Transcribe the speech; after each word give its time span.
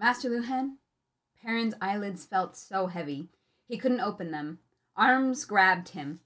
Master 0.00 0.30
Luhhan? 0.30 0.76
Perrin's 1.42 1.74
eyelids 1.78 2.24
felt 2.24 2.56
so 2.56 2.86
heavy. 2.86 3.28
He 3.68 3.76
couldn't 3.76 4.00
open 4.00 4.30
them. 4.30 4.58
Arms 4.96 5.44
grabbed 5.44 5.90
him. 5.90 6.20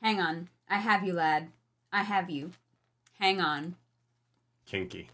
Hang 0.00 0.18
on. 0.18 0.48
I 0.66 0.78
have 0.78 1.04
you, 1.04 1.12
lad. 1.12 1.48
I 1.92 2.04
have 2.04 2.30
you. 2.30 2.52
Hang 3.20 3.38
on. 3.38 3.76
Kinky. 4.64 5.10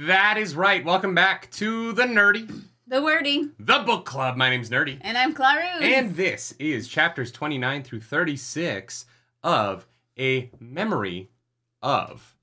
That 0.00 0.36
is 0.36 0.56
right. 0.56 0.84
Welcome 0.84 1.14
back 1.14 1.48
to 1.52 1.92
the 1.92 2.02
Nerdy, 2.02 2.64
The 2.86 3.00
wordy. 3.02 3.48
the 3.58 3.78
book 3.80 4.04
club. 4.04 4.36
My 4.36 4.50
name's 4.50 4.68
Nerdy. 4.68 4.98
And 5.02 5.16
I'm 5.16 5.34
Claru. 5.34 5.80
And 5.82 6.14
this 6.16 6.52
is 6.58 6.88
chapters 6.88 7.30
29 7.30 7.82
through 7.84 8.00
36 8.00 9.06
of 9.42 9.86
A 10.18 10.50
Memory 10.58 11.30
of 11.80 12.36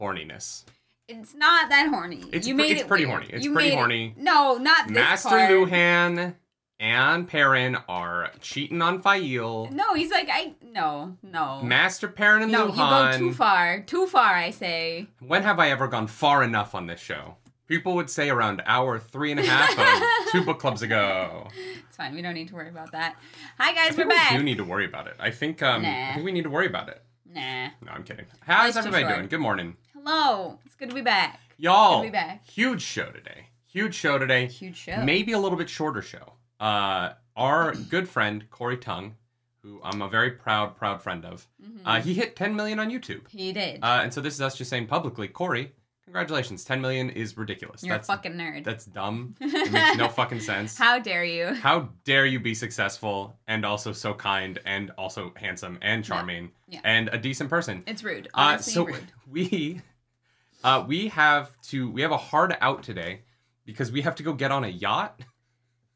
Horniness. 0.00 0.64
it's 1.08 1.34
not 1.34 1.68
that 1.70 1.88
horny. 1.90 2.24
It's 2.32 2.46
you 2.46 2.54
pre- 2.54 2.64
made 2.64 2.72
it's 2.72 2.82
it 2.82 2.88
pretty 2.88 3.06
weird. 3.06 3.20
horny. 3.22 3.32
It's 3.34 3.44
You 3.44 3.52
pretty 3.52 3.68
made 3.68 3.74
it- 3.74 3.78
horny. 3.78 4.14
No, 4.16 4.56
not 4.56 4.88
this 4.88 4.94
Master 4.96 5.28
part. 5.28 5.50
Luhhan 5.50 6.34
and 6.80 7.28
Perrin 7.28 7.76
are 7.88 8.30
cheating 8.40 8.82
on 8.82 9.00
Faile. 9.00 9.68
No, 9.70 9.94
he's 9.94 10.10
like 10.10 10.28
I. 10.30 10.54
No, 10.62 11.16
no. 11.22 11.62
Master 11.62 12.08
Perrin 12.08 12.42
and 12.42 12.52
no, 12.52 12.68
Luhhan. 12.70 13.12
you 13.12 13.18
go 13.18 13.18
too 13.28 13.34
far. 13.34 13.80
Too 13.82 14.06
far, 14.06 14.34
I 14.34 14.50
say. 14.50 15.06
When 15.20 15.42
have 15.44 15.58
I 15.60 15.70
ever 15.70 15.86
gone 15.86 16.08
far 16.08 16.42
enough 16.42 16.74
on 16.74 16.86
this 16.88 17.00
show? 17.00 17.36
People 17.66 17.94
would 17.94 18.10
say 18.10 18.28
around 18.28 18.62
hour 18.66 18.98
three 18.98 19.30
and 19.30 19.40
a 19.40 19.46
half 19.46 19.70
of 19.78 20.26
two 20.32 20.44
book 20.44 20.58
clubs 20.58 20.82
ago. 20.82 21.48
It's 21.88 21.96
fine. 21.96 22.14
We 22.14 22.20
don't 22.20 22.34
need 22.34 22.48
to 22.48 22.54
worry 22.54 22.68
about 22.68 22.92
that. 22.92 23.16
Hi 23.58 23.72
guys, 23.74 23.96
we're 23.96 24.04
we 24.04 24.10
back. 24.10 24.32
do 24.36 24.42
need 24.42 24.58
to 24.58 24.64
worry 24.64 24.84
about 24.84 25.06
it. 25.06 25.14
I 25.18 25.30
think 25.30 25.62
um, 25.62 25.80
Nah. 25.82 26.10
I 26.10 26.12
think 26.14 26.26
we 26.26 26.32
need 26.32 26.42
to 26.44 26.50
worry 26.50 26.66
about 26.66 26.90
it. 26.90 27.02
nah. 27.26 27.68
No, 27.84 27.92
I'm 27.92 28.04
kidding. 28.04 28.26
How's 28.40 28.74
Life's 28.74 28.86
everybody 28.86 29.14
doing? 29.14 29.28
Good 29.28 29.40
morning. 29.40 29.76
Hello. 29.94 30.58
It's 30.66 30.74
good 30.74 30.90
to 30.90 30.94
be 30.94 31.00
back. 31.00 31.40
Y'all, 31.56 32.00
Good 32.02 32.06
to 32.08 32.12
be 32.12 32.12
back. 32.12 32.46
huge 32.46 32.82
show 32.82 33.06
today. 33.10 33.46
Huge 33.66 33.94
show 33.94 34.18
today. 34.18 34.46
Huge 34.46 34.76
show. 34.76 35.02
Maybe 35.02 35.32
a 35.32 35.38
little 35.38 35.56
bit 35.56 35.70
shorter 35.70 36.02
show. 36.02 36.34
Uh, 36.60 37.12
our 37.34 37.74
good 37.74 38.08
friend 38.10 38.44
Corey 38.50 38.76
Tung, 38.76 39.14
who 39.62 39.80
I'm 39.82 40.02
a 40.02 40.08
very 40.08 40.32
proud, 40.32 40.76
proud 40.76 41.00
friend 41.02 41.24
of, 41.24 41.48
Mhm. 41.64 41.80
uh, 41.86 42.00
he 42.02 42.12
hit 42.12 42.36
10 42.36 42.54
million 42.54 42.78
on 42.78 42.90
YouTube. 42.90 43.26
he 43.30 43.52
did. 43.54 43.82
Uh, 43.82 44.00
and 44.02 44.12
so 44.12 44.20
this 44.20 44.34
is 44.34 44.42
us 44.42 44.58
just 44.58 44.68
saying 44.68 44.86
publicly, 44.86 45.28
Corey, 45.28 45.72
congratulations. 46.04 46.64
10 46.64 46.80
million 46.80 47.10
is 47.10 47.36
ridiculous. 47.36 47.82
You're 47.82 47.96
that's 47.96 48.08
a 48.08 48.12
fucking 48.12 48.32
nerd. 48.32 48.64
that's 48.64 48.84
dumb. 48.86 49.34
It 49.40 49.72
makes 49.72 49.96
no 49.96 50.08
fucking 50.08 50.40
sense. 50.40 50.76
How 50.76 50.98
dare 50.98 51.24
you? 51.24 51.54
How 51.54 51.88
dare 52.04 52.26
you 52.26 52.40
be 52.40 52.54
successful 52.54 53.36
and 53.46 53.64
also 53.64 53.92
so 53.92 54.14
kind 54.14 54.58
and 54.64 54.90
also 54.98 55.32
handsome 55.36 55.78
and 55.82 56.04
charming 56.04 56.52
Yeah. 56.68 56.80
and 56.84 57.08
a 57.08 57.18
decent 57.18 57.50
person? 57.50 57.82
It's 57.86 58.04
rude. 58.04 58.26
Uh, 58.28 58.40
Honestly, 58.40 58.72
so 58.72 58.84
rude. 58.86 59.12
we 59.30 59.80
uh, 60.62 60.84
we 60.86 61.08
have 61.08 61.60
to 61.62 61.90
we 61.90 62.02
have 62.02 62.12
a 62.12 62.16
hard 62.16 62.56
out 62.60 62.82
today 62.82 63.20
because 63.64 63.90
we 63.90 64.02
have 64.02 64.14
to 64.16 64.22
go 64.22 64.32
get 64.34 64.50
on 64.50 64.64
a 64.64 64.68
yacht, 64.68 65.18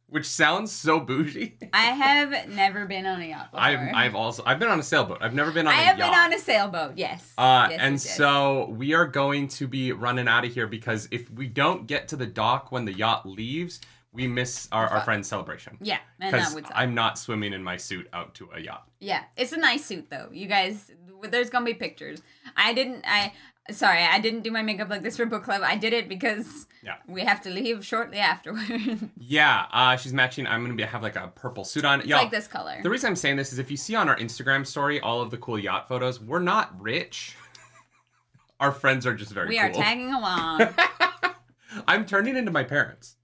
which 0.09 0.27
sounds 0.27 0.73
so 0.73 0.98
bougie. 1.01 1.56
I 1.73 1.87
have 1.87 2.48
never 2.48 2.87
been 2.87 3.06
on 3.06 3.20
a 3.20 3.27
yacht 3.27 3.51
before. 3.53 3.61
I've 3.67 3.95
I've 3.95 4.15
also 4.15 4.42
I've 4.47 4.59
been 4.59 4.69
on 4.69 4.78
a 4.81 4.83
sailboat. 4.83 5.19
I've 5.20 5.34
never 5.34 5.50
been 5.53 5.67
on 5.67 5.75
I 5.75 5.81
a 5.81 5.84
have 5.84 5.98
yacht. 5.98 6.11
been 6.11 6.19
on 6.19 6.33
a 6.33 6.39
sailboat. 6.39 6.92
Yes. 6.97 7.33
uh, 7.39 7.69
Yes, 7.70 7.78
and 7.81 8.00
so 8.00 8.69
we 8.70 8.95
are 8.95 9.06
going 9.06 9.48
to 9.48 9.67
be 9.69 9.92
running 9.92 10.28
out 10.28 10.45
of 10.45 10.53
here 10.53 10.67
because 10.67 11.09
if 11.11 11.31
we 11.31 11.47
don't 11.47 11.87
get 11.87 12.09
to 12.09 12.17
the 12.17 12.27
dock 12.27 12.73
when 12.73 12.84
the 12.84 12.92
yacht 12.92 13.27
leaves, 13.27 13.81
we 14.12 14.27
miss 14.27 14.69
our, 14.73 14.89
our 14.89 15.00
friend's 15.03 15.28
celebration. 15.28 15.77
Yeah, 15.83 15.98
Because. 16.19 16.56
I'm 16.75 16.95
not 16.95 17.19
swimming 17.19 17.53
in 17.53 17.62
my 17.62 17.77
suit 17.77 18.09
out 18.12 18.34
to 18.37 18.48
a 18.55 18.61
yacht. 18.61 18.89
Yeah, 19.00 19.25
it's 19.37 19.53
a 19.53 19.59
nice 19.59 19.84
suit 19.84 20.09
though. 20.11 20.28
You 20.33 20.47
guys, 20.47 20.91
there's 21.22 21.50
gonna 21.50 21.67
be 21.67 21.75
pictures. 21.75 22.22
I 22.56 22.72
didn't. 22.72 23.05
I 23.06 23.32
sorry, 23.71 24.03
I 24.03 24.19
didn't 24.21 24.41
do 24.43 24.51
my 24.51 24.62
makeup 24.62 24.89
like 24.89 25.03
this 25.03 25.17
for 25.17 25.27
book 25.27 25.45
club. 25.45 25.62
I 25.65 25.77
did 25.77 25.93
it 25.93 26.09
because 26.09 26.67
Yeah. 26.83 26.97
we 27.06 27.23
have 27.23 27.41
to 27.43 27.51
leave 27.51 27.84
shortly 27.84 28.19
afterwards. 28.19 28.69
Yeah, 29.21 29.67
uh, 29.73 29.97
she's 29.97 30.12
matching. 30.15 30.47
I'm 30.47 30.62
gonna 30.62 30.75
be 30.75 30.83
have 30.84 31.03
like 31.03 31.17
a 31.17 31.29
purple 31.34 31.65
suit 31.65 31.84
on. 31.84 32.01
it's 32.01 32.09
Y'all, 32.09 32.19
like 32.19 32.31
this 32.31 32.47
color. 32.47 32.79
The 32.83 32.89
reason 32.91 33.09
I'm 33.09 33.17
saying 33.17 33.37
this 33.37 33.53
is 33.53 33.59
if 33.59 33.71
you 33.71 33.77
see 33.77 33.95
on 33.95 34.09
our 34.09 34.17
Instagram 34.17 34.67
story 34.67 35.01
all 35.01 35.21
of 35.21 35.31
the 35.31 35.37
cool 35.37 35.59
yacht 35.59 35.87
photos, 35.89 36.21
we're 36.21 36.39
not 36.39 36.81
rich. 36.81 37.37
our 38.61 38.73
friends 38.73 39.06
are 39.06 39.15
just 39.15 39.33
very 39.33 39.49
we 39.49 39.59
cool. 39.59 39.67
are 39.69 39.73
tagging 39.73 40.12
along. 40.15 40.62
I'm 41.87 42.06
turning 42.06 42.37
into 42.37 42.50
my 42.50 42.65
parents. 42.65 43.17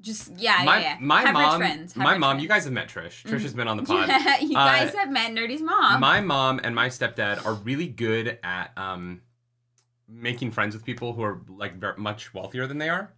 Just 0.00 0.32
yeah, 0.36 0.62
my 0.64 0.78
yeah, 0.78 0.82
yeah. 0.82 0.96
my 1.00 1.22
Have 1.22 1.32
mom, 1.32 1.58
friends. 1.60 1.96
My 1.96 2.18
mom. 2.18 2.38
You 2.38 2.46
guys 2.48 2.64
have 2.64 2.72
met 2.74 2.88
Trish. 2.88 3.22
Trish 3.24 3.40
has 3.40 3.54
been 3.54 3.68
on 3.68 3.78
the 3.78 3.84
pod. 3.84 4.06
Yeah, 4.08 4.38
you 4.40 4.50
Uh, 4.58 4.66
guys 4.66 4.94
have 4.94 5.10
met 5.10 5.30
Nerdy's 5.32 5.62
mom. 5.62 5.98
My 6.00 6.20
mom 6.20 6.60
and 6.62 6.74
my 6.74 6.88
stepdad 6.88 7.46
are 7.46 7.54
really 7.54 7.86
good 7.86 8.38
at 8.42 8.76
um, 8.76 9.22
making 10.14 10.50
friends 10.52 10.74
with 10.74 10.84
people 10.84 11.12
who 11.12 11.22
are 11.22 11.42
like 11.48 11.76
very 11.76 11.96
much 11.96 12.32
wealthier 12.34 12.66
than 12.66 12.78
they 12.78 12.88
are. 12.88 13.12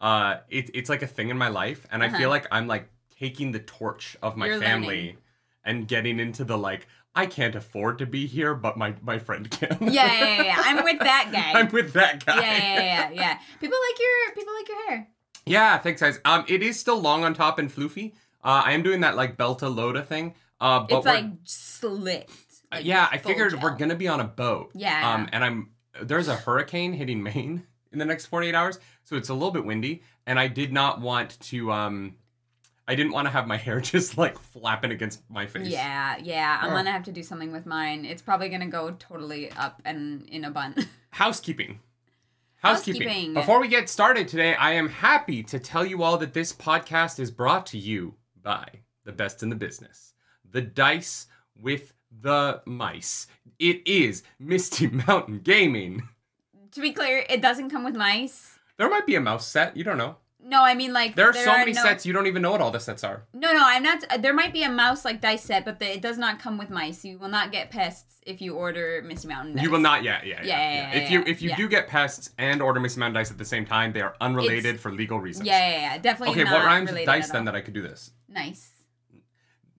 Uh, 0.00 0.38
it, 0.48 0.70
it's 0.74 0.88
like 0.88 1.02
a 1.02 1.06
thing 1.06 1.28
in 1.28 1.36
my 1.38 1.48
life, 1.48 1.86
and 1.92 2.02
I 2.02 2.06
Uh-huh. 2.06 2.18
feel 2.18 2.30
like 2.30 2.46
I'm 2.50 2.66
like 2.66 2.88
taking 3.18 3.52
the 3.52 3.60
torch 3.60 4.16
of 4.22 4.36
my 4.36 4.46
You're 4.46 4.60
family 4.60 4.86
learning. 4.96 5.16
and 5.64 5.86
getting 5.88 6.18
into 6.18 6.44
the 6.44 6.56
like 6.56 6.86
I 7.14 7.26
can't 7.26 7.54
afford 7.56 7.98
to 7.98 8.06
be 8.06 8.26
here, 8.26 8.54
but 8.54 8.76
my 8.78 8.94
my 9.02 9.18
friend 9.18 9.50
can. 9.50 9.76
yeah, 9.80 9.90
yeah, 9.90 10.24
yeah, 10.36 10.42
yeah. 10.44 10.56
I'm 10.58 10.84
with 10.84 11.00
that 11.00 11.28
guy. 11.32 11.58
I'm 11.60 11.68
with 11.70 11.92
that 11.94 12.24
guy. 12.24 12.40
yeah, 12.40 12.56
yeah, 12.56 12.82
yeah, 12.82 13.10
yeah. 13.12 13.38
People 13.60 13.78
like 13.90 13.98
your 14.00 14.34
people 14.34 14.54
like 14.54 14.68
your 14.68 14.88
hair. 14.88 15.08
Yeah, 15.44 15.78
thanks 15.78 16.00
guys. 16.00 16.18
Um, 16.24 16.44
it 16.48 16.62
is 16.62 16.78
still 16.78 17.00
long 17.00 17.24
on 17.24 17.34
top 17.34 17.58
and 17.58 17.70
floofy. 17.70 18.12
Uh, 18.42 18.62
I 18.64 18.72
am 18.72 18.82
doing 18.82 19.00
that 19.00 19.16
like 19.16 19.36
Belta 19.36 19.68
Loda 19.68 20.02
thing. 20.02 20.34
Uh, 20.60 20.80
but 20.80 20.98
it's 20.98 21.06
like 21.06 21.24
slick. 21.44 22.30
Like 22.72 22.84
yeah, 22.84 23.08
I 23.10 23.18
figured 23.18 23.50
gel. 23.52 23.60
we're 23.60 23.76
gonna 23.76 23.96
be 23.96 24.08
on 24.08 24.20
a 24.20 24.24
boat. 24.24 24.70
Yeah. 24.74 25.14
Um, 25.14 25.28
and 25.32 25.44
I'm 25.44 25.70
there's 26.02 26.28
a 26.28 26.36
hurricane 26.36 26.92
hitting 26.92 27.22
Maine 27.22 27.66
in 27.92 27.98
the 27.98 28.04
next 28.04 28.26
48 28.26 28.54
hours, 28.54 28.78
so 29.04 29.16
it's 29.16 29.28
a 29.28 29.34
little 29.34 29.50
bit 29.50 29.64
windy, 29.64 30.02
and 30.26 30.38
I 30.38 30.46
did 30.48 30.72
not 30.72 31.00
want 31.00 31.38
to 31.40 31.72
um, 31.72 32.16
I 32.86 32.94
didn't 32.94 33.12
want 33.12 33.26
to 33.26 33.30
have 33.30 33.46
my 33.46 33.56
hair 33.56 33.80
just 33.94 34.18
like 34.18 34.38
flapping 34.38 34.90
against 34.90 35.22
my 35.30 35.46
face. 35.46 35.68
Yeah, 35.68 36.16
yeah. 36.22 36.58
I'm 36.62 36.72
Oh. 36.72 36.76
gonna 36.76 36.90
have 36.92 37.04
to 37.04 37.12
do 37.12 37.22
something 37.22 37.52
with 37.52 37.66
mine. 37.66 38.04
It's 38.04 38.22
probably 38.22 38.48
gonna 38.48 38.66
go 38.68 38.90
totally 38.98 39.50
up 39.52 39.80
and 39.84 40.28
in 40.28 40.44
a 40.44 40.50
bun. 40.50 40.74
Housekeeping. 41.10 41.80
Housekeeping. 42.62 43.02
Housekeeping. 43.08 43.34
Before 43.34 43.60
we 43.60 43.68
get 43.68 43.88
started 43.88 44.28
today, 44.28 44.54
I 44.54 44.72
am 44.72 44.88
happy 44.88 45.42
to 45.44 45.58
tell 45.58 45.84
you 45.86 46.02
all 46.02 46.18
that 46.18 46.34
this 46.34 46.52
podcast 46.52 47.18
is 47.18 47.30
brought 47.30 47.64
to 47.66 47.78
you 47.78 48.14
by 48.42 48.66
the 49.04 49.12
best 49.12 49.42
in 49.42 49.48
the 49.48 49.56
business. 49.56 50.12
The 50.50 50.60
dice 50.60 51.26
with 51.58 51.94
the 52.10 52.62
mice. 52.66 53.26
It 53.58 53.86
is 53.86 54.22
Misty 54.38 54.86
Mountain 55.06 55.40
Gaming. 55.40 56.08
to 56.72 56.80
be 56.80 56.92
clear, 56.92 57.24
it 57.28 57.42
doesn't 57.42 57.70
come 57.70 57.84
with 57.84 57.94
mice. 57.94 58.58
There 58.76 58.88
might 58.88 59.06
be 59.06 59.14
a 59.14 59.20
mouse 59.20 59.46
set. 59.46 59.76
You 59.76 59.84
don't 59.84 59.98
know. 59.98 60.16
No, 60.42 60.62
I 60.64 60.74
mean 60.74 60.92
like 60.92 61.16
There 61.16 61.28
are 61.28 61.34
so 61.34 61.52
many 61.52 61.72
no, 61.72 61.82
sets 61.82 62.06
you 62.06 62.12
don't 62.12 62.26
even 62.26 62.40
know 62.40 62.50
what 62.50 62.60
all 62.60 62.70
the 62.70 62.80
sets 62.80 63.04
are. 63.04 63.24
No, 63.34 63.52
no, 63.52 63.60
I'm 63.62 63.82
not. 63.82 64.04
Uh, 64.10 64.16
there 64.16 64.32
might 64.32 64.52
be 64.52 64.62
a 64.62 64.70
mouse 64.70 65.04
like 65.04 65.20
dice 65.20 65.42
set, 65.42 65.64
but 65.64 65.78
the, 65.78 65.92
it 65.92 66.00
does 66.00 66.16
not 66.16 66.38
come 66.38 66.56
with 66.56 66.70
mice. 66.70 67.04
You 67.04 67.18
will 67.18 67.28
not 67.28 67.52
get 67.52 67.70
pests 67.70 68.20
if 68.26 68.40
you 68.40 68.54
order 68.54 69.02
Misty 69.04 69.28
Mountain. 69.28 69.56
Dice. 69.56 69.64
You 69.64 69.70
will 69.70 69.80
not. 69.80 70.02
Yeah, 70.02 70.20
yeah, 70.24 70.40
yeah. 70.42 70.46
Yeah, 70.46 70.72
yeah, 70.72 70.92
yeah, 70.94 71.02
if 71.02 71.10
you 71.10 71.24
if 71.26 71.42
you 71.42 71.54
do 71.56 71.68
get 71.68 71.88
pests 71.88 72.30
and 72.38 72.62
order 72.62 72.80
Misty 72.80 73.00
Mountain 73.00 73.14
dice 73.14 73.30
at 73.30 73.38
the 73.38 73.44
same 73.44 73.66
time, 73.66 73.92
they 73.92 74.00
are 74.00 74.16
unrelated 74.20 74.80
for 74.80 74.90
legal 74.90 75.20
reasons. 75.20 75.46
Yeah, 75.46 75.58
yeah, 75.58 75.80
yeah. 75.80 75.98
Definitely. 75.98 76.40
Okay, 76.40 76.50
what 76.50 76.64
rhymes 76.64 76.90
with 76.90 77.04
dice 77.04 77.30
then 77.30 77.44
that 77.44 77.54
I 77.54 77.60
could 77.60 77.74
do 77.74 77.82
this? 77.82 78.12
Nice. 78.28 78.70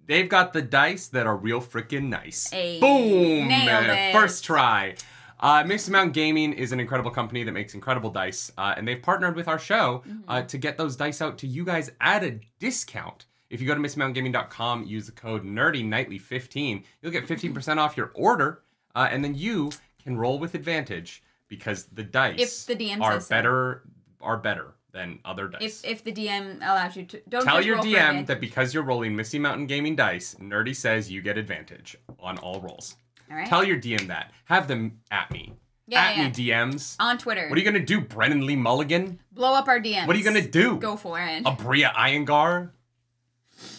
They've 0.07 0.27
got 0.27 0.53
the 0.53 0.61
dice 0.61 1.07
that 1.09 1.25
are 1.27 1.37
real 1.37 1.61
freaking 1.61 2.09
nice. 2.09 2.49
Ayy, 2.51 2.79
Boom! 2.79 3.47
nailed 3.47 3.89
Uh, 3.89 3.93
it. 3.93 4.13
First 4.13 4.43
try. 4.43 4.95
Uh, 5.39 5.63
Misty 5.65 5.91
Mountain 5.91 6.11
Gaming 6.11 6.53
is 6.53 6.71
an 6.71 6.79
incredible 6.79 7.09
company 7.11 7.43
that 7.43 7.51
makes 7.51 7.73
incredible 7.73 8.09
dice, 8.11 8.51
uh, 8.57 8.73
and 8.77 8.87
they've 8.87 9.01
partnered 9.01 9.35
with 9.35 9.47
our 9.47 9.57
show 9.59 10.03
Mm-hmm. 10.07 10.21
uh, 10.29 10.41
to 10.43 10.57
get 10.57 10.77
those 10.77 10.95
dice 10.95 11.21
out 11.21 11.37
to 11.39 11.47
you 11.47 11.65
guys 11.65 11.91
at 11.99 12.23
a 12.23 12.39
discount. 12.59 13.25
If 13.49 13.59
you 13.59 13.67
go 13.67 13.73
to 13.75 13.81
MistyMountainGaming.com, 13.81 14.85
use 14.85 15.07
the 15.07 15.11
code 15.11 15.43
NerdyNightly15, 15.43 16.83
you'll 17.01 17.11
get 17.11 17.27
15% 17.27 17.77
off 17.77 17.97
your 17.97 18.11
order, 18.13 18.61
uh, 18.95 19.07
and 19.11 19.23
then 19.23 19.35
you 19.35 19.71
can 20.03 20.17
roll 20.17 20.39
with 20.39 20.55
advantage 20.55 21.21
because 21.47 21.85
the 21.85 22.03
dice 22.03 22.39
If 22.39 22.77
the 22.77 22.85
DM 22.85 23.01
are 23.01 23.19
so. 23.19 23.29
better 23.29 23.83
are 24.21 24.37
better 24.37 24.73
than 24.93 25.19
other 25.25 25.47
dice. 25.47 25.81
If 25.83 25.91
if 25.91 26.03
the 26.03 26.11
DM 26.11 26.57
allows 26.57 26.95
you 26.95 27.05
to, 27.05 27.21
don't 27.29 27.43
Tell 27.45 27.61
your 27.63 27.77
DM 27.77 28.25
that 28.27 28.39
because 28.41 28.73
you're 28.73 28.83
rolling 28.83 29.15
Misty 29.15 29.39
Mountain 29.39 29.67
Gaming 29.67 29.95
dice, 29.95 30.35
Nerdy 30.39 30.75
says 30.75 31.09
you 31.11 31.21
get 31.21 31.37
advantage 31.37 31.95
on 32.19 32.37
all 32.39 32.59
rolls. 32.61 32.95
All 33.29 33.37
right. 33.37 33.47
Tell 33.47 33.63
your 33.63 33.77
DM 33.77 34.07
that. 34.07 34.31
Have 34.45 34.67
them 34.67 34.99
at 35.09 35.31
me. 35.31 35.53
Yeah, 35.87 36.01
at 36.03 36.17
yeah. 36.17 36.23
me 36.27 36.31
DMs. 36.73 36.95
on 36.99 37.17
Twitter. 37.17 37.49
What 37.49 37.57
are 37.57 37.59
you 37.61 37.65
gonna 37.65 37.83
do, 37.85 38.01
Brennan 38.01 38.45
Lee 38.45 38.55
Mulligan? 38.55 39.19
blow 39.31 39.53
up 39.53 39.67
our 39.67 39.79
DMs? 39.79 40.07
What 40.07 40.15
are 40.15 40.19
you 40.19 40.25
gonna 40.25 40.41
do? 40.47 40.77
Go 40.77 40.95
for 40.97 41.19
it. 41.19 41.43
Aabria 41.43 41.93
Iyengar? 41.93 42.71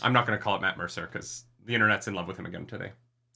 I'm 0.03 0.12
not 0.12 0.26
gonna 0.26 0.38
call 0.38 0.56
it 0.56 0.62
Matt 0.62 0.76
Mercer 0.79 1.08
because 1.11 1.44
the 1.65 1.75
internet's 1.75 2.08
in 2.08 2.15
love 2.15 2.26
with 2.29 2.38
him 2.38 2.47
again 2.47 2.67
today. 2.67 2.93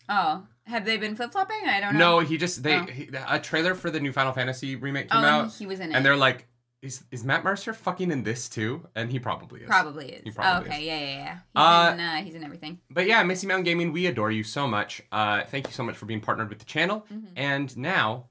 Oh, 0.08 0.44
have 0.64 0.84
they 0.84 0.96
been 0.96 1.16
flip 1.16 1.32
flopping? 1.32 1.56
I 1.66 1.80
don't 1.80 1.94
know. 1.94 2.18
No, 2.18 2.20
he 2.20 2.36
just 2.36 2.62
they 2.62 2.76
Oh. 2.76 2.84
he, 2.86 3.08
a 3.28 3.40
trailer 3.40 3.74
for 3.74 3.90
the 3.90 3.98
new 4.00 4.12
Final 4.12 4.32
Fantasy 4.32 4.76
remake 4.76 5.06
Oh, 5.10 5.16
came 5.16 5.24
and 5.24 5.26
out, 5.46 5.52
he 5.54 5.66
was 5.66 5.80
in 5.80 5.90
it. 5.90 5.94
and 5.94 6.04
they're 6.04 6.16
like, 6.16 6.46
is 6.86 7.04
is 7.10 7.24
Matt 7.24 7.44
Mercer 7.44 7.72
fucking 7.74 8.10
in 8.10 8.22
this 8.22 8.48
too? 8.48 8.86
And 8.94 9.10
he 9.10 9.18
probably 9.18 9.60
is. 9.60 9.66
Probably 9.66 10.12
is. 10.12 10.22
He 10.24 10.30
probably 10.30 10.68
okay, 10.70 10.78
is. 10.80 10.84
yeah, 10.86 10.98
yeah, 10.98 11.16
yeah. 11.16 11.34
He's, 11.34 11.40
Uh, 11.54 11.90
in, 11.94 12.00
uh, 12.00 12.16
he's 12.24 12.34
in 12.34 12.44
everything. 12.44 12.78
But 12.90 13.06
yeah, 13.06 13.22
Misty 13.22 13.46
Mountain 13.46 13.64
Gaming, 13.64 13.92
we 13.92 14.06
adore 14.06 14.30
you 14.30 14.42
so 14.44 14.66
much. 14.66 15.02
Uh, 15.12 15.42
thank 15.44 15.66
you 15.66 15.72
so 15.72 15.82
much 15.82 15.96
for 15.96 16.06
being 16.06 16.20
partnered 16.20 16.48
with 16.48 16.58
the 16.58 16.64
channel. 16.64 17.06
Mhm. 17.12 17.28
And 17.36 17.76
now, 17.76 18.28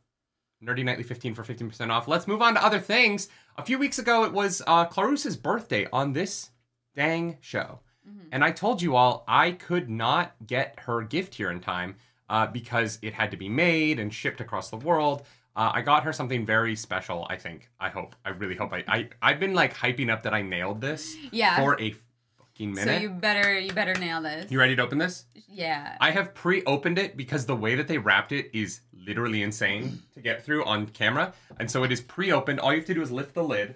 Nerdy 0.63 0.83
Nightly 0.83 1.03
15 1.03 1.35
for 1.35 1.43
15% 1.43 1.91
off. 1.91 2.07
Let's 2.07 2.27
move 2.27 2.41
on 2.41 2.55
to 2.55 2.63
other 2.65 2.79
things. 2.79 3.27
A 3.57 3.63
few 3.63 3.77
weeks 3.77 3.99
ago, 3.99 4.23
it 4.23 4.31
was 4.33 4.61
uh, 4.65 4.85
Clarus's 4.85 5.37
birthday 5.37 5.87
on 5.93 6.13
this 6.13 6.49
dang 6.95 7.37
show. 7.41 7.81
Mhm. 8.09 8.29
And 8.31 8.43
I 8.43 8.51
told 8.51 8.81
you 8.81 8.95
all 8.95 9.23
I 9.27 9.51
could 9.51 9.89
not 9.89 10.33
get 10.45 10.79
her 10.81 11.01
gift 11.03 11.35
here 11.35 11.51
in 11.51 11.59
time 11.59 11.97
uh, 12.29 12.47
because 12.47 12.97
it 13.01 13.13
had 13.13 13.29
to 13.31 13.37
be 13.37 13.49
made 13.49 13.99
and 13.99 14.11
shipped 14.13 14.41
across 14.41 14.69
the 14.69 14.77
world. 14.77 15.25
Uh, 15.55 15.71
I 15.73 15.81
got 15.81 16.03
her 16.03 16.11
something 16.11 16.45
very 16.45 16.75
special, 16.75 17.25
I 17.29 17.37
think. 17.37 17.69
I 17.79 17.89
hope. 17.89 18.15
I 18.25 18.29
really 18.29 18.55
hope. 18.55 18.73
I, 18.73 18.83
I, 18.87 19.09
I've 19.21 19.39
been 19.39 19.53
like 19.53 19.73
hyping 19.73 20.11
up 20.11 20.23
that 20.23 20.33
I 20.33 20.41
nailed 20.41 20.81
this 20.81 21.15
Yeah. 21.31 21.55
for 21.57 21.79
a 21.79 21.95
fucking 22.37 22.73
minute. 22.73 22.95
so 22.97 23.01
you 23.01 23.09
better 23.09 23.57
you 23.59 23.71
better 23.71 23.93
nail 23.95 24.21
this. 24.21 24.51
you 24.51 24.59
ready 24.59 24.75
to 24.75 24.81
open 24.81 24.97
this? 24.97 25.25
Yeah. 25.47 25.95
I 26.01 26.11
have 26.11 26.33
pre-opened 26.33 26.99
it 26.99 27.15
because 27.15 27.45
the 27.45 27.55
way 27.55 27.75
that 27.75 27.87
they 27.87 27.97
wrapped 27.97 28.31
it 28.33 28.49
is 28.53 28.81
literally 28.93 29.43
insane 29.43 30.01
to 30.13 30.19
get 30.19 30.43
through 30.43 30.65
on 30.65 30.87
camera, 30.87 31.33
and 31.59 31.69
so 31.71 31.83
it 31.83 31.91
is 31.91 32.01
pre-opened. 32.01 32.59
All 32.59 32.71
you 32.73 32.79
have 32.79 32.87
to 32.87 32.93
do 32.93 33.01
is 33.01 33.11
lift 33.11 33.33
the 33.33 33.43
lid. 33.43 33.75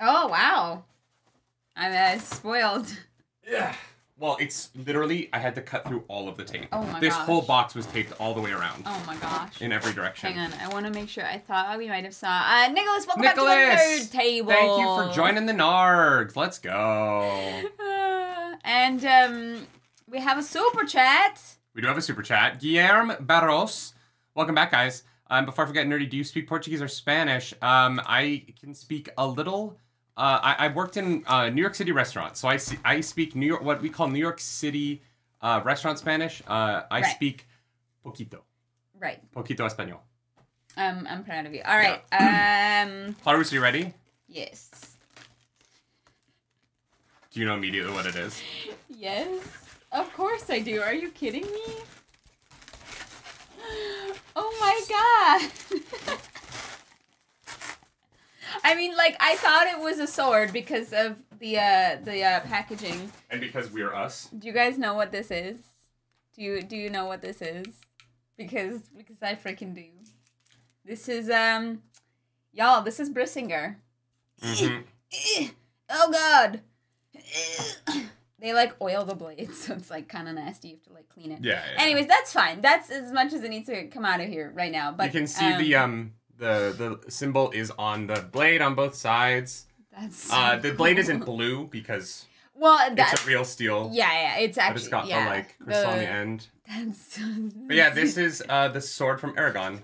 Oh 0.00 0.28
wow. 0.28 0.84
I'm 1.76 1.92
uh, 1.92 2.20
spoiled. 2.20 2.88
Yeah. 3.48 3.74
Well, 4.18 4.38
it's 4.40 4.70
literally 4.74 5.28
I 5.34 5.38
had 5.38 5.54
to 5.56 5.62
cut 5.62 5.86
through 5.86 6.04
all 6.08 6.26
of 6.26 6.38
the 6.38 6.44
tape. 6.44 6.68
Oh 6.72 6.82
my 6.84 7.00
This 7.00 7.12
gosh. 7.14 7.26
whole 7.26 7.42
box 7.42 7.74
was 7.74 7.84
taped 7.86 8.18
all 8.18 8.32
the 8.32 8.40
way 8.40 8.50
around 8.50 8.82
Oh 8.86 9.02
my 9.06 9.14
gosh. 9.16 9.60
in 9.60 9.72
every 9.72 9.92
direction. 9.92 10.32
Hang 10.32 10.52
on, 10.52 10.58
I 10.58 10.68
want 10.72 10.86
to 10.86 10.92
make 10.92 11.10
sure. 11.10 11.24
I 11.24 11.36
thought 11.38 11.76
we 11.76 11.88
might 11.88 12.04
have 12.04 12.14
saw 12.14 12.28
uh, 12.28 12.68
Nicholas. 12.68 13.06
Welcome 13.06 13.22
back 13.24 13.34
to 13.34 13.42
the 13.42 13.54
Nicholas, 13.54 14.08
nerd 14.08 14.12
table. 14.12 14.48
Thank 14.52 14.80
you 14.80 14.86
for 14.86 15.12
joining 15.14 15.44
the 15.44 15.52
Nargs. 15.52 16.34
Let's 16.34 16.58
go. 16.58 16.72
Uh, 17.78 18.56
and 18.64 19.04
um, 19.04 19.66
we 20.08 20.18
have 20.20 20.38
a 20.38 20.42
super 20.42 20.84
chat. 20.84 21.38
We 21.74 21.82
do 21.82 21.88
have 21.88 21.98
a 21.98 22.02
super 22.02 22.22
chat. 22.22 22.58
Guillermo 22.58 23.18
Barros. 23.20 23.92
Welcome 24.34 24.54
back, 24.54 24.70
guys. 24.70 25.02
Um, 25.28 25.44
before 25.44 25.64
I 25.64 25.66
forget, 25.68 25.86
Nerdy, 25.86 26.08
do 26.08 26.16
you 26.16 26.24
speak 26.24 26.48
Portuguese 26.48 26.80
or 26.80 26.88
Spanish? 26.88 27.52
Um, 27.60 28.00
I 28.06 28.46
can 28.58 28.74
speak 28.74 29.10
a 29.18 29.26
little. 29.26 29.76
Uh, 30.16 30.40
I, 30.42 30.56
I 30.66 30.68
worked 30.68 30.96
in 30.96 31.24
uh, 31.26 31.50
New 31.50 31.60
York 31.60 31.74
City 31.74 31.92
restaurants, 31.92 32.40
so 32.40 32.48
I, 32.48 32.56
see, 32.56 32.78
I 32.84 33.00
speak 33.02 33.36
New 33.36 33.46
York, 33.46 33.62
what 33.62 33.82
we 33.82 33.90
call 33.90 34.08
New 34.08 34.18
York 34.18 34.40
City 34.40 35.02
uh, 35.42 35.60
restaurant 35.64 35.98
Spanish. 35.98 36.42
Uh, 36.46 36.82
I 36.90 37.00
Right. 37.02 37.14
speak 37.14 37.46
poquito, 38.04 38.40
Right. 38.98 39.20
poquito 39.34 39.66
español. 39.68 39.98
Um, 40.78 41.06
I'm 41.08 41.22
proud 41.24 41.44
of 41.46 41.52
you. 41.54 41.62
All 41.64 41.76
right. 41.76 42.02
Um, 42.12 43.14
Clarus, 43.24 43.52
are 43.52 43.54
you 43.56 43.60
ready? 43.62 43.92
yes. 44.28 44.70
Do 47.30 47.40
you 47.40 47.46
know 47.46 47.54
immediately 47.54 47.92
what 47.92 48.06
it 48.06 48.16
is? 48.16 48.40
Yes. 48.88 49.42
Of 49.92 50.10
course 50.14 50.48
I 50.48 50.60
do. 50.60 50.80
Are 50.80 50.94
you 50.94 51.10
kidding 51.10 51.44
me? 51.44 51.66
Oh 54.38 54.52
my 54.60 54.80
god. 54.88 56.18
I 58.64 58.74
mean, 58.74 58.96
like 58.96 59.16
I 59.20 59.36
thought 59.36 59.66
it 59.66 59.78
was 59.78 59.98
a 59.98 60.06
sword 60.06 60.52
because 60.52 60.92
of 60.92 61.16
the 61.38 61.58
uh 61.58 61.96
the 62.02 62.22
uh 62.22 62.40
packaging. 62.40 63.12
And 63.30 63.40
because 63.40 63.70
we're 63.70 63.94
us. 63.94 64.28
Do 64.36 64.46
you 64.46 64.52
guys 64.52 64.78
know 64.78 64.94
what 64.94 65.12
this 65.12 65.30
is? 65.30 65.58
Do 66.34 66.42
you 66.42 66.62
do 66.62 66.76
you 66.76 66.90
know 66.90 67.06
what 67.06 67.22
this 67.22 67.40
is? 67.42 67.66
Because 68.36 68.82
because 68.96 69.22
I 69.22 69.34
freaking 69.34 69.74
do. 69.74 69.84
This 70.84 71.08
is 71.08 71.30
um 71.30 71.82
y'all, 72.52 72.82
this 72.82 73.00
is 73.00 73.10
Brisingr. 73.10 73.76
Mhm. 74.42 74.84
Eh, 75.12 75.48
Oh 75.90 76.10
god. 76.10 76.60
They 78.38 78.52
like 78.52 78.76
oil 78.82 79.04
the 79.04 79.14
blades, 79.14 79.56
so 79.64 79.72
it's 79.74 79.90
like 79.90 80.08
kind 80.08 80.28
of 80.28 80.34
nasty. 80.34 80.68
You 80.68 80.74
have 80.74 80.82
to 80.84 80.92
like 80.92 81.08
clean 81.08 81.32
it. 81.32 81.38
Yeah, 81.42 81.62
yeah. 81.74 81.82
Anyways, 81.82 82.06
that's 82.06 82.32
fine. 82.32 82.60
That's 82.60 82.90
as 82.90 83.10
much 83.10 83.32
as 83.32 83.42
it 83.42 83.48
needs 83.48 83.66
to 83.66 83.86
come 83.86 84.04
out 84.04 84.20
of 84.20 84.28
here 84.28 84.52
right 84.54 84.70
now. 84.70 84.92
But 84.92 85.06
you 85.06 85.20
can 85.20 85.26
see 85.26 85.56
the 85.56 85.74
um 85.76 86.12
the 86.38 86.98
the 87.04 87.10
symbol 87.10 87.50
is 87.50 87.70
on 87.78 88.06
the 88.06 88.20
blade 88.32 88.60
on 88.62 88.74
both 88.74 88.94
sides. 88.94 89.66
That's 89.98 90.30
Uh, 90.32 90.56
the 90.56 90.72
blade 90.72 90.98
isn't 90.98 91.24
blue 91.24 91.66
because 91.68 92.26
well. 92.54 92.78
it's 92.86 92.96
That's 92.96 93.24
a 93.24 93.26
real 93.26 93.44
steel. 93.44 93.90
yeah, 93.92 94.12
yeah. 94.12 94.38
It's 94.44 94.58
actually. 94.58 94.74
But 94.74 94.80
it's 94.82 94.88
got 94.88 95.06
yeah, 95.06 95.24
the 95.24 95.30
like 95.30 95.58
crystal 95.58 95.90
on 95.90 95.98
the 95.98 96.08
end. 96.10 96.46
That's. 96.68 97.18
But 97.66 97.76
yeah, 97.76 97.90
this 97.90 98.16
is 98.16 98.42
uh 98.48 98.68
the 98.68 98.80
sword 98.80 99.20
from 99.20 99.34
Eragon. 99.36 99.80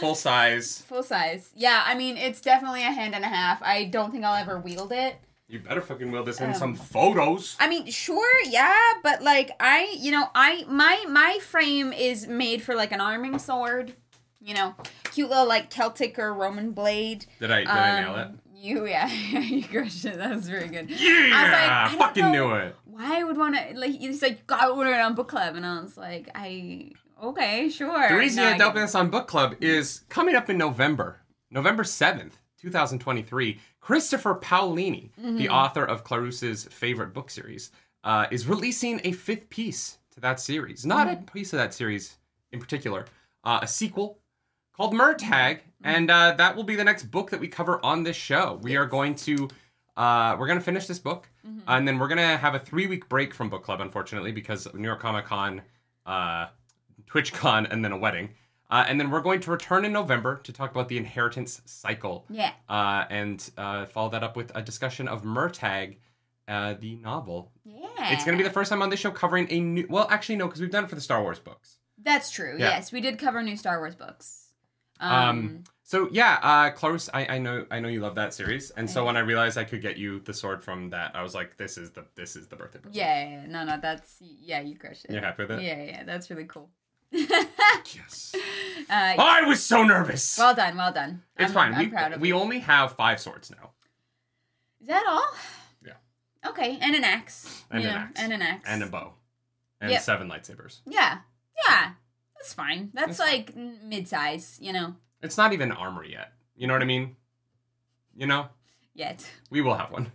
Full 0.00 0.14
size. 0.14 0.82
full 0.82 1.02
size. 1.02 1.50
Yeah, 1.54 1.82
I 1.86 1.94
mean 1.94 2.16
it's 2.18 2.40
definitely 2.40 2.82
a 2.82 2.90
hand 2.90 3.14
and 3.14 3.24
a 3.24 3.28
half. 3.28 3.62
I 3.62 3.84
don't 3.84 4.10
think 4.10 4.24
I'll 4.24 4.34
ever 4.36 4.58
wield 4.58 4.92
it. 4.92 5.16
You 5.48 5.60
better 5.60 5.80
fucking 5.80 6.10
wield 6.10 6.26
this 6.26 6.40
in 6.40 6.48
Um, 6.50 6.54
some 6.54 6.74
photos. 6.74 7.56
I 7.60 7.68
mean, 7.68 7.86
sure, 7.88 8.42
yeah, 8.48 8.74
but 9.02 9.22
like 9.22 9.52
I, 9.60 9.94
you 9.96 10.10
know, 10.10 10.28
I 10.34 10.64
my 10.68 11.04
my 11.08 11.38
frame 11.40 11.92
is 11.92 12.26
made 12.26 12.62
for 12.62 12.74
like 12.74 12.90
an 12.92 13.00
arming 13.00 13.38
sword. 13.38 13.94
You 14.46 14.54
know, 14.54 14.74
cute 15.12 15.28
little 15.28 15.48
like 15.48 15.70
Celtic 15.70 16.18
or 16.20 16.32
Roman 16.32 16.70
blade. 16.70 17.26
Did 17.40 17.50
I 17.50 17.58
did 17.60 17.68
I 17.68 18.00
nail 18.00 18.14
it? 18.16 18.26
Um, 18.28 18.40
You 18.54 18.86
yeah, 18.86 19.08
you 19.12 19.64
crushed 19.64 20.04
it. 20.04 20.18
That 20.18 20.34
was 20.36 20.48
very 20.48 20.68
good. 20.68 20.88
Yeah, 20.88 20.98
I 20.98 21.88
don't 21.90 21.98
fucking 21.98 22.30
knew 22.30 22.52
it. 22.54 22.76
Why 22.84 23.20
I 23.20 23.24
would 23.24 23.36
want 23.36 23.56
to 23.56 23.78
like 23.78 23.90
he's 23.92 24.22
like 24.22 24.32
you 24.32 24.38
gotta 24.46 24.72
order 24.72 24.90
it 24.92 25.00
on 25.00 25.14
book 25.16 25.28
club, 25.28 25.56
and 25.56 25.66
I 25.66 25.80
was 25.82 25.96
like, 25.96 26.30
I 26.34 26.92
okay, 27.22 27.68
sure. 27.70 28.08
The 28.08 28.16
reason 28.16 28.36
No, 28.36 28.42
you 28.42 28.48
I 28.48 28.52
had 28.52 28.58
to 28.60 28.64
get 28.66 28.74
this 28.74 28.94
on 28.94 29.10
book 29.10 29.26
club 29.26 29.56
is 29.60 30.04
coming 30.08 30.36
up 30.36 30.48
in 30.48 30.58
November, 30.58 31.18
November 31.50 31.82
seventh, 31.82 32.38
two 32.60 32.70
thousand 32.70 33.00
twenty-three. 33.00 33.58
Christopher 33.80 34.34
Paolini, 34.36 35.10
Mm-hmm. 35.20 35.36
the 35.38 35.48
author 35.48 35.84
of 35.84 36.02
Clarus's 36.04 36.64
favorite 36.66 37.12
book 37.14 37.30
series, 37.30 37.70
uh, 38.04 38.26
is 38.30 38.46
releasing 38.46 39.00
a 39.04 39.10
fifth 39.12 39.48
piece 39.50 39.98
to 40.14 40.20
that 40.20 40.38
series. 40.40 40.86
Not 40.86 41.08
Mm-hmm. 41.08 41.22
a 41.22 41.32
piece 41.32 41.52
of 41.52 41.58
that 41.58 41.74
series 41.74 42.16
in 42.52 42.60
particular, 42.60 43.06
uh, 43.44 43.58
a 43.62 43.66
sequel 43.66 44.18
called 44.76 44.92
Murtagh, 44.94 45.60
Mm-hmm. 45.84 45.94
and 45.94 46.10
uh, 46.10 46.32
that 46.38 46.56
will 46.56 46.64
be 46.64 46.74
the 46.74 46.84
next 46.84 47.04
book 47.10 47.30
that 47.30 47.38
we 47.40 47.48
cover 47.48 47.84
on 47.84 48.02
this 48.02 48.16
show. 48.16 48.58
We 48.62 48.76
are 48.76 48.86
going 48.86 49.14
to. 49.16 49.48
Uh, 49.96 50.36
we're 50.38 50.46
gonna 50.46 50.60
finish 50.60 50.86
this 50.86 50.98
book, 50.98 51.28
Mm-hmm. 51.46 51.60
and 51.68 51.86
then 51.86 51.98
we're 51.98 52.08
gonna 52.08 52.36
have 52.36 52.54
a 52.54 52.58
three-week 52.58 53.08
break 53.08 53.34
from 53.34 53.48
book 53.50 53.62
club, 53.62 53.80
unfortunately, 53.80 54.32
because 54.32 54.66
New 54.74 54.86
York 54.88 55.00
Comic 55.00 55.26
Con, 55.26 55.62
uh, 56.06 56.46
TwitchCon, 57.10 57.70
and 57.70 57.84
then 57.84 57.92
a 57.92 57.96
wedding. 57.98 58.30
Uh, 58.68 58.84
and 58.88 58.98
then 58.98 59.10
we're 59.10 59.20
going 59.20 59.38
to 59.40 59.50
return 59.50 59.84
in 59.84 59.92
November 59.92 60.40
to 60.42 60.52
talk 60.52 60.72
about 60.72 60.88
the 60.88 60.96
inheritance 60.96 61.62
cycle, 61.66 62.24
Yeah. 62.28 62.50
uh, 62.68 63.04
and 63.10 63.48
uh, 63.56 63.86
follow 63.86 64.08
that 64.10 64.24
up 64.24 64.34
with 64.36 64.50
a 64.56 64.62
discussion 64.62 65.06
of 65.06 65.22
Murtagh, 65.22 65.96
uh, 66.48 66.74
the 66.80 66.96
novel. 66.96 67.52
Yeah. 67.64 67.86
It's 68.12 68.24
going 68.24 68.36
to 68.36 68.42
be 68.42 68.48
the 68.48 68.52
first 68.52 68.70
time 68.70 68.82
on 68.82 68.90
this 68.90 68.98
show 68.98 69.12
covering 69.12 69.46
a 69.50 69.60
new. 69.60 69.86
Well, 69.88 70.08
actually, 70.10 70.36
no, 70.36 70.46
because 70.46 70.60
we've 70.60 70.70
done 70.70 70.84
it 70.84 70.88
for 70.90 70.96
the 70.96 71.00
Star 71.00 71.22
Wars 71.22 71.38
books. 71.38 71.76
That's 72.02 72.30
true. 72.30 72.56
Yeah. 72.58 72.70
Yes, 72.70 72.90
we 72.90 73.00
did 73.00 73.18
cover 73.20 73.40
new 73.42 73.56
Star 73.56 73.78
Wars 73.78 73.94
books. 73.94 74.45
Um, 75.00 75.12
Um, 75.28 75.64
So 75.84 76.08
yeah, 76.10 76.38
uh, 76.42 76.70
Clarus, 76.72 77.08
I, 77.14 77.36
I 77.36 77.38
know 77.38 77.64
I 77.70 77.78
know 77.80 77.88
you 77.88 78.00
love 78.00 78.16
that 78.16 78.34
series, 78.34 78.70
and 78.72 78.90
so 78.90 79.04
when 79.04 79.16
I 79.16 79.20
realized 79.20 79.56
I 79.56 79.62
could 79.64 79.80
get 79.82 79.96
you 79.96 80.18
the 80.20 80.34
sword 80.34 80.64
from 80.64 80.90
that, 80.90 81.14
I 81.14 81.22
was 81.22 81.32
like, 81.34 81.56
this 81.58 81.78
is 81.78 81.90
the 81.92 82.04
this 82.16 82.34
is 82.34 82.48
the 82.48 82.56
birthday. 82.56 82.80
present. 82.80 82.96
yeah, 82.96 83.22
yeah, 83.22 83.30
yeah. 83.42 83.46
no, 83.46 83.64
no, 83.64 83.78
that's 83.80 84.16
yeah, 84.20 84.60
you 84.62 84.76
crushed 84.76 85.04
it. 85.04 85.12
You're 85.12 85.20
happy 85.22 85.44
with 85.44 85.52
it? 85.58 85.62
Yeah, 85.62 85.82
yeah, 85.82 86.04
that's 86.04 86.28
really 86.30 86.46
cool. 86.46 86.70
Yes. 87.12 88.34
uh, 88.90 89.14
I 89.18 89.42
was 89.46 89.62
so 89.62 89.84
nervous. 89.84 90.36
well 90.38 90.54
done, 90.54 90.76
well 90.76 90.92
done. 90.92 91.22
it's 91.38 91.50
I'm, 91.50 91.54
fine. 91.54 91.72
I'm 91.74 91.78
we 91.78 91.86
proud 91.88 92.12
of 92.14 92.20
we 92.20 92.28
you. 92.28 92.34
only 92.36 92.58
have 92.60 92.96
five 92.96 93.20
swords 93.20 93.50
now. 93.50 93.70
Is 94.80 94.88
that 94.88 95.04
all? 95.08 95.28
Yeah. 95.86 96.50
Okay, 96.50 96.78
and 96.80 96.94
an 96.96 97.04
axe. 97.04 97.62
And 97.70 97.82
you 97.82 97.88
an 97.88 97.94
know, 97.94 98.00
axe. 98.00 98.20
And 98.20 98.32
an 98.32 98.42
axe. 98.42 98.68
and 98.68 98.82
a 98.82 98.86
bow, 98.86 99.14
and 99.80 99.90
Yep. 99.92 100.02
seven 100.02 100.28
lightsabers. 100.28 100.80
Yeah, 100.84 101.18
yeah, 101.68 101.92
that's 102.38 102.54
fine. 102.54 102.90
That's 102.94 103.18
That's 103.18 103.20
like 103.20 103.56
mid 103.56 104.08
size, 104.08 104.58
you 104.60 104.72
know. 104.72 104.94
It's 105.22 105.36
not 105.36 105.52
even 105.52 105.72
armor 105.72 106.04
yet. 106.04 106.32
You 106.54 106.66
know 106.66 106.72
what 106.72 106.82
I 106.82 106.86
mean? 106.86 107.16
You 108.14 108.26
know, 108.26 108.46
Yet. 108.94 109.28
we 109.50 109.60
will 109.60 109.74
have 109.74 109.90
one. 109.90 110.06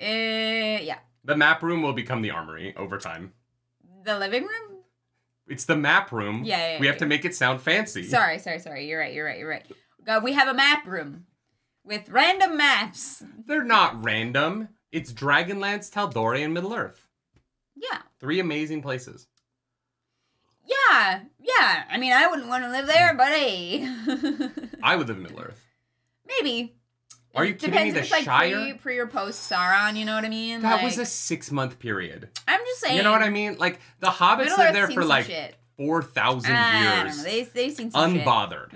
Uh, 0.00 0.80
yeah. 0.82 0.98
The 1.24 1.36
map 1.36 1.62
room 1.62 1.82
will 1.82 1.92
become 1.92 2.22
the 2.22 2.30
armory 2.30 2.74
over 2.76 2.98
time. 2.98 3.32
The 4.04 4.18
living 4.18 4.42
room. 4.42 4.78
It's 5.46 5.64
the 5.64 5.76
map 5.76 6.10
room. 6.10 6.42
Yeah, 6.44 6.74
yeah, 6.74 6.80
we 6.80 6.86
have 6.86 6.96
yeah. 6.96 7.00
to 7.00 7.06
make 7.06 7.24
it 7.24 7.34
sound 7.34 7.60
fancy. 7.60 8.04
Sorry, 8.04 8.38
sorry, 8.38 8.58
sorry. 8.58 8.88
You're 8.88 8.98
right. 8.98 9.12
You're 9.12 9.26
right. 9.26 9.38
You're 9.38 9.48
right. 9.48 9.66
Uh, 10.08 10.20
we 10.22 10.32
have 10.32 10.48
a 10.48 10.54
map 10.54 10.86
room 10.86 11.26
with 11.84 12.08
random 12.08 12.56
maps. 12.56 13.22
They're 13.46 13.62
not 13.62 14.04
random. 14.04 14.68
It's 14.90 15.12
Dragonlance, 15.12 15.90
Tal'Dorei, 15.90 16.44
and 16.44 16.54
Middle 16.54 16.74
Earth. 16.74 17.06
Yeah. 17.76 17.98
Three 18.18 18.40
amazing 18.40 18.82
places. 18.82 19.26
Yeah. 20.66 21.20
Yeah. 21.40 21.84
I 21.90 21.98
mean, 21.98 22.12
I 22.12 22.26
wouldn't 22.28 22.48
want 22.48 22.64
to 22.64 22.70
live 22.70 22.86
there, 22.86 23.14
but 23.14 23.28
hey. 23.28 23.82
I 24.82 24.96
would 24.96 25.08
live 25.08 25.16
in 25.16 25.22
Middle 25.22 25.40
Earth. 25.40 25.64
Maybe. 26.26 26.74
Are 27.34 27.44
you 27.44 27.54
kidding 27.54 27.70
me? 27.74 27.90
depends 27.90 27.94
The 27.94 27.98
if 28.00 28.04
it's 28.04 28.12
like 28.12 28.24
Shire? 28.24 28.60
pre, 28.60 28.72
pre 28.74 28.98
or 28.98 29.06
post 29.06 29.50
Sauron. 29.50 29.96
You 29.96 30.04
know 30.04 30.14
what 30.14 30.24
I 30.24 30.28
mean? 30.28 30.60
that 30.62 30.74
like, 30.76 30.84
was 30.84 30.98
a 30.98 31.06
six 31.06 31.50
month 31.50 31.78
period. 31.78 32.28
I'm 32.46 32.60
just 32.60 32.80
saying. 32.80 32.96
You 32.96 33.02
know 33.02 33.10
what 33.10 33.22
I 33.22 33.30
mean? 33.30 33.56
Like 33.58 33.80
the 34.00 34.08
hobbits 34.08 34.38
Middle 34.38 34.58
lived 34.58 34.60
Earth's 34.60 34.72
there 34.74 34.86
seen 34.88 34.94
for 34.96 35.02
some 35.02 35.08
like 35.08 35.24
shit. 35.26 35.56
four 35.78 36.02
thousand 36.02 36.52
I 36.54 36.72
don't 36.72 36.82
know. 36.98 37.02
years, 37.04 37.24
They 37.24 37.42
they've 37.44 37.72
seen 37.72 37.90
some 37.90 38.14
shit. 38.16 38.24
unbothered, 38.24 38.70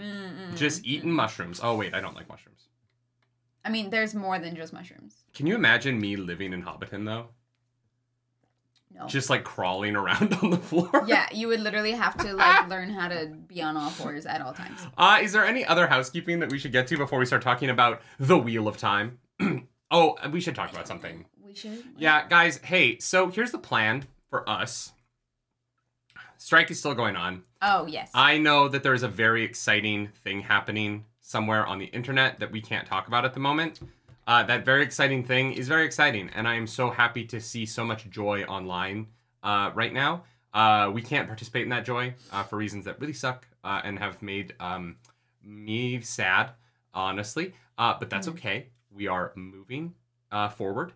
just 0.57 0.85
eating 0.87 1.12
mushrooms. 1.12 1.61
Oh 1.62 1.76
wait, 1.76 1.95
I 1.95 2.00
don't 2.00 2.14
like 2.14 2.28
mushrooms. 2.31 2.62
I 3.64 3.69
mean, 3.69 3.90
there's 3.90 4.14
more 4.14 4.38
than 4.38 4.57
just 4.57 4.73
mushrooms. 4.73 5.16
Can 5.35 5.47
you 5.47 5.55
imagine 5.55 6.00
me 6.00 6.16
living 6.16 6.52
in 6.55 6.62
Hobbiton 6.62 7.05
though? 7.05 7.28
No. 8.98 9.06
Just 9.06 9.28
like 9.28 9.44
crawling 9.44 9.94
around 9.94 10.32
on 10.42 10.50
the 10.50 10.56
floor. 10.56 10.90
yeah, 11.06 11.26
you 11.32 11.48
would 11.48 11.60
literally 11.60 11.92
have 11.92 12.16
to 12.18 12.32
like 12.34 12.68
learn 12.68 12.88
how 12.88 13.08
to 13.08 13.26
be 13.46 13.60
on 13.62 13.76
all 13.76 13.90
fours 13.90 14.24
at 14.24 14.40
all 14.40 14.52
times. 14.54 14.80
Uh, 14.96 15.18
is 15.22 15.32
there 15.32 15.44
any 15.44 15.64
other 15.64 15.86
housekeeping 15.86 16.40
that 16.40 16.50
we 16.50 16.58
should 16.58 16.72
get 16.72 16.86
to 16.88 16.96
before 16.96 17.18
we 17.18 17.26
start 17.26 17.42
talking 17.42 17.68
about 17.68 18.00
the 18.18 18.38
Wheel 18.38 18.68
of 18.68 18.78
Time? 18.78 19.18
oh, 19.90 20.16
we 20.32 20.40
should 20.40 20.54
talk 20.54 20.72
about 20.72 20.88
something. 20.88 21.26
We 21.44 21.54
should. 21.54 21.84
Yeah, 21.98 22.26
guys, 22.26 22.58
hey, 22.58 22.98
so 22.98 23.28
here's 23.28 23.50
the 23.52 23.58
plan 23.58 24.04
for 24.30 24.48
us. 24.48 24.92
Strike 26.38 26.70
is 26.70 26.78
still 26.78 26.94
going 26.94 27.16
on. 27.16 27.42
Oh 27.60 27.86
yes. 27.86 28.10
I 28.14 28.38
know 28.38 28.68
that 28.68 28.82
there's 28.82 29.02
a 29.02 29.08
very 29.08 29.44
exciting 29.44 30.08
thing 30.22 30.40
happening 30.40 31.04
somewhere 31.20 31.66
on 31.66 31.78
the 31.78 31.86
internet 31.86 32.38
that 32.40 32.52
we 32.52 32.60
can't 32.60 32.86
talk 32.86 33.08
about 33.08 33.24
at 33.24 33.34
the 33.34 33.40
moment. 33.40 33.80
Uh, 34.26 34.42
that 34.42 34.64
very 34.64 34.83
exciting 34.83 35.23
thing 35.23 35.52
is 35.52 35.68
very 35.68 35.85
exciting, 35.85 36.28
and 36.35 36.49
I 36.49 36.56
am 36.56 36.66
so 36.66 36.90
happy 36.90 37.25
to 37.26 37.40
see 37.40 37.64
so 37.64 37.85
much 37.85 38.11
joy 38.11 38.42
online 38.42 39.06
uh, 39.42 39.71
right 39.75 39.92
now. 39.92 40.25
Uh, 40.52 40.90
we 40.92 41.00
can't 41.00 41.28
participate 41.28 41.62
in 41.62 41.68
that 41.68 41.85
joy 41.85 42.14
uh, 42.33 42.42
for 42.42 42.56
reasons 42.56 42.87
that 42.87 43.00
really 43.00 43.12
suck 43.12 43.47
uh, 43.62 43.83
and 43.85 43.99
have 43.99 44.21
made 44.23 44.54
um, 44.59 44.97
me 45.45 46.00
sad, 46.00 46.50
honestly. 46.92 47.52
Uh, 47.78 47.95
but 47.99 48.11
that's 48.11 48.26
okay. 48.26 48.71
We 48.90 49.06
are 49.06 49.33
moving 49.37 49.95
uh, 50.33 50.49
forward, 50.49 50.92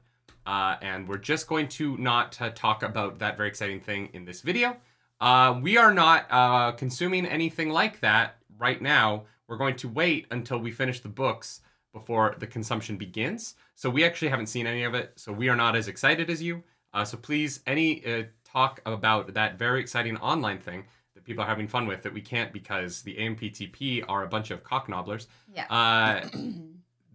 uh, 0.46 0.76
and 0.82 1.06
we're 1.06 1.18
just 1.18 1.46
going 1.46 1.68
to 1.68 1.96
not 1.98 2.40
uh, 2.40 2.50
talk 2.50 2.82
about 2.82 3.20
that 3.20 3.36
very 3.36 3.48
exciting 3.48 3.80
thing 3.80 4.08
in 4.12 4.24
this 4.24 4.40
video. 4.40 4.76
Uh, 5.20 5.60
we 5.62 5.76
are 5.76 5.92
not 5.92 6.26
uh, 6.30 6.72
consuming 6.72 7.26
anything 7.26 7.68
like 7.68 8.00
that 8.00 8.38
right 8.58 8.80
now. 8.80 9.26
We're 9.46 9.58
going 9.58 9.76
to 9.76 9.88
wait 9.88 10.26
until 10.30 10.58
we 10.58 10.72
finish 10.72 11.00
the 11.00 11.08
books 11.08 11.60
before 11.92 12.36
the 12.38 12.46
consumption 12.46 12.96
begins. 12.96 13.54
So 13.74 13.90
we 13.90 14.04
actually 14.04 14.28
haven't 14.28 14.46
seen 14.46 14.66
any 14.66 14.84
of 14.84 14.94
it. 14.94 15.12
So 15.16 15.32
we 15.32 15.48
are 15.48 15.56
not 15.56 15.76
as 15.76 15.88
excited 15.88 16.30
as 16.30 16.42
you. 16.42 16.62
Uh, 16.92 17.04
so 17.04 17.16
please, 17.16 17.60
any 17.66 18.04
uh, 18.04 18.24
talk 18.44 18.80
about 18.86 19.34
that 19.34 19.58
very 19.58 19.80
exciting 19.80 20.16
online 20.18 20.58
thing 20.58 20.84
that 21.14 21.24
people 21.24 21.42
are 21.42 21.46
having 21.46 21.68
fun 21.68 21.86
with 21.86 22.02
that 22.02 22.12
we 22.12 22.20
can't 22.20 22.52
because 22.52 23.02
the 23.02 23.16
AMPTP 23.16 24.04
are 24.08 24.24
a 24.24 24.28
bunch 24.28 24.50
of 24.50 24.62
cocknobblers. 24.62 25.26
yeah. 25.54 25.66
Uh, 25.70 26.28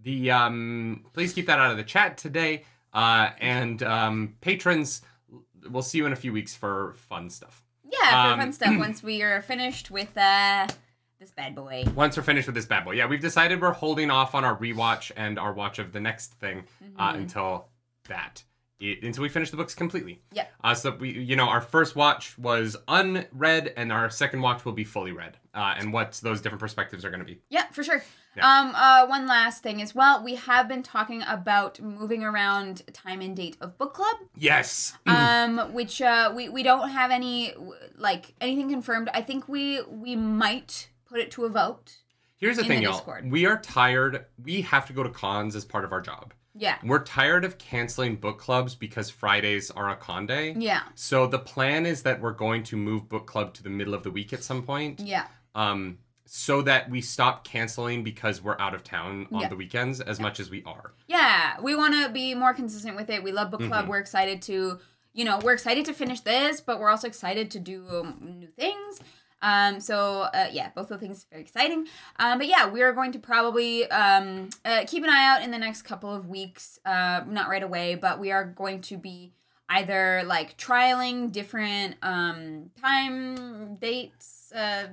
the 0.03 0.31
um, 0.31 1.05
please 1.13 1.33
keep 1.33 1.47
that 1.47 1.59
out 1.59 1.71
of 1.71 1.77
the 1.77 1.83
chat 1.83 2.17
today. 2.17 2.63
Uh, 2.93 3.31
and 3.39 3.83
um, 3.83 4.35
patrons, 4.39 5.01
we'll 5.69 5.81
see 5.81 5.97
you 5.97 6.05
in 6.05 6.13
a 6.13 6.15
few 6.15 6.31
weeks 6.31 6.55
for 6.55 6.93
fun 6.95 7.29
stuff. 7.29 7.63
yeah, 7.91 8.27
for 8.27 8.33
um, 8.33 8.39
fun 8.39 8.53
stuff. 8.53 8.75
Once 8.79 9.03
we 9.03 9.21
are 9.21 9.41
finished 9.41 9.91
with 9.91 10.17
uh 10.17 10.67
this 11.25 11.33
bad 11.35 11.55
boy. 11.55 11.83
Once 11.95 12.15
we're 12.17 12.23
finished 12.23 12.47
with 12.47 12.55
this 12.55 12.65
bad 12.67 12.85
boy, 12.85 12.91
yeah, 12.91 13.07
we've 13.07 13.19
decided 13.21 13.59
we're 13.59 13.71
holding 13.71 14.11
off 14.11 14.35
on 14.35 14.45
our 14.45 14.55
rewatch 14.57 15.11
and 15.17 15.39
our 15.39 15.53
watch 15.53 15.79
of 15.79 15.91
the 15.91 15.99
next 15.99 16.33
thing 16.35 16.63
uh, 16.99 17.13
Mhm. 17.13 17.15
until 17.15 17.69
that. 18.07 18.43
It, 18.79 19.03
until 19.03 19.23
we 19.23 19.29
finish 19.29 19.49
the 19.51 19.57
books 19.57 19.73
completely. 19.73 20.21
Yeah. 20.33 20.47
Uh, 20.61 20.75
so 20.75 20.91
we, 20.91 21.09
you 21.11 21.37
know, 21.37 21.47
our 21.47 21.61
first 21.61 21.95
watch 21.95 22.37
was 22.37 22.75
unread, 22.89 23.73
and 23.77 23.89
our 23.91 24.09
second 24.09 24.41
watch 24.41 24.65
will 24.65 24.73
be 24.73 24.83
fully 24.83 25.13
read. 25.13 25.37
Uh, 25.53 25.73
and 25.77 25.93
what 25.93 26.19
those 26.21 26.41
different 26.41 26.59
perspectives 26.59 27.05
are 27.05 27.09
going 27.09 27.21
to 27.21 27.25
be. 27.25 27.39
Yeah, 27.49 27.67
for 27.71 27.83
sure. 27.85 28.03
Yeah. 28.35 28.45
Um, 28.45 28.75
uh, 28.75 29.07
one 29.07 29.27
last 29.27 29.63
thing 29.63 29.81
as 29.81 29.95
well. 29.95 30.21
We 30.21 30.35
have 30.35 30.67
been 30.67 30.83
talking 30.83 31.23
about 31.25 31.79
moving 31.79 32.21
around 32.21 32.81
time 32.93 33.21
and 33.21 33.33
date 33.33 33.55
of 33.61 33.77
book 33.77 33.93
club. 33.93 34.17
Yes. 34.35 34.97
um, 35.05 35.71
which 35.73 36.01
uh, 36.01 36.33
we 36.35 36.49
we 36.49 36.61
don't 36.61 36.89
have 36.89 37.11
any 37.11 37.53
like 37.95 38.33
anything 38.41 38.69
confirmed. 38.69 39.09
I 39.13 39.21
think 39.21 39.47
we 39.47 39.81
we 39.83 40.17
might 40.17 40.89
put 41.15 41.23
it 41.23 41.31
to 41.31 41.45
a 41.45 41.49
vote. 41.49 41.95
Here's 42.37 42.57
the 42.57 42.63
in 42.63 42.67
thing, 42.67 42.77
the 42.79 42.83
y'all. 42.85 42.93
Discord. 42.93 43.31
We 43.31 43.45
are 43.45 43.57
tired. 43.57 44.25
We 44.43 44.61
have 44.63 44.85
to 44.87 44.93
go 44.93 45.01
to 45.01 45.09
cons 45.09 45.55
as 45.55 45.63
part 45.63 45.85
of 45.85 45.93
our 45.93 46.01
job. 46.01 46.33
Yeah, 46.57 46.77
We're 46.83 47.03
tired 47.03 47.43
of 47.45 47.57
canceling 47.57 48.15
book 48.17 48.37
clubs 48.39 48.75
because 48.75 49.09
Fridays 49.09 49.71
are 49.71 49.89
a 49.89 49.95
con 49.95 50.25
day. 50.25 50.55
yeah, 50.57 50.83
So 50.95 51.25
the 51.27 51.39
plan 51.39 51.85
is 51.85 52.03
that 52.03 52.21
we're 52.21 52.31
going 52.33 52.63
to 52.63 52.77
move 52.77 53.07
book 53.09 53.27
club 53.27 53.53
to 53.55 53.63
the 53.63 53.69
middle 53.69 53.93
of 53.93 54.03
the 54.03 54.11
week 54.11 54.31
at 54.33 54.41
some 54.43 54.63
point. 54.63 54.99
yeah, 55.01 55.27
um, 55.53 55.97
so 56.25 56.61
that 56.63 56.89
we 56.89 56.99
stop 57.01 57.45
canceling 57.45 58.03
because 58.03 58.41
we're 58.41 58.57
out 58.59 58.73
of 58.73 58.83
town 58.83 59.27
on 59.33 59.41
Yeah. 59.41 59.47
the 59.49 59.55
weekends 59.55 59.99
as 60.01 60.19
much 60.19 60.39
as 60.41 60.49
we 60.49 60.63
are. 60.65 60.93
yeah. 61.07 61.59
We 61.61 61.75
want 61.75 61.93
to 61.93 62.09
be 62.09 62.33
more 62.35 62.53
consistent 62.53 62.95
with 62.97 63.09
it. 63.09 63.21
We 63.23 63.31
love 63.31 63.51
book 63.51 63.61
club. 63.61 63.85
Mhm. 63.85 63.89
We're 63.89 63.99
excited 63.99 64.41
to, 64.43 64.79
you 65.13 65.23
know, 65.25 65.39
we're 65.43 65.53
excited 65.53 65.85
to 65.85 65.93
finish 65.93 66.21
this, 66.21 66.59
but 66.61 66.79
we're 66.79 66.89
also 66.89 67.07
excited 67.07 67.51
to 67.51 67.59
do 67.59 67.85
um, 67.89 68.37
new 68.39 68.47
things. 68.47 68.99
Um, 69.45 69.79
so 69.79 70.21
uh, 70.21 70.47
yeah, 70.51 70.69
both 70.75 70.89
of 70.89 70.99
things 70.99 71.23
are 71.23 71.27
very 71.29 71.43
exciting. 71.43 71.85
Um, 72.17 72.39
but 72.39 72.47
yeah, 72.47 72.67
we 72.67 72.81
are 72.81 72.93
going 72.93 73.11
to 73.11 73.19
probably 73.19 73.89
um, 73.91 74.49
uh, 74.65 74.85
keep 74.87 75.03
an 75.03 75.09
eye 75.11 75.27
out 75.27 75.43
in 75.43 75.51
the 75.51 75.59
next 75.59 75.83
couple 75.83 76.13
of 76.13 76.27
weeks. 76.27 76.79
Uh, 76.83 77.21
not 77.27 77.47
right 77.47 77.61
away, 77.61 77.93
but 77.93 78.19
we 78.19 78.31
are 78.31 78.43
going 78.43 78.81
to 78.81 78.97
be 78.97 79.33
either 79.69 80.23
like 80.25 80.57
trialing 80.57 81.31
different 81.31 81.95
um, 82.01 82.71
time 82.81 83.75
dates, 83.75 84.51
uh, 84.55 84.87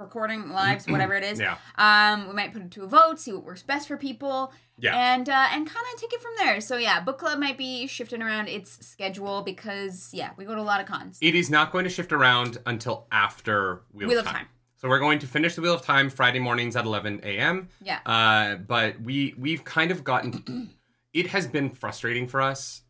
recording 0.00 0.50
lives, 0.50 0.86
whatever 0.88 1.14
it 1.14 1.22
is. 1.24 1.38
Yeah. 1.38 1.56
Um, 1.76 2.26
we 2.28 2.34
might 2.34 2.52
put 2.52 2.62
it 2.62 2.70
to 2.72 2.82
a 2.84 2.86
vote, 2.88 3.20
see 3.20 3.32
what 3.32 3.44
works 3.44 3.62
best 3.62 3.86
for 3.86 3.96
people, 3.96 4.52
Yeah. 4.78 4.96
and 5.14 5.28
uh, 5.28 5.48
and 5.52 5.66
kind 5.66 5.86
of 5.94 6.00
take 6.00 6.12
it 6.12 6.20
from 6.20 6.32
there. 6.38 6.60
So 6.60 6.76
yeah, 6.76 7.00
book 7.00 7.18
club 7.18 7.38
might 7.38 7.58
be 7.58 7.86
shifting 7.86 8.22
around 8.22 8.48
its 8.48 8.84
schedule 8.86 9.42
because 9.42 10.10
yeah, 10.12 10.30
we 10.36 10.44
go 10.44 10.54
to 10.54 10.60
a 10.60 10.62
lot 10.62 10.80
of 10.80 10.86
cons. 10.86 11.18
It 11.20 11.34
is 11.34 11.50
not 11.50 11.70
going 11.72 11.84
to 11.84 11.90
shift 11.90 12.12
around 12.12 12.58
until 12.66 13.06
after 13.12 13.82
Wheel, 13.92 14.08
Wheel 14.08 14.18
of 14.20 14.26
of 14.26 14.32
Time. 14.32 14.44
Time. 14.46 14.48
So 14.76 14.88
we're 14.88 14.98
going 14.98 15.18
to 15.18 15.26
finish 15.26 15.54
the 15.54 15.60
Wheel 15.60 15.74
of 15.74 15.82
Time 15.82 16.08
Friday 16.08 16.38
mornings 16.38 16.74
at 16.74 16.86
11 16.86 17.20
a.m. 17.22 17.68
Yeah. 17.82 17.98
Uh, 18.06 18.56
but 18.56 19.00
we 19.02 19.34
we've 19.36 19.62
kind 19.64 19.90
of 19.90 20.02
gotten. 20.04 20.70
it 21.12 21.26
has 21.28 21.46
been 21.46 21.70
frustrating 21.70 22.26
for 22.26 22.40
us. 22.40 22.82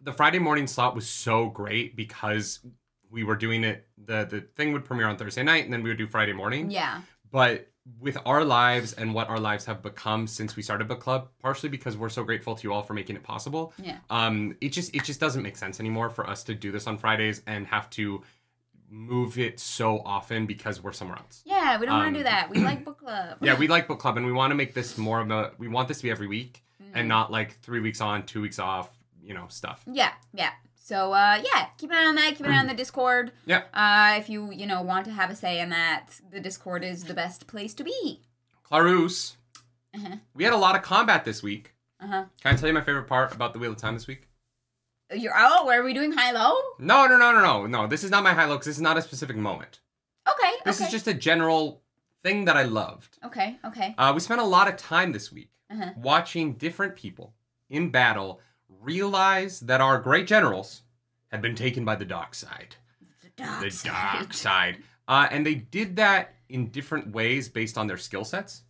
The 0.00 0.12
Friday 0.12 0.38
morning 0.38 0.66
slot 0.68 0.94
was 0.94 1.08
so 1.08 1.48
great 1.48 1.96
because 1.96 2.60
we 3.10 3.24
were 3.24 3.36
doing 3.36 3.64
it. 3.64 3.86
the 3.98 4.24
The 4.24 4.40
thing 4.56 4.72
would 4.72 4.84
premiere 4.84 5.06
on 5.08 5.16
Thursday 5.16 5.42
night, 5.42 5.64
and 5.64 5.72
then 5.72 5.82
we 5.82 5.90
would 5.90 5.98
do 5.98 6.06
Friday 6.06 6.32
morning. 6.32 6.70
Yeah. 6.70 7.00
but 7.30 7.70
with 8.00 8.18
our 8.26 8.42
lives 8.44 8.94
and 8.94 9.14
what 9.14 9.28
our 9.28 9.38
lives 9.38 9.64
have 9.64 9.80
become 9.80 10.26
since 10.26 10.56
we 10.56 10.62
started 10.62 10.88
book 10.88 10.98
club 10.98 11.28
partially 11.38 11.68
because 11.68 11.96
we're 11.96 12.08
so 12.08 12.24
grateful 12.24 12.56
to 12.56 12.64
you 12.64 12.72
all 12.72 12.82
for 12.82 12.94
making 12.94 13.14
it 13.14 13.22
possible 13.22 13.72
Yeah. 13.80 13.98
um 14.10 14.56
it 14.60 14.70
just 14.70 14.92
it 14.92 15.04
just 15.04 15.20
doesn't 15.20 15.40
make 15.44 15.56
sense 15.56 15.78
anymore 15.78 16.10
for 16.10 16.28
us 16.28 16.42
to 16.44 16.54
do 16.54 16.72
this 16.72 16.88
on 16.88 16.98
fridays 16.98 17.42
and 17.46 17.64
have 17.68 17.88
to 17.90 18.24
move 18.88 19.38
it 19.38 19.58
so 19.60 20.00
often 20.04 20.46
because 20.46 20.82
we're 20.82 20.92
somewhere 20.92 21.18
else 21.18 21.42
Yeah, 21.44 21.78
we 21.78 21.86
don't 21.86 21.96
want 21.96 22.08
Um, 22.08 22.14
to 22.14 22.20
do 22.20 22.24
that. 22.24 22.50
We 22.50 22.58
like 22.58 22.84
book 22.88 22.98
club. 22.98 23.38
yeah 23.40 23.56
we 23.56 23.68
like 23.68 23.86
book 23.88 23.98
club 24.00 24.16
and 24.16 24.26
we 24.26 24.32
want 24.32 24.50
to 24.50 24.54
make 24.56 24.74
this 24.74 24.96
more 24.98 25.20
of 25.20 25.30
a 25.30 25.52
we 25.58 25.68
want 25.68 25.86
this 25.88 25.98
to 25.98 26.02
be 26.04 26.10
every 26.10 26.26
week 26.26 26.62
Mhm. 26.82 26.90
and 26.94 27.08
not 27.08 27.30
like 27.30 27.52
three 27.60 27.80
weeks 27.80 28.00
on 28.00 28.26
two 28.26 28.40
weeks 28.40 28.58
off 28.58 28.90
you 29.22 29.34
know 29.34 29.46
stuff 29.48 29.82
Yeah, 29.86 30.12
yeah. 30.32 30.50
So 30.90 31.12
uh 31.12 31.42
yeah, 31.48 31.66
keep 31.78 31.90
an 31.90 31.96
eye 31.96 32.06
on 32.06 32.14
that, 32.14 32.36
keep 32.36 32.46
an 32.46 32.52
eye 32.52 32.58
on 32.60 32.68
the 32.68 32.74
Discord. 32.82 33.32
Yeah. 33.44 33.62
Uh 33.74 34.18
if 34.20 34.28
you, 34.28 34.52
you 34.52 34.66
know, 34.70 34.82
want 34.82 35.04
to 35.06 35.10
have 35.10 35.30
a 35.30 35.34
say 35.36 35.58
in 35.58 35.70
that, 35.70 36.20
the 36.30 36.38
Discord 36.38 36.84
is 36.84 37.04
the 37.04 37.14
best 37.22 37.48
place 37.48 37.74
to 37.74 37.84
be. 37.84 38.22
clarus 38.68 39.36
Uh-huh. 39.96 40.16
we 40.34 40.44
had 40.44 40.52
a 40.52 40.62
lot 40.66 40.76
of 40.76 40.82
combat 40.82 41.24
this 41.24 41.42
week 41.42 41.74
Uh-huh. 42.04 42.24
can 42.40 42.52
i 42.52 42.56
tell 42.56 42.68
you 42.68 42.74
my 42.80 42.86
favorite 42.88 43.08
part 43.14 43.34
about 43.38 43.50
the 43.52 43.58
wheel 43.60 43.72
of 43.72 43.78
time 43.84 43.94
this 43.98 44.06
week 44.12 44.22
You're 45.22 45.34
oh, 45.36 45.64
where 45.66 45.80
are 45.80 45.84
we 45.84 45.94
doing 45.98 46.12
high 46.20 46.32
low? 46.40 46.54
no 46.78 46.98
no 47.10 47.16
no 47.22 47.28
no 47.36 47.42
no 47.50 47.54
no 47.76 47.80
this 47.92 48.04
is 48.06 48.10
not 48.14 48.22
my 48.28 48.34
high 48.38 48.44
low 48.50 48.54
because 48.56 48.66
this 48.72 48.76
is 48.82 48.88
not 48.90 48.98
a 49.02 49.02
specific 49.08 49.36
moment 49.50 49.80
Okay. 50.34 50.52
This 50.64 50.76
okay. 50.78 50.86
is 50.86 50.92
just 50.96 51.06
a 51.14 51.14
general 51.14 51.64
thing 52.24 52.46
that 52.46 52.56
I 52.56 52.64
loved. 52.64 53.12
Okay, 53.28 53.48
okay. 53.68 53.88
Uh, 53.96 54.10
we 54.14 54.20
spent 54.28 54.40
a 54.40 54.50
lot 54.56 54.66
of 54.70 54.74
time 54.76 55.10
this 55.12 55.28
week 55.36 55.50
Uh-huh. 55.72 55.90
watching 56.12 56.46
different 56.66 56.94
people 57.04 57.26
in 57.78 57.82
battle 58.00 58.30
realize 58.80 59.60
that 59.60 59.80
our 59.80 59.98
great 60.00 60.26
generals 60.26 60.82
had 61.30 61.42
been 61.42 61.54
taken 61.54 61.84
by 61.84 61.96
the 61.96 62.04
dark 62.04 62.34
side. 62.34 62.76
The 63.22 63.30
dark 63.36 63.62
the 63.64 63.70
side. 63.70 64.18
dark 64.18 64.32
side. 64.34 64.82
Uh, 65.08 65.28
and 65.30 65.44
they 65.46 65.54
did 65.54 65.96
that 65.96 66.34
in 66.48 66.68
different 66.70 67.12
ways 67.12 67.48
based 67.48 67.76
on 67.78 67.86
their 67.86 67.96
skill 67.98 68.24
sets 68.24 68.62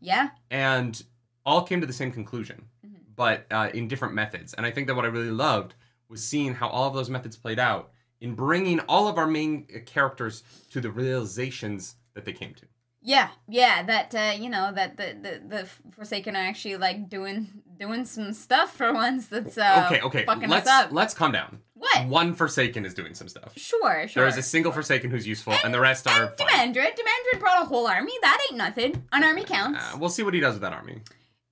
Yeah. 0.00 0.30
and 0.50 1.02
all 1.46 1.62
came 1.62 1.80
to 1.80 1.86
the 1.86 1.92
same 1.92 2.12
conclusion, 2.12 2.68
Mhm. 2.86 3.00
but 3.16 3.46
uh, 3.50 3.70
in 3.74 3.88
different 3.88 4.14
methods. 4.14 4.54
And 4.54 4.64
I 4.66 4.70
think 4.70 4.86
that 4.86 4.94
what 4.94 5.04
I 5.04 5.08
really 5.08 5.30
loved 5.30 5.74
was 6.08 6.22
seeing 6.26 6.54
how 6.54 6.68
all 6.68 6.88
of 6.88 6.94
those 6.94 7.10
methods 7.10 7.36
played 7.36 7.58
out 7.58 7.90
in 8.20 8.34
bringing 8.34 8.80
all 8.80 9.08
of 9.08 9.18
our 9.18 9.26
main 9.26 9.66
uh, 9.74 9.78
characters 9.86 10.42
to 10.70 10.80
the 10.80 10.90
realizations 10.90 11.96
that 12.14 12.24
they 12.24 12.32
came 12.32 12.54
to. 12.54 12.66
Yeah, 13.06 13.28
yeah, 13.46 13.82
that 13.82 14.14
uh, 14.14 14.32
you 14.40 14.48
know 14.48 14.72
that 14.72 14.96
the, 14.96 15.14
the 15.20 15.56
the 15.56 15.68
Forsaken 15.90 16.34
are 16.34 16.38
actually 16.38 16.78
like 16.78 17.10
doing 17.10 17.48
doing 17.78 18.06
some 18.06 18.32
stuff 18.32 18.74
for 18.74 18.94
once. 18.94 19.26
That's 19.26 19.58
uh, 19.58 19.90
okay, 19.90 20.00
okay. 20.00 20.24
fucking 20.24 20.48
Let's 20.48 20.66
us 20.66 20.86
up. 20.86 20.92
let's 20.92 21.12
calm 21.12 21.30
down. 21.30 21.60
What? 21.74 22.06
One 22.06 22.32
Forsaken 22.34 22.86
is 22.86 22.94
doing 22.94 23.14
some 23.14 23.28
stuff. 23.28 23.52
Sure, 23.58 24.08
sure. 24.08 24.22
There 24.22 24.28
is 24.28 24.38
a 24.38 24.42
single 24.42 24.72
Forsaken 24.72 25.10
who's 25.10 25.26
useful, 25.26 25.52
and, 25.62 25.74
the 25.74 25.80
rest 25.80 26.06
are 26.06 26.28
and. 26.28 26.36
Demandred. 26.36 26.94
Demandred 26.96 27.40
brought 27.40 27.62
a 27.62 27.66
whole 27.66 27.86
army. 27.86 28.12
That 28.22 28.40
ain't 28.48 28.56
nothing. 28.56 29.06
An 29.12 29.22
army 29.22 29.44
counts. 29.44 29.80
Uh, 29.82 29.98
we'll 29.98 30.08
see 30.08 30.22
what 30.22 30.32
he 30.32 30.40
does 30.40 30.54
with 30.54 30.62
that 30.62 30.72
army. 30.72 31.02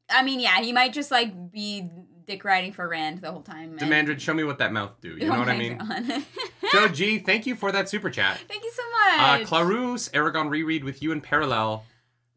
I 0.09 0.23
mean, 0.23 0.41
yeah, 0.41 0.59
he 0.63 0.73
might 0.73 0.95
just 0.95 1.11
like 1.11 1.53
be 1.53 1.91
dick 2.27 2.45
riding 2.45 2.73
for 2.73 2.89
Rand 2.89 3.21
the 3.21 3.31
whole 3.31 3.43
time. 3.43 3.71
and- 3.71 3.79
Demandred, 3.79 4.21
show 4.21 4.35
me 4.35 4.45
what 4.45 4.59
that 4.59 4.73
mouth 4.73 4.93
do. 5.01 5.11
You 5.17 5.27
know 5.29 5.37
Oh 5.37 5.39
what 5.41 5.49
I 5.49 5.57
mean? 5.59 5.79
Joe 6.73 6.89
G, 6.89 7.19
thank 7.19 7.47
you 7.47 7.55
for 7.55 7.73
that 7.73 7.89
super 7.89 8.11
chat. 8.11 8.39
Thank 8.49 8.63
you 8.65 8.73
so 8.73 8.83
Uh, 8.83 9.17
much. 9.39 9.47
Clarus, 9.47 10.11
Eragon 10.13 10.49
reread 10.51 10.85
with 10.85 11.03
you 11.03 11.13
in 11.13 11.21
parallel. 11.21 11.85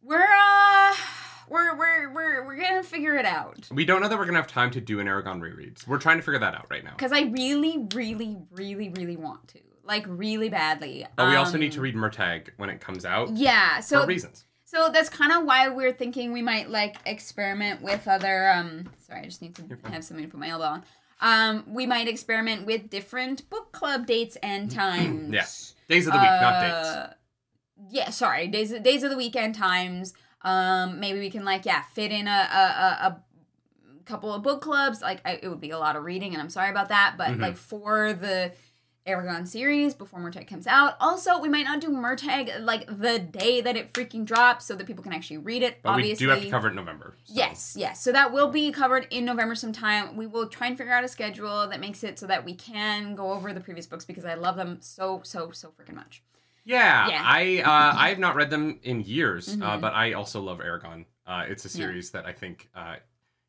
we're 0.01 0.21
uh 0.21 0.93
we're 1.47 1.75
we're 1.77 2.11
we're 2.13 2.45
we're 2.45 2.55
gonna 2.61 2.83
figure 2.83 3.15
it 3.15 3.25
out. 3.25 3.67
We 3.71 3.85
don't 3.85 4.01
know 4.01 4.07
that 4.07 4.17
we're 4.17 4.25
gonna 4.25 4.37
have 4.39 4.47
time 4.47 4.71
to 4.71 4.81
do 4.81 4.99
an 4.99 5.07
Eragon 5.07 5.39
rereads. 5.41 5.87
We're 5.87 5.99
trying 5.99 6.17
to 6.17 6.23
figure 6.23 6.39
that 6.39 6.55
out 6.55 6.67
right 6.71 6.83
now. 6.83 6.91
Because 6.97 7.11
I 7.11 7.21
really, 7.21 7.87
really, 7.93 8.37
really, 8.51 8.89
really 8.89 9.15
want 9.17 9.47
to. 9.49 9.59
Like 9.83 10.03
really 10.07 10.49
badly. 10.49 11.05
But 11.15 11.29
we 11.29 11.35
also 11.35 11.59
need 11.59 11.71
to 11.73 11.77
Um, 11.79 11.83
read 11.83 11.95
Murtagh 11.95 12.49
when 12.57 12.71
it 12.71 12.81
comes 12.81 13.05
out 13.05 13.29
Yeah, 13.37 13.79
so 13.81 14.01
for 14.01 14.07
reasons. 14.07 14.45
So 14.65 14.89
that's 14.91 15.09
kind 15.09 15.31
of 15.31 15.45
why 15.45 15.69
we're 15.69 15.93
thinking 15.93 16.33
we 16.33 16.41
might 16.41 16.69
like 16.69 16.97
experiment 17.05 17.81
with 17.81 18.07
other 18.07 18.49
um 18.51 18.89
sorry, 19.07 19.21
I 19.21 19.25
just 19.25 19.41
need 19.41 19.55
to 19.55 19.63
have 19.91 20.03
something 20.03 20.25
to 20.25 20.31
put 20.31 20.39
my 20.39 20.49
elbow 20.49 20.65
on. 20.65 20.83
Um 21.21 21.63
we 21.67 21.85
might 21.85 22.07
experiment 22.07 22.65
with 22.65 22.89
different 22.89 23.49
book 23.49 23.71
club 23.71 24.05
dates 24.05 24.35
and 24.43 24.69
times. 24.69 25.33
Yeah. 25.33 25.45
Days 25.87 26.07
of 26.07 26.13
the 26.13 26.19
week, 26.19 26.29
not 26.29 26.61
dates. 26.61 26.87
Uh, 26.87 27.13
Yeah, 27.89 28.09
sorry, 28.09 28.47
days 28.47 28.71
days 28.71 29.03
of 29.03 29.09
the 29.11 29.17
weekend 29.17 29.55
times. 29.55 30.13
Um, 30.41 30.99
maybe 30.99 31.19
we 31.19 31.29
can 31.29 31.45
like 31.45 31.65
yeah 31.65 31.83
fit 31.93 32.11
in 32.11 32.27
a 32.27 32.31
a, 32.31 33.07
a, 33.07 33.21
couple 34.05 34.31
of 34.31 34.43
book 34.43 34.61
clubs. 34.61 35.01
Like 35.01 35.19
I, 35.25 35.39
it 35.41 35.47
would 35.47 35.59
be 35.59 35.71
a 35.71 35.79
lot 35.79 35.95
of 35.95 36.03
reading, 36.03 36.33
and 36.33 36.41
I'm 36.41 36.49
sorry 36.51 36.69
about 36.69 36.89
that. 36.89 37.15
But 37.17 37.29
Mhm. 37.29 37.41
like 37.41 37.57
for 37.57 38.13
the 38.13 38.51
Eragon 39.07 39.47
series 39.47 39.93
before 39.93 40.19
Murtagh 40.19 40.47
comes 40.47 40.65
out. 40.65 40.95
Also, 40.99 41.39
we 41.39 41.47
might 41.47 41.63
not 41.65 41.79
do 41.79 41.89
Murtagh 41.89 42.59
like 42.63 42.87
the 42.87 43.19
day 43.19 43.61
that 43.61 43.77
it 43.77 43.93
freaking 43.93 44.25
drops, 44.25 44.65
so 44.65 44.75
that 44.75 44.87
people 44.87 45.03
can 45.03 45.13
actually 45.13 45.37
read 45.37 45.61
it. 45.61 45.81
But 45.83 45.91
obviously, 45.91 46.25
we 46.25 46.31
do 46.31 46.35
have 46.35 46.43
to 46.43 46.49
cover 46.49 46.67
it 46.67 46.71
in 46.71 46.75
November. 46.77 47.15
so- 47.23 47.33
Yes, 47.35 47.75
yes. 47.77 48.01
So 48.01 48.11
that 48.11 48.33
will 48.33 48.47
be 48.49 48.71
covered 48.71 49.07
in 49.11 49.23
November 49.25 49.53
sometime. 49.53 50.15
We 50.17 50.25
will 50.25 50.47
try 50.47 50.67
and 50.67 50.77
figure 50.77 50.91
out 50.93 51.03
a 51.03 51.07
schedule 51.07 51.67
that 51.67 51.79
makes 51.79 52.03
it 52.03 52.17
so 52.17 52.25
that 52.27 52.43
we 52.43 52.55
can 52.55 53.13
go 53.15 53.31
over 53.31 53.53
the 53.53 53.59
previous 53.61 53.85
books 53.85 54.05
because 54.05 54.25
I 54.25 54.33
love 54.33 54.55
them 54.55 54.77
so, 54.81 55.21
so, 55.23 55.51
so 55.51 55.69
freaking 55.69 55.95
much. 55.95 56.23
Yeah, 56.63 57.07
Yeah. 57.09 57.21
I 57.23 57.61
uh, 57.63 57.95
I 57.95 58.09
have 58.09 58.17
not 58.17 58.35
read 58.35 58.49
them 58.49 58.79
in 58.81 59.01
years, 59.01 59.49
uh, 59.49 59.51
Mhm. 59.77 59.81
but 59.81 59.93
I 59.93 60.13
also 60.13 60.41
love 60.41 60.57
Eragon. 60.59 61.05
Uh, 61.27 61.43
it's 61.47 61.63
a 61.63 61.67
Yeah. 61.67 61.85
series 61.85 62.09
that 62.11 62.25
I 62.25 62.33
think, 62.33 62.69
uh, 62.75 62.95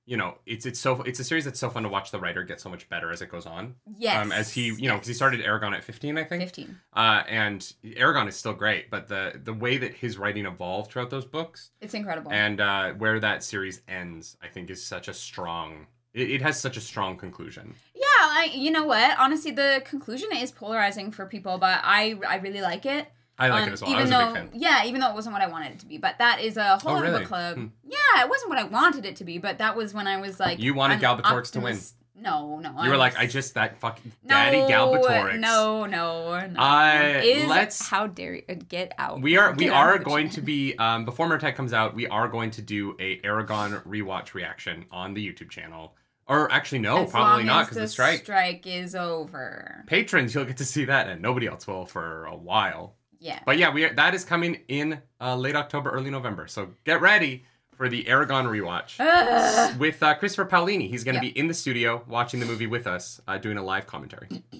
you 0.06 0.16
know, 0.16 0.38
it's 0.46 0.64
it's 0.66 0.78
so 0.78 1.02
it's 1.02 1.18
a 1.20 1.24
series 1.24 1.44
that's 1.44 1.58
so 1.58 1.68
fun 1.68 1.82
to 1.82 1.88
watch 1.88 2.12
the 2.12 2.20
writer 2.20 2.44
get 2.44 2.60
so 2.60 2.68
much 2.70 2.88
better 2.88 3.10
as 3.10 3.20
it 3.22 3.28
goes 3.28 3.44
on. 3.44 3.74
Yes. 3.98 4.24
Um, 4.24 4.30
as 4.32 4.52
he, 4.52 4.66
you 4.66 4.88
know, 4.88 4.94
because 4.94 5.08
he 5.08 5.14
started 5.14 5.40
Eragon 5.40 5.72
at 5.74 5.82
15, 5.82 6.16
I 6.16 6.24
think. 6.24 6.42
15. 6.42 6.78
Uh, 6.94 7.22
and 7.28 7.60
Eragon 7.84 8.28
is 8.28 8.36
still 8.36 8.54
great, 8.54 8.88
but 8.90 9.08
the 9.08 9.40
the 9.42 9.52
way 9.52 9.76
that 9.78 9.94
his 9.94 10.16
writing 10.16 10.46
evolved 10.46 10.90
throughout 10.92 11.10
those 11.10 11.24
books 11.24 11.70
It's 11.80 11.94
incredible. 11.94 12.30
and 12.32 12.60
uh, 12.60 12.92
where 12.92 13.18
that 13.20 13.42
series 13.42 13.82
ends, 13.88 14.36
I 14.42 14.46
think 14.48 14.70
is 14.70 14.84
such 14.84 15.08
a 15.08 15.14
strong. 15.14 15.86
It, 16.14 16.30
it 16.30 16.42
has 16.42 16.58
such 16.60 16.76
a 16.76 16.80
strong 16.80 17.16
conclusion. 17.16 17.74
yeah, 17.94 18.02
I, 18.20 18.50
you 18.54 18.70
know 18.70 18.84
what? 18.86 19.18
Honestly, 19.18 19.50
the 19.50 19.82
conclusion 19.84 20.28
is 20.32 20.50
polarizing 20.52 21.10
for 21.10 21.26
people, 21.26 21.58
but 21.58 21.80
I 21.82 22.14
I 22.26 22.36
really 22.36 22.62
like 22.62 22.86
it. 22.86 23.08
I 23.38 23.48
like 23.48 23.62
Um, 23.64 23.68
it 23.68 23.72
as 23.72 23.82
well. 23.82 23.90
I 23.90 23.92
Even 23.94 24.02
was 24.02 24.10
though, 24.10 24.20
a 24.20 24.32
big 24.32 24.34
fan. 24.34 24.50
yeah, 24.54 24.84
even 24.84 25.00
though 25.00 25.10
it 25.10 25.14
wasn't 25.14 25.32
what 25.34 25.42
I 25.42 25.46
wanted 25.48 25.72
it 25.72 25.78
to 25.80 25.86
be, 25.86 25.98
but 25.98 26.16
that 26.18 26.40
is 26.40 26.56
a 26.56 26.78
whole 26.78 26.92
Oh, 26.94 26.98
other 26.98 27.12
really? 27.12 27.24
club. 27.26 27.56
Hmm. 27.56 27.66
Yeah, 27.84 28.22
it 28.24 28.28
wasn't 28.30 28.48
what 28.50 28.58
I 28.58 28.64
wanted 28.64 29.04
it 29.04 29.16
to 29.16 29.24
be, 29.24 29.38
but 29.38 29.58
that 29.58 29.76
was 29.76 29.92
when 29.92 30.06
I 30.06 30.16
was 30.20 30.40
like, 30.40 30.58
You 30.58 30.72
wanted 30.74 31.00
Galbatorix 31.00 31.52
to 31.52 31.60
win. 31.60 31.78
No, 32.18 32.58
no. 32.60 32.70
You 32.70 32.76
were 32.76 32.82
I'm- 32.94 32.98
like, 32.98 33.18
I 33.18 33.26
just 33.26 33.52
that 33.54 33.78
fucking 33.78 34.10
no, 34.24 34.30
Daddy 34.34 34.56
Galbatorix. 34.72 35.38
No, 35.38 35.84
no, 35.84 36.46
no. 36.46 36.58
Uh, 36.60 37.20
is 37.22 37.46
let's- 37.46 37.86
how 37.86 38.06
dare 38.06 38.36
you 38.36 38.42
uh, 38.48 38.54
get 38.70 38.94
out? 38.98 39.20
We 39.20 39.36
are 39.36 39.52
we 39.52 39.68
are 39.68 39.98
going 39.98 40.30
to 40.30 40.40
be 40.40 40.74
um, 40.78 41.04
before 41.04 41.28
Murtagh 41.28 41.54
comes 41.54 41.74
out. 41.74 41.94
We 41.94 42.06
are 42.06 42.26
going 42.28 42.50
to 42.52 42.62
do 42.62 42.96
a 42.98 43.20
Eragon 43.20 43.82
rewatch 43.86 44.32
reaction 44.32 44.86
on 44.90 45.12
the 45.12 45.26
YouTube 45.30 45.50
channel. 45.50 45.94
Or 46.28 46.50
actually, 46.50 46.80
no, 46.80 47.04
As 47.04 47.10
probably 47.12 47.44
not 47.44 47.66
because 47.68 47.76
the 47.76 47.86
strike. 47.86 48.20
strike 48.24 48.66
is 48.66 48.96
over. 48.96 49.84
Patrons, 49.86 50.34
you'll 50.34 50.44
get 50.46 50.56
to 50.56 50.64
see 50.64 50.84
that, 50.86 51.08
and 51.08 51.22
nobody 51.22 51.46
else 51.46 51.66
will 51.68 51.86
for 51.86 52.24
a 52.24 52.34
while. 52.34 52.95
Yeah. 53.26 53.40
But 53.44 53.58
yeah, 53.58 53.72
we 53.72 53.84
are, 53.84 53.92
that 53.94 54.14
is 54.14 54.24
coming 54.24 54.60
in 54.68 55.00
uh, 55.20 55.36
late 55.36 55.56
October, 55.56 55.90
early 55.90 56.10
November. 56.10 56.46
So 56.46 56.68
get 56.84 57.00
ready 57.00 57.44
for 57.76 57.88
the 57.88 58.04
Eragon 58.04 58.46
rewatch 58.46 58.96
Ugh. 59.00 59.78
with 59.78 60.02
uh, 60.02 60.14
Christopher 60.14 60.48
Paolini. 60.48 60.88
He's 60.88 61.04
going 61.04 61.18
to 61.18 61.24
Yeah. 61.26 61.32
be 61.32 61.38
in 61.38 61.48
the 61.48 61.54
studio 61.54 62.04
watching 62.06 62.40
the 62.40 62.46
movie 62.46 62.66
with 62.68 62.86
us, 62.86 63.20
uh, 63.28 63.36
doing 63.38 63.58
a 63.58 63.62
live 63.62 63.86
commentary. 63.86 64.28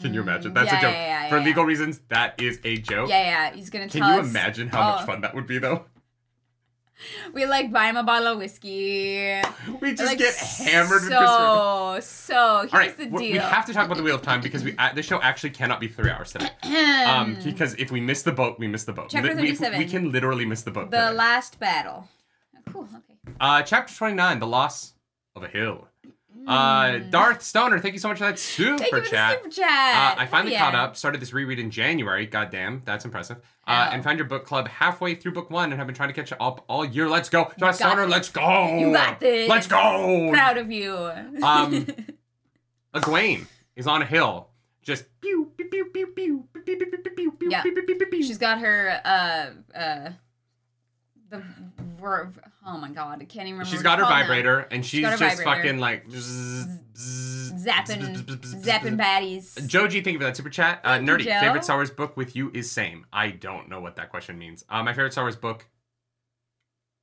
Can 0.00 0.14
you 0.14 0.20
imagine? 0.20 0.54
That's 0.54 0.70
Yeah, 0.72 0.78
a 0.78 0.82
joke. 0.82 0.92
yeah, 0.92 1.28
for 1.28 1.40
legal 1.40 1.64
reasons, 1.64 2.00
that 2.08 2.40
is 2.40 2.60
a 2.64 2.76
joke. 2.78 3.08
Yeah, 3.10 3.50
yeah. 3.50 3.56
He's 3.56 3.68
gonna 3.68 3.88
Can 3.88 4.00
tell 4.00 4.14
you 4.14 4.20
us. 4.20 4.28
imagine 4.30 4.68
how 4.68 4.80
Oh. 4.80 4.96
much 4.96 5.06
fun 5.06 5.20
that 5.22 5.34
would 5.34 5.48
be, 5.48 5.58
though? 5.58 5.86
We 7.32 7.46
like 7.46 7.72
buy 7.72 7.86
him 7.86 7.96
a 7.96 8.02
bottle 8.02 8.28
of 8.28 8.38
whiskey. 8.38 9.40
We 9.80 9.90
just 9.94 10.04
like, 10.04 10.18
get 10.18 10.34
hammered. 10.34 11.02
So, 11.02 11.98
so 12.00 12.58
here's 12.60 12.72
All 12.72 12.78
right, 12.78 12.96
the 12.96 13.06
deal. 13.06 13.16
we 13.18 13.30
have 13.32 13.66
to 13.66 13.72
talk 13.72 13.86
about 13.86 13.96
the 13.96 14.02
Wheel 14.02 14.16
of 14.16 14.22
Time 14.22 14.40
because 14.40 14.64
we 14.64 14.76
uh, 14.78 14.92
the 14.92 15.02
show 15.02 15.20
actually 15.22 15.50
cannot 15.50 15.80
be 15.80 15.88
three 15.88 16.10
hours 16.10 16.32
today. 16.32 16.50
Um, 17.08 17.38
because 17.42 17.74
if 17.74 17.90
we 17.90 18.00
miss 18.00 18.22
the 18.22 18.32
boat, 18.32 18.58
we 18.58 18.66
miss 18.66 18.84
the 18.84 18.92
boat. 18.92 19.08
Chapter 19.10 19.30
we, 19.30 19.54
37. 19.54 19.78
we 19.78 19.84
can 19.86 20.12
literally 20.12 20.44
miss 20.44 20.62
the 20.62 20.70
boat. 20.70 20.90
the 20.90 20.98
today. 20.98 21.12
last 21.14 21.58
battle. 21.58 22.08
Oh, 22.56 22.60
cool. 22.72 22.82
Okay. 22.84 23.34
uh, 23.40 23.62
chapter 23.62 23.94
twenty 23.94 24.14
nine, 24.14 24.38
the 24.40 24.46
loss 24.46 24.92
of 25.34 25.42
a 25.42 25.48
hill. 25.48 25.87
Uh, 26.48 26.98
Darth 27.10 27.42
Stoner, 27.42 27.78
thank 27.78 27.92
you 27.94 28.00
so 28.00 28.08
much 28.08 28.18
for 28.18 28.24
that 28.24 28.38
super 28.38 28.74
Mm. 28.74 28.78
Thank 28.78 28.92
you 28.92 28.98
for 29.04 29.04
chat. 29.10 29.30
the 29.44 29.50
super 29.50 29.66
chat. 29.66 30.16
Uh, 30.18 30.20
I 30.22 30.26
finally 30.26 30.52
Yeah. 30.52 30.60
caught 30.64 30.74
up, 30.74 30.96
started 30.96 31.20
this 31.20 31.32
reread 31.32 31.58
in 31.58 31.70
January. 31.70 32.26
Goddamn, 32.26 32.82
that's 32.84 33.04
impressive. 33.04 33.36
Uh, 33.66 33.88
Oh. 33.90 33.94
and 33.94 34.02
found 34.02 34.18
your 34.18 34.26
book 34.26 34.46
club 34.46 34.66
halfway 34.68 35.14
through 35.14 35.32
book 35.32 35.50
one 35.50 35.70
and 35.72 35.78
have 35.78 35.86
been 35.86 35.94
trying 35.94 36.08
to 36.08 36.14
catch 36.14 36.32
up 36.40 36.64
all 36.68 36.84
year. 36.84 37.08
Let's 37.08 37.28
go. 37.28 37.52
Darth 37.58 37.76
Stoner, 37.76 38.02
this. 38.06 38.10
let's 38.10 38.28
go. 38.30 38.78
You 38.78 38.92
got 38.92 39.20
this. 39.20 39.48
Let's 39.48 39.66
go. 39.66 40.30
Proud 40.32 40.56
of 40.56 40.70
you. 40.72 40.96
Um, 41.42 41.86
Egwene 42.94 43.46
is 43.76 43.86
on 43.86 44.02
a 44.02 44.06
hill. 44.06 44.48
Just 44.82 45.04
pew, 45.20 45.52
pew, 45.58 45.68
pew, 45.68 45.84
pew, 45.92 46.06
pew, 46.16 46.48
pew, 46.54 46.64
pew, 46.64 46.76
pew, 46.76 47.30
pew, 47.32 47.50
pew, 47.72 47.96
pew, 47.96 48.06
pew. 48.06 48.22
She's 48.22 48.38
got 48.38 48.58
her 48.60 49.00
uh 49.04 49.50
uh 49.78 50.10
the 51.30 51.42
ver- 52.00 52.32
oh 52.66 52.78
my 52.78 52.90
god, 52.90 53.20
I 53.20 53.24
can't 53.24 53.46
even 53.48 53.58
remember. 53.58 53.64
She's 53.70 53.82
got 53.82 53.98
her 53.98 54.04
it's 54.04 54.08
called 54.10 54.20
now. 54.20 54.26
vibrator, 54.26 54.58
and 54.70 54.84
she's 54.84 55.04
her 55.04 55.16
just 55.16 55.38
vibrator. 55.38 55.62
fucking 55.62 55.78
like 55.78 56.08
bzz, 56.08 56.78
bzz, 56.94 57.64
zapping 57.64 58.16
bzz, 58.24 58.64
zapping 58.64 58.96
baddies. 58.98 59.66
Joji, 59.66 60.00
thank 60.00 60.14
you 60.14 60.18
for 60.18 60.24
that 60.24 60.36
super 60.36 60.50
chat. 60.50 60.80
Uh, 60.84 60.98
Nerdy, 60.98 61.24
Joe. 61.24 61.40
favorite 61.40 61.64
Star 61.64 61.76
Wars 61.76 61.90
book 61.90 62.16
with 62.16 62.34
you 62.36 62.50
is 62.54 62.70
same. 62.70 63.06
I 63.12 63.30
don't 63.30 63.68
know 63.68 63.80
what 63.80 63.96
that 63.96 64.10
question 64.10 64.38
means. 64.38 64.64
Uh, 64.68 64.82
my 64.82 64.92
favorite 64.92 65.12
Star 65.12 65.24
Wars 65.24 65.36
book, 65.36 65.66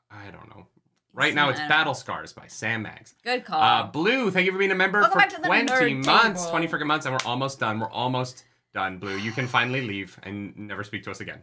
I 0.10 0.32
don't 0.32 0.50
know. 0.50 0.68
Right 1.14 1.34
now, 1.34 1.50
it's 1.50 1.60
Battle 1.62 1.94
Scars 1.94 2.34
by 2.34 2.48
Sam 2.48 2.82
Maggs. 2.82 3.16
Good 3.24 3.46
call. 3.46 3.62
Uh, 3.62 3.84
Blue, 3.88 4.32
thank 4.32 4.46
you 4.46 4.52
for 4.52 4.58
being 4.58 4.72
a 4.72 4.76
member 4.76 5.00
Welcome 5.00 5.14
for 5.14 5.20
back 5.20 5.30
to 5.30 5.42
the 5.42 5.48
20 5.48 5.94
months, 5.94 6.42
table. 6.42 6.52
20 6.52 6.68
freaking 6.68 6.88
months, 6.88 7.06
and 7.06 7.14
we're 7.16 7.26
almost 7.26 7.58
done. 7.58 7.80
We're 7.80 7.90
almost 7.90 8.44
done, 8.74 8.98
Blue. 8.98 9.16
You 9.18 9.32
can 9.32 9.48
finally 9.48 9.88
leave 9.88 10.20
and 10.24 10.58
never 10.58 10.84
speak 10.84 11.04
to 11.04 11.12
us 11.12 11.22
again. 11.22 11.42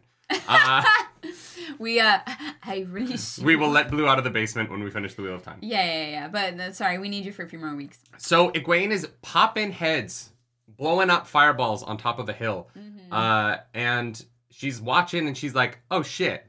Uh, 0.49 0.83
we 1.79 2.01
uh 2.01 2.19
I 2.65 2.87
really 2.91 3.17
we 3.43 3.57
will 3.57 3.69
let 3.71 3.91
Blue 3.91 4.07
out 4.07 4.19
of 4.19 4.25
the 4.25 4.31
basement 4.31 4.71
when 4.71 4.83
we 4.83 4.91
finish 4.91 5.15
the 5.15 5.23
Wheel 5.23 5.35
of 5.35 5.43
Time. 5.43 5.59
Yeah, 5.61 5.85
yeah, 5.85 6.09
yeah. 6.11 6.29
But 6.29 6.59
uh, 6.61 6.73
sorry, 6.73 6.99
we 6.99 7.09
need 7.09 7.25
you 7.25 7.33
for 7.33 7.43
a 7.43 7.49
few 7.49 7.59
more 7.59 7.75
weeks. 7.75 7.99
So 8.19 8.51
Egwene 8.53 8.91
is 8.91 9.09
popping 9.23 9.73
heads, 9.73 10.31
blowing 10.69 11.11
up 11.11 11.27
fireballs 11.27 11.83
on 11.83 11.97
top 11.99 12.19
of 12.19 12.29
a 12.29 12.33
hill. 12.33 12.69
Mhm. 12.79 13.13
Uh, 13.13 13.59
and 13.75 14.25
she's 14.51 14.81
watching 14.81 15.27
and 15.27 15.37
she's 15.37 15.55
like, 15.55 15.79
oh 15.91 16.03
shit. 16.03 16.47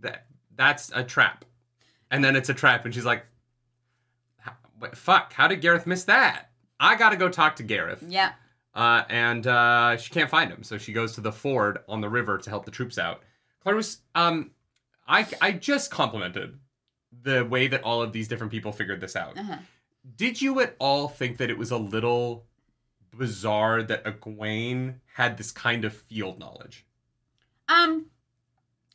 That 0.00 0.26
that's 0.54 0.92
a 0.94 1.02
trap. 1.02 1.44
And 2.10 2.22
then 2.24 2.36
it's 2.36 2.48
a 2.48 2.54
trap 2.54 2.84
and 2.84 2.94
she's 2.94 3.04
like, 3.04 3.24
"H- 4.46 4.52
what, 4.78 4.96
fuck, 4.96 5.32
how 5.32 5.48
did 5.48 5.60
Gareth 5.60 5.86
miss 5.86 6.04
that? 6.04 6.46
I 6.80 6.94
gotta 6.96 7.16
go 7.16 7.28
talk 7.28 7.56
to 7.56 7.62
Gareth. 7.64 8.04
yeah. 8.06 8.32
Uh, 8.78 9.04
and 9.08 9.44
uh, 9.48 9.96
she 9.96 10.08
can't 10.08 10.30
find 10.30 10.52
him, 10.52 10.62
so 10.62 10.78
she 10.78 10.92
goes 10.92 11.12
to 11.12 11.20
the 11.20 11.32
ford 11.32 11.80
on 11.88 12.00
the 12.00 12.08
river 12.08 12.38
to 12.38 12.48
help 12.48 12.64
the 12.64 12.70
troops 12.70 12.96
out. 12.96 13.22
Clarus, 13.66 14.02
um, 14.14 14.52
I 15.08 15.26
I 15.42 15.50
just 15.50 15.90
complimented 15.90 16.60
the 17.24 17.44
way 17.44 17.66
that 17.66 17.82
all 17.82 18.00
of 18.00 18.12
these 18.12 18.28
different 18.28 18.52
people 18.52 18.70
figured 18.70 19.00
this 19.00 19.16
out. 19.16 19.36
Uh-huh. 19.36 19.56
Did 20.14 20.40
you 20.40 20.60
at 20.60 20.76
all 20.78 21.08
think 21.08 21.38
that 21.38 21.50
it 21.50 21.58
was 21.58 21.72
a 21.72 21.76
little 21.76 22.44
bizarre 23.12 23.82
that 23.82 24.04
Egwene 24.04 25.00
had 25.14 25.38
this 25.38 25.50
kind 25.50 25.84
of 25.84 25.92
field 25.92 26.38
knowledge? 26.38 26.86
Um, 27.68 28.06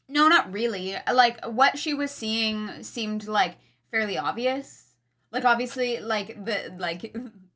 no, 0.08 0.30
not 0.30 0.54
really. 0.54 0.96
Like 1.14 1.44
what 1.44 1.78
she 1.78 1.94
was 1.94 2.10
seeing 2.10 2.84
seemed 2.84 3.28
like 3.28 3.58
fairly 3.92 4.18
obvious. 4.18 4.94
Like 5.30 5.44
obviously, 5.44 6.00
like 6.00 6.46
the 6.46 6.74
like 6.78 7.14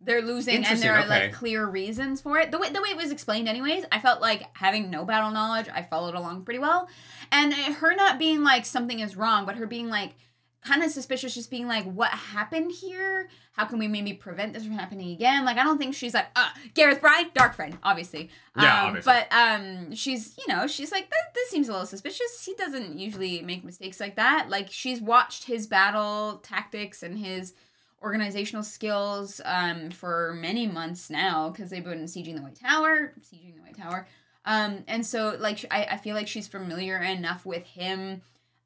they're 0.08 0.24
losing, 0.24 0.66
and 0.66 0.80
there 0.82 0.96
are 0.96 1.02
okay. 1.02 1.10
like 1.10 1.34
clear 1.34 1.66
reasons 1.68 2.22
for 2.22 2.40
it. 2.40 2.50
The 2.50 2.58
way 2.58 2.70
the 2.72 2.82
way 2.82 2.90
it 2.90 2.98
was 2.98 3.12
explained, 3.12 3.48
anyways, 3.48 3.86
I 3.92 4.00
felt 4.00 4.22
like 4.22 4.44
having 4.58 4.90
no 4.90 5.06
battle 5.06 5.30
knowledge, 5.30 5.68
I 5.72 5.84
followed 5.84 6.16
along 6.16 6.44
pretty 6.44 6.60
well, 6.60 6.88
and 7.32 7.54
her 7.54 7.96
not 7.96 8.18
being 8.18 8.44
like 8.44 8.66
something 8.66 9.00
is 9.00 9.16
wrong, 9.16 9.46
but 9.46 9.58
her 9.58 9.68
being 9.68 9.90
like 9.90 10.16
kind 10.64 10.84
of 10.84 10.92
suspicious, 10.92 11.34
just 11.34 11.50
being 11.50 11.68
like, 11.68 11.86
what 11.86 12.10
happened 12.12 12.72
here? 12.72 13.30
How 13.54 13.64
can 13.66 13.80
we 13.80 13.88
maybe 13.88 14.12
prevent 14.14 14.54
this 14.54 14.64
from 14.64 14.74
happening 14.74 15.12
again? 15.12 15.46
Like, 15.46 15.58
I 15.58 15.64
don't 15.64 15.78
think 15.78 15.96
she's 15.96 16.14
like, 16.14 16.26
uh, 16.36 16.50
Gareth 16.74 17.00
Bryne, 17.00 17.30
dark 17.34 17.56
friend, 17.56 17.78
obviously. 17.84 18.30
Yeah, 18.58 18.82
Um, 18.82 18.88
obviously. 18.88 19.14
But 19.14 19.34
um, 19.34 19.96
she's, 19.96 20.38
you 20.38 20.54
know, 20.54 20.68
she's 20.68 20.92
like, 20.92 21.10
"That- 21.10 21.34
this 21.34 21.50
seems 21.52 21.70
a 21.70 21.72
little 21.72 21.88
suspicious. 21.88 22.44
He 22.44 22.54
doesn't 22.56 23.00
usually 23.00 23.42
make 23.44 23.64
mistakes 23.64 24.00
like 24.00 24.16
that. 24.18 24.50
Like, 24.50 24.70
she's 24.70 25.00
watched 25.00 25.46
his 25.46 25.68
battle 25.68 26.40
tactics 26.44 27.02
and 27.02 27.18
his 27.18 27.54
organizational 28.02 28.64
skills 28.64 29.42
um, 29.46 29.90
for 29.90 30.34
many 30.40 30.68
months 30.68 31.10
now 31.10 31.50
because 31.50 31.70
they've 31.70 31.84
been 31.84 32.06
sieging 32.06 32.36
the 32.36 32.42
White 32.42 32.60
Tower, 32.60 33.14
sieging 33.22 33.56
the 33.56 33.62
White 33.62 33.78
Tower. 33.78 34.08
Um, 34.46 34.84
and 34.88 35.06
so, 35.06 35.36
like, 35.40 35.66
I, 35.72 35.86
I 35.92 35.98
feel 35.98 36.16
like 36.16 36.28
she's 36.28 36.48
familiar 36.48 36.98
enough 36.98 37.46
with 37.46 37.66
him 37.66 38.22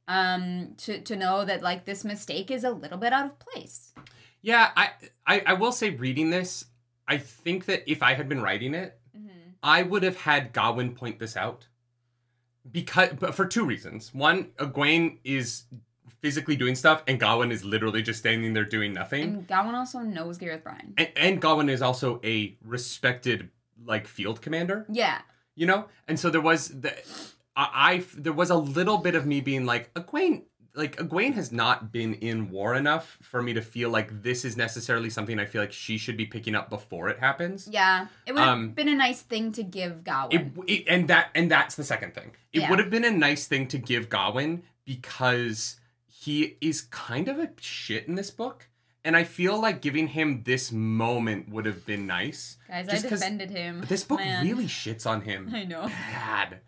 um 0.08 0.74
to 0.78 1.00
to 1.02 1.15
know 1.15 1.46
that 1.46 1.62
like 1.62 1.86
this 1.86 2.04
mistake 2.04 2.50
is 2.50 2.63
a 2.63 2.72
little 2.72 2.98
bit 2.98 3.13
out 3.13 3.28
of 3.28 3.39
place. 3.39 3.94
Yeah, 4.41 4.72
I, 4.76 4.89
I 5.28 5.44
I 5.46 5.54
will 5.54 5.72
say 5.72 5.91
reading 5.91 6.32
this, 6.32 6.65
I 7.08 7.17
think 7.17 7.65
that 7.65 7.84
if 7.89 8.02
I 8.02 8.15
had 8.15 8.28
been 8.28 8.41
writing 8.41 8.74
it, 8.74 9.00
I 9.63 9.84
would 9.84 10.04
have 10.04 10.17
had 10.17 10.54
Gawyn 10.54 10.96
point 10.96 11.20
this 11.20 11.38
out. 11.38 11.67
Because 12.70 13.10
but 13.20 13.36
for 13.36 13.46
two 13.46 13.65
reasons. 13.65 14.13
One, 14.13 14.46
Egwene 14.58 15.17
is 15.24 15.63
physically 16.21 16.55
doing 16.55 16.75
stuff 16.75 17.03
and 17.07 17.19
Gawyn 17.19 17.51
is 17.51 17.63
literally 17.65 18.01
just 18.01 18.19
standing 18.19 18.53
there 18.53 18.65
doing 18.65 18.93
nothing. 18.93 19.23
And 19.23 19.47
Gawyn 19.47 19.73
also 19.73 19.99
knows 19.99 20.38
Gareth 20.38 20.63
Bryne. 20.63 20.93
And, 20.97 21.10
and 21.15 21.41
Gawyn 21.41 21.69
is 21.69 21.81
also 21.81 22.19
a 22.23 22.55
respected 22.63 23.49
like 23.86 24.05
field 24.07 24.41
commander, 24.41 24.86
Yeah. 24.89 25.21
you 25.55 25.65
know? 25.65 25.86
And 26.07 26.19
so 26.19 26.29
there 26.29 26.41
was 26.41 26.67
the 26.81 26.93
I, 27.55 27.69
I 27.73 28.03
there 28.15 28.34
was 28.34 28.49
a 28.49 28.55
little 28.55 28.97
bit 28.99 29.15
of 29.15 29.25
me 29.25 29.41
being 29.41 29.65
like, 29.65 29.93
Egwene 29.95 30.43
like 30.73 30.95
Egwene 30.97 31.34
has 31.34 31.51
not 31.51 31.91
been 31.91 32.13
in 32.13 32.49
war 32.49 32.75
enough 32.75 33.17
for 33.21 33.41
me 33.41 33.51
to 33.53 33.62
feel 33.62 33.89
like 33.89 34.21
this 34.23 34.45
is 34.45 34.55
necessarily 34.55 35.10
something 35.10 35.38
I 35.38 35.45
feel 35.45 35.62
like 35.62 35.73
she 35.73 35.97
should 35.97 36.15
be 36.15 36.25
picking 36.25 36.55
up 36.55 36.69
before 36.69 37.10
it 37.10 37.19
happens. 37.19 37.67
Yeah. 37.69 38.07
It 38.25 38.31
would 38.34 38.39
have 38.39 38.53
Um, 38.53 38.69
been 38.69 38.88
a 38.88 38.95
nice 38.95 39.21
thing 39.21 39.51
to 39.53 39.63
give 39.63 39.91
It, 39.91 40.03
Gawyn. 40.05 40.63
it 40.67 40.84
and 40.88 41.07
that 41.10 41.29
and 41.36 41.49
that's 41.51 41.75
the 41.75 41.84
second 41.84 42.13
thing. 42.13 42.31
It 42.53 42.62
Yeah. 42.62 42.69
would 42.69 42.79
have 42.79 42.89
been 42.91 43.03
a 43.03 43.12
nice 43.12 43.47
thing 43.47 43.67
to 43.69 43.77
give 43.79 44.07
Gawyn 44.07 44.62
because 44.86 45.77
he 46.21 46.55
is 46.62 46.81
kind 46.81 47.27
of 47.27 47.39
a 47.39 47.49
shit 47.60 48.07
in 48.07 48.13
this 48.13 48.29
book. 48.29 48.67
And 49.03 49.17
I 49.17 49.23
feel 49.23 49.60
like 49.60 49.81
giving 49.81 50.05
him 50.05 50.43
this 50.43 50.71
moment 50.71 51.49
would 51.49 51.65
have 51.65 51.84
been 51.88 52.05
nice. 52.05 52.57
Guys, 52.67 52.88
I 52.88 53.10
defended 53.10 53.49
him. 53.49 53.84
This 53.88 54.03
book 54.03 54.19
Man. 54.19 54.45
really 54.45 54.65
shits 54.65 55.07
on 55.07 55.21
him 55.21 55.49
I 55.51 55.63
know. 55.63 55.88
bad. 55.88 56.60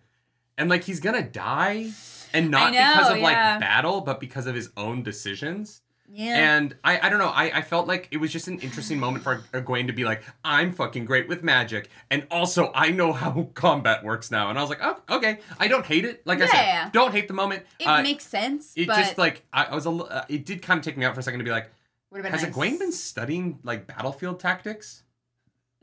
And 0.57 0.71
like 0.71 0.83
he's 0.85 0.99
gonna 0.99 1.21
die. 1.21 1.91
And 2.33 2.49
not 2.49 2.73
know, 2.73 2.79
because 2.79 3.11
of 3.11 3.17
yeah. 3.17 3.23
like 3.23 3.59
battle, 3.59 4.01
but 4.01 4.19
because 4.19 4.47
of 4.47 4.55
his 4.55 4.71
own 4.75 5.03
decisions. 5.03 5.83
Yeah. 6.11 6.57
And 6.57 6.75
I, 6.83 6.99
I 7.07 7.09
don't 7.09 7.17
know, 7.17 7.29
I, 7.29 7.45
I 7.57 7.61
felt 7.61 7.87
like 7.87 8.07
it 8.11 8.17
was 8.17 8.31
just 8.31 8.47
an 8.47 8.59
interesting 8.59 8.99
moment 8.99 9.23
for 9.23 9.41
Egwene 9.51 9.87
to 9.87 9.93
be 9.93 10.03
like, 10.03 10.21
I'm 10.43 10.71
fucking 10.71 11.05
great 11.05 11.27
with 11.27 11.41
magic, 11.43 11.89
and 12.11 12.27
also 12.29 12.71
I 12.75 12.91
know 12.91 13.13
how 13.13 13.49
combat 13.55 14.03
works 14.03 14.29
now. 14.29 14.49
And 14.49 14.59
I 14.59 14.61
was 14.61 14.69
like, 14.69 14.79
oh, 14.83 14.99
okay, 15.09 15.39
I 15.59 15.67
don't 15.67 15.85
hate 15.85 16.05
it. 16.05 16.21
Like 16.27 16.39
I 16.41 16.45
said, 16.47 16.53
Yeah. 16.61 16.89
don't 16.93 17.13
hate 17.13 17.27
the 17.27 17.33
moment. 17.33 17.63
it 17.79 17.87
Uh, 17.87 18.03
makes 18.03 18.27
sense, 18.27 18.73
it 18.75 18.87
but 18.87 18.97
just 18.97 19.17
like 19.17 19.43
I, 19.51 19.65
I 19.65 19.75
was 19.75 19.85
a, 19.85 19.89
li- 19.89 20.07
uh, 20.09 20.23
it 20.29 20.45
did 20.45 20.61
kind 20.61 20.77
of 20.77 20.83
take 20.83 20.97
me 20.97 21.05
out 21.05 21.13
for 21.15 21.19
a 21.19 21.23
second 21.23 21.39
to 21.39 21.45
be 21.45 21.51
like, 21.51 21.71
have 22.15 22.25
has 22.25 22.41
been 22.43 22.51
nice. 22.51 22.57
Egwene 22.73 22.79
been 22.79 22.91
studying 22.91 23.59
like 23.63 23.87
battlefield 23.87 24.39
tactics? 24.39 25.01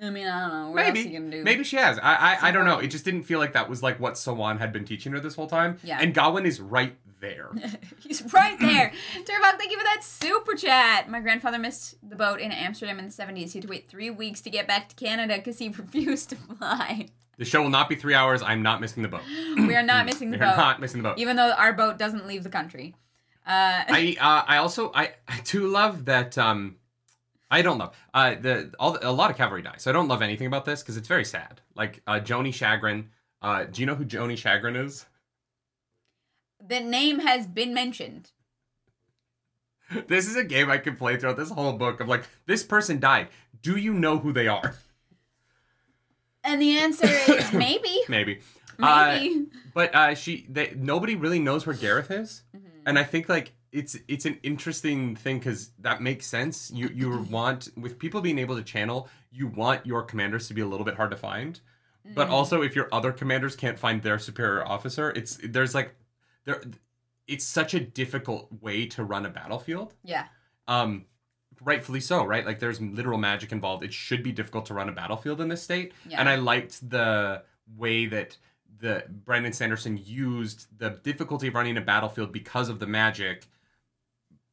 I 0.00 0.10
mean, 0.10 0.26
I 0.28 0.40
don't 0.40 0.50
know. 0.50 0.70
What 0.70 0.78
else 0.80 0.90
are 0.90 0.92
Maybe, 0.94 1.10
you 1.10 1.18
gonna 1.18 1.30
do? 1.30 1.42
maybe 1.44 1.64
she 1.64 1.76
has. 1.76 1.98
I, 1.98 2.14
I, 2.14 2.48
I 2.48 2.50
don't 2.52 2.64
know. 2.64 2.78
It 2.78 2.86
just 2.88 3.04
didn't 3.04 3.24
feel 3.24 3.38
like 3.40 3.52
that 3.54 3.68
was 3.68 3.82
like 3.82 3.98
what 4.00 4.14
Siuan 4.14 4.58
had 4.58 4.72
been 4.72 4.84
teaching 4.84 5.12
her 5.12 5.20
this 5.20 5.34
whole 5.34 5.48
time. 5.48 5.78
Yeah. 5.82 5.98
And 6.00 6.14
Gawyn 6.14 6.44
is 6.46 6.58
right 6.60 6.94
there. 7.20 7.50
He's 8.00 8.22
right 8.32 8.58
there. 8.58 8.92
Turbach, 9.14 9.58
thank 9.58 9.70
you 9.70 9.78
for 9.78 9.84
that 9.84 10.02
super 10.02 10.54
chat. 10.54 11.08
My 11.08 11.20
grandfather 11.20 11.58
missed 11.58 11.96
the 12.08 12.16
boat 12.16 12.40
in 12.40 12.50
Amsterdam 12.52 12.98
in 12.98 13.06
the 13.06 13.12
70s. 13.12 13.52
He 13.52 13.58
had 13.58 13.62
to 13.62 13.68
wait 13.68 13.88
three 13.88 14.10
weeks 14.10 14.40
to 14.42 14.50
get 14.50 14.66
back 14.66 14.88
to 14.88 14.94
Canada 14.96 15.36
because 15.36 15.58
he 15.58 15.68
refused 15.78 16.30
to 16.30 16.36
fly. 16.36 17.06
the 17.38 17.44
show 17.44 17.62
will 17.62 17.70
not 17.70 17.88
be 17.88 17.94
three 17.96 18.14
hours. 18.14 18.42
I'm 18.42 18.62
not 18.62 18.80
missing 18.80 19.02
the 19.02 19.08
boat. 19.08 19.22
We 19.56 19.74
are 19.76 19.82
not 19.82 20.06
missing 20.06 20.30
the 20.30 20.38
You're 20.38 20.46
boat, 20.46 20.56
not 20.56 20.80
missing 20.80 21.02
the 21.02 21.08
boat. 21.10 21.18
even 21.18 21.36
though 21.36 21.52
our 21.52 21.72
boat 21.72 21.98
doesn't 21.98 22.26
leave 22.26 22.42
the 22.42 22.50
country. 22.50 22.94
Uh, 23.46 23.82
I 23.88 24.16
uh, 24.20 24.44
I 24.46 24.56
also 24.58 24.92
I, 24.94 25.14
I 25.26 25.40
do 25.44 25.66
love 25.66 26.04
that 26.04 26.36
um 26.38 26.76
I 27.50 27.62
don't 27.62 27.78
love 27.78 27.96
uh 28.14 28.34
the 28.40 28.72
all 28.78 28.98
a 29.00 29.10
lot 29.10 29.30
of 29.30 29.36
cavalry 29.36 29.62
die 29.62 29.74
so 29.78 29.90
I 29.90 29.94
don't 29.94 30.08
love 30.08 30.20
anything 30.22 30.46
about 30.46 30.64
this 30.66 30.82
because 30.82 30.96
it's 30.98 31.08
very 31.08 31.24
sad 31.24 31.60
like 31.74 32.02
uh 32.06 32.20
Joni 32.20 32.50
Shagrin 32.50 33.06
uh 33.42 33.64
do 33.64 33.80
you 33.80 33.86
know 33.86 33.94
who 33.94 34.04
Joni 34.04 34.34
Shagrin 34.34 34.76
is 34.84 35.06
the 36.66 36.80
name 36.80 37.20
has 37.20 37.46
been 37.46 37.72
mentioned. 37.74 38.30
this 40.08 40.26
is 40.28 40.36
a 40.36 40.44
game 40.44 40.70
I 40.70 40.78
could 40.78 40.98
play 40.98 41.16
throughout 41.16 41.36
this 41.36 41.50
whole 41.50 41.72
book 41.72 42.00
of 42.00 42.08
like 42.08 42.24
this 42.46 42.62
person 42.62 43.00
died 43.00 43.28
do 43.62 43.76
you 43.76 43.92
know 43.92 44.18
who 44.18 44.32
they 44.32 44.46
are 44.48 44.74
And 46.44 46.60
the 46.62 46.78
answer 46.78 47.06
is 47.06 47.52
maybe. 47.64 48.00
maybe 48.08 48.40
Uh, 48.82 49.16
Maybe. 49.18 49.46
but 49.74 49.94
uh 49.94 50.14
she 50.14 50.46
they 50.48 50.72
nobody 50.76 51.14
really 51.14 51.38
knows 51.40 51.66
where 51.66 51.76
Gareth 51.76 52.10
is 52.10 52.42
Mhm. 52.56 52.60
and 52.86 52.98
I 52.98 53.04
think 53.04 53.28
like 53.28 53.52
it's 53.72 53.96
it's 54.08 54.24
an 54.26 54.38
interesting 54.42 55.16
thing 55.16 55.38
because 55.38 55.70
that 55.78 56.00
makes 56.00 56.26
sense. 56.26 56.70
You 56.72 56.88
you 56.94 57.08
want 57.30 57.68
with 57.76 57.98
people 57.98 58.20
being 58.20 58.38
able 58.38 58.56
to 58.56 58.62
channel, 58.62 59.08
you 59.30 59.46
want 59.48 59.84
your 59.86 60.02
commanders 60.02 60.48
to 60.48 60.54
be 60.54 60.60
a 60.62 60.66
little 60.66 60.84
bit 60.86 60.94
hard 60.96 61.10
to 61.10 61.16
find, 61.16 61.60
but 62.14 62.28
Mhm. 62.28 62.32
also 62.32 62.62
if 62.62 62.74
your 62.74 62.88
other 62.90 63.12
commanders 63.12 63.54
can't 63.54 63.78
find 63.78 64.02
their 64.02 64.18
superior 64.18 64.64
officer, 64.66 65.10
it's 65.10 65.38
there's 65.44 65.74
like 65.74 65.94
there 66.50 66.62
it's 67.26 67.44
such 67.44 67.74
a 67.74 67.80
difficult 67.80 68.48
way 68.60 68.86
to 68.86 69.04
run 69.04 69.24
a 69.26 69.30
battlefield. 69.30 69.94
yeah. 70.02 70.26
Um, 70.66 71.04
rightfully 71.62 72.00
so, 72.00 72.24
right? 72.24 72.44
Like 72.46 72.58
there's 72.58 72.80
literal 72.80 73.18
magic 73.18 73.52
involved. 73.52 73.84
It 73.84 73.92
should 73.92 74.22
be 74.22 74.32
difficult 74.32 74.66
to 74.66 74.74
run 74.74 74.88
a 74.88 74.92
battlefield 74.92 75.40
in 75.40 75.48
this 75.48 75.62
state, 75.62 75.92
Yeah. 76.08 76.18
and 76.20 76.28
I 76.28 76.36
liked 76.36 76.88
the 76.90 77.42
way 77.76 78.06
that 78.06 78.36
the 78.78 79.04
Brandon 79.08 79.52
Sanderson 79.52 80.00
used 80.04 80.66
the 80.78 80.90
difficulty 81.02 81.48
of 81.48 81.54
running 81.54 81.76
a 81.76 81.80
battlefield 81.82 82.32
because 82.32 82.68
of 82.68 82.78
the 82.80 82.86
magic 82.86 83.46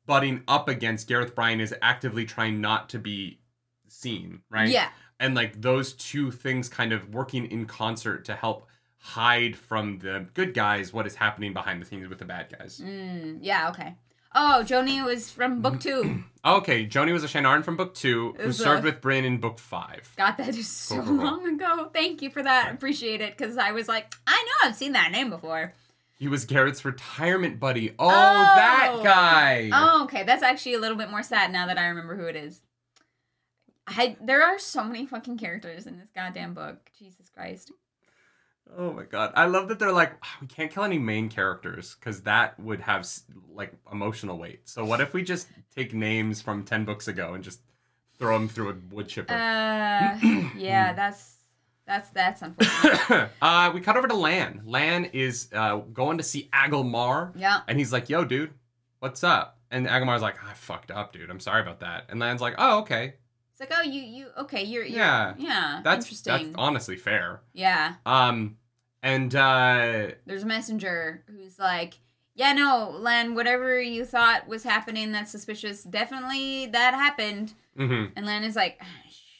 butting 0.06 0.44
up 0.48 0.68
against 0.70 1.08
Gareth 1.08 1.34
Bryne 1.36 1.60
is 1.62 1.74
actively 1.82 2.26
trying 2.26 2.62
not 2.62 2.90
to 2.90 3.00
be 3.00 3.40
seen, 3.88 4.42
right? 4.50 4.70
Yeah. 4.70 4.90
And 5.20 5.34
like 5.36 5.62
those 5.62 5.94
two 5.94 6.32
things 6.32 6.70
kind 6.70 6.94
of 6.94 7.14
working 7.14 7.46
in 7.46 7.66
concert 7.66 8.26
to 8.26 8.36
help 8.36 8.68
hide 9.00 9.56
from 9.56 10.00
the 10.00 10.26
good 10.34 10.54
guys 10.54 10.92
what 10.94 11.06
is 11.08 11.16
happening 11.16 11.54
behind 11.54 11.82
the 11.82 11.86
scenes 11.86 12.08
with 12.10 12.20
the 12.20 12.26
bad 12.26 12.54
guys. 12.58 12.82
Mm, 12.84 13.40
yeah. 13.42 13.70
Okay. 13.70 13.96
Oh, 14.36 14.62
Joni 14.66 15.04
was 15.04 15.32
from 15.32 15.62
book 15.62 15.80
two. 15.80 16.24
Okay, 16.48 16.86
Joni 16.88 17.12
was 17.12 17.26
a 17.26 17.28
Shienaran 17.28 17.62
from 17.66 17.76
book 17.76 17.94
two 17.94 18.34
who 18.40 18.54
served 18.54 18.86
with 18.86 19.02
Bryne 19.02 19.26
in 19.26 19.38
book 19.40 19.60
five. 19.60 20.10
God, 20.16 20.36
that 20.38 20.56
is 20.56 20.70
so 20.70 21.02
Cool, 21.02 21.16
long 21.16 21.46
ago. 21.46 21.90
Thank 21.92 22.22
you 22.22 22.30
for 22.30 22.42
that. 22.42 22.72
Appreciate 22.74 23.20
it. 23.20 23.36
Because 23.38 23.58
I 23.58 23.72
was 23.72 23.90
like, 23.90 24.14
I 24.26 24.42
know 24.46 24.70
I've 24.70 24.76
seen 24.78 24.94
that 24.94 25.12
name 25.12 25.30
before. 25.30 25.74
He 26.18 26.30
was 26.30 26.46
Gareth's 26.46 26.86
retirement 26.86 27.60
buddy. 27.60 27.90
Oh, 28.00 28.08
Oh. 28.08 28.10
that 28.10 29.02
guy. 29.04 29.70
Oh, 29.74 30.04
okay. 30.06 30.24
That's 30.24 30.42
actually 30.42 30.76
a 30.76 30.80
little 30.80 30.96
bit 30.96 31.12
more 31.12 31.22
sad 31.22 31.52
now 31.52 31.68
that 31.68 31.78
I 31.78 31.88
remember 31.88 32.16
who 32.16 32.28
it 32.28 32.38
is. 32.38 32.62
I 33.86 34.16
there 34.22 34.44
are 34.44 34.58
so 34.60 34.86
many 34.86 35.06
fucking 35.06 35.38
characters 35.38 35.86
in 35.86 35.98
this 36.00 36.10
goddamn 36.16 36.54
book. 36.54 36.90
Jesus 36.98 37.30
Christ. 37.30 37.72
Oh 38.76 38.92
my 38.94 39.04
god. 39.04 39.34
I 39.36 39.46
love 39.46 39.68
that 39.70 39.80
they're 39.80 39.92
like, 39.92 40.14
"Ah, 40.24 40.38
we 40.42 40.48
can't 40.48 40.72
kill 40.72 40.84
any 40.84 41.00
main 41.00 41.30
characters 41.30 41.96
because 42.00 42.22
that 42.22 42.60
would 42.60 42.82
have 42.82 43.08
like 43.54 43.74
emotional 43.92 44.38
weight. 44.38 44.62
So 44.66 44.86
what 44.86 45.02
if 45.02 45.14
we 45.14 45.24
just 45.24 45.48
take 45.76 45.94
names 45.94 46.42
from 46.42 46.64
10 46.64 46.86
books 46.86 47.08
ago 47.08 47.34
and 47.34 47.44
just 47.44 47.62
throw 48.18 48.38
them 48.38 48.48
through 48.48 48.70
a 48.70 48.76
wood 48.94 49.08
chipper? 49.08 49.34
Uh, 49.34 50.18
yeah, 50.58 50.94
that's 50.94 51.38
that's 51.86 52.10
that's 52.10 52.42
unfortunate. 52.42 53.30
uh, 53.42 53.72
we 53.74 53.82
cut 53.82 53.98
over 53.98 54.08
to 54.08 54.16
Lan. 54.16 54.62
Lan 54.66 55.06
is 55.06 55.50
uh, 55.54 55.78
going 55.78 56.18
to 56.18 56.24
see 56.24 56.50
Agelmar, 56.54 57.32
yeah. 57.36 57.62
and 57.68 57.78
he's 57.78 57.94
like, 57.94 58.10
"Yo, 58.10 58.26
dude, 58.26 58.54
what's 59.00 59.24
up?" 59.24 59.60
And 59.72 59.88
Agelmar's 59.88 60.22
like, 60.22 60.44
"I 60.44 60.54
fucked 60.54 60.92
up, 60.92 61.14
dude. 61.14 61.30
I'm 61.30 61.40
sorry 61.40 61.62
about 61.62 61.80
that." 61.80 62.06
And 62.10 62.20
Lan's 62.20 62.42
like, 62.42 62.56
"Oh, 62.58 62.80
okay. 62.80 63.16
It's 63.60 63.70
like, 63.72 63.74
oh, 63.76 63.82
you 63.82 64.02
you 64.02 64.28
okay? 64.38 64.64
You're, 64.64 64.84
you're 64.84 65.00
Yeah. 65.00 65.34
yeah. 65.38 65.82
That's 65.84 66.06
interesting. 66.06 66.52
that's 66.52 66.56
honestly 66.60 66.96
fair." 66.96 67.42
yeah. 67.54 67.96
Um, 68.06 68.58
and 69.02 69.34
uh, 69.36 70.10
There's 70.28 70.44
a 70.44 70.48
messenger 70.48 71.24
who's 71.28 71.58
like, 71.58 71.96
yeah, 72.36 72.54
no, 72.54 72.96
Lan, 73.00 73.34
whatever 73.34 73.82
you 73.82 74.06
thought 74.06 74.48
was 74.48 74.64
happening 74.64 75.12
that's 75.12 75.32
suspicious, 75.32 75.84
definitely 75.84 76.68
that 76.68 76.94
happened. 76.94 77.54
mhm. 77.78 78.12
And 78.16 78.26
Lan 78.28 78.44
is 78.44 78.56
like, 78.56 78.78
"Ah, 78.80 78.86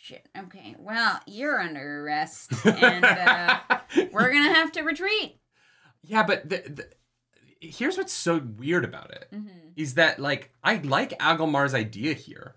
shit, 0.02 0.28
okay, 0.36 0.76
well, 0.80 1.20
you're 1.28 1.60
under 1.60 2.04
arrest, 2.06 2.52
and 2.66 3.06
uh, 3.06 3.60
we're 4.12 4.32
gonna 4.34 4.54
have 4.54 4.72
to 4.74 4.82
retreat. 4.82 5.40
yeah, 6.02 6.24
but 6.24 6.50
the, 6.50 6.58
the, 6.58 6.88
here's 7.60 7.98
what's 7.98 8.14
so 8.14 8.40
weird 8.40 8.84
about 8.86 9.12
it 9.12 9.28
is 9.76 9.92
hmm 9.94 9.96
that 9.98 10.18
like 10.20 10.52
I 10.64 10.76
like 10.78 11.14
Agelmar's 11.20 11.76
idea 11.76 12.14
here. 12.14 12.56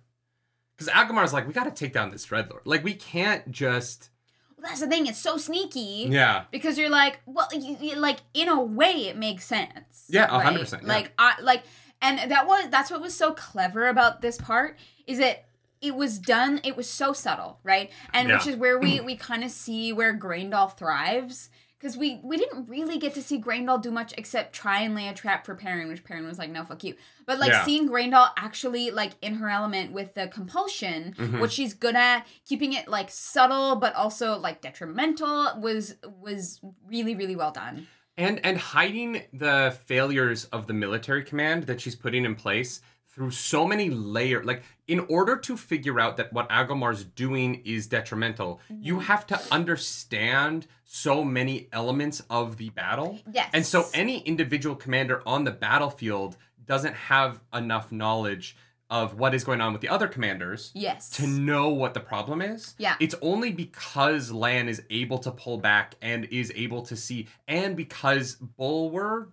Because 0.81 0.95
Agelmar's 0.95 1.35
like, 1.35 1.47
we 1.47 1.53
gotta 1.53 1.71
take 1.71 1.93
down 1.93 2.11
this 2.11 2.25
Dreadlord. 2.27 2.61
Like, 2.65 2.83
we 2.83 2.95
can't 2.95 3.51
just. 3.51 4.09
Well, 4.57 4.67
that's 4.69 4.81
the 4.81 4.87
thing; 4.87 5.07
it's 5.07 5.19
so 5.19 5.37
sneaky. 5.37 6.07
Yeah. 6.09 6.45
Because 6.51 6.79
you're 6.79 6.89
like, 6.89 7.21
well, 7.27 7.49
you, 7.53 7.77
you- 7.81 7.97
like 7.97 8.21
in 8.33 8.49
a 8.49 8.59
way, 8.59 9.09
it 9.09 9.17
makes 9.19 9.45
sense. 9.45 10.07
Yeah, 10.09 10.23
right? 10.23 10.43
hundred 10.43 10.61
percent, 10.61 10.83
yeah. 10.85 10.89
Like, 10.89 11.13
I 11.19 11.35
like, 11.43 11.65
and 12.01 12.31
that 12.31 12.47
was 12.47 12.71
that's 12.71 12.91
what 12.91 13.03
was 13.03 13.15
so 13.15 13.33
clever 13.35 13.89
about 13.89 14.23
this 14.23 14.39
part 14.39 14.79
is 15.07 15.19
that 15.19 15.45
it 15.83 15.95
was 15.95 16.19
done. 16.19 16.61
It 16.65 16.77
was 16.79 16.89
so 16.89 17.13
subtle, 17.13 17.59
right? 17.63 17.91
And 18.15 18.29
which 18.29 18.47
is 18.47 18.57
where 18.57 18.79
we 18.79 19.01
we 19.05 19.17
kind 19.17 19.45
of 19.45 19.51
see 19.51 19.93
where 19.93 20.17
Graendal 20.19 20.75
thrives. 20.77 21.51
Because 21.81 21.97
we 21.97 22.21
we 22.23 22.37
didn't 22.37 22.69
really 22.69 22.99
get 22.99 23.15
to 23.15 23.23
see 23.23 23.41
Graendal 23.41 23.81
do 23.81 23.91
much 23.91 24.13
except 24.19 24.53
try 24.53 24.81
and 24.83 24.95
lay 24.95 25.09
a 25.09 25.15
trap 25.15 25.47
for 25.47 25.55
Perrin, 25.55 25.89
which 25.89 26.05
Perrin 26.05 26.27
was 26.27 26.39
like, 26.39 26.51
no, 26.51 26.63
fuck 26.63 26.85
you. 26.85 26.95
But 27.25 27.39
like 27.39 27.53
Yeah. 27.53 27.65
seeing 27.65 27.89
Graendal 27.89 28.29
actually 28.37 28.91
like 28.91 29.13
in 29.23 29.35
her 29.37 29.49
element 29.49 29.93
with 29.93 30.13
the 30.15 30.29
compulsion, 30.29 31.15
Mhm. 31.17 31.41
what 31.41 31.51
she's 31.51 31.73
good 31.73 31.97
at, 31.97 32.27
keeping 32.45 32.75
it 32.75 32.87
like 32.87 33.11
subtle 33.11 33.77
but 33.77 33.95
also 33.95 34.37
like 34.39 34.61
detrimental 34.61 35.59
was 35.59 35.95
was 36.21 36.61
really 36.87 37.15
really 37.15 37.37
well 37.37 37.51
done. 37.53 37.87
and 38.19 38.45
and 38.45 38.59
hiding 38.59 39.23
the 39.33 39.75
failures 39.87 40.45
of 40.47 40.67
the 40.67 40.75
military 40.75 41.23
command 41.25 41.63
that 41.63 41.81
she's 41.81 41.97
putting 41.97 42.25
in 42.27 42.35
place 42.35 42.83
through 43.13 43.31
so 43.31 43.67
many 43.67 43.91
layers 43.91 44.45
like 44.47 44.63
in 44.87 45.01
order 45.09 45.37
to 45.37 45.57
figure 45.57 45.99
out 45.99 46.17
that 46.17 46.33
what 46.33 46.49
Agelmar's 46.51 47.05
doing 47.05 47.61
is 47.65 47.87
detrimental 47.87 48.61
you 48.71 48.97
Mhm. 48.99 49.03
have 49.03 49.27
to 49.27 49.41
understand 49.53 50.67
so 50.85 51.25
many 51.25 51.69
elements 51.73 52.23
of 52.31 52.57
the 52.57 52.71
battle 52.71 53.19
Yes. 53.33 53.51
and 53.53 53.67
so 53.67 53.87
any 53.95 54.21
individual 54.21 54.77
commander 54.77 55.23
on 55.27 55.45
the 55.45 55.51
battlefield 55.51 56.37
doesn't 56.65 56.95
have 56.95 57.41
enough 57.53 57.91
knowledge 57.91 58.57
of 58.89 59.15
what 59.15 59.35
is 59.35 59.45
going 59.45 59.61
on 59.61 59.73
with 59.73 59.81
the 59.83 59.89
other 59.89 60.09
commanders 60.09 60.73
yes. 60.75 61.11
to 61.11 61.25
know 61.27 61.69
what 61.69 61.95
the 61.95 62.01
problem 62.01 62.43
is. 62.43 62.75
Yeah. 62.77 62.97
It's 62.99 63.15
only 63.23 63.53
because 63.53 64.33
Lan 64.33 64.69
is 64.69 64.83
able 64.91 65.19
to 65.21 65.31
pull 65.31 65.59
back 65.59 65.95
and 66.03 66.25
is 66.25 66.51
able 66.57 66.83
to 66.83 66.97
see, 66.97 67.29
and 67.47 67.77
because 67.77 68.35
Bulwer, 68.35 69.29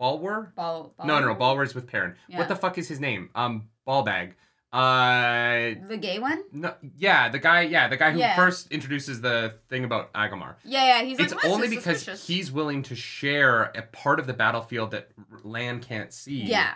Bulwer? 0.00 0.52
Ball, 0.56 0.92
No, 1.04 1.20
no, 1.20 1.26
no, 1.28 1.34
ball- 1.34 1.54
Bulwer's 1.54 1.74
with 1.74 1.86
Perrin. 1.86 2.16
Yeah. 2.26 2.38
What 2.38 2.48
the 2.48 2.56
fuck 2.56 2.78
is 2.78 2.88
his 2.88 2.98
name? 2.98 3.30
Um, 3.34 3.68
Ballbag. 3.86 4.32
Uh, 4.72 5.74
The 5.88 5.98
gay 6.00 6.18
one? 6.18 6.42
no, 6.52 6.74
yeah, 6.96 7.28
the 7.28 7.38
guy, 7.38 7.62
yeah, 7.62 7.88
the 7.88 7.96
guy 7.96 8.12
who 8.12 8.18
Yeah. 8.20 8.36
first 8.36 8.70
introduces 8.72 9.20
the 9.20 9.54
thing 9.68 9.84
about 9.84 10.12
Agelmar. 10.14 10.54
Yeah, 10.64 10.84
yeah. 11.00 11.04
He's 11.04 11.18
it's 11.18 11.32
like, 11.34 11.42
"This 11.42 11.52
only 11.52 11.66
is 11.68 11.74
because 11.74 11.98
suspicious." 11.98 12.26
he's 12.26 12.52
willing 12.52 12.82
to 12.84 12.94
share 12.94 13.64
a 13.74 13.82
part 13.82 14.18
of 14.20 14.26
the 14.26 14.32
battlefield 14.32 14.92
that 14.92 15.10
Lan 15.42 15.80
can't 15.80 16.12
see. 16.12 16.42
Yeah, 16.42 16.74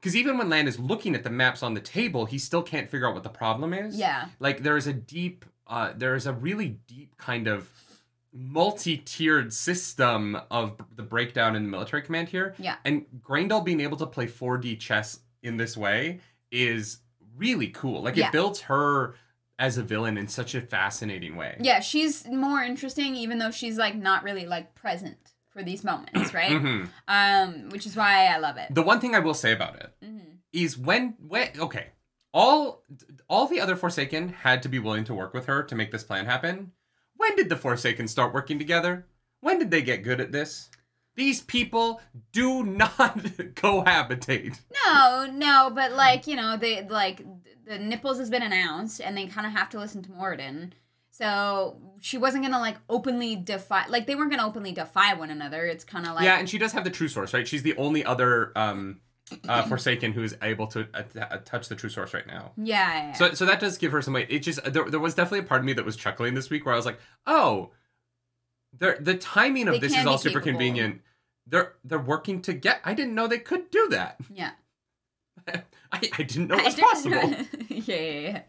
Because 0.00 0.16
even 0.16 0.36
when 0.38 0.48
Lan 0.50 0.66
is 0.68 0.78
looking 0.78 1.14
at 1.14 1.22
the 1.22 1.30
maps 1.30 1.62
on 1.62 1.74
the 1.74 1.80
table, 1.80 2.26
he 2.26 2.38
still 2.38 2.62
can't 2.62 2.90
figure 2.90 3.06
out 3.08 3.14
what 3.14 3.22
the 3.22 3.30
problem 3.30 3.72
is. 3.72 3.96
yeah, 3.96 4.26
Like 4.40 4.62
there's 4.62 4.86
a 4.86 4.92
deep, 4.92 5.44
uh, 5.66 5.92
there's 5.96 6.26
a 6.26 6.32
really 6.32 6.78
deep 6.86 7.16
kind 7.18 7.46
of 7.46 7.68
multi-tiered 8.34 9.52
system 9.52 10.36
of 10.50 10.76
the 10.94 11.02
breakdown 11.02 11.54
in 11.56 11.62
the 11.62 11.68
military 11.68 12.02
command 12.02 12.28
here. 12.28 12.54
Yeah. 12.58 12.76
And 12.84 13.06
Graendal 13.20 13.64
being 13.64 13.80
able 13.80 13.96
to 13.98 14.06
play 14.06 14.26
4D 14.26 14.78
chess 14.80 15.20
in 15.42 15.56
this 15.56 15.76
way 15.76 16.20
is 16.50 16.98
really 17.36 17.68
cool. 17.68 18.02
Like 18.02 18.16
Yeah. 18.16 18.26
it 18.28 18.32
builds 18.32 18.62
her 18.62 19.14
as 19.58 19.78
a 19.78 19.82
villain 19.84 20.18
in 20.18 20.26
such 20.26 20.54
a 20.54 20.60
fascinating 20.60 21.36
way. 21.36 21.56
yeah. 21.60 21.78
She's 21.80 22.26
more 22.26 22.60
interesting, 22.62 23.14
even 23.14 23.38
though 23.38 23.52
she's 23.52 23.78
like 23.78 23.94
not 23.94 24.24
really 24.24 24.46
like 24.46 24.74
present 24.74 25.16
for 25.50 25.62
these 25.62 25.84
moments, 25.84 26.34
right? 26.34 26.50
Mhm. 26.50 26.88
Um, 27.06 27.68
which 27.70 27.86
is 27.86 27.94
why 27.94 28.26
I 28.26 28.38
love 28.38 28.56
it. 28.56 28.74
The 28.74 28.82
one 28.82 29.00
thing 29.00 29.14
I 29.14 29.20
will 29.20 29.34
say 29.34 29.52
about 29.52 29.76
it 29.76 29.92
hmm 30.02 30.18
is 30.52 30.78
when 30.78 31.14
when 31.18 31.48
okay 31.58 31.88
all 32.32 32.84
all 33.28 33.46
the 33.48 33.60
other 33.60 33.74
forsaken 33.74 34.28
had 34.28 34.62
to 34.62 34.68
be 34.68 34.78
willing 34.78 35.02
to 35.04 35.12
work 35.14 35.34
with 35.34 35.46
her 35.46 35.62
to 35.64 35.74
make 35.74 35.90
this 35.90 36.04
plan 36.04 36.26
happen 36.26 36.70
when 37.24 37.36
did 37.36 37.48
the 37.48 37.56
forsaken 37.56 38.06
start 38.06 38.34
working 38.34 38.58
together 38.58 39.06
when 39.40 39.58
did 39.58 39.70
they 39.70 39.80
get 39.82 40.02
good 40.02 40.20
at 40.20 40.32
this 40.32 40.68
these 41.16 41.40
people 41.40 42.00
do 42.32 42.62
not 42.64 43.18
cohabitate 43.54 44.58
No, 44.84 45.26
no, 45.32 45.70
but 45.74 45.92
like 45.92 46.26
you 46.26 46.36
know, 46.36 46.56
they 46.56 46.86
like 46.86 47.24
the 47.64 47.78
Nae'blis 47.78 48.18
has 48.18 48.28
been 48.30 48.42
announced, 48.42 49.00
and 49.00 49.16
they 49.16 49.26
kind 49.26 49.46
of 49.46 49.52
have 49.52 49.70
to 49.70 49.78
listen 49.78 50.02
to 50.02 50.10
Moridin. 50.10 50.72
So 51.10 51.80
she 52.00 52.18
wasn't 52.18 52.44
gonna 52.44 52.58
like 52.58 52.76
openly 52.88 53.36
defy, 53.36 53.86
like 53.86 54.06
they 54.06 54.14
weren't 54.14 54.30
gonna 54.30 54.46
openly 54.46 54.72
defy 54.72 55.14
one 55.14 55.30
another. 55.30 55.64
It's 55.64 55.84
kind 55.84 56.06
of 56.06 56.14
like 56.14 56.24
yeah 56.24 56.38
and 56.38 56.48
she 56.50 56.58
does 56.58 56.72
have 56.72 56.84
the 56.84 56.90
true 56.90 57.08
source 57.08 57.32
right 57.32 57.46
she's 57.46 57.62
the 57.62 57.76
only 57.76 58.04
other 58.04 58.52
um 58.56 59.00
uh, 59.48 59.62
forsaken 59.64 60.12
who 60.12 60.22
is 60.22 60.36
able 60.42 60.66
to 60.66 60.86
uh, 60.94 61.38
touch 61.44 61.68
the 61.68 61.74
true 61.74 61.88
source 61.88 62.12
right 62.12 62.26
now 62.26 62.52
yeah, 62.56 62.64
yeah, 62.94 63.06
yeah. 63.08 63.12
So, 63.14 63.32
so 63.34 63.46
that 63.46 63.58
does 63.60 63.78
give 63.78 63.90
her 63.92 64.02
some 64.02 64.12
weight. 64.14 64.26
It 64.30 64.40
just 64.40 64.62
there, 64.64 64.84
there 64.90 65.00
was 65.00 65.14
definitely 65.14 65.40
a 65.40 65.42
part 65.44 65.60
of 65.60 65.64
me 65.64 65.72
that 65.74 65.84
was 65.84 65.96
chuckling 65.96 66.34
this 66.34 66.50
week 66.50 66.66
where 66.66 66.74
I 66.74 66.76
was 66.76 66.86
like, 66.86 66.98
oh, 67.26 67.70
the 68.78 68.96
the 69.00 69.14
timing 69.14 69.68
of 69.68 69.74
They 69.74 69.80
this 69.80 69.96
is 69.96 70.06
all 70.06 70.18
super 70.18 70.40
capable. 70.40 70.58
convenient. 70.58 71.00
They're 71.46 71.74
they're 71.84 71.98
working 71.98 72.42
to 72.42 72.52
get. 72.52 72.80
I 72.84 72.92
didn't 72.94 73.14
know 73.14 73.26
they 73.26 73.38
could 73.38 73.70
do 73.70 73.88
that. 73.90 74.16
yeah. 74.32 74.50
I, 75.48 75.62
I 75.92 76.22
didn't 76.22 76.48
know 76.48 76.56
it 76.58 76.64
was 76.64 76.74
possible. 76.74 77.10
know- 77.30 77.44
yeah, 77.68 77.96
yeah, 77.96 78.20
yeah. 78.20 78.40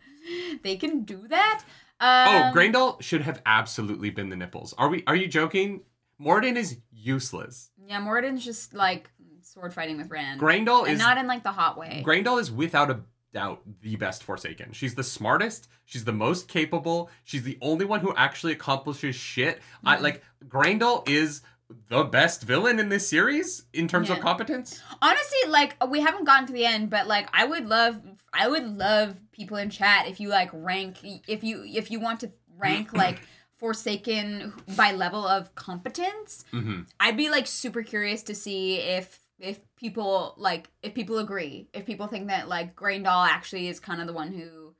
They 0.64 0.76
can 0.78 1.02
do 1.04 1.28
that. 1.30 1.64
oh, 2.00 2.08
Um, 2.48 2.54
Graendal 2.54 3.02
should 3.02 3.22
have 3.22 3.42
absolutely 3.46 4.10
been 4.10 4.30
the 4.30 4.36
Nae'blis. 4.36 4.74
Are 4.78 4.90
we? 4.90 5.04
Are 5.08 5.16
you 5.16 5.28
joking? 5.28 5.82
Moridin 6.22 6.56
is 6.56 6.78
useless. 6.92 7.70
Yeah, 7.86 8.00
Moradin's 8.00 8.44
just 8.46 8.74
like 8.74 9.10
sword 9.56 9.74
fighting 9.74 9.98
with 9.98 10.10
Rand, 10.12 10.40
Graendal 10.40 10.84
and 10.84 10.94
is 10.94 11.00
not 11.00 11.18
in 11.18 11.28
like 11.28 11.44
the 11.44 11.52
hot 11.52 11.78
way. 11.78 12.04
Graendal 12.06 12.40
is 12.40 12.52
without 12.52 12.92
a 12.92 13.00
doubt 13.34 13.62
the 13.82 13.96
best 13.96 14.22
Forsaken. 14.24 14.74
She's 14.74 14.96
the 14.96 15.04
smartest. 15.04 15.70
She's 15.86 16.04
the 16.04 16.12
most 16.14 16.48
capable. 16.50 17.10
She's 17.24 17.44
the 17.44 17.58
only 17.62 17.86
one 17.86 18.02
who 18.02 18.14
actually 18.16 18.52
accomplishes 18.54 19.16
shit. 19.16 19.62
I 19.86 19.96
Mhm. 19.98 20.02
like 20.02 20.24
Graendal 20.48 21.08
is 21.08 21.42
the 21.90 22.04
best 22.04 22.44
villain 22.44 22.80
in 22.80 22.90
this 22.90 23.08
series 23.10 23.64
in 23.74 23.88
terms 23.88 24.10
of 24.10 24.20
competence. 24.20 24.82
Honestly, 25.02 25.50
like 25.50 25.76
we 25.90 26.02
haven't 26.02 26.26
gotten 26.26 26.46
to 26.48 26.54
the 26.54 26.66
end, 26.66 26.90
but 26.90 27.08
like 27.08 27.28
I 27.34 27.46
would 27.46 27.66
love, 27.66 28.02
I 28.34 28.48
would 28.50 28.68
love 28.78 29.16
people 29.32 29.56
in 29.58 29.70
chat 29.70 30.08
if 30.08 30.20
you 30.20 30.28
like 30.30 30.50
rank, 30.54 30.98
if 31.28 31.44
you 31.46 31.64
if 31.66 31.90
you 31.92 32.00
want 32.02 32.20
to 32.22 32.32
rank 32.58 32.92
like 33.04 33.22
Forsaken 33.58 34.54
by 34.76 34.92
level 34.92 35.26
of 35.26 35.56
competence. 35.56 36.44
hmm 36.52 36.82
I'd 37.00 37.16
be 37.18 37.30
like 37.30 37.48
super 37.48 37.84
curious 37.84 38.22
to 38.24 38.36
see 38.36 38.76
if 38.80 39.20
if 39.40 39.60
people 39.76 40.34
like 40.38 40.70
if 40.82 40.94
people 40.94 41.20
agree, 41.20 41.68
if 41.74 41.86
people 41.86 42.08
think 42.08 42.28
that 42.28 42.48
like 42.48 42.76
Graendal 42.76 43.28
actually 43.28 43.68
is 43.68 43.80
kind 43.80 44.02
of 44.02 44.08
the 44.08 44.14
one 44.14 44.32
who 44.32 44.76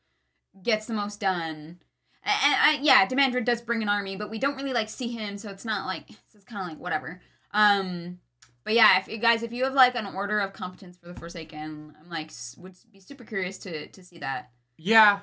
gets 0.62 0.86
the 0.86 0.94
most 0.94 1.20
done. 1.20 1.80
And, 2.28 2.84
yeah, 2.84 3.06
Demandred 3.06 3.46
does 3.46 3.62
bring 3.62 3.84
an 3.84 3.90
army, 3.90 4.16
but 4.16 4.32
we 4.32 4.40
don't 4.40 4.56
really 4.56 4.74
like 4.74 4.90
see 4.90 5.10
him, 5.10 5.38
so 5.38 5.50
it's 5.50 5.66
not 5.66 5.86
like 5.86 6.10
so 6.10 6.38
it's 6.38 6.46
kind 6.46 6.62
of 6.62 6.68
like 6.68 6.80
whatever. 6.80 7.22
Um, 7.52 8.18
but 8.64 8.74
yeah, 8.74 9.00
if 9.00 9.08
you 9.08 9.20
guys, 9.20 9.44
if 9.44 9.54
you 9.54 9.64
have 9.66 9.74
like 9.74 9.94
an 9.94 10.08
order 10.08 10.40
of 10.40 10.52
competence 10.52 10.98
for 10.98 11.08
the 11.08 11.14
Forsaken, 11.14 11.96
I'm 12.02 12.10
like 12.10 12.32
would 12.58 12.76
be 12.92 13.00
super 13.00 13.24
curious 13.24 13.60
to 13.60 13.88
to 13.88 14.04
see 14.04 14.18
that. 14.20 14.50
Yeah. 14.78 15.20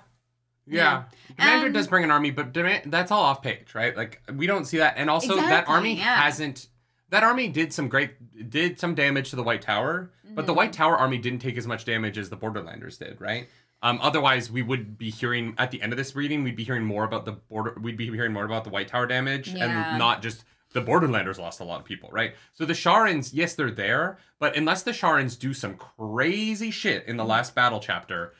Yeah. 0.64 1.04
Commander 1.36 1.66
Um, 1.66 1.72
does 1.72 1.88
bring 1.88 2.04
an 2.04 2.12
army, 2.12 2.30
but 2.30 2.52
Demand- 2.52 2.92
that's 2.92 3.10
all 3.10 3.22
off 3.22 3.42
page, 3.42 3.74
right? 3.74 3.96
Like 3.96 4.22
we 4.32 4.46
don't 4.46 4.64
see 4.64 4.78
that. 4.78 4.94
And 4.96 5.10
also 5.10 5.34
that 5.34 5.68
army 5.68 5.94
yeah. 5.94 6.22
hasn't 6.22 6.68
that 7.12 7.22
army 7.22 7.46
did 7.48 7.72
some 7.72 7.88
great 7.88 8.50
did 8.50 8.80
some 8.80 8.94
damage 8.94 9.30
to 9.30 9.36
the 9.36 9.42
White 9.42 9.62
Tower, 9.62 10.10
but 10.34 10.46
the 10.46 10.52
Mhm. 10.52 10.56
White 10.56 10.72
Tower 10.72 10.96
army 10.96 11.18
didn't 11.18 11.38
take 11.40 11.56
as 11.56 11.66
much 11.66 11.84
damage 11.84 12.18
as 12.18 12.28
the 12.30 12.36
Borderlanders 12.36 12.98
did, 12.98 13.20
right? 13.20 13.48
Um, 13.82 13.98
otherwise, 14.02 14.50
we 14.50 14.62
would 14.62 14.96
be 14.98 15.10
hearing 15.10 15.54
at 15.58 15.70
the 15.70 15.82
end 15.82 15.92
of 15.92 15.96
this 15.96 16.14
reading, 16.16 16.42
we'd 16.44 16.56
be 16.56 16.64
hearing 16.64 16.84
more 16.84 17.04
about 17.04 17.24
the 17.24 17.32
border. 17.32 17.76
We'd 17.80 17.96
be 17.96 18.06
hearing 18.10 18.32
more 18.32 18.44
about 18.44 18.64
the 18.64 18.70
White 18.70 18.88
Tower 18.88 19.06
damage, 19.06 19.48
Yeah. 19.48 19.90
and 19.90 19.98
not 19.98 20.22
just 20.22 20.44
the 20.72 20.80
Borderlanders 20.82 21.38
lost 21.38 21.60
a 21.60 21.64
lot 21.64 21.80
of 21.80 21.84
people, 21.84 22.08
right? 22.12 22.34
So 22.54 22.64
the 22.64 22.72
Sharans, 22.74 23.34
yes, 23.34 23.54
they're 23.54 23.70
there, 23.70 24.18
but 24.38 24.56
unless 24.56 24.82
the 24.82 24.92
Sharans 24.92 25.36
do 25.38 25.52
some 25.52 25.74
crazy 25.76 26.70
shit 26.70 27.04
in 27.06 27.16
the 27.18 27.24
last 27.24 27.54
battle 27.54 27.78
chapter, 27.80 28.32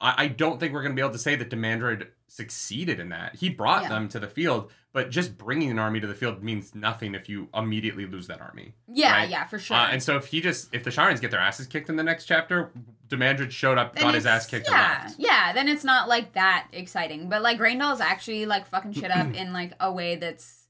I, 0.00 0.24
I 0.24 0.28
don't 0.28 0.58
think 0.58 0.72
we're 0.72 0.82
going 0.82 0.92
to 0.92 0.96
be 0.96 1.02
able 1.02 1.12
to 1.12 1.18
say 1.18 1.36
that 1.36 1.50
Demandred 1.50 2.08
succeeded 2.26 2.98
in 2.98 3.10
that. 3.10 3.36
He 3.36 3.48
brought 3.48 3.84
Yeah. 3.84 3.88
them 3.90 4.08
to 4.08 4.18
the 4.18 4.26
field, 4.28 4.72
but 4.98 5.10
just 5.10 5.38
bringing 5.38 5.70
an 5.70 5.78
army 5.78 6.00
to 6.00 6.08
the 6.08 6.14
field 6.14 6.42
means 6.42 6.74
nothing 6.74 7.14
if 7.14 7.28
you 7.28 7.48
immediately 7.54 8.04
lose 8.04 8.26
that 8.26 8.40
army. 8.40 8.74
Yeah, 8.88 9.12
Right. 9.12 9.30
yeah, 9.30 9.46
for 9.46 9.56
sure. 9.56 9.76
Uh, 9.76 9.90
and 9.92 10.02
so 10.02 10.16
if 10.16 10.26
he 10.26 10.40
just 10.40 10.74
if 10.74 10.82
the 10.82 10.90
Sharans 10.90 11.20
get 11.20 11.30
their 11.30 11.38
asses 11.38 11.68
kicked 11.68 11.88
in 11.88 11.94
the 11.94 12.02
next 12.02 12.24
chapter, 12.24 12.72
Demandred 13.06 13.52
showed 13.52 13.78
up, 13.78 13.94
Then 13.94 14.02
got 14.02 14.14
his 14.14 14.26
ass 14.26 14.46
kicked, 14.46 14.68
Yeah, 14.68 15.08
yeah. 15.16 15.52
Then 15.52 15.68
it's 15.68 15.84
not 15.84 16.08
like 16.08 16.32
that 16.32 16.66
exciting. 16.72 17.28
But 17.28 17.42
like 17.42 17.60
Graendal's 17.60 18.00
actually 18.00 18.44
like 18.44 18.66
fucking 18.66 18.94
shit 18.94 19.12
up 19.12 19.32
in 19.36 19.52
like 19.52 19.74
a 19.78 19.92
way 19.92 20.16
that's, 20.16 20.64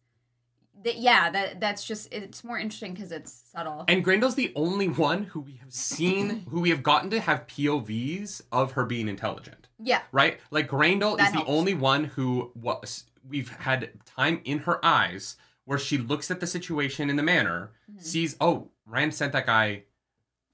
that 0.84 0.98
yeah, 0.98 1.30
that 1.30 1.58
that's 1.58 1.82
just 1.82 2.12
it's 2.12 2.44
more 2.44 2.58
interesting 2.58 2.92
because 2.92 3.10
it's 3.12 3.32
subtle. 3.50 3.86
And 3.88 4.04
Graendal's 4.04 4.34
the 4.34 4.52
only 4.54 4.88
one 4.88 5.24
who 5.24 5.40
we 5.40 5.54
have 5.62 5.72
seen, 5.72 6.44
who 6.50 6.60
we 6.60 6.68
have 6.68 6.82
gotten 6.82 7.08
to 7.10 7.20
have 7.20 7.46
POVs 7.46 8.42
of 8.52 8.72
her 8.72 8.84
being 8.84 9.08
intelligent. 9.08 9.68
yeah, 9.80 10.02
right? 10.12 10.38
Like 10.50 10.68
Graendal 10.68 11.16
That 11.16 11.28
is 11.28 11.40
the 11.40 11.46
only 11.46 11.72
one 11.72 12.04
who 12.04 12.52
was 12.54 13.04
we've 13.28 13.48
had 13.50 13.90
time 14.04 14.40
in 14.44 14.60
her 14.60 14.84
eyes 14.84 15.36
where 15.64 15.78
she 15.78 15.98
looks 15.98 16.30
at 16.30 16.40
the 16.40 16.46
situation 16.46 17.10
in 17.10 17.16
the 17.16 17.22
manor, 17.22 17.72
Mhm. 17.92 18.02
sees, 18.02 18.36
oh, 18.40 18.70
Rand 18.86 19.14
sent 19.14 19.32
that 19.32 19.46
guy. 19.46 19.84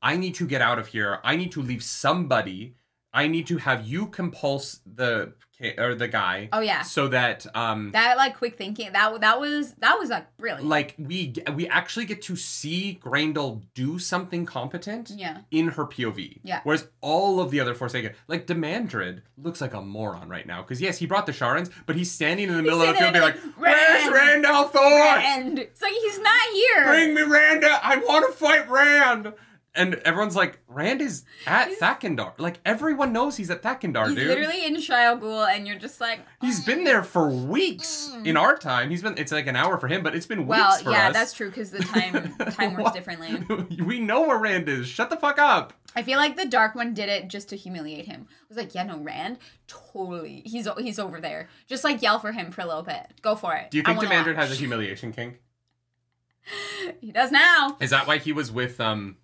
I 0.03 0.17
need 0.17 0.35
to 0.37 0.47
get 0.47 0.61
out 0.61 0.79
of 0.79 0.89
here. 0.89 1.21
I 1.25 1.37
need 1.37 1.53
to 1.53 1.63
leave 1.63 1.83
somebody. 1.85 2.75
I 3.15 3.29
need 3.29 3.47
to 3.47 3.59
have 3.59 3.87
you 3.87 4.07
compulse 4.07 4.81
the 4.85 5.33
or 5.79 5.95
the 5.95 6.09
guy 6.09 6.49
oh 6.53 6.61
yeah. 6.61 6.83
so 6.83 7.07
that 7.09 7.47
um 7.55 7.93
That 7.93 8.17
like 8.17 8.37
quick 8.37 8.59
thinking 8.59 8.93
that 8.93 9.21
that 9.21 9.39
was 9.39 9.73
that 9.75 9.99
was 9.99 10.11
like 10.11 10.37
brilliant. 10.37 10.69
like 10.69 10.95
we 10.99 11.33
we 11.55 11.69
actually 11.69 12.07
get 12.07 12.21
to 12.23 12.37
see 12.37 12.99
Graendal 13.03 13.63
do 13.73 13.99
something 13.99 14.45
competent 14.47 15.13
yeah, 15.17 15.39
in 15.53 15.69
her 15.69 15.87
POV. 15.87 16.41
Yeah. 16.43 16.61
Whereas 16.65 16.89
all 17.01 17.41
of 17.41 17.51
the 17.53 17.61
other 17.61 17.75
Forsaken, 17.75 18.13
like 18.27 18.47
Demandred, 18.47 19.23
looks 19.39 19.61
like 19.61 19.75
a 19.75 19.81
moron 19.81 20.29
right 20.29 20.47
now. 20.47 20.61
Because 20.61 20.81
yes, 20.81 20.99
he 20.99 21.07
brought 21.07 21.25
the 21.27 21.33
Sharans, 21.33 21.71
but 21.87 21.95
he's 21.97 22.11
standing 22.11 22.49
in 22.49 22.57
the 22.57 22.63
middle 22.63 22.83
of 22.83 22.89
the 22.89 22.95
field, 22.95 23.13
being 23.13 23.25
like, 23.25 23.39
"Where's 23.57 24.13
"Rand! 24.13 24.45
Randall 24.45 24.65
Thor? 24.65 24.83
Rand. 24.83 25.59
It's 25.61 25.81
like 25.81 25.93
he's 25.93 26.19
not 26.19 26.49
here. 26.53 26.85
Bring 26.85 27.15
me 27.15 27.23
Randa! 27.23 27.79
I 27.83 27.97
want 27.99 28.27
to 28.27 28.37
fight 28.37 28.69
Rand!" 28.69 29.33
And 29.77 29.95
everyone's 30.05 30.37
like, 30.37 30.61
Rand 30.69 31.01
is 31.01 31.25
at 31.49 31.69
Thakan'dar. 31.81 32.35
Like 32.39 32.61
everyone 32.65 33.13
knows 33.13 33.37
he's 33.37 33.51
at 33.51 33.61
Thakan'dar, 33.61 34.07
He's 34.07 34.15
dude. 34.15 34.29
literally 34.29 34.65
in 34.65 34.77
Shayol 34.77 35.21
Ghul, 35.21 35.49
and 35.53 35.67
you're 35.67 35.79
just 35.79 36.01
like, 36.01 36.21
He's 36.41 36.65
been 36.65 36.85
there 36.85 37.03
for 37.03 37.29
weeks 37.29 38.13
in 38.25 38.37
our 38.37 38.57
time. 38.57 38.91
He's 38.91 39.03
been 39.03 39.19
it's 39.19 39.33
like 39.33 39.49
an 39.49 39.57
hour 39.57 39.77
for 39.79 39.89
him, 39.89 40.05
but 40.05 40.15
it's 40.15 40.27
been 40.27 40.45
Mm. 40.45 40.47
well, 40.47 40.71
weeks 40.73 40.83
for 40.83 40.91
yeah, 40.93 41.09
us. 41.09 41.13
that's 41.15 41.33
true 41.33 41.49
because 41.49 41.73
the 41.73 41.81
time 41.81 42.35
time 42.53 42.75
works 42.75 42.93
differently. 42.93 43.43
we 43.85 43.99
know 43.99 44.29
where 44.29 44.39
Rand 44.39 44.69
is. 44.69 44.87
Shut 44.87 45.11
the 45.11 45.17
fuck 45.17 45.41
up. 45.41 45.73
I 45.97 46.03
feel 46.03 46.19
like 46.19 46.37
the 46.37 46.47
Dark 46.47 46.75
One 46.77 46.95
did 46.95 47.09
it 47.09 47.27
just 47.29 47.49
to 47.49 47.57
humiliate 47.57 48.07
him. 48.07 48.27
I 48.31 48.45
was 48.49 48.57
like, 48.57 48.75
yeah, 48.77 48.85
no, 48.85 48.99
Rand, 48.99 49.39
totally. 49.67 50.43
He's 50.47 50.69
he's 50.79 51.01
over 51.01 51.21
there. 51.21 51.49
Just 51.67 51.83
like 51.83 52.01
yell 52.01 52.21
for 52.21 52.31
him 52.31 52.53
for 52.53 52.61
a 52.61 52.67
little 52.67 52.83
bit. 52.83 53.07
Go 53.23 53.35
for 53.35 53.55
it. 53.57 53.73
Do 53.73 53.77
you 53.79 53.83
think 53.83 53.99
Demandred 53.99 54.37
has 54.37 54.53
a 54.53 54.55
humiliation 54.55 55.13
kink? 55.13 55.41
He 57.01 57.11
does 57.11 57.33
now. 57.33 57.77
Is 57.81 57.89
that 57.91 58.07
why 58.07 58.19
he 58.19 58.31
was 58.33 58.53
with 58.53 58.79
um 58.81 59.17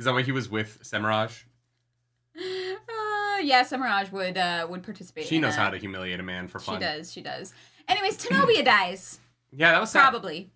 is 0.00 0.06
that 0.06 0.14
why 0.14 0.22
he 0.22 0.32
was 0.32 0.48
with 0.48 0.80
Semirhage? 0.82 1.44
Uh, 2.34 3.38
yeah, 3.42 3.62
Semirhage 3.62 4.10
would 4.10 4.38
uh, 4.38 4.66
would 4.70 4.82
participate. 4.82 5.26
She 5.26 5.38
knows 5.38 5.56
that. 5.56 5.62
how 5.62 5.68
to 5.68 5.76
humiliate 5.76 6.18
a 6.18 6.22
man 6.22 6.48
for 6.48 6.58
fun. 6.58 6.76
She 6.76 6.80
does. 6.80 7.12
She 7.12 7.20
does. 7.20 7.52
Anyways, 7.86 8.16
Tenobia 8.16 8.64
dies. 8.64 9.20
Yeah, 9.52 9.72
that 9.72 9.80
was 9.80 9.90
sad. 9.90 10.08
Probably. 10.08 10.52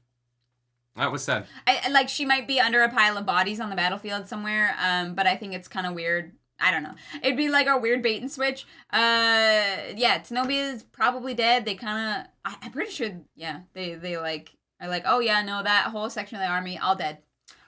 That 0.96 1.12
was 1.12 1.22
sad. 1.22 1.44
I 1.66 1.90
like 1.90 2.08
she 2.08 2.24
might 2.24 2.48
be 2.48 2.58
under 2.58 2.82
a 2.82 2.88
pile 2.88 3.18
of 3.18 3.26
bodies 3.26 3.60
on 3.60 3.68
the 3.68 3.76
battlefield 3.76 4.28
somewhere. 4.28 4.74
Um, 4.82 5.14
but 5.14 5.26
I 5.26 5.36
think 5.36 5.52
it's 5.52 5.68
kind 5.68 5.86
of 5.86 5.92
weird. 5.92 6.32
I 6.58 6.70
don't 6.70 6.82
know. 6.82 6.94
It'd 7.22 7.36
be 7.36 7.50
like 7.50 7.66
a 7.66 7.76
weird 7.76 8.00
bait 8.00 8.22
and 8.22 8.32
switch. 8.32 8.64
Uh, 8.90 9.92
yeah, 9.94 10.20
Tenobia 10.20 10.72
is 10.72 10.84
probably 10.84 11.34
dead. 11.34 11.66
They 11.66 11.74
kind 11.74 12.24
of. 12.46 12.56
I'm 12.62 12.72
pretty 12.72 12.92
sure. 12.92 13.10
Yeah, 13.36 13.60
they 13.74 13.94
they 13.94 14.16
like 14.16 14.56
are 14.80 14.88
like, 14.88 15.02
oh 15.04 15.20
yeah, 15.20 15.42
no, 15.42 15.62
that 15.62 15.88
whole 15.88 16.08
section 16.08 16.36
of 16.36 16.42
the 16.42 16.48
army 16.48 16.78
all 16.78 16.96
dead, 16.96 17.18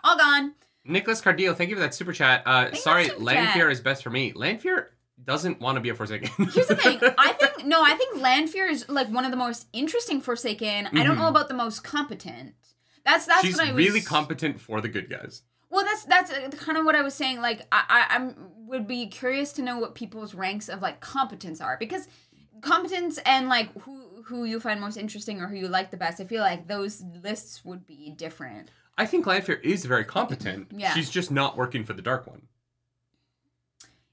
all 0.02 0.16
gone. 0.16 0.54
Nicholas 0.88 1.20
Cardillo, 1.20 1.54
thank 1.56 1.70
you 1.70 1.76
for 1.76 1.80
that 1.80 1.94
super 1.94 2.12
chat. 2.12 2.42
Uh, 2.46 2.72
sorry, 2.74 3.06
super 3.06 3.22
Lanfear 3.22 3.64
chat. 3.64 3.72
is 3.72 3.80
best 3.80 4.02
for 4.02 4.10
me. 4.10 4.32
Lanfear 4.34 4.90
doesn't 5.24 5.60
want 5.60 5.76
to 5.76 5.80
be 5.80 5.88
a 5.88 5.94
Forsaken. 5.94 6.28
Here's 6.52 6.66
the 6.66 6.76
thing. 6.76 6.98
I 7.18 7.32
think 7.32 7.64
no. 7.66 7.82
I 7.82 7.94
think 7.94 8.20
Lanfear 8.20 8.66
is 8.68 8.88
like 8.88 9.08
one 9.08 9.24
of 9.24 9.30
the 9.30 9.36
most 9.36 9.66
interesting 9.72 10.20
Forsaken. 10.20 10.88
I 10.92 11.02
don't 11.04 11.16
know 11.16 11.22
Mhm. 11.24 11.30
about 11.30 11.48
the 11.48 11.54
most 11.54 11.82
competent. 11.84 12.54
That's 13.04 13.26
that's 13.26 13.42
She's 13.44 13.56
what 13.56 13.68
I 13.68 13.72
was 13.72 13.84
really 13.84 14.00
competent 14.00 14.60
for 14.60 14.80
the 14.80 14.88
good 14.88 15.08
guys. 15.08 15.42
Well, 15.70 15.84
that's 15.84 16.04
that's 16.04 16.30
uh, 16.30 16.48
kind 16.58 16.76
of 16.78 16.84
what 16.84 16.94
I 16.94 17.02
was 17.02 17.14
saying. 17.14 17.40
Like, 17.40 17.62
I, 17.72 17.82
I 18.10 18.14
I'm 18.14 18.34
would 18.66 18.86
be 18.86 19.06
curious 19.06 19.52
to 19.54 19.62
know 19.62 19.78
what 19.78 19.94
people's 19.94 20.34
ranks 20.34 20.68
of 20.68 20.82
like 20.82 21.00
competence 21.00 21.60
are 21.60 21.76
because 21.78 22.08
competence 22.60 23.18
and 23.24 23.48
like 23.48 23.72
who 23.82 24.22
who 24.24 24.44
you 24.44 24.58
find 24.60 24.80
most 24.80 24.96
interesting 24.96 25.40
or 25.40 25.46
who 25.46 25.56
you 25.56 25.68
like 25.68 25.90
the 25.90 25.96
best. 25.96 26.20
I 26.20 26.24
feel 26.24 26.42
like 26.42 26.66
those 26.66 27.02
lists 27.22 27.64
would 27.64 27.86
be 27.86 28.10
different. 28.16 28.70
I 28.98 29.06
think 29.06 29.26
Lanfear 29.26 29.56
is 29.56 29.84
very 29.84 30.04
competent. 30.04 30.68
Yeah. 30.74 30.94
She's 30.94 31.10
just 31.10 31.30
not 31.30 31.56
working 31.56 31.84
for 31.84 31.92
the 31.92 32.02
Dark 32.02 32.26
One. 32.26 32.42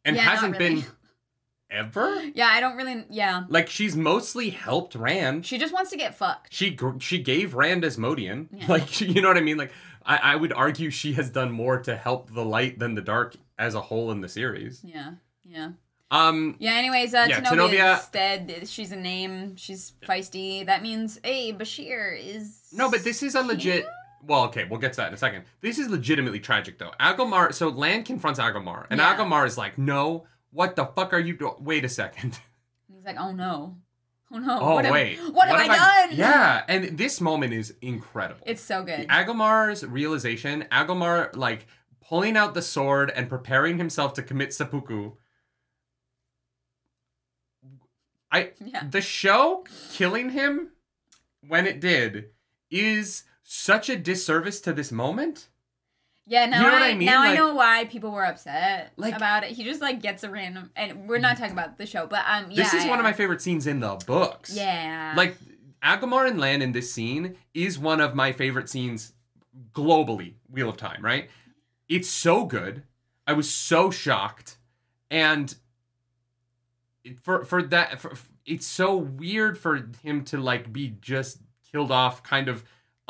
And 0.06 0.15
Yeah, 0.15 0.24
hasn't 0.24 0.58
really. 0.60 0.76
been 0.82 0.86
ever? 1.72 2.22
Yeah, 2.36 2.48
I 2.48 2.60
don't 2.60 2.76
really. 2.76 3.06
Yeah, 3.10 3.43
Like 3.50 3.69
she's 3.69 3.96
mostly 3.96 4.50
helped 4.50 4.96
Rand. 4.96 5.46
she 5.46 5.58
just 5.58 5.74
wants 5.74 5.89
to 5.91 5.98
get 5.98 6.15
fucked. 6.15 6.54
She 6.54 6.78
she 7.00 7.19
gave 7.19 7.54
Rand 7.56 7.86
Asmodean. 7.86 8.50
Yeah. 8.52 8.65
Like 8.69 9.00
you 9.02 9.22
know 9.22 9.30
what 9.30 9.38
I 9.38 9.41
mean? 9.41 9.58
Like 9.58 9.72
I, 10.06 10.17
I 10.17 10.36
would 10.36 10.52
argue 10.52 10.89
she 10.89 11.13
has 11.13 11.30
done 11.30 11.52
more 11.52 11.80
to 11.84 11.96
help 11.96 12.34
the 12.34 12.43
light 12.43 12.78
than 12.80 12.96
the 12.96 13.02
dark 13.02 13.36
as 13.58 13.76
a 13.76 13.82
whole 13.82 14.12
in 14.12 14.19
the 14.19 14.28
series. 14.28 14.82
Yeah, 14.84 15.12
yeah, 15.46 15.69
Um 16.12 16.58
yeah. 16.60 16.74
Anyways, 16.74 17.13
uh, 17.13 17.28
Yeah, 17.30 17.39
Tenobia, 17.39 17.69
Tenobia- 18.00 18.12
dead. 18.12 18.67
She's 18.67 18.91
a 18.91 18.98
name. 18.98 19.56
She's 19.56 19.93
feisty. 20.06 20.65
That 20.65 20.82
means 20.84 21.19
hey, 21.24 21.54
Bashere 21.54 22.19
is. 22.22 22.60
No, 22.74 22.91
but 22.91 23.06
this 23.06 23.24
is 23.24 23.36
a 23.36 23.41
legit. 23.41 23.86
Well, 24.25 24.45
okay, 24.45 24.65
we'll 24.69 24.79
get 24.79 24.93
to 24.93 24.97
that 24.97 25.09
in 25.09 25.13
a 25.13 25.17
second. 25.17 25.43
This 25.62 25.77
is 25.77 25.89
legitimately 25.89 26.39
tragic, 26.39 26.77
though. 26.79 26.91
Agelmar. 26.99 27.53
So 27.53 27.67
Lan 27.69 28.03
confronts 28.03 28.39
Agelmar, 28.39 28.86
and 28.89 28.99
Yeah. 28.99 29.15
Agelmar 29.17 29.45
is 29.45 29.57
like, 29.57 29.77
"No, 29.77 30.25
what 30.51 30.75
the 30.75 30.86
fuck 30.86 31.13
are 31.13 31.19
you 31.19 31.36
doing? 31.36 31.55
Wait 31.59 31.83
a 31.83 31.89
second. 31.89 32.39
And 32.88 32.95
he's 32.97 33.05
like, 33.05 33.17
oh 33.19 33.31
no, 33.31 33.77
oh 34.31 34.38
no. 34.39 34.59
Oh 34.62 34.73
what 34.75 34.86
have- 34.86 34.93
wait, 34.93 35.17
what, 35.33 35.47
have 35.49 35.59
I 35.59 35.67
done? 36.07 36.17
Yeah, 36.17 36.63
and 36.69 36.97
this 36.97 37.19
moment 37.19 37.53
is 37.53 37.73
incredible. 37.81 38.43
It's 38.45 38.62
so 38.62 38.83
good. 38.83 39.07
Agelmar's 39.09 39.86
realization, 39.86 40.65
Agelmar 40.71 41.36
like 41.36 41.67
pulling 42.01 42.38
out 42.38 42.53
the 42.53 42.62
sword 42.62 43.12
and 43.15 43.27
preparing 43.29 43.77
himself 43.77 44.13
to 44.13 44.23
commit 44.23 44.53
seppuku. 44.53 45.12
I 48.31 48.51
Yeah. 48.63 48.83
the 48.89 49.01
show 49.01 49.65
killing 49.91 50.29
him 50.29 50.69
when 51.47 51.65
it 51.67 51.79
did 51.79 52.29
is 52.71 53.23
such 53.43 53.89
a 53.89 53.95
disservice 53.95 54.60
to 54.62 54.73
this 54.73 54.91
moment. 54.91 55.49
Yeah, 56.25 56.45
now 56.45 56.62
You 56.63 56.71
know 56.71 56.77
I, 56.77 56.88
I 56.89 56.93
mean? 56.95 57.06
now 57.06 57.21
I 57.21 57.36
know 57.36 57.53
why 57.53 57.84
people 57.86 58.12
were 58.12 58.25
upset 58.25 58.93
Like- 58.95 59.15
about 59.15 59.43
it. 59.43 59.51
He 59.51 59.63
just 59.65 59.82
like 59.82 60.01
gets 60.01 60.23
a 60.23 60.29
random, 60.29 60.71
and 60.75 61.08
we're 61.08 61.19
not 61.19 61.38
talking 61.38 61.51
about 61.51 61.77
the 61.77 61.86
show, 61.86 62.08
but 62.08 62.23
um, 62.27 62.49
yeah, 62.49 62.63
this 62.63 62.73
is 62.73 62.86
one 62.86 62.97
of 62.99 63.03
my 63.03 63.12
favorite 63.13 63.41
scenes 63.41 63.67
in 63.67 63.82
the 63.82 64.01
books. 64.08 64.56
Yeah, 64.56 65.13
Like 65.17 65.38
Agelmar 65.84 66.27
and 66.29 66.39
Lan 66.39 66.62
in 66.62 66.71
this 66.71 66.93
scene 66.93 67.36
is 67.53 67.77
one 67.77 67.99
of 67.99 68.15
my 68.15 68.32
favorite 68.32 68.69
scenes 68.69 69.12
globally, 69.73 70.36
Wheel 70.49 70.69
of 70.69 70.77
Time, 70.77 71.03
right? 71.03 71.29
It's 71.89 72.08
so 72.10 72.45
good. 72.45 72.84
I 73.27 73.34
was 73.34 73.53
so 73.53 73.91
shocked. 73.91 74.58
And 75.12 75.53
for 77.21 77.43
for 77.43 77.62
that 77.63 77.99
for, 77.99 78.13
it's 78.45 78.65
so 78.65 78.95
weird 78.95 79.58
for 79.58 79.89
him 80.03 80.23
to 80.25 80.38
like 80.38 80.71
be 80.71 80.95
just 81.01 81.39
killed 81.71 81.91
off 81.91 82.23
kind 82.23 82.47
of 82.47 82.63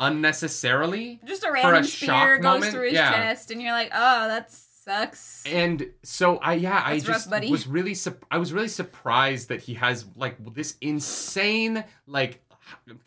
unnecessarily. 0.06 1.20
just 1.24 1.44
a 1.44 1.48
a 1.48 1.52
random 1.52 1.84
shock 1.84 2.22
spear 2.22 2.38
goes 2.38 2.44
moment, 2.44 2.72
through 2.72 2.84
his 2.84 2.94
yeah. 2.94 3.12
chest, 3.12 3.50
and 3.50 3.60
you're 3.60 3.72
like, 3.72 3.90
oh, 3.94 4.28
that 4.28 4.52
sucks. 4.52 5.44
And 5.46 5.90
so 6.02 6.36
I 6.38 6.54
yeah, 6.54 6.82
I 6.84 6.94
That's 6.94 7.08
rough, 7.08 7.16
just 7.16 7.30
buddy. 7.30 7.50
was 7.50 7.66
really 7.66 7.94
sup- 7.94 8.24
I 8.30 8.38
was 8.38 8.52
really 8.52 8.68
surprised 8.68 9.48
that 9.48 9.62
he 9.62 9.74
has 9.74 10.04
like 10.16 10.36
this 10.54 10.76
insane 10.80 11.84
like 12.06 12.42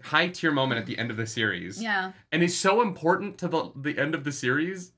high 0.03 0.27
tier 0.27 0.51
moment 0.51 0.79
at 0.79 0.85
the 0.85 0.97
end 0.97 1.11
of 1.11 1.17
the 1.17 1.27
series. 1.27 1.81
yeah, 1.81 2.11
and 2.31 2.43
is 2.43 2.57
so 2.57 2.81
important 2.81 3.37
to 3.39 3.47
the 3.47 3.71
the 3.75 3.97
end 3.97 4.15
of 4.15 4.23
the 4.23 4.31
series 4.31 4.91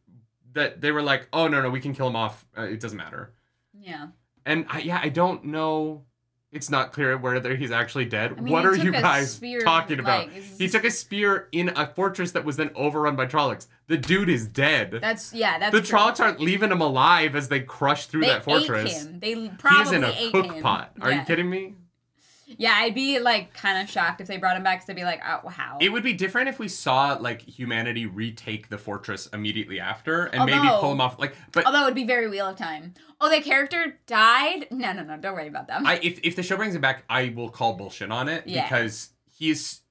that 0.53 0.81
they 0.81 0.91
were 0.91 1.01
like, 1.01 1.27
"Oh 1.33 1.47
no, 1.47 1.61
no, 1.61 1.69
we 1.69 1.79
can 1.79 1.93
kill 1.93 2.07
him 2.07 2.15
off. 2.15 2.45
Uh, 2.57 2.63
it 2.63 2.79
doesn't 2.79 2.97
matter." 2.97 3.33
yeah. 3.79 4.07
And 4.45 4.65
I, 4.69 4.79
yeah, 4.79 4.99
I 5.03 5.09
don't 5.09 5.45
know. 5.45 6.05
It's 6.51 6.69
not 6.71 6.91
clear 6.93 7.15
whether 7.15 7.55
he's 7.55 7.69
actually 7.69 8.05
dead. 8.05 8.33
I 8.35 8.41
mean, 8.41 8.51
what 8.51 8.65
are 8.65 8.75
you 8.75 8.91
guys 8.91 9.33
spear, 9.33 9.61
talking 9.61 9.99
about? 9.99 10.29
like, 10.33 10.43
He 10.57 10.67
took 10.67 10.83
a 10.83 10.89
spear 10.89 11.47
in 11.51 11.69
a 11.75 11.85
fortress 11.85 12.31
that 12.31 12.43
was 12.43 12.57
then 12.57 12.71
overrun 12.73 13.15
by 13.15 13.27
Trollocs. 13.27 13.67
The 13.85 13.97
dude 13.97 14.29
is 14.29 14.47
dead. 14.47 14.97
That's 14.99 15.31
yeah, 15.31 15.59
that's 15.59 15.71
the 15.71 15.81
true. 15.81 15.99
Trollocs 15.99 16.19
aren't 16.19 16.39
leaving 16.39 16.71
him 16.71 16.81
alive 16.81 17.35
as 17.35 17.49
they 17.49 17.59
crush 17.59 18.07
through 18.07 18.21
They 18.21 18.27
that 18.29 18.43
fortress. 18.43 18.95
ate 18.95 19.07
him. 19.07 19.19
They 19.19 19.49
probably 19.59 19.97
in 19.97 20.03
a 20.03 20.07
ate 20.17 20.31
cook 20.31 20.53
him. 20.53 20.63
pot. 20.63 20.91
Are 21.01 21.11
yeah. 21.11 21.19
you 21.19 21.25
kidding 21.25 21.49
me? 21.51 21.75
Yeah, 22.57 22.73
I'd 22.75 22.95
be 22.95 23.19
like 23.19 23.53
kind 23.53 23.81
of 23.81 23.89
shocked 23.89 24.21
if 24.21 24.27
they 24.27 24.37
brought 24.37 24.57
him 24.57 24.63
back. 24.63 24.79
Cause 24.79 24.87
they'd 24.87 24.95
be 24.95 25.03
like, 25.03 25.21
oh, 25.25 25.47
how? 25.49 25.77
It 25.79 25.89
would 25.89 26.03
be 26.03 26.13
different 26.13 26.49
if 26.49 26.59
we 26.59 26.67
saw 26.67 27.13
like 27.13 27.41
humanity 27.41 28.05
retake 28.05 28.69
the 28.69 28.77
fortress 28.77 29.27
immediately 29.27 29.79
after 29.79 30.25
and 30.25 30.45
maybe 30.45 30.67
pull 30.67 30.91
him 30.91 31.01
off. 31.01 31.19
Like, 31.19 31.35
but 31.51 31.65
Although 31.65 31.83
it'd 31.83 31.95
be 31.95 32.05
very 32.05 32.27
Wheel 32.27 32.47
of 32.47 32.55
Time. 32.57 32.93
Oh, 33.21 33.29
the 33.29 33.41
character 33.41 33.97
died? 34.07 34.67
No, 34.71 34.93
no, 34.93 35.03
no. 35.03 35.17
Don't 35.17 35.33
worry 35.33 35.47
about 35.47 35.67
them. 35.67 35.85
I 35.85 35.99
if 36.01 36.19
if 36.23 36.35
the 36.35 36.43
show 36.43 36.57
brings 36.57 36.73
him 36.75 36.81
back, 36.81 37.03
I 37.09 37.33
will 37.35 37.49
call 37.49 37.73
bullshit 37.73 38.11
on 38.11 38.29
it 38.29 38.45
Yeah. 38.47 38.63
because 38.63 39.09
he's 39.31 39.81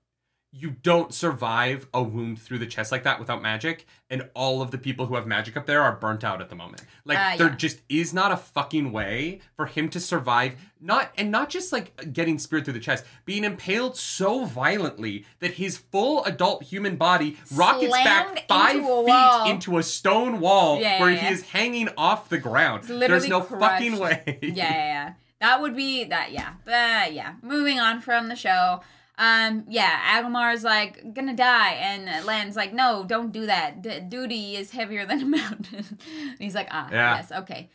you 0.50 0.70
don't 0.70 1.12
survive 1.12 1.87
a 1.92 2.02
wound 2.02 2.40
through 2.40 2.58
the 2.58 2.66
chest 2.66 2.90
like 2.90 3.02
that 3.02 3.18
without 3.20 3.42
magic, 3.42 3.87
and 4.08 4.28
all 4.34 4.62
of 4.62 4.70
the 4.70 4.78
people 4.78 5.04
who 5.06 5.14
have 5.14 5.26
magic 5.26 5.56
up 5.58 5.66
there 5.66 5.82
are 5.82 5.92
burnt 5.96 6.24
out 6.24 6.40
at 6.40 6.48
the 6.48 6.54
moment. 6.54 6.82
Like 7.04 7.18
Uh, 7.18 7.37
there 7.37 7.48
yeah. 7.50 7.54
just 7.56 7.80
is 7.90 8.14
not 8.14 8.32
a 8.32 8.37
fucking 8.38 8.90
way 8.90 9.40
for 9.56 9.66
him 9.66 9.90
to 9.90 10.00
survive. 10.00 10.56
Not 10.80 11.12
and 11.18 11.30
not 11.30 11.50
just 11.50 11.70
like 11.70 12.12
getting 12.14 12.38
speared 12.38 12.64
through 12.64 12.72
the 12.74 12.80
chest, 12.80 13.04
being 13.26 13.44
impaled 13.44 13.96
so 13.96 14.46
violently 14.46 15.26
that 15.40 15.52
his 15.54 15.76
full 15.76 16.24
adult 16.24 16.62
human 16.62 16.96
body 16.96 17.37
rockets 17.54 17.90
Slammed 17.92 18.34
back 18.37 18.48
five 18.48 18.76
into 18.76 18.87
feet 18.87 19.06
wall. 19.08 19.50
into 19.50 19.76
a 19.78 19.82
stone 19.82 20.40
wall 20.40 20.80
Yeah, 20.80 21.00
where 21.00 21.11
yeah, 21.11 21.16
he 21.28 21.34
is 21.34 21.42
hanging 21.42 21.90
off 21.98 22.30
the 22.30 22.38
ground. 22.38 22.84
There's 22.84 23.28
no 23.28 23.42
fucking 23.42 23.98
way. 23.98 24.38
yeah, 24.40 24.48
yeah, 24.54 24.64
yeah. 24.72 25.12
That 25.40 25.61
would 25.61 25.76
be 25.76 26.04
that. 26.04 26.32
Yeah, 26.32 26.54
but 26.64 27.12
yeah. 27.12 27.34
Moving 27.42 27.78
on 27.78 28.00
from 28.00 28.28
the 28.28 28.34
show. 28.37 28.80
Um, 29.18 29.64
yeah, 29.68 29.98
Agelmar's 30.22 30.62
like 30.62 31.12
gonna 31.12 31.35
die, 31.35 31.72
and 31.72 32.24
Lan's 32.24 32.54
like, 32.54 32.72
no, 32.72 33.04
don't 33.04 33.33
do 33.33 33.46
that. 33.46 33.83
D- 33.83 34.00
duty 34.00 34.55
is 34.57 34.70
heavier 34.70 35.05
than 35.05 35.20
a 35.22 35.26
mountain. 35.26 35.84
and 36.01 36.38
he's 36.38 36.55
like, 36.55 36.68
ah, 36.70 36.88
Yeah. 36.90 37.16
yes, 37.16 37.32
okay. 37.32 37.68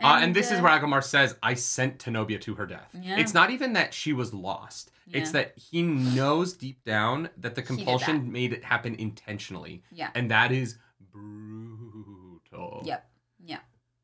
uh, 0.00 0.18
and 0.22 0.34
this 0.34 0.52
is 0.52 0.60
uh, 0.60 0.62
where 0.62 0.78
Agelmar 0.78 1.02
says, 1.02 1.34
I 1.42 1.54
sent 1.54 1.98
Tenobia 1.98 2.40
to 2.42 2.54
her 2.54 2.66
death. 2.66 2.88
Yeah. 2.94 3.18
It's 3.18 3.34
not 3.34 3.50
even 3.50 3.72
that 3.72 3.92
she 3.94 4.12
was 4.12 4.32
lost. 4.32 4.92
It's 5.12 5.30
that 5.32 5.54
he 5.56 5.82
knows 5.82 6.52
deep 6.54 6.82
down 6.84 7.30
that 7.38 7.54
the 7.54 7.62
compulsion 7.62 8.24
that. 8.24 8.30
made 8.32 8.52
it 8.52 8.64
happen 8.64 8.94
intentionally. 8.96 9.82
Yeah. 9.92 10.10
And 10.14 10.30
that 10.30 10.50
is 10.52 10.78
brutal. 11.12 12.82
Yep. 12.84 13.08
Yeah. 13.44 13.58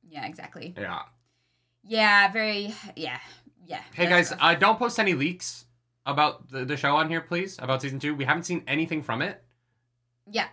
Yeah. 0.09 0.27
Exactly. 0.27 0.75
Yeah. 0.79 1.03
Yeah. 1.85 2.33
Very. 2.33 2.75
Yeah. 2.97 3.19
Yeah. 3.67 3.81
Hey 3.95 4.07
guys, 4.07 4.33
uh, 4.41 4.55
don't 4.55 4.79
post 4.79 4.99
any 4.99 5.15
leaks 5.15 5.65
about 6.07 6.51
the, 6.51 6.65
the 6.65 6.77
show 6.77 6.97
on 6.97 7.09
here, 7.09 7.21
please. 7.21 7.59
About 7.59 7.83
season 7.83 7.99
two. 7.99 8.15
We 8.15 8.25
haven't 8.25 8.45
seen 8.45 8.65
anything 8.67 9.03
from 9.03 9.23
it. 9.23 9.43
yeah. 10.31 10.49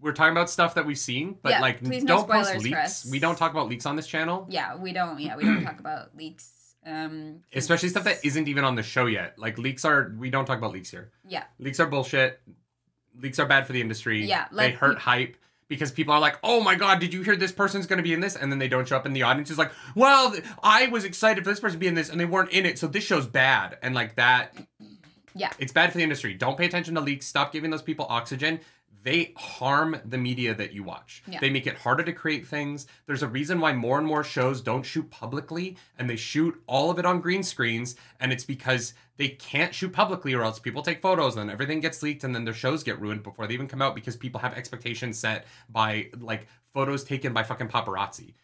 we're 0.00 0.12
talking 0.12 0.32
about 0.32 0.50
stuff 0.50 0.74
that 0.74 0.84
we've 0.86 0.98
seen, 0.98 1.38
but 1.42 1.50
Yeah, 1.50 1.60
like 1.60 1.82
please 1.82 2.04
don't 2.04 2.28
post 2.28 2.48
spoilers 2.48 2.62
for 2.62 2.68
leaks. 2.68 3.10
We 3.10 3.18
don't 3.20 3.36
talk 3.36 3.52
about 3.52 3.68
leaks 3.68 3.86
on 3.86 3.94
this 3.96 4.06
channel. 4.06 4.46
Yeah, 4.48 4.76
we 4.76 4.92
don't. 4.92 5.20
Yeah, 5.20 5.36
we 5.36 5.44
don't 5.44 5.62
talk 5.62 5.78
about 5.78 6.16
leaks. 6.16 6.74
Um, 6.84 7.42
Especially 7.52 7.88
stuff 7.90 8.04
that 8.04 8.24
isn't 8.24 8.48
even 8.48 8.64
on 8.64 8.74
the 8.74 8.82
show 8.82 9.06
yet. 9.06 9.38
Like 9.38 9.58
leaks 9.58 9.84
are 9.84 10.12
we 10.18 10.30
don't 10.30 10.44
talk 10.46 10.58
about 10.58 10.72
leaks 10.72 10.90
here. 10.90 11.12
Yeah, 11.26 11.44
Leaks 11.60 11.78
are 11.78 11.86
bullshit. 11.86 12.40
Leaks 13.20 13.38
are 13.38 13.46
bad 13.46 13.66
for 13.66 13.72
the 13.72 13.80
industry. 13.80 14.24
Yeah, 14.24 14.46
they 14.50 14.56
like- 14.56 14.74
hurt 14.74 14.98
hype 14.98 15.36
because 15.72 15.90
people 15.90 16.12
are 16.12 16.20
like, 16.20 16.38
"Oh 16.44 16.60
my 16.60 16.74
god, 16.74 17.00
did 17.00 17.14
you 17.14 17.22
hear 17.22 17.34
this 17.34 17.50
person's 17.50 17.86
going 17.86 17.96
to 17.96 18.02
be 18.02 18.12
in 18.12 18.20
this?" 18.20 18.36
And 18.36 18.52
then 18.52 18.58
they 18.58 18.68
don't 18.68 18.86
show 18.86 18.96
up, 18.96 19.06
and 19.06 19.16
the 19.16 19.22
audience 19.22 19.50
is 19.50 19.56
like, 19.56 19.72
"Well, 19.94 20.36
I 20.62 20.88
was 20.88 21.04
excited 21.04 21.42
for 21.44 21.50
this 21.50 21.60
person 21.60 21.76
to 21.76 21.80
be 21.80 21.86
in 21.86 21.94
this, 21.94 22.10
and 22.10 22.20
they 22.20 22.26
weren't 22.26 22.50
in 22.50 22.66
it, 22.66 22.78
so 22.78 22.86
this 22.86 23.04
show's 23.04 23.26
bad." 23.26 23.78
And 23.82 23.94
like 23.94 24.16
that, 24.16 24.54
yeah, 25.34 25.50
it's 25.58 25.72
bad 25.72 25.90
for 25.90 25.96
the 25.96 26.04
industry. 26.04 26.34
Don't 26.34 26.58
pay 26.58 26.66
attention 26.66 26.94
to 26.96 27.00
leaks. 27.00 27.26
Stop 27.26 27.52
giving 27.52 27.70
those 27.70 27.82
people 27.82 28.06
oxygen. 28.10 28.60
They 29.02 29.32
harm 29.36 30.00
the 30.04 30.18
media 30.18 30.54
that 30.54 30.72
you 30.72 30.84
watch. 30.84 31.22
Yeah. 31.26 31.40
They 31.40 31.50
make 31.50 31.66
it 31.66 31.78
harder 31.78 32.04
to 32.04 32.12
create 32.12 32.46
things. 32.46 32.86
There's 33.06 33.22
a 33.22 33.28
reason 33.28 33.60
why 33.60 33.72
more 33.72 33.98
and 33.98 34.06
more 34.06 34.22
shows 34.22 34.60
don't 34.60 34.84
shoot 34.84 35.10
publicly 35.10 35.76
and 35.98 36.08
they 36.08 36.16
shoot 36.16 36.60
all 36.66 36.90
of 36.90 36.98
it 36.98 37.06
on 37.06 37.20
green 37.20 37.42
screens. 37.42 37.96
And 38.20 38.32
it's 38.32 38.44
because 38.44 38.94
they 39.16 39.28
can't 39.28 39.74
shoot 39.74 39.92
publicly 39.92 40.34
or 40.34 40.42
else 40.42 40.58
people 40.58 40.82
take 40.82 41.02
photos 41.02 41.36
and 41.36 41.50
everything 41.50 41.80
gets 41.80 42.02
leaked 42.02 42.22
and 42.22 42.34
then 42.34 42.44
their 42.44 42.54
shows 42.54 42.82
get 42.84 43.00
ruined 43.00 43.22
before 43.22 43.46
they 43.46 43.54
even 43.54 43.68
come 43.68 43.82
out 43.82 43.94
because 43.94 44.16
people 44.16 44.40
have 44.40 44.54
expectations 44.54 45.18
set 45.18 45.46
by 45.68 46.08
like 46.18 46.46
photos 46.72 47.02
taken 47.02 47.32
by 47.32 47.42
fucking 47.42 47.68
paparazzi. 47.68 48.34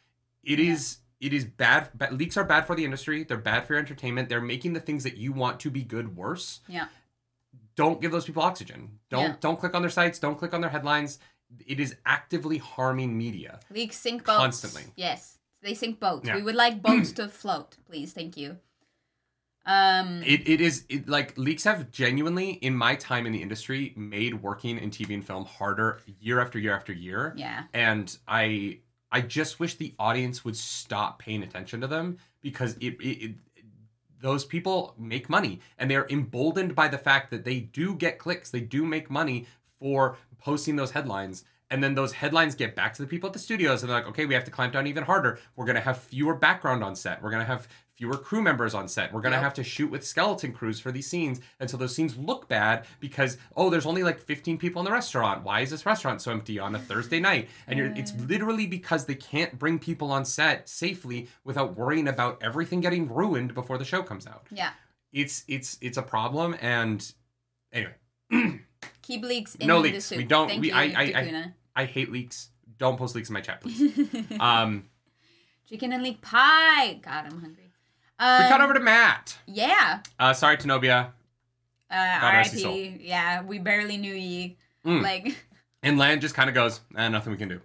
It 0.42 0.58
is 0.58 0.98
it 1.20 1.32
is 1.32 1.44
bad, 1.44 1.90
but 1.96 2.12
leaks 2.12 2.36
are 2.36 2.44
bad 2.44 2.64
for 2.64 2.76
the 2.76 2.84
industry. 2.84 3.24
They're 3.24 3.36
bad 3.36 3.66
for 3.66 3.72
your 3.72 3.80
entertainment. 3.80 4.28
They're 4.28 4.40
making 4.40 4.74
the 4.74 4.80
things 4.80 5.02
that 5.02 5.16
you 5.16 5.32
want 5.32 5.58
to 5.60 5.70
be 5.70 5.82
good 5.82 6.16
worse 6.16 6.60
yeah, 6.68 6.86
don't 7.82 8.00
give 8.02 8.10
those 8.10 8.26
people 8.26 8.42
oxygen. 8.42 8.80
Don't 9.08 9.22
Yeah. 9.30 9.36
don't 9.40 9.58
click 9.62 9.74
on 9.76 9.82
their 9.82 9.94
sites. 10.00 10.18
Don't 10.18 10.36
click 10.36 10.52
on 10.52 10.60
their 10.60 10.70
headlines. 10.76 11.18
It 11.66 11.78
is 11.80 11.90
actively 12.04 12.58
harming 12.58 13.16
media. 13.16 13.60
leaks 13.70 13.96
sink 13.96 14.24
boats 14.26 14.38
Constantly. 14.46 14.84
Yes, 14.96 15.38
they 15.62 15.74
sink 15.74 16.00
boats. 16.00 16.26
Yeah. 16.26 16.36
We 16.38 16.42
would 16.42 16.56
like 16.56 16.82
boats 16.82 17.12
to 17.18 17.28
float, 17.28 17.76
please. 17.86 18.12
Thank 18.12 18.36
you. 18.36 18.58
Um, 19.66 20.22
It 20.24 20.48
it 20.48 20.60
is 20.60 20.84
it, 20.88 21.08
like 21.08 21.36
leaks 21.38 21.64
have 21.64 21.90
genuinely 21.90 22.50
in 22.68 22.74
my 22.74 22.94
time 22.96 23.26
in 23.26 23.32
the 23.32 23.42
industry 23.42 23.92
made 23.96 24.34
working 24.42 24.78
in 24.78 24.90
TV 24.90 25.14
and 25.14 25.24
film 25.24 25.44
harder 25.44 26.00
year 26.20 26.40
after 26.40 26.58
year 26.58 26.74
after 26.74 26.92
year. 26.92 27.34
yeah, 27.36 27.64
And 27.74 28.06
I 28.26 28.80
I 29.12 29.20
just 29.20 29.60
wish 29.60 29.74
the 29.76 29.94
audience 29.98 30.44
would 30.44 30.56
stop 30.56 31.18
paying 31.18 31.42
attention 31.42 31.80
to 31.82 31.86
them 31.86 32.18
because 32.42 32.74
it, 32.80 32.94
it, 33.00 33.16
it 33.24 33.34
those 34.20 34.44
people 34.44 34.94
make 34.98 35.28
money 35.28 35.60
and 35.78 35.90
they're 35.90 36.06
emboldened 36.08 36.74
by 36.74 36.88
the 36.88 36.98
fact 36.98 37.30
that 37.30 37.44
they 37.44 37.60
do 37.60 37.94
get 37.94 38.18
clicks, 38.18 38.50
they 38.50 38.60
do 38.60 38.84
make 38.84 39.10
money 39.10 39.46
for 39.78 40.16
posting 40.38 40.76
those 40.76 40.90
headlines. 40.92 41.44
And 41.70 41.82
then 41.82 41.94
those 41.94 42.12
headlines 42.12 42.54
get 42.54 42.74
back 42.74 42.94
to 42.94 43.02
the 43.02 43.08
people 43.08 43.26
at 43.26 43.34
the 43.34 43.38
studios 43.38 43.82
and 43.82 43.90
they're 43.90 43.98
like, 43.98 44.08
okay, 44.08 44.24
we 44.24 44.34
have 44.34 44.44
to 44.44 44.50
clamp 44.50 44.72
down 44.72 44.86
even 44.86 45.04
harder. 45.04 45.38
We're 45.54 45.66
gonna 45.66 45.80
have 45.80 45.98
fewer 45.98 46.34
background 46.34 46.82
on 46.82 46.96
set. 46.96 47.22
We're 47.22 47.30
gonna 47.30 47.44
have 47.44 47.68
fewer 47.98 48.16
crew 48.16 48.40
members 48.40 48.74
on 48.74 48.86
set. 48.86 49.12
We're 49.12 49.20
gonna 49.20 49.34
Yep. 49.36 49.42
have 49.42 49.54
to 49.54 49.64
shoot 49.64 49.90
with 49.90 50.06
skeleton 50.06 50.52
crews 50.52 50.78
for 50.78 50.92
these 50.92 51.08
scenes. 51.08 51.40
And 51.58 51.68
so 51.68 51.76
those 51.76 51.94
scenes 51.96 52.16
look 52.16 52.48
bad 52.48 52.86
because, 53.00 53.36
oh, 53.56 53.70
there's 53.70 53.86
only 53.86 54.04
like 54.04 54.20
15 54.20 54.56
people 54.56 54.80
in 54.80 54.84
the 54.86 54.92
restaurant. 54.92 55.42
Why 55.42 55.60
is 55.62 55.70
this 55.70 55.84
restaurant 55.84 56.22
so 56.22 56.30
empty 56.30 56.60
on 56.60 56.76
a 56.76 56.78
Thursday 56.78 57.18
night? 57.18 57.48
And 57.66 57.76
you're, 57.76 57.88
it's 57.96 58.14
literally 58.14 58.68
because 58.68 59.06
they 59.06 59.16
can't 59.16 59.58
bring 59.58 59.80
people 59.80 60.12
on 60.12 60.24
set 60.24 60.68
safely 60.68 61.28
without 61.42 61.76
worrying 61.76 62.06
about 62.06 62.40
everything 62.40 62.80
getting 62.80 63.12
ruined 63.12 63.52
before 63.52 63.78
the 63.78 63.84
show 63.84 64.02
comes 64.04 64.26
out. 64.28 64.46
yeah. 64.52 64.70
It's 65.12 65.42
it's 65.48 65.78
it's 65.80 65.96
a 65.96 66.02
problem 66.02 66.54
and 66.60 67.12
anyway, 67.72 67.94
Keep 69.02 69.24
leaks 69.24 69.54
in 69.56 69.66
No 69.66 69.82
the 69.82 69.90
leaks. 69.90 70.04
soup. 70.04 70.18
We 70.18 70.24
don't- 70.24 70.48
Thank 70.48 70.60
we- 70.60 70.68
you, 70.68 70.74
I- 70.74 70.94
I- 70.96 71.20
I- 71.20 71.52
I 71.74 71.84
hate 71.86 72.12
leaks. 72.12 72.50
Don't 72.76 72.96
post 72.96 73.14
leaks 73.16 73.28
in 73.30 73.32
my 73.32 73.40
chat, 73.40 73.60
please. 73.62 74.08
um 74.40 74.84
Chicken 75.68 75.92
and 75.94 76.02
leek 76.02 76.20
pie. 76.20 76.94
God, 77.02 77.24
I'm 77.26 77.40
hungry. 77.40 77.67
Um, 78.18 78.42
we 78.42 78.48
cut 78.48 78.60
over 78.60 78.74
to 78.74 78.80
Matt. 78.80 79.38
Yeah. 79.46 80.00
Uh 80.18 80.32
sorry, 80.32 80.56
Tenobia. 80.56 81.10
Uh, 81.90 82.20
God 82.20 82.32
rest 82.34 82.52
his 82.52 82.64
R.I.P. 82.64 82.98
Yeah, 83.02 83.42
we 83.42 83.58
barely 83.58 83.96
knew 83.96 84.12
ye. 84.14 84.56
Mm. 84.84 85.02
Like, 85.02 85.36
And 85.82 85.96
Lan 85.96 86.20
just 86.20 86.34
kind 86.34 86.48
of 86.50 86.54
goes, 86.54 86.80
eh, 86.96 87.08
nothing 87.08 87.30
we 87.32 87.38
can 87.38 87.48
do. 87.48 87.60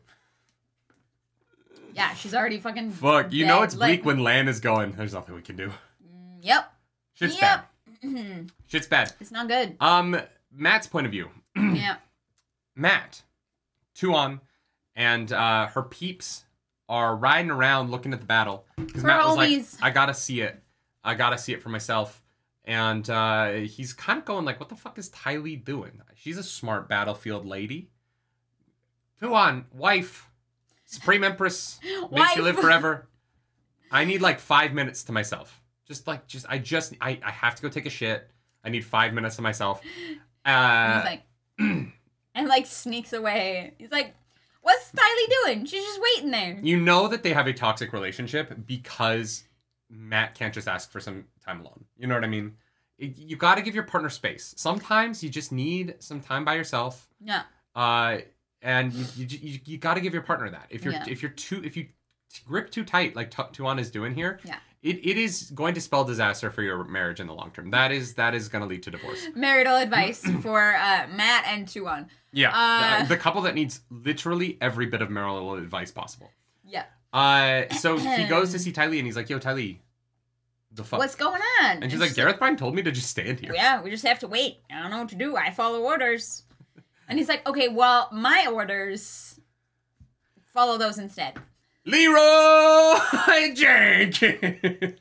yeah, 1.93 2.13
she's 2.13 2.33
already 2.33 2.59
fucking. 2.59 2.91
Fuck, 2.91 3.33
you 3.33 3.45
know 3.45 3.63
it's 3.63 3.75
like, 3.75 4.01
bleak 4.01 4.05
when 4.05 4.19
Lan 4.23 4.47
is 4.47 4.59
going. 4.59 4.91
There's 4.93 5.13
nothing 5.13 5.35
we 5.35 5.41
can 5.41 5.55
do. 5.55 5.71
Yep. 6.41 6.73
Shit's 7.15 7.41
Yep. 7.41 7.69
bad. 8.01 8.51
Shit's 8.67 8.87
bad. 8.87 9.13
it's 9.19 9.31
not 9.31 9.47
good. 9.47 9.75
Um, 9.79 10.19
Matt's 10.51 10.87
point 10.87 11.05
of 11.05 11.11
view. 11.11 11.29
yeah. 11.55 11.95
Matt, 12.75 13.21
Tuon, 13.95 14.39
and 14.95 15.31
uh, 15.31 15.67
her 15.67 15.83
peeps 15.83 16.45
are 16.93 17.15
riding 17.15 17.49
around 17.49 17.89
looking 17.89 18.13
at 18.13 18.19
the 18.19 18.25
battle 18.27 18.65
because 18.77 19.03
Matt 19.03 19.25
was 19.25 19.35
like, 19.35 19.63
"I 19.81 19.89
gotta 19.89 20.13
see 20.13 20.41
it. 20.41 20.61
I 21.03 21.15
gotta 21.15 21.37
see 21.39 21.51
it 21.53 21.61
for 21.63 21.69
myself." 21.69 22.21
And 22.65 23.09
uh, 23.09 23.51
he's 23.53 23.93
kind 23.93 24.19
of 24.19 24.25
going 24.25 24.45
like, 24.45 24.59
"What 24.59 24.69
the 24.69 24.75
fuck 24.75 24.99
is 24.99 25.09
Tylee 25.09 25.63
doing? 25.65 26.01
She's 26.15 26.37
a 26.37 26.43
smart 26.43 26.87
battlefield 26.87 27.45
lady. 27.47 27.89
Tuon, 29.21 29.65
wife, 29.73 30.29
supreme 30.85 31.23
empress, 31.23 31.79
makes 32.11 32.35
you 32.35 32.43
live 32.43 32.57
forever. 32.59 33.07
I 33.91 34.05
need 34.05 34.21
like 34.21 34.39
five 34.39 34.73
minutes 34.73 35.03
to 35.05 35.11
myself. 35.11 35.61
Just 35.87 36.05
like, 36.07 36.27
just 36.27 36.45
I 36.47 36.57
just 36.59 36.93
I 37.01 37.19
I 37.23 37.31
have 37.31 37.55
to 37.55 37.61
go 37.61 37.69
take 37.69 37.85
a 37.85 37.89
shit. 37.89 38.29
I 38.63 38.69
need 38.69 38.85
five 38.85 39.13
minutes 39.13 39.35
to 39.37 39.41
myself. 39.41 39.81
And 40.45 40.55
Uh, 40.55 40.95
he's 40.95 41.05
like, 41.05 41.23
and 42.35 42.47
like 42.47 42.65
sneaks 42.65 43.13
away. 43.13 43.73
He's 43.77 43.91
like, 43.91 44.13
"What's 44.63 44.91
Styly 44.91 45.43
doing? 45.43 45.65
She's 45.65 45.83
just 45.83 46.01
waiting 46.15 46.31
there." 46.31 46.57
You 46.61 46.79
know 46.79 47.07
that 47.07 47.21
they 47.23 47.31
have 47.33 47.45
a 47.47 47.53
toxic 47.53 47.93
relationship 47.93 48.51
because 48.65 49.43
Matt 49.89 50.33
can't 50.33 50.53
just 50.53 50.67
ask 50.67 50.91
for 50.91 50.99
some 50.99 51.25
time 51.45 51.61
alone. 51.61 51.85
You 51.97 52.07
know 52.07 52.15
what 52.15 52.23
I 52.23 52.27
mean? 52.27 52.55
You 52.97 53.35
got 53.35 53.55
to 53.55 53.61
give 53.61 53.75
your 53.75 53.83
partner 53.83 54.09
space. 54.09 54.53
Sometimes 54.57 55.23
you 55.23 55.29
just 55.29 55.51
need 55.51 55.95
some 55.99 56.19
time 56.21 56.43
by 56.45 56.55
yourself. 56.55 57.07
Yeah. 57.19 57.43
Uh, 57.75 58.19
and 58.61 58.93
you 58.93 59.05
you, 59.27 59.39
you, 59.41 59.59
you 59.65 59.77
got 59.77 59.95
to 59.95 60.01
give 60.01 60.13
your 60.13 60.21
partner 60.23 60.49
that. 60.49 60.67
If 60.69 60.83
you're 60.83 60.93
Yeah. 60.93 61.05
if 61.07 61.21
you're 61.21 61.31
too 61.31 61.61
if 61.63 61.75
you 61.77 61.87
grip 62.47 62.69
too 62.71 62.83
tight 62.83 63.15
like 63.15 63.29
Tu- 63.29 63.43
Tuon 63.51 63.77
is 63.79 63.91
doing 63.91 64.15
here, 64.15 64.39
Yeah. 64.43 64.57
It, 64.83 64.97
it 65.05 65.17
is 65.17 65.49
going 65.51 65.73
to 65.75 65.81
spell 65.81 66.03
disaster 66.03 66.51
for 66.51 66.61
your 66.61 66.83
marriage 66.83 67.19
in 67.21 67.27
the 67.27 67.33
long 67.33 67.51
term. 67.51 67.71
That 67.71 67.91
is 67.93 68.15
that 68.15 68.35
is 68.35 68.49
going 68.49 68.61
to 68.61 68.67
lead 68.67 68.83
to 68.83 68.91
divorce. 68.91 69.27
Marital 69.35 69.77
advice 69.77 70.21
for 70.41 70.75
uh, 70.75 71.07
Matt 71.15 71.45
and 71.47 71.65
Tuon. 71.67 72.07
Yeah, 72.33 72.51
Uh, 72.53 73.03
the, 73.03 73.09
the 73.09 73.17
couple 73.17 73.41
that 73.43 73.55
needs 73.55 73.79
literally 73.89 74.57
every 74.59 74.85
bit 74.87 75.01
of 75.01 75.09
marital 75.09 75.53
advice 75.55 75.91
possible. 75.91 76.31
Yeah. 76.65 76.85
Uh, 77.13 77.71
so 77.75 77.97
he 77.97 78.25
goes 78.25 78.51
to 78.51 78.59
see 78.59 78.71
Tylee 78.73 78.97
and 78.97 79.05
he's 79.05 79.15
like, 79.15 79.29
"Yo, 79.29 79.39
Tylee, 79.39 79.77
the 80.71 80.83
fuck?" 80.83 80.99
What's 80.99 81.15
going 81.15 81.41
on? 81.61 81.83
and 81.83 81.91
she's 81.91 81.99
like, 82.01 82.15
"Gareth 82.15 82.39
Bryne 82.39 82.57
told 82.57 82.75
me 82.75 82.81
to 82.81 82.91
just 82.91 83.09
stand 83.09 83.39
here." 83.39 83.53
Yeah, 83.53 83.81
we 83.81 83.89
just 83.91 84.05
have 84.05 84.19
to 84.19 84.27
wait. 84.27 84.57
I 84.71 84.81
don't 84.81 84.89
know 84.91 84.99
what 84.99 85.09
to 85.09 85.15
do. 85.15 85.35
I 85.37 85.51
follow 85.51 85.79
orders. 85.81 86.43
And 87.07 87.19
he's 87.19 87.27
like, 87.29 87.47
okay, 87.47 87.67
well, 87.67 88.07
my 88.13 88.47
orders, 88.51 89.39
follow 90.53 90.77
those 90.77 90.97
instead. 90.97 91.33
Leroy 91.85 93.53
Jenkins, 93.55 94.99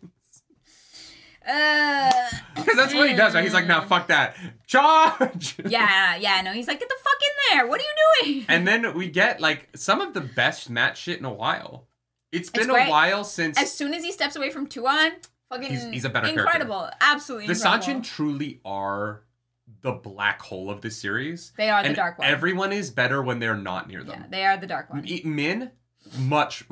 Uh, 1.46 2.10
because 2.54 2.76
that's 2.76 2.94
what 2.94 3.08
he 3.10 3.16
does. 3.16 3.34
Right? 3.34 3.42
He's 3.44 3.52
like, 3.54 3.66
"Nah, 3.66 3.80
fuck 3.84 4.06
that, 4.08 4.36
charge!" 4.66 5.56
yeah, 5.66 6.14
yeah, 6.16 6.40
no. 6.42 6.52
He's 6.52 6.68
like, 6.68 6.78
get 6.78 6.88
the 6.88 6.94
fuck 7.02 7.14
in 7.20 7.56
there. 7.58 7.66
What 7.66 7.80
are 7.80 7.84
you 7.84 8.32
doing? 8.34 8.44
And 8.48 8.66
then 8.66 8.94
we 8.94 9.08
get 9.08 9.40
like 9.40 9.68
some 9.74 10.00
of 10.00 10.14
the 10.14 10.20
best 10.20 10.70
match 10.70 10.98
shit 11.00 11.18
in 11.18 11.24
a 11.24 11.32
while. 11.32 11.88
It's 12.30 12.48
been 12.50 12.70
a 12.70 12.86
while 12.88 13.24
since 13.24 13.60
as 13.60 13.72
soon 13.72 13.92
as 13.92 14.04
he 14.04 14.12
steps 14.12 14.36
away 14.36 14.50
from 14.50 14.66
Tuon, 14.68 15.10
fucking 15.50 15.68
He's- 15.68 15.84
he's 15.92 16.04
a 16.04 16.08
better 16.10 16.26
character. 16.28 16.42
incredible. 16.44 16.88
Absolutely 17.00 17.48
the 17.48 17.52
incredible. 17.54 17.86
Seanchan 17.86 18.04
truly 18.04 18.60
are 18.64 19.24
the 19.82 19.92
black 19.92 20.40
hole 20.42 20.70
of 20.70 20.80
this 20.80 20.96
series. 20.96 21.52
They 21.56 21.70
are 21.70 21.82
the 21.82 21.88
and 21.88 21.96
dark 21.96 22.18
one. 22.18 22.28
Everyone 22.28 22.72
is 22.72 22.90
better 22.90 23.20
when 23.20 23.40
they're 23.40 23.56
not 23.56 23.88
near 23.88 24.04
them. 24.04 24.20
yeah, 24.22 24.26
they 24.30 24.44
are 24.46 24.56
the 24.56 24.66
dark 24.68 24.90
one. 24.90 25.04
Min, 25.24 25.72
much 26.18 26.64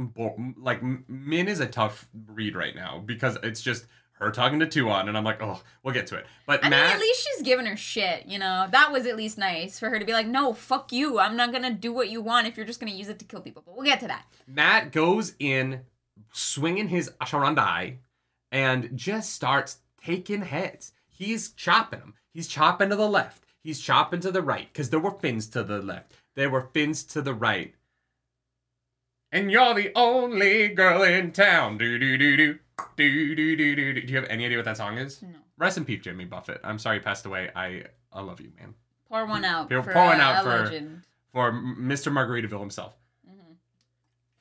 like 0.57 0.83
Min 1.09 1.49
is 1.49 1.61
a 1.61 1.67
tough 1.67 2.09
read 2.29 2.55
right 2.57 2.75
now 2.75 3.03
because 3.05 3.37
it's 3.43 3.63
just 3.63 3.87
her 4.13 4.31
talking 4.31 4.61
to 4.61 4.67
Tuon, 4.67 5.09
and 5.09 5.17
I'm 5.17 5.25
like, 5.25 5.43
oh, 5.43 5.63
we'll 5.83 5.95
get 5.95 6.07
to 6.09 6.17
it. 6.17 6.27
But 6.47 6.63
I 6.63 6.69
Matt, 6.69 6.87
mean, 6.89 6.95
at 6.97 7.01
least 7.01 7.27
she's 7.27 7.43
giving 7.43 7.65
her 7.65 7.77
shit, 7.77 8.27
you 8.27 8.39
know? 8.39 8.67
That 8.71 8.93
was 8.93 9.07
at 9.07 9.17
least 9.17 9.39
nice 9.39 9.79
for 9.79 9.89
her 9.89 9.99
to 9.99 10.05
be 10.05 10.13
like, 10.13 10.27
no, 10.27 10.53
fuck 10.53 10.93
you. 10.93 11.19
I'm 11.19 11.37
not 11.37 11.53
gonna 11.53 11.73
do 11.73 11.91
what 11.93 12.11
you 12.11 12.21
want 12.21 12.47
if 12.47 12.57
you're 12.57 12.67
just 12.67 12.81
gonna 12.81 12.93
use 12.93 13.09
it 13.09 13.19
to 13.21 13.25
kill 13.25 13.41
people. 13.41 13.63
But 13.65 13.77
we'll 13.77 13.87
get 13.87 14.01
to 14.01 14.09
that. 14.09 14.27
Matt 14.47 14.93
goes 14.93 15.35
in 15.39 15.81
swinging 16.33 16.89
his 16.89 17.11
ashandarei 17.21 17.97
and 18.53 18.91
just 18.95 19.33
starts 19.33 19.79
taking 20.05 20.43
heads. 20.43 20.93
He's 21.09 21.53
chopping 21.53 22.01
them. 22.01 22.15
He's 22.33 22.47
chopping 22.47 22.91
to 22.91 22.97
the 22.97 23.09
left. 23.09 23.45
He's 23.63 23.81
chopping 23.81 24.21
to 24.21 24.31
the 24.31 24.43
right 24.43 24.69
because 24.73 24.91
there 24.91 25.01
were 25.01 25.19
fins 25.19 25.47
to 25.49 25.63
the 25.63 25.81
left. 25.81 26.13
There 26.35 26.51
were 26.51 26.69
fins 26.73 27.05
to 27.05 27.23
the 27.23 27.35
right. 27.35 27.75
And 29.33 29.51
you're 29.51 29.75
the 29.75 29.93
only 29.95 30.69
girl 30.69 31.03
in 31.03 31.33
town. 31.33 31.79
Do 31.79 31.99
do 31.99 32.19
do 32.19 32.37
do 32.37 32.59
do 32.97 33.35
do 33.37 33.57
do 33.57 33.77
do. 33.77 33.93
Do 34.01 34.01
you 34.13 34.17
have 34.17 34.29
any 34.29 34.45
idea 34.45 34.59
what 34.59 34.65
that 34.65 34.77
song 34.77 34.99
is? 34.99 35.23
No. 35.23 35.29
Rest 35.57 35.77
in 35.79 35.85
peace, 35.85 36.03
Jimmy 36.03 36.25
Buffett. 36.25 36.61
I'm 36.65 36.79
sorry 36.79 36.99
he 36.99 37.03
passed 37.05 37.25
away. 37.27 37.51
I 37.55 37.85
I 38.13 38.23
love 38.23 38.41
you, 38.41 38.51
man. 38.59 38.75
Pour 39.09 39.27
one 39.27 39.45
out. 39.45 39.69
Pour- 39.69 39.83
for 39.83 39.93
pour 39.93 40.05
one 40.07 40.21
a- 40.21 40.23
out 40.23 40.41
a 40.47 40.49
for- 40.51 40.65
legend. 40.65 41.03
for 41.33 41.53
Mr. 41.53 42.11
Margaritaville 42.13 42.61
himself. 42.61 42.95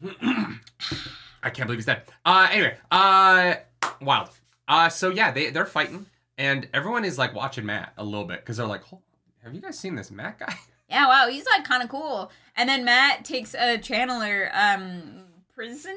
I 0.22 1.50
can't 1.52 1.68
believe 1.68 1.78
he's 1.80 1.86
dead. 1.86 2.04
Uh, 2.26 2.48
anyway, 2.52 2.78
uh, 2.92 3.56
wild. 4.02 4.30
Uh, 4.68 4.90
so 4.90 5.10
yeah, 5.10 5.32
they 5.32 5.50
they're 5.50 5.66
fighting, 5.66 6.06
and 6.38 6.68
everyone 6.74 7.06
is 7.06 7.18
like 7.18 7.34
watching 7.34 7.66
Matt 7.66 7.94
a 7.98 8.04
little 8.04 8.26
bit 8.26 8.40
because 8.40 8.58
they're 8.58 8.66
like, 8.68 8.84
"Hold- 8.84 9.02
"Have 9.44 9.54
you 9.54 9.62
guys 9.62 9.78
seen 9.78 9.96
this 9.96 10.10
Matt 10.12 10.40
guy?" 10.40 10.54
Yeah, 10.90 11.08
wow, 11.08 11.28
he's 11.30 11.46
like 11.46 11.64
kind 11.64 11.84
of 11.84 11.90
cool. 11.90 12.32
And 12.56 12.68
then 12.68 12.84
Matt 12.86 13.24
takes 13.26 13.54
a 13.54 13.78
channeler 13.78 14.50
um 14.56 15.24
prisoner. 15.54 15.94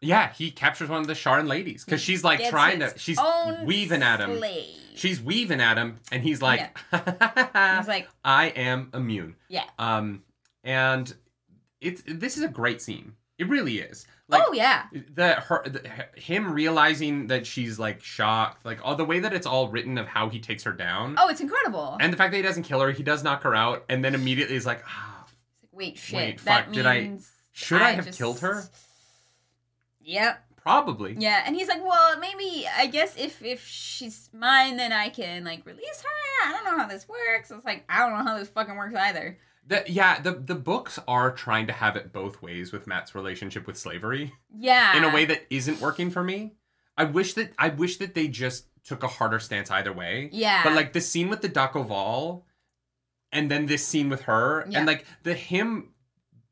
yeah, 0.00 0.32
he 0.32 0.50
captures 0.50 0.88
one 0.88 1.00
of 1.00 1.06
the 1.06 1.14
Sharan 1.14 1.48
ladies 1.48 1.84
because 1.84 2.00
she's 2.00 2.22
like 2.22 2.38
Gets 2.38 2.50
trying 2.50 2.80
to. 2.80 2.92
She's 2.98 3.18
weaving 3.64 4.02
at 4.02 4.20
him. 4.20 4.38
slave. 4.38 4.74
She's 4.94 5.20
weaving 5.20 5.60
at 5.60 5.76
him, 5.76 5.98
and 6.10 6.22
he's 6.22 6.40
like, 6.40 6.60
He's 6.90 7.88
like, 7.88 8.08
"I 8.24 8.46
am 8.56 8.90
immune." 8.94 9.36
yeah. 9.48 9.64
Um, 9.78 10.22
and 10.64 11.12
it's 11.80 12.02
this 12.06 12.36
is 12.38 12.42
a 12.42 12.48
great 12.48 12.80
scene. 12.80 13.12
It 13.38 13.48
really 13.48 13.78
is. 13.78 14.06
Like, 14.28 14.42
oh 14.44 14.52
yeah. 14.52 14.86
the 15.14 15.34
her 15.34 15.62
the, 15.64 16.20
him 16.20 16.52
realizing 16.52 17.28
that 17.28 17.46
she's 17.46 17.78
like 17.78 18.02
shocked, 18.02 18.64
like 18.64 18.80
all 18.84 18.96
the 18.96 19.04
way 19.04 19.20
that 19.20 19.32
it's 19.32 19.46
all 19.46 19.68
written 19.68 19.98
of 19.98 20.08
how 20.08 20.28
he 20.28 20.40
takes 20.40 20.64
her 20.64 20.72
down, 20.72 21.14
Oh, 21.16 21.28
it's 21.28 21.40
incredible. 21.40 21.96
and 22.00 22.12
the 22.12 22.16
fact 22.16 22.32
that 22.32 22.36
he 22.38 22.42
doesn't 22.42 22.64
kill 22.64 22.80
her, 22.80 22.90
he 22.90 23.04
does 23.04 23.22
knock 23.22 23.42
her 23.44 23.54
out, 23.54 23.84
and 23.88 24.04
then 24.04 24.14
immediately 24.16 24.56
is 24.56 24.66
like, 24.66 24.82
ah, 24.88 25.26
Wait, 25.72 25.96
shit. 25.96 26.16
Wait, 26.16 26.44
that 26.44 26.64
fuck, 26.64 26.74
did 26.74 26.86
I- 26.86 27.02
means 27.02 27.30
should 27.52 27.80
I, 27.82 27.92
have 27.92 28.06
just- 28.06 28.18
killed 28.18 28.40
her? 28.40 28.64
Yep. 30.02 30.42
Probably. 30.56 31.14
Yeah, 31.18 31.44
and 31.46 31.54
he's 31.54 31.68
like, 31.68 31.84
well, 31.84 32.18
maybe 32.18 32.66
I 32.76 32.86
guess 32.86 33.14
if 33.16 33.40
if 33.44 33.64
she's 33.64 34.28
mine, 34.32 34.76
then 34.76 34.92
I 34.92 35.10
can 35.10 35.44
like 35.44 35.64
release 35.64 36.02
her. 36.02 36.48
I 36.48 36.52
don't 36.52 36.64
know 36.64 36.76
how 36.82 36.88
this 36.88 37.06
works. 37.08 37.52
It's 37.52 37.64
like 37.64 37.84
I 37.88 38.00
don't 38.00 38.18
know 38.18 38.24
how 38.32 38.36
this 38.38 38.48
fucking 38.48 38.74
works 38.76 38.96
either. 38.96 39.38
The, 39.68 39.82
yeah, 39.88 40.20
the 40.20 40.32
the 40.32 40.54
books 40.54 40.98
are 41.08 41.32
trying 41.32 41.66
to 41.66 41.72
have 41.72 41.96
it 41.96 42.12
both 42.12 42.40
ways 42.40 42.72
with 42.72 42.86
Matt's 42.86 43.14
relationship 43.14 43.66
with 43.66 43.76
slavery 43.76 44.32
Yeah. 44.56 44.96
in 44.96 45.02
a 45.04 45.10
way 45.12 45.24
that 45.24 45.44
isn't 45.50 45.80
working 45.80 46.10
for 46.10 46.22
me. 46.22 46.54
I 46.96 47.04
wish 47.04 47.34
that 47.34 47.52
I 47.58 47.68
wish 47.70 47.96
that 47.96 48.14
they 48.14 48.28
just 48.28 48.66
took 48.84 49.02
a 49.02 49.08
harder 49.08 49.40
stance 49.40 49.70
either 49.70 49.92
way. 49.92 50.30
Yeah. 50.32 50.62
But 50.62 50.74
like 50.74 50.92
the 50.92 51.00
scene 51.00 51.28
with 51.28 51.42
the 51.42 51.48
da'covale, 51.48 52.42
and 53.32 53.50
then 53.50 53.66
this 53.66 53.86
scene 53.86 54.08
with 54.08 54.22
her, 54.22 54.64
Yeah. 54.68 54.78
and 54.78 54.86
like 54.86 55.04
the 55.24 55.34
him 55.34 55.90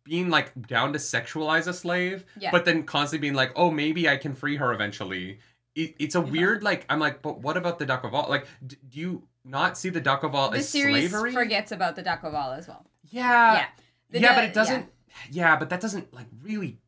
being 0.02 0.28
like 0.28 0.66
down 0.66 0.92
to 0.92 0.98
sexualize 0.98 1.66
a 1.68 1.72
slave, 1.72 2.24
Yeah. 2.38 2.50
but 2.50 2.64
then 2.64 2.82
constantly 2.82 3.22
being 3.28 3.34
like, 3.34 3.52
oh, 3.56 3.70
maybe 3.70 4.08
I 4.08 4.16
can 4.16 4.34
free 4.34 4.56
her 4.56 4.72
eventually. 4.72 5.38
It, 5.76 5.94
it's 5.98 6.14
a 6.14 6.18
Uh-huh. 6.18 6.30
weird 6.32 6.62
like 6.64 6.84
I'm 6.90 6.98
like, 6.98 7.22
but 7.22 7.40
what 7.40 7.56
about 7.56 7.78
the 7.78 7.86
da'covale? 7.86 8.28
Like, 8.28 8.46
d- 8.66 8.76
do 8.88 8.98
you 9.00 9.28
not 9.44 9.78
see 9.78 9.88
the 9.88 10.00
da'covale 10.00 10.50
the 10.50 10.58
as 10.58 10.68
series 10.68 11.10
slavery? 11.10 11.32
forgets 11.32 11.70
about 11.72 11.94
the 11.96 12.02
da'covale 12.02 12.58
as 12.58 12.66
well. 12.68 12.84
Yeah, 13.14 13.54
yeah. 13.54 13.66
The 14.10 14.20
yeah, 14.20 14.34
but 14.34 14.44
it 14.44 14.54
doesn't. 14.54 14.86
Yeah. 15.30 15.56
but 15.56 15.70
that 15.70 15.80
doesn't 15.80 16.12
like 16.12 16.26
really 16.42 16.78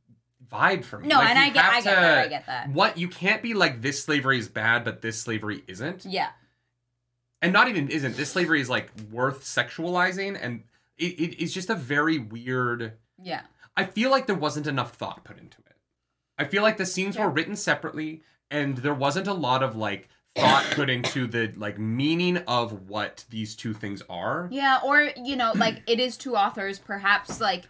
vibe 0.50 0.84
for 0.84 0.98
me. 0.98 1.08
No, 1.08 1.16
Like, 1.16 1.30
and 1.30 1.38
I 1.38 1.50
get, 1.50 1.64
I 1.64 1.80
get 1.80 1.94
to- 1.94 2.00
that. 2.00 2.18
I 2.18 2.28
get 2.28 2.46
that. 2.46 2.68
What 2.70 2.98
you 2.98 3.08
can't 3.08 3.42
be 3.42 3.54
like 3.54 3.82
this 3.82 4.02
slavery 4.04 4.38
is 4.38 4.48
bad, 4.48 4.84
but 4.84 5.02
this 5.02 5.20
slavery 5.20 5.62
isn't 5.66 6.04
Yeah. 6.04 6.28
and 7.42 7.52
not 7.52 7.68
even 7.68 7.88
isn't 7.88 8.16
this 8.16 8.30
slavery 8.30 8.60
is 8.60 8.68
like 8.70 8.90
worth 9.10 9.42
sexualizing 9.44 10.38
and 10.40 10.62
it, 10.98 11.12
it, 11.20 11.42
it's 11.42 11.52
just 11.52 11.68
a 11.70 11.74
very 11.74 12.18
weird 12.18 12.92
Yeah. 13.22 13.42
i 13.76 13.84
feel 13.84 14.10
like 14.10 14.26
there 14.26 14.36
wasn't 14.36 14.66
enough 14.66 14.94
thought 14.94 15.24
put 15.24 15.38
into 15.38 15.58
it 15.66 15.76
i 16.38 16.44
feel 16.44 16.62
like 16.62 16.76
the 16.78 16.86
scenes 16.86 17.16
Yeah. 17.16 17.24
were 17.26 17.30
written 17.30 17.54
separately 17.56 18.22
and 18.50 18.78
there 18.78 18.94
wasn't 18.94 19.26
a 19.26 19.34
lot 19.34 19.62
of 19.62 19.76
like 19.76 20.08
thought 20.37 20.64
put 20.72 20.91
into 20.91 21.26
the 21.26 21.53
like 21.57 21.78
meaning 21.78 22.39
of 22.47 22.89
what 22.89 23.24
these 23.30 23.57
two 23.57 23.72
things 23.74 24.03
are 24.09 24.49
Yeah, 24.53 24.78
or 24.84 25.11
you 25.22 25.37
know, 25.37 25.53
like 25.57 25.82
it 25.87 25.99
is 26.01 26.16
two 26.16 26.37
authors. 26.37 26.78
Perhaps 26.78 27.41
like 27.41 27.64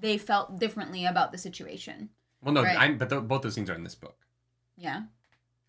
they 0.00 0.16
felt 0.18 0.58
differently 0.58 1.04
about 1.04 1.32
the 1.32 1.38
situation. 1.38 2.08
well 2.42 2.54
no 2.54 2.62
Right. 2.62 2.78
I'm, 2.78 2.98
but 2.98 3.08
the, 3.08 3.20
both 3.20 3.42
those 3.42 3.54
scenes 3.54 3.68
are 3.70 3.74
in 3.74 3.84
this 3.84 3.94
book 3.94 4.16
Yeah. 4.76 5.02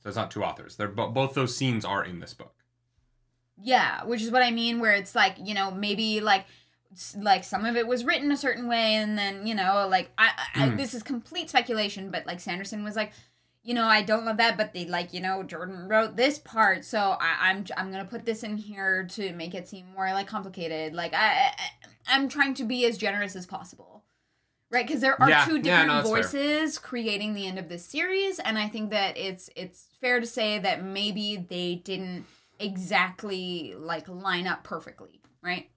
so 0.01 0.07
it's 0.09 0.15
not 0.17 0.31
two 0.31 0.43
authors 0.43 0.75
they're 0.77 0.87
bo- 0.87 1.09
both 1.11 1.33
those 1.33 1.55
scenes 1.57 1.83
are 1.85 2.03
in 2.05 2.19
this 2.19 2.33
book 2.33 2.55
Yeah, 3.61 4.03
which 4.05 4.21
is 4.21 4.31
what 4.31 4.41
I 4.41 4.51
mean. 4.51 4.79
Where 4.79 4.93
it's 4.93 5.13
like 5.15 5.35
you 5.43 5.53
know 5.53 5.71
maybe 5.71 6.21
like 6.21 6.45
like 7.17 7.43
some 7.43 7.65
of 7.65 7.75
it 7.75 7.87
was 7.87 8.05
written 8.05 8.31
a 8.31 8.37
certain 8.37 8.67
way, 8.67 8.95
and 8.95 9.17
then 9.17 9.45
you 9.47 9.55
know 9.55 9.87
like 9.89 10.11
I, 10.17 10.29
I 10.55 10.69
Mm. 10.69 10.77
this 10.77 10.93
is 10.93 11.03
complete 11.03 11.49
speculation, 11.49 12.11
but 12.11 12.25
like 12.25 12.39
Sanderson 12.39 12.83
was 12.83 12.95
like. 12.95 13.11
You 13.65 13.73
know, 13.73 13.85
I 13.85 14.01
don't 14.01 14.25
love 14.25 14.37
that, 14.37 14.57
but 14.57 14.73
they 14.73 14.85
like, 14.85 15.13
you 15.13 15.21
know, 15.21 15.41
Jordan 15.41 15.87
wrote 15.87 16.17
this 16.17 16.37
part, 16.37 16.83
so 16.83 17.15
I, 17.19 17.49
I'm 17.49 17.65
I'm 17.77 17.91
gonna 17.91 18.03
put 18.05 18.25
this 18.25 18.43
in 18.43 18.57
here 18.57 19.05
to 19.11 19.31
make 19.33 19.55
it 19.55 19.69
seem 19.69 19.85
more 19.95 20.11
like 20.11 20.27
complicated. 20.27 20.93
Like 20.93 21.13
I, 21.13 21.47
I 21.47 21.53
I'm 22.07 22.27
trying 22.27 22.55
to 22.55 22.65
be 22.65 22.85
as 22.85 22.97
generous 22.97 23.37
as 23.37 23.45
possible, 23.45 24.03
right? 24.69 24.85
Because 24.85 24.99
there 24.99 25.21
are 25.21 25.29
Yeah, 25.29 25.45
two 25.45 25.53
yeah, 25.53 25.61
different 25.61 25.87
no, 25.87 25.93
that's 25.95 26.11
fair. 26.11 26.21
voices 26.23 26.77
creating 26.77 27.33
the 27.35 27.47
end 27.47 27.57
of 27.57 27.69
this 27.69 27.85
series, 27.85 28.39
and 28.39 28.57
I 28.59 28.67
think 28.67 28.89
that 28.89 29.17
it's 29.17 29.49
it's 29.55 29.87
fair 30.01 30.19
to 30.19 30.27
say 30.27 30.59
that 30.59 30.83
maybe 30.83 31.37
they 31.37 31.75
didn't 31.75 32.25
exactly 32.59 33.75
like 33.77 34.09
line 34.09 34.45
up 34.45 34.65
perfectly, 34.65 35.21
right? 35.41 35.69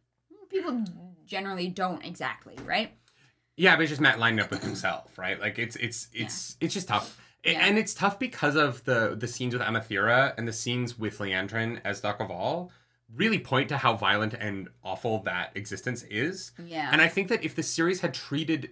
People 0.50 0.84
generally 1.24 1.68
don't 1.68 2.04
exactly, 2.04 2.56
right? 2.64 2.90
Yeah, 3.56 3.76
but 3.76 3.82
it's 3.82 3.90
just 3.90 4.00
Matt 4.00 4.18
lining 4.18 4.40
up 4.40 4.50
with 4.50 4.62
himself, 4.64 5.16
right? 5.18 5.40
Like 5.40 5.58
it's 5.60 5.76
it's 5.76 6.08
it's 6.12 6.56
it's 6.60 6.74
just 6.74 6.88
tough. 6.88 7.20
Yeah. 7.52 7.66
And 7.66 7.78
it's 7.78 7.94
tough 7.94 8.18
because 8.18 8.56
of 8.56 8.84
the 8.84 9.14
the 9.18 9.28
scenes 9.28 9.54
with 9.54 9.62
Amathera 9.62 10.34
and 10.36 10.46
the 10.46 10.52
scenes 10.52 10.98
with 10.98 11.18
Liandrin 11.18 11.80
as 11.84 12.00
Doc 12.00 12.20
really 13.14 13.38
point 13.38 13.68
to 13.68 13.76
how 13.76 13.94
violent 13.96 14.34
and 14.34 14.68
awful 14.82 15.22
that 15.22 15.52
existence 15.54 16.02
is. 16.10 16.52
Yeah. 16.64 16.88
And 16.92 17.00
I 17.00 17.08
think 17.08 17.28
that 17.28 17.44
if 17.44 17.54
the 17.54 17.62
series 17.62 18.00
had 18.00 18.12
treated 18.14 18.70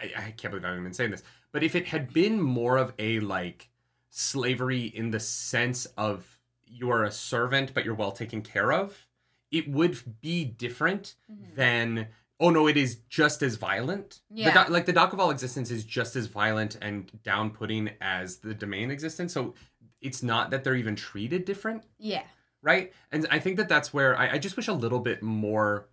I, 0.00 0.12
I 0.26 0.30
can't 0.32 0.52
believe 0.52 0.64
I'm 0.64 0.78
even 0.80 0.92
saying 0.92 1.10
this, 1.10 1.22
but 1.52 1.62
if 1.62 1.74
it 1.74 1.86
had 1.86 2.12
been 2.12 2.40
more 2.40 2.76
of 2.76 2.92
a 2.98 3.20
like 3.20 3.70
slavery 4.10 4.84
in 4.84 5.10
the 5.10 5.20
sense 5.20 5.86
of 5.96 6.38
you're 6.66 7.04
a 7.04 7.10
servant 7.12 7.72
but 7.74 7.84
you're 7.84 7.94
well 7.94 8.12
taken 8.12 8.42
care 8.42 8.72
of, 8.72 9.06
it 9.50 9.68
would 9.70 10.20
be 10.20 10.44
different 10.44 11.14
Mhm. 11.30 11.54
than 11.54 12.08
oh 12.38 12.50
no, 12.50 12.66
it 12.66 12.76
is 12.76 12.96
just 13.08 13.42
as 13.42 13.56
violent. 13.56 14.20
Yeah. 14.30 14.48
The 14.48 14.54
doc- 14.54 14.70
like 14.70 14.86
the 14.86 14.92
da'covale 14.92 15.32
existence 15.32 15.70
is 15.70 15.84
just 15.84 16.16
as 16.16 16.26
violent 16.26 16.76
and 16.82 17.10
down 17.22 17.50
putting 17.50 17.90
as 18.00 18.38
the 18.38 18.54
damane 18.54 18.90
existence. 18.90 19.32
So 19.32 19.54
it's 20.00 20.22
not 20.22 20.50
that 20.50 20.62
they're 20.62 20.76
even 20.76 20.96
treated 20.96 21.44
different, 21.44 21.84
yeah. 21.98 22.24
right? 22.62 22.92
And 23.10 23.26
I 23.30 23.38
think 23.38 23.56
that 23.56 23.68
that's 23.68 23.92
where 23.94 24.16
I, 24.16 24.32
I 24.32 24.38
just 24.38 24.56
wish 24.56 24.68
a 24.68 24.72
little 24.72 25.00
bit 25.00 25.22
more 25.22 25.88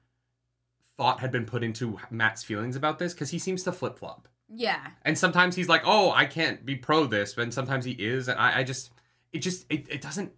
thought 0.98 1.22
had 1.22 1.32
been 1.32 1.46
put 1.46 1.64
into 1.64 1.98
Matt's 2.12 2.44
feelings 2.44 2.76
about 2.76 3.00
this 3.00 3.14
because 3.14 3.30
he 3.30 3.40
seems 3.40 3.64
to 3.64 3.72
flip 3.72 3.98
flop. 3.98 4.28
Yeah. 4.50 4.86
And 5.04 5.18
sometimes 5.18 5.56
he's 5.56 5.70
like, 5.70 5.82
"Oh, 5.86 6.12
I 6.12 6.26
can't 6.26 6.66
be 6.66 6.76
pro 6.76 7.06
this," 7.06 7.34
but 7.34 7.52
sometimes 7.54 7.86
he 7.86 7.94
is, 7.94 8.28
and 8.28 8.40
I, 8.40 8.60
I 8.60 8.64
just, 8.64 8.92
it 9.32 9.40
just, 9.40 9.66
it, 9.70 9.88
it 9.90 10.02
doesn't, 10.02 10.32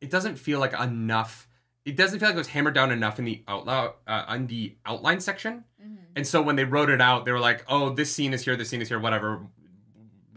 it 0.00 0.10
doesn't 0.10 0.36
feel 0.36 0.58
like 0.58 0.72
enough. 0.72 1.47
It 1.84 1.96
doesn't 1.96 2.18
feel 2.18 2.28
like 2.28 2.34
it 2.36 2.38
was 2.38 2.48
hammered 2.48 2.74
down 2.74 2.92
enough 2.92 3.18
in 3.18 3.24
the 3.24 3.42
outline, 3.48 3.90
uh, 4.06 4.24
on 4.28 4.46
the 4.46 4.76
outline 4.84 5.20
section. 5.20 5.64
Mhm. 5.82 5.96
And 6.16 6.26
so 6.26 6.42
when 6.42 6.56
they 6.56 6.64
wrote 6.64 6.90
it 6.90 7.00
out, 7.00 7.24
they 7.24 7.32
were 7.32 7.40
like, 7.40 7.64
"Oh, 7.68 7.90
this 7.90 8.14
scene 8.14 8.34
is 8.34 8.44
here, 8.44 8.56
this 8.56 8.68
scene 8.68 8.82
is 8.82 8.88
here, 8.88 8.98
whatever." 9.00 9.46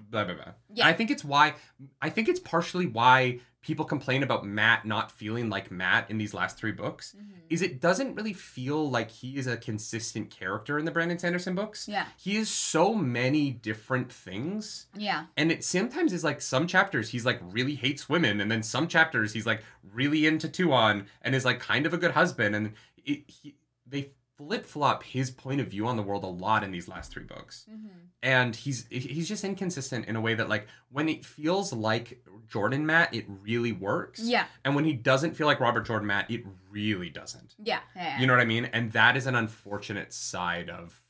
Blah 0.10 0.26
blah 0.26 0.34
blah. 0.36 0.54
Yeah. 0.74 0.88
I 0.88 0.94
think 0.94 1.10
it's 1.12 1.24
why. 1.24 1.56
I 2.02 2.10
think 2.10 2.28
it's 2.30 2.40
partially 2.40 2.86
why 2.86 3.40
people 3.62 3.86
complain 3.86 4.24
about 4.24 4.46
Matt 4.46 4.86
not 4.86 5.12
feeling 5.12 5.50
like 5.50 5.70
Matt 5.70 6.10
in 6.10 6.18
these 6.18 6.34
last 6.34 6.58
three 6.58 6.72
books. 6.72 7.16
Mhm. 7.16 7.42
Is 7.50 7.62
it 7.62 7.80
doesn't 7.80 8.16
really 8.16 8.34
feel 8.34 8.90
like 8.90 9.12
he 9.12 9.38
is 9.38 9.46
a 9.46 9.56
consistent 9.58 10.32
character 10.32 10.80
in 10.80 10.86
the 10.86 10.92
Brandon 10.92 11.20
Sanderson 11.20 11.54
books. 11.54 11.88
Yeah. 11.88 12.08
He 12.18 12.38
is 12.38 12.50
so 12.50 12.96
many 12.96 13.52
different 13.52 14.12
things. 14.12 14.88
Yeah. 14.96 15.26
And 15.38 15.52
it 15.52 15.64
sometimes 15.64 16.12
is 16.12 16.24
like 16.24 16.42
some 16.42 16.66
chapters 16.66 17.10
he's 17.10 17.26
like 17.26 17.40
really 17.42 17.76
hates 17.76 18.10
women, 18.10 18.42
and 18.42 18.52
then 18.52 18.64
some 18.64 18.88
chapters 18.88 19.34
he's 19.34 19.46
like 19.46 19.64
really 19.94 20.26
into 20.26 20.48
Tuon 20.48 21.06
and 21.22 21.36
is 21.36 21.46
like 21.46 21.60
kind 21.60 21.86
of 21.86 21.94
a 21.94 21.98
good 21.98 22.12
husband. 22.12 22.56
And 22.56 22.74
it, 23.06 23.30
he, 23.30 23.56
they 23.86 24.12
flip 24.48 24.66
flop 24.66 25.04
his 25.04 25.30
point 25.32 25.62
of 25.62 25.68
view 25.68 25.86
on 25.88 25.96
the 25.96 26.02
world 26.04 26.24
a 26.24 26.28
lot 26.28 26.64
in 26.64 26.72
these 26.72 26.88
last 26.88 27.12
three 27.12 27.24
books. 27.24 27.66
Mhm. 27.70 27.90
And 28.24 28.56
he's 28.56 28.86
he's 28.90 29.28
just 29.28 29.44
inconsistent 29.44 30.06
in 30.08 30.16
a 30.16 30.22
way 30.22 30.34
that 30.36 30.50
like 30.50 30.68
when 30.90 31.08
it 31.10 31.26
feels 31.26 31.72
like 31.74 32.24
Jordan 32.48 32.86
Matt, 32.86 33.14
it 33.14 33.26
really 33.28 33.72
works. 33.72 34.20
Yeah. 34.20 34.46
And 34.66 34.76
when 34.76 34.86
he 34.86 34.94
doesn't 34.94 35.36
feel 35.36 35.48
like 35.48 35.60
Robert 35.60 35.82
Jordan 35.86 36.08
Matt, 36.08 36.30
it 36.30 36.44
really 36.70 37.10
doesn't. 37.10 37.56
Yeah. 37.58 37.80
Yeah. 37.96 38.20
You 38.20 38.28
know 38.28 38.34
what 38.34 38.42
I 38.42 38.46
mean? 38.46 38.66
And 38.66 38.92
that 38.94 39.16
is 39.18 39.26
an 39.28 39.36
unfortunate 39.36 40.12
side 40.14 40.70
of, 40.70 41.02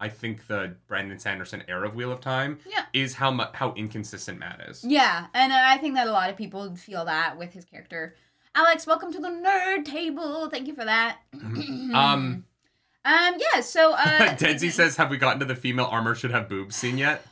I 0.00 0.08
think 0.08 0.46
the 0.46 0.76
Brandon 0.86 1.18
Sanderson 1.18 1.62
era 1.68 1.86
of 1.86 1.94
Wheel 1.94 2.12
of 2.12 2.20
Time 2.20 2.58
Yeah. 2.66 2.84
is 2.92 3.14
how 3.14 3.30
mu- 3.30 3.44
how 3.54 3.72
inconsistent 3.74 4.38
Matt 4.38 4.60
is. 4.68 4.84
Yeah, 4.84 5.26
and 5.34 5.52
I 5.52 5.78
think 5.78 5.94
that 5.96 6.06
a 6.06 6.12
lot 6.12 6.30
of 6.30 6.36
people 6.36 6.74
feel 6.76 7.04
that 7.06 7.36
with 7.38 7.52
his 7.52 7.64
character. 7.64 8.16
Alex, 8.54 8.86
welcome 8.86 9.12
to 9.12 9.18
the 9.18 9.28
nerd 9.28 9.84
table. 9.84 10.48
Thank 10.50 10.66
you 10.68 10.74
for 10.74 10.84
that. 10.84 11.18
Um, 11.32 11.94
um, 11.94 12.44
yeah. 13.04 13.60
So, 13.62 13.94
uh, 13.94 13.96
Denzi 14.36 14.70
says, 14.70 14.96
"Have 14.96 15.10
we 15.10 15.16
gotten 15.16 15.40
to 15.40 15.46
the 15.46 15.54
female 15.56 15.86
armor 15.86 16.14
should 16.14 16.30
have 16.32 16.48
boobs 16.48 16.76
scene 16.76 16.98
yet?" 16.98 17.24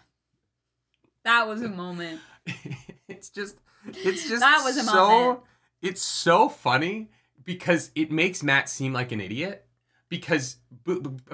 that 1.25 1.47
was 1.47 1.61
a 1.61 1.68
moment. 1.68 2.21
it's 3.09 3.29
just, 3.29 3.57
it's 3.87 4.27
just 4.27 4.41
That 4.41 4.62
was 4.64 4.79
a 4.79 4.85
so, 4.85 4.93
moment. 4.95 5.41
it's 5.83 6.01
so 6.01 6.49
funny 6.49 7.11
because 7.45 7.91
it 7.95 8.11
makes 8.11 8.43
Matt 8.43 8.71
seem 8.71 8.95
like 8.95 9.12
an 9.12 9.21
idiot, 9.21 9.66
because 10.09 10.57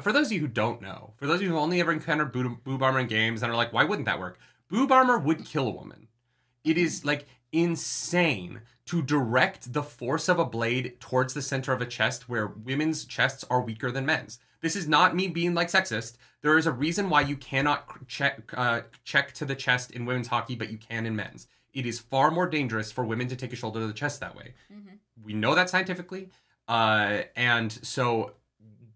for 0.01 0.13
those 0.13 0.27
of 0.27 0.33
you 0.33 0.41
who 0.41 0.49
don't 0.49 0.83
know, 0.83 1.15
for 1.19 1.29
those 1.29 1.37
of 1.37 1.43
you 1.43 1.51
who 1.51 1.59
only 1.59 1.81
ever 1.81 1.93
encountered 1.93 2.33
boob, 2.33 2.65
boob 2.65 2.83
armor 2.83 2.99
in 2.99 3.07
games 3.07 3.45
and 3.45 3.53
are 3.53 3.57
like, 3.57 3.73
why 3.73 3.85
wouldn't 3.85 4.07
that 4.07 4.19
work? 4.19 4.41
Boob 4.69 4.91
armor 4.91 5.19
would 5.19 5.45
kill 5.45 5.69
a 5.69 5.71
woman. 5.71 6.09
It 6.65 6.77
is 6.77 7.05
like 7.05 7.27
insane 7.53 8.61
to 8.87 9.03
direct 9.03 9.73
the 9.73 9.83
force 9.83 10.29
of 10.29 10.39
a 10.39 10.45
blade 10.45 10.99
towards 11.01 11.35
the 11.35 11.43
center 11.43 11.73
of 11.73 11.81
a 11.81 11.87
chest 11.87 12.29
where 12.29 12.47
women's 12.47 13.05
chests 13.05 13.45
are 13.51 13.61
weaker 13.61 13.91
than 13.91 14.07
men's. 14.07 14.39
This 14.61 14.77
is 14.77 14.89
not 14.89 15.15
me 15.15 15.29
being 15.29 15.55
like 15.55 15.69
sexist. 15.69 16.17
There 16.43 16.57
is 16.57 16.67
a 16.67 16.73
reason 16.73 17.11
why 17.11 17.23
you 17.23 17.37
cannot 17.37 18.07
check 18.09 18.53
uh, 18.57 18.83
check 19.05 19.33
to 19.35 19.45
the 19.45 19.55
chest 19.55 19.91
in 19.91 20.07
women's 20.07 20.29
hockey, 20.29 20.55
but 20.55 20.71
you 20.71 20.79
can 20.79 21.07
in 21.07 21.17
men's. 21.17 21.47
It 21.75 21.85
is 21.85 21.99
far 21.99 22.31
more 22.31 22.49
dangerous 22.49 22.91
for 22.91 23.05
women 23.05 23.29
to 23.29 23.37
take 23.37 23.53
a 23.53 23.57
shoulder 23.57 23.81
to 23.81 23.87
the 23.87 23.93
chest 23.93 24.21
that 24.21 24.35
way. 24.35 24.55
We 25.23 25.35
know 25.35 25.55
that 25.55 25.69
scientifically, 25.69 26.31
uh, 26.69 27.23
and 27.35 27.71
so 27.71 28.33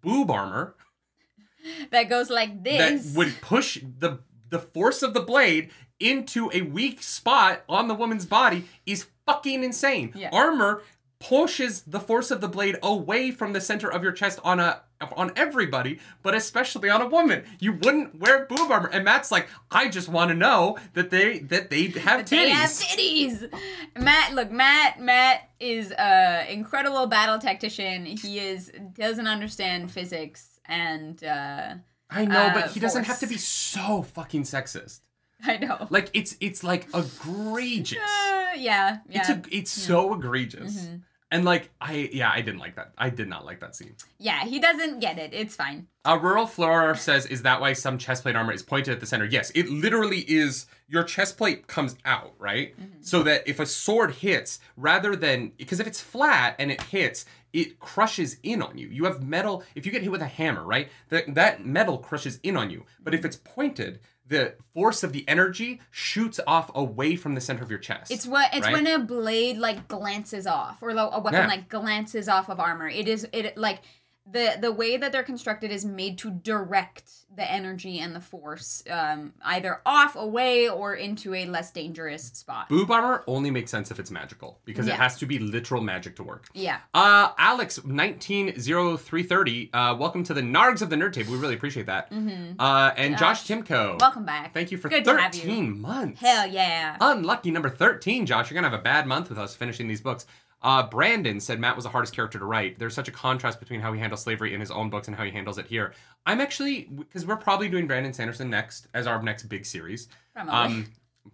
boob 0.00 0.30
armor 0.30 0.74
That 1.90 2.08
goes 2.08 2.30
like 2.30 2.62
this. 2.64 3.12
that 3.12 3.18
would 3.18 3.40
push 3.40 3.80
the 3.98 4.20
the 4.48 4.58
force 4.58 5.02
of 5.02 5.14
the 5.14 5.20
blade 5.20 5.70
into 6.00 6.50
a 6.52 6.62
weak 6.62 7.02
spot 7.02 7.62
on 7.68 7.86
the 7.88 7.94
woman's 7.94 8.24
body 8.24 8.64
is 8.86 9.06
fucking 9.32 9.64
insane. 9.64 10.12
Yeah. 10.14 10.30
Armor 10.32 10.82
pushes 11.20 11.82
the 11.82 12.00
force 12.00 12.30
of 12.30 12.40
the 12.40 12.48
blade 12.48 12.78
away 12.82 13.30
from 13.30 13.52
the 13.52 13.60
center 13.60 13.92
of 13.92 14.02
your 14.02 14.12
chest 14.12 14.40
on 14.42 14.58
a 14.58 14.82
on 15.16 15.32
everybody, 15.34 15.98
but 16.22 16.34
especially 16.34 16.90
on 16.90 17.00
a 17.00 17.06
woman. 17.06 17.44
You 17.58 17.72
wouldn't 17.72 18.18
wear 18.18 18.44
boob 18.46 18.70
armor. 18.70 18.90
And 18.92 19.04
Matt's 19.04 19.30
like, 19.30 19.48
I 19.70 19.88
just 19.88 20.08
want 20.08 20.30
to 20.30 20.34
know 20.34 20.76
that 20.94 21.10
they 21.10 21.38
that 21.40 21.70
they 21.70 21.86
have 21.88 22.22
titties. 22.22 22.28
They 22.30 22.48
have 22.50 22.70
titties. 22.70 23.52
Matt, 23.98 24.34
look, 24.34 24.50
Matt. 24.50 25.00
Matt 25.00 25.50
is 25.58 25.92
a 25.92 26.46
incredible 26.50 27.06
battle 27.06 27.38
tactician. 27.38 28.06
He 28.06 28.38
is 28.38 28.72
doesn't 28.94 29.26
understand 29.26 29.90
physics, 29.90 30.58
and 30.66 31.22
uh, 31.24 31.74
I 32.10 32.24
know, 32.24 32.40
uh, 32.40 32.54
but 32.54 32.70
he 32.70 32.80
doesn't 32.80 33.04
have 33.04 33.20
to 33.20 33.26
be 33.26 33.36
so 33.36 34.02
fucking 34.02 34.42
sexist. 34.42 35.00
I 35.46 35.56
know. 35.58 35.86
Like 35.90 36.10
it's 36.12 36.36
it's 36.40 36.62
like 36.64 36.88
egregious. 36.94 37.98
Uh, 37.98 38.50
yeah, 38.56 38.98
yeah, 39.08 39.20
It's 39.20 39.28
a, 39.28 39.42
it's 39.50 39.70
so 39.70 40.14
egregious. 40.14 40.86
Mhm. 40.86 41.02
And 41.32 41.44
like 41.44 41.70
I 41.80 42.10
yeah, 42.12 42.28
I 42.34 42.40
didn't 42.40 42.58
like 42.58 42.74
that. 42.74 42.92
I 42.98 43.08
did 43.08 43.28
not 43.28 43.44
like 43.44 43.60
that 43.60 43.76
scene. 43.76 43.94
yeah. 44.18 44.44
He 44.44 44.58
doesn't 44.58 44.98
get 44.98 45.16
it. 45.18 45.32
It's 45.32 45.54
fine. 45.54 45.86
A 46.04 46.18
rural 46.18 46.46
Flora 46.46 46.96
says, 47.08 47.24
"Is 47.26 47.42
that 47.42 47.60
why 47.60 47.72
some 47.74 47.98
chest 47.98 48.24
plate 48.24 48.34
armor 48.34 48.52
is 48.52 48.64
pointed 48.64 48.92
at 48.94 49.00
the 49.00 49.06
center?" 49.06 49.24
Yes, 49.26 49.50
it 49.54 49.68
literally 49.68 50.20
is. 50.28 50.66
Your 50.88 51.04
chest 51.04 51.36
plate 51.38 51.68
comes 51.68 51.94
out, 52.04 52.34
right? 52.36 52.74
So 53.00 53.22
that 53.22 53.46
if 53.46 53.60
a 53.60 53.66
sword 53.66 54.10
hits, 54.10 54.58
rather 54.76 55.14
than 55.14 55.52
because 55.56 55.78
if 55.78 55.86
it's 55.86 56.00
flat 56.00 56.56
and 56.58 56.72
it 56.72 56.82
hits, 56.82 57.26
it 57.52 57.78
crushes 57.78 58.38
in 58.42 58.60
on 58.60 58.76
you. 58.76 58.88
You 58.88 59.04
have 59.04 59.22
metal. 59.22 59.62
If 59.76 59.86
you 59.86 59.92
get 59.92 60.02
hit 60.02 60.10
with 60.10 60.22
a 60.22 60.26
hammer, 60.26 60.64
right, 60.64 60.88
that 61.10 61.32
that 61.36 61.64
metal 61.64 61.98
crushes 61.98 62.40
in 62.42 62.56
on 62.56 62.70
you. 62.70 62.86
But 63.00 63.14
if 63.14 63.24
it's 63.24 63.36
pointed, 63.36 64.00
the 64.30 64.54
force 64.72 65.02
of 65.02 65.12
the 65.12 65.28
energy 65.28 65.80
shoots 65.90 66.38
off 66.46 66.70
away 66.74 67.16
from 67.16 67.34
the 67.34 67.40
center 67.40 67.62
of 67.62 67.68
your 67.68 67.80
chest. 67.80 68.10
It's 68.12 68.26
what 68.26 68.48
it's 68.54 68.64
right? 68.64 68.72
when 68.72 68.86
a 68.86 68.98
blade 69.00 69.58
like 69.58 69.88
glances 69.88 70.46
off, 70.46 70.82
or 70.82 70.90
a 70.90 70.94
weapon 70.94 71.34
Yeah. 71.34 71.46
like 71.48 71.68
glances 71.68 72.28
off 72.28 72.48
of 72.48 72.58
armor. 72.60 72.88
It 72.88 73.08
is 73.08 73.26
it 73.32 73.58
like 73.58 73.80
the 74.30 74.56
the 74.60 74.70
way 74.72 74.96
that 74.96 75.12
they're 75.12 75.22
constructed 75.22 75.70
is 75.70 75.84
made 75.84 76.18
to 76.18 76.30
direct 76.30 77.10
the 77.36 77.48
energy 77.50 77.98
and 78.00 78.14
the 78.14 78.20
force 78.20 78.82
um, 78.90 79.32
either 79.44 79.80
off, 79.86 80.16
away, 80.16 80.68
or 80.68 80.94
into 80.94 81.32
a 81.34 81.46
less 81.46 81.70
dangerous 81.70 82.24
spot. 82.24 82.68
Boob 82.68 82.90
armor 82.90 83.22
only 83.28 83.50
makes 83.50 83.70
sense 83.70 83.90
if 83.90 83.98
it's 84.00 84.10
magical 84.10 84.58
because 84.64 84.88
it 84.88 84.94
has 84.94 85.16
to 85.18 85.26
be 85.26 85.38
literal 85.38 85.80
magic 85.80 86.16
to 86.16 86.22
work. 86.24 86.48
Yeah. 86.54 86.78
Uh, 86.92 87.30
Alex, 87.38 87.78
190330, 87.84 89.70
uh, 89.72 89.94
welcome 89.96 90.24
to 90.24 90.34
the 90.34 90.40
Nargs 90.40 90.82
of 90.82 90.90
the 90.90 90.96
Nerd 90.96 91.12
Table. 91.12 91.32
We 91.32 91.38
really 91.38 91.54
appreciate 91.54 91.86
that. 91.86 92.12
Uh, 92.58 92.90
and 92.96 93.16
Josh 93.16 93.46
Timko, 93.46 93.98
Welcome 94.00 94.24
back. 94.24 94.52
thank 94.52 94.70
you 94.72 94.78
for 94.78 94.88
Good 94.88 95.04
13 95.04 95.64
you. 95.66 95.74
months. 95.76 96.20
Hell 96.20 96.46
yeah. 96.48 96.96
Unlucky 97.00 97.50
number 97.50 97.70
13, 97.70 98.26
Josh. 98.26 98.50
You're 98.50 98.60
going 98.60 98.70
to 98.70 98.76
have 98.76 98.80
a 98.80 98.82
bad 98.82 99.06
month 99.06 99.28
with 99.28 99.38
us 99.38 99.54
finishing 99.54 99.86
these 99.88 100.00
books. 100.00 100.26
Uh, 100.62 100.82
Brandon 100.86 101.40
said 101.40 101.58
Matt 101.58 101.74
was 101.74 101.84
the 101.84 101.90
hardest 101.90 102.14
character 102.14 102.38
to 102.38 102.44
write. 102.44 102.78
There's 102.78 102.94
such 102.94 103.08
a 103.08 103.12
contrast 103.12 103.60
between 103.60 103.80
how 103.80 103.92
he 103.92 104.00
handles 104.00 104.22
slavery 104.22 104.52
in 104.52 104.60
his 104.60 104.70
own 104.70 104.90
books 104.90 105.08
and 105.08 105.16
how 105.16 105.24
he 105.24 105.30
handles 105.30 105.56
it 105.58 105.66
here. 105.66 105.94
I'm 106.26 106.40
actually, 106.40 106.82
because 106.82 107.24
we're 107.24 107.36
probably 107.36 107.68
doing 107.68 107.86
Brandon 107.86 108.12
Sanderson 108.12 108.50
next 108.50 108.86
as 108.92 109.06
our 109.06 109.22
next 109.22 109.44
big 109.44 109.64
series. 109.64 110.08
Probably. 110.34 110.52
Um, 110.52 110.86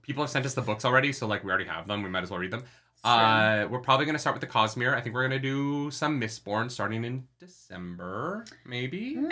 people 0.03 0.23
have 0.23 0.31
sent 0.31 0.47
us 0.47 0.55
the 0.55 0.63
books 0.63 0.85
already, 0.85 1.13
so 1.13 1.27
like 1.27 1.43
we 1.43 1.51
already 1.51 1.65
have 1.69 1.89
them. 1.89 2.03
We 2.05 2.09
might 2.09 2.23
as 2.23 2.31
well 2.31 2.39
read 2.39 2.53
them. 2.53 2.63
Uh, 3.05 3.69
we're 3.71 3.79
probably 3.81 4.05
gonna 4.07 4.19
start 4.19 4.35
with 4.35 4.41
the 4.41 4.47
Cosmere. 4.49 4.95
I 4.95 5.01
think 5.01 5.15
we're 5.15 5.23
gonna 5.23 5.39
do 5.39 5.91
some 5.93 6.21
Mistborn 6.21 6.71
starting 6.71 7.05
in 7.05 7.25
December, 7.39 8.45
maybe. 8.65 9.17
Uh, 9.17 9.29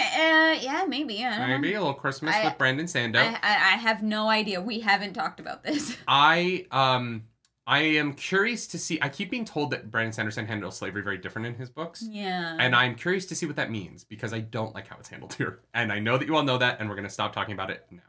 yeah, 0.60 0.84
maybe. 0.86 1.24
I 1.24 1.30
don't 1.38 1.48
know. 1.48 1.58
Maybe 1.58 1.74
a 1.74 1.80
little 1.80 1.94
Christmas 1.94 2.34
I- 2.36 2.44
with 2.44 2.58
Brandon 2.58 2.86
Sando. 2.86 3.16
I, 3.16 3.30
I, 3.42 3.54
I 3.74 3.76
have 3.78 4.02
no 4.02 4.28
idea. 4.28 4.60
We 4.60 4.80
haven't 4.80 5.14
talked 5.14 5.40
about 5.40 5.64
this. 5.64 5.96
I 6.06 6.66
um 6.70 7.24
I 7.66 7.80
am 7.80 8.12
curious 8.12 8.66
to 8.68 8.78
see. 8.78 8.98
I 9.00 9.08
keep 9.08 9.30
being 9.30 9.44
told 9.46 9.70
that 9.70 9.90
Brandon 9.90 10.12
Sanderson 10.12 10.46
handles 10.46 10.76
slavery 10.76 11.02
very 11.02 11.16
different 11.16 11.46
in 11.46 11.54
his 11.54 11.70
books. 11.70 12.02
yeah. 12.06 12.56
And 12.60 12.74
I'm 12.74 12.94
curious 12.94 13.24
to 13.26 13.34
see 13.34 13.46
what 13.46 13.56
that 13.56 13.70
means 13.70 14.04
because 14.04 14.34
I 14.34 14.40
don't 14.40 14.74
like 14.74 14.86
how 14.88 14.96
it's 14.98 15.08
handled 15.08 15.34
here. 15.34 15.60
And 15.72 15.90
I 15.90 15.98
know 15.98 16.18
that 16.18 16.26
you 16.28 16.36
all 16.36 16.42
know 16.42 16.58
that, 16.58 16.78
and 16.80 16.88
we're 16.90 16.96
gonna 16.96 17.08
stop 17.08 17.32
talking 17.34 17.54
about 17.54 17.70
it 17.70 17.86
now. 17.90 18.00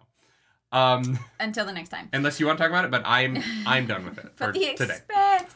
Um, 0.72 1.18
Until 1.40 1.66
the 1.66 1.72
next 1.72 1.90
time. 1.90 2.10
unless 2.12 2.38
you 2.40 2.48
want 2.48 2.58
to 2.58 2.64
talk 2.64 2.70
about 2.72 2.84
it, 2.84 2.92
but 2.92 3.04
I'm 3.06 3.42
I'm 3.66 3.88
done 3.88 4.04
with 4.04 4.18
it 4.18 4.32
for 4.36 4.52
the 4.52 4.76
today. 4.76 4.96
Expanse. 4.96 5.56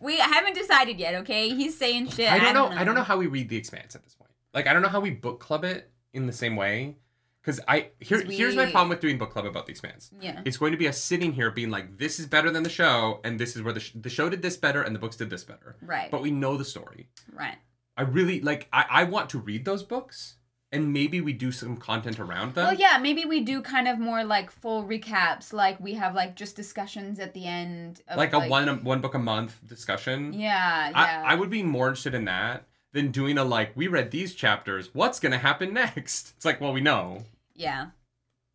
We 0.00 0.16
haven't 0.18 0.54
decided 0.54 0.98
yet, 0.98 1.14
okay? 1.16 1.50
He's 1.50 1.76
saying 1.76 2.08
shit. 2.10 2.30
I 2.32 2.38
don't 2.38 2.54
know. 2.54 2.68
I 2.68 2.84
don't 2.84 2.94
know 2.94 3.02
how 3.02 3.18
we 3.18 3.26
read 3.26 3.48
the 3.50 3.56
Expanse 3.56 3.94
at 3.94 4.02
this 4.04 4.14
point. 4.14 4.30
Like 4.54 4.66
I 4.66 4.72
don't 4.72 4.80
know 4.82 4.88
how 4.88 5.00
we 5.00 5.10
book 5.10 5.38
club 5.40 5.64
it 5.64 5.90
in 6.14 6.26
the 6.26 6.32
same 6.32 6.56
way. 6.56 6.96
Because 7.44 7.60
I 7.68 7.88
here 8.00 8.22
'Cause 8.22 8.32
here's 8.34 8.56
my 8.56 8.70
problem 8.70 8.88
with 8.88 9.00
doing 9.00 9.18
book 9.18 9.30
club 9.30 9.44
about 9.44 9.66
the 9.66 9.70
Expanse. 9.72 10.10
Yeah. 10.18 10.40
It's 10.46 10.56
going 10.56 10.72
to 10.72 10.78
be 10.78 10.88
us 10.88 10.98
sitting 10.98 11.32
here 11.34 11.50
being 11.50 11.68
like, 11.70 11.98
this 11.98 12.18
is 12.18 12.26
better 12.26 12.50
than 12.50 12.62
the 12.62 12.70
show, 12.70 13.20
and 13.22 13.38
this 13.38 13.54
is 13.54 13.62
where 13.62 13.74
the 13.74 13.80
sh- 13.80 13.92
the 13.94 14.08
show 14.08 14.30
did 14.30 14.40
this 14.40 14.56
better, 14.56 14.80
and 14.82 14.94
the 14.94 14.98
books 14.98 15.16
did 15.16 15.28
this 15.28 15.44
better. 15.44 15.76
Right. 15.82 16.10
But 16.10 16.22
we 16.22 16.30
know 16.30 16.56
the 16.56 16.64
story. 16.64 17.08
right. 17.32 17.58
I 17.96 18.02
really 18.02 18.40
like. 18.40 18.66
I 18.72 18.86
I 18.88 19.04
want 19.04 19.28
to 19.30 19.38
read 19.38 19.64
those 19.66 19.82
books, 19.84 20.36
and 20.72 20.92
maybe 20.92 21.20
we 21.20 21.32
do 21.32 21.52
some 21.52 21.76
content 21.76 22.18
around 22.18 22.54
them. 22.54 22.64
Well, 22.66 22.74
yeah, 22.74 22.98
maybe 22.98 23.24
we 23.24 23.40
do 23.42 23.60
kind 23.62 23.86
of 23.86 23.98
more 24.00 24.24
like 24.24 24.50
full 24.50 24.82
recaps. 24.84 25.52
Like 25.52 25.78
we 25.78 25.94
have 25.94 26.12
like 26.14 26.34
just 26.34 26.56
discussions 26.56 27.20
at 27.20 27.34
the 27.34 27.46
end. 27.46 28.00
Of, 28.08 28.16
like 28.16 28.32
a 28.32 28.40
one 28.48 28.82
one 28.82 29.00
book 29.00 29.14
a 29.14 29.18
month 29.20 29.60
discussion. 29.68 30.32
Yeah, 30.32 30.88
yeah. 30.90 31.22
I, 31.26 31.32
I 31.32 31.34
would 31.36 31.50
be 31.50 31.62
more 31.62 31.86
interested 31.88 32.14
in 32.14 32.24
that 32.24 32.64
than 32.92 33.10
doing 33.12 33.38
a 33.38 33.44
like 33.44 33.76
we 33.76 33.86
read 33.86 34.10
these 34.10 34.34
chapters. 34.34 34.90
What's 34.94 35.20
gonna 35.20 35.38
happen 35.38 35.72
next? 35.74 36.32
It's 36.36 36.44
like 36.44 36.60
well 36.60 36.72
we 36.72 36.80
know. 36.80 37.24
Yeah. 37.54 37.86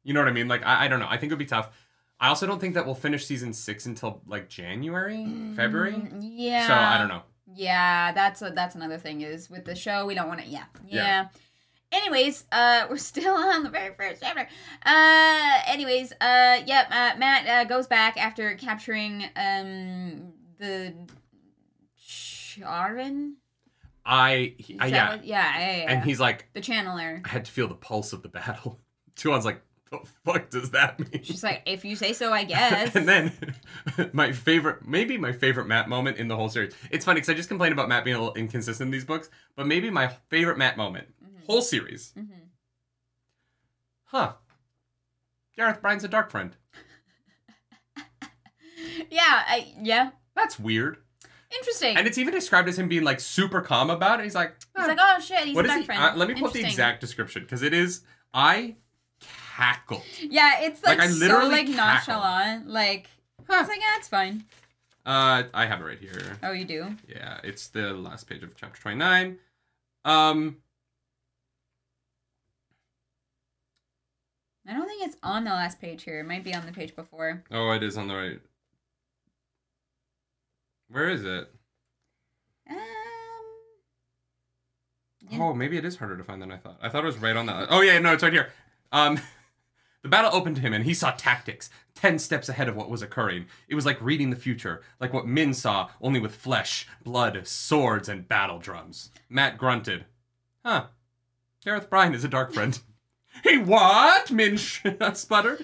You 0.04 0.14
know 0.14 0.22
what 0.22 0.30
I 0.30 0.34
mean? 0.34 0.48
Like 0.48 0.66
I, 0.66 0.86
I 0.86 0.88
don't 0.88 1.00
know. 1.00 1.08
I 1.10 1.18
think 1.18 1.32
it 1.32 1.36
would 1.36 1.40
be 1.40 1.46
tough. 1.46 1.70
I 2.20 2.28
also 2.30 2.46
don't 2.48 2.60
think 2.60 2.74
that 2.74 2.86
we'll 2.86 2.96
finish 2.96 3.26
season 3.26 3.54
six 3.54 3.86
until 3.86 4.22
like 4.28 4.50
January, 4.50 5.26
February. 5.56 5.94
Mm, 5.94 6.20
Yeah. 6.22 6.68
So 6.68 6.74
I 6.74 6.98
don't 6.98 7.08
know. 7.08 7.22
Yeah, 7.54 8.12
that's 8.12 8.42
a, 8.42 8.52
that's 8.52 8.76
another 8.76 8.98
thing 8.98 9.22
is 9.22 9.50
with 9.50 9.66
the 9.66 9.76
show 9.76 10.06
we 10.06 10.14
don't 10.16 10.28
want 10.28 10.42
to. 10.42 10.48
Yeah, 10.48 10.66
yeah. 10.88 11.04
Yeah. 11.04 11.28
Anyways, 11.92 12.44
uh, 12.52 12.86
we're 12.90 12.98
still 12.98 13.34
on 13.34 13.64
the 13.64 13.70
very 13.70 13.94
first 13.96 14.22
chapter. 14.22 14.48
Uh, 14.86 15.62
anyways, 15.66 16.12
uh, 16.22 16.60
yep. 16.66 16.88
Uh, 16.92 17.14
Matt 17.18 17.48
uh, 17.48 17.64
goes 17.64 17.88
back 17.88 18.18
after 18.18 18.54
capturing 18.56 19.24
um 19.36 20.34
the 20.60 20.94
Sharan. 21.98 23.34
I 24.06 24.56
he- 24.58 24.80
uh, 24.80 24.86
yeah, 24.86 25.10
what- 25.16 25.26
yeah, 25.26 25.60
yeah, 25.60 25.78
yeah. 25.84 25.92
and 25.92 26.04
he's 26.04 26.20
like, 26.20 26.48
the 26.54 26.62
channeler. 26.62 27.22
I 27.26 27.30
had 27.30 27.46
to 27.46 27.52
feel 27.52 27.68
the 27.68 27.76
pulse 27.76 28.14
of 28.14 28.24
the 28.24 28.30
battle. 28.30 28.80
Tuon's 29.20 29.46
like, 29.46 29.62
the 29.92 30.00
fuck 30.26 30.50
does 30.50 30.72
that 30.72 31.00
mean? 31.00 31.24
She's 31.24 31.44
like, 31.44 31.62
if 31.66 31.84
you 31.84 31.96
say 31.96 32.14
so, 32.14 32.32
I 32.32 32.44
guess. 32.44 32.96
and 32.96 33.08
then 33.08 33.32
my 34.14 34.32
favorite, 34.32 34.88
maybe 34.88 35.18
my 35.18 35.32
favorite 35.32 35.66
Matt 35.68 35.90
moment 35.90 36.18
in 36.18 36.28
the 36.28 36.36
whole 36.36 36.50
series. 36.50 36.74
It's 36.92 37.06
funny 37.06 37.18
because 37.18 37.30
I 37.30 37.34
just 37.34 37.50
complained 37.50 37.74
about 37.74 37.90
Matt 37.90 38.04
being 38.06 38.16
a 38.16 38.20
little 38.20 38.36
inconsistent 38.36 38.88
in 38.88 38.92
these 38.92 39.06
books, 39.06 39.30
but 39.56 39.68
maybe 39.68 39.90
my 39.90 40.08
favorite 40.30 40.58
Matt 40.58 40.78
moment, 40.78 41.08
Mhm. 41.24 41.46
whole 41.48 41.62
series. 41.62 42.14
Mhm. 42.18 42.28
Huh. 44.06 44.34
Gareth 45.56 45.82
Bryne's 45.82 46.04
a 46.04 46.08
dark 46.08 46.32
friend. 46.32 46.56
yeah, 49.10 49.44
I, 49.48 49.74
yeah. 49.82 50.12
That's 50.36 50.60
weird. 50.60 50.98
Interesting. 51.52 51.98
And 51.98 52.06
it's 52.08 52.18
even 52.18 52.34
described 52.34 52.70
as 52.70 52.78
him 52.78 52.88
being 52.88 53.04
like 53.04 53.20
super 53.20 53.62
calm 53.62 53.90
about 53.90 54.20
it. 54.20 54.24
He's 54.24 54.36
like, 54.36 54.54
He's 54.60 54.68
"Ah, 54.76 54.86
like, 54.86 54.98
oh 55.02 55.20
shit, 55.20 55.40
he's 55.46 55.56
what 55.56 55.66
a 55.66 55.68
is 55.68 55.72
dark 55.72 55.80
he? 55.82 55.86
friend. 55.88 56.02
Uh, 56.04 56.14
let 56.16 56.28
me 56.28 56.36
put 56.36 56.54
the 56.54 56.62
exact 56.64 57.02
description 57.02 57.42
because 57.42 57.64
it 57.64 57.74
is. 57.74 58.02
I 58.34 58.76
cackled. 59.60 60.04
Yeah, 60.22 60.62
it's 60.62 60.84
like, 60.84 60.98
Like, 61.00 61.08
I 61.10 61.12
so 61.12 61.20
literally 61.20 61.50
like 61.50 61.68
cackled. 61.68 61.78
nonchalant. 61.78 62.68
Like 62.70 63.10
Huh. 63.48 63.58
it's 63.62 63.70
like, 63.70 63.80
yeah, 63.80 63.98
it's 63.98 64.08
fine. 64.08 64.46
Uh, 65.06 65.44
I 65.54 65.66
have 65.66 65.82
it 65.82 65.86
right 65.86 66.00
here. 66.00 66.38
Oh, 66.44 66.52
you 66.52 66.66
do? 66.66 66.96
Yeah, 67.08 67.40
it's 67.44 67.68
the 67.70 67.94
last 67.94 68.28
page 68.30 68.44
of 68.44 68.56
chapter 68.56 68.80
29. 68.82 69.38
Um, 70.06 70.58
I 74.68 74.74
don't 74.74 74.88
think 74.88 75.04
it's 75.06 75.18
on 75.24 75.46
the 75.46 75.50
last 75.52 75.82
page 75.82 76.04
here. 76.04 76.20
It 76.20 76.26
might 76.28 76.44
be 76.44 76.54
on 76.54 76.66
the 76.66 76.72
page 76.72 76.96
before. 76.96 77.44
oh, 77.52 77.72
it 77.72 77.82
is 77.82 77.98
on 77.98 78.08
the 78.08 78.16
right. 78.16 78.40
Where 80.90 81.10
is 81.10 81.24
it? 81.24 81.52
Um, 82.70 82.78
Oh, 85.42 85.54
maybe 85.54 85.78
it 85.78 85.86
is 85.86 85.96
harder 85.98 86.18
to 86.18 86.24
find 86.24 86.42
than 86.42 86.52
I 86.52 86.58
thought. 86.58 86.78
I 86.82 86.90
thought 86.90 87.04
it 87.04 87.08
was 87.08 87.18
right 87.18 87.36
on 87.36 87.46
that. 87.48 87.68
Oh 87.70 87.82
yeah, 87.82 87.98
no, 88.00 88.14
it's 88.14 88.24
right 88.24 88.34
here. 88.34 88.52
Um, 88.92 89.20
the 90.02 90.10
battle 90.10 90.32
opened 90.34 90.56
to 90.58 90.62
him, 90.62 90.74
and 90.74 90.86
he 90.86 90.94
saw 90.94 91.12
tactics 91.12 91.70
ten 91.96 92.18
steps 92.20 92.48
ahead 92.50 92.70
of 92.70 92.76
what 92.76 92.90
was 92.90 93.02
occurring. 93.02 93.46
It 93.68 93.76
was 93.76 93.86
like 93.86 94.02
reading 94.02 94.30
the 94.30 94.36
future, 94.36 94.82
like 95.00 95.12
what 95.14 95.28
Min 95.28 95.54
saw, 95.54 95.90
only 96.02 96.20
with 96.20 96.36
flesh, 96.36 96.88
blood, 97.04 97.46
swords, 97.48 98.08
and 98.08 98.28
battle 98.28 98.60
drums. 98.60 99.12
Matt 99.30 99.58
grunted. 99.58 100.06
Huh. 100.66 100.86
Gareth 101.64 101.90
Bryne 101.90 102.14
is 102.14 102.24
a 102.24 102.30
dark 102.30 102.54
friend. 102.54 102.80
hey, 103.44 103.58
what? 103.58 104.32
Min 104.32 104.58
sputtered. 105.14 105.60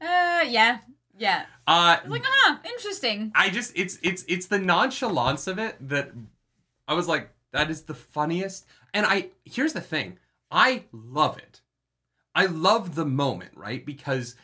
Uh, 0.00 0.44
yeah, 0.46 0.78
yeah. 1.18 1.46
Uh, 1.66 1.96
It's 2.00 2.10
like, 2.10 2.22
huh, 2.24 2.58
interesting. 2.64 3.32
I 3.34 3.48
just 3.48 3.72
it's 3.74 3.98
it's 4.02 4.24
it's 4.28 4.46
the 4.46 4.58
nonchalance 4.58 5.46
of 5.46 5.58
it 5.58 5.76
that 5.88 6.12
I 6.86 6.94
was 6.94 7.08
like 7.08 7.30
that 7.52 7.70
is 7.70 7.82
the 7.82 7.94
funniest. 7.94 8.66
And 8.92 9.06
I 9.06 9.30
here's 9.44 9.72
the 9.72 9.80
thing. 9.80 10.18
I 10.50 10.84
love 10.92 11.38
it. 11.38 11.60
I 12.38 12.46
love 12.46 12.94
the 12.94 13.04
moment, 13.04 13.50
right? 13.56 13.84
Because 13.84 14.36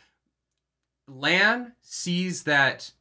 Lan 1.07 1.73
sees 1.81 2.43
that 2.43 2.91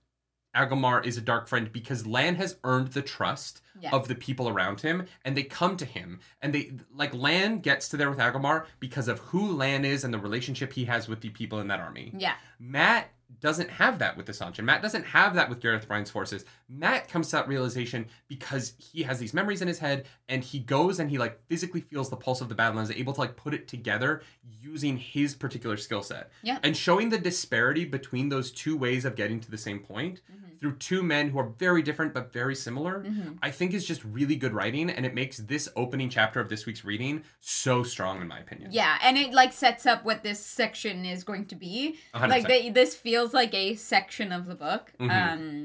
Agelmar 0.55 1.05
is 1.05 1.17
a 1.17 1.21
dark 1.21 1.49
friend 1.49 1.73
because 1.73 2.07
Lan 2.07 2.37
has 2.37 2.57
earned 2.63 2.89
the 2.93 3.03
trust 3.03 3.61
Yeah. 3.81 3.91
of 3.93 4.07
the 4.07 4.15
people 4.15 4.49
around 4.49 4.83
him 4.83 5.07
and 5.25 5.37
they 5.37 5.43
come 5.43 5.77
to 5.79 5.85
him 5.85 6.21
and 6.41 6.55
they 6.55 6.75
like 6.95 7.13
Lan 7.13 7.59
gets 7.59 7.89
to 7.89 7.97
there 7.97 8.09
with 8.09 8.21
Agelmar 8.21 8.67
because 8.79 9.09
of 9.09 9.19
who 9.19 9.51
Lan 9.53 9.85
is 9.85 10.05
and 10.05 10.15
the 10.15 10.19
relationship 10.19 10.73
he 10.75 10.85
has 10.85 11.09
with 11.09 11.23
the 11.23 11.31
people 11.31 11.59
in 11.59 11.67
that 11.69 11.81
army. 11.81 12.13
Yeah. 12.17 12.35
Matt 12.61 13.09
doesn't 13.41 13.71
have 13.71 13.99
that 13.99 14.17
with 14.17 14.27
the 14.27 14.33
Seanchan. 14.33 14.65
Matt 14.65 14.83
doesn't 14.83 15.05
have 15.05 15.35
that 15.35 15.49
with 15.49 15.61
Gareth 15.61 15.87
Bryne's 15.89 16.11
forces. 16.11 16.45
Matt 16.69 17.09
comes 17.09 17.29
to 17.29 17.37
that 17.37 17.49
realization 17.49 18.07
because 18.29 18.75
he 18.79 19.03
has 19.03 19.19
these 19.19 19.35
memories 19.35 19.63
in 19.63 19.69
his 19.69 19.79
head 19.79 20.07
and 20.29 20.43
he 20.43 20.59
goes 20.59 21.01
and 21.01 21.11
he 21.11 21.19
like 21.19 21.41
physically 21.49 21.81
feels 21.81 22.11
the 22.11 22.17
pulse 22.17 22.41
of 22.41 22.49
the 22.49 22.55
battle 22.55 22.79
and 22.79 22.91
is 22.91 22.97
able 22.97 23.13
to 23.13 23.21
like 23.21 23.37
put 23.37 23.55
it 23.55 23.69
together 23.69 24.23
using 24.61 24.97
his 24.97 25.35
particular 25.35 25.77
skill 25.77 26.03
set. 26.03 26.31
Yeah. 26.43 26.59
And 26.63 26.77
showing 26.77 27.11
the 27.11 27.19
disparity 27.19 27.85
between 27.85 28.29
those 28.29 28.51
two 28.51 28.77
ways 28.77 29.05
of 29.05 29.17
getting 29.17 29.41
to 29.41 29.51
the 29.51 29.59
same 29.59 29.81
point 29.81 30.21
Mm-hmm. 30.31 30.44
Through 30.61 30.77
two 30.77 31.03
men 31.03 31.29
who 31.31 31.39
are 31.39 31.49
very 31.59 31.83
different 31.83 32.15
but 32.15 32.33
very 32.33 32.55
similar, 32.55 33.05
I 33.43 33.51
think 33.51 33.75
is 33.75 33.85
just 33.85 34.05
really 34.05 34.37
good 34.37 34.53
writing 34.53 34.91
and 34.91 35.05
it 35.07 35.15
makes 35.15 35.39
this 35.39 35.69
opening 35.77 36.09
chapter 36.09 36.41
of 36.41 36.49
this 36.49 36.67
week's 36.67 36.85
reading 36.85 37.23
so 37.41 37.83
strong 37.83 38.21
in 38.21 38.29
my 38.29 38.39
opinion. 38.39 38.71
Yeah, 38.73 38.99
and 39.03 39.17
it 39.17 39.33
like 39.33 39.53
sets 39.53 39.87
up 39.87 40.05
what 40.05 40.23
this 40.23 40.45
section 40.45 41.05
is 41.05 41.25
going 41.25 41.47
to 41.47 41.55
be. 41.55 41.99
A 42.15 42.19
hundred 42.19 42.33
Like 42.35 42.47
they, 42.49 42.71
this 42.71 42.95
feels 42.95 43.33
like 43.35 43.53
a 43.55 43.75
section 43.75 44.33
of 44.33 44.47
the 44.47 44.55
book, 44.55 44.93
Mhm. 45.01 45.11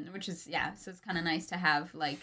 um, 0.07 0.13
which 0.13 0.27
is 0.29 0.47
yeah. 0.47 0.73
So 0.75 0.91
it's 0.91 0.99
kind 0.99 1.17
of 1.17 1.23
nice 1.23 1.47
to 1.47 1.57
have 1.57 1.93
like, 1.93 2.19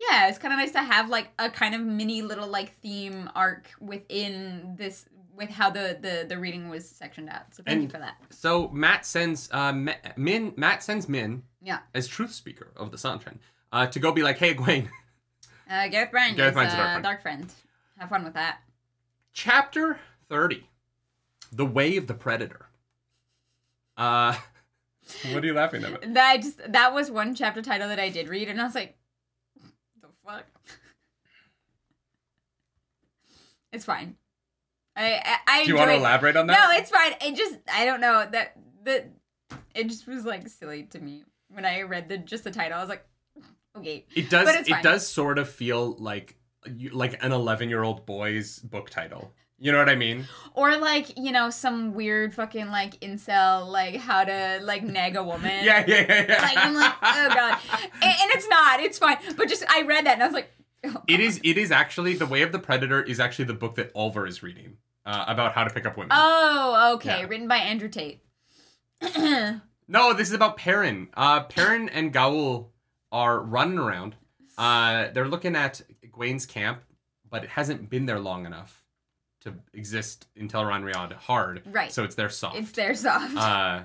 yeah, 0.00 0.28
it's 0.28 0.38
kind 0.38 0.52
of 0.52 0.58
nice 0.58 0.72
to 0.72 0.82
have 0.82 1.08
like 1.08 1.30
a 1.38 1.50
kind 1.50 1.74
of 1.74 1.80
mini 1.80 2.22
little 2.22 2.48
like 2.48 2.74
theme 2.80 3.30
arc 3.34 3.70
within 3.80 4.76
this 4.78 5.06
with 5.38 5.50
how 5.50 5.70
the 5.70 5.96
the 6.00 6.26
the 6.28 6.36
reading 6.36 6.68
was 6.68 6.86
sectioned 6.86 7.30
out. 7.30 7.54
So 7.54 7.62
thank 7.62 7.82
you 7.82 7.88
for 7.88 7.98
that. 7.98 8.16
So 8.30 8.68
Matt 8.68 9.06
sends 9.06 9.48
uh, 9.52 9.72
Min. 9.72 10.52
Matt 10.56 10.82
sends 10.82 11.08
Min 11.08 11.44
Yeah, 11.62 11.78
as 11.94 12.06
truth 12.08 12.34
speaker 12.34 12.72
of 12.76 12.90
the 12.90 12.98
Seanchan 12.98 13.38
uh, 13.72 13.86
to 13.86 13.98
go 14.00 14.12
be 14.12 14.22
like, 14.22 14.38
"Hey, 14.38 14.54
Egwene, 14.54 14.88
uh, 15.70 15.88
Gareth 15.88 16.10
Bryne 16.10 16.34
Gareth 16.34 16.52
is 16.52 16.58
uh, 16.58 16.76
dark 16.76 16.76
friend. 16.76 17.02
dark 17.04 17.22
friend. 17.22 17.54
Have 17.96 18.10
fun 18.10 18.24
with 18.24 18.34
that. 18.34 18.58
chapter 19.32 19.98
thirty, 20.28 20.68
the 21.50 21.64
way 21.66 21.96
of 21.96 22.06
the 22.08 22.14
predator." 22.14 22.66
Uh, 23.96 24.36
what 25.32 25.42
are 25.42 25.46
you 25.46 25.54
laughing 25.54 25.84
at? 25.84 26.14
That 26.14 26.30
I 26.30 26.36
just 26.36 26.72
that 26.72 26.92
was 26.92 27.10
one 27.10 27.34
chapter 27.34 27.62
title 27.62 27.88
that 27.88 28.00
I 28.00 28.08
did 28.10 28.28
read, 28.28 28.48
and 28.48 28.60
I 28.60 28.64
was 28.64 28.74
like, 28.74 28.96
the 30.02 30.08
fuck. 30.26 30.44
It's 33.70 33.84
fine. 33.84 34.16
I 34.98 35.38
I, 35.46 35.64
Do 35.64 35.70
you 35.70 35.76
want 35.76 35.90
to 35.90 35.96
elaborate 35.96 36.36
on 36.36 36.46
that? 36.48 36.52
No, 36.58 36.76
it's 36.78 36.90
fine. 36.90 37.12
It 37.20 37.36
just 37.36 37.56
I 37.72 37.84
don't 37.84 38.00
know 38.00 38.26
that 38.30 38.56
the 38.82 39.04
it 39.74 39.84
just 39.88 40.06
was 40.06 40.24
like 40.24 40.48
silly 40.48 40.82
to 40.84 40.98
me 40.98 41.24
when 41.48 41.64
I 41.64 41.82
read 41.82 42.08
the 42.08 42.18
just 42.18 42.44
the 42.44 42.50
title. 42.50 42.78
I 42.78 42.80
was 42.80 42.88
like, 42.88 43.06
okay, 43.76 44.04
it 44.14 44.28
does. 44.28 44.44
but 44.44 44.68
It 44.68 44.82
does 44.82 45.06
sort 45.06 45.38
of 45.38 45.48
feel 45.48 45.92
like 45.98 46.36
like 46.92 47.22
an 47.24 47.32
eleven-year-old 47.32 48.06
boy's 48.06 48.58
book 48.58 48.90
title. 48.90 49.32
You 49.60 49.72
know 49.72 49.78
what 49.78 49.88
I 49.88 49.96
mean? 49.96 50.26
or 50.54 50.76
like 50.76 51.16
you 51.16 51.32
know 51.32 51.50
some 51.50 51.92
weird 51.94 52.34
fucking 52.34 52.68
like 52.68 53.00
incel 53.00 53.68
like 53.68 53.96
how 53.96 54.24
to 54.24 54.60
like 54.62 54.82
nag 54.82 55.16
a 55.16 55.22
woman. 55.22 55.50
Yeah, 55.64 55.84
yeah, 55.86 56.06
yeah. 56.08 56.26
yeah. 56.28 56.42
Like 56.42 56.56
I'm 56.58 56.74
like 56.74 56.94
oh 57.02 57.28
god, 57.34 57.58
and, 57.94 58.02
and 58.04 58.30
it's 58.32 58.48
not. 58.48 58.80
It's 58.80 58.98
fine. 58.98 59.18
But 59.36 59.48
just 59.48 59.64
I 59.68 59.82
read 59.82 60.06
that 60.06 60.14
and 60.14 60.22
I 60.22 60.26
was 60.26 60.34
like, 60.34 60.50
oh, 60.84 61.02
It 61.08 61.20
is. 61.20 61.40
It 61.44 61.56
is 61.58 61.70
actually 61.72 62.14
the 62.14 62.26
way 62.26 62.42
of 62.42 62.52
the 62.52 62.58
predator 62.58 63.02
is 63.02 63.18
actually 63.20 63.46
the 63.46 63.54
book 63.54 63.74
that 63.76 63.90
Oliver 63.94 64.26
is 64.26 64.42
reading 64.44 64.76
uh, 65.08 65.24
about 65.26 65.52
how 65.54 65.64
to 65.64 65.70
pick 65.74 65.86
up 65.86 65.96
women. 65.96 66.10
Oh, 66.12 66.92
okay. 66.96 67.20
Yeah. 67.20 67.26
Written 67.26 67.48
by 67.48 67.56
Andrew 67.56 67.88
Tate. 67.88 68.22
No, 69.90 70.12
this 70.12 70.28
is 70.28 70.34
about 70.34 70.58
Perrin. 70.58 71.08
Uh, 71.14 71.44
Perrin 71.44 71.88
and 71.88 72.12
Gaul 72.12 72.70
are 73.10 73.40
running 73.40 73.78
around. 73.78 74.16
Uh, 74.58 75.08
they're 75.14 75.26
looking 75.26 75.56
at 75.56 75.80
Egwene's 76.04 76.44
camp, 76.44 76.82
but 77.30 77.42
it 77.42 77.48
hasn't 77.48 77.88
been 77.88 78.04
there 78.04 78.20
long 78.20 78.44
enough 78.44 78.84
to 79.44 79.54
exist 79.72 80.26
in 80.36 80.46
Tel'aran'rhiod 80.46 81.14
hard. 81.14 81.62
Right. 81.64 81.90
So 81.90 82.04
it's 82.04 82.16
their 82.16 82.28
soft. 82.28 82.58
it's 82.58 82.72
their 82.72 82.94
soft. 82.94 83.34
Uh, 83.34 83.84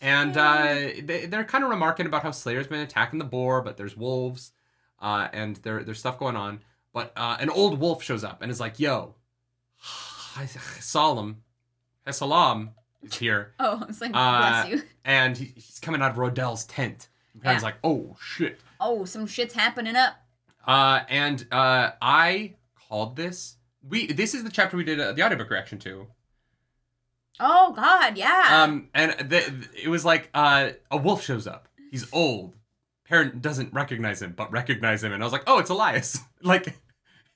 and 0.00 0.36
uh, 0.36 0.74
they, 1.02 1.26
they're 1.26 1.42
kind 1.42 1.64
of 1.64 1.70
remarking 1.70 2.06
about 2.06 2.22
how 2.22 2.30
Slayer's 2.30 2.68
been 2.68 2.80
attacking 2.80 3.18
the 3.18 3.24
boar, 3.24 3.62
but 3.62 3.76
there's 3.76 3.96
wolves, 3.96 4.52
uh, 5.00 5.26
and 5.32 5.56
there, 5.56 5.82
there's 5.82 5.98
stuff 5.98 6.20
going 6.20 6.36
on. 6.36 6.60
But 6.92 7.12
uh, 7.16 7.36
an 7.40 7.50
old 7.50 7.80
wolf 7.80 8.04
shows 8.04 8.22
up 8.22 8.42
and 8.42 8.50
is 8.52 8.60
like, 8.60 8.78
"Yo, 8.78 9.16
Solemn, 10.80 11.42
Salam 12.10 12.70
is 13.02 13.16
here." 13.16 13.54
oh, 13.60 13.84
it's 13.88 14.00
like 14.00 14.12
uh, 14.14 14.38
bless 14.62 14.68
you. 14.68 14.82
and 15.04 15.36
he, 15.36 15.46
he's 15.54 15.78
coming 15.80 16.02
out 16.02 16.12
of 16.12 16.16
Rodel's 16.18 16.64
tent. 16.64 17.08
And 17.34 17.44
Yeah. 17.44 17.58
like, 17.62 17.76
"Oh 17.82 18.16
shit!" 18.20 18.60
Oh, 18.80 19.04
some 19.04 19.26
shit's 19.26 19.54
happening 19.54 19.96
up. 19.96 20.14
Uh, 20.66 21.00
and 21.08 21.46
uh, 21.50 21.92
I 22.00 22.54
called 22.88 23.16
this. 23.16 23.56
We 23.88 24.06
this 24.12 24.34
is 24.34 24.44
the 24.44 24.50
chapter 24.50 24.76
we 24.76 24.84
did 24.84 25.00
uh, 25.00 25.12
the 25.12 25.22
audiobook 25.22 25.50
reaction 25.50 25.78
to. 25.80 26.06
Oh 27.40 27.72
God, 27.72 28.16
yeah. 28.16 28.62
Um, 28.62 28.88
and 28.94 29.12
the, 29.30 29.66
it 29.82 29.88
was 29.88 30.04
like 30.04 30.28
uh, 30.34 30.70
a 30.90 30.96
wolf 30.96 31.24
shows 31.24 31.46
up. 31.46 31.68
He's 31.90 32.06
old. 32.12 32.54
Perrin 33.04 33.40
doesn't 33.40 33.72
recognize 33.72 34.22
him, 34.22 34.32
but 34.36 34.52
recognize 34.52 35.02
him, 35.02 35.12
and 35.12 35.22
I 35.22 35.26
was 35.26 35.32
like, 35.32 35.42
"Oh, 35.46 35.58
it's 35.58 35.70
Elyas!" 35.70 36.18
like, 36.42 36.74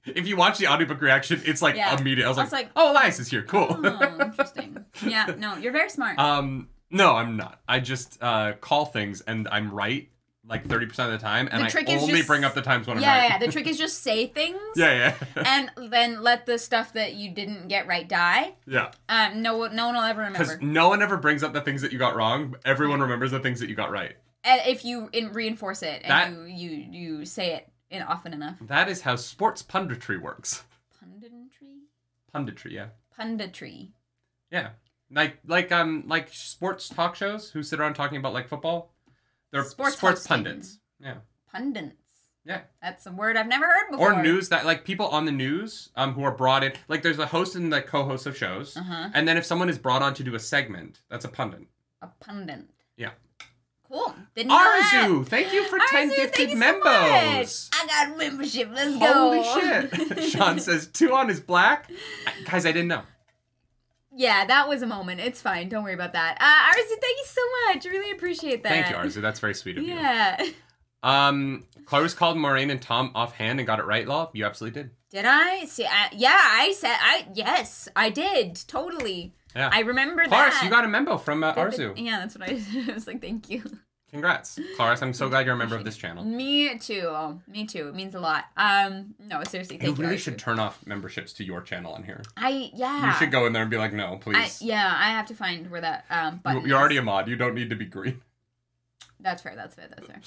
if 0.06 0.26
you 0.28 0.36
watch 0.36 0.58
the 0.58 0.66
audiobook 0.68 1.00
reaction, 1.00 1.40
it's 1.44 1.62
like 1.62 1.76
Yeah. 1.76 1.98
immediate. 1.98 2.24
I 2.26 2.28
was 2.28 2.38
I 2.38 2.42
like, 2.42 2.46
was 2.46 2.52
like, 2.52 2.70
"Oh, 2.76 2.94
Elyas 2.96 3.20
is 3.20 3.28
here. 3.28 3.42
Cool." 3.42 3.66
oh, 3.70 4.18
interesting. 4.20 4.84
Yeah, 5.04 5.34
no, 5.38 5.56
you're 5.56 5.72
very 5.72 5.90
smart. 5.90 6.18
um, 6.18 6.68
no, 6.90 7.16
I'm 7.16 7.36
not. 7.36 7.60
I 7.68 7.80
just 7.80 8.18
uh, 8.22 8.52
call 8.60 8.84
things, 8.86 9.20
and 9.22 9.48
I'm 9.50 9.72
right 9.72 10.08
like 10.48 10.64
thirty 10.64 10.86
percent 10.86 11.12
of 11.12 11.18
the 11.20 11.24
time, 11.26 11.48
and 11.50 11.60
The 11.60 11.66
I 11.66 11.68
trick 11.68 11.88
is 11.90 12.00
only 12.02 12.14
just- 12.18 12.28
bring 12.28 12.44
up 12.44 12.54
the 12.54 12.62
times 12.62 12.86
when 12.86 13.00
yeah, 13.00 13.12
I'm 13.12 13.18
right. 13.20 13.30
yeah. 13.32 13.38
The 13.46 13.50
trick 13.50 13.66
is 13.66 13.76
just 13.76 14.02
say 14.04 14.28
things. 14.28 14.60
yeah, 14.76 15.14
yeah, 15.36 15.42
And 15.76 15.90
then 15.90 16.22
let 16.22 16.46
the 16.46 16.56
stuff 16.58 16.92
that 16.92 17.14
you 17.14 17.30
didn't 17.32 17.66
get 17.66 17.88
right 17.88 18.08
die. 18.08 18.54
yeah. 18.66 18.92
Um, 19.08 19.42
no, 19.42 19.66
no 19.66 19.86
one 19.86 19.96
will 19.96 20.02
ever 20.02 20.20
remember. 20.20 20.38
Because 20.38 20.62
no 20.62 20.88
one 20.88 21.02
ever 21.02 21.16
brings 21.16 21.42
up 21.42 21.52
the 21.52 21.60
things 21.62 21.82
that 21.82 21.90
you 21.92 21.98
got 21.98 22.14
wrong. 22.14 22.54
Everyone 22.64 23.00
remembers 23.00 23.32
the 23.32 23.40
things 23.40 23.58
that 23.58 23.68
you 23.68 23.74
got 23.74 23.90
right. 23.90 24.14
And 24.44 24.60
if 24.66 24.84
you 24.84 25.10
in, 25.12 25.32
reinforce 25.32 25.82
it 25.82 26.02
and 26.04 26.10
That- 26.12 26.30
you, 26.30 26.44
you 26.44 26.86
you 27.18 27.24
say 27.24 27.54
it 27.56 27.68
in 27.96 28.02
often 28.02 28.32
enough. 28.32 28.56
That 28.60 28.88
is 28.88 29.00
how 29.02 29.16
sports 29.16 29.62
punditry 29.62 30.20
works. 30.20 30.62
Punditry. 31.02 31.80
Punditry, 32.34 32.72
yeah. 32.72 32.86
Punditry. 33.18 33.88
Yeah. 34.50 34.70
Like 35.10 35.38
like 35.46 35.72
um 35.72 36.04
like 36.06 36.28
sports 36.32 36.88
talk 36.88 37.14
shows 37.16 37.50
who 37.50 37.62
sit 37.62 37.80
around 37.80 37.94
talking 37.94 38.18
about 38.18 38.32
like 38.34 38.48
football. 38.48 38.92
They're 39.52 39.64
Sports 39.64 39.96
sports, 39.96 40.26
pundits. 40.26 40.78
Yeah. 41.00 41.16
Pundits. 41.50 41.94
Yeah. 42.44 42.60
That's 42.82 43.06
a 43.06 43.12
word 43.12 43.36
I've 43.36 43.46
never 43.46 43.66
heard 43.66 43.90
before. 43.90 44.12
Or 44.12 44.22
news 44.22 44.48
that 44.50 44.66
like 44.66 44.84
people 44.84 45.06
on 45.08 45.24
the 45.24 45.32
news 45.32 45.90
um 45.96 46.12
who 46.14 46.22
are 46.24 46.32
brought 46.32 46.64
in 46.64 46.72
like 46.88 47.02
there's 47.02 47.18
a 47.18 47.26
host 47.26 47.54
and 47.56 47.72
the 47.72 47.82
co-host 47.82 48.26
of 48.26 48.36
shows. 48.36 48.76
Uh 48.76 48.82
huh. 48.82 49.10
And 49.14 49.26
then 49.26 49.36
if 49.36 49.44
someone 49.46 49.68
is 49.68 49.78
brought 49.78 50.02
on 50.02 50.14
to 50.14 50.24
do 50.24 50.34
a 50.34 50.40
segment, 50.40 51.00
that's 51.08 51.24
a 51.24 51.28
pundit. 51.28 51.62
A 52.02 52.08
pundit. 52.20 52.66
Yeah. 52.96 53.10
Cool. 53.88 54.14
Didn't. 54.34 54.50
Arzu, 54.52 55.26
thank 55.26 55.52
you 55.52 55.64
for 55.68 55.78
10 55.90 56.08
gifted 56.10 56.50
so 56.50 56.56
members. 56.56 57.70
I 57.72 57.86
got 57.86 58.18
membership. 58.18 58.68
Let's 58.72 58.96
Holy 58.96 59.38
go. 59.38 59.42
Holy 59.42 59.60
shit. 59.60 60.22
Sean 60.30 60.58
says 60.58 60.88
Tuon 60.88 61.30
is 61.30 61.40
black. 61.40 61.90
Guys, 62.44 62.66
I 62.66 62.72
didn't 62.72 62.88
know. 62.88 63.02
yeah, 64.14 64.44
that 64.46 64.68
was 64.68 64.82
a 64.82 64.86
moment. 64.86 65.20
It's 65.20 65.40
fine. 65.40 65.68
Don't 65.68 65.84
worry 65.84 65.94
about 65.94 66.14
that. 66.14 66.36
Uh, 66.40 66.44
Arzu, 66.72 67.00
thank 67.00 67.16
you 67.18 67.24
so 67.26 67.40
much. 67.74 67.86
I 67.86 67.90
really 67.90 68.10
appreciate 68.10 68.62
that. 68.64 68.68
Thank 68.70 68.90
you, 68.90 68.96
Arzu. 68.96 69.22
That's 69.22 69.38
very 69.40 69.54
sweet 69.54 69.78
of 69.78 69.84
you. 69.84 69.94
Yeah. 69.94 70.44
Um, 71.02 71.66
Chloe's 71.84 72.14
called 72.14 72.36
Moiraine 72.36 72.68
and 72.72 72.80
Thom 72.82 73.12
offhand 73.14 73.60
and 73.60 73.66
got 73.66 73.78
it 73.78 73.84
right, 73.84 74.08
Law. 74.08 74.28
You 74.32 74.44
absolutely 74.44 74.82
did. 74.82 74.90
Did 75.10 75.24
I? 75.24 75.64
See, 75.66 75.84
I, 75.86 76.08
yeah, 76.12 76.36
I 76.36 76.72
said, 76.76 76.96
I 77.00 77.26
yes, 77.32 77.88
I 77.94 78.10
did. 78.10 78.56
Totally. 78.66 79.32
Yeah. 79.56 79.70
I 79.72 79.80
remember 79.80 80.24
Clarus, 80.26 80.50
that. 80.54 80.64
you 80.64 80.70
got 80.70 80.84
a 80.84 80.88
memo 80.88 81.16
from 81.16 81.42
uh, 81.42 81.54
Arzu. 81.54 81.94
Yeah, 81.96 82.18
that's 82.20 82.36
what 82.38 82.48
I, 82.48 82.52
I 82.90 82.92
was 82.94 83.06
like. 83.06 83.20
Thank 83.22 83.48
you. 83.50 83.62
Congrats, 84.10 84.58
Clarus. 84.76 85.02
I'm 85.02 85.12
so 85.12 85.28
glad 85.28 85.46
you're 85.46 85.54
a 85.56 85.58
member 85.58 85.74
of 85.74 85.82
this 85.84 85.96
channel. 85.96 86.24
Me 86.24 86.78
too. 86.78 87.40
Me 87.48 87.66
too. 87.66 87.88
It 87.88 87.94
means 87.96 88.14
a 88.14 88.20
lot. 88.20 88.44
Um, 88.56 89.14
no, 89.18 89.42
seriously, 89.44 89.76
You 89.76 89.80
thank 89.82 89.98
you. 89.98 90.02
really 90.04 90.14
Archie. 90.14 90.22
should 90.22 90.38
turn 90.38 90.58
off 90.60 90.86
memberships 90.86 91.32
to 91.34 91.44
your 91.44 91.60
channel 91.60 91.92
on 91.92 92.04
here. 92.04 92.22
I 92.36 92.70
yeah. 92.72 93.06
You 93.08 93.12
should 93.18 93.32
go 93.32 93.46
in 93.46 93.52
there 93.52 93.62
and 93.62 93.70
be 93.70 93.76
like, 93.78 93.92
no, 93.92 94.14
I, 94.14 94.16
please. 94.18 94.62
yeah, 94.62 94.94
I 94.96 95.10
have 95.10 95.26
to 95.26 95.34
find 95.34 95.70
where 95.70 95.80
that 95.80 96.04
um 96.08 96.34
You- 96.34 96.40
button. 96.40 96.60
You're 96.60 96.68
is. 96.76 96.80
already 96.80 96.96
a 96.98 97.02
mod. 97.02 97.26
You 97.28 97.34
don't 97.36 97.54
need 97.54 97.70
to 97.70 97.76
be 97.76 97.86
green. 97.86 98.22
That's 99.18 99.42
fair. 99.42 99.56
That's 99.56 99.74
fair. 99.74 99.88
That's 99.88 100.06
fair. 100.06 100.20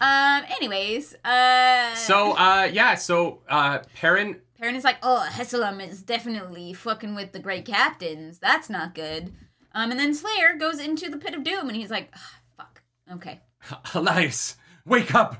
Um. 0.00 0.44
Anyways, 0.56 1.14
uh. 1.24 1.94
So, 1.94 2.32
uh, 2.32 2.68
yeah. 2.70 2.96
So, 2.96 3.40
uh, 3.48 3.78
Perrin. 3.96 4.40
Perrin 4.62 4.76
is 4.76 4.84
like, 4.84 4.98
oh, 5.02 5.26
Hessalam 5.28 5.84
is 5.84 6.02
definitely 6.02 6.72
fucking 6.72 7.16
with 7.16 7.32
the 7.32 7.40
great 7.40 7.64
captains. 7.64 8.38
That's 8.38 8.70
not 8.70 8.94
good. 8.94 9.32
Um. 9.74 9.90
And 9.90 9.98
then 9.98 10.14
Slayer 10.14 10.54
goes 10.56 10.78
into 10.78 11.10
the 11.10 11.16
pit 11.18 11.34
of 11.34 11.42
doom, 11.42 11.66
and 11.68 11.74
he's 11.76 11.90
like, 11.90 12.10
ah, 12.14 12.38
fuck. 12.56 12.82
Okay. 13.12 13.40
Elyas, 13.86 14.54
wake 14.86 15.14
up! 15.16 15.36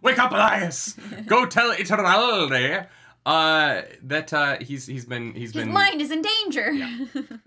Wake 0.00 0.18
up, 0.18 0.30
Elyas! 0.30 1.26
Go 1.26 1.44
tell 1.44 1.74
Ituralde 1.74 2.86
uh, 3.26 3.82
that 4.04 4.32
uh, 4.32 4.56
he's 4.62 4.86
he's 4.86 5.04
been 5.04 5.34
he's 5.34 5.52
His 5.52 5.64
been 5.64 5.68
His 5.68 5.74
mind 5.74 6.00
is 6.00 6.10
in 6.10 6.22
danger. 6.22 6.72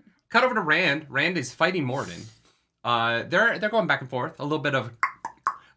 cut 0.30 0.44
over 0.44 0.54
to 0.54 0.60
Rand. 0.60 1.06
Rand 1.08 1.36
is 1.36 1.52
fighting 1.52 1.84
Moridin. 1.86 2.24
Uh, 2.84 3.24
they're 3.28 3.58
they're 3.58 3.68
going 3.68 3.88
back 3.88 4.00
and 4.00 4.08
forth. 4.10 4.38
A 4.38 4.44
little 4.44 4.58
bit 4.60 4.76
of. 4.76 4.92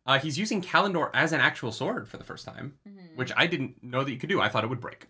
Uh, 0.06 0.20
he's 0.20 0.38
using 0.38 0.62
Callandor 0.62 1.10
as 1.14 1.32
an 1.32 1.40
actual 1.42 1.72
sword 1.72 2.08
for 2.08 2.18
the 2.18 2.24
first 2.24 2.46
time, 2.46 2.74
Mm-hmm. 2.88 3.16
which 3.16 3.32
I 3.38 3.48
didn't 3.48 3.82
know 3.84 4.04
that 4.04 4.12
you 4.12 4.18
could 4.18 4.30
do. 4.30 4.40
I 4.42 4.50
thought 4.50 4.64
it 4.64 4.70
would 4.70 4.82
break. 4.82 5.08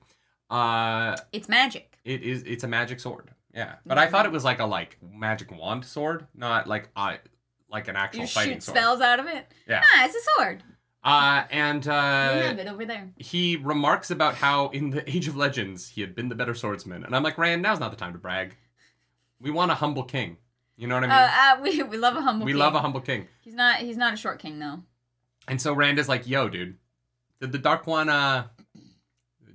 Uh, 0.54 1.16
it's 1.32 1.50
magic. 1.50 1.98
it 2.06 2.22
is 2.22 2.44
it's 2.44 2.64
a 2.64 2.68
magic 2.68 3.00
sword. 3.00 3.32
Yeah, 3.54 3.76
but 3.86 3.98
I 3.98 4.08
thought 4.08 4.26
it 4.26 4.32
was 4.32 4.44
like 4.44 4.60
a 4.60 4.66
like 4.66 4.98
magic 5.02 5.52
wand 5.52 5.86
sword, 5.86 6.28
not 6.36 6.68
like 6.68 6.90
I 6.96 7.20
like 7.70 7.88
an 7.88 7.96
actual 7.96 8.22
You 8.22 8.28
fighting 8.28 8.54
shoot 8.56 8.64
sword. 8.64 8.78
spells 8.78 9.02
out 9.02 9.20
of 9.20 9.28
it. 9.28 9.52
Yeah. 9.68 9.84
Ah, 9.84 10.06
it's 10.06 10.16
a 10.16 10.20
sword. 10.38 10.64
Uh, 11.04 11.44
and 11.52 11.86
uh, 11.88 12.42
have 12.44 12.60
it 12.60 12.68
over 12.68 12.86
there. 12.86 13.10
he 13.18 13.58
remarks 13.58 14.10
about 14.10 14.36
how 14.36 14.70
in 14.70 14.90
the 14.92 15.08
Age 15.14 15.28
of 15.28 15.36
Legends 15.36 15.90
he 15.90 16.02
had 16.02 16.16
been 16.16 16.30
the 16.30 16.36
better 16.36 16.54
swordsman, 16.56 17.04
and 17.04 17.14
I'm 17.16 17.24
like, 17.24 17.38
Rand, 17.38 17.62
now's 17.62 17.80
not 17.80 17.92
the 17.92 17.98
time 17.98 18.14
to 18.14 18.20
brag. 18.20 18.56
We 19.42 19.52
want 19.52 19.70
a 19.72 19.76
humble 19.76 20.04
king. 20.04 20.38
You 20.78 20.88
know 20.88 20.96
what 20.96 21.04
I 21.04 21.08
mean? 21.08 21.12
Uh, 21.12 21.32
uh, 21.36 21.62
we, 21.84 21.84
we 21.84 21.98
love 21.98 22.16
a 22.16 22.22
humble. 22.22 22.46
we 22.46 22.54
king. 22.54 22.60
love 22.60 22.76
a 22.76 22.80
humble 22.80 23.02
king. 23.02 23.28
He's 23.42 23.54
not. 23.54 23.80
He's 23.80 23.98
not 23.98 24.14
a 24.14 24.18
short 24.18 24.40
king 24.40 24.60
though. 24.60 24.80
And 25.48 25.62
so 25.62 25.74
Rand 25.74 26.00
is 26.00 26.08
like, 26.08 26.26
"Yo, 26.28 26.48
dude, 26.48 26.78
did 27.42 27.52
the 27.52 27.58
Dark 27.58 27.86
One, 27.86 28.08
uh, 28.08 28.46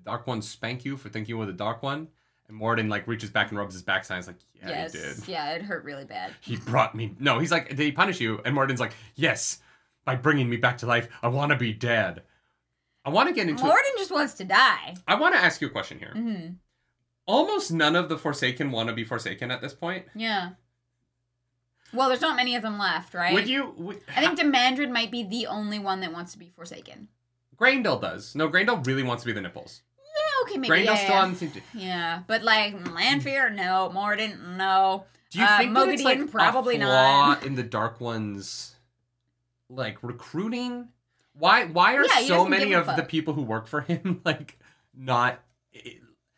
Dark 0.09 0.26
One 0.26 0.40
spank 0.42 0.84
you 0.84 0.96
for 0.96 1.09
thinking 1.11 1.30
you 1.30 1.38
were 1.38 1.46
the 1.46 1.52
Dark 1.52 1.82
One?" 1.82 2.09
And 2.48 2.59
Moridin 2.59 2.88
like 2.88 3.06
reaches 3.06 3.28
back 3.30 3.50
and 3.50 3.59
rubs 3.59 3.74
his 3.74 3.82
backside. 3.82 4.16
He's 4.16 4.26
like, 4.26 4.38
"Yeah, 4.54 4.68
yes. 4.70 4.92
he 4.92 4.98
did. 4.98 5.28
Yeah, 5.28 5.50
it 5.52 5.62
hurt 5.62 5.84
really 5.84 6.04
bad. 6.06 6.32
He 6.40 6.56
brought 6.56 6.94
me. 6.94 7.14
No, 7.18 7.38
he's 7.38 7.50
like, 7.52 7.68
did 7.68 7.78
he 7.78 7.92
punish 7.92 8.20
you?" 8.20 8.40
And 8.44 8.56
Moridin's 8.56 8.80
like, 8.80 8.94
"Yes, 9.16 9.61
by 10.06 10.16
bringing 10.16 10.48
me 10.48 10.56
back 10.56 10.78
to 10.78 10.86
life. 10.86 11.09
I 11.22 11.28
want 11.28 11.52
to 11.52 11.59
be 11.59 11.74
dead. 11.74 12.22
I 13.04 13.11
want 13.11 13.28
to 13.28 13.34
get 13.34 13.48
into. 13.48 13.62
Moridin 13.64 13.98
just 13.98 14.11
wants 14.11 14.32
to 14.34 14.44
die. 14.44 14.94
I 15.06 15.16
want 15.16 15.34
to 15.34 15.40
ask 15.40 15.61
you 15.61 15.66
a 15.66 15.70
question 15.70 15.98
here. 15.98 16.12
hmm 16.14 16.46
Almost 17.26 17.70
none 17.72 17.94
of 17.94 18.09
the 18.09 18.16
Forsaken 18.16 18.70
want 18.70 18.88
to 18.88 18.94
be 18.94 19.04
Forsaken 19.04 19.50
at 19.50 19.61
this 19.61 19.74
point. 19.74 20.06
Yeah. 20.14 20.52
Well, 21.92 22.09
there's 22.09 22.22
not 22.22 22.36
many 22.36 22.54
of 22.56 22.62
them 22.62 22.78
left, 22.78 23.12
right? 23.12 23.34
Would 23.34 23.48
you? 23.48 23.74
Would, 23.76 24.00
I 24.16 24.20
think 24.20 24.38
Demandred 24.38 24.90
might 24.90 25.11
be 25.11 25.22
the 25.22 25.46
only 25.46 25.78
one 25.78 26.00
that 26.00 26.12
wants 26.12 26.32
to 26.32 26.38
be 26.38 26.48
Forsaken. 26.48 27.09
Graendel 27.59 28.00
does. 28.00 28.34
No, 28.34 28.48
Graendel 28.48 28.86
really 28.86 29.02
wants 29.02 29.24
to 29.24 29.26
be 29.26 29.32
the 29.32 29.46
Nae'blis. 29.46 29.80
Yeah, 30.47 30.51
okay, 30.51 30.59
maybe. 30.59 30.84
Yeah, 30.84 30.95
still 30.97 31.11
yeah. 31.11 31.22
on. 31.22 31.34
the- 31.34 31.62
Yeah, 31.74 32.22
but 32.26 32.43
like 32.43 32.74
Lanfear, 32.95 33.51
no. 33.51 33.91
Moridin, 33.95 34.57
no. 34.57 35.05
Do 35.30 35.39
you 35.41 35.45
Uh, 35.45 35.59
think 35.59 35.74
that 35.74 35.89
it's 35.89 36.03
like 36.03 36.30
probably 36.30 36.76
a 36.76 36.80
flaw 36.80 37.26
not. 37.28 37.45
in 37.45 37.55
the 37.55 37.62
Dark 37.62 38.01
Ones, 38.01 38.76
like 39.68 40.03
recruiting? 40.03 40.89
Why? 41.34 41.64
Why 41.66 41.95
are 41.97 42.05
Yeah, 42.07 42.20
so 42.26 42.47
many 42.47 42.72
of 42.72 42.86
the 42.97 43.03
people 43.03 43.34
who 43.34 43.43
work 43.43 43.66
for 43.66 43.82
him 43.82 44.20
like 44.24 44.59
not? 44.95 45.41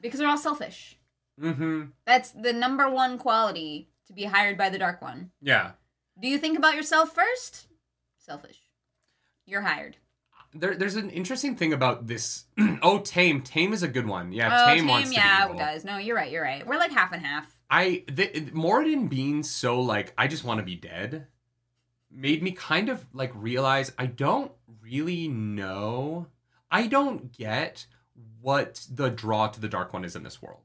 Because 0.00 0.18
they're 0.18 0.28
all 0.28 0.36
selfish. 0.38 0.96
Mm-hmm. 1.40 1.84
That's 2.04 2.30
the 2.32 2.52
number 2.52 2.88
one 2.90 3.16
quality 3.18 3.88
to 4.06 4.12
be 4.12 4.24
hired 4.24 4.58
by 4.58 4.68
the 4.70 4.78
Dark 4.78 5.00
One. 5.00 5.30
Yeah. 5.40 5.72
Do 6.20 6.28
you 6.28 6.36
think 6.38 6.58
about 6.58 6.74
yourself 6.74 7.14
first? 7.14 7.66
Selfish. 8.18 8.58
You're 9.46 9.62
hired. 9.62 9.96
There, 10.52 10.74
there's 10.74 10.96
an 10.96 11.10
interesting 11.10 11.54
thing 11.56 11.72
about 11.72 12.06
this. 12.06 12.44
oh, 12.82 12.98
Taim. 12.98 13.42
Taim 13.42 13.72
is 13.72 13.82
a 13.82 13.88
good 13.88 14.06
one. 14.06 14.32
Yeah, 14.32 14.48
oh, 14.48 14.70
Taim 14.70 14.80
Taim, 14.80 14.88
wants 14.88 15.10
to 15.10 15.16
yeah, 15.16 15.46
be 15.46 15.52
it 15.52 15.54
evil. 15.54 15.66
does. 15.66 15.84
No, 15.84 15.96
you're 15.98 16.16
right. 16.16 16.30
You're 16.30 16.42
right. 16.42 16.66
We're 16.66 16.78
like 16.78 16.90
half 16.90 17.12
and 17.12 17.24
half. 17.24 17.56
I 17.70 18.04
the, 18.08 18.26
Moridin 18.52 19.08
being 19.08 19.42
so 19.42 19.80
like 19.80 20.12
I 20.18 20.26
just 20.26 20.44
want 20.44 20.58
to 20.58 20.66
be 20.66 20.74
dead 20.74 21.28
made 22.10 22.42
me 22.42 22.50
kind 22.50 22.88
of 22.88 23.06
like 23.12 23.30
realize 23.34 23.92
I 23.96 24.06
don't 24.06 24.50
really 24.82 25.28
know. 25.28 26.26
I 26.70 26.86
don't 26.86 27.32
get 27.32 27.86
what 28.40 28.86
the 28.90 29.10
draw 29.10 29.48
to 29.48 29.60
the 29.60 29.68
dark 29.68 29.92
one 29.92 30.04
is 30.04 30.16
in 30.16 30.22
this 30.22 30.42
world. 30.42 30.62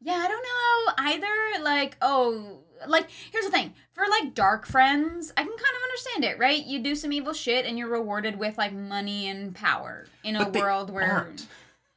Yeah, 0.00 0.14
I 0.14 0.28
don't 0.28 0.42
know 0.42 1.04
either. 1.10 1.64
Like, 1.64 1.96
oh, 2.02 2.60
like 2.86 3.08
here's 3.32 3.44
the 3.44 3.50
thing: 3.50 3.74
for 3.92 4.04
like 4.08 4.34
dark 4.34 4.66
friends, 4.66 5.32
I 5.36 5.42
can 5.42 5.50
kind 5.50 5.60
of 5.60 5.82
understand 5.82 6.24
it, 6.24 6.38
right? 6.38 6.64
You 6.64 6.78
do 6.80 6.94
some 6.94 7.12
evil 7.12 7.32
shit, 7.32 7.66
and 7.66 7.78
you're 7.78 7.88
rewarded 7.88 8.38
with 8.38 8.58
like 8.58 8.72
money 8.72 9.28
and 9.28 9.54
power 9.54 10.06
in 10.22 10.36
a 10.36 10.40
But 10.40 10.52
they 10.52 10.60
world 10.60 10.90
where, 10.90 11.10
aren't. 11.10 11.46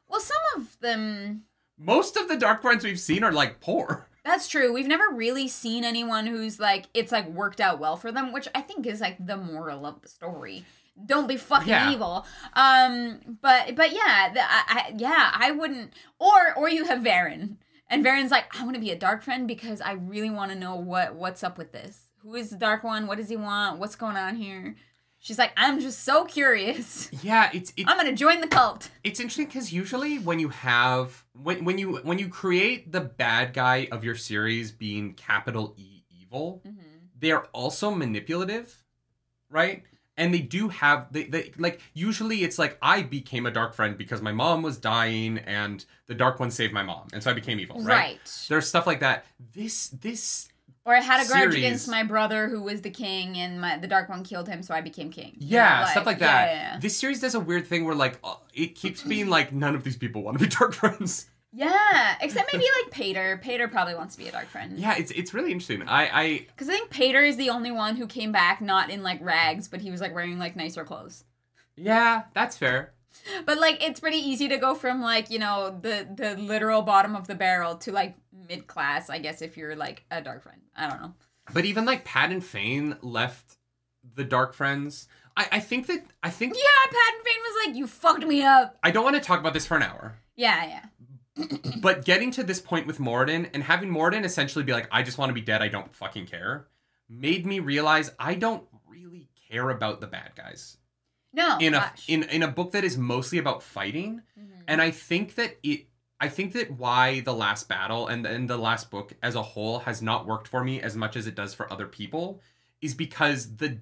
well, 0.10 0.20
some 0.22 0.38
of 0.56 0.80
them. 0.80 1.44
Most 1.80 2.18
of 2.18 2.28
the 2.28 2.38
dark 2.38 2.62
friends 2.62 2.84
we've 2.84 3.00
seen 3.00 3.24
are 3.24 3.32
like 3.32 3.60
poor. 3.60 4.08
That's 4.26 4.48
true. 4.48 4.74
We've 4.74 4.88
never 4.88 5.10
really 5.14 5.48
seen 5.48 5.84
anyone 5.86 6.26
who's 6.28 6.60
like 6.60 6.86
it's 6.94 7.12
like 7.12 7.28
worked 7.30 7.62
out 7.62 7.80
well 7.80 7.96
for 7.96 8.12
them, 8.12 8.34
which 8.34 8.48
I 8.56 8.62
think 8.62 8.86
is 8.86 9.00
like 9.00 9.24
the 9.26 9.38
moral 9.38 9.86
of 9.86 10.02
the 10.02 10.08
story. 10.10 10.66
Don't 11.06 11.28
be 11.28 11.38
fucking 11.38 11.68
Yeah. 11.70 11.92
evil. 11.92 12.26
Um, 12.54 13.38
but 13.42 13.76
but 13.76 13.92
yeah, 13.94 14.32
the, 14.34 14.42
I, 14.42 14.64
I 14.68 14.94
yeah 14.98 15.32
I 15.34 15.52
wouldn't. 15.52 15.94
Or 16.20 16.54
or 16.58 16.70
you 16.70 16.86
have 16.86 17.00
Verin, 17.04 17.58
and 17.90 18.04
Verin's 18.04 18.32
like 18.32 18.46
I 18.60 18.64
want 18.64 18.76
to 18.76 18.82
be 18.82 18.92
a 18.92 18.98
dark 18.98 19.24
friend 19.24 19.48
because 19.48 19.82
I 19.82 19.94
really 19.94 20.30
want 20.30 20.52
to 20.52 20.58
know 20.58 20.76
what 20.76 21.16
what's 21.16 21.44
up 21.44 21.58
with 21.58 21.72
this. 21.72 22.00
Who 22.24 22.36
is 22.36 22.50
the 22.50 22.58
dark 22.58 22.84
one? 22.84 23.08
What 23.08 23.18
does 23.18 23.30
he 23.30 23.38
want? 23.38 23.80
What's 23.80 23.96
going 23.96 24.18
on 24.18 24.36
here? 24.36 24.76
She's 25.20 25.38
like 25.38 25.52
I'm 25.58 25.80
just 25.80 26.04
so 26.04 26.26
curious. 26.26 27.10
Yeah, 27.24 27.50
it's 27.54 27.74
it's 27.76 27.88
I'm 27.90 27.98
gonna 27.98 28.16
join 28.16 28.42
the 28.42 28.48
cult. 28.48 28.90
it's 29.04 29.20
interesting 29.20 29.48
because 29.48 29.74
usually 29.74 30.20
when 30.20 30.40
you 30.40 30.50
have 30.50 31.26
when 31.34 31.66
when 31.66 31.78
you 31.78 31.98
when 31.98 32.20
you 32.20 32.30
create 32.30 32.92
the 32.92 33.02
bad 33.02 33.54
guy 33.54 33.88
of 33.92 34.04
your 34.04 34.16
series 34.16 34.72
being 34.72 35.14
capital 35.14 35.74
E 35.78 36.04
evil, 36.22 36.62
mm-hmm. 36.66 36.80
they're 37.18 37.46
also 37.48 37.92
manipulative, 37.92 38.84
right? 39.50 39.84
And 40.18 40.34
they 40.34 40.39
do 40.39 40.70
have 40.70 41.11
they, 41.11 41.26
they 41.26 41.51
like 41.57 41.80
usually 41.93 42.43
it's 42.43 42.57
like 42.57 42.78
I 42.82 43.03
became 43.03 43.45
a 43.45 43.51
dark 43.51 43.76
friend 43.76 43.97
because 43.97 44.22
my 44.22 44.32
mom 44.32 44.63
was 44.63 44.78
dying 44.78 45.38
and 45.39 45.86
the 46.07 46.15
dark 46.15 46.39
one 46.39 46.49
saved 46.49 46.74
my 46.74 46.84
mom 46.84 47.07
and 47.13 47.22
so 47.22 47.30
I 47.30 47.34
became 47.34 47.59
evil, 47.59 47.78
right? 47.78 47.86
Right. 47.86 48.45
There's 48.49 48.68
stuff 48.68 48.88
like 48.88 49.01
that. 49.01 49.26
This 49.53 49.89
this 49.89 50.49
Or 50.86 50.95
I 50.95 51.01
had 51.01 51.24
a 51.24 51.28
grudge 51.28 51.41
series- 51.41 51.55
against 51.57 51.88
my 51.88 52.03
brother 52.03 52.47
who 52.47 52.63
was 52.63 52.82
the 52.82 52.89
king, 52.89 53.38
and 53.38 53.61
my 53.61 53.78
the 53.78 53.88
dark 53.88 54.09
one 54.09 54.24
killed 54.24 54.47
him, 54.47 54.63
so 54.63 54.74
I 54.74 54.82
became 54.82 55.11
king. 55.11 55.36
Yeah, 55.38 55.82
know, 55.82 55.91
stuff 55.91 56.05
like 56.05 56.20
yeah, 56.20 56.28
that. 56.28 56.47
Yeah, 56.47 56.53
yeah. 56.74 56.80
This 56.80 56.97
series 56.97 57.20
does 57.20 57.36
a 57.36 57.39
weird 57.39 57.68
thing 57.68 57.86
where 57.86 57.95
like 57.95 58.18
uh, 58.24 58.36
it 58.53 58.76
keeps 58.76 59.03
being 59.03 59.28
like 59.28 59.53
none 59.53 59.76
of 59.76 59.84
these 59.84 59.97
people 59.97 60.24
want 60.24 60.39
to 60.39 60.43
be 60.43 60.49
dark 60.59 60.74
friends. 60.74 61.30
Yeah, 61.54 62.16
except 62.22 62.50
maybe 62.52 62.66
like 62.84 62.91
Pater. 62.91 63.39
Pater 63.41 63.68
probably 63.68 63.95
wants 63.95 64.16
to 64.16 64.22
be 64.22 64.28
a 64.28 64.32
dark 64.32 64.48
friend. 64.48 64.78
Yeah, 64.78 64.95
it's 64.98 65.12
it's 65.12 65.34
really 65.34 65.52
interesting. 65.52 65.82
I 65.88 66.22
I 66.22 66.39
Because 66.48 66.70
I 66.70 66.74
think 66.74 66.89
Pater 66.89 67.24
is 67.24 67.38
the 67.38 67.50
only 67.50 67.72
one 67.72 67.95
who 67.95 68.06
came 68.06 68.32
back 68.32 68.62
not 68.62 68.89
in 68.89 69.02
like 69.02 69.20
rags, 69.22 69.68
but 69.68 69.82
he 69.82 69.89
was 69.89 70.02
like 70.02 70.14
wearing 70.14 70.38
like 70.39 70.56
nicer 70.56 70.84
clothes. 70.84 71.24
yeah, 71.76 72.24
that's 72.34 72.58
fair. 72.58 72.93
But 73.45 73.60
like 73.60 73.84
it's 73.84 74.00
pretty 74.00 74.18
easy 74.18 74.48
to 74.50 74.58
go 74.58 74.76
from 74.76 75.02
like 75.02 75.30
you 75.32 75.39
know 75.39 75.80
the 75.82 76.08
the 76.14 76.36
literal 76.36 76.82
bottom 76.82 77.16
of 77.16 77.28
the 77.28 77.36
barrel 77.36 77.76
to 77.78 77.91
like 77.91 78.16
mid 78.48 78.68
class, 78.68 79.10
I 79.10 79.18
guess, 79.20 79.41
if 79.41 79.58
you're 79.58 79.76
like 79.76 80.04
a 80.12 80.22
dark 80.22 80.43
friend. 80.43 80.62
I 80.76 80.89
don't 80.89 81.02
know. 81.02 81.14
But 81.54 81.66
even 81.66 81.86
like 81.86 82.04
Padan 82.04 82.41
Fain 82.41 82.98
left 83.02 83.58
the 84.16 84.24
Dark 84.26 84.54
Friends. 84.54 85.08
I, 85.36 85.48
I 85.54 85.60
think 85.60 85.88
that 85.88 86.04
I 86.22 86.30
think 86.30 86.56
Yeah, 86.56 86.91
Padan 86.91 87.24
Fain 87.24 87.41
was 87.41 87.68
like, 87.68 87.76
"You 87.78 87.88
fucked 87.88 88.26
me 88.26 88.43
up." 88.43 88.78
I 88.84 88.91
don't 88.91 89.04
want 89.04 89.16
to 89.16 89.22
talk 89.22 89.39
about 89.39 89.54
this 89.54 89.66
for 89.66 89.78
an 89.78 89.84
hour. 89.84 90.18
Yeah, 90.36 90.66
yeah. 90.66 90.86
But 91.82 92.06
getting 92.06 92.32
to 92.32 92.44
this 92.44 92.60
point 92.60 92.88
with 92.88 93.00
Moridin 93.00 93.50
and 93.54 93.64
having 93.64 93.90
Moridin 93.90 94.24
essentially 94.24 94.64
be 94.64 94.74
like, 94.74 94.88
I 94.92 95.04
just 95.04 95.18
want 95.18 95.30
to 95.30 95.34
be 95.34 95.42
dead, 95.42 95.62
I 95.62 95.68
don't 95.68 95.94
fucking 95.94 96.26
care, 96.28 96.68
made 97.10 97.46
me 97.46 97.60
realize 97.60 98.12
I 98.20 98.36
don't 98.36 98.64
really 98.88 99.30
care 99.50 99.70
about 99.70 100.02
the 100.02 100.08
bad 100.08 100.32
guys. 100.36 100.78
No, 101.34 101.58
In 101.60 101.74
a 101.76 101.92
in 102.08 102.24
in 102.24 102.42
a 102.44 102.48
book 102.48 102.72
that 102.72 102.84
is 102.84 102.98
mostly 102.98 103.38
about 103.38 103.62
fighting. 103.62 104.22
Mhm. 104.40 104.64
And 104.68 104.82
I 104.82 104.92
think 104.92 105.36
that 105.36 105.58
it 105.62 105.88
I 106.20 106.30
think 106.30 106.54
that 106.54 106.72
why 106.72 107.20
the 107.20 107.34
last 107.34 107.70
battle 107.70 108.08
and, 108.08 108.26
and 108.26 108.50
the 108.50 108.58
last 108.58 108.90
book 108.90 109.14
as 109.22 109.36
a 109.36 109.44
whole 109.44 109.80
has 109.80 110.02
not 110.02 110.26
worked 110.26 110.48
for 110.48 110.64
me 110.64 110.82
as 110.82 110.96
much 110.96 111.16
as 111.16 111.28
it 111.28 111.36
does 111.36 111.54
for 111.54 111.72
other 111.72 111.86
people 111.86 112.42
is 112.82 112.96
because 112.96 113.58
the 113.58 113.80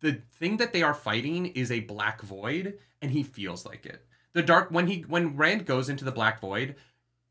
the 0.00 0.20
thing 0.38 0.58
that 0.58 0.72
they 0.72 0.82
are 0.82 0.94
fighting 0.94 1.46
is 1.46 1.72
a 1.72 1.80
black 1.80 2.20
void 2.22 2.78
and 3.00 3.10
he 3.10 3.22
feels 3.24 3.66
like 3.66 3.84
it. 3.86 4.06
The 4.32 4.42
dark 4.42 4.70
when 4.70 4.86
he 4.86 5.00
when 5.00 5.36
Rand 5.36 5.66
goes 5.66 5.88
into 5.88 6.04
the 6.04 6.12
black 6.12 6.40
void, 6.40 6.76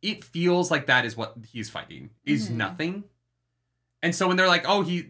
it 0.01 0.23
feels 0.23 0.71
like 0.71 0.87
that 0.87 1.05
is 1.05 1.15
what 1.15 1.35
he's 1.51 1.69
fighting 1.69 2.09
is 2.25 2.49
Mhm. 2.49 2.53
nothing. 2.55 3.03
And 4.03 4.15
so 4.15 4.27
when 4.27 4.35
they're 4.37 4.47
like, 4.47 4.63
"Oh, 4.67 4.81
he," 4.81 5.07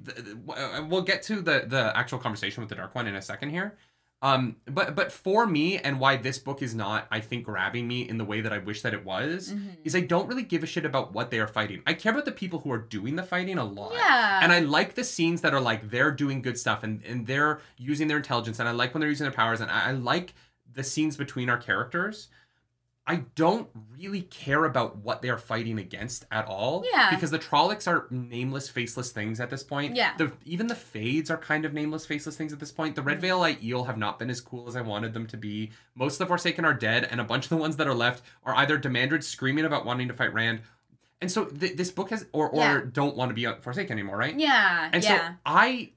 uh, 0.50 0.84
we'll 0.88 1.02
get 1.04 1.24
to 1.24 1.36
the 1.42 1.64
the 1.68 1.96
actual 1.96 2.20
conversation 2.20 2.62
with 2.62 2.70
the 2.70 2.76
Dark 2.76 2.94
One 2.94 3.08
in 3.08 3.16
a 3.16 3.22
second 3.22 3.52
here. 3.52 3.78
Um, 4.24 4.58
but 4.66 4.94
but 4.96 5.12
for 5.12 5.48
me, 5.48 5.80
and 5.80 6.00
why 6.00 6.18
this 6.18 6.38
book 6.38 6.62
is 6.62 6.76
not, 6.76 7.08
I 7.10 7.22
think, 7.22 7.46
grabbing 7.46 7.88
me 7.88 8.08
in 8.08 8.18
the 8.20 8.26
way 8.26 8.42
that 8.42 8.52
I 8.54 8.60
wish 8.60 8.82
that 8.84 8.94
it 8.94 9.04
was, 9.04 9.54
Mhm. 9.54 9.78
is 9.84 9.96
I 9.96 10.02
don't 10.02 10.28
really 10.28 10.44
give 10.44 10.62
a 10.62 10.68
shit 10.68 10.86
about 10.86 11.14
what 11.14 11.32
they 11.32 11.40
are 11.40 11.48
fighting. 11.48 11.82
I 11.88 11.94
care 11.96 12.12
about 12.12 12.26
the 12.26 12.32
people 12.32 12.60
who 12.60 12.72
are 12.72 12.78
doing 12.78 13.16
the 13.16 13.24
fighting 13.24 13.58
a 13.58 13.64
lot. 13.64 13.94
Yeah. 13.94 14.42
And 14.44 14.52
I 14.52 14.60
like 14.60 14.94
the 14.94 15.04
scenes 15.06 15.42
that 15.42 15.54
are 15.56 15.62
like 15.62 15.90
they're 15.90 16.12
doing 16.12 16.42
good 16.44 16.60
stuff 16.60 16.84
and, 16.84 17.02
and 17.04 17.26
they're 17.26 17.62
using 17.78 18.08
their 18.10 18.18
intelligence 18.18 18.60
and 18.60 18.70
I 18.70 18.74
like 18.74 18.94
when 18.94 19.00
they're 19.02 19.10
using 19.10 19.26
their 19.26 19.32
powers 19.34 19.60
and 19.62 19.72
I, 19.72 19.88
I 19.88 19.92
like 19.94 20.36
the 20.72 20.84
scenes 20.84 21.18
between 21.18 21.50
our 21.50 21.58
characters. 21.58 22.28
I 23.12 23.24
don't 23.36 23.68
really 24.00 24.22
care 24.22 24.64
about 24.64 24.98
what 24.98 25.22
they 25.22 25.30
are 25.30 25.38
fighting 25.38 25.78
against 25.80 26.26
at 26.32 26.46
all. 26.46 26.86
Yeah. 26.92 27.10
Because 27.10 27.30
the 27.30 27.40
Trollocs 27.40 27.88
are 27.88 28.08
nameless, 28.10 28.70
faceless 28.70 29.12
things 29.12 29.40
at 29.42 29.50
this 29.50 29.64
point. 29.64 29.96
Yeah. 29.98 30.16
The 30.18 30.32
even 30.46 30.68
the 30.68 30.76
Fades 30.76 31.30
are 31.30 31.38
kind 31.38 31.66
of 31.66 31.74
nameless, 31.74 32.06
faceless 32.06 32.38
things 32.38 32.54
at 32.54 32.60
this 32.60 32.72
point. 32.72 32.96
The 32.96 33.02
Red 33.02 33.18
Mm-hmm. 33.18 33.22
Veil 33.22 33.40
Light 33.40 33.62
Eel 33.64 33.84
have 33.84 33.98
not 33.98 34.18
been 34.18 34.30
as 34.30 34.40
cool 34.40 34.68
as 34.70 34.76
I 34.78 34.82
wanted 34.82 35.14
them 35.14 35.28
to 35.28 35.38
be. 35.38 35.72
Most 35.94 36.14
of 36.16 36.20
the 36.20 36.26
Forsaken 36.28 36.64
are 36.64 36.74
dead, 36.74 37.08
and 37.12 37.20
a 37.20 37.24
bunch 37.26 37.46
of 37.46 37.50
the 37.50 37.58
ones 37.58 37.76
that 37.76 37.88
are 37.88 37.94
left 37.94 38.24
are 38.46 38.56
either 38.56 38.78
Demandred 38.78 39.24
screaming 39.24 39.66
about 39.66 39.86
wanting 39.86 40.08
to 40.08 40.14
fight 40.14 40.34
Rand. 40.34 40.62
And 41.20 41.30
so 41.32 41.46
th- 41.46 41.76
this 41.76 41.92
book 41.92 42.10
has 42.12 42.26
or 42.32 42.50
or 42.50 42.62
Yeah. 42.62 42.82
don't 42.92 43.16
want 43.18 43.30
to 43.30 43.36
be 43.36 43.46
Forsaken 43.62 43.92
anymore, 43.92 44.18
right? 44.18 44.40
Yeah. 44.40 44.90
And 44.94 45.04
yeah. 45.04 45.28
so 45.28 45.34
I 45.46 45.92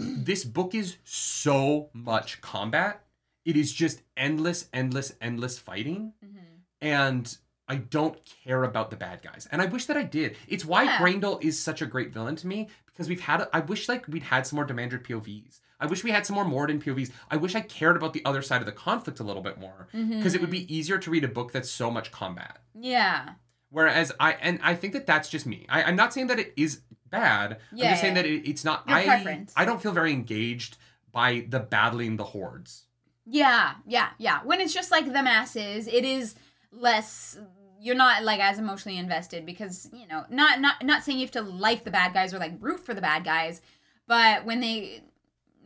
this 0.00 0.42
book 0.44 0.74
is 0.74 0.96
so 1.04 1.90
much 1.92 2.40
combat. 2.40 3.03
It 3.44 3.56
is 3.56 3.72
just 3.72 4.02
endless, 4.16 4.68
endless, 4.72 5.12
endless 5.20 5.58
fighting. 5.58 6.12
Mhm. 6.24 6.38
And 6.80 7.36
I 7.66 7.76
don't 7.76 8.18
care 8.44 8.62
about 8.64 8.90
the 8.90 8.96
bad 8.96 9.22
guys. 9.22 9.48
And 9.50 9.62
I 9.62 9.66
wish 9.66 9.86
that 9.86 9.96
I 9.96 10.02
did. 10.02 10.36
It's 10.46 10.64
why 10.64 10.82
Yeah. 10.84 10.98
Graendal 10.98 11.42
is 11.42 11.58
such 11.60 11.80
a 11.80 11.86
great 11.86 12.12
villain 12.12 12.36
to 12.36 12.46
me 12.46 12.68
because 12.86 13.08
we've 13.08 13.20
had 13.22 13.48
I 13.52 13.60
wish 13.60 13.88
like 13.88 14.06
we'd 14.08 14.24
had 14.24 14.46
some 14.46 14.56
more 14.56 14.64
Demandred 14.66 15.04
POVs. 15.04 15.60
I 15.80 15.86
wish 15.86 16.04
we 16.04 16.10
had 16.12 16.24
some 16.24 16.34
more 16.34 16.44
Moridin 16.44 16.82
POVs. 16.82 17.10
I 17.30 17.36
wish 17.36 17.54
I 17.54 17.60
cared 17.60 17.96
about 17.96 18.12
the 18.12 18.24
other 18.24 18.42
side 18.42 18.60
of 18.62 18.66
the 18.66 18.72
conflict 18.72 19.18
a 19.20 19.24
little 19.24 19.42
bit 19.42 19.58
more 19.58 19.88
because 19.92 20.34
it 20.34 20.40
would 20.40 20.50
be 20.50 20.72
easier 20.74 20.98
to 20.98 21.10
read 21.10 21.24
a 21.24 21.28
book 21.28 21.52
that's 21.52 21.70
so 21.70 21.90
much 21.90 22.12
combat. 22.12 22.58
Yeah. 22.78 23.30
Whereas 23.70 24.12
I 24.20 24.32
and 24.34 24.60
I 24.62 24.76
think 24.76 24.92
that 24.92 25.06
that's 25.06 25.28
just 25.28 25.46
me. 25.46 25.66
I, 25.68 25.82
I'm 25.82 25.96
not 25.96 26.12
saying 26.12 26.28
that 26.28 26.38
it 26.38 26.52
is 26.56 26.82
bad. 27.10 27.58
Yeah, 27.72 27.86
I'm 27.86 27.90
just 27.92 28.02
saying 28.02 28.16
yeah. 28.16 28.22
that 28.22 28.28
it, 28.28 28.48
it's 28.48 28.64
not. 28.64 28.86
Your 28.88 28.98
I 28.98 29.04
preference. 29.04 29.52
I 29.56 29.64
don't 29.64 29.82
feel 29.82 29.92
very 29.92 30.12
engaged 30.12 30.76
by 31.10 31.46
the 31.48 31.60
battling 31.60 32.16
the 32.16 32.24
hordes. 32.24 32.84
Yeah, 33.26 33.74
yeah, 33.86 34.10
yeah. 34.18 34.40
When 34.44 34.60
it's 34.60 34.74
just 34.74 34.90
like 34.90 35.06
the 35.06 35.22
masses, 35.22 35.86
it 35.86 36.04
is 36.04 36.34
less 36.70 37.38
you're 37.80 37.94
not 37.94 38.22
like 38.24 38.40
as 38.40 38.58
emotionally 38.58 38.98
invested 38.98 39.44
because, 39.44 39.90
you 39.92 40.06
know, 40.06 40.24
not 40.30 40.60
not 40.60 40.82
not 40.82 41.04
saying 41.04 41.18
you 41.18 41.24
have 41.24 41.32
to 41.32 41.42
like 41.42 41.84
the 41.84 41.90
bad 41.90 42.14
guys 42.14 42.32
or 42.32 42.38
like 42.38 42.54
root 42.60 42.80
for 42.80 42.94
the 42.94 43.00
bad 43.00 43.24
guys, 43.24 43.60
but 44.06 44.44
when 44.44 44.60
they 44.60 45.02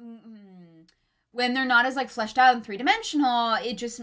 mm, 0.00 0.88
when 1.32 1.54
they're 1.54 1.64
not 1.64 1.86
as 1.86 1.96
like 1.96 2.10
fleshed 2.10 2.38
out 2.38 2.54
and 2.54 2.64
three-dimensional, 2.64 3.54
it 3.64 3.78
just 3.78 4.00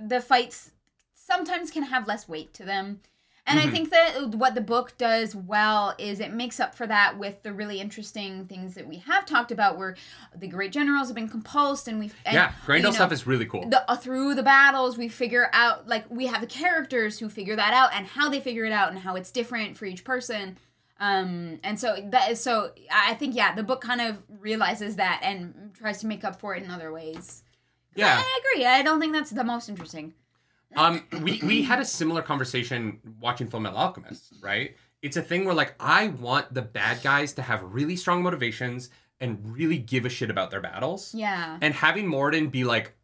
the 0.00 0.20
fights 0.20 0.72
sometimes 1.14 1.70
can 1.70 1.84
have 1.84 2.06
less 2.06 2.28
weight 2.28 2.52
to 2.54 2.64
them. 2.64 3.00
And 3.46 3.60
I 3.60 3.66
Mhm. 3.66 3.70
think 3.72 3.90
that 3.90 4.28
what 4.36 4.54
the 4.54 4.62
book 4.62 4.96
does 4.96 5.36
well 5.36 5.94
is 5.98 6.18
it 6.18 6.32
makes 6.32 6.58
up 6.58 6.74
for 6.74 6.86
that 6.86 7.18
with 7.18 7.42
the 7.42 7.52
really 7.52 7.78
interesting 7.78 8.46
things 8.46 8.74
that 8.74 8.86
we 8.86 8.96
have 8.98 9.26
talked 9.26 9.52
about, 9.52 9.76
where 9.76 9.96
the 10.34 10.46
great 10.48 10.72
generals 10.72 11.08
have 11.08 11.14
been 11.14 11.28
compulsed, 11.28 11.86
and 11.86 11.98
we 11.98 12.10
and, 12.24 12.34
yeah, 12.34 12.52
Graendal 12.66 12.76
you 12.78 12.82
know, 12.84 12.90
stuff 12.92 13.12
is 13.12 13.26
really 13.26 13.44
cool. 13.44 13.68
the, 13.68 13.88
uh, 13.90 13.96
through 13.96 14.34
the 14.34 14.42
battles 14.42 14.96
we 14.96 15.08
figure 15.08 15.50
out 15.52 15.86
like 15.86 16.04
we 16.08 16.26
have 16.26 16.40
the 16.40 16.46
characters 16.46 17.18
who 17.18 17.28
figure 17.28 17.54
that 17.56 17.74
out 17.74 17.90
and 17.94 18.06
how 18.06 18.30
they 18.30 18.40
figure 18.40 18.64
it 18.64 18.72
out 18.72 18.88
and 18.90 19.00
how 19.00 19.14
it's 19.14 19.30
different 19.30 19.76
for 19.76 19.84
each 19.84 20.04
person 20.04 20.56
um 21.00 21.58
and 21.64 21.78
so 21.80 21.96
that 22.06 22.30
is 22.30 22.40
so 22.40 22.70
i 22.90 23.14
think 23.14 23.34
yeah 23.34 23.52
the 23.54 23.64
book 23.64 23.80
kind 23.80 24.00
of 24.00 24.22
realizes 24.40 24.94
that 24.96 25.20
and 25.24 25.72
tries 25.76 25.98
to 25.98 26.06
make 26.06 26.22
up 26.24 26.38
for 26.40 26.54
it 26.54 26.62
in 26.62 26.70
other 26.70 26.92
ways 26.92 27.42
yeah. 27.96 28.22
i 28.24 28.40
agree 28.54 28.64
i 28.64 28.80
don't 28.80 29.00
think 29.00 29.12
that's 29.12 29.30
the 29.30 29.42
most 29.44 29.68
interesting 29.68 30.14
Um, 30.76 31.04
we 31.22 31.40
we 31.44 31.62
had 31.62 31.80
a 31.80 31.84
similar 31.84 32.22
conversation 32.22 33.00
watching 33.20 33.48
Full 33.48 33.60
Metal 33.60 33.78
Alchemist, 33.78 34.34
right? 34.42 34.76
It's 35.02 35.16
a 35.16 35.22
thing 35.22 35.44
where 35.44 35.54
like 35.54 35.74
I 35.78 36.08
want 36.08 36.52
the 36.54 36.62
bad 36.62 37.02
guys 37.02 37.32
to 37.34 37.42
have 37.42 37.62
really 37.62 37.96
strong 37.96 38.22
motivations 38.22 38.90
and 39.20 39.54
really 39.54 39.78
give 39.78 40.04
a 40.04 40.08
shit 40.08 40.30
about 40.30 40.50
their 40.50 40.60
battles, 40.60 41.14
yeah 41.14 41.58
and 41.62 41.72
having 41.72 42.06
Moridin 42.06 42.50
be 42.50 42.64
like, 42.64 42.94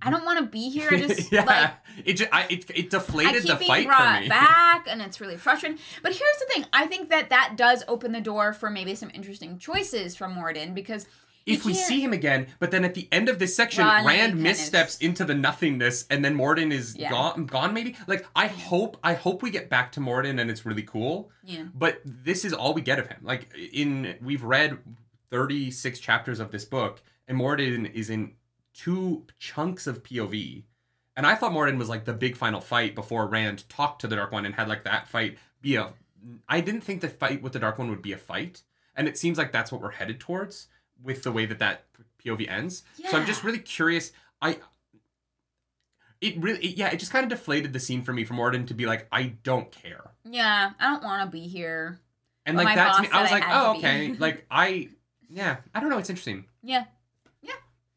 i 0.00 0.10
don't 0.10 0.24
want 0.24 0.38
to 0.38 0.46
be 0.46 0.68
here 0.70 0.88
i 0.92 0.96
just 0.96 1.32
yeah, 1.32 1.44
like 1.44 1.70
it, 2.04 2.12
just, 2.14 2.32
I, 2.32 2.46
it 2.48 2.70
it 2.70 2.90
deflated 2.90 3.42
the 3.42 3.56
fight 3.56 3.88
for 3.88 4.20
me. 4.20 4.28
back, 4.28 4.86
and 4.88 5.02
it's 5.02 5.20
really 5.20 5.36
frustrating. 5.36 5.78
But 6.02 6.12
here's 6.12 6.38
the 6.38 6.46
thing: 6.52 6.66
I 6.72 6.86
think 6.86 7.08
that 7.10 7.30
that 7.30 7.54
does 7.56 7.82
open 7.88 8.12
the 8.12 8.20
door 8.20 8.52
for 8.52 8.70
maybe 8.70 8.94
some 8.94 9.10
interesting 9.14 9.58
choices 9.58 10.14
from 10.14 10.34
Moridin 10.34 10.74
because 10.74 11.06
if 11.46 11.64
we 11.64 11.74
see 11.74 12.00
him 12.00 12.12
again, 12.12 12.46
but 12.58 12.70
then 12.70 12.84
at 12.84 12.94
the 12.94 13.08
end 13.12 13.28
of 13.28 13.38
this 13.38 13.54
section, 13.56 13.84
Ron, 13.84 14.04
Rand 14.04 14.08
he 14.16 14.20
kind 14.28 14.32
of- 14.34 14.38
missteps 14.40 14.98
into 14.98 15.24
the 15.24 15.34
nothingness, 15.34 16.06
and 16.10 16.24
then 16.24 16.36
Moridin 16.36 16.72
is 16.72 16.96
Yeah. 16.96 17.10
gone. 17.10 17.46
Gone, 17.46 17.72
maybe. 17.74 17.96
Like 18.06 18.26
I 18.36 18.46
hope, 18.46 18.98
I 19.02 19.14
hope 19.14 19.42
we 19.42 19.50
get 19.50 19.68
back 19.68 19.92
to 19.92 20.00
Moridin, 20.00 20.40
and 20.40 20.50
it's 20.50 20.64
really 20.66 20.82
cool. 20.82 21.30
yeah, 21.44 21.64
But 21.74 22.00
this 22.04 22.44
is 22.44 22.52
all 22.52 22.74
we 22.74 22.82
get 22.82 22.98
of 22.98 23.08
him. 23.08 23.18
Like 23.22 23.52
in, 23.72 24.16
we've 24.22 24.44
read 24.44 24.78
thirty 25.30 25.70
six 25.70 25.98
chapters 25.98 26.40
of 26.40 26.50
this 26.50 26.64
book, 26.64 27.02
and 27.26 27.38
Moridin 27.38 27.92
is 27.92 28.10
in 28.10 28.34
two 28.74 29.26
chunks 29.38 29.86
of 29.86 30.02
POV. 30.02 30.64
And 31.16 31.26
I 31.26 31.34
thought 31.34 31.52
Moridin 31.52 31.76
was 31.78 31.88
like 31.90 32.04
the 32.06 32.12
big 32.14 32.36
final 32.36 32.60
fight 32.60 32.94
before 32.94 33.26
Rand 33.26 33.68
talked 33.68 34.00
to 34.00 34.06
the 34.06 34.16
Dark 34.16 34.32
One 34.32 34.46
and 34.46 34.54
had 34.54 34.68
like 34.68 34.84
that 34.84 35.08
fight 35.08 35.38
be 35.60 35.76
a. 35.76 35.92
I 36.48 36.60
didn't 36.60 36.82
think 36.82 37.00
the 37.00 37.08
fight 37.08 37.42
with 37.42 37.52
the 37.52 37.58
Dark 37.58 37.78
One 37.78 37.90
would 37.90 38.00
be 38.02 38.12
a 38.12 38.16
fight, 38.18 38.62
and 38.94 39.08
it 39.08 39.18
seems 39.18 39.36
like 39.38 39.52
that's 39.52 39.72
what 39.72 39.80
we're 39.82 39.90
headed 39.90 40.20
towards 40.20 40.68
with 41.02 41.22
the 41.22 41.32
way 41.32 41.46
that 41.46 41.58
that 41.58 41.84
POV 42.24 42.48
ends. 42.50 42.82
So 43.10 43.18
I'm 43.18 43.26
just 43.26 43.42
really 43.44 43.58
curious. 43.58 44.12
I. 44.40 44.58
It 46.20 46.40
really, 46.40 46.60
it, 46.64 46.76
yeah, 46.76 46.88
it 46.88 46.98
just 47.00 47.10
kind 47.12 47.24
of 47.24 47.30
deflated 47.30 47.72
the 47.72 47.80
scene 47.80 48.02
for 48.02 48.12
me 48.12 48.24
for 48.24 48.34
Moridin 48.34 48.68
to 48.68 48.74
be 48.74 48.86
like, 48.86 49.08
I 49.10 49.34
don't 49.42 49.72
care. 49.72 50.12
yeah. 50.24 50.70
I 50.78 50.90
don't 50.90 51.02
want 51.02 51.22
to 51.24 51.28
be 51.28 51.48
here. 51.48 51.98
And 52.46 52.56
But 52.56 52.64
like 52.66 52.76
that 52.76 52.94
to 52.96 53.02
me, 53.02 53.08
I 53.12 53.22
was 53.22 53.30
I 53.30 53.34
like, 53.34 53.44
oh, 53.48 53.76
okay. 53.78 54.12
like 54.18 54.46
I, 54.50 54.88
yeah, 55.28 55.56
I 55.74 55.80
don't 55.80 55.90
know. 55.90 55.98
It's 55.98 56.10
interesting. 56.10 56.44
Yeah, 56.62 56.84
yeah. 57.40 57.54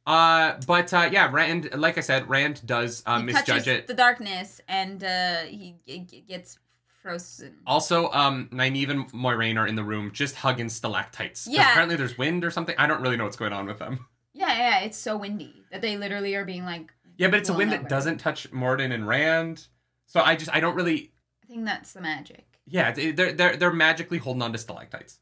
Uh, 0.08 0.60
but 0.68 0.92
uh, 0.94 1.10
yeah, 1.12 1.30
Rand, 1.32 1.70
like 1.76 1.98
I 2.00 2.02
said, 2.02 2.28
Rand 2.30 2.62
does 2.66 3.04
uh, 3.06 3.18
he 3.20 3.26
misjudge 3.26 3.46
touches 3.46 3.68
it. 3.68 3.88
the 3.88 3.94
darkness, 3.96 4.62
and 4.68 5.04
uh, 5.04 5.38
he 5.42 5.76
g- 5.88 6.24
gets 6.28 6.58
frozen. 7.06 7.56
Also, 7.68 8.10
um, 8.12 8.50
Nynaeve 8.52 8.90
and 8.90 9.12
Moiraine 9.14 9.58
are 9.58 9.68
in 9.68 9.76
the 9.76 9.84
room 9.84 10.12
just 10.12 10.36
hugging 10.36 10.70
stalactites. 10.70 11.48
Yeah. 11.48 11.70
Apparently, 11.70 11.96
there's 11.96 12.18
wind 12.18 12.44
or 12.44 12.52
something. 12.52 12.76
I 12.78 12.88
don't 12.88 13.02
really 13.02 13.16
know 13.18 13.26
what's 13.26 13.38
going 13.38 13.54
on 13.54 13.66
with 13.68 13.80
them. 13.80 14.08
Yeah, 14.34 14.58
yeah. 14.58 14.80
It's 14.82 14.98
so 14.98 15.16
windy 15.18 15.64
that 15.72 15.82
they 15.82 15.98
literally 15.98 16.36
are 16.36 16.46
being 16.46 16.66
like. 16.66 16.92
Yeah, 17.18 17.30
but 17.30 17.40
it's 17.40 17.50
a 17.50 17.54
wind 17.54 17.72
that 17.72 17.88
doesn't 17.88 18.18
touch 18.18 18.52
Moridin 18.52 18.92
and 18.94 19.08
Rand. 19.08 19.68
So 20.08 20.20
I 20.20 20.36
just, 20.36 20.54
I 20.54 20.60
don't 20.60 20.76
really. 20.76 21.12
I 21.44 21.48
think 21.48 21.66
that's 21.66 21.94
the 21.94 22.02
magic. 22.02 22.46
Yeah, 22.68 22.92
they're 22.92 23.32
they're 23.32 23.56
they're 23.56 23.74
magically 23.74 24.18
holding 24.18 24.42
on 24.42 24.52
to 24.52 24.58
stalactites. 24.58 25.20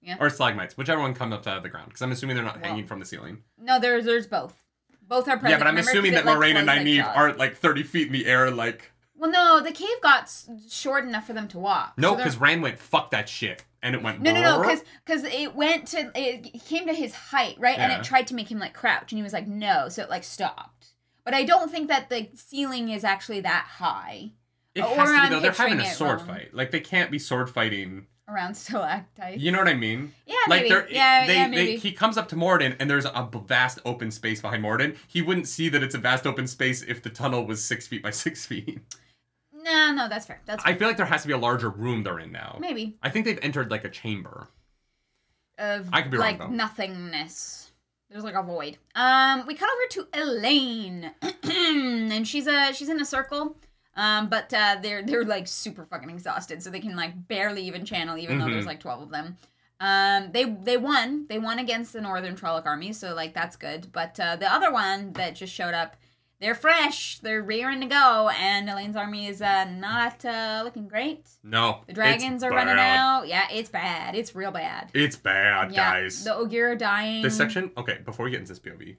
Yeah. 0.00 0.16
Or 0.18 0.30
stalagmites, 0.30 0.76
whichever 0.76 1.00
one 1.00 1.14
comes 1.14 1.34
up 1.34 1.46
out 1.46 1.58
of 1.58 1.62
the 1.62 1.68
ground. 1.68 1.88
Because 1.90 2.02
I'm 2.02 2.10
assuming 2.10 2.34
they're 2.36 2.44
not 2.44 2.60
Well, 2.60 2.70
hanging 2.70 2.86
from 2.86 2.98
the 2.98 3.04
ceiling. 3.06 3.42
No, 3.58 3.78
there's 3.78 4.04
there's 4.04 4.26
both. 4.26 4.58
Both 5.06 5.28
are 5.28 5.36
present. 5.36 5.50
yeah, 5.50 5.58
but 5.58 5.66
I'm 5.66 5.74
Remember, 5.74 5.90
assuming 5.90 6.12
that 6.12 6.24
Moiraine 6.24 6.56
and 6.56 6.66
closed 6.66 6.98
like 6.98 7.16
aren't 7.16 7.38
like 7.38 7.56
30 7.56 7.82
feet 7.82 8.06
in 8.06 8.12
the 8.12 8.26
air, 8.26 8.50
like. 8.50 8.91
Well, 9.22 9.30
no, 9.30 9.60
the 9.60 9.70
cave 9.70 10.00
got 10.02 10.24
s- 10.24 10.48
short 10.68 11.04
enough 11.04 11.28
for 11.28 11.32
them 11.32 11.46
to 11.48 11.58
walk. 11.60 11.92
No, 11.96 12.10
So 12.10 12.16
because 12.16 12.36
Rand 12.38 12.60
went, 12.60 12.76
fuck 12.76 13.12
that 13.12 13.28
shit. 13.28 13.64
And 13.80 13.94
it 13.94 14.02
went, 14.02 14.20
No, 14.20 14.32
no, 14.32 14.42
no, 14.42 14.60
because 14.60 14.82
because 15.06 15.22
it 15.22 15.54
went 15.54 15.86
to 15.88 16.10
it 16.16 16.60
came 16.64 16.88
to 16.88 16.92
his 16.92 17.14
height, 17.14 17.54
right? 17.60 17.78
And 17.78 17.92
it 17.92 18.02
tried 18.02 18.26
to 18.28 18.34
make 18.34 18.50
him 18.50 18.58
like 18.58 18.74
crouch, 18.74 19.12
and 19.12 19.18
he 19.18 19.22
was 19.22 19.32
like, 19.32 19.46
no, 19.46 19.88
so 19.88 20.02
it 20.02 20.10
like 20.10 20.24
stopped. 20.24 20.88
But 21.24 21.34
I 21.34 21.44
don't 21.44 21.70
think 21.70 21.86
that 21.86 22.08
the 22.10 22.28
ceiling 22.34 22.88
is 22.88 23.04
actually 23.04 23.40
that 23.42 23.64
high 23.78 24.32
It 24.74 24.82
Or 24.82 24.88
has 24.88 25.08
to 25.08 25.22
be 25.22 25.34
though. 25.36 25.40
They're 25.40 25.52
having 25.52 25.78
a 25.80 25.86
sword 25.94 26.18
wrong. 26.18 26.26
fight. 26.26 26.52
Like 26.54 26.72
they 26.72 26.80
can't 26.80 27.10
be 27.12 27.20
sword 27.20 27.48
fighting. 27.48 28.06
around 28.28 28.56
stalactites. 28.56 29.40
You 29.40 29.52
know 29.52 29.58
what 29.58 29.68
I 29.68 29.74
mean? 29.74 30.12
Yeah, 30.26 30.34
like 30.48 30.62
maybe. 30.62 30.68
they're 30.70 30.90
yeah, 30.90 31.26
they, 31.28 31.34
yeah, 31.36 31.44
they 31.48 31.50
maybe. 31.50 31.76
he 31.76 31.92
comes 31.92 32.16
up 32.16 32.28
to 32.30 32.36
Moridin 32.36 32.74
and 32.80 32.90
there's 32.90 33.04
a 33.04 33.28
vast 33.46 33.78
open 33.84 34.10
space 34.10 34.40
behind 34.40 34.64
Moridin. 34.64 34.96
He 35.06 35.22
wouldn't 35.22 35.46
see 35.48 35.68
that 35.68 35.82
it's 35.82 35.94
a 35.94 35.98
vast 35.98 36.26
open 36.26 36.46
space 36.48 36.82
if 36.82 37.02
the 37.02 37.10
tunnel 37.10 37.46
was 37.46 37.64
six 37.64 37.86
feet 37.86 38.02
by 38.02 38.10
six 38.24 38.44
feet. 38.46 38.80
No, 39.62 39.92
no, 39.92 40.08
that's 40.08 40.26
fair. 40.26 40.40
That's 40.46 40.62
fair. 40.64 40.72
I 40.74 40.76
feel 40.76 40.88
like 40.88 40.96
there 40.96 41.06
has 41.06 41.22
to 41.22 41.28
be 41.28 41.34
a 41.34 41.38
larger 41.38 41.70
room 41.70 42.02
they're 42.02 42.18
in 42.18 42.32
now. 42.32 42.56
maybe 42.60 42.96
I 43.02 43.10
think 43.10 43.24
they've 43.26 43.38
entered 43.42 43.70
like 43.70 43.84
a 43.84 43.90
chamber. 43.90 44.48
of 45.58 45.88
I 45.92 46.02
could 46.02 46.10
be 46.10 46.16
wrong, 46.18 46.26
like 46.26 46.38
though. 46.38 46.48
nothingness. 46.48 47.70
There's 48.10 48.24
like 48.24 48.34
a 48.34 48.42
void. 48.42 48.76
Um, 48.94 49.46
we 49.46 49.54
cut 49.54 49.70
over 49.70 49.86
to 49.90 50.18
Elayne, 50.18 51.12
and 52.12 52.28
she's 52.28 52.46
a 52.46 52.72
she's 52.74 52.88
in 52.88 53.00
a 53.00 53.04
circle. 53.06 53.56
Um, 53.94 54.28
but 54.28 54.52
uh, 54.54 54.76
they're 54.82 55.02
they're 55.02 55.24
like 55.24 55.46
super 55.46 55.84
fucking 55.84 56.10
exhausted, 56.10 56.62
so 56.62 56.70
they 56.70 56.80
can 56.80 56.96
like 56.96 57.28
barely 57.28 57.62
even 57.64 57.84
channel, 57.84 58.18
even 58.18 58.38
though 58.38 58.46
there's 58.50 58.64
Mhm. 58.64 58.68
like 58.68 58.80
twelve 58.80 59.02
of 59.02 59.10
them. 59.10 59.36
Um, 59.80 60.30
they 60.32 60.44
they 60.44 60.76
won. 60.76 61.26
They 61.28 61.38
won 61.38 61.58
against 61.58 61.92
the 61.92 62.00
Northern 62.00 62.36
Trolloc 62.36 62.66
army, 62.66 62.92
so 62.92 63.14
like 63.14 63.34
that's 63.34 63.56
good. 63.56 63.88
But 63.92 64.18
uh, 64.20 64.36
the 64.36 64.52
other 64.52 64.72
one 64.72 65.12
that 65.14 65.34
just 65.34 65.52
showed 65.54 65.74
up, 65.74 65.96
they're 66.42 66.54
fresh, 66.56 67.20
they're 67.20 67.40
rearing 67.40 67.80
to 67.80 67.86
go, 67.86 68.28
and 68.36 68.68
Elayne's 68.68 68.96
army 68.96 69.28
is 69.28 69.40
uh, 69.40 69.64
not 69.64 70.24
uh, 70.24 70.62
looking 70.64 70.88
great. 70.88 71.28
No. 71.44 71.82
The 71.86 71.92
dragons 71.92 72.42
it's 72.42 72.44
are 72.44 72.50
running 72.50 72.78
out. 72.78 73.28
Yeah, 73.28 73.46
it's 73.50 73.70
bad. 73.70 74.16
It's 74.16 74.34
real 74.34 74.50
bad. 74.50 74.90
It's 74.92 75.14
bad, 75.14 75.70
yeah, 75.72 75.92
guys. 76.00 76.24
the 76.24 76.34
Ogier 76.34 76.72
are 76.72 76.76
dying. 76.76 77.22
This 77.22 77.36
section, 77.36 77.70
okay, 77.76 78.00
before 78.04 78.24
we 78.24 78.32
get 78.32 78.40
into 78.40 78.52
this 78.52 78.58
POV. 78.58 78.96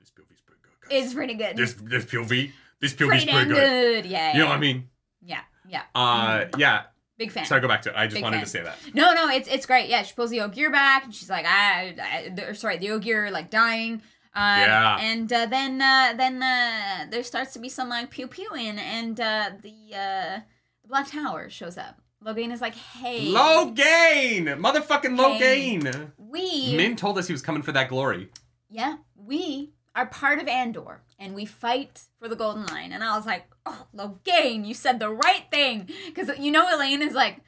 This 0.00 0.10
POV's 0.10 0.42
pretty 0.42 0.60
good, 0.62 0.90
guys. 0.90 1.06
is 1.06 1.14
pretty 1.14 1.34
good. 1.34 1.56
this 1.56 1.72
this 1.72 2.04
POV, 2.04 2.52
this 2.80 2.92
POV's 2.92 3.06
pretty 3.08 3.26
pretty, 3.32 3.48
good. 3.48 4.04
good. 4.04 4.06
Yeah, 4.06 4.34
You 4.34 4.40
know 4.40 4.46
what 4.46 4.56
I 4.56 4.60
mean? 4.60 4.88
yeah, 5.24 5.40
yeah. 5.68 5.82
Uh, 5.94 6.44
yeah. 6.58 6.82
Big 7.18 7.32
fan. 7.32 7.46
Sorry, 7.46 7.62
go 7.62 7.68
back 7.68 7.80
to 7.82 7.88
it. 7.88 7.96
I 7.96 8.04
just 8.04 8.16
Big 8.16 8.22
wanted 8.22 8.36
fan. 8.36 8.44
to 8.44 8.50
say 8.50 8.62
that. 8.62 8.76
No, 8.92 9.14
no, 9.14 9.30
it's 9.30 9.48
it's 9.48 9.64
great. 9.64 9.88
Yeah, 9.88 10.02
she 10.02 10.14
pulls 10.14 10.28
the 10.28 10.42
Ogier 10.42 10.68
back, 10.68 11.04
and 11.04 11.14
she's 11.14 11.30
like, 11.30 11.46
I, 11.46 11.94
I 12.38 12.52
sorry, 12.52 12.76
the 12.76 12.90
Ogier 12.90 13.30
like 13.30 13.48
dying. 13.48 14.02
Um, 14.36 14.60
Yeah. 14.60 14.98
And 15.00 15.32
uh, 15.32 15.46
then 15.46 15.80
uh, 15.80 16.12
then 16.16 16.42
uh, 16.42 17.06
there 17.10 17.22
starts 17.22 17.52
to 17.54 17.58
be 17.58 17.68
some 17.70 17.88
like 17.88 18.10
pew 18.10 18.28
pewing, 18.28 18.78
and 18.78 19.18
uh, 19.18 19.50
the 19.62 19.74
uh, 19.96 20.40
the 20.82 20.88
Black 20.88 21.10
Tower 21.10 21.48
shows 21.50 21.76
up. 21.78 22.00
Logain 22.24 22.52
is 22.52 22.60
like, 22.60 22.74
Hey, 22.74 23.28
Low 23.28 23.70
gain, 23.70 24.46
motherfucking 24.46 25.16
Hey. 25.16 25.38
gain. 25.78 26.12
we 26.18 26.74
Min 26.76 26.96
told 26.96 27.18
us 27.18 27.26
he 27.26 27.32
was 27.32 27.42
coming 27.42 27.62
for 27.62 27.72
that 27.72 27.88
glory. 27.88 28.28
yeah, 28.68 28.96
we 29.14 29.72
are 29.94 30.06
part 30.06 30.38
of 30.40 30.46
Andor, 30.48 31.00
and 31.18 31.34
we 31.34 31.44
fight 31.46 32.02
for 32.18 32.28
the 32.28 32.36
Golden 32.36 32.66
Line. 32.66 32.92
And 32.92 33.02
I 33.02 33.16
was 33.16 33.24
like, 33.26 33.44
Oh, 33.64 33.86
Logain, 33.94 34.66
you 34.66 34.74
said 34.74 34.98
the 34.98 35.10
right 35.10 35.44
thing, 35.50 35.88
because 36.06 36.38
you 36.38 36.50
know 36.50 36.66
Elayne 36.66 37.00
is 37.00 37.14
like, 37.14 37.38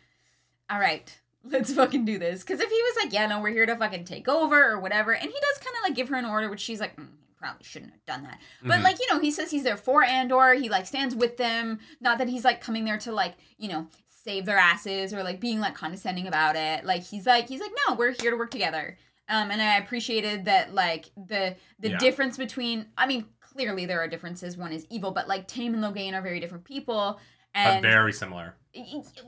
All 0.71 0.79
right, 0.81 1.19
let's 1.45 1.73
fucking 1.73 2.05
do 2.05 2.19
this. 2.19 2.43
Because 2.43 2.61
if 2.61 2.69
he 2.69 2.77
was 2.77 2.97
like, 3.05 3.13
Yeah, 3.13 3.27
no, 3.27 3.41
we're 3.41 3.51
here 3.51 3.67
to 3.67 3.77
fucking 3.77 4.05
take 4.05 4.29
over 4.29 4.71
or 4.71 4.81
whatever, 4.81 5.13
and 5.15 5.25
he 5.25 5.31
does 5.41 5.59
kind 5.65 5.77
of 5.77 5.83
like 5.89 5.95
give 5.97 6.09
her 6.09 6.17
an 6.17 6.25
order, 6.25 6.49
which 6.49 6.61
she's 6.61 6.81
like. 6.81 6.97
Mm, 6.97 7.09
Probably 7.41 7.63
shouldn't 7.63 7.93
have 7.93 8.05
done 8.05 8.25
that, 8.25 8.41
but 8.65 8.81
Mhm. 8.81 8.83
like 8.83 8.99
you 8.99 9.07
know, 9.13 9.21
he 9.21 9.31
says 9.31 9.53
he's 9.53 9.63
there 9.63 9.77
for 9.77 10.03
Andor. 10.03 10.55
He 10.55 10.69
like 10.69 10.87
stands 10.87 11.15
with 11.15 11.37
them. 11.37 11.79
Not 12.01 12.19
that 12.19 12.27
he's 12.29 12.45
like 12.45 12.61
coming 12.61 12.85
there 12.85 12.99
to 12.99 13.13
like 13.13 13.35
you 13.59 13.69
know 13.69 13.87
save 14.09 14.45
their 14.45 14.59
asses 14.59 15.15
or 15.15 15.23
like 15.23 15.39
being 15.39 15.61
like 15.61 15.77
condescending 15.77 16.27
about 16.27 16.57
it. 16.57 16.85
Like 16.85 17.05
he's 17.05 17.27
like 17.27 17.47
he's 17.47 17.61
like 17.61 17.71
no, 17.87 17.95
we're 17.95 18.11
here 18.11 18.33
to 18.33 18.37
work 18.37 18.51
together. 18.51 18.99
Um, 19.29 19.53
and 19.53 19.63
I 19.63 19.77
appreciated 19.77 20.47
that 20.47 20.75
like 20.75 21.13
the 21.17 21.55
the 21.79 21.91
Yeah. 21.91 21.99
difference 21.99 22.37
between 22.37 22.87
I 22.99 23.07
mean 23.07 23.27
clearly 23.39 23.87
there 23.87 24.01
are 24.01 24.09
differences. 24.09 24.57
One 24.57 24.73
is 24.73 24.85
evil, 24.91 25.13
but 25.13 25.29
like 25.29 25.47
Taim 25.47 25.75
and 25.75 25.77
Logain 25.85 26.15
are 26.15 26.23
very 26.23 26.41
different 26.41 26.65
people. 26.65 27.21
But 27.65 27.81
very 27.83 28.13
similar. 28.13 28.55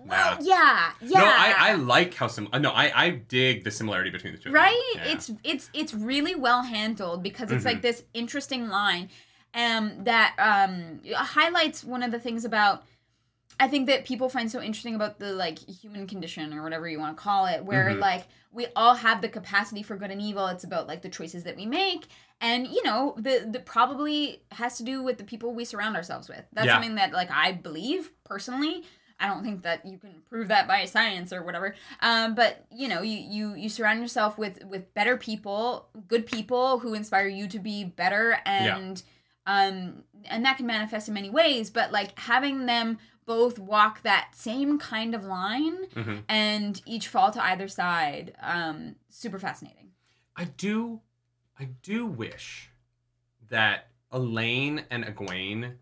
well, 0.06 0.36
yeah, 0.40 0.92
yeah. 1.00 1.18
No, 1.18 1.24
I, 1.24 1.54
I 1.58 1.74
like 1.74 2.14
how 2.14 2.28
sim. 2.28 2.48
uh, 2.52 2.58
No, 2.58 2.70
I, 2.70 2.92
I 3.04 3.10
dig 3.10 3.64
the 3.64 3.70
similarity 3.70 4.10
between 4.10 4.32
the 4.34 4.38
two. 4.38 4.50
right 4.52 4.92
Yeah. 4.96 5.04
it's 5.12 5.30
it's 5.42 5.70
it's 5.72 5.92
really 5.94 6.34
well 6.34 6.62
handled 6.62 7.22
because 7.22 7.50
it's 7.50 7.62
Mhm. 7.64 7.66
like 7.66 7.82
this 7.82 8.04
interesting 8.14 8.68
line 8.68 9.08
um 9.54 10.04
that 10.04 10.34
um 10.38 11.00
highlights 11.14 11.82
one 11.82 12.02
of 12.04 12.12
the 12.12 12.20
things 12.20 12.44
about 12.44 12.84
I 13.58 13.66
think 13.68 13.88
that 13.88 14.04
people 14.06 14.28
find 14.30 14.50
so 14.50 14.60
interesting 14.62 14.94
about 14.94 15.18
the 15.18 15.32
like 15.32 15.58
human 15.58 16.06
condition 16.06 16.54
or 16.54 16.62
whatever 16.62 16.88
you 16.88 16.98
want 16.98 17.16
to 17.16 17.22
call 17.22 17.46
it, 17.46 17.64
where 17.64 17.86
Mhm. 17.90 17.98
like 18.00 18.24
we 18.52 18.66
all 18.74 18.94
have 18.94 19.20
the 19.20 19.28
capacity 19.28 19.82
for 19.82 19.96
good 19.96 20.10
and 20.10 20.20
evil. 20.22 20.46
It's 20.46 20.64
about 20.64 20.86
like 20.86 21.02
the 21.02 21.08
choices 21.10 21.44
that 21.44 21.56
we 21.56 21.66
make, 21.66 22.06
and 22.40 22.66
you 22.66 22.82
know 22.84 23.14
the 23.18 23.48
the 23.50 23.60
probably 23.60 24.42
has 24.52 24.76
to 24.78 24.82
do 24.84 25.02
with 25.02 25.18
the 25.18 25.24
people 25.24 25.54
we 25.54 25.64
surround 25.64 25.96
ourselves 25.96 26.28
with. 26.28 26.44
That's 26.52 26.66
Yeah. 26.66 26.74
something 26.74 26.94
that 26.96 27.12
like 27.12 27.30
I 27.30 27.52
believe 27.52 28.10
personally. 28.24 28.84
I 29.22 29.26
don't 29.28 29.44
think 29.44 29.64
that 29.64 29.84
you 29.84 29.98
can 29.98 30.22
prove 30.30 30.48
that 30.48 30.66
by 30.66 30.86
science 30.86 31.30
or 31.30 31.42
whatever. 31.42 31.74
Um, 32.00 32.34
but 32.34 32.64
you 32.72 32.88
know, 32.88 33.02
you 33.02 33.18
you 33.18 33.54
you 33.54 33.68
surround 33.68 34.00
yourself 34.00 34.38
with 34.38 34.64
with 34.64 34.94
better 34.94 35.16
people, 35.18 35.88
good 36.08 36.24
people 36.24 36.78
who 36.78 36.94
inspire 36.94 37.28
you 37.28 37.46
to 37.48 37.58
be 37.58 37.84
better, 37.84 38.38
and 38.46 39.02
um, 39.46 40.04
and 40.24 40.44
that 40.46 40.56
can 40.56 40.66
manifest 40.66 41.08
in 41.08 41.14
many 41.14 41.28
ways. 41.28 41.68
But 41.70 41.92
like 41.92 42.18
having 42.18 42.64
them 42.66 42.98
both 43.26 43.58
walk 43.58 44.02
that 44.02 44.30
same 44.34 44.78
kind 44.78 45.14
of 45.14 45.24
line 45.24 45.84
Mhm. 45.94 46.22
and 46.28 46.80
each 46.86 47.06
fall 47.06 47.30
to 47.30 47.44
either 47.44 47.68
side, 47.68 48.34
um, 48.40 48.96
super 49.10 49.38
fascinating. 49.38 49.90
I 50.36 50.44
do, 50.44 51.00
I 51.60 51.64
do 51.82 52.06
wish 52.06 52.70
that 53.50 53.88
Elayne 54.12 54.84
and 54.90 55.04
Egwene 55.04 55.74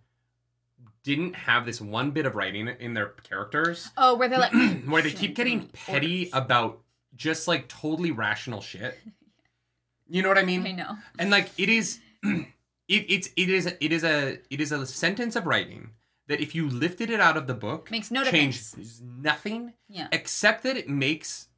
didn't 1.02 1.34
have 1.34 1.64
this 1.64 1.80
one 1.80 2.10
bit 2.10 2.26
of 2.26 2.34
writing 2.34 2.68
in 2.68 2.94
their 2.94 3.08
characters 3.28 3.90
Oh, 3.96 4.16
where 4.16 4.28
they're 4.28 4.38
like, 4.40 4.52
where 4.86 5.02
they 5.02 5.12
keep 5.12 5.34
getting 5.36 5.62
"Mm, 5.62 5.72
petty 5.72 6.18
orders." 6.26 6.30
about 6.34 6.80
just 7.16 7.48
like 7.48 7.68
totally 7.68 8.10
rational 8.10 8.60
shit. 8.60 8.98
You 10.10 10.22
know 10.22 10.30
what 10.30 10.38
I 10.38 10.42
mean? 10.44 10.66
I 10.66 10.72
know. 10.72 10.96
and 11.18 11.28
like 11.30 11.50
it 11.58 11.68
is 11.68 12.00
it, 12.22 12.46
it's 12.88 13.28
it 13.36 13.50
is 13.50 13.66
it 13.66 13.92
is 13.92 14.02
a 14.02 14.38
it 14.48 14.58
is 14.58 14.72
a 14.72 14.86
sentence 14.86 15.36
of 15.36 15.44
writing 15.44 15.90
that 16.28 16.40
if 16.40 16.54
you 16.54 16.66
lifted 16.66 17.10
it 17.10 17.20
out 17.20 17.36
of 17.36 17.46
the 17.46 17.52
book 17.52 17.90
Makes 17.90 18.10
no 18.10 18.24
changes 18.24 18.70
difference. 18.70 19.02
nothing 19.20 19.74
Yeah. 19.86 20.08
except 20.10 20.62
that 20.62 20.78
it 20.78 20.88
makes 20.88 21.48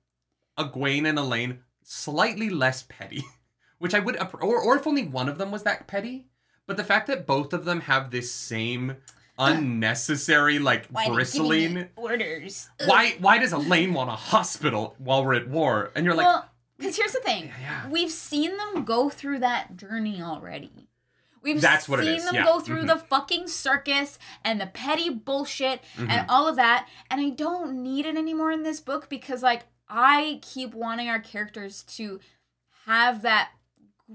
Egwene 0.58 1.06
and 1.08 1.16
Elayne 1.16 1.58
slightly 1.84 2.50
less 2.50 2.82
petty 2.88 3.22
which 3.80 3.94
I 3.94 3.98
would 3.98 4.16
or 4.40 4.58
or 4.60 4.76
if 4.76 4.86
only 4.86 5.02
one 5.04 5.28
of 5.28 5.36
them 5.38 5.50
was 5.50 5.64
that 5.64 5.88
petty 5.88 6.26
but 6.66 6.76
the 6.76 6.84
fact 6.84 7.08
that 7.08 7.26
both 7.26 7.52
of 7.52 7.64
them 7.64 7.80
have 7.80 8.12
this 8.12 8.30
same 8.32 8.96
unnecessary 9.38 10.58
like 10.58 10.86
Why 10.90 11.08
bristling 11.08 11.88
orders? 11.96 12.68
Why 12.86 13.16
why 13.18 13.38
does 13.38 13.52
Elayne 13.52 13.92
want 13.92 14.10
a 14.10 14.14
hospital 14.14 14.94
while 14.98 15.24
we're 15.24 15.34
at 15.34 15.48
war 15.48 15.90
and 15.94 16.04
you're 16.04 16.14
like 16.14 16.26
well, 16.26 16.48
because 16.78 16.96
here's 16.96 17.12
the 17.12 17.20
thing: 17.20 17.50
yeah. 17.60 17.88
we've 17.90 18.10
seen 18.10 18.56
them 18.56 18.84
go 18.84 19.10
through 19.10 19.40
that 19.40 19.76
journey 19.76 20.22
already. 20.22 20.88
We've 21.42 21.60
That's 21.60 21.88
what 21.88 22.00
seen 22.00 22.08
is, 22.16 22.24
them 22.26 22.34
yeah. 22.34 22.44
go 22.44 22.60
through 22.60 22.82
Mhm. 22.82 22.86
the 22.88 22.96
fucking 22.96 23.48
circus 23.48 24.18
and 24.44 24.60
the 24.60 24.66
petty 24.66 25.08
bullshit 25.08 25.82
Mhm. 25.96 26.08
and 26.10 26.26
all 26.30 26.46
of 26.46 26.56
that, 26.56 26.86
and 27.10 27.18
I 27.20 27.30
don't 27.30 27.82
need 27.82 28.04
it 28.04 28.16
anymore 28.16 28.52
in 28.52 28.62
this 28.62 28.78
book 28.80 29.08
because, 29.08 29.42
like, 29.42 29.62
I 29.88 30.38
keep 30.42 30.74
wanting 30.74 31.08
our 31.08 31.18
characters 31.18 31.82
to 31.96 32.20
have 32.84 33.22
that 33.22 33.52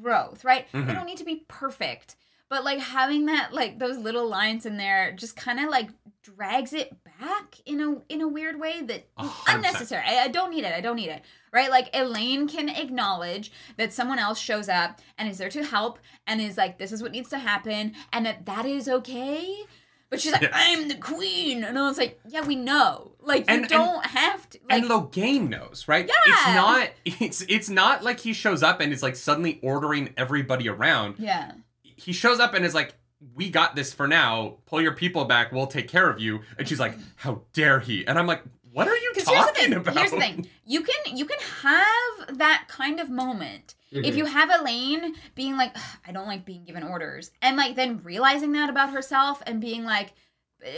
growth, 0.02 0.44
right? 0.44 0.68
They 0.72 0.80
Mhm. 0.80 0.94
don't 0.94 1.06
need 1.06 1.18
to 1.18 1.24
be 1.26 1.46
perfect, 1.48 2.16
but 2.50 2.64
like 2.64 2.80
having 2.80 3.26
that, 3.28 3.54
like 3.54 3.80
those 3.80 3.98
little 3.98 4.28
lines 4.28 4.66
in 4.66 4.78
there, 4.78 5.12
just 5.12 5.36
kind 5.36 5.60
of 5.60 5.70
like 5.70 5.90
drags 6.22 6.74
it 6.74 6.92
back 7.20 7.60
in 7.66 7.80
a 7.80 8.02
in 8.12 8.22
a 8.22 8.28
weird 8.28 8.60
way 8.60 8.82
that 8.82 9.08
hundred 9.18 9.30
percent. 9.32 9.58
unnecessary. 9.66 10.04
I, 10.06 10.24
I 10.24 10.28
don't 10.28 10.50
need 10.52 10.64
it. 10.64 10.74
I 10.74 10.82
don't 10.82 10.96
need 10.96 11.10
it. 11.10 11.24
Right? 11.52 11.70
Like 11.70 11.92
Elayne 11.94 12.48
can 12.50 12.68
acknowledge 12.68 13.52
that 13.78 13.94
someone 13.94 14.20
else 14.20 14.40
shows 14.40 14.68
up 14.68 15.00
and 15.18 15.30
is 15.30 15.38
there 15.38 15.50
to 15.50 15.64
help 15.64 16.00
and 16.28 16.42
is 16.42 16.58
like, 16.58 16.78
this 16.78 16.92
is 16.92 17.02
what 17.02 17.12
needs 17.14 17.30
to 17.30 17.38
happen, 17.40 17.94
and 18.12 18.26
that 18.26 18.46
that 18.46 18.66
is 18.66 18.90
okay. 18.90 19.64
But 20.10 20.22
she's 20.22 20.32
like, 20.32 20.44
Yes. 20.44 20.52
I'm 20.54 20.88
the 20.88 20.96
queen, 20.96 21.64
and 21.64 21.78
I 21.80 21.88
was 21.88 21.98
like, 21.98 22.20
yeah, 22.28 22.42
we 22.46 22.56
know. 22.56 23.14
Like 23.22 23.42
you 23.50 23.54
And- 23.56 23.62
and- 23.64 23.70
don't 23.70 24.06
have 24.06 24.48
to. 24.52 24.60
Like, 24.70 24.82
and 24.84 24.90
Logain 24.92 25.50
knows, 25.50 25.88
right? 25.88 26.08
Yeah. 26.08 26.14
It's 26.26 26.46
not 26.56 26.90
it's 27.06 27.42
it's 27.50 27.70
not 27.70 28.04
like 28.04 28.20
he 28.20 28.34
shows 28.34 28.62
up 28.64 28.80
and 28.82 28.94
is 28.94 29.02
like 29.04 29.16
suddenly 29.16 29.60
ordering 29.64 30.14
everybody 30.18 30.70
around. 30.70 31.16
yeah. 31.20 31.52
He 31.82 32.12
shows 32.14 32.40
up 32.40 32.54
and 32.54 32.66
is 32.66 32.74
like, 32.76 32.94
"We 33.36 33.50
got 33.50 33.76
this 33.76 33.94
for 33.94 34.06
now. 34.08 34.58
Pull 34.66 34.82
your 34.82 34.92
people 34.94 35.24
back. 35.26 35.52
We'll 35.54 35.66
take 35.68 35.88
care 35.88 36.10
of 36.10 36.20
you." 36.20 36.42
And 36.58 36.68
she's 36.68 36.80
like, 36.80 36.94
"How 37.16 37.42
dare 37.54 37.80
he?" 37.80 38.06
And 38.06 38.20
I'm 38.20 38.28
like, 38.28 38.44
"What 38.76 38.88
are 38.88 38.96
you 38.96 39.12
Because 39.14 39.30
here's 39.30 39.46
the 39.46 39.52
talking 39.52 39.64
thing. 39.70 39.74
about?" 39.74 39.98
Here's 39.98 40.12
the 40.12 40.20
thing. 40.20 40.50
You 40.66 40.82
can 40.82 41.18
you 41.18 41.26
can 41.26 41.40
have 41.64 42.38
that 42.38 42.66
kind 42.68 43.00
of 43.00 43.10
moment 43.10 43.76
if 43.92 44.14
Mhm. 44.14 44.18
you 44.18 44.26
have 44.26 44.50
Elayne 44.50 45.16
being 45.36 45.56
like, 45.58 45.76
I 46.06 46.12
don't 46.12 46.28
like 46.28 46.44
being 46.46 46.66
given 46.66 46.84
orders, 46.84 47.32
and 47.42 47.56
like 47.58 47.76
then 47.76 48.02
realizing 48.04 48.52
that 48.54 48.70
about 48.70 48.92
herself 48.92 49.42
and 49.48 49.62
being 49.62 49.84
like, 49.86 50.14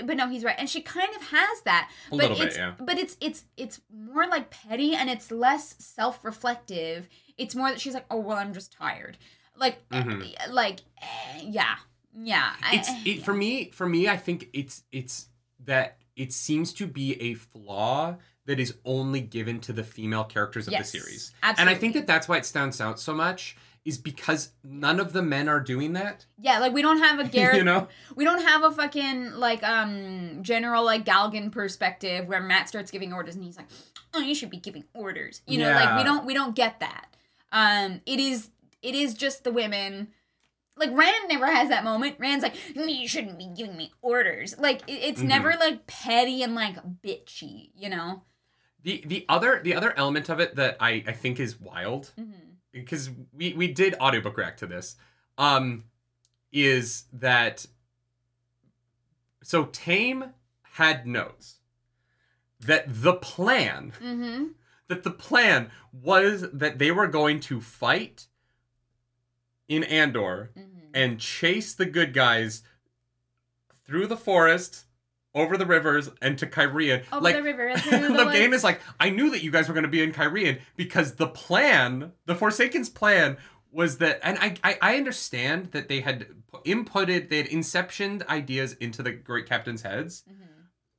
but 0.03 0.17
no, 0.17 0.27
he's 0.27 0.43
right, 0.43 0.55
and 0.59 0.69
she 0.69 0.81
kind 0.81 1.09
of 1.15 1.21
has 1.29 1.61
that. 1.61 1.89
A 2.07 2.09
but 2.11 2.17
little 2.17 2.37
bit, 2.37 2.47
it's 2.47 2.57
yeah. 2.57 2.73
but 2.79 2.97
it's 2.97 3.17
it's 3.21 3.45
it's 3.55 3.79
more 3.91 4.27
like 4.27 4.49
petty 4.49 4.93
and 4.93 5.09
it's 5.09 5.31
less 5.31 5.75
self-reflective. 5.79 7.07
It's 7.37 7.55
more 7.55 7.69
that 7.69 7.79
she's 7.81 7.93
like, 7.93 8.05
oh 8.11 8.19
well, 8.19 8.37
I'm 8.37 8.53
just 8.53 8.71
tired. 8.71 9.17
Like 9.55 9.77
eh, 9.91 10.01
Mhm. 10.03 10.51
like 10.51 10.81
eh, 11.01 11.41
yeah 11.43 11.75
yeah. 12.19 12.53
I- 12.61 12.75
It's 12.75 12.89
it, 13.05 13.23
for 13.23 13.33
me. 13.33 13.69
For 13.71 13.87
me, 13.87 14.07
I 14.07 14.17
think 14.17 14.49
it's 14.53 14.83
it's 14.91 15.29
that 15.65 15.96
it 16.17 16.33
seems 16.33 16.73
to 16.73 16.87
be 16.87 17.21
a 17.21 17.35
flaw 17.35 18.17
that 18.45 18.59
is 18.59 18.75
only 18.83 19.21
given 19.21 19.59
to 19.61 19.71
the 19.73 19.83
female 19.83 20.23
characters 20.23 20.67
of 20.67 20.73
Yes, 20.73 20.91
the 20.91 20.99
series. 20.99 21.33
Absolutely. 21.43 21.61
And 21.61 21.77
I 21.77 21.79
think 21.79 21.93
that 21.93 22.07
that's 22.07 22.27
why 22.27 22.37
it 22.37 22.45
stands 22.45 22.81
out 22.81 22.99
so 22.99 23.13
much 23.13 23.55
is 23.85 23.97
because 23.97 24.51
none 24.65 24.99
of 24.99 25.13
the 25.13 25.21
men 25.21 25.47
are 25.47 25.59
doing 25.61 25.93
that. 25.93 26.25
yeah, 26.39 26.59
like 26.59 26.73
we 26.73 26.81
don't 26.81 26.97
have 26.99 27.19
a 27.19 27.23
Gareth 27.29 27.55
you 27.57 27.63
know? 27.63 27.87
We 28.15 28.25
don't 28.25 28.41
have 28.43 28.63
a 28.63 28.71
fucking 28.71 29.31
like 29.33 29.63
um 29.63 30.39
general 30.41 30.83
like 30.83 31.05
Galgan 31.05 31.51
perspective 31.51 32.27
where 32.27 32.41
Mat 32.41 32.67
starts 32.67 32.91
giving 32.91 33.13
orders 33.13 33.35
and 33.35 33.43
he's 33.45 33.55
like, 33.57 33.67
"Oh, 34.13 34.19
you 34.19 34.35
should 34.35 34.49
be 34.49 34.57
giving 34.57 34.83
orders." 34.93 35.41
You 35.47 35.59
know, 35.59 35.71
like 35.71 35.97
we 35.97 36.03
don't 36.03 36.25
we 36.25 36.33
don't 36.33 36.55
get 36.55 36.79
that. 36.81 37.15
Um 37.53 38.01
it 38.05 38.19
is 38.19 38.49
it 38.81 38.93
is 38.95 39.13
just 39.13 39.43
the 39.45 39.51
women 39.51 40.09
like 40.77 40.91
Rand 40.91 41.27
never 41.29 41.45
has 41.47 41.69
that 41.69 41.83
moment. 41.83 42.15
Rand's 42.19 42.43
like, 42.43 42.55
"You 42.75 43.07
shouldn't 43.07 43.37
be 43.37 43.47
giving 43.55 43.75
me 43.77 43.91
orders." 44.01 44.57
Like 44.57 44.81
it, 44.87 44.93
it's 45.03 45.21
Mhm. 45.21 45.27
never 45.27 45.53
like 45.59 45.87
petty 45.87 46.43
and 46.43 46.55
like 46.55 46.75
bitchy, 47.01 47.71
you 47.75 47.89
know. 47.89 48.23
The 48.83 49.03
the 49.05 49.25
other 49.27 49.59
the 49.63 49.73
other 49.75 49.93
element 49.97 50.29
of 50.29 50.39
it 50.39 50.55
that 50.55 50.77
I, 50.79 51.03
I 51.07 51.11
think 51.13 51.39
is 51.39 51.59
wild 51.59 52.11
Mm-hmm. 52.17 52.51
because 52.71 53.09
we 53.33 53.53
we 53.53 53.67
did 53.67 53.95
audiobook 53.99 54.37
react 54.37 54.59
to 54.59 54.67
this. 54.67 54.95
Um 55.37 55.85
is 56.51 57.05
that 57.13 57.65
so 59.43 59.65
Taim 59.65 60.33
had 60.73 61.05
notes 61.07 61.59
that 62.59 62.85
the 62.87 63.13
plan 63.13 63.93
Mm-hmm. 64.01 64.45
that 64.87 65.03
the 65.03 65.11
plan 65.11 65.69
was 65.91 66.45
that 66.53 66.77
they 66.79 66.91
were 66.91 67.07
going 67.07 67.39
to 67.41 67.59
fight 67.61 68.27
in 69.67 69.83
Andor 69.83 70.51
Mm-hmm. 70.57 70.77
and 70.93 71.19
chase 71.19 71.73
the 71.73 71.85
good 71.85 72.13
guys 72.13 72.63
through 73.85 74.07
the 74.07 74.17
forest, 74.17 74.85
over 75.35 75.55
the 75.57 75.65
rivers, 75.65 76.09
and 76.21 76.37
to 76.39 76.47
Cairhien. 76.47 77.03
Over 77.11 77.21
like 77.21 77.35
the 77.35 77.43
river. 77.43 77.71
the 77.75 77.81
Logain 78.09 78.45
woods. 78.49 78.55
is 78.57 78.63
like, 78.63 78.81
I 78.99 79.09
knew 79.11 79.29
that 79.31 79.43
you 79.43 79.51
guys 79.51 79.67
were 79.67 79.73
going 79.73 79.83
to 79.83 79.89
be 79.89 80.01
in 80.01 80.11
Cairhien 80.11 80.59
because 80.75 81.15
the 81.15 81.27
plan, 81.27 82.11
the 82.25 82.35
Forsaken's 82.35 82.89
plan, 82.89 83.37
was 83.71 83.97
that, 83.99 84.19
and 84.23 84.37
I, 84.39 84.55
I, 84.63 84.77
I 84.81 84.97
understand 84.97 85.71
that 85.73 85.87
they 85.89 86.01
had 86.01 86.25
inputted, 86.65 87.29
they 87.29 87.37
had 87.37 87.47
inceptioned 87.47 88.25
ideas 88.27 88.73
into 88.73 89.03
the 89.03 89.11
Great 89.11 89.45
Captain's 89.45 89.83
heads, 89.83 90.23
Mhm. 90.27 90.47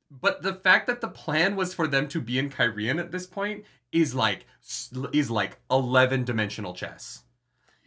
but 0.09 0.41
the 0.43 0.53
fact 0.53 0.87
that 0.87 1.01
the 1.01 1.07
plan 1.09 1.55
was 1.57 1.73
for 1.73 1.87
them 1.87 2.07
to 2.09 2.21
be 2.21 2.39
in 2.39 2.49
Cairhien 2.49 2.99
at 2.99 3.11
this 3.11 3.27
point 3.27 3.65
is 3.91 4.13
like 4.15 4.45
is 5.11 5.29
like 5.31 5.57
eleven 5.69 6.23
dimensional 6.23 6.73
chess. 6.75 7.23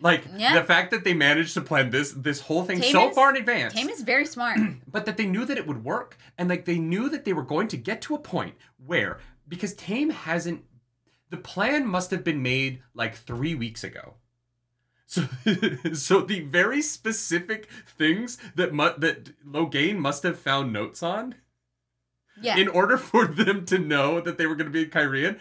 Like 0.03 0.25
Yeah. 0.37 0.59
the 0.59 0.65
fact 0.65 0.91
that 0.91 1.05
they 1.05 1.15
managed 1.15 1.55
to 1.55 1.61
plan 1.61 1.91
this 1.91 2.13
this 2.13 2.41
whole 2.41 2.65
thing 2.65 2.81
Taim 2.81 2.93
so 2.93 3.09
is- 3.09 3.15
far 3.15 3.31
in 3.31 3.37
advance 3.37 3.73
Taim 3.75 3.89
is 3.91 4.03
very 4.03 4.27
smart. 4.27 4.59
but 4.91 5.07
that 5.07 5.17
they 5.17 5.27
knew 5.27 5.45
that 5.45 5.57
it 5.59 5.67
would 5.67 5.85
work 5.85 6.17
and 6.37 6.49
like 6.49 6.65
they 6.65 6.79
knew 6.79 7.09
that 7.09 7.25
they 7.25 7.33
were 7.33 7.45
going 7.55 7.69
to 7.69 7.77
get 7.77 8.01
to 8.03 8.15
a 8.15 8.19
point 8.19 8.55
where 8.85 9.19
because 9.49 9.75
Taim 9.75 10.11
hasn't 10.11 10.65
the 11.31 11.37
plan 11.37 11.87
must 11.87 12.11
have 12.11 12.25
been 12.25 12.43
made 12.43 12.83
like 12.95 13.15
three 13.17 13.55
weeks 13.55 13.83
ago 13.85 14.15
so 15.07 15.23
so 15.93 16.21
the 16.21 16.41
very 16.41 16.83
specific 16.83 17.69
things 17.87 18.39
that 18.57 18.73
mu- 18.75 18.99
that 18.99 19.31
logain 19.47 19.97
must 19.99 20.23
have 20.25 20.39
found 20.39 20.73
notes 20.73 21.03
on 21.03 21.35
Yeah. 22.41 22.57
in 22.57 22.69
order 22.69 22.97
for 22.99 23.27
them 23.27 23.65
to 23.67 23.79
know 23.79 24.21
that 24.21 24.39
they 24.39 24.47
were 24.47 24.55
going 24.55 24.67
to 24.67 24.73
be 24.73 24.85
in 24.85 24.91
Cairhien, 24.91 25.39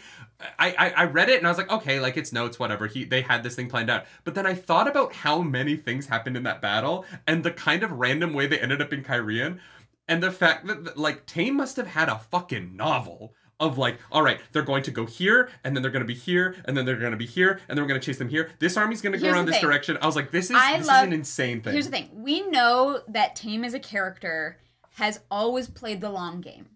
I, 0.59 0.75
I 0.77 0.89
I 0.89 1.03
read 1.05 1.29
it 1.29 1.37
and 1.37 1.47
I 1.47 1.49
was 1.51 1.57
like, 1.57 1.71
okay, 1.71 1.99
like 1.99 2.17
it's 2.17 2.33
notes, 2.33 2.57
whatever. 2.59 2.87
He 2.87 3.03
they 3.03 3.21
had 3.21 3.43
this 3.43 3.55
thing 3.55 3.69
planned 3.69 3.89
out. 3.89 4.05
But 4.23 4.35
then 4.35 4.45
I 4.45 4.53
thought 4.55 4.87
about 4.87 5.13
how 5.13 5.41
many 5.41 5.75
things 5.75 6.07
happened 6.07 6.35
in 6.35 6.43
that 6.43 6.61
battle 6.61 7.05
and 7.27 7.43
the 7.43 7.51
kind 7.51 7.83
of 7.83 7.91
random 7.91 8.33
way 8.33 8.47
they 8.47 8.59
ended 8.59 8.81
up 8.81 8.91
in 8.91 9.03
Cairhien, 9.03 9.59
and 10.07 10.21
the 10.23 10.31
fact 10.31 10.65
that 10.67 10.83
that, 10.85 10.97
like 10.97 11.25
Taim 11.27 11.53
must 11.53 11.77
have 11.77 11.87
had 11.87 12.09
a 12.09 12.17
fucking 12.19 12.75
novel 12.75 13.33
of 13.59 13.77
like, 13.77 13.99
all 14.11 14.23
right, 14.23 14.39
they're 14.51 14.63
going 14.63 14.81
to 14.81 14.89
go 14.89 15.05
here, 15.05 15.47
and 15.63 15.75
then 15.75 15.83
they're 15.83 15.91
going 15.91 16.01
to 16.01 16.07
be 16.07 16.15
here, 16.15 16.55
and 16.65 16.75
then 16.75 16.83
they're 16.83 16.95
going 16.95 17.11
to 17.11 17.17
be 17.17 17.27
here, 17.27 17.59
and 17.69 17.77
then 17.77 17.83
we're 17.83 17.87
going 17.87 17.99
to 18.01 18.03
chase 18.03 18.17
them 18.17 18.27
here. 18.27 18.49
This 18.57 18.75
army's 18.75 19.03
going 19.03 19.13
to 19.13 19.19
go 19.19 19.25
Here's 19.25 19.35
around 19.35 19.45
this 19.45 19.57
thing. 19.57 19.61
direction. 19.63 19.99
I 20.01 20.07
was 20.07 20.15
like, 20.15 20.31
this 20.31 20.49
is 20.49 20.55
I 20.59 20.79
this 20.79 20.87
love- 20.87 21.03
is 21.03 21.07
an 21.07 21.13
insane 21.13 21.61
thing. 21.61 21.73
Here's 21.73 21.85
the 21.85 21.91
thing. 21.91 22.09
We 22.11 22.41
know 22.49 23.01
that 23.09 23.35
Taim 23.35 23.63
as 23.63 23.75
a 23.75 23.79
character 23.79 24.57
has 24.95 25.19
always 25.29 25.67
played 25.69 26.01
the 26.01 26.09
long 26.09 26.41
game. 26.41 26.69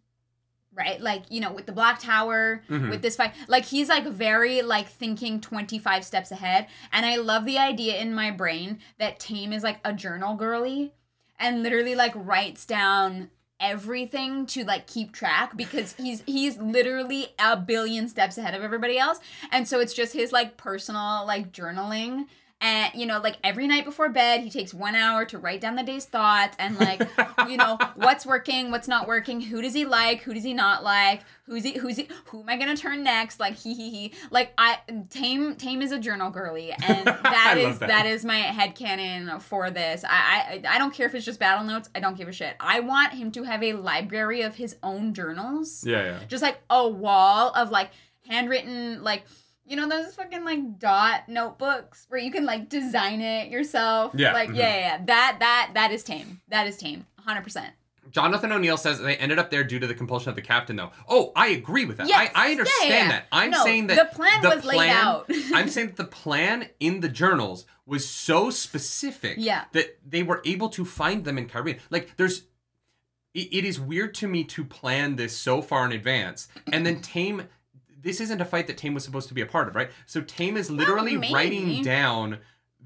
Right? 0.77 0.99
Like, 0.99 1.23
you 1.29 1.39
know, 1.39 1.53
with 1.53 1.65
the 1.67 1.71
Black 1.71 1.99
Tower, 1.99 2.61
Mhm. 2.69 2.89
with 2.89 3.01
this 3.01 3.15
fight. 3.15 3.33
Like 3.47 3.63
he's 3.65 3.87
like 3.87 4.05
very 4.05 4.61
like 4.61 4.87
thinking 4.89 5.39
25 5.39 6.03
steps 6.03 6.31
ahead. 6.31 6.67
And 6.91 7.05
I 7.05 7.15
love 7.15 7.45
the 7.45 7.57
idea 7.57 7.95
in 7.95 8.13
my 8.13 8.29
brain 8.29 8.79
that 8.99 9.17
Taim 9.19 9.53
is 9.53 9.63
like 9.63 9.79
a 9.85 9.93
journal 9.93 10.35
girly 10.35 10.91
and 11.39 11.63
literally 11.63 11.95
like 11.95 12.11
writes 12.15 12.65
down 12.65 13.29
everything 13.57 14.45
to 14.45 14.63
like 14.65 14.85
keep 14.85 15.13
track 15.13 15.55
because 15.55 15.93
he's 15.97 16.21
he's 16.25 16.57
literally 16.57 17.27
a 17.39 17.55
billion 17.55 18.07
steps 18.09 18.37
ahead 18.37 18.53
of 18.53 18.61
everybody 18.61 18.97
else 18.97 19.19
and 19.51 19.65
so 19.67 19.79
it's 19.79 19.93
just 19.93 20.11
his 20.13 20.31
like 20.33 20.57
personal 20.57 21.25
like 21.25 21.51
journaling 21.53 22.25
and 22.65 22.99
you 22.99 23.05
know 23.05 23.19
like 23.19 23.37
every 23.43 23.67
night 23.67 23.85
before 23.85 24.09
bed 24.09 24.41
he 24.41 24.49
takes 24.49 24.73
one 24.73 24.95
hour 24.95 25.23
to 25.23 25.37
write 25.37 25.61
down 25.61 25.75
the 25.75 25.83
day's 25.83 26.05
thoughts 26.05 26.55
and 26.57 26.79
like 26.79 26.99
you 27.47 27.57
know 27.57 27.77
what's 27.95 28.25
working 28.25 28.71
what's 28.71 28.87
not 28.87 29.07
working 29.07 29.39
who 29.39 29.61
does 29.61 29.73
he 29.73 29.85
like 29.85 30.21
who 30.21 30.33
does 30.33 30.43
he 30.43 30.53
not 30.53 30.83
like 30.83 31.21
who's 31.43 31.63
he 31.63 31.77
who's 31.77 31.97
he 31.97 32.09
who 32.25 32.41
am 32.41 32.49
i 32.49 32.57
gonna 32.57 32.75
turn 32.75 33.03
next 33.03 33.39
like 33.39 33.55
he 33.55 33.75
he 33.75 33.89
he 33.91 34.13
like 34.31 34.51
i 34.57 34.79
Taim 35.09 35.55
Taim 35.55 35.83
is 35.83 35.91
a 35.91 35.99
journal 35.99 36.31
girly 36.31 36.71
and 36.71 37.05
that 37.05 37.55
is 37.57 37.77
that. 37.79 37.87
that 37.87 38.05
is 38.07 38.25
my 38.25 38.37
head 38.37 38.75
headcanon 38.75 39.39
for 39.41 39.69
this 39.69 40.03
I, 40.03 40.61
I 40.65 40.75
i 40.75 40.77
don't 40.79 40.93
care 40.93 41.05
if 41.05 41.13
it's 41.13 41.25
just 41.25 41.39
battle 41.39 41.63
notes 41.63 41.89
i 41.93 41.99
don't 41.99 42.17
give 42.17 42.27
a 42.27 42.31
shit 42.31 42.55
i 42.59 42.79
want 42.79 43.13
him 43.13 43.31
to 43.33 43.43
have 43.43 43.61
a 43.61 43.73
library 43.73 44.41
of 44.41 44.55
his 44.55 44.75
own 44.81 45.13
journals 45.13 45.85
yeah, 45.85 46.03
yeah. 46.03 46.19
just 46.27 46.41
like 46.41 46.59
a 46.69 46.87
wall 46.87 47.51
of 47.53 47.69
like 47.69 47.91
handwritten 48.27 49.03
like 49.03 49.23
you 49.65 49.75
know 49.75 49.87
those 49.89 50.13
fucking 50.15 50.43
like 50.45 50.79
dot 50.79 51.27
notebooks 51.27 52.05
where 52.09 52.19
you 52.19 52.31
can 52.31 52.45
like 52.45 52.69
design 52.69 53.21
it 53.21 53.49
yourself 53.49 54.13
Yeah, 54.15 54.33
like 54.33 54.49
mhm. 54.49 54.57
yeah, 54.57 54.69
yeah 54.69 54.79
yeah 54.97 55.05
that 55.05 55.37
that 55.39 55.71
that 55.73 55.91
is 55.91 56.03
Taim 56.03 56.37
that 56.49 56.67
is 56.67 56.77
Taim 56.77 57.03
100% 57.27 57.71
Jonathan 58.11 58.51
O'Neill 58.51 58.77
says 58.77 58.99
they 58.99 59.17
ended 59.17 59.39
up 59.39 59.49
there 59.49 59.63
due 59.63 59.79
to 59.79 59.87
the 59.87 59.95
compulsion 59.95 60.29
of 60.29 60.35
the 60.35 60.41
captain, 60.41 60.75
though. 60.75 60.91
Oh, 61.09 61.31
I 61.35 61.47
agree 61.47 61.85
with 61.85 61.97
that. 61.97 62.07
Yes. 62.07 62.31
I, 62.35 62.47
I 62.47 62.51
understand 62.51 62.89
yeah, 62.89 62.97
yeah. 62.97 63.07
that. 63.09 63.25
I'm 63.31 63.49
No, 63.49 63.63
saying 63.63 63.87
that 63.87 63.97
the 63.97 64.15
plan 64.15 64.41
was 64.43 64.63
laid 64.63 64.89
out. 64.91 65.25
I'm 65.53 65.67
saying 65.69 65.87
that 65.87 65.95
the 65.97 66.03
plan 66.05 66.69
in 66.79 66.99
the 66.99 67.09
journals 67.09 67.65
was 67.85 68.07
so 68.07 68.51
specific 68.51 69.35
Yeah. 69.39 69.65
that 69.73 69.97
they 70.07 70.21
were 70.21 70.41
able 70.45 70.69
to 70.69 70.85
find 70.85 71.25
them 71.25 71.37
in 71.39 71.47
Cairhien. 71.47 71.79
Like, 71.89 72.15
there's. 72.15 72.43
It, 73.33 73.49
it 73.51 73.65
is 73.65 73.79
weird 73.79 74.13
to 74.15 74.27
me 74.27 74.43
to 74.45 74.63
plan 74.63 75.15
this 75.15 75.35
so 75.35 75.61
far 75.61 75.83
in 75.85 75.91
advance, 75.91 76.47
and 76.71 76.85
then 76.85 77.01
Taim. 77.01 77.47
This 78.05 78.21
isn't 78.21 78.39
a 78.39 78.45
fight 78.45 78.67
that 78.67 78.77
Taim 78.77 78.93
was 78.93 79.03
supposed 79.03 79.27
to 79.27 79.33
be 79.33 79.41
a 79.41 79.45
part 79.47 79.67
of, 79.67 79.75
right? 79.75 79.89
So 80.05 80.21
Taim 80.21 80.55
is 80.55 80.69
literally 80.69 81.17
maybe. 81.17 81.33
writing 81.33 81.83
down 81.83 82.37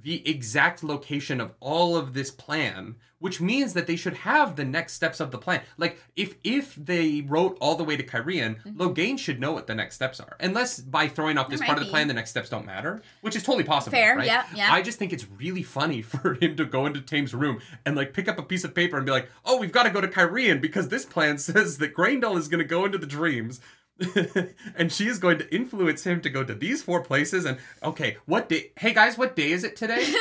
the 0.02 0.28
exact 0.28 0.82
location 0.84 1.42
of 1.42 1.52
all 1.60 1.96
of 1.98 2.14
this 2.14 2.32
plan 2.32 2.96
which 3.20 3.42
means 3.42 3.74
that 3.74 3.86
they 3.86 3.98
should 3.98 4.14
have 4.14 4.56
the 4.56 4.64
next 4.64 4.94
steps 4.94 5.20
of 5.20 5.30
the 5.32 5.38
plan 5.38 5.62
like 5.76 6.00
if 6.16 6.36
if 6.46 6.74
they 6.76 7.22
wrote 7.28 7.58
all 7.60 7.76
the 7.76 7.84
way 7.84 7.98
to 7.98 8.04
Cairhien, 8.04 8.64
Logain 8.78 9.20
should 9.20 9.42
know 9.42 9.52
what 9.52 9.68
the 9.68 9.76
next 9.76 9.96
steps 9.96 10.22
are 10.22 10.38
unless 10.40 10.80
by 10.80 11.10
throwing 11.10 11.38
off 11.38 11.50
this 11.50 11.60
Mm-hmm. 11.60 11.66
Part 11.66 11.78
might 11.80 11.82
of 11.82 11.88
the 11.88 11.92
plan 11.92 12.08
the 12.08 12.14
next 12.14 12.30
steps 12.30 12.48
don't 12.50 12.66
matter 12.66 13.02
which 13.20 13.36
is 13.36 13.44
totally 13.44 13.66
possible 13.66 13.92
Fair, 13.92 14.16
right? 14.16 14.26
yeah, 14.26 14.46
yeah. 14.56 14.70
i 14.72 14.82
just 14.82 14.98
think 14.98 15.12
it's 15.12 15.28
really 15.38 15.64
funny 15.64 16.02
for 16.14 16.36
him 16.36 16.56
to 16.56 16.64
go 16.64 16.86
into 16.86 17.02
Taim's 17.02 17.34
room 17.34 17.60
and 17.86 17.98
like 17.98 18.14
pick 18.14 18.30
up 18.30 18.40
a 18.40 18.44
piece 18.44 18.64
of 18.64 18.74
paper 18.74 18.96
and 18.96 19.06
be 19.06 19.12
like 19.12 19.28
oh 19.44 19.58
we've 19.58 19.74
got 19.74 19.84
to 19.84 19.90
go 19.90 20.00
to 20.00 20.08
Cairhien 20.08 20.62
because 20.62 20.88
this 20.88 21.04
plan 21.06 21.38
says 21.50 21.78
that 21.80 21.94
Graendal 21.94 22.38
is 22.38 22.48
going 22.48 22.60
to 22.60 22.66
go 22.66 22.86
into 22.86 22.98
the 22.98 23.06
dreams 23.06 23.60
and 24.76 24.92
she 24.92 25.08
is 25.08 25.20
going 25.20 25.38
to 25.40 25.54
influence 25.54 26.06
him 26.06 26.22
to 26.22 26.30
go 26.30 26.44
to 26.44 26.54
these 26.54 26.82
four 26.82 27.02
places. 27.02 27.46
And 27.46 27.58
okay, 27.84 28.18
what 28.26 28.50
day? 28.50 28.72
Hey 28.78 28.94
guys, 28.94 29.18
what 29.18 29.36
day 29.36 29.52
is 29.52 29.64
it 29.64 29.76
today? 29.76 30.06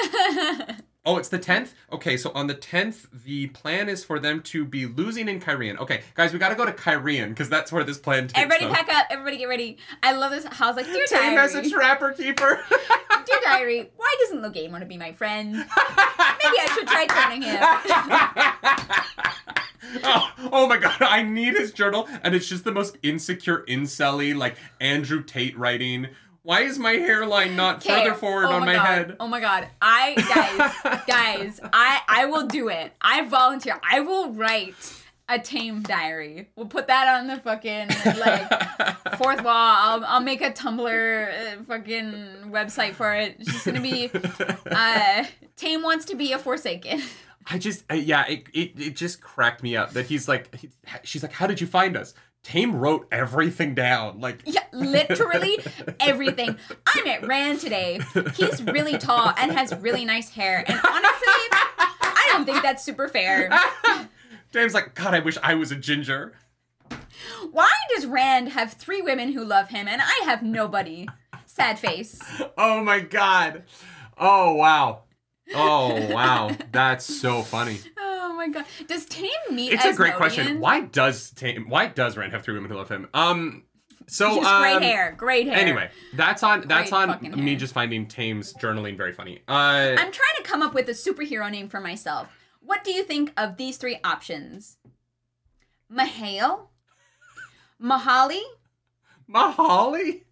oh, 1.07 1.17
it's 1.17 1.29
the 1.29 1.39
10th? 1.39 1.71
Okay, 1.93 2.17
so 2.17 2.31
on 2.35 2.47
the 2.47 2.55
10th, 2.55 3.07
the 3.25 3.47
plan 3.49 3.89
is 3.89 4.05
for 4.05 4.19
them 4.19 4.43
to 4.43 4.65
be 4.65 4.87
losing 4.87 5.29
in 5.29 5.41
Cairhien. 5.41 5.79
Okay, 5.79 6.03
guys, 6.15 6.33
we 6.33 6.39
got 6.39 6.51
to 6.51 6.55
go 6.55 6.65
to 6.65 6.73
Cairhien 6.73 7.31
because 7.31 7.49
that's 7.49 7.73
where 7.73 7.85
this 7.85 7.99
plan 7.99 8.29
takes 8.29 8.39
everybody 8.39 8.65
them. 8.65 8.75
pack 8.75 8.89
up 8.95 9.07
everybody 9.11 9.37
get 9.37 9.49
ready 9.49 9.79
i 10.03 10.13
love 10.13 10.31
this 10.31 10.45
was 10.45 10.77
like 10.77 10.87
dear 10.87 11.07
Taim 11.07 11.35
diary 11.35 11.37
as 11.39 11.55
a 11.55 11.71
trapper 11.71 12.13
keeper. 12.13 12.61
dear 13.27 13.39
diary 13.45 13.91
why 13.97 14.15
doesn't 14.21 14.41
Logain 14.43 14.71
want 14.71 14.83
to 14.83 14.87
be 14.87 14.97
my 14.97 15.13
friend 15.13 15.53
maybe 15.53 15.67
i 15.77 16.67
should 16.75 16.87
try 16.87 17.07
turning 17.07 17.43
him 17.43 17.59
oh, 20.05 20.33
oh 20.53 20.69
my 20.69 20.77
god, 20.77 21.01
I 21.01 21.23
need 21.23 21.55
his 21.55 21.73
journal, 21.73 22.09
and 22.23 22.35
it's 22.35 22.49
just 22.49 22.65
the 22.65 22.73
most 22.73 22.97
insecure, 23.03 23.65
incelly, 23.67 24.37
like 24.37 24.57
Andrew 24.81 25.23
Tate 25.23 25.59
writing. 25.59 26.09
Why 26.43 26.63
is 26.63 26.79
my 26.79 26.93
hairline 26.93 27.57
not 27.57 27.83
further 27.83 28.15
forward 28.15 28.47
oh 28.47 28.53
on 28.53 28.65
my, 28.65 28.75
god, 28.75 28.87
head? 28.87 29.17
Oh 29.21 29.29
my 29.29 29.41
god. 29.41 29.69
I 29.83 30.15
guys, 30.83 31.03
guys, 31.07 31.61
I 31.73 32.01
I 32.09 32.25
will 32.25 32.47
do 32.47 32.69
it. 32.69 32.93
I 33.01 33.27
volunteer. 33.27 33.79
I 33.83 34.01
will 34.01 34.33
write 34.33 34.75
a 35.29 35.39
Taim 35.39 35.83
diary. 35.83 36.49
We'll 36.57 36.67
put 36.67 36.87
that 36.87 37.19
on 37.19 37.27
the 37.27 37.37
fucking 37.37 37.89
like 38.19 39.17
fourth 39.19 39.45
wall. 39.45 39.53
I'll 39.53 40.05
I'll 40.07 40.21
make 40.23 40.41
a 40.41 40.51
Tumblr 40.51 41.59
uh, 41.59 41.65
fucking 41.65 42.51
website 42.51 42.95
for 42.95 43.15
it. 43.15 43.37
It's 43.39 43.53
just 43.53 43.67
gonna 43.67 43.83
be 43.83 44.11
uh 44.11 45.25
Taim 45.59 45.83
wants 45.83 46.07
to 46.07 46.17
be 46.17 46.33
a 46.33 46.39
Forsaken. 46.39 47.03
I 47.51 47.59
just, 47.59 47.85
uh, 47.91 47.95
yeah, 47.95 48.27
it, 48.27 48.45
it, 48.53 48.73
it 48.79 48.97
just 48.97 49.21
cracked 49.21 49.63
me 49.63 49.77
up 49.77 49.93
that 49.93 50.07
he's 50.07 50.29
like, 50.29 50.55
he, 50.55 50.69
she's 51.03 51.23
like, 51.23 51.33
how 51.33 51.47
did 51.47 51.61
you 51.61 51.67
find 51.67 51.97
us? 51.97 52.15
Taim 52.45 52.73
wrote 52.79 53.09
everything 53.11 53.75
down. 53.75 54.21
Like, 54.21 54.43
Yeah, 54.45 54.63
literally 54.73 55.59
everything. 56.01 56.57
I 56.87 57.03
met 57.05 57.27
Rand 57.27 57.61
today. 57.61 58.01
He's 58.35 58.63
really 58.63 58.97
tall 58.99 59.33
and 59.37 59.53
has 59.53 59.75
really 59.77 60.05
nice 60.05 60.31
hair. 60.31 60.59
And 60.67 60.79
honestly, 60.79 61.33
I 62.01 62.29
don't 62.33 62.45
think 62.45 62.63
that's 62.63 62.85
super 62.85 63.09
fair. 63.09 63.51
Taim's 64.53 64.73
like, 64.75 64.95
God, 64.95 65.15
I 65.15 65.19
wish 65.21 65.37
I 65.43 65.55
was 65.55 65.73
a 65.73 65.77
ginger. 65.77 66.35
Why 67.51 67.71
does 67.95 68.07
Rand 68.07 68.51
have 68.51 68.75
three 68.75 69.03
women 69.03 69.33
who 69.33 69.45
love 69.45 69.69
him 69.69 69.89
and 69.89 70.01
I 70.01 70.21
have 70.25 70.43
nobody? 70.43 71.07
Sad 71.47 71.79
face. 71.79 72.21
Oh 72.57 72.83
my 72.83 73.01
God. 73.01 73.65
Oh, 74.17 74.55
wow. 74.55 75.03
Oh, 75.55 76.13
wow. 76.13 76.51
That's 76.73 77.05
so 77.05 77.43
funny. 77.43 77.79
Oh 77.99 78.35
my 78.35 78.49
god. 78.49 78.65
Does 78.87 79.07
Taim 79.07 79.29
meet 79.51 79.73
It's 79.73 79.85
a 79.85 79.95
great 79.95 80.15
question. 80.15 80.61
Why 80.61 80.83
does 80.83 81.33
Taim, 81.33 81.69
why 81.69 81.87
does 81.87 82.17
Rand 82.17 82.33
have 82.33 82.43
three 82.43 82.55
women 82.55 82.71
who 82.71 82.77
love 82.77 82.89
him? 82.89 83.09
Um, 83.15 83.65
so 84.07 84.37
Just 84.37 84.49
um, 84.49 84.63
great 84.63 84.83
hair, 84.83 85.15
great 85.17 85.47
hair. 85.47 85.57
Anyway, 85.57 85.91
that's 86.15 86.43
on 86.43 86.67
that's 86.67 86.91
Great 86.91 87.09
on 87.11 87.21
me 87.45 87.51
hair. 87.51 87.59
just 87.59 87.75
finding 87.75 88.07
Taim's 88.07 88.55
journaling 88.55 88.97
very 88.97 89.13
funny. 89.13 89.43
Uh, 89.49 89.97
I'm 89.99 90.13
trying 90.13 90.37
to 90.37 90.43
come 90.45 90.63
up 90.63 90.73
with 90.75 90.89
a 90.89 90.93
superhero 90.93 91.51
name 91.51 91.69
for 91.69 91.81
myself. 91.81 92.29
What 92.61 92.85
do 92.85 92.91
you 92.93 93.03
think 93.05 93.33
of 93.37 93.57
these 93.57 93.77
three 93.77 93.99
options? 94.05 94.79
Mahale, 95.93 96.69
Mahali, 97.83 98.41
Mahali. 99.31 100.23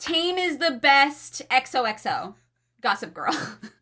Taim 0.00 0.38
is 0.38 0.58
the 0.58 0.70
best. 0.72 1.42
XOXO, 1.50 2.34
Gossip 2.80 3.12
Girl. 3.14 3.34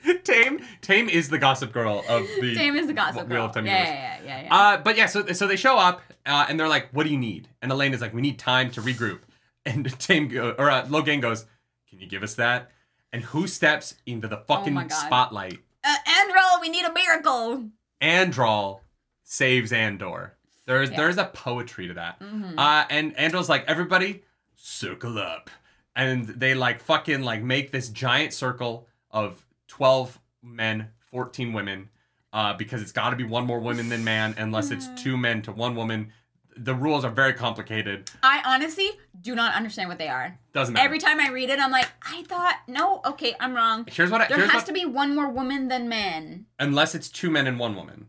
Taim 0.24 0.62
Taim 0.82 1.08
is 1.08 1.28
the 1.28 1.38
gossip 1.38 1.72
girl 1.72 2.04
of 2.08 2.22
the 2.40 2.54
Taim 2.56 2.76
is 2.78 2.86
the 2.86 2.92
Gossip 2.92 3.28
Wheel 3.28 3.38
Girl. 3.38 3.44
of 3.46 3.52
Time 3.52 3.66
yeah, 3.66 3.82
yeah, 3.82 3.92
yeah, 3.92 4.18
yeah, 4.24 4.42
yeah. 4.44 4.54
Uh, 4.56 4.76
but 4.78 4.96
yeah, 4.96 5.06
so 5.06 5.26
so 5.32 5.46
they 5.46 5.56
show 5.56 5.76
up 5.76 6.02
uh, 6.26 6.46
and 6.48 6.58
they're 6.58 6.68
like, 6.68 6.88
"What 6.92 7.04
do 7.04 7.10
you 7.10 7.18
need?" 7.18 7.48
And 7.62 7.72
Elayne 7.72 7.92
is 7.92 8.00
like, 8.00 8.14
"We 8.14 8.22
need 8.22 8.38
time 8.38 8.70
to 8.72 8.80
regroup." 8.80 9.20
And 9.66 9.84
Taim 9.98 10.30
go, 10.32 10.54
or 10.56 10.70
uh, 10.70 10.86
Logain 10.86 11.20
goes, 11.20 11.44
"Can 11.90 12.00
you 12.00 12.06
give 12.06 12.22
us 12.22 12.34
that?" 12.34 12.70
And 13.12 13.22
who 13.24 13.46
steps 13.46 13.94
into 14.06 14.28
the 14.28 14.38
fucking 14.38 14.76
Oh 14.78 14.88
spotlight? 14.88 15.58
Uh, 15.84 15.94
Androl, 16.06 16.60
we 16.60 16.68
need 16.68 16.84
a 16.84 16.92
miracle. 16.92 17.68
Androl 18.00 18.80
saves 19.24 19.72
Andor. 19.72 20.36
There's 20.66 20.90
Yeah. 20.90 20.96
there's 20.98 21.18
a 21.18 21.24
poetry 21.24 21.88
to 21.88 21.94
that. 21.94 22.20
Mhm. 22.20 22.54
Uh, 22.56 22.86
and 22.88 23.14
Androl's 23.16 23.48
like, 23.48 23.64
everybody, 23.66 24.22
circle 24.54 25.18
up. 25.18 25.50
And 25.96 26.26
they 26.28 26.54
like 26.54 26.80
fucking 26.80 27.22
like 27.22 27.42
make 27.42 27.70
this 27.72 27.88
giant 27.88 28.32
circle 28.32 28.86
of 29.10 29.44
12 29.68 30.18
men, 30.42 30.88
14 31.10 31.52
women, 31.52 31.88
uh, 32.32 32.54
because 32.54 32.82
it's 32.82 32.92
got 32.92 33.10
to 33.10 33.16
be 33.16 33.24
one 33.24 33.46
more 33.46 33.60
woman 33.60 33.88
than 33.88 34.04
man, 34.04 34.34
unless 34.38 34.70
it's 34.70 34.88
two 35.00 35.16
men 35.16 35.42
to 35.42 35.52
one 35.52 35.74
woman. 35.76 36.12
The 36.56 36.74
rules 36.74 37.04
are 37.04 37.10
very 37.10 37.34
complicated. 37.34 38.10
I 38.22 38.42
honestly 38.44 38.90
do 39.20 39.36
not 39.36 39.54
understand 39.54 39.88
what 39.88 39.98
they 39.98 40.08
are. 40.08 40.36
Doesn't 40.52 40.74
matter. 40.74 40.84
Every 40.84 40.98
time 40.98 41.20
I 41.20 41.28
read 41.30 41.50
it, 41.50 41.60
I'm 41.60 41.70
like, 41.70 41.86
I 42.02 42.24
thought, 42.24 42.56
no, 42.66 43.00
okay, 43.06 43.36
I'm 43.38 43.54
wrong. 43.54 43.86
here's 43.88 44.10
what 44.10 44.20
I, 44.22 44.26
There 44.26 44.38
here's 44.38 44.50
has 44.50 44.62
what, 44.62 44.66
to 44.66 44.72
be 44.72 44.84
one 44.84 45.14
more 45.14 45.28
woman 45.28 45.68
than 45.68 45.88
man. 45.88 46.46
unless 46.58 46.96
it's 46.96 47.08
two 47.08 47.30
men 47.30 47.46
and 47.46 47.60
one 47.60 47.76
woman. 47.76 48.08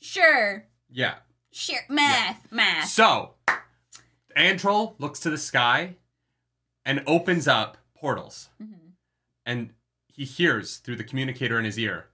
Sure. 0.00 0.64
Yeah. 0.90 1.16
Sure. 1.52 1.80
Math. 1.90 2.50
Math. 2.50 2.88
So, 2.88 3.34
Androl 4.36 4.94
looks 4.98 5.20
to 5.20 5.30
the 5.30 5.36
sky 5.38 5.96
and 6.86 7.02
opens 7.06 7.46
up 7.46 7.76
portals. 7.94 8.48
Mhm. 8.62 8.92
and 9.44 9.74
he 10.14 10.24
hears 10.24 10.76
through 10.78 10.96
the 10.96 11.04
communicator 11.04 11.58
in 11.58 11.64
his 11.64 11.78
ear 11.78 12.06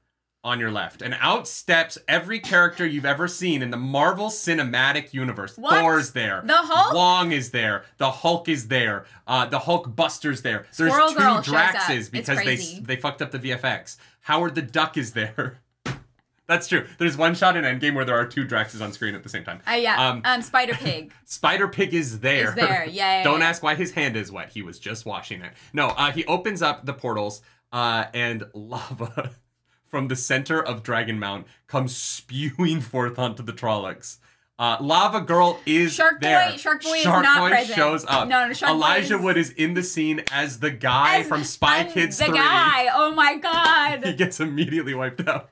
on 0.45 0.61
your 0.61 0.71
left 0.71 1.03
and 1.03 1.17
out 1.21 1.49
steps 1.49 1.99
every 2.07 2.39
character 2.39 2.87
you've 2.87 3.05
ever 3.05 3.27
seen 3.27 3.63
in 3.63 3.71
the 3.73 3.77
marvel 3.77 4.29
cinematic 4.29 5.13
universe 5.13 5.57
What? 5.59 5.81
thor's 5.81 6.13
there 6.13 6.41
The 6.45 6.55
Hulk? 6.57 6.95
wong 6.95 7.33
is 7.33 7.51
there 7.51 7.83
the 7.99 8.11
hulk 8.13 8.49
is 8.49 8.69
there 8.69 9.07
uh, 9.27 9.47
the 9.47 9.59
hulk 9.59 9.97
buster's 9.97 10.43
there 10.43 10.67
there's 10.77 10.93
Squirrel 10.93 11.09
two 11.11 11.19
Girl 11.19 11.41
draxes 11.43 12.09
because 12.09 12.39
they 12.45 12.57
they 12.81 12.95
fucked 12.97 13.23
up 13.23 13.33
the 13.33 13.41
vfx 13.41 13.97
howard 14.21 14.55
the 14.55 14.63
duck 14.63 14.97
is 14.97 15.15
there 15.15 15.59
that's 16.47 16.69
true 16.69 16.87
there's 16.99 17.17
one 17.17 17.35
shot 17.35 17.57
in 17.57 17.65
endgame 17.65 17.95
where 17.95 18.05
there 18.05 18.17
are 18.17 18.27
two 18.27 18.45
draxes 18.45 18.81
on 18.81 18.93
screen 18.93 19.17
at 19.17 19.25
the 19.25 19.29
same 19.29 19.43
time 19.43 19.61
Uh, 19.69 19.73
yeah. 19.73 20.09
Um, 20.11 20.23
Um, 20.25 20.43
Spider 20.43 20.75
Pig. 20.75 21.13
Spider 21.25 21.67
Pig 21.67 21.93
is 21.93 22.21
there. 22.21 22.51
Is 22.51 22.55
there, 22.55 22.85
yeah, 22.87 23.19
yeah, 23.19 23.25
Don't 23.25 23.43
ask 23.43 23.65
why 23.65 23.75
his 23.75 23.91
hand 23.91 24.17
is 24.17 24.31
wet. 24.31 24.51
He 24.51 24.63
was 24.63 24.79
just 24.79 25.05
washing 25.07 25.41
it. 25.43 25.53
No, 25.73 25.89
uh, 25.89 26.13
he 26.13 26.25
opens 26.27 26.63
up 26.63 26.87
the 26.87 26.93
portals, 26.93 27.43
uh, 27.73 28.05
and 28.15 28.45
lava 28.55 29.31
from 29.87 30.09
the 30.09 30.17
center 30.17 30.63
of 30.63 30.83
Dragon 30.83 31.19
Mount 31.19 31.47
comes 31.67 31.97
spewing 31.97 32.81
forth 32.93 33.19
onto 33.19 33.43
the 33.43 33.53
Trollocs. 33.53 34.19
Uh, 34.59 34.79
Lava 34.81 35.21
Girl 35.21 35.61
is 35.67 35.93
Shark 35.93 36.23
there. 36.23 36.51
Boy- 36.51 36.57
Shark 36.57 36.83
Boy 36.83 36.95
is 36.95 37.05
not 37.05 37.41
Boy 37.41 37.51
present. 37.51 37.77
shows 37.77 38.07
up. 38.09 38.27
No, 38.27 38.47
no, 38.47 38.53
Shark 38.55 38.71
Boy 38.73 38.77
Elijah 38.77 39.17
is- 39.17 39.21
Wood 39.21 39.37
is 39.37 39.51
in 39.51 39.75
the 39.75 39.83
scene 39.83 40.25
as 40.33 40.61
the 40.61 40.71
guy 40.71 41.19
As- 41.19 41.29
from 41.29 41.45
Spy 41.45 41.85
Kids 41.85 42.17
The 42.17 42.25
3. 42.25 42.35
guy. 42.35 42.89
Oh 42.95 43.13
my 43.15 43.37
god. 43.37 44.05
He 44.07 44.15
gets 44.15 44.41
immediately 44.41 44.95
wiped 44.95 45.29
out. 45.29 45.51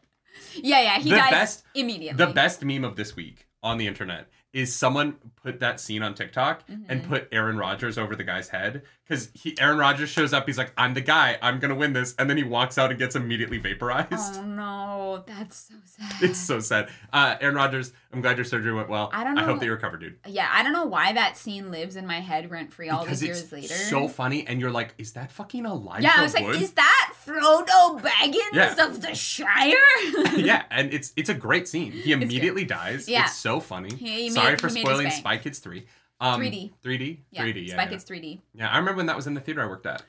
Yeah, 0.55 0.81
yeah. 0.81 0.99
He 1.01 1.11
The 1.11 1.16
dies 1.16 1.31
best- 1.31 1.65
immediately. 1.74 2.24
The 2.24 2.32
best 2.32 2.65
meme 2.65 2.82
of 2.85 2.97
this 2.97 3.15
week 3.15 3.47
on 3.62 3.77
the 3.77 3.86
internet 3.86 4.27
is 4.55 4.74
someone 4.74 5.16
put 5.43 5.61
that 5.61 5.81
scene 5.81 6.03
on 6.03 6.15
TikTok 6.15 6.62
and 6.69 6.86
Mm-hmm. 6.89 7.09
put 7.11 7.28
Aaron 7.31 7.59
Rodgers 7.59 7.99
over 7.99 8.16
the 8.16 8.24
guy's 8.24 8.49
head 8.49 8.82
because 9.06 9.31
he 9.35 9.55
Aaron 9.60 9.78
Rodgers 9.78 10.09
shows 10.09 10.32
up. 10.32 10.47
He's 10.47 10.56
like, 10.59 10.72
"I'm 10.78 10.94
the 10.94 11.01
guy. 11.01 11.39
I'm 11.43 11.59
gonna 11.60 11.74
win 11.74 11.93
this," 11.93 12.14
and 12.18 12.28
then 12.31 12.36
he 12.36 12.43
walks 12.43 12.78
out 12.78 12.90
and 12.90 12.98
gets 12.98 13.14
immediately 13.16 13.59
vaporized. 13.59 14.36
Oh 14.39 14.43
no, 14.44 15.24
that's 15.26 15.56
so 15.68 15.74
sad. 15.85 16.22
It's 16.22 16.39
so 16.39 16.60
sad. 16.60 16.89
Uh, 17.12 17.36
Aaron 17.40 17.55
Rodgers, 17.56 17.93
I'm 18.12 18.20
glad 18.20 18.36
your 18.39 18.44
surgery 18.44 18.72
went 18.72 18.89
well. 18.89 19.10
I 19.12 19.22
don't 19.24 19.36
I 19.39 19.43
hope 19.43 19.55
know- 19.55 19.59
that 19.60 19.66
you 19.66 19.72
recover, 19.72 19.97
dude. 19.98 20.16
yeah, 20.26 20.48
I 20.52 20.62
don't 20.62 20.72
know 20.72 20.86
why 20.86 21.12
that 21.12 21.36
scene 21.36 21.70
lives 21.70 21.97
in 21.97 22.06
my 22.06 22.20
head 22.20 22.51
rent 22.51 22.72
free 22.72 22.89
all 22.89 23.05
Because 23.05 23.20
these 23.20 23.28
years 23.28 23.52
later. 23.52 23.74
so 23.74 24.09
funny, 24.09 24.47
and 24.47 24.60
you're 24.60 24.70
like, 24.70 24.94
"Is 24.98 25.12
that 25.12 25.31
fucking 25.31 25.66
Elijah 25.66 26.05
yeah, 26.05 26.12
I 26.16 26.22
was 26.22 26.35
like, 26.35 26.47
is 26.56 26.72
that 26.72 27.12
Frodo 27.26 28.01
Baggins 28.01 28.52
Yeah. 28.52 28.86
of 28.86 29.02
the 29.02 29.14
Shire? 29.14 29.74
yeah, 30.36 30.62
and 30.70 30.93
it's 30.94 31.12
it's 31.16 31.28
a 31.28 31.35
great 31.35 31.68
scene. 31.68 31.93
He 31.93 32.12
immediately 32.12 32.64
dies. 32.64 33.09
Yeah. 33.09 33.24
It's 33.24 33.36
so 33.36 33.60
funny. 33.60 33.94
He- 33.94 34.22
he 34.24 34.31
Sorry 34.31 34.52
made- 34.52 34.60
for 34.60 34.68
spoiling. 34.68 35.10
Spy 35.10 35.36
Kids 35.39 35.59
3. 35.59 35.85
Um, 36.24 36.40
3D. 36.40 36.72
3D? 36.82 37.18
yeah, 37.30 37.42
3D, 37.44 37.66
yeah. 37.66 37.74
Spy 37.74 37.82
yeah. 37.82 37.88
Kids 37.88 38.05
3D. 38.05 38.40
Yeah, 38.55 38.70
I 38.70 38.78
remember 38.78 38.96
when 38.96 39.06
that 39.06 39.16
was 39.16 39.26
in 39.26 39.34
the 39.34 39.40
theater 39.40 39.62
I 39.62 39.66
worked 39.66 39.84
at. 39.84 40.02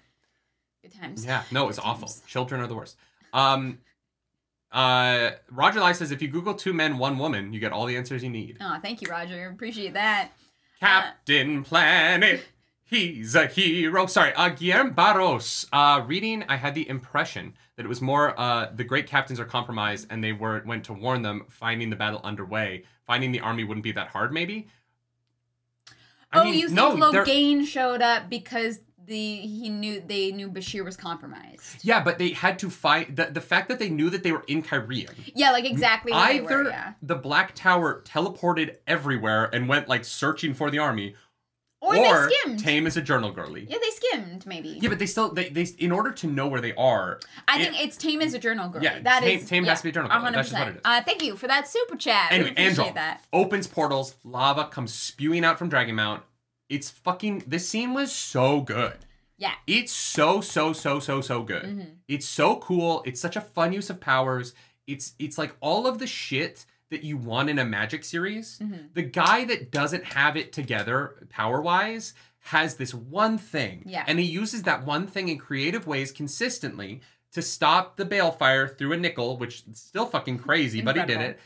Good 0.81 0.93
times. 0.93 1.25
Yeah, 1.25 1.43
no, 1.51 1.65
it 1.65 1.67
was 1.67 1.79
awful. 1.79 2.07
times. 2.07 2.21
Children 2.25 2.61
are 2.61 2.67
the 2.67 2.75
worst. 2.75 2.95
Um, 3.33 3.79
uh, 4.71 5.31
Roger 5.51 5.81
Lai 5.81 5.91
says 5.91 6.11
if 6.11 6.21
you 6.21 6.29
Google 6.29 6.53
two 6.53 6.71
men, 6.71 6.97
one 6.97 7.17
woman, 7.17 7.51
you 7.51 7.59
get 7.59 7.73
all 7.73 7.85
the 7.85 7.97
answers 7.97 8.23
you 8.23 8.29
need. 8.29 8.57
Oh, 8.61 8.77
thank 8.81 9.01
you, 9.01 9.09
Roger. 9.09 9.49
Appreciate 9.49 9.93
that. 9.93 10.31
Captain 10.79 11.63
Planet, 11.63 12.45
he's 12.85 13.35
a 13.35 13.47
hero. 13.47 14.05
Sorry, 14.05 14.33
uh, 14.35 14.49
Guillermo 14.49 14.91
Barros. 14.91 15.65
Uh, 15.73 16.01
reading, 16.05 16.43
I 16.47 16.55
had 16.55 16.75
the 16.75 16.87
impression 16.87 17.53
that 17.75 17.85
it 17.85 17.89
was 17.89 18.01
more 18.01 18.39
uh, 18.39 18.71
the 18.73 18.85
great 18.85 19.07
captains 19.07 19.39
are 19.39 19.45
compromised 19.45 20.07
and 20.09 20.23
they 20.23 20.31
were 20.31 20.63
went 20.65 20.85
to 20.85 20.93
warn 20.93 21.23
them, 21.23 21.45
finding 21.49 21.89
the 21.89 21.95
battle 21.97 22.21
underway. 22.23 22.83
Finding 23.05 23.33
the 23.33 23.41
army 23.41 23.65
wouldn't 23.65 23.83
be 23.83 23.91
that 23.91 24.07
hard, 24.07 24.31
maybe. 24.31 24.67
I 26.35 26.41
oh, 26.41 26.43
mean, 26.45 26.53
you 26.55 26.67
think 26.67 26.99
no, 26.99 27.11
they're- 27.11 27.65
showed 27.65 28.01
up 28.01 28.29
because 28.29 28.79
the 29.07 29.35
he 29.37 29.69
knew 29.69 30.01
they 30.05 30.31
knew 30.31 30.49
Bashere 30.49 30.83
was 30.83 30.97
compromised. 30.97 31.83
Yeah, 31.83 32.03
but 32.03 32.17
they 32.17 32.29
had 32.29 32.59
to 32.59 32.69
fight 32.69 33.15
the 33.15 33.25
the 33.25 33.41
fact 33.41 33.69
that 33.69 33.79
they 33.79 33.89
knew 33.89 34.09
that 34.09 34.23
they 34.23 34.31
were 34.31 34.43
in 34.47 34.63
Cairhien. 34.63 35.11
Yeah, 35.33 35.51
like 35.51 35.65
exactly 35.65 36.11
where 36.11 36.27
they 36.27 36.39
Either 36.39 36.63
were. 36.63 36.69
Yeah. 36.69 36.93
the 37.01 37.15
Black 37.15 37.53
Tower 37.55 38.01
teleported 38.05 38.77
everywhere 38.87 39.49
and 39.53 39.67
went 39.67 39.87
like 39.87 40.05
searching 40.05 40.53
for 40.53 40.71
the 40.71 40.79
army, 40.79 41.15
Or, 41.85 41.95
or 41.95 42.27
they 42.27 42.33
skimmed. 42.33 42.59
Taim 42.63 42.87
is 42.87 42.97
a 42.97 43.01
journal 43.01 43.31
girly. 43.31 43.67
yeah, 43.69 43.77
they 43.81 43.89
skimmed 43.91 44.45
maybe. 44.45 44.77
Yeah, 44.81 44.89
but 44.89 44.99
they 44.99 45.05
still 45.05 45.33
they, 45.33 45.49
they 45.49 45.67
in 45.77 45.91
order 45.91 46.11
to 46.11 46.27
know 46.27 46.47
where 46.47 46.61
they 46.61 46.73
are. 46.75 47.19
I 47.47 47.59
it- 47.61 47.71
think 47.71 47.83
it's 47.85 47.97
Taim 47.97 48.21
as 48.21 48.33
a 48.33 48.39
journal 48.39 48.69
girl. 48.69 48.83
Yeah, 48.83 48.99
that 49.03 49.23
Taim- 49.23 49.35
is- 49.43 49.49
Taim 49.49 49.63
yeah, 49.63 49.69
has 49.69 49.79
to 49.79 49.83
be 49.83 49.89
a 49.89 49.93
journal 49.93 50.09
girl. 50.09 50.19
100%. 50.19 50.33
That's 50.33 50.49
just 50.49 50.59
what 50.59 50.67
it 50.69 50.75
is. 50.75 50.81
Uh, 50.83 51.01
thank 51.03 51.23
you 51.23 51.35
for 51.35 51.47
that 51.47 51.67
super 51.67 51.95
chat. 51.95 52.31
Anyway, 52.31 52.53
Androl 52.55 52.93
that. 52.95 53.21
opens 53.31 53.67
portals, 53.67 54.15
lava 54.23 54.65
comes 54.65 54.93
spewing 54.93 55.45
out 55.45 55.59
from 55.59 55.69
Dragon 55.69 55.95
Mount. 55.95 56.23
It's 56.69 56.89
fucking. 56.89 57.43
This 57.45 57.69
scene 57.69 57.93
was 57.93 58.11
so 58.11 58.61
good. 58.61 58.97
Yeah. 59.37 59.51
It's 59.67 59.91
so 59.91 60.39
so 60.41 60.71
so 60.73 60.99
so 60.99 61.19
so 61.21 61.43
good. 61.43 61.63
Mhm. 61.63 61.95
It's 62.07 62.25
so 62.25 62.55
cool. 62.55 63.03
It's 63.05 63.19
such 63.21 63.35
a 63.35 63.41
fun 63.41 63.73
use 63.73 63.89
of 63.89 63.99
powers. 63.99 64.53
It's 64.87 65.13
it's 65.19 65.37
like 65.37 65.55
all 65.59 65.85
of 65.87 65.99
the 65.99 66.07
shit 66.07 66.65
that 66.91 67.03
you 67.03 67.17
want 67.17 67.49
in 67.49 67.59
a 67.59 67.65
magic 67.65 68.03
series. 68.03 68.59
Mhm. 68.59 68.93
The 68.93 69.01
guy 69.01 69.45
that 69.45 69.71
doesn't 69.71 70.05
have 70.05 70.37
it 70.37 70.53
together 70.53 71.27
power 71.29 71.61
wise 71.61 72.13
has 72.39 72.75
this 72.75 72.93
one 72.93 73.37
thing. 73.37 73.83
Yeah. 73.85 74.03
And 74.07 74.19
he 74.19 74.25
uses 74.25 74.63
that 74.63 74.85
one 74.85 75.07
thing 75.07 75.29
in 75.29 75.37
creative 75.37 75.87
ways 75.87 76.11
consistently 76.11 77.01
to 77.31 77.41
stop 77.41 77.97
the 77.97 78.05
balefire 78.05 78.77
through 78.77 78.93
a 78.93 78.97
nickel, 78.97 79.37
which 79.37 79.63
is 79.69 79.79
still 79.79 80.05
fucking 80.05 80.37
crazy, 80.37 80.81
but 80.81 80.95
he 80.95 81.03
did 81.05 81.21
it. 81.21 81.39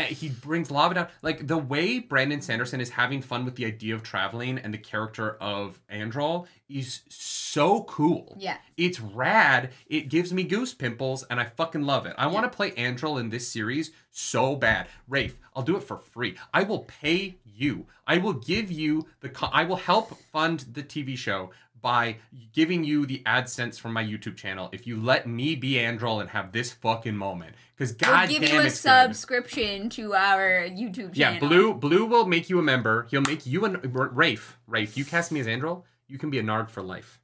And 0.00 0.16
he 0.16 0.30
brings 0.30 0.70
lava 0.70 0.94
down. 0.94 1.08
Like 1.20 1.46
the 1.46 1.58
way 1.58 1.98
Brandon 1.98 2.40
Sanderson 2.40 2.80
is 2.80 2.88
having 2.88 3.20
fun 3.20 3.44
with 3.44 3.56
the 3.56 3.66
idea 3.66 3.94
of 3.94 4.02
traveling 4.02 4.56
and 4.56 4.72
the 4.72 4.78
character 4.78 5.36
of 5.42 5.78
Androl 5.92 6.46
is 6.70 7.02
so 7.10 7.82
cool. 7.82 8.34
Yeah. 8.40 8.56
It's 8.78 8.98
rad. 8.98 9.72
It 9.88 10.08
gives 10.08 10.32
me 10.32 10.44
goose 10.44 10.72
pimples, 10.72 11.24
and 11.24 11.38
I 11.38 11.44
fucking 11.44 11.82
love 11.82 12.06
it. 12.06 12.14
I 12.16 12.28
want 12.28 12.50
to 12.50 12.56
play 12.56 12.70
Androl 12.70 13.20
in 13.20 13.28
this 13.28 13.46
series 13.48 13.90
so 14.10 14.56
bad. 14.56 14.86
Rafe, 15.06 15.38
I'll 15.54 15.62
do 15.62 15.76
it 15.76 15.82
for 15.82 15.98
free. 15.98 16.36
I 16.54 16.62
will 16.62 16.80
pay 16.80 17.36
you. 17.44 17.86
I 18.06 18.16
will 18.16 18.32
give 18.32 18.72
you 18.72 19.06
the. 19.20 19.28
Co- 19.28 19.50
I 19.52 19.64
will 19.64 19.76
help 19.76 20.16
fund 20.32 20.64
the 20.72 20.82
TV 20.82 21.14
show 21.18 21.50
by 21.82 22.16
giving 22.52 22.84
you 22.84 23.06
the 23.06 23.22
AdSense 23.26 23.78
from 23.78 23.92
my 23.92 24.04
YouTube 24.04 24.36
channel 24.36 24.68
if 24.72 24.86
you 24.86 24.96
let 25.00 25.26
me 25.26 25.54
be 25.56 25.72
Androl 25.74 26.20
and 26.20 26.30
have 26.30 26.52
this 26.52 26.72
fucking 26.72 27.16
moment. 27.16 27.54
Because 27.76 27.96
We'll 28.00 28.10
god 28.10 28.28
give 28.28 28.42
damn 28.42 28.54
you 28.54 28.60
a 28.60 28.64
it's 28.64 28.82
good. 28.82 29.14
subscription 29.14 29.88
to 29.90 30.14
our 30.14 30.66
YouTube 30.68 31.14
channel. 31.14 31.34
Yeah, 31.34 31.38
Blue 31.38 31.74
Blue 31.74 32.04
will 32.06 32.26
make 32.26 32.50
you 32.50 32.58
a 32.58 32.62
member. 32.62 33.06
He'll 33.10 33.22
make 33.22 33.46
you 33.46 33.64
an 33.64 33.80
Rafe. 33.82 34.58
Rafe, 34.66 34.96
you 34.96 35.04
cast 35.04 35.32
me 35.32 35.40
as 35.40 35.46
Androl. 35.46 35.84
You 36.08 36.18
can 36.18 36.30
be 36.30 36.38
a 36.38 36.42
Narg 36.42 36.68
for 36.70 36.82
life. 36.82 37.20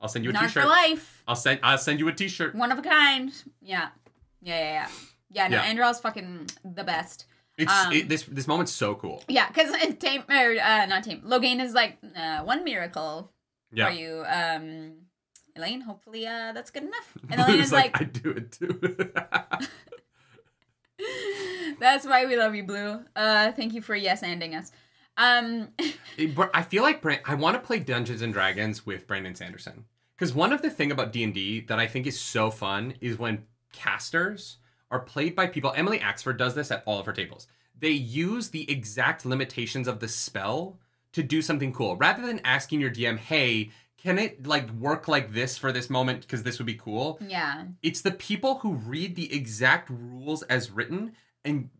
I'll 0.00 0.08
send 0.08 0.24
you 0.24 0.30
a 0.30 0.32
T-shirt. 0.32 0.62
for 0.62 0.66
life. 0.68 1.22
I'll 1.28 1.36
send 1.36 1.60
I'll 1.62 1.76
send 1.76 1.98
you 1.98 2.08
a 2.08 2.12
T-shirt. 2.12 2.54
One 2.54 2.72
of 2.72 2.78
a 2.78 2.82
kind. 2.82 3.30
Yeah. 3.60 3.88
Yeah, 4.40 4.58
yeah, 4.58 4.72
yeah. 4.72 4.88
Yeah, 5.32 5.48
no, 5.48 5.56
Yeah. 5.58 5.74
Androl's 5.74 6.00
fucking 6.00 6.46
the 6.64 6.84
best. 6.84 7.26
It's 7.58 7.70
Um, 7.70 7.92
it, 7.92 8.08
this 8.08 8.22
this 8.22 8.46
moment's 8.46 8.72
so 8.72 8.94
cool. 8.94 9.22
Yeah, 9.28 9.46
because 9.48 9.70
Taim 9.98 10.24
or 10.30 10.58
uh, 10.58 10.86
not 10.86 11.04
Taim. 11.04 11.22
Logain 11.22 11.60
is 11.60 11.74
like 11.74 11.98
uh, 12.16 12.40
one 12.44 12.64
miracle 12.64 13.30
Yeah. 13.72 13.86
for 13.88 13.92
you, 13.92 14.24
um, 14.26 14.92
Elayne. 15.56 15.82
Hopefully, 15.82 16.26
uh, 16.26 16.52
that's 16.52 16.70
good 16.70 16.84
enough. 16.84 17.16
And 17.30 17.40
Elayne 17.40 17.60
is 17.60 17.72
like, 17.72 18.00
I 18.00 18.04
do 18.04 18.30
it 18.30 18.52
too. 18.52 19.10
"That's 21.80 22.04
why 22.06 22.26
we 22.26 22.36
love 22.36 22.54
you, 22.54 22.64
Blue. 22.64 23.00
Uh, 23.16 23.52
thank 23.52 23.72
you 23.72 23.80
for 23.82 23.94
yes 23.94 24.22
anding 24.22 24.58
us." 24.58 24.70
Um, 25.16 25.68
I 26.54 26.62
feel 26.62 26.82
like 26.82 27.02
Bran- 27.02 27.20
I 27.24 27.34
want 27.34 27.56
to 27.56 27.60
play 27.60 27.78
Dungeons 27.78 28.22
and 28.22 28.32
Dragons 28.32 28.86
with 28.86 29.06
Brandon 29.06 29.34
Sanderson 29.34 29.84
because 30.16 30.34
one 30.34 30.52
of 30.52 30.62
the 30.62 30.70
thing 30.70 30.90
about 30.92 31.12
D 31.12 31.22
and 31.24 31.34
D 31.34 31.60
that 31.60 31.78
I 31.78 31.86
think 31.86 32.06
is 32.06 32.18
so 32.18 32.50
fun 32.50 32.94
is 33.00 33.18
when 33.18 33.44
casters 33.72 34.58
are 34.90 35.00
played 35.00 35.36
by 35.36 35.46
people. 35.46 35.72
Emily 35.76 35.98
Axford 35.98 36.36
does 36.38 36.54
this 36.54 36.70
at 36.70 36.82
all 36.86 36.98
of 36.98 37.06
her 37.06 37.12
tables. 37.12 37.46
They 37.78 37.90
use 37.90 38.48
the 38.48 38.70
exact 38.70 39.24
limitations 39.24 39.88
of 39.88 40.00
the 40.00 40.08
spell 40.08 40.78
to 41.12 41.22
do 41.22 41.42
something 41.42 41.72
cool, 41.72 41.96
rather 41.96 42.26
than 42.26 42.40
asking 42.44 42.80
your 42.80 42.90
DM, 42.90 43.18
"Hey, 43.18 43.70
can 43.98 44.18
it 44.18 44.46
like 44.46 44.70
work 44.72 45.08
like 45.08 45.32
this 45.34 45.58
for 45.58 45.72
this 45.72 45.90
moment 45.90 46.22
because 46.22 46.42
this 46.42 46.58
would 46.58 46.66
be 46.66 46.74
cool?" 46.74 47.18
yeah, 47.26 47.64
it's 47.82 48.00
the 48.02 48.10
people 48.12 48.58
who 48.58 48.74
read 48.74 49.16
the 49.16 49.32
exact 49.34 49.88
rules 49.90 50.42
as 50.44 50.70
written 50.70 51.12
and 51.44 51.70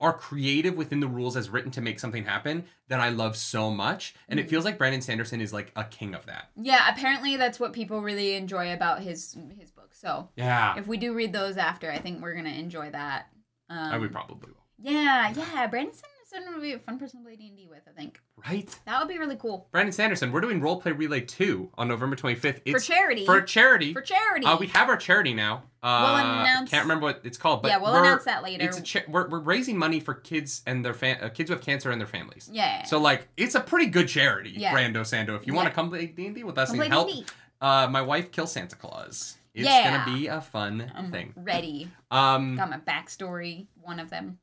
are 0.00 0.12
creative 0.12 0.76
within 0.76 1.00
the 1.00 1.06
rules 1.06 1.34
as 1.36 1.48
written 1.48 1.70
to 1.70 1.80
make 1.80 1.98
something 1.98 2.24
happen 2.24 2.64
that 2.88 3.00
I 3.00 3.08
love 3.08 3.36
so 3.36 3.70
much. 3.70 4.12
And 4.28 4.38
it 4.38 4.50
feels 4.50 4.64
like 4.64 4.76
Brandon 4.76 5.00
Sanderson 5.00 5.40
is 5.40 5.52
like 5.52 5.72
a 5.76 5.84
king 5.84 6.14
of 6.14 6.26
that. 6.26 6.50
yeah. 6.56 6.92
Apparently, 6.92 7.36
that's 7.36 7.58
what 7.58 7.72
people 7.72 8.02
really 8.02 8.34
enjoy 8.34 8.74
about 8.74 9.00
his 9.00 9.34
his 9.58 9.70
book. 9.70 9.94
So 9.94 10.28
Yeah. 10.36 10.76
if 10.76 10.86
we 10.86 10.96
do 10.98 11.14
read 11.14 11.32
those 11.32 11.56
after, 11.56 11.90
I 11.90 11.98
think 11.98 12.20
we're 12.20 12.34
gonna 12.34 12.50
enjoy 12.50 12.90
that. 12.90 13.28
Um, 13.70 13.78
I 13.94 13.96
would 13.96 14.12
probably 14.12 14.50
will. 14.52 14.66
Yeah, 14.78 15.32
yeah. 15.34 15.66
Brandon 15.68 15.94
Sanderson 16.34 16.54
would 16.54 16.62
be 16.62 16.72
a 16.72 16.78
fun 16.78 16.98
person 16.98 17.20
to 17.20 17.24
play 17.24 17.36
D 17.36 17.48
and 17.48 17.56
D 17.56 17.66
with. 17.68 17.82
I 17.88 17.92
think 17.92 18.20
Right? 18.46 18.68
that 18.86 18.98
would 18.98 19.08
be 19.08 19.18
really 19.18 19.36
cool 19.36 19.68
Brandon 19.70 19.92
Sanderson, 19.92 20.32
we're 20.32 20.40
doing 20.40 20.60
role 20.60 20.80
play 20.80 20.92
Relay 20.92 21.20
2 21.20 21.70
on 21.78 21.88
November 21.88 22.16
25th. 22.16 22.68
for 22.70 22.78
charity. 22.78 23.24
For 23.24 23.40
charity. 23.40 23.92
For 23.92 24.00
charity. 24.02 24.46
Uh, 24.46 24.56
we 24.58 24.66
have 24.68 24.88
our 24.88 24.96
charity 24.96 25.32
now. 25.34 25.64
Uh, 25.82 26.00
We'll 26.04 26.16
announce- 26.40 26.70
Can't 26.70 26.84
remember 26.84 27.04
what 27.04 27.20
it's 27.24 27.38
called, 27.38 27.62
but 27.62 27.68
Yeah, 27.68 27.78
we'll 27.78 27.94
announce 27.94 28.24
that 28.24 28.42
later. 28.42 28.64
It's 28.64 28.78
a 28.78 28.82
cha- 28.82 29.00
we're, 29.08 29.28
we're 29.28 29.38
raising 29.40 29.78
money 29.78 30.00
for 30.00 30.14
kids 30.14 30.62
and 30.66 30.84
their 30.84 30.94
fam- 30.94 31.18
uh, 31.22 31.28
kids 31.28 31.50
with 31.50 31.60
cancer 31.60 31.90
and 31.90 32.00
their 32.00 32.08
families. 32.08 32.48
yeah. 32.52 32.84
So 32.84 32.98
like, 32.98 33.28
it's 33.36 33.54
a 33.54 33.60
pretty 33.60 33.86
good 33.86 34.08
charity, 34.08 34.50
Yeah. 34.56 34.74
Brando 34.74 35.00
Sando. 35.02 35.36
If 35.36 35.46
you 35.46 35.54
want 35.54 35.68
to 35.68 35.74
come 35.74 35.90
play 35.90 36.06
D 36.06 36.26
and 36.26 36.34
D 36.34 36.42
with 36.42 36.58
us 36.58 36.70
Come 36.70 36.80
and 36.80 36.92
help, 36.92 37.10
uh, 37.60 37.86
my 37.88 38.02
wife 38.02 38.32
kills 38.32 38.52
Santa 38.52 38.76
Claus. 38.76 39.36
It's 39.54 39.66
Yeah. 39.68 40.04
gonna 40.04 40.16
be 40.18 40.26
a 40.26 40.40
fun 40.40 40.90
I'm 40.96 41.10
thing. 41.12 41.32
ready. 41.36 41.88
Um, 42.10 42.54
Got 42.56 42.70
my 42.70 42.78
backstory. 42.78 43.66
One 43.82 43.98
of 43.98 44.08
them. 44.10 44.38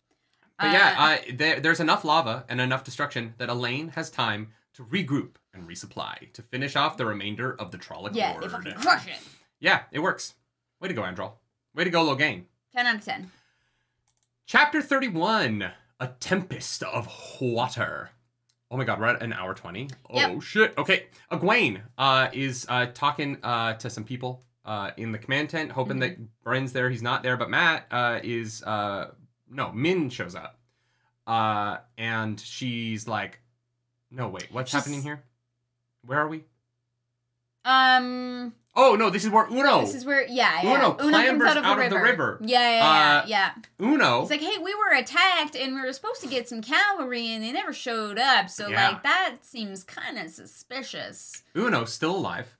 But 0.61 0.71
yeah, 0.71 0.95
uh, 0.97 1.17
there, 1.33 1.59
there's 1.59 1.79
enough 1.79 2.03
lava 2.05 2.45
and 2.49 2.61
enough 2.61 2.83
destruction 2.83 3.33
that 3.37 3.49
Elayne 3.49 3.89
has 3.93 4.09
time 4.09 4.49
to 4.73 4.83
regroup 4.83 5.35
and 5.53 5.67
resupply 5.67 6.31
to 6.33 6.41
finish 6.41 6.75
off 6.75 6.97
the 6.97 7.05
remainder 7.05 7.55
of 7.59 7.71
the 7.71 7.77
Trolloc 7.77 8.11
yeah, 8.15 8.31
Horde. 8.33 8.43
they 8.43 8.47
fucking 8.47 8.73
crush 8.73 9.07
it. 9.07 9.19
Yeah, 9.59 9.81
it 9.91 9.99
works. 9.99 10.35
Way 10.79 10.87
to 10.89 10.93
go, 10.93 11.01
Androl. 11.01 11.33
Way 11.75 11.83
to 11.83 11.89
go, 11.89 12.03
Logain. 12.05 12.43
Ten 12.73 12.87
out 12.87 12.95
of 12.95 13.05
ten. 13.05 13.31
Chapter 14.45 14.81
31 14.81 15.71
A 15.99 16.07
Tempest 16.19 16.83
of 16.83 17.07
Water. 17.39 18.11
Oh 18.69 18.77
my 18.77 18.83
god, 18.85 18.99
we're 18.99 19.07
at 19.07 19.21
an 19.21 19.33
hour 19.33 19.53
20. 19.53 19.89
Oh 20.09 20.15
Yep. 20.17 20.41
shit. 20.41 20.77
Okay. 20.77 21.05
Egwene 21.31 21.81
uh, 21.97 22.29
is 22.33 22.65
uh, 22.69 22.87
talking 22.93 23.37
uh, 23.43 23.73
to 23.73 23.89
some 23.89 24.03
people 24.03 24.43
uh, 24.65 24.91
in 24.97 25.11
the 25.11 25.17
command 25.17 25.49
tent, 25.49 25.71
hoping 25.71 25.99
that 25.99 26.17
Bryne's 26.43 26.71
there. 26.71 26.89
He's 26.89 27.01
not 27.01 27.23
there, 27.23 27.35
but 27.35 27.49
Mat 27.49 27.85
uh, 27.91 28.19
is. 28.23 28.63
No, 29.51 29.71
Min 29.73 30.09
shows 30.09 30.33
up. 30.33 30.57
Uh, 31.27 31.77
and 31.97 32.39
she's 32.39 33.07
like, 33.07 33.39
no, 34.09 34.27
wait, 34.29 34.47
what's 34.51 34.71
She's- 34.71 34.83
happening 34.83 35.03
here? 35.03 35.21
Where 36.05 36.19
are 36.19 36.27
we? 36.27 36.43
Um, 37.63 38.53
Oh, 38.73 38.95
no, 38.95 39.09
this 39.09 39.25
is 39.25 39.29
where 39.29 39.45
Uno. 39.47 39.81
this 39.81 39.93
is 39.93 40.05
where 40.05 40.25
yeah, 40.27 40.61
yeah. 40.63 40.75
Uno 40.77 40.93
clambers 40.93 41.57
out 41.57 41.77
of 41.79 41.89
the 41.89 41.99
river. 41.99 42.39
Yeah, 42.41 42.57
yeah, 42.59 42.77
yeah. 42.77 43.19
Uh, 43.19 43.25
yeah. 43.27 43.51
Uno. 43.85 44.21
It's 44.21 44.31
like, 44.31 44.39
hey, 44.41 44.57
we 44.57 44.73
were 44.73 44.95
attacked 44.97 45.55
and 45.57 45.75
we 45.75 45.81
were 45.81 45.91
supposed 45.91 46.21
to 46.21 46.27
get 46.27 46.47
some 46.47 46.61
cavalry 46.61 47.27
and 47.33 47.43
they 47.43 47.51
never 47.51 47.73
showed 47.73 48.17
up. 48.17 48.49
So 48.49 48.69
Yeah. 48.69 48.89
like 48.91 49.03
that 49.03 49.37
seems 49.41 49.83
kind 49.83 50.17
of 50.17 50.31
suspicious. 50.31 51.43
Uno 51.55 51.83
still 51.85 52.15
alive, 52.15 52.55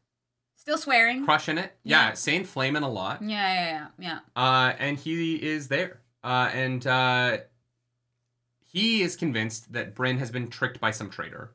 Still 0.58 0.78
swearing. 0.78 1.24
crushing 1.24 1.58
it. 1.58 1.72
Yeah, 1.84 2.10
Yeah. 2.10 2.14
saying 2.14 2.44
flaming 2.44 2.84
a 2.84 2.90
lot. 2.90 3.22
Yeah, 3.24 3.54
yeah, 3.54 3.88
yeah, 3.98 4.20
yeah. 4.36 4.42
uh, 4.44 4.74
and 4.78 4.98
he 4.98 5.36
is 5.42 5.70
there. 5.70 6.02
Uh, 6.24 6.50
and 6.54 6.86
uh, 6.86 7.38
he 8.66 9.02
is 9.02 9.16
convinced 9.16 9.74
that 9.74 9.96
Bryne 9.96 10.20
has 10.20 10.32
been 10.32 10.48
tricked 10.50 10.80
by 10.80 10.92
some 10.92 11.10
traitor. 11.10 11.52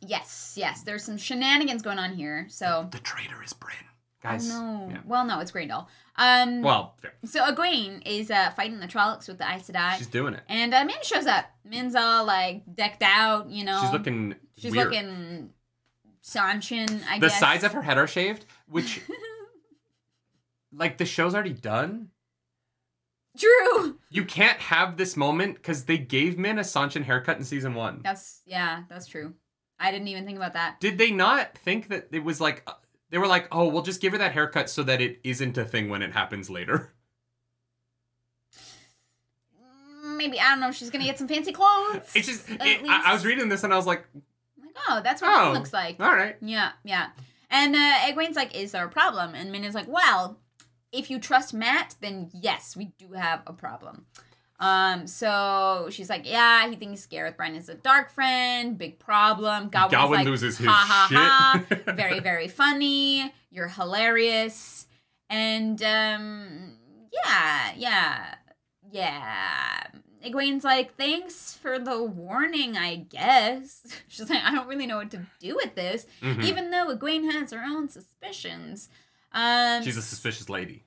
Yes, 0.00 0.54
yes. 0.56 0.82
There's 0.82 1.04
some 1.04 1.16
shenanigans 1.16 1.82
going 1.82 1.98
on 1.98 2.14
here. 2.14 2.46
So. 2.48 2.88
The 2.90 2.98
traitor 2.98 3.42
is 3.44 3.52
Bryne. 3.52 3.74
Guys. 4.22 4.50
oh 4.52 4.86
no. 4.86 4.88
yeah. 4.90 5.00
Well, 5.04 5.24
no, 5.26 5.40
it's 5.40 5.52
Graendal. 5.52 5.86
Um. 6.16 6.62
Well, 6.62 6.94
fair. 7.00 7.12
So 7.26 7.44
Egwene 7.44 8.02
is 8.06 8.30
uh, 8.30 8.50
fighting 8.56 8.80
the 8.80 8.86
Trollocs 8.86 9.28
with 9.28 9.38
the 9.38 9.44
Aes 9.44 9.68
Sedai. 9.68 9.98
she's 9.98 10.06
doing 10.06 10.34
it. 10.34 10.40
And 10.48 10.72
uh, 10.74 10.84
Min 10.84 10.96
shows 11.02 11.26
up. 11.26 11.44
Min's 11.64 11.94
all 11.94 12.24
like 12.24 12.62
decked 12.74 13.02
out, 13.02 13.50
you 13.50 13.64
know. 13.64 13.78
She's 13.82 13.92
looking 13.92 14.34
She's 14.56 14.72
weird. 14.72 14.86
looking 14.90 15.50
Seanchan, 16.24 17.02
I 17.08 17.18
the 17.18 17.26
guess. 17.26 17.34
The 17.34 17.38
sides 17.38 17.64
of 17.64 17.72
her 17.74 17.82
head 17.82 17.98
are 17.98 18.06
shaved, 18.06 18.46
which, 18.68 19.00
like, 20.72 20.96
the 20.98 21.04
show's 21.04 21.34
already 21.34 21.52
done. 21.52 22.08
True. 23.36 23.98
You 24.10 24.24
can't 24.24 24.58
have 24.58 24.96
this 24.96 25.16
moment 25.16 25.56
because 25.56 25.84
they 25.84 25.98
gave 25.98 26.38
Min 26.38 26.58
a 26.58 26.62
Seanchan 26.62 27.02
haircut 27.04 27.36
in 27.38 27.44
season 27.44 27.74
one. 27.74 28.00
That's 28.02 28.40
yeah, 28.46 28.82
that's 28.88 29.06
true. 29.06 29.34
I 29.78 29.90
didn't 29.90 30.08
even 30.08 30.24
think 30.24 30.38
about 30.38 30.54
that. 30.54 30.80
Did 30.80 30.96
they 30.98 31.10
not 31.10 31.56
think 31.58 31.88
that 31.88 32.08
it 32.10 32.24
was 32.24 32.40
like, 32.40 32.62
uh, 32.66 32.72
they 33.10 33.18
were 33.18 33.26
like, 33.26 33.46
oh, 33.52 33.68
we'll 33.68 33.82
just 33.82 34.00
give 34.00 34.12
her 34.12 34.18
that 34.18 34.32
haircut 34.32 34.70
so 34.70 34.82
that 34.84 35.00
it 35.02 35.20
isn't 35.22 35.58
a 35.58 35.64
thing 35.66 35.90
when 35.90 36.00
it 36.02 36.12
happens 36.12 36.48
later? 36.48 36.94
Maybe 40.04 40.40
I 40.40 40.50
don't 40.50 40.60
know. 40.60 40.72
She's 40.72 40.90
gonna 40.90 41.04
get 41.04 41.18
some 41.18 41.28
fancy 41.28 41.52
clothes. 41.52 42.10
It's 42.14 42.26
just, 42.26 42.48
it, 42.50 42.60
I, 42.88 43.10
I 43.10 43.12
was 43.12 43.24
reading 43.24 43.48
this 43.48 43.64
and 43.64 43.72
I 43.72 43.76
was 43.76 43.86
like, 43.86 44.06
like, 44.60 44.74
oh, 44.88 45.00
that's 45.02 45.20
what 45.20 45.30
Oh. 45.34 45.50
it 45.50 45.54
looks 45.54 45.72
like. 45.72 46.00
all 46.00 46.14
right. 46.14 46.36
Yeah, 46.40 46.72
yeah. 46.84 47.08
And 47.50 47.74
uh, 47.76 47.78
Egwene's 48.06 48.34
like, 48.34 48.56
"Is 48.56 48.72
there 48.72 48.84
a 48.84 48.88
problem?" 48.88 49.34
And 49.36 49.52
Min 49.52 49.62
is 49.62 49.74
like, 49.74 49.86
"Well, 49.86 50.38
if 50.92 51.10
you 51.10 51.18
trust 51.18 51.52
Mat, 51.54 51.94
then 52.00 52.30
yes, 52.32 52.76
we 52.76 52.86
do 52.98 53.12
have 53.12 53.42
a 53.46 53.52
problem." 53.52 54.06
Um, 54.58 55.06
so 55.06 55.88
she's 55.90 56.08
like, 56.08 56.26
"Yeah, 56.28 56.68
he 56.68 56.76
thinks 56.76 57.04
Gareth 57.06 57.36
Bryne 57.36 57.54
is 57.56 57.68
a 57.68 57.74
dark 57.74 58.10
friend, 58.10 58.78
big 58.78 58.98
problem." 58.98 59.68
Gawyn's 59.70 59.92
Gawyn 59.92 60.10
like, 60.10 60.26
loses 60.26 60.56
his 60.58 60.66
ha 60.66 60.72
ha 60.72 61.06
shit. 61.68 61.78
ha, 61.86 61.92
very 61.92 62.20
very 62.20 62.48
funny. 62.48 63.32
You're 63.50 63.68
hilarious, 63.68 64.86
and 65.28 65.82
um, 65.82 66.76
yeah, 67.12 67.72
yeah, 67.76 68.34
yeah. 68.90 69.86
Egwene's 70.24 70.64
like, 70.64 70.96
thanks 70.96 71.54
for 71.54 71.78
the 71.78 72.02
warning, 72.02 72.76
I 72.76 72.96
guess. 72.96 73.86
She's 74.08 74.28
like, 74.28 74.42
I 74.42 74.52
don't 74.52 74.66
really 74.66 74.86
know 74.86 74.96
what 74.96 75.10
to 75.12 75.24
do 75.38 75.54
with 75.54 75.74
this, 75.76 76.04
Mhm. 76.20 76.42
even 76.42 76.70
though 76.72 76.92
Egwene 76.94 77.30
has 77.30 77.52
her 77.52 77.62
own 77.64 77.88
suspicions. 77.88 78.88
Um, 79.36 79.82
She's 79.84 79.96
a 79.96 80.02
suspicious 80.02 80.48
lady. 80.48 80.82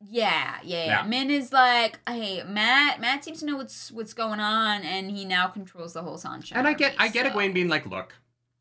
yeah, 0.00 0.58
yeah, 0.64 0.84
Yeah. 0.84 0.86
yeah. 0.86 1.06
Min 1.06 1.30
is 1.30 1.52
like, 1.52 2.00
hey, 2.08 2.42
Mat. 2.44 3.00
Mat 3.00 3.24
seems 3.24 3.40
to 3.40 3.46
know 3.46 3.56
what's 3.56 3.90
what's 3.92 4.12
going 4.12 4.40
on, 4.40 4.82
and 4.82 5.10
he 5.10 5.24
now 5.24 5.46
controls 5.46 5.92
the 5.92 6.02
whole 6.02 6.18
Seanchan. 6.18 6.52
And 6.56 6.66
I 6.66 6.74
get, 6.74 6.94
I 6.98 7.08
get 7.08 7.26
so- 7.26 7.32
Egwene 7.38 7.54
being 7.54 7.68
like, 7.68 7.86
look, 7.86 8.14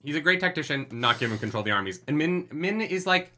he's 0.04 0.16
a 0.16 0.22
great 0.22 0.40
tactician, 0.40 0.86
not 0.92 1.20
give 1.20 1.32
him 1.32 1.40
control 1.40 1.62
of 1.62 1.66
the 1.66 1.72
armies. 1.72 2.00
And 2.08 2.18
Min, 2.18 2.48
Min 2.52 2.80
is 2.82 3.06
like, 3.08 3.32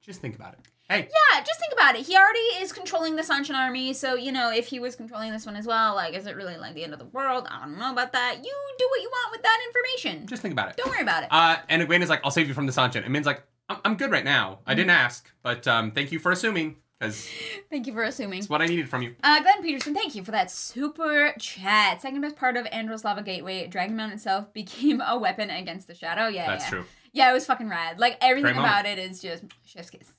just 0.00 0.20
think 0.20 0.36
about 0.36 0.54
it. 0.54 0.60
Hey, 0.88 1.08
Yeah, 1.32 1.40
just 1.40 1.58
think 1.58 1.72
about 1.72 1.96
it. 1.96 2.04
He 2.06 2.14
already 2.14 2.38
is 2.62 2.70
controlling 2.70 3.16
the 3.16 3.22
Seanchan 3.22 3.54
army, 3.54 3.94
so 3.94 4.14
you 4.16 4.30
know 4.30 4.52
if 4.52 4.66
he 4.66 4.78
was 4.78 4.94
controlling 4.94 5.32
this 5.32 5.46
one 5.46 5.56
as 5.56 5.66
well, 5.66 5.94
like, 5.94 6.12
is 6.14 6.26
it 6.26 6.36
really 6.36 6.58
like 6.58 6.74
the 6.74 6.84
end 6.84 6.92
of 6.92 6.98
the 6.98 7.06
world? 7.06 7.48
I 7.50 7.60
don't 7.64 7.78
know 7.78 7.90
about 7.90 8.12
that. 8.12 8.36
You 8.44 8.52
do 8.78 8.86
what 8.90 9.00
you 9.00 9.08
want 9.10 9.32
with 9.32 9.42
that 9.42 9.58
information. 9.66 10.26
just 10.26 10.42
think 10.42 10.52
about 10.52 10.68
it. 10.68 10.76
Don't 10.76 10.90
worry 10.90 11.00
about 11.00 11.22
it. 11.22 11.30
Uh, 11.32 11.56
and 11.70 11.82
Egwene 11.82 12.02
is 12.02 12.10
like, 12.10 12.20
I'll 12.22 12.30
save 12.30 12.48
you 12.48 12.54
from 12.54 12.66
the 12.66 12.72
Seanchan. 12.72 13.02
And 13.02 13.12
Min's 13.12 13.24
like, 13.26 13.42
I'm, 13.68 13.78
I'm 13.84 13.96
good 13.96 14.10
right 14.10 14.24
now. 14.24 14.58
I 14.66 14.72
Mm-hmm. 14.72 14.76
didn't 14.78 14.90
ask, 14.90 15.30
but 15.42 15.66
um, 15.66 15.90
thank 15.90 16.12
you 16.12 16.18
for 16.18 16.32
assuming, 16.32 16.76
because 16.98 17.28
Thank 17.70 17.86
you 17.86 17.92
for 17.92 18.02
assuming. 18.02 18.40
it's 18.40 18.48
what 18.48 18.62
I 18.62 18.66
needed 18.66 18.88
from 18.88 19.02
you. 19.02 19.14
Uh, 19.22 19.40
Glenn 19.42 19.62
Peterson, 19.62 19.94
thank 19.94 20.14
you 20.14 20.22
for 20.24 20.30
that 20.32 20.50
super 20.50 21.32
chat. 21.38 22.00
Second 22.02 22.20
best 22.20 22.36
part 22.36 22.56
of 22.56 22.66
Androl's 22.72 23.04
Lava 23.04 23.22
Gateway, 23.22 23.66
Dragon 23.66 23.96
Mount 23.96 24.12
itself 24.12 24.52
became 24.52 25.00
a 25.00 25.18
weapon 25.18 25.50
against 25.50 25.86
the 25.86 25.94
Shadow. 25.94 26.28
Yeah, 26.28 26.46
That's 26.46 26.64
yeah. 26.64 26.70
true. 26.70 26.84
Yeah, 27.12 27.30
it 27.30 27.32
was 27.34 27.46
fucking 27.46 27.68
rad. 27.68 27.98
Like 28.00 28.18
everything 28.20 28.54
Great 28.54 28.56
moment. 28.56 28.72
about 28.72 28.86
it 28.86 28.98
is 28.98 29.22
just 29.22 29.44
chef's 29.64 29.90
kiss. 29.90 30.12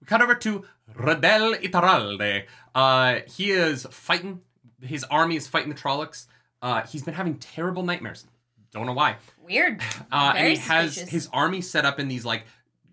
We 0.00 0.06
cut 0.06 0.22
over 0.22 0.34
to 0.36 0.64
Rodel 0.94 1.54
Ituralde. 1.54 2.44
Uh, 2.74 3.20
he 3.26 3.50
is 3.50 3.86
fighting. 3.90 4.40
His 4.80 5.04
army 5.04 5.36
is 5.36 5.46
fighting 5.48 5.68
the 5.68 5.74
Trollocs. 5.74 6.26
Uh, 6.62 6.82
he's 6.86 7.02
been 7.02 7.14
having 7.14 7.36
terrible 7.38 7.82
nightmares. 7.82 8.24
Don't 8.72 8.86
know 8.86 8.92
why. 8.92 9.16
Weird. 9.42 9.80
Uh, 10.12 10.32
and 10.36 10.48
he 10.48 10.56
has 10.56 10.96
his 10.96 11.28
army 11.32 11.60
set 11.60 11.84
up 11.84 11.98
in 11.98 12.06
these 12.08 12.24
like 12.24 12.44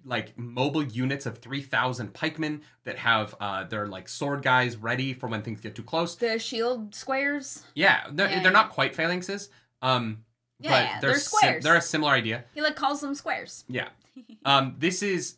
like 0.08 0.38
mobile 0.38 0.84
units 0.84 1.26
of 1.26 1.40
3000 1.40 2.14
pikemen 2.14 2.62
that 2.86 2.98
have 2.98 3.36
uh 3.42 3.66
they're 3.66 3.88
like 3.88 4.08
sword 4.08 4.42
guys 4.42 4.78
ready 4.78 5.14
for 5.14 5.28
when 5.28 5.42
things 5.42 5.60
get 5.60 5.76
too 5.76 5.84
close 5.84 6.16
The 6.16 6.40
shield 6.40 6.96
squares. 6.96 7.64
yeah 7.76 8.06
they're, 8.12 8.30
Yeah, 8.30 8.42
they're 8.44 8.52
not 8.52 8.70
quite 8.70 8.96
phalanxes 8.96 9.50
um 9.82 10.24
Yeah, 10.60 10.72
but 10.72 10.84
yeah, 10.86 11.00
they're, 11.02 11.10
they're 11.12 11.20
squares. 11.20 11.64
they're 11.64 11.76
a 11.76 11.82
similar 11.82 12.12
idea 12.14 12.46
He 12.56 12.62
like 12.62 12.76
calls 12.76 13.02
them 13.02 13.14
squares. 13.16 13.66
yeah 13.68 13.90
um 14.46 14.76
this 14.80 15.04
is 15.04 15.36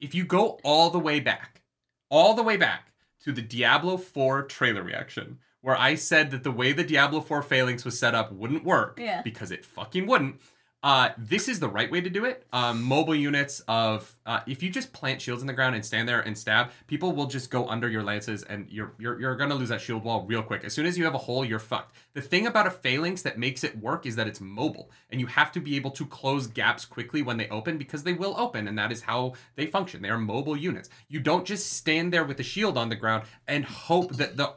if 0.00 0.14
you 0.14 0.24
go 0.24 0.58
all 0.64 0.88
the 0.90 0.98
way 0.98 1.20
back 1.20 1.62
all 2.10 2.34
the 2.34 2.42
way 2.42 2.56
back 2.56 2.92
to 3.24 3.32
the 3.32 3.42
diablo 3.42 3.96
4 3.98 4.44
trailer 4.44 4.82
reaction 4.82 5.38
where 5.60 5.76
i 5.76 5.94
said 5.94 6.30
that 6.30 6.42
the 6.42 6.50
way 6.52 6.72
the 6.72 6.84
diablo 6.84 7.20
4 7.20 7.42
phalanx 7.42 7.84
was 7.84 7.98
set 7.98 8.14
up 8.14 8.32
wouldn't 8.32 8.64
work 8.64 8.98
Yeah. 9.00 9.20
because 9.22 9.50
it 9.50 9.64
fucking 9.64 10.06
wouldn't 10.06 10.40
uh, 10.82 11.08
this 11.18 11.48
is 11.48 11.58
the 11.58 11.68
right 11.68 11.90
way 11.90 12.00
to 12.00 12.10
do 12.10 12.24
it. 12.24 12.46
Um, 12.52 12.82
mobile 12.82 13.14
units 13.14 13.60
of 13.66 14.14
uh, 14.24 14.40
if 14.46 14.62
you 14.62 14.70
just 14.70 14.92
plant 14.92 15.20
shields 15.20 15.42
in 15.42 15.46
the 15.46 15.52
ground 15.52 15.74
and 15.74 15.84
stand 15.84 16.08
there 16.08 16.20
and 16.20 16.36
stab, 16.36 16.70
people 16.86 17.12
will 17.12 17.26
just 17.26 17.50
go 17.50 17.66
under 17.66 17.88
your 17.88 18.02
lances, 18.02 18.42
and 18.44 18.68
you're 18.70 18.92
you're 18.98 19.18
you're 19.18 19.36
gonna 19.36 19.54
lose 19.54 19.70
that 19.70 19.80
shield 19.80 20.04
wall 20.04 20.24
real 20.26 20.42
quick. 20.42 20.64
As 20.64 20.74
soon 20.74 20.86
as 20.86 20.96
you 20.96 21.04
have 21.04 21.14
a 21.14 21.18
hole, 21.18 21.44
you're 21.44 21.58
fucked. 21.58 21.96
The 22.12 22.20
thing 22.20 22.46
about 22.46 22.66
a 22.66 22.70
phalanx 22.70 23.22
that 23.22 23.38
makes 23.38 23.64
it 23.64 23.78
work 23.78 24.06
is 24.06 24.16
that 24.16 24.28
it's 24.28 24.40
mobile, 24.40 24.90
and 25.10 25.20
you 25.20 25.26
have 25.26 25.50
to 25.52 25.60
be 25.60 25.76
able 25.76 25.90
to 25.92 26.06
close 26.06 26.46
gaps 26.46 26.84
quickly 26.84 27.22
when 27.22 27.36
they 27.36 27.48
open 27.48 27.78
because 27.78 28.04
they 28.04 28.12
will 28.12 28.34
open, 28.38 28.68
and 28.68 28.78
that 28.78 28.92
is 28.92 29.02
how 29.02 29.32
they 29.56 29.66
function. 29.66 30.02
They 30.02 30.10
are 30.10 30.18
mobile 30.18 30.56
units. 30.56 30.88
You 31.08 31.20
don't 31.20 31.46
just 31.46 31.72
stand 31.72 32.12
there 32.12 32.24
with 32.24 32.38
a 32.38 32.44
shield 32.44 32.78
on 32.78 32.90
the 32.90 32.96
ground 32.96 33.24
and 33.48 33.64
hope 33.64 34.16
that 34.16 34.36
the 34.36 34.52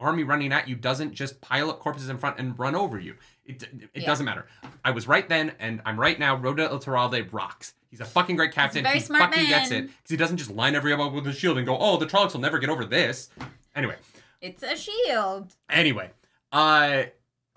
army 0.00 0.24
running 0.24 0.52
at 0.52 0.66
you 0.66 0.74
doesn't 0.74 1.12
just 1.14 1.40
pile 1.40 1.70
up 1.70 1.78
corpses 1.78 2.08
in 2.08 2.18
front 2.18 2.38
and 2.38 2.58
run 2.58 2.74
over 2.74 2.98
you. 2.98 3.14
It, 3.50 3.62
it 3.94 4.02
Yeah. 4.02 4.06
doesn't 4.06 4.24
matter. 4.24 4.46
I 4.84 4.90
was 4.90 5.06
right 5.08 5.28
then, 5.28 5.52
and 5.58 5.80
I'm 5.84 5.98
right 5.98 6.18
now. 6.18 6.36
Rodel 6.36 6.68
Ituralde 6.78 7.32
rocks. 7.32 7.74
He's 7.90 8.00
a 8.00 8.04
fucking 8.04 8.36
great 8.36 8.52
captain. 8.52 8.84
very 8.84 8.98
he 8.98 9.00
smart 9.04 9.32
fucking 9.34 9.48
gets 9.48 9.70
it 9.72 9.86
because 9.88 10.10
he 10.10 10.16
doesn't 10.16 10.36
just 10.36 10.50
line 10.50 10.74
everyone 10.74 11.08
up 11.08 11.12
with 11.12 11.26
a 11.26 11.32
shield 11.32 11.58
and 11.58 11.66
go, 11.66 11.76
"Oh, 11.78 11.96
the 11.96 12.06
Trollocs 12.06 12.32
will 12.34 12.40
never 12.40 12.58
get 12.58 12.70
over 12.70 12.84
this." 12.84 13.30
Anyway, 13.74 13.96
It's 14.40 14.62
a 14.62 14.76
shield. 14.76 15.54
anyway, 15.68 16.10
uh, 16.52 17.04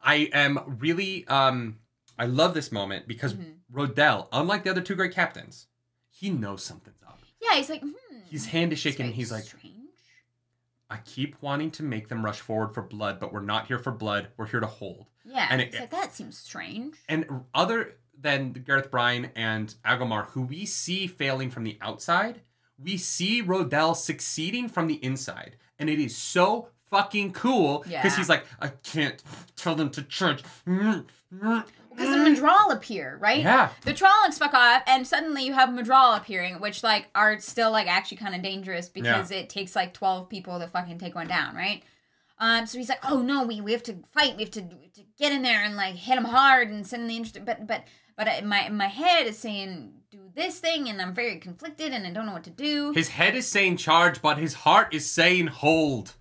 I 0.04 0.16
am 0.34 0.78
really 0.80 1.26
um, 1.28 1.78
I 2.18 2.26
love 2.26 2.54
this 2.54 2.72
moment 2.72 3.08
because 3.08 3.34
Mhm. 3.36 3.56
Rodel, 3.72 4.28
unlike 4.32 4.64
the 4.64 4.70
other 4.72 4.82
two 4.82 4.96
great 4.96 5.14
captains, 5.14 5.68
he 6.10 6.30
knows 6.30 6.64
something's 6.64 7.02
up. 7.08 7.20
Yeah, 7.42 7.56
he's 7.56 7.70
like, 7.70 7.82
hmm. 7.82 7.90
His 8.30 8.48
hand 8.48 8.74
is 8.74 8.80
shaking. 8.80 9.12
He's 9.14 9.32
like, 9.32 9.44
strange. 9.44 9.63
I 10.94 10.98
keep 11.06 11.36
wanting 11.42 11.72
to 11.72 11.84
make 11.84 12.08
them 12.08 12.24
rush 12.24 12.40
forward 12.40 12.74
for 12.76 12.84
blood, 12.84 13.20
but 13.20 13.34
we're 13.34 13.42
not 13.42 13.66
here 13.66 13.80
for 13.80 13.92
blood. 13.92 14.28
We're 14.38 14.46
here 14.46 14.60
to 14.60 14.68
hold. 14.68 15.08
Yeah, 15.26 15.48
and 15.50 15.60
it's 15.60 15.76
it- 15.76 15.80
like 15.80 15.90
that 15.90 16.14
seems 16.14 16.38
strange. 16.38 16.96
And 17.10 17.26
other 17.56 17.96
than 18.20 18.52
Gareth 18.54 18.92
Bryne 18.92 19.32
and 19.36 19.74
Agelmar, 19.84 20.28
who 20.28 20.44
we 20.44 20.66
see 20.66 21.08
failing 21.08 21.50
from 21.50 21.64
the 21.64 21.80
outside, 21.82 22.42
we 22.78 22.98
see 22.98 23.42
Rodel 23.42 23.96
succeeding 23.96 24.70
from 24.70 24.86
the 24.88 25.04
inside. 25.04 25.56
And 25.80 25.90
it 25.90 26.00
is 26.00 26.16
so 26.16 26.70
fucking 26.92 27.34
cool 27.34 27.80
because 27.80 27.92
Yeah. 27.92 28.16
he's 28.16 28.30
like, 28.30 28.46
I 28.60 28.68
can't 28.68 29.22
tell 29.56 29.74
them 29.74 29.90
to 29.92 30.04
charge. 30.04 30.44
Mm, 30.68 31.06
mm, 31.34 31.66
Because 31.96 32.16
the 32.16 32.22
Myrddraal 32.22 32.74
appear, 32.74 33.18
right? 33.20 33.42
Yeah. 33.42 33.70
The 33.84 33.94
Trollocs 33.94 34.38
fuck 34.40 34.54
off, 34.54 34.84
and 34.88 35.06
suddenly 35.08 35.46
you 35.46 35.54
have 35.54 35.70
Madral 35.70 36.18
appearing, 36.18 36.56
which 36.56 36.84
like 36.84 37.08
are 37.16 37.40
still 37.40 37.72
like 37.72 37.88
actually 37.88 38.18
kind 38.18 38.36
of 38.36 38.42
dangerous 38.42 38.90
because 38.90 39.32
it 39.32 39.50
takes 39.50 39.76
like 39.76 39.94
twelve 39.94 40.30
people 40.30 40.60
to 40.60 40.68
fucking 40.68 41.00
take 41.00 41.16
one 41.16 41.28
down, 41.28 41.56
right? 41.56 41.84
Um, 42.40 42.66
so 42.66 42.78
he's 42.78 42.90
like, 42.90 43.00
oh 43.10 43.22
no, 43.22 43.44
we, 43.46 43.62
we 43.62 43.72
have 43.72 43.84
to 43.84 43.96
fight, 44.12 44.36
we 44.36 44.44
have 44.44 44.52
to, 44.52 44.62
to 44.62 45.02
get 45.18 45.32
in 45.32 45.44
there 45.44 45.64
and 45.64 45.76
like 45.76 45.96
hit 45.96 46.18
him 46.18 46.26
hard 46.26 46.70
and 46.70 46.86
send 46.86 47.10
the 47.10 47.16
interest. 47.16 47.46
But 47.46 47.68
but 47.68 47.86
but 48.18 48.28
I, 48.28 48.42
my 48.42 48.70
my 48.70 48.88
head 48.88 49.28
is 49.28 49.38
saying 49.38 49.94
do 50.12 50.20
this 50.36 50.60
thing, 50.60 50.90
and 50.90 51.02
I'm 51.02 51.14
very 51.14 51.38
conflicted 51.38 51.94
and 51.94 52.06
I 52.06 52.12
don't 52.12 52.26
know 52.26 52.34
what 52.34 52.44
to 52.44 52.50
do. 52.50 52.92
His 52.94 53.10
head 53.10 53.36
is 53.36 53.48
saying 53.48 53.78
charge, 53.78 54.22
but 54.22 54.38
his 54.38 54.54
heart 54.54 54.94
is 54.94 55.10
saying 55.10 55.48
hold. 55.48 56.16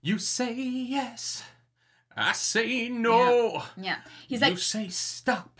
You 0.00 0.18
say 0.18 0.54
yes. 0.54 1.42
I 2.18 2.32
say 2.32 2.88
no. 2.88 3.62
yeah, 3.76 3.98
he's 4.26 4.40
like, 4.40 4.50
you 4.52 4.56
say 4.56 4.88
stop. 4.88 5.57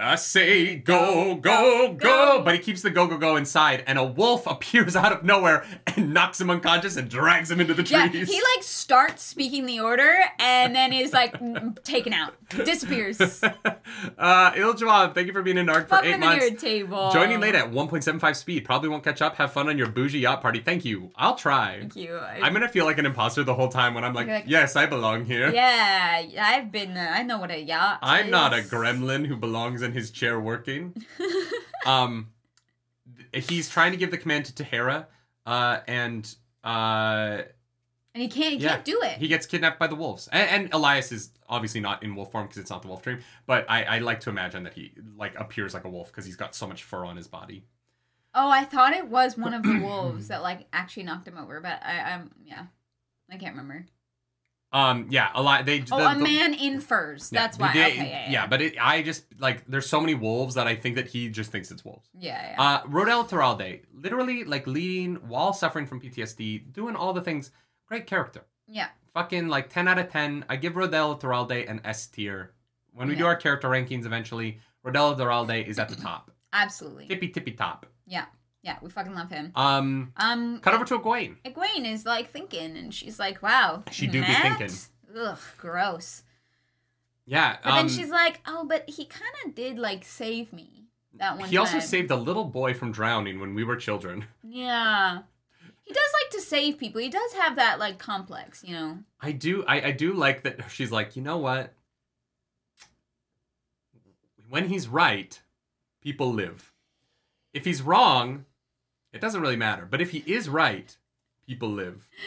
I 0.00 0.14
say 0.16 0.76
go, 0.76 1.34
go, 1.34 1.92
go, 1.92 2.08
Go. 2.08 2.42
But 2.44 2.54
he 2.54 2.60
keeps 2.60 2.82
the 2.82 2.90
go, 2.90 3.06
go, 3.06 3.18
go 3.18 3.36
inside, 3.36 3.84
and 3.86 3.98
a 3.98 4.04
wolf 4.04 4.46
appears 4.50 4.96
out 4.96 5.12
of 5.12 5.24
nowhere 5.24 5.64
and 5.86 6.12
knocks 6.14 6.40
him 6.40 6.50
unconscious 6.50 6.96
and 6.96 7.08
drags 7.08 7.50
him 7.50 7.60
into 7.60 7.74
the 7.74 7.82
yeah, 7.82 8.08
trees. 8.08 8.28
he 8.28 8.40
like 8.54 8.62
starts 8.62 9.22
speaking 9.22 9.66
the 9.66 9.80
order 9.80 10.18
and 10.38 10.74
then 10.74 10.92
is 10.92 11.12
like 11.12 11.34
taken 11.84 12.12
out, 12.12 12.34
disappears. 12.64 13.20
uh, 14.18 14.52
Il 14.56 14.74
thank 14.74 15.26
you 15.26 15.32
for 15.32 15.42
being 15.42 15.58
in 15.58 15.68
ARC 15.68 15.88
for 15.88 16.00
eight 16.04 16.18
months. 16.18 16.62
table. 16.62 17.10
Joining 17.12 17.40
late 17.40 17.54
at 17.54 17.70
1.75 17.70 18.36
speed. 18.36 18.64
Probably 18.64 18.88
won't 18.88 19.04
catch 19.04 19.22
up. 19.22 19.36
Have 19.36 19.52
fun 19.52 19.68
on 19.68 19.78
your 19.78 19.88
bougie 19.88 20.20
yacht 20.20 20.40
party. 20.42 20.60
Thank 20.60 20.84
you. 20.84 21.10
I'll 21.16 21.34
try. 21.34 21.78
Thank 21.80 21.96
you. 21.96 22.16
I- 22.16 22.40
I'm 22.42 22.52
gonna 22.52 22.68
feel 22.68 22.84
like 22.84 22.98
an 22.98 23.06
imposter 23.06 23.44
the 23.44 23.54
whole 23.54 23.68
time 23.68 23.94
when 23.94 24.04
I'm 24.04 24.14
like, 24.14 24.28
like- 24.28 24.44
yes, 24.46 24.76
I 24.76 24.86
belong 24.86 25.24
here. 25.24 25.52
Yeah, 25.52 26.22
I've 26.40 26.70
been. 26.70 26.96
Uh, 26.96 27.08
I 27.10 27.22
know 27.22 27.38
what 27.38 27.50
a 27.50 27.60
yacht. 27.60 27.98
I'm 28.02 28.30
not 28.30 28.52
a 28.52 28.58
gremlin 28.58 29.26
who 29.26 29.36
belongs 29.36 29.82
in 29.82 29.87
his 29.92 30.10
chair 30.10 30.38
working. 30.40 30.94
um, 31.86 32.28
he's 33.32 33.68
trying 33.68 33.92
to 33.92 33.98
give 33.98 34.10
the 34.10 34.18
command 34.18 34.46
to 34.46 34.54
Tahara, 34.54 35.08
uh, 35.46 35.80
and 35.86 36.34
uh, 36.64 37.42
and 38.14 38.22
he 38.22 38.28
can't. 38.28 38.54
He 38.54 38.64
yeah, 38.64 38.70
can't 38.70 38.84
do 38.84 39.00
it. 39.02 39.18
He 39.18 39.28
gets 39.28 39.46
kidnapped 39.46 39.78
by 39.78 39.86
the 39.86 39.94
wolves, 39.94 40.28
and, 40.32 40.50
and 40.50 40.70
Elyas 40.72 41.12
is 41.12 41.30
obviously 41.48 41.80
not 41.80 42.02
in 42.02 42.14
wolf 42.14 42.32
form 42.32 42.46
because 42.46 42.58
it's 42.58 42.70
not 42.70 42.82
the 42.82 42.88
wolf 42.88 43.02
dream. 43.02 43.20
But 43.46 43.64
I, 43.68 43.84
I 43.84 43.98
like 43.98 44.20
to 44.20 44.30
imagine 44.30 44.64
that 44.64 44.74
he 44.74 44.92
like 45.16 45.38
appears 45.38 45.74
like 45.74 45.84
a 45.84 45.88
wolf 45.88 46.08
because 46.08 46.24
he's 46.24 46.36
got 46.36 46.54
so 46.54 46.66
much 46.66 46.82
fur 46.82 47.04
on 47.04 47.16
his 47.16 47.28
body. 47.28 47.64
oh, 48.34 48.50
I 48.50 48.64
thought 48.64 48.92
it 48.92 49.08
was 49.08 49.36
one 49.38 49.54
of 49.54 49.62
the 49.62 49.78
wolves 49.82 50.28
that 50.28 50.42
like 50.42 50.66
actually 50.72 51.04
knocked 51.04 51.28
him 51.28 51.38
over, 51.38 51.60
but 51.60 51.80
I, 51.82 52.12
I'm 52.12 52.30
yeah, 52.44 52.66
I 53.30 53.36
can't 53.36 53.54
remember. 53.54 53.86
Um, 54.70 55.06
yeah, 55.10 55.30
a 55.34 55.42
lot. 55.42 55.64
they. 55.64 55.82
Oh, 55.90 55.98
the- 55.98 56.10
a 56.10 56.14
the- 56.14 56.22
man 56.24 56.52
in 56.54 56.80
furs. 56.80 57.30
yeah, 57.32 57.40
That's 57.40 57.58
why. 57.58 57.72
they- 57.72 57.86
okay, 57.86 58.08
yeah, 58.10 58.30
yeah, 58.30 58.46
but 58.46 58.60
it, 58.60 58.74
I 58.80 59.00
just 59.02 59.24
like 59.38 59.64
there's 59.66 59.88
so 59.88 59.98
many 60.00 60.14
wolves 60.14 60.56
that 60.56 60.66
I 60.66 60.74
think 60.76 60.96
that 60.96 61.08
he 61.08 61.30
just 61.30 61.50
thinks 61.50 61.70
it's 61.70 61.84
wolves. 61.84 62.08
yeah, 62.18 62.52
yeah. 62.52 62.62
Uh, 62.62 62.82
Rodel 62.86 63.24
Ituralde, 63.24 63.80
literally 63.94 64.44
like 64.44 64.66
leading 64.66 65.16
while 65.26 65.52
suffering 65.54 65.86
from 65.86 66.00
PTSD, 66.00 66.70
doing 66.72 66.96
all 66.96 67.12
the 67.14 67.22
things. 67.22 67.50
Great 67.86 68.06
character. 68.06 68.44
yeah. 68.66 68.88
Fucking 69.14 69.48
like 69.48 69.70
10 69.70 69.88
out 69.88 69.98
of 69.98 70.10
10. 70.12 70.44
I 70.48 70.56
give 70.56 70.76
Rodel 70.76 71.16
Ituralde 71.16 71.68
an 71.68 71.80
S 71.84 72.06
tier. 72.06 72.52
When 72.92 73.08
we 73.08 73.14
do 73.16 73.24
our 73.26 73.34
character 73.36 73.68
rankings 73.68 74.04
eventually, 74.04 74.60
Rodel 74.84 75.14
Ituralde 75.16 75.66
is 75.66 75.78
at 75.78 75.88
the 75.88 75.96
top. 75.96 76.30
Absolutely. 76.52 77.08
Tippy 77.08 77.28
tippy 77.28 77.52
top. 77.52 77.86
Yeah, 78.06 78.26
yeah. 78.62 78.76
We 78.82 78.90
fucking 78.90 79.14
love 79.14 79.30
him. 79.30 79.52
Um, 79.54 80.12
Um, 80.16 80.60
cut 80.60 80.74
over 80.74 80.84
to 80.84 80.98
Egwene. 80.98 81.36
Egwene 81.44 81.90
is 81.90 82.04
like 82.06 82.30
thinking, 82.30 82.76
and 82.76 82.92
she's 82.92 83.18
like, 83.18 83.42
"Wow, 83.42 83.84
She 83.90 84.06
do 84.06 84.20
be 84.20 84.32
thinking. 84.34 84.70
Ugh, 85.18 85.38
gross." 85.56 86.22
Yeah. 87.26 87.56
But 87.62 87.70
um, 87.70 87.76
then 87.76 87.88
she's 87.88 88.10
like, 88.10 88.40
"Oh, 88.46 88.64
but 88.64 88.88
he 88.88 89.04
kind 89.04 89.32
of 89.44 89.54
did 89.54 89.78
like 89.78 90.04
save 90.04 90.52
me 90.52 90.78
that 91.14 91.38
one 91.38 91.48
he 91.48 91.56
also 91.56 91.78
saved 91.80 92.10
a 92.10 92.16
little 92.16 92.44
boy 92.44 92.74
from 92.74 92.92
drowning 92.92 93.40
when 93.40 93.54
we 93.54 93.64
were 93.64 93.76
children. 93.76 94.24
Yeah. 94.50 95.20
He 95.84 95.94
does 95.94 96.12
like 96.22 96.30
to 96.32 96.40
save 96.42 96.76
people. 96.76 97.00
He 97.00 97.08
does 97.08 97.32
have 97.32 97.56
that 97.56 97.78
like 97.78 97.98
complex, 97.98 98.62
you 98.62 98.74
know. 98.74 98.98
I 99.22 99.32
do 99.32 99.64
I, 99.66 99.80
I 99.86 99.90
do 99.92 100.12
like 100.12 100.42
that 100.42 100.70
she's 100.70 100.92
like, 100.92 101.16
you 101.16 101.22
know 101.22 101.38
what? 101.38 101.72
When 104.50 104.68
he's 104.68 104.86
right, 104.86 105.40
people 106.02 106.32
live. 106.32 106.72
If 107.54 107.64
he's 107.64 107.80
wrong, 107.82 108.44
it 109.18 109.20
doesn't 109.20 109.40
really 109.40 109.56
matter. 109.56 109.84
But 109.84 110.00
if 110.00 110.12
he 110.12 110.18
is 110.26 110.48
right, 110.48 110.96
people 111.46 111.68
live. 111.70 112.08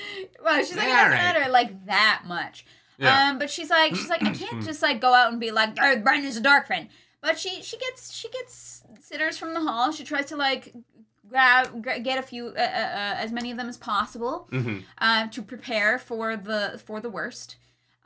Well, 0.44 0.58
she's 0.64 0.76
like, 0.76 0.88
it 0.88 0.90
doesn't 0.90 1.12
right. 1.12 1.18
matter 1.18 1.52
like 1.52 1.86
that 1.86 2.24
much. 2.26 2.66
Yeah. 2.98 3.30
Um, 3.30 3.38
but 3.38 3.52
she's 3.52 3.70
like, 3.70 3.96
she's 3.96 4.10
like, 4.10 4.24
I 4.24 4.32
can't 4.32 4.64
just 4.66 4.82
like 4.82 5.00
go 5.00 5.14
out 5.14 5.32
and 5.32 5.40
be 5.40 5.52
like, 5.52 5.78
oh, 5.80 5.98
Bryne 5.98 6.26
is 6.26 6.36
a 6.36 6.42
dark 6.42 6.66
friend. 6.66 6.90
But 7.22 7.38
she 7.38 7.62
she 7.62 7.78
gets 7.78 8.12
she 8.12 8.28
gets 8.30 8.84
sitters 9.00 9.38
from 9.38 9.54
the 9.54 9.62
hall. 9.62 9.92
She 9.92 10.04
tries 10.04 10.26
to 10.26 10.36
like 10.36 10.74
grab 11.30 11.84
gra- 11.84 12.00
get 12.00 12.18
a 12.18 12.24
few 12.24 12.48
uh, 12.48 12.60
uh, 12.60 12.64
uh, 12.64 13.16
as 13.24 13.32
many 13.32 13.52
of 13.52 13.58
them 13.58 13.70
as 13.70 13.78
possible 13.78 14.48
hmm 14.50 14.80
uh, 14.98 15.28
to 15.28 15.42
prepare 15.44 16.00
for 16.00 16.36
the 16.36 16.82
for 16.84 17.00
the 17.00 17.10
worst. 17.10 17.58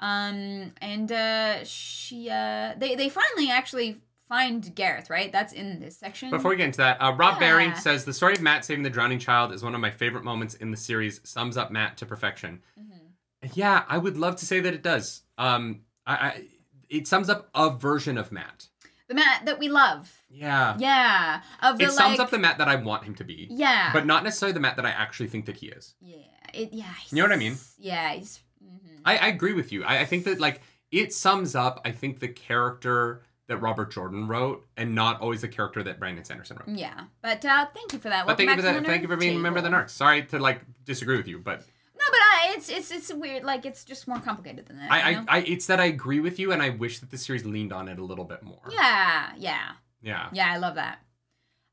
Um, 0.02 0.74
and 0.82 1.10
uh, 1.12 1.64
she 1.64 2.30
uh, 2.30 2.74
they 2.78 2.95
they 2.95 3.07
finally 3.07 3.49
actually 3.49 4.02
find 4.27 4.73
Gareth. 4.76 5.10
Right, 5.10 5.31
that's 5.31 5.53
in 5.53 5.80
this 5.80 5.97
section. 5.97 6.30
Before 6.30 6.49
we 6.52 6.57
get 6.57 6.65
into 6.65 6.77
that, 6.77 7.02
uh, 7.02 7.14
Rob 7.14 7.35
Yeah. 7.35 7.39
Barry 7.39 7.76
says 7.76 8.06
the 8.06 8.14
story 8.14 8.34
of 8.34 8.41
Mat 8.41 8.65
saving 8.65 8.84
the 8.84 8.89
drowning 8.89 9.19
child 9.19 9.52
is 9.53 9.64
one 9.64 9.76
of 9.76 9.81
my 9.81 9.91
favorite 9.91 10.23
moments 10.23 10.56
in 10.56 10.72
the 10.72 10.77
series. 10.77 11.22
Sums 11.23 11.57
up 11.57 11.72
Mat 11.72 11.97
to 11.97 12.06
perfection. 12.06 12.61
Mhm. 12.80 13.53
Yeah, 13.53 13.84
I 13.88 13.97
would 13.97 14.18
love 14.18 14.35
to 14.38 14.45
say 14.45 14.60
that 14.60 14.73
it 14.73 14.81
does. 14.81 15.22
Um, 15.38 15.81
I, 16.07 16.14
I 16.15 16.43
it 16.89 17.07
sums 17.07 17.30
up 17.30 17.49
a 17.56 17.69
version 17.72 18.18
of 18.18 18.31
Mat. 18.31 18.68
the 19.07 19.14
Mat 19.15 19.45
that 19.45 19.60
we 19.60 19.68
love. 19.69 20.11
Yeah, 20.30 20.76
Yeah, 20.80 21.41
of 21.61 21.77
the 21.77 21.85
it 21.85 21.91
sums 21.91 22.18
like, 22.18 22.19
up 22.19 22.31
the 22.31 22.39
Mat 22.39 22.57
that 22.57 22.68
I 22.68 22.76
want 22.76 23.03
him 23.06 23.14
to 23.15 23.23
be, 23.23 23.47
yeah, 23.52 23.91
but 23.93 24.06
not 24.06 24.23
necessarily 24.23 24.53
the 24.53 24.60
Mat 24.60 24.76
that 24.77 24.85
I 24.85 24.89
actually 24.89 25.27
think 25.30 25.45
that 25.45 25.57
he 25.57 25.68
is. 25.68 25.93
yeah, 26.02 26.18
it, 26.53 26.73
yeah. 26.73 26.93
You 27.11 27.18
know 27.18 27.23
what 27.23 27.31
I 27.31 27.38
mean? 27.38 27.57
Yeah, 27.77 28.11
he's. 28.14 28.39
mhm. 28.64 28.99
I, 29.06 29.18
I 29.18 29.27
agree 29.27 29.53
with 29.53 29.72
you. 29.72 29.84
I, 29.84 29.99
I 29.99 30.06
think 30.06 30.26
that 30.26 30.39
like 30.39 30.61
it 30.91 31.14
sums 31.14 31.53
up. 31.56 31.81
I 31.85 31.91
think 31.91 32.19
the 32.19 32.27
character 32.27 33.22
that 33.48 33.58
Robert 33.58 33.92
Jordan 33.92 34.28
wrote, 34.28 34.66
and 34.78 34.96
not 34.96 35.22
always 35.22 35.42
the 35.42 35.48
character 35.48 35.84
that 35.84 36.00
Brandon 36.00 36.24
Sanderson 36.26 36.58
wrote. 36.58 36.78
Yeah, 36.78 37.02
but 37.22 37.46
uh, 37.46 37.66
thank 37.74 37.94
you 37.94 38.00
for 38.00 38.10
that. 38.10 38.26
But 38.26 38.38
Welcome 38.38 38.48
thank 38.48 38.58
you 38.58 38.64
for 38.64 38.74
that. 38.74 38.86
Thank 38.86 39.02
you 39.04 39.08
for 39.08 39.18
being 39.18 39.36
a 39.36 39.40
member 39.40 39.60
of 39.60 39.64
the. 39.64 39.70
Narcs. 39.70 39.92
Sorry 39.92 40.24
to 40.26 40.40
like 40.40 40.62
disagree 40.86 41.18
with 41.18 41.28
you, 41.28 41.40
but 41.40 41.60
No, 41.60 42.06
but 42.10 42.18
uh, 42.20 42.54
it's 42.58 42.70
it's 42.70 42.92
it's 42.92 43.14
weird. 43.14 43.44
Like 43.44 43.66
it's 43.66 43.84
just 43.84 44.08
more 44.08 44.20
complicated 44.20 44.66
than 44.66 44.78
that. 44.78 44.92
I, 44.92 45.10
you 45.12 45.18
I. 45.28 45.38
I, 45.38 45.40
it's 45.42 45.68
that 45.68 45.80
I 45.80 45.86
agree 45.86 46.20
with 46.20 46.40
you, 46.40 46.52
and 46.52 46.62
I 46.62 46.70
wish 46.70 47.00
that 47.00 47.12
the 47.12 47.18
series 47.18 47.46
leaned 47.46 47.72
on 47.74 47.88
it 47.88 48.00
a 48.00 48.04
little 48.04 48.26
bit 48.26 48.42
more. 48.44 48.62
yeah, 48.72 49.32
yeah, 49.38 49.72
Yeah. 50.02 50.30
yeah. 50.34 50.52
I 50.52 50.58
love 50.58 50.76
that. 50.76 51.00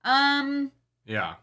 Um, 0.04 0.72
Yeah. 1.06 1.34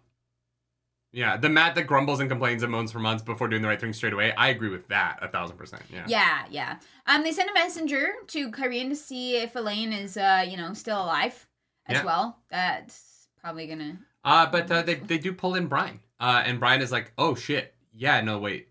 Yeah. 1.11 1.37
The 1.37 1.49
Mat 1.49 1.75
that 1.75 1.87
grumbles 1.87 2.19
and 2.19 2.29
complains 2.29 2.61
and 2.63 2.71
moans 2.71 2.91
for 2.91 2.99
months 2.99 3.23
before 3.23 3.47
doing 3.47 3.61
the 3.61 3.67
right 3.67 3.79
thing 3.81 3.93
straight 3.93 4.13
away. 4.13 4.31
I 4.33 4.49
agree 4.49 4.69
with 4.69 4.87
that 4.89 5.17
a 5.21 5.27
thousand 5.27 5.57
percent. 5.57 5.81
Yeah. 5.91 6.03
yeah, 6.07 6.43
yeah. 6.49 6.75
Um, 7.07 7.23
they 7.23 7.31
send 7.31 7.49
a 7.49 7.53
messenger 7.53 8.09
to 8.27 8.51
Cairhien 8.51 8.89
to 8.89 8.95
see 8.95 9.37
if 9.37 9.53
Elayne 9.53 9.91
is 9.91 10.17
uh, 10.17 10.45
you 10.47 10.57
know, 10.57 10.73
still 10.73 11.01
alive 11.03 11.47
as 11.87 11.97
Yeah. 11.97 12.05
well. 12.05 12.39
That's 12.51 13.27
probably 13.41 13.67
gonna. 13.67 13.97
Uh, 14.23 14.45
but 14.51 14.69
uh, 14.69 14.81
they 14.83 14.95
they 14.95 15.17
do 15.17 15.33
pull 15.33 15.55
in 15.55 15.67
Bryne. 15.67 15.99
Uh, 16.19 16.43
and 16.45 16.59
Bryne 16.59 16.81
is 16.81 16.91
like, 16.91 17.11
oh 17.17 17.33
shit. 17.35 17.73
Yeah. 17.93 18.21
No, 18.21 18.37
wait. 18.39 18.67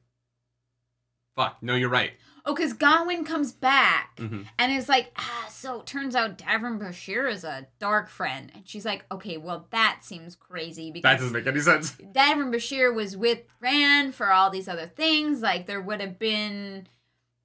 Fuck. 1.36 1.59
No, 1.62 1.74
you're 1.74 1.89
right. 1.89 2.12
Oh, 2.49 2.55
because 2.55 2.73
Gawyn 2.73 3.27
comes 3.27 3.53
back 3.53 4.19
hmm 4.19 4.43
and 4.59 4.73
is 4.73 4.89
like, 4.89 5.12
ah, 5.16 5.47
so 5.51 5.81
it 5.81 5.87
turns 5.87 6.16
out 6.16 6.39
Davram 6.39 6.81
Bashere 6.81 7.31
is 7.31 7.45
a 7.45 7.66
dark 7.79 8.09
friend, 8.09 8.51
and 8.55 8.66
she's 8.66 8.85
like, 8.87 9.05
okay, 9.12 9.37
well 9.37 9.66
that 9.70 9.99
seems 10.03 10.35
crazy 10.35 10.91
because 10.91 11.03
That 11.11 11.19
doesn't 11.19 11.33
make 11.35 11.47
any 11.47 11.61
sense. 11.61 11.93
Davram 12.15 12.53
Bashere 12.53 12.93
was 12.95 13.16
with 13.16 13.41
Rand 13.61 14.15
for 14.15 14.33
all 14.33 14.49
these 14.51 14.66
other 14.69 14.87
things. 14.87 15.43
Like 15.43 15.66
there 15.66 15.81
would 15.81 16.01
have 16.01 16.19
been 16.19 16.87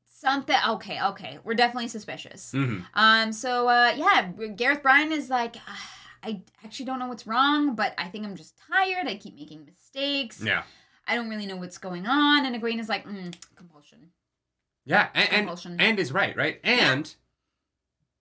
something. 0.05 0.55
Okay, 0.69 1.01
okay, 1.01 1.39
we're 1.43 1.53
definitely 1.53 1.89
suspicious. 1.89 2.51
hmm 2.53 2.80
Um, 2.93 3.34
so 3.34 3.67
uh, 3.67 3.93
yeah, 3.95 4.30
Gareth 4.55 4.81
Bryne 4.81 5.11
is 5.11 5.30
like, 5.30 5.57
"Ah, 5.67 5.89
I 6.23 6.41
actually 6.63 6.85
don't 6.85 6.99
know 6.99 7.07
what's 7.09 7.27
wrong, 7.27 7.75
but 7.75 7.93
I 7.97 8.07
think 8.07 8.25
I'm 8.25 8.35
just 8.38 8.57
tired. 8.71 9.07
I 9.07 9.15
keep 9.17 9.35
making 9.35 9.65
mistakes. 9.65 10.41
Yeah. 10.41 10.63
I 11.05 11.15
don't 11.15 11.30
really 11.30 11.45
know 11.45 11.57
what's 11.57 11.77
going 11.77 12.07
on. 12.07 12.45
And 12.45 12.55
Egwene 12.55 12.80
is 12.80 12.88
like, 12.88 13.05
mm, 13.05 13.35
compulsion. 13.57 14.11
Yeah. 14.85 15.07
And, 15.14 15.30
and 15.30 15.38
Compulsion. 15.47 15.80
and 15.80 15.99
is 15.99 16.11
right, 16.11 16.35
right? 16.35 16.60
And 16.64 17.14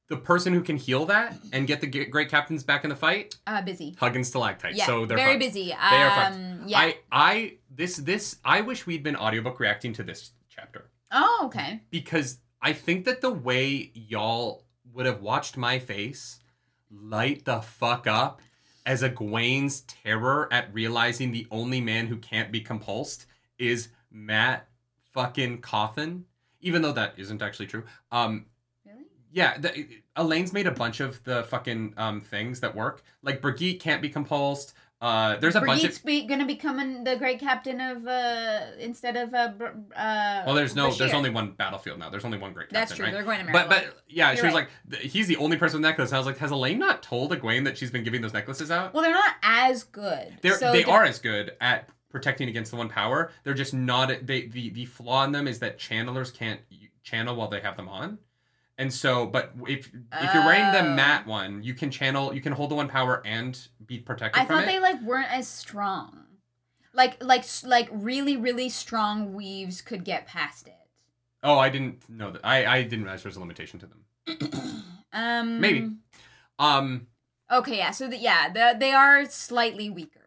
the 0.08 0.16
person 0.16 0.52
who 0.52 0.62
can 0.62 0.76
heal 0.76 1.06
that 1.06 1.36
and 1.52 1.66
get 1.66 1.80
the 1.80 1.86
g- 1.86 2.04
great 2.04 2.28
captains 2.28 2.62
back 2.62 2.84
in 2.84 2.90
the 2.90 2.96
fight, 2.96 3.36
Uh, 3.46 3.62
busy. 3.62 3.96
Huggins 3.98 4.28
stalactites. 4.28 4.76
Yeah, 4.76 4.86
so 4.86 5.06
they're 5.06 5.16
very 5.16 5.32
fucked. 5.34 5.40
busy. 5.54 5.64
They 5.68 5.72
are 5.72 6.10
fucked. 6.10 6.34
Um, 6.36 6.62
yeah. 6.66 6.78
I 6.78 6.96
I 7.10 7.52
this 7.70 7.96
this 7.96 8.36
I 8.44 8.60
wish 8.60 8.86
we'd 8.86 9.02
been 9.02 9.16
audiobook 9.16 9.58
reacting 9.58 9.92
to 9.94 10.02
this 10.02 10.32
chapter 10.50 10.90
oh, 11.12 11.42
okay. 11.46 11.80
because 11.90 12.38
I 12.60 12.72
think 12.74 13.06
that 13.06 13.20
the 13.22 13.30
way 13.32 13.90
y'all 13.94 14.64
would 14.92 15.06
have 15.06 15.22
watched 15.22 15.56
my 15.56 15.78
face 15.78 16.38
light 16.90 17.44
the 17.46 17.60
fuck 17.62 18.06
up 18.06 18.42
as 18.84 19.02
Egwene's 19.02 19.80
terror 19.82 20.46
at 20.52 20.72
realizing 20.74 21.32
the 21.32 21.46
only 21.50 21.80
man 21.80 22.08
who 22.08 22.16
can't 22.18 22.52
be 22.52 22.60
compulsed 22.62 23.24
is 23.58 23.88
Mat 24.10 24.68
fucking 25.14 25.62
Cauthon, 25.62 26.24
even 26.62 26.80
though 26.82 26.92
that 26.92 27.14
isn't 27.18 27.42
actually 27.42 27.66
true. 27.66 27.84
Um, 28.10 28.46
Really? 28.86 29.04
yeah, 29.30 29.58
the, 29.58 29.86
Elayne's 30.16 30.52
made 30.52 30.66
a 30.66 30.70
bunch 30.72 31.00
of 31.00 31.22
the 31.24 31.44
fucking 31.44 31.94
um 31.96 32.20
things 32.20 32.60
that 32.60 32.74
work. 32.74 33.02
Like 33.22 33.40
Birgitte 33.40 33.80
can't 33.80 34.00
be 34.02 34.10
compulsed. 34.10 34.72
Uh, 35.00 35.36
there's 35.38 35.56
a 35.56 35.60
bunch 35.60 35.82
Birgitte's 35.82 35.96
of 35.98 36.04
be, 36.04 36.26
gonna 36.28 36.46
become 36.46 37.02
the 37.02 37.16
great 37.16 37.40
captain 37.40 37.80
of 37.80 38.06
uh 38.06 38.66
instead 38.78 39.16
of 39.16 39.34
uh, 39.34 39.50
uh 39.96 40.42
well, 40.46 40.54
there's 40.54 40.76
no, 40.76 40.92
there's 40.92 41.12
only 41.12 41.28
one 41.30 41.50
battlefield 41.52 41.98
now. 41.98 42.08
There's 42.08 42.24
only 42.24 42.38
one 42.38 42.52
great 42.52 42.68
captain, 42.68 42.80
That's 42.80 42.94
true. 42.94 43.06
right? 43.06 43.12
They're 43.12 43.24
going 43.24 43.40
to 43.40 43.46
But 43.46 43.68
Maryland. 43.68 43.92
but 43.96 44.02
yeah, 44.06 44.30
she 44.30 44.36
You're 44.36 44.46
was 44.46 44.54
right. 44.54 44.68
like, 44.92 45.00
he's 45.00 45.26
the 45.26 45.36
only 45.38 45.56
person 45.56 45.78
with 45.80 45.88
necklace. 45.88 46.12
I 46.12 46.18
was 46.18 46.26
like, 46.26 46.38
has 46.38 46.52
Elayne 46.52 46.78
not 46.78 47.02
told 47.02 47.32
Egwene 47.32 47.64
that 47.64 47.76
she's 47.76 47.90
been 47.90 48.04
giving 48.04 48.20
those 48.22 48.32
necklaces 48.32 48.70
out? 48.70 48.94
well, 48.94 49.02
they're 49.02 49.12
not 49.12 49.34
as 49.42 49.82
good. 49.82 50.38
They're, 50.40 50.56
so 50.56 50.70
they 50.70 50.84
are 50.84 51.02
as 51.04 51.18
good 51.18 51.52
at 51.60 51.88
protecting 52.12 52.48
against 52.48 52.70
the 52.70 52.76
one 52.76 52.88
power. 52.88 53.30
They're 53.44 53.54
just 53.54 53.74
not. 53.74 54.08
They 54.26 54.46
the 54.46 54.70
the 54.70 54.84
flaw 54.84 55.24
in 55.24 55.32
them 55.32 55.48
is 55.48 55.58
that 55.60 55.78
channelers 55.78 56.30
can't 56.32 56.60
channel 57.02 57.34
while 57.34 57.48
they 57.48 57.60
have 57.60 57.76
them 57.76 57.88
on. 57.88 58.18
And 58.78 58.92
so, 58.92 59.26
but 59.26 59.52
if 59.68 59.88
if 59.88 60.34
you're 60.34 60.44
wearing 60.44 60.72
the 60.72 60.80
Oh. 60.92 60.94
matte 60.94 61.26
one, 61.26 61.62
you 61.62 61.74
can 61.74 61.90
channel, 61.90 62.34
you 62.34 62.40
can 62.40 62.52
hold 62.52 62.70
the 62.70 62.74
one 62.74 62.88
power 62.88 63.22
and 63.24 63.58
be 63.84 63.98
protected 63.98 64.40
I 64.42 64.44
thought 64.46 64.62
it. 64.64 64.66
they 64.66 64.80
like 64.80 65.00
weren't 65.02 65.30
as 65.32 65.46
strong. 65.48 66.24
Like 66.94 67.22
like 67.22 67.44
like 67.64 67.88
really 67.90 68.36
really 68.36 68.68
strong 68.68 69.34
weaves 69.34 69.82
could 69.82 70.04
get 70.04 70.26
past 70.26 70.68
it. 70.68 70.74
Oh, 71.42 71.58
I 71.58 71.68
didn't 71.70 72.08
know 72.08 72.30
that. 72.30 72.40
I 72.44 72.66
I 72.66 72.82
didn't 72.82 73.02
realize 73.04 73.22
there 73.22 73.30
was 73.30 73.36
a 73.36 73.40
limitation 73.40 73.80
to 73.80 73.86
them. 73.86 74.84
um 75.12 75.60
Maybe. 75.60 75.90
Um, 76.58 77.08
Okay, 77.50 77.76
yeah. 77.76 77.90
So 77.90 78.08
the, 78.08 78.16
yeah, 78.16 78.48
the, 78.50 78.76
they 78.78 78.92
are 78.92 79.26
slightly 79.26 79.90
weaker. 79.90 80.21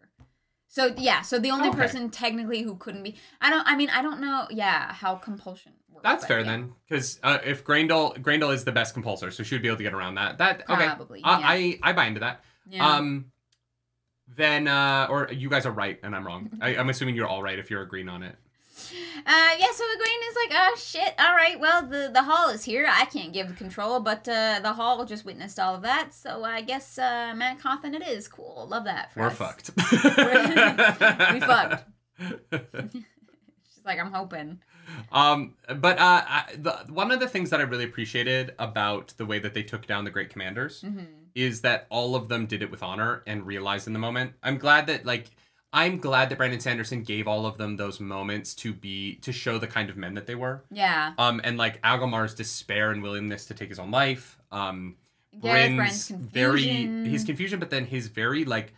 So 0.76 0.94
yeah, 0.98 1.22
so 1.22 1.40
the 1.40 1.52
only 1.52 1.70
Okay. 1.70 1.78
person 1.78 2.10
technically 2.10 2.62
who 2.62 2.76
couldn't 2.76 3.04
be 3.04 3.16
I 3.40 3.50
don't 3.50 3.66
I 3.66 3.78
mean 3.78 3.90
I 3.90 4.02
don't 4.02 4.20
know 4.20 4.46
yeah, 4.52 4.92
how 4.92 5.16
compulsion 5.16 5.72
works. 5.90 6.04
that's 6.04 6.26
fair 6.26 6.40
yeah. 6.42 6.46
then, 6.48 6.74
because 6.90 7.18
uh, 7.24 7.38
if 7.46 7.64
Graendal 7.64 8.18
Graendal 8.22 8.54
is 8.54 8.66
the 8.66 8.74
best 8.74 8.94
compulsor, 8.94 9.32
so 9.32 9.42
she 9.42 9.56
would 9.56 9.62
be 9.62 9.70
able 9.70 9.78
to 9.78 9.84
get 9.84 9.94
around 9.94 10.16
that. 10.16 10.38
That 10.38 10.64
okay. 10.70 10.86
Probably. 10.86 11.22
I, 11.24 11.40
yeah. 11.40 11.80
I 11.84 11.90
I 11.92 11.94
buy 11.94 12.06
into 12.08 12.20
that. 12.20 12.44
yeah. 12.68 12.86
Um, 12.86 13.32
then 14.36 14.68
uh, 14.68 15.08
or 15.10 15.30
you 15.32 15.50
guys 15.50 15.66
are 15.66 15.72
right 15.72 15.98
and 16.04 16.14
I'm 16.14 16.26
wrong. 16.28 16.52
I'm 16.62 16.90
assuming 16.90 17.16
you're 17.16 17.28
all 17.28 17.42
right 17.42 17.58
if 17.58 17.70
you're 17.72 17.82
agreeing 17.84 18.10
on 18.10 18.22
it. 18.24 18.36
Uh, 19.28 19.50
yeah, 19.58 19.72
so 19.74 19.84
Egwene 19.84 20.30
is 20.30 20.36
like, 20.36 20.52
oh 20.54 20.76
shit, 20.78 21.14
alright, 21.20 21.60
well, 21.60 21.82
the, 21.88 22.12
the 22.14 22.22
hall 22.22 22.50
is 22.50 22.64
here. 22.64 22.86
I 22.88 23.06
can't 23.06 23.34
give 23.34 23.56
control, 23.56 24.00
but 24.00 24.28
uh, 24.28 24.60
the 24.62 24.74
hall 24.74 25.04
just 25.06 25.26
witnessed 25.26 25.60
all 25.60 25.74
of 25.74 25.82
that, 25.82 26.14
so 26.14 26.44
I 26.44 26.62
guess 26.62 27.00
uh, 27.00 27.34
Mat 27.36 27.60
Cauthon 27.60 27.96
it 27.96 28.08
is. 28.08 28.28
Cool, 28.28 28.68
love 28.70 28.84
that. 28.84 29.12
For 29.14 29.22
We're 29.22 29.28
us. 29.28 29.38
fucked. 29.38 29.72
We 31.34 31.40
fucked. 31.40 31.86
She's 33.74 33.86
like, 33.86 34.00
I'm 34.00 34.12
hoping. 34.12 34.60
Um, 35.12 35.56
but 35.78 35.98
uh, 35.98 36.22
I, 36.28 36.44
the 36.58 36.72
one 36.90 37.12
of 37.12 37.20
the 37.20 37.28
things 37.28 37.50
that 37.50 37.60
I 37.60 37.64
really 37.64 37.86
appreciated 37.86 38.54
about 38.60 39.14
the 39.18 39.26
way 39.26 39.40
that 39.40 39.54
they 39.56 39.64
took 39.64 39.88
down 39.88 40.04
the 40.04 40.12
great 40.12 40.30
commanders 40.30 40.82
hmm 40.82 41.00
is 41.34 41.62
that 41.62 41.86
all 41.90 42.16
of 42.16 42.30
them 42.30 42.46
did 42.46 42.62
it 42.62 42.72
with 42.72 42.82
honor 42.82 43.22
and 43.28 43.46
realized 43.46 43.88
in 43.88 43.94
the 43.94 44.00
moment. 44.00 44.32
I'm 44.42 44.58
glad 44.58 44.88
that 44.88 45.06
like 45.06 45.32
I'm 45.76 45.98
glad 45.98 46.30
that 46.30 46.38
Brandon 46.38 46.62
Sanderson 46.62 47.04
gave 47.04 47.28
all 47.28 47.46
of 47.46 47.58
them 47.58 47.76
those 47.76 48.00
moments 48.00 48.54
to 48.56 48.74
be 48.74 49.16
to 49.16 49.34
show 49.34 49.60
the 49.60 49.68
kind 49.68 49.90
of 49.90 49.98
men 49.98 50.14
that 50.14 50.26
they 50.26 50.34
were. 50.34 50.64
Yeah. 50.72 51.12
Um, 51.18 51.42
and 51.44 51.58
like 51.58 51.82
Agelmar's 51.82 52.34
despair 52.34 52.92
and 52.92 53.04
willingness 53.04 53.46
to 53.48 53.54
take 53.54 53.68
his 53.68 53.78
own 53.78 53.92
life. 53.92 54.40
Um, 54.54 54.96
Bryne's 55.34 56.08
very 56.08 56.62
his 56.62 57.26
confusion, 57.26 57.60
but 57.60 57.70
then 57.70 57.86
his 57.86 58.08
very 58.08 58.46
like 58.46 58.74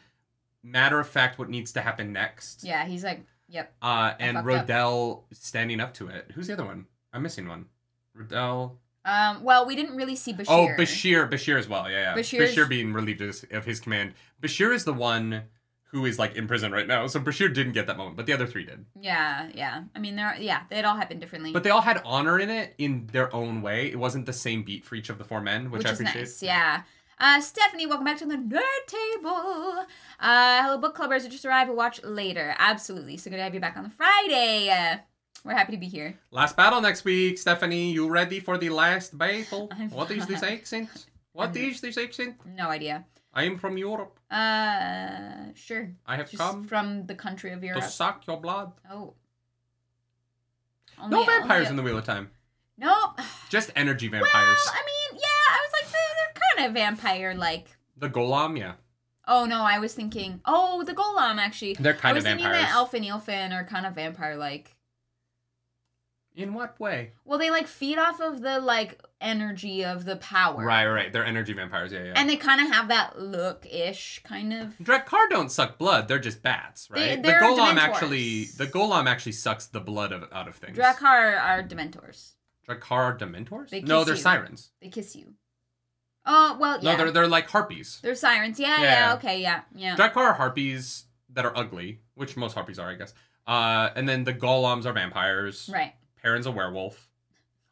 matter 0.63 0.99
of 0.99 1.07
fact 1.07 1.37
what 1.37 1.49
needs 1.49 1.71
to 1.73 1.81
happen 1.81 2.11
next. 2.11 2.63
Yeah, 2.63 2.83
he's 2.85 3.03
like, 3.03 3.21
yep. 3.47 3.71
Uh, 3.79 4.13
and 4.19 4.37
up. 4.37 4.45
Rodel 4.45 5.25
standing 5.33 5.79
up 5.79 5.93
to 5.95 6.07
it. 6.07 6.31
Who's 6.33 6.47
the 6.47 6.53
other 6.53 6.65
one? 6.65 6.87
I'm 7.13 7.21
missing 7.21 7.47
one. 7.47 7.67
Rodel. 8.15 8.79
Um, 9.05 9.43
well, 9.43 9.65
we 9.67 9.75
didn't 9.75 9.95
really 9.95 10.15
see 10.15 10.33
Bashere. 10.33 10.45
Oh, 10.49 10.67
Bashere. 10.77 11.29
Bashere 11.29 11.59
as 11.59 11.69
well. 11.69 11.89
Yeah, 11.89 12.13
yeah. 12.15 12.15
Bashere's- 12.15 12.55
Bashere 12.55 12.67
being 12.67 12.91
relieved 12.91 13.21
of 13.21 13.27
his, 13.27 13.45
of 13.51 13.65
his 13.65 13.79
command. 13.79 14.13
Bashere 14.41 14.73
is 14.73 14.83
the 14.83 14.93
one 14.93 15.43
who 15.91 16.05
is 16.05 16.19
like 16.19 16.35
in 16.35 16.47
prison 16.47 16.71
right 16.71 16.87
now. 16.87 17.07
So 17.07 17.19
Bashere 17.19 17.53
didn't 17.53 17.73
get 17.73 17.87
that 17.87 17.97
moment, 17.97 18.17
but 18.17 18.25
the 18.25 18.33
other 18.33 18.45
three 18.45 18.65
did. 18.65 18.85
Yeah, 18.99 19.49
yeah. 19.53 19.83
I 19.95 19.99
mean, 19.99 20.15
they're 20.15 20.35
yeah, 20.39 20.63
it 20.69 20.85
all 20.85 20.95
happened 20.95 21.21
differently, 21.21 21.53
But 21.53 21.63
they 21.63 21.69
all 21.69 21.81
had 21.81 22.01
honor 22.05 22.39
in 22.39 22.49
it 22.49 22.75
in 22.77 23.07
their 23.11 23.33
own 23.33 23.61
way. 23.61 23.89
It 23.91 23.97
wasn't 23.97 24.25
the 24.25 24.33
same 24.33 24.63
beat 24.63 24.85
for 24.85 24.95
each 24.95 25.09
of 25.09 25.17
the 25.17 25.23
four 25.23 25.41
men, 25.41 25.71
which, 25.71 25.79
which, 25.79 25.87
I 25.87 25.93
appreciate. 25.93 26.21
nice. 26.21 26.43
Yeah. 26.43 26.83
Uh, 27.19 27.41
Stephanie, 27.41 27.87
welcome 27.87 28.05
back 28.05 28.17
to 28.19 28.27
the 28.27 28.35
Nerd 28.35 28.61
Table. 28.85 29.85
Uh, 30.19 30.61
hello, 30.63 30.77
book 30.77 30.95
clubbers 30.95 31.23
who 31.23 31.29
just 31.29 31.45
arrived. 31.45 31.67
We'll 31.67 31.77
watch 31.77 32.03
later. 32.03 32.53
Absolutely. 32.59 33.17
So 33.17 33.31
good 33.31 33.37
to 33.37 33.43
have 33.43 33.55
you 33.55 33.59
back 33.59 33.75
on 33.75 33.83
the 33.83 33.89
Friday. 33.89 34.69
Uh, 34.69 34.97
we're 35.43 35.53
happy 35.55 35.71
to 35.71 35.79
be 35.79 35.87
here. 35.87 36.13
Last 36.29 36.55
battle 36.55 36.79
next 36.81 37.05
week, 37.05 37.37
Stephanie. 37.39 37.91
You 37.91 38.07
ready 38.07 38.39
for 38.39 38.57
the 38.59 38.69
last 38.69 39.17
battle? 39.17 39.71
What 39.91 40.11
is 40.11 40.27
this 40.27 40.43
accent? 40.43 40.89
What 41.31 41.55
is 41.55 41.81
this 41.81 41.97
accent? 41.97 42.35
No 42.45 42.69
idea. 42.69 43.05
I 43.37 43.43
am 43.43 43.57
from 43.59 43.77
Europe. 43.77 44.19
Uh, 44.31 45.53
sure. 45.53 45.91
I 46.07 46.15
have 46.17 46.29
Just 46.31 46.41
come 46.41 46.63
from 46.63 47.05
the 47.05 47.13
country 47.15 47.51
of 47.53 47.63
Europe. 47.63 47.83
to 47.83 47.87
suck 47.87 48.25
your 48.25 48.37
blood. 48.41 48.71
Oh. 48.89 49.13
No 51.07 51.23
vampires 51.23 51.67
only- 51.67 51.69
in 51.69 51.75
the 51.75 51.83
Wheel 51.83 51.97
of 51.99 52.05
Time. 52.05 52.31
Nope. 52.79 53.19
Just 53.49 53.71
energy 53.75 54.07
vampires. 54.07 54.33
Well, 54.33 54.73
I 54.73 54.83
mean, 54.85 55.19
yeah, 55.21 55.55
I 55.55 55.59
was 55.65 55.71
like, 55.81 55.91
they're, 55.91 56.15
they're 56.17 56.43
kind 56.57 56.67
of 56.67 56.73
vampire 56.73 57.33
like. 57.35 57.67
the 57.95 58.09
Gholam, 58.09 58.57
yeah. 58.57 58.73
Oh 59.27 59.45
no, 59.45 59.61
I 59.63 59.77
was 59.79 59.93
thinking. 59.93 60.41
Oh, 60.45 60.83
the 60.83 60.93
Gholam 60.93 61.37
actually. 61.37 61.73
They're 61.79 61.93
kind 61.93 62.11
I 62.11 62.13
was 62.13 62.23
of 62.23 62.29
thinking 62.29 62.45
vampires. 62.45 62.65
that 62.67 62.73
Elf 62.75 62.93
and 62.93 63.05
Eelfinn 63.05 63.51
are 63.53 63.65
kind 63.65 63.85
of 63.85 63.93
vampire 63.93 64.35
like. 64.37 64.75
In 66.37 66.53
what 66.53 66.79
way? 66.79 67.13
Well, 67.25 67.39
they 67.39 67.49
like 67.49 67.65
feed 67.67 67.97
off 67.97 68.21
of 68.21 68.41
the 68.41 68.59
like 68.59 69.01
energy 69.19 69.83
of 69.83 70.05
the 70.05 70.17
power. 70.17 70.63
Right, 70.63 70.85
right. 70.85 71.11
They're 71.11 71.25
energy 71.25 71.51
vampires, 71.53 71.91
yeah, 71.91 72.03
yeah. 72.03 72.13
And 72.15 72.29
they 72.29 72.35
kind 72.35 72.61
of 72.61 72.67
have 72.71 72.89
that 72.89 73.19
look 73.19 73.65
ish, 73.65 74.21
kind 74.23 74.53
of. 74.53 74.77
Draghkar 74.77 75.29
don't 75.31 75.51
suck 75.51 75.79
blood. 75.79 76.07
They're 76.07 76.19
just 76.19 76.43
bats, 76.43 76.91
right? 76.91 77.21
they're 77.23 77.39
the 77.39 77.45
Gholam 77.45 77.71
Dementors. 77.73 77.77
actually, 77.79 78.43
the 78.55 78.67
Gholam 78.67 79.07
actually 79.07 79.31
sucks 79.31 79.65
the 79.65 79.79
blood 79.79 80.11
of, 80.11 80.25
out 80.31 80.47
of 80.47 80.55
things. 80.55 80.77
Draghkar 80.77 81.41
are 81.41 81.63
Dementors. 81.63 82.33
Draghkar 82.69 82.91
are 82.91 83.17
Dementors? 83.17 83.69
They 83.69 83.81
no, 83.81 84.03
they're 84.03 84.13
you. 84.13 84.21
sirens. 84.21 84.69
They 84.79 84.89
kiss 84.89 85.15
you. 85.15 85.33
Oh 86.27 86.55
well, 86.59 86.77
yeah. 86.81 86.91
No, 86.91 86.97
they're 86.97 87.11
they're 87.11 87.27
like 87.27 87.49
harpies. 87.49 87.99
They're 88.03 88.13
sirens. 88.13 88.59
Yeah, 88.59 88.79
yeah, 88.81 88.83
Yeah. 88.83 89.13
okay, 89.15 89.41
yeah, 89.41 89.61
yeah. 89.73 89.95
Draghkar 89.95 90.17
are 90.17 90.33
harpies 90.33 91.05
that 91.33 91.45
are 91.45 91.57
ugly, 91.57 92.01
which 92.13 92.37
most 92.37 92.53
harpies 92.53 92.77
are, 92.77 92.89
I 92.89 92.95
guess. 92.95 93.13
Uh, 93.47 93.89
and 93.95 94.07
then 94.07 94.23
the 94.25 94.33
golems 94.33 94.85
are 94.85 94.93
vampires. 94.93 95.67
right. 95.73 95.93
Perrin's 96.27 96.45
a 96.45 96.51
werewolf. 96.51 97.07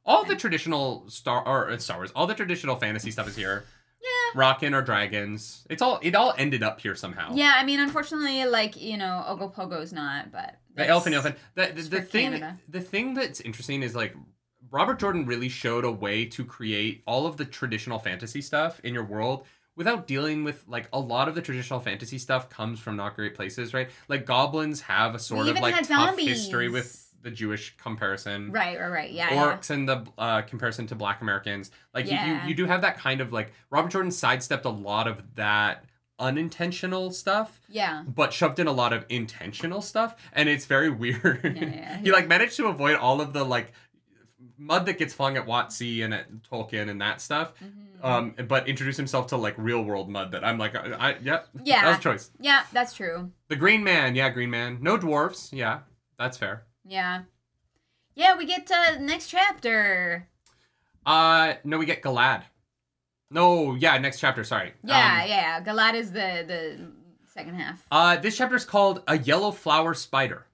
All 0.06 0.24
the 0.24 0.36
traditional 0.36 1.10
Star 1.10 1.46
or 1.46 1.72
uh, 1.72 1.78
Star 1.78 1.98
Wars, 1.98 2.12
all 2.16 2.26
the 2.26 2.34
traditional 2.36 2.78
fantasy 2.78 3.12
stuff 3.12 3.28
is 3.28 3.36
here. 3.36 3.66
Yeah. 4.02 4.40
Raken 4.42 4.74
are 4.74 4.82
dragons. 4.82 5.66
It's 5.70 5.82
all 5.82 6.00
it 6.02 6.16
all 6.16 6.34
ended 6.38 6.64
up 6.64 6.80
here 6.80 6.96
somehow. 6.96 7.34
Yeah, 7.34 7.54
I 7.58 7.66
mean, 7.66 7.82
unfortunately, 7.82 8.46
like 8.46 8.82
you 8.82 8.96
know, 8.98 9.26
Ogopogo's 9.28 9.92
not, 9.92 10.32
but 10.32 10.60
The 10.76 10.88
elephant 10.88 11.16
elephant. 11.16 11.36
The 11.56 11.74
the, 11.76 11.82
the 11.82 12.02
thing 12.02 12.32
Canada. 12.32 12.58
the 12.70 12.80
thing 12.80 13.14
that's 13.14 13.42
interesting 13.42 13.84
is 13.84 13.94
like 13.94 14.16
Robert 14.72 15.00
Jordan 15.00 15.26
really 15.26 15.50
showed 15.50 15.84
a 15.84 15.92
way 15.92 16.24
to 16.26 16.46
create 16.46 17.04
all 17.06 17.28
of 17.28 17.36
the 17.36 17.44
traditional 17.46 18.00
fantasy 18.00 18.42
stuff 18.42 18.80
in 18.86 18.94
your 18.94 19.04
world 19.04 19.46
without 19.76 20.08
dealing 20.08 20.46
with 20.46 20.64
like 20.68 20.88
a 20.94 21.00
lot 21.00 21.28
of 21.28 21.36
the 21.36 21.42
traditional 21.42 21.82
fantasy 21.82 22.18
stuff 22.18 22.50
comes 22.50 22.80
from 22.80 22.96
not 22.96 23.16
great 23.16 23.36
places, 23.36 23.74
right? 23.74 23.90
Like 24.08 24.26
goblins 24.26 24.80
have 24.82 25.14
a 25.14 25.20
sort 25.20 25.50
of 25.50 25.60
like 25.60 25.86
tough 25.88 26.18
history 26.18 26.70
with 26.70 27.05
the 27.26 27.32
Jewish 27.32 27.76
comparison. 27.78 28.52
Right, 28.52 28.80
right, 28.80 28.88
right. 28.88 29.12
Yeah, 29.12 29.34
yeah. 29.34 29.58
orcs 29.58 29.72
and 29.72 29.90
the 29.90 30.06
uh, 30.18 30.44
comparison 30.44 30.86
to 30.88 30.96
black 30.96 31.22
americans 31.22 31.72
like 31.94 32.06
you, 32.06 32.12
Yeah. 32.12 32.44
you, 32.44 32.50
you 32.50 32.56
do 32.56 32.66
have 32.68 32.82
that 32.84 32.98
kind 33.00 33.20
of 33.20 33.34
like 33.34 33.52
robert 33.72 33.90
jordan 33.92 34.12
sidestepped 34.12 34.64
a 34.66 34.70
lot 34.70 35.08
of 35.08 35.24
that 35.36 35.86
unintentional 36.20 37.10
stuff 37.12 37.60
Yeah. 37.68 38.04
but 38.08 38.32
shoved 38.32 38.60
in 38.60 38.68
a 38.68 38.72
lot 38.72 38.94
of 38.94 39.06
intentional 39.10 39.82
stuff 39.82 40.16
and 40.34 40.48
it's 40.48 40.66
very 40.66 40.90
weird 41.02 41.42
Yeah, 41.44 41.66
yeah, 41.66 41.98
he 41.98 42.12
like 42.12 42.28
managed 42.28 42.58
to 42.58 42.68
avoid 42.68 42.96
all 42.96 43.20
of 43.22 43.34
the 43.34 43.44
like 43.44 43.74
mud 44.58 44.86
that 44.86 44.98
gets 45.00 45.14
flung 45.14 45.36
at 45.38 45.46
watsy 45.48 46.04
and 46.06 46.14
at 46.14 46.32
tolkien 46.44 46.90
and 46.90 47.02
that 47.02 47.22
stuff 47.22 47.54
Mhm. 47.64 48.06
um 48.08 48.36
but 48.48 48.68
introduce 48.68 48.98
himself 48.98 49.28
to 49.28 49.38
like 49.38 49.56
real 49.58 49.84
world 49.84 50.10
mud 50.10 50.32
that 50.34 50.44
i'm 50.46 50.58
like 50.60 50.76
i, 50.76 51.10
I 51.12 51.18
yep 51.24 51.48
Yeah. 51.64 51.82
that 51.84 51.90
was 51.96 52.00
choice 52.04 52.32
Yeah, 52.40 52.64
that's 52.72 52.94
true. 52.94 53.32
the 53.48 53.56
green 53.56 53.84
man 53.84 54.14
yeah 54.16 54.30
green 54.30 54.52
man 54.52 54.78
no 54.82 54.98
dwarves, 54.98 55.50
yeah 55.52 55.80
that's 56.20 56.38
fair 56.38 56.64
Yeah. 56.88 57.24
Yeah, 58.16 58.38
we 58.38 58.46
get 58.46 58.68
to 58.68 58.98
next 59.02 59.28
chapter. 59.28 60.28
uh 61.06 61.54
no 61.64 61.78
we 61.78 61.86
get 61.86 62.02
galad 62.02 62.42
no 63.30 63.76
yeah 63.76 63.98
next 64.00 64.20
chapter 64.20 64.44
sorry 64.44 64.74
Yeah, 64.84 65.22
Um, 65.24 65.30
yeah. 65.30 65.62
Galad 65.62 65.94
is 65.96 66.12
the 66.12 66.44
the 66.48 66.92
second 67.34 67.56
half. 67.56 67.86
Uh, 67.92 68.16
this 68.16 68.38
chapter 68.38 68.56
is 68.56 68.64
called 68.66 69.04
A 69.08 69.18
Yellow 69.18 69.52
Flower 69.52 69.94
Spider. 69.94 70.46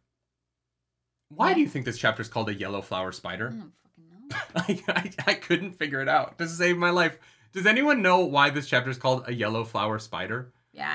Why 1.30 1.50
Yeah. 1.50 1.54
do 1.56 1.60
you 1.62 1.68
think 1.68 1.86
this 1.86 1.98
chapter 2.00 2.22
is 2.24 2.28
called 2.28 2.50
A 2.50 2.54
Yellow 2.54 2.82
Flower 2.82 3.10
I 3.10 3.12
Spider? 3.12 3.50
don't 3.50 3.72
fucking 3.84 4.08
know. 4.10 4.84
I, 4.96 5.12
I, 5.28 5.32
I 5.32 5.34
couldn't 5.36 5.74
figure 5.74 6.02
it 6.02 6.10
out 6.10 6.38
to 6.40 6.48
save 6.48 6.78
my 6.78 6.90
life. 6.90 7.18
Does 7.54 7.66
anyone 7.68 8.02
know 8.02 8.20
why 8.26 8.50
this 8.50 8.68
chapter 8.68 8.90
is 8.90 8.98
called 8.98 9.26
A 9.28 9.34
Yellow 9.34 9.64
Flower 9.64 10.00
Spider? 10.00 10.52
Yeah, 10.74 10.90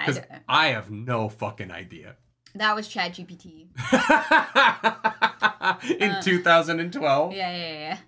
I 0.49 0.65
I 0.65 0.67
have 0.69 0.91
no 0.91 1.29
fucking 1.29 1.71
idea. 1.71 2.17
That 2.57 2.75
was 2.75 2.89
Chat 2.89 3.13
GPT. 3.13 3.67
In 6.01 6.11
Uh. 6.11 6.23
2012. 6.23 7.33
Yeah, 7.33 7.57
yeah, 7.57 7.73
yeah. 7.73 7.99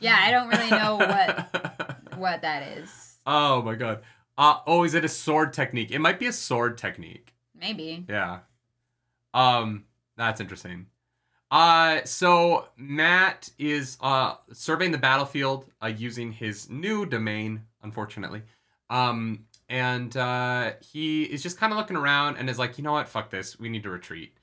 Yeah, 0.00 0.18
I 0.20 0.30
don't 0.32 0.48
really 0.48 0.70
know 0.70 0.96
what 0.96 1.98
what 2.18 2.42
that 2.42 2.64
is. 2.78 3.18
oh 3.26 3.62
my 3.62 3.74
god. 3.76 4.02
Uh, 4.36 4.56
oh, 4.66 4.82
is 4.84 4.94
it 4.94 5.04
a 5.04 5.08
sword 5.08 5.52
technique? 5.52 5.90
It 5.92 6.00
might 6.00 6.18
be 6.18 6.26
a 6.26 6.32
sword 6.32 6.76
technique. 6.78 7.34
Maybe. 7.54 8.04
Yeah. 8.08 8.40
Um, 9.34 9.84
that's 10.16 10.40
interesting. 10.40 10.86
Uh, 11.50 12.00
so 12.04 12.66
Mat 12.76 13.50
is 13.58 13.96
uh 14.00 14.34
surveying 14.52 14.90
the 14.90 14.98
battlefield 14.98 15.66
uh, 15.82 15.86
using 15.86 16.32
his 16.32 16.68
new 16.68 17.06
domain, 17.06 17.62
unfortunately. 17.82 18.42
Um, 18.90 19.44
and 19.72 20.14
uh, 20.18 20.72
he 20.80 21.22
is 21.22 21.42
just 21.42 21.56
kind 21.56 21.72
of 21.72 21.78
looking 21.78 21.96
around 21.96 22.36
and 22.36 22.50
is 22.50 22.58
like, 22.58 22.76
you 22.76 22.84
know 22.84 22.92
what, 22.92 23.08
fuck 23.08 23.30
this, 23.30 23.58
we 23.58 23.70
need 23.70 23.82
to 23.84 23.90
retreat. 23.90 24.34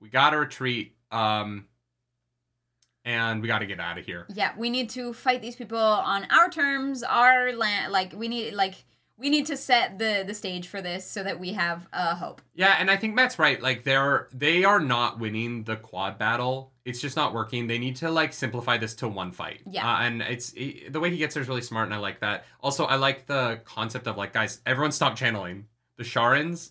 We 0.00 0.08
gotta 0.08 0.38
retreat. 0.38 0.96
Um, 1.12 1.66
and 3.04 3.42
we 3.42 3.48
gotta 3.48 3.66
get 3.66 3.80
out 3.80 3.98
of 3.98 4.06
here. 4.06 4.26
Yeah, 4.32 4.52
we 4.56 4.70
need 4.70 4.88
to 4.90 5.12
fight 5.12 5.42
these 5.42 5.56
people 5.56 5.76
on 5.76 6.26
our 6.30 6.48
terms, 6.48 7.02
our 7.02 7.52
land. 7.52 7.92
Like 7.92 8.14
we 8.16 8.28
need, 8.28 8.54
like 8.54 8.76
we 9.18 9.30
need 9.30 9.46
to 9.46 9.56
set 9.56 9.98
the 9.98 10.24
the 10.26 10.34
stage 10.34 10.68
for 10.68 10.80
this 10.80 11.04
so 11.04 11.22
that 11.24 11.40
we 11.40 11.52
have 11.52 11.86
a 11.92 12.14
hope. 12.14 12.40
Yeah, 12.54 12.76
and 12.78 12.90
I 12.90 12.96
think 12.96 13.14
Mat's 13.14 13.38
right. 13.38 13.60
Like 13.60 13.84
they're 13.84 14.28
they 14.32 14.64
are 14.64 14.80
not 14.80 15.18
winning 15.18 15.64
the 15.64 15.76
quad 15.76 16.18
battle. 16.18 16.72
It's 16.84 17.00
just 17.00 17.16
not 17.16 17.34
working. 17.34 17.66
They 17.66 17.78
need 17.78 17.96
to 17.96 18.10
like 18.10 18.32
simplify 18.32 18.78
this 18.78 18.94
to 18.96 19.08
one 19.08 19.32
fight. 19.32 19.60
Yeah. 19.68 19.86
uh, 19.86 19.98
and 20.00 20.22
it's 20.22 20.52
it, 20.56 20.92
the 20.92 21.00
way 21.00 21.10
he 21.10 21.18
gets 21.18 21.34
there 21.34 21.42
is 21.42 21.48
really 21.48 21.62
smart, 21.62 21.86
and 21.86 21.94
I 21.94 21.98
like 21.98 22.20
that. 22.20 22.44
Also, 22.60 22.84
I 22.84 22.94
like 22.96 23.26
the 23.26 23.60
concept 23.64 24.06
of 24.06 24.16
like 24.16 24.32
guys, 24.32 24.60
everyone 24.64 24.92
stop 24.92 25.16
channeling. 25.16 25.66
The 25.96 26.04
Sharans 26.04 26.70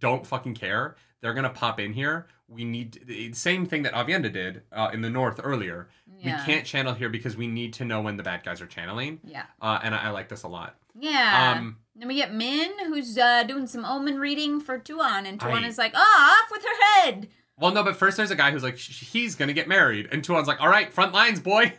don't 0.00 0.26
fucking 0.26 0.54
care. 0.54 0.96
They're 1.20 1.34
gonna 1.34 1.50
pop 1.50 1.78
in 1.78 1.92
here. 1.92 2.26
We 2.48 2.64
need 2.64 3.02
the 3.06 3.32
same 3.32 3.66
thing 3.66 3.82
that 3.82 3.92
Aviendha 3.92 4.32
did 4.32 4.62
uh, 4.72 4.90
in 4.92 5.02
the 5.02 5.10
north 5.10 5.40
earlier. 5.42 5.88
Yeah. 6.18 6.38
We 6.38 6.52
can't 6.52 6.64
channel 6.64 6.94
here 6.94 7.08
because 7.08 7.36
we 7.36 7.48
need 7.48 7.74
to 7.74 7.84
know 7.84 8.00
when 8.00 8.16
the 8.16 8.22
bad 8.22 8.44
guys 8.44 8.60
are 8.60 8.66
channeling. 8.66 9.20
Yeah. 9.24 9.42
Uh, 9.60 9.80
and 9.82 9.94
I, 9.94 10.04
I 10.04 10.10
like 10.10 10.28
this 10.28 10.44
a 10.44 10.48
lot. 10.48 10.76
Yeah. 10.98 11.54
Um, 11.58 11.76
then 11.94 12.08
we 12.08 12.14
get 12.16 12.32
Min, 12.34 12.70
who's 12.86 13.16
uh, 13.18 13.42
doing 13.44 13.66
some 13.66 13.84
omen 13.84 14.18
reading 14.18 14.60
for 14.60 14.78
Tuon, 14.78 15.26
and 15.26 15.40
Tuon 15.40 15.64
I- 15.64 15.68
is 15.68 15.78
like, 15.78 15.92
"Ah, 15.94 16.42
off 16.44 16.50
with 16.50 16.62
her 16.62 16.84
head." 17.02 17.28
Well, 17.58 17.72
no, 17.72 17.82
but 17.82 17.96
first 17.96 18.16
there's 18.18 18.30
a 18.30 18.36
guy 18.36 18.50
who's 18.50 18.62
like, 18.62 18.76
he's 18.76 19.34
gonna 19.34 19.54
get 19.54 19.66
married, 19.66 20.08
and 20.12 20.22
Tuon's 20.22 20.46
like, 20.46 20.60
all 20.60 20.68
right, 20.68 20.92
front 20.92 21.14
lines, 21.14 21.40
boy, 21.40 21.72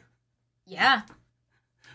Yeah. 0.65 1.02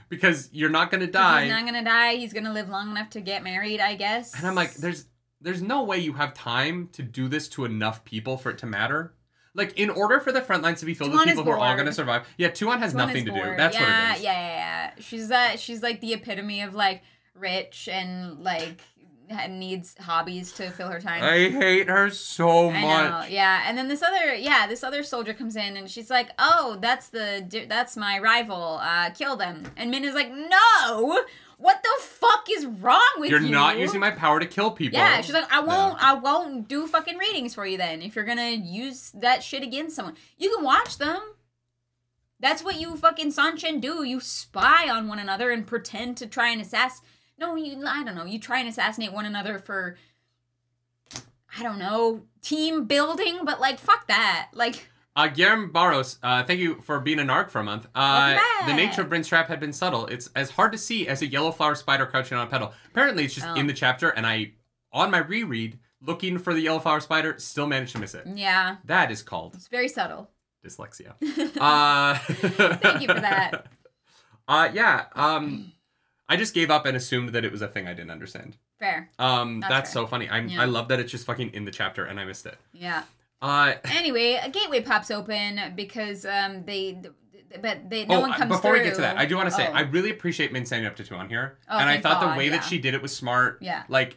because 0.09 0.49
you're 0.53 0.71
not 0.71 0.91
gonna 0.91 1.07
die. 1.09 1.45
He's 1.45 1.53
not 1.53 1.65
gonna 1.65 1.85
die. 1.85 2.15
He's 2.15 2.33
gonna 2.33 2.53
live 2.53 2.69
long 2.69 2.91
enough 2.91 3.11
to 3.11 3.21
get 3.21 3.43
married, 3.43 3.81
I 3.81 3.95
guess. 3.97 4.35
And 4.37 4.47
I'm 4.47 4.55
like, 4.55 4.75
there's 4.75 5.07
there's 5.41 5.63
no 5.63 5.83
way 5.83 5.99
you 5.99 6.13
have 6.13 6.33
time 6.35 6.89
to 6.93 7.03
do 7.03 7.27
this 7.27 7.49
to 7.49 7.65
enough 7.65 8.05
people 8.05 8.37
for 8.37 8.51
it 8.51 8.59
to 8.59 8.67
matter. 8.67 9.15
Like, 9.55 9.79
in 9.79 9.91
order 9.91 10.19
for 10.19 10.33
the 10.33 10.41
front 10.41 10.63
lines 10.63 10.81
to 10.81 10.87
be 10.87 10.95
filled 10.95 11.11
Tuon 11.11 11.19
with 11.19 11.29
people 11.29 11.45
who 11.45 11.51
are 11.51 11.59
all 11.59 11.77
gonna 11.77 11.93
survive, 11.93 12.27
yeah, 12.39 12.49
Tuon 12.49 12.79
has 12.79 12.93
Tuon 12.93 13.07
nothing 13.07 13.25
to 13.27 13.33
do. 13.33 13.57
That's 13.57 13.75
yeah, 13.77 13.83
what 13.83 14.11
it 14.13 14.17
is. 14.17 14.23
Yeah, 14.25 14.33
yeah, 14.33 14.57
yeah. 14.57 14.91
She's 14.99 15.29
that. 15.29 15.61
She's 15.61 15.83
like 15.83 16.01
the 16.01 16.15
epitome 16.15 16.63
of 16.63 16.75
like 16.75 17.03
rich 17.35 17.89
and 17.91 18.39
like 18.43 18.81
needs 19.49 19.95
hobbies 19.99 20.53
to 20.53 20.71
fill 20.71 20.89
her 20.89 21.01
time. 21.01 21.23
I 21.23 21.49
hate 21.49 21.89
her 21.89 22.11
so 22.11 22.71
I 22.71 22.81
much. 22.81 23.11
know, 23.11 23.35
yeah. 23.35 23.65
And 23.67 23.77
then 23.77 23.89
this 23.89 24.03
other, 24.03 24.35
yeah, 24.35 24.67
this 24.67 24.83
other 24.85 25.03
soldier 25.03 25.35
comes 25.35 25.57
in 25.57 25.77
and 25.77 25.91
she's 25.91 26.11
like, 26.11 26.31
"Oh, 26.39 26.79
that's 26.81 27.09
the, 27.09 27.67
that's 27.69 27.97
my 27.97 28.19
rival. 28.19 28.79
Uh, 28.83 29.11
kill 29.11 29.37
them." 29.37 29.65
And 29.77 29.91
Min 29.91 30.05
is 30.05 30.15
like, 30.15 30.31
"No, 30.31 31.25
what 31.63 31.81
the 31.83 32.03
fuck 32.03 32.47
is 32.51 32.67
wrong 32.67 33.01
with 33.19 33.31
You're 33.31 33.41
you? 33.41 33.51
not 33.51 33.79
using 33.79 34.01
my 34.01 34.11
power 34.11 34.41
to 34.41 34.47
kill 34.47 34.73
people. 34.73 34.99
Yeah, 34.99 35.21
she's 35.21 35.35
like, 35.35 35.51
"I 35.53 35.61
won't, 35.61 36.03
I 36.03 36.15
won't 36.15 36.67
do 36.67 36.89
fucking 36.89 37.17
readings 37.17 37.55
for 37.55 37.65
you 37.65 37.79
then. 37.79 38.03
If 38.03 38.17
you're 38.17 38.25
gonna 38.25 38.51
use 38.51 39.13
that 39.13 39.43
shit 39.45 39.63
against 39.63 39.95
someone, 39.95 40.17
you 40.37 40.55
can 40.55 40.65
watch 40.65 40.99
them." 40.99 41.21
That's 42.41 42.65
what 42.65 42.81
you 42.81 42.97
fucking 42.97 43.33
Seanchan 43.33 43.81
do. 43.81 44.03
You 44.03 44.19
spy 44.19 44.91
on 44.91 45.07
one 45.07 45.21
another 45.21 45.53
and 45.53 45.65
pretend 45.65 46.17
to 46.17 46.27
try 46.27 46.49
and 46.49 46.61
assassinate. 46.61 47.09
No, 47.39 47.55
you. 47.55 47.87
I 47.87 48.03
don't 48.03 48.17
know. 48.17 48.25
You 48.25 48.41
try 48.41 48.59
and 48.59 48.69
assassinate 48.69 49.13
one 49.13 49.27
another 49.27 49.61
for. 49.61 49.97
I 51.57 51.63
don't 51.63 51.79
know 51.79 52.23
team 52.41 52.87
building, 52.87 53.45
but 53.45 53.61
like 53.61 53.79
fuck 53.79 54.09
that. 54.09 54.49
Like 54.53 54.89
Uh, 55.15 55.29
Guillermo 55.29 55.69
Barros, 55.71 56.19
uh, 56.23 56.43
thank 56.43 56.59
you 56.59 56.81
for 56.81 56.99
being 56.99 57.19
an 57.19 57.29
arc 57.29 57.51
for 57.51 57.59
a 57.61 57.65
month. 57.65 57.87
Uh, 57.95 58.39
the 58.67 58.73
nature 58.73 59.03
of 59.03 59.11
Bryne's 59.11 59.29
trap 59.29 59.49
had 59.49 59.61
been 59.61 59.73
subtle. 59.73 60.07
It's 60.07 60.31
as 60.35 60.49
hard 60.51 60.73
to 60.73 60.79
see 60.79 61.07
as 61.07 61.21
a 61.21 61.27
yellow 61.27 61.53
flower 61.53 61.75
spider 61.75 62.07
crouching 62.07 62.39
on 62.39 62.47
a 62.47 62.51
petal. 62.51 62.73
Apparently, 62.91 63.25
it's 63.27 63.35
just 63.35 63.47
Oh. 63.47 63.55
in 63.55 63.67
the 63.67 63.75
chapter, 63.75 64.09
and 64.09 64.27
I, 64.27 64.53
on 64.91 65.11
my 65.11 65.19
reread, 65.19 65.79
looking 66.01 66.39
for 66.39 66.55
the 66.55 66.61
yellow 66.61 66.79
flower 66.81 67.01
spider, 67.01 67.35
still 67.39 67.67
managed 67.67 67.93
to 67.93 67.99
miss 67.99 68.15
it. 68.15 68.27
yeah, 68.27 68.77
That 68.87 69.11
is 69.11 69.23
called 69.23 69.55
it's 69.55 69.69
very 69.69 69.89
subtle. 69.89 70.31
dyslexia. 70.65 71.13
Uh, 71.61 72.15
Thank 72.79 73.03
you 73.03 73.09
for 73.09 73.21
that. 73.21 73.67
Uh, 74.49 74.69
yeah. 74.75 75.05
Um, 75.15 75.73
I 76.29 76.37
just 76.37 76.53
gave 76.53 76.69
up 76.71 76.85
and 76.85 76.97
assumed 76.97 77.29
that 77.31 77.45
it 77.45 77.53
was 77.53 77.63
a 77.63 77.69
thing 77.69 77.87
I 77.87 77.95
didn't 77.95 78.11
understand. 78.11 78.57
Fair. 78.81 79.09
Um, 79.19 79.61
that's, 79.61 79.71
That's 79.71 79.93
fair. 79.93 80.03
so 80.03 80.07
funny. 80.09 80.29
I'm, 80.29 80.49
Yeah. 80.49 80.63
I 80.63 80.65
love 80.65 80.89
that 80.89 80.99
it's 80.99 81.13
just 81.13 81.27
fucking 81.27 81.51
in 81.55 81.65
the 81.65 81.71
chapter, 81.71 82.05
and 82.05 82.19
I 82.19 82.25
missed 82.25 82.45
it. 82.47 82.59
Yeah. 82.73 83.05
Uh, 83.43 83.75
Anyway, 83.93 84.41
a 84.43 84.49
gateway 84.49 84.81
pops 84.81 85.11
open 85.11 85.61
because 85.75 86.25
um 86.25 86.65
they, 86.65 87.03
but 87.61 87.91
they 87.91 88.07
no 88.07 88.17
oh, 88.17 88.21
one 88.21 88.33
comes 88.33 88.49
before 88.51 88.71
through. 88.71 88.79
we 88.81 88.85
get 88.85 88.95
to 88.95 89.01
that, 89.03 89.19
I 89.19 89.27
do 89.27 89.37
want 89.37 89.49
to 89.51 89.55
say 89.55 89.67
Oh. 89.69 89.73
I 89.73 89.81
really 89.83 90.11
appreciate 90.11 90.53
Min 90.53 90.65
standing 90.65 90.87
up 90.87 90.97
to 90.97 91.03
Tuon 91.05 91.29
here, 91.29 91.59
Oh, 91.69 91.77
and 91.79 91.91
I 91.91 92.01
thought 92.01 92.21
God, 92.23 92.35
the 92.35 92.39
way 92.39 92.47
yeah. 92.47 92.53
that 92.53 92.65
she 92.65 92.79
did 92.79 92.95
it 92.95 93.03
was 93.03 93.15
smart. 93.15 93.59
Yeah. 93.61 93.83
Like 93.89 94.17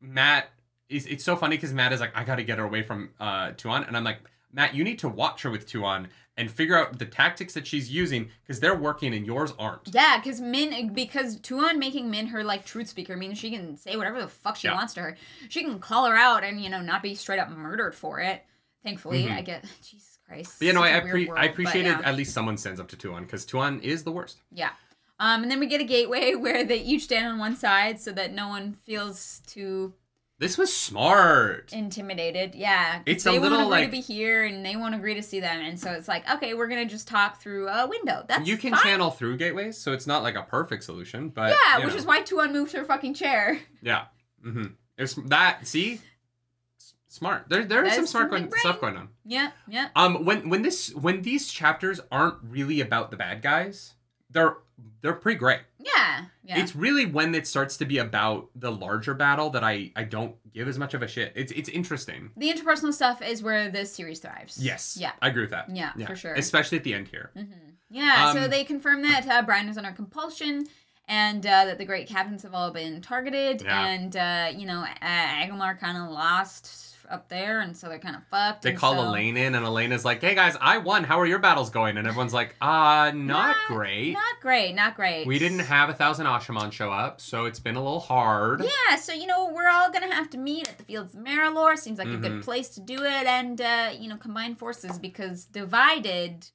Mat, 0.00 0.50
is 0.88 1.06
it's 1.06 1.24
so 1.24 1.36
funny 1.36 1.56
because 1.56 1.72
Mat 1.72 1.92
is 1.92 2.00
like, 2.00 2.12
I 2.14 2.24
got 2.24 2.36
to 2.36 2.44
get 2.44 2.58
her 2.58 2.64
away 2.64 2.82
from 2.82 3.10
uh 3.18 3.52
Tuon, 3.52 3.86
and 3.88 3.96
I'm 3.96 4.04
like, 4.04 4.18
Mat, 4.52 4.74
you 4.74 4.84
need 4.84 4.98
to 5.00 5.08
watch 5.08 5.42
her 5.42 5.50
with 5.50 5.66
Tuon 5.66 6.08
and 6.36 6.50
figure 6.50 6.76
out 6.78 6.98
the 6.98 7.04
tactics 7.06 7.52
that 7.54 7.66
she's 7.66 7.90
using 7.90 8.30
because 8.42 8.60
they're 8.60 8.76
working 8.76 9.12
and 9.14 9.26
yours 9.26 9.52
aren't. 9.58 9.92
Yeah, 9.92 10.18
because 10.18 10.40
Min, 10.40 10.92
because 10.94 11.38
Tuon 11.40 11.78
making 11.78 12.10
Min 12.10 12.28
her 12.28 12.42
like 12.44 12.64
truth 12.64 12.88
speaker 12.88 13.16
means 13.16 13.36
she 13.38 13.50
can 13.50 13.76
say 13.76 13.96
whatever 13.96 14.20
the 14.20 14.28
fuck 14.28 14.56
she 14.56 14.68
Yeah. 14.68 14.74
wants 14.74 14.94
to 14.94 15.00
her. 15.02 15.16
She 15.48 15.62
can 15.62 15.78
call 15.80 16.06
her 16.06 16.16
out 16.16 16.44
and 16.44 16.60
you 16.62 16.70
know 16.70 16.80
not 16.80 17.02
be 17.02 17.14
straight 17.14 17.38
up 17.40 17.50
murdered 17.50 17.94
for 17.94 18.20
it. 18.20 18.42
Thankfully, 18.84 19.24
Mhm. 19.24 19.36
I 19.36 19.40
get 19.42 19.64
Jesus 19.82 20.18
Christ. 20.26 20.54
But 20.58 20.66
you 20.66 20.72
know, 20.72 20.80
such 20.82 20.90
I, 20.92 20.98
a 20.98 21.04
weird 21.04 21.28
world, 21.28 21.38
I 21.38 21.46
but 21.46 21.50
appreciated 21.52 21.88
yeah. 22.00 22.02
at 22.08 22.14
least 22.16 22.32
someone 22.32 22.56
stands 22.56 22.80
up 22.80 22.88
to 22.88 22.96
Tuon 22.96 23.22
because 23.22 23.44
Tuon 23.44 23.80
is 23.82 24.04
the 24.04 24.12
worst. 24.12 24.38
Yeah. 24.52 24.70
Um, 25.18 25.42
and 25.42 25.50
then 25.50 25.60
we 25.60 25.66
get 25.66 25.80
a 25.80 25.84
gateway 25.84 26.34
where 26.36 26.64
they 26.64 26.78
each 26.80 27.02
stand 27.04 27.26
on 27.26 27.38
one 27.38 27.56
side 27.56 28.00
so 28.00 28.10
that 28.12 28.32
no 28.32 28.48
one 28.48 28.72
feels 28.72 29.42
too 29.46 29.92
This 30.38 30.56
was 30.56 30.74
smart. 30.74 31.70
intimidated. 31.74 32.54
yeah. 32.54 33.02
It's 33.04 33.26
a 33.26 33.32
they 33.32 33.38
little, 33.38 33.58
agree 33.58 33.70
like- 33.70 33.84
to 33.84 33.90
be 33.90 34.00
here, 34.00 34.44
and 34.46 34.64
they 34.64 34.76
won't 34.76 34.94
agree 34.94 35.12
to 35.14 35.22
see 35.22 35.40
them, 35.40 35.60
and 35.60 35.78
so 35.78 35.92
it's 35.92 36.08
like, 36.08 36.26
okay, 36.30 36.54
we're 36.54 36.68
gonna 36.68 36.86
just 36.86 37.06
talk 37.06 37.38
through 37.42 37.68
a 37.68 37.86
window. 37.86 38.24
That's 38.26 38.48
you 38.48 38.56
can 38.56 38.72
fine. 38.72 38.82
channel 38.82 39.10
through 39.10 39.36
gateways, 39.36 39.76
so 39.76 39.92
it's 39.92 40.06
not 40.06 40.22
like 40.22 40.36
a 40.36 40.42
perfect 40.42 40.84
solution, 40.84 41.28
but 41.28 41.50
Yeah, 41.66 41.78
which 41.84 41.88
know. 41.88 41.96
is 41.96 42.06
why 42.06 42.22
Tuon 42.22 42.52
moved 42.52 42.72
her 42.72 42.84
fucking 42.84 43.12
chair. 43.12 43.58
yeah. 43.82 44.06
Mm-hmm. 44.42 44.64
It's 44.96 45.14
that. 45.26 45.66
See, 45.66 46.00
smart. 47.10 47.48
There, 47.48 47.64
there 47.64 47.84
is 47.84 47.94
some 47.94 48.06
smart 48.06 48.30
going, 48.30 48.50
stuff 48.56 48.80
going 48.80 48.96
on. 48.96 49.08
Yeah, 49.24 49.50
yeah. 49.68 49.88
Um, 49.94 50.24
when 50.24 50.48
when 50.48 50.62
this 50.62 50.94
when 50.94 51.22
these 51.22 51.52
chapters 51.52 52.00
aren't 52.10 52.36
really 52.42 52.80
about 52.80 53.10
the 53.10 53.16
bad 53.16 53.42
guys, 53.42 53.94
they're 54.30 54.56
they're 55.02 55.12
pretty 55.12 55.38
great. 55.38 55.60
Yeah, 55.78 56.24
yeah. 56.42 56.60
It's 56.60 56.74
really 56.74 57.04
when 57.04 57.34
it 57.34 57.46
starts 57.46 57.76
to 57.78 57.84
be 57.84 57.98
about 57.98 58.48
the 58.54 58.72
larger 58.72 59.12
battle 59.12 59.50
that 59.50 59.64
I 59.64 59.92
I 59.94 60.04
don't 60.04 60.36
give 60.54 60.68
as 60.68 60.78
much 60.78 60.94
of 60.94 61.02
a 61.02 61.08
shit. 61.08 61.32
It's 61.34 61.52
it's 61.52 61.68
interesting. 61.68 62.30
the 62.36 62.50
interpersonal 62.50 62.94
stuff 62.94 63.20
is 63.20 63.42
where 63.42 63.70
this 63.70 63.92
series 63.92 64.20
thrives. 64.20 64.62
Yes. 64.62 64.96
Yeah. 64.98 65.12
I 65.20 65.28
agree 65.28 65.42
with 65.42 65.50
that. 65.50 65.68
Yeah, 65.74 65.92
for 66.06 66.16
sure. 66.16 66.34
Especially 66.34 66.78
at 66.78 66.84
the 66.84 66.94
end 66.94 67.08
here. 67.08 67.32
Yeah, 67.92 68.32
so 68.32 68.44
Um, 68.44 68.50
they 68.50 68.62
confirm 68.62 69.02
that 69.02 69.26
uh, 69.28 69.42
Bryne 69.42 69.68
is 69.68 69.76
under 69.76 69.90
compulsion 69.90 70.68
and 71.08 71.44
uh, 71.44 71.64
that 71.64 71.78
the 71.78 71.84
great 71.84 72.06
captains 72.06 72.44
have 72.44 72.54
all 72.54 72.70
been 72.70 73.00
targeted. 73.02 73.62
Yeah. 73.62 73.84
And, 73.84 74.16
uh, 74.16 74.52
you 74.56 74.64
know, 74.64 74.82
uh, 75.02 75.04
Agamar 75.42 75.76
kind 75.78 75.98
of 75.98 76.08
lost 76.08 76.89
up 77.10 77.28
there, 77.28 77.60
and 77.60 77.76
so 77.76 77.88
they're 77.88 77.98
kind 77.98 78.16
of 78.16 78.22
fucked. 78.30 78.62
They 78.62 78.72
call 78.72 78.94
so- 78.94 79.00
Elayne 79.02 79.36
in, 79.36 79.54
and 79.54 79.66
Elayne 79.66 79.92
is 79.92 80.04
like, 80.04 80.20
"Hey 80.20 80.34
guys, 80.34 80.56
I 80.60 80.78
won. 80.78 81.04
How 81.04 81.18
are 81.20 81.26
your 81.26 81.38
battles 81.40 81.68
going?" 81.70 81.96
And 81.96 82.06
everyone's 82.06 82.32
like, 82.32 82.54
"Uh, 82.60 83.10
not, 83.14 83.14
Not- 83.14 83.56
great. 83.68 84.12
Not 84.12 84.40
great, 84.40 84.74
not 84.74 84.94
great. 84.96 85.26
We 85.26 85.38
didn't 85.38 85.58
have 85.60 85.88
a 85.90 85.94
thousand 85.94 86.26
Asha'man 86.26 86.72
show 86.72 86.90
up, 86.92 87.20
so 87.20 87.44
it's 87.46 87.60
been 87.60 87.76
a 87.76 87.82
little 87.82 88.00
hard." 88.00 88.62
Yeah, 88.62 88.96
so 88.96 89.12
you 89.12 89.26
know 89.26 89.50
we're 89.52 89.68
all 89.68 89.90
gonna 89.90 90.14
have 90.14 90.30
to 90.30 90.38
meet 90.38 90.68
at 90.68 90.78
the 90.78 90.84
Fields 90.84 91.14
of 91.14 91.20
Merrilor. 91.20 91.76
Seems 91.76 91.98
like 91.98 92.08
a 92.08 92.12
Mhm. 92.12 92.22
good 92.22 92.42
place 92.42 92.68
to 92.70 92.80
do 92.80 93.02
it, 93.02 93.26
and 93.26 93.60
uh, 93.60 93.90
you 93.98 94.08
know 94.08 94.16
combine 94.16 94.54
forces 94.54 94.98
because 94.98 95.44
divided 95.44 96.46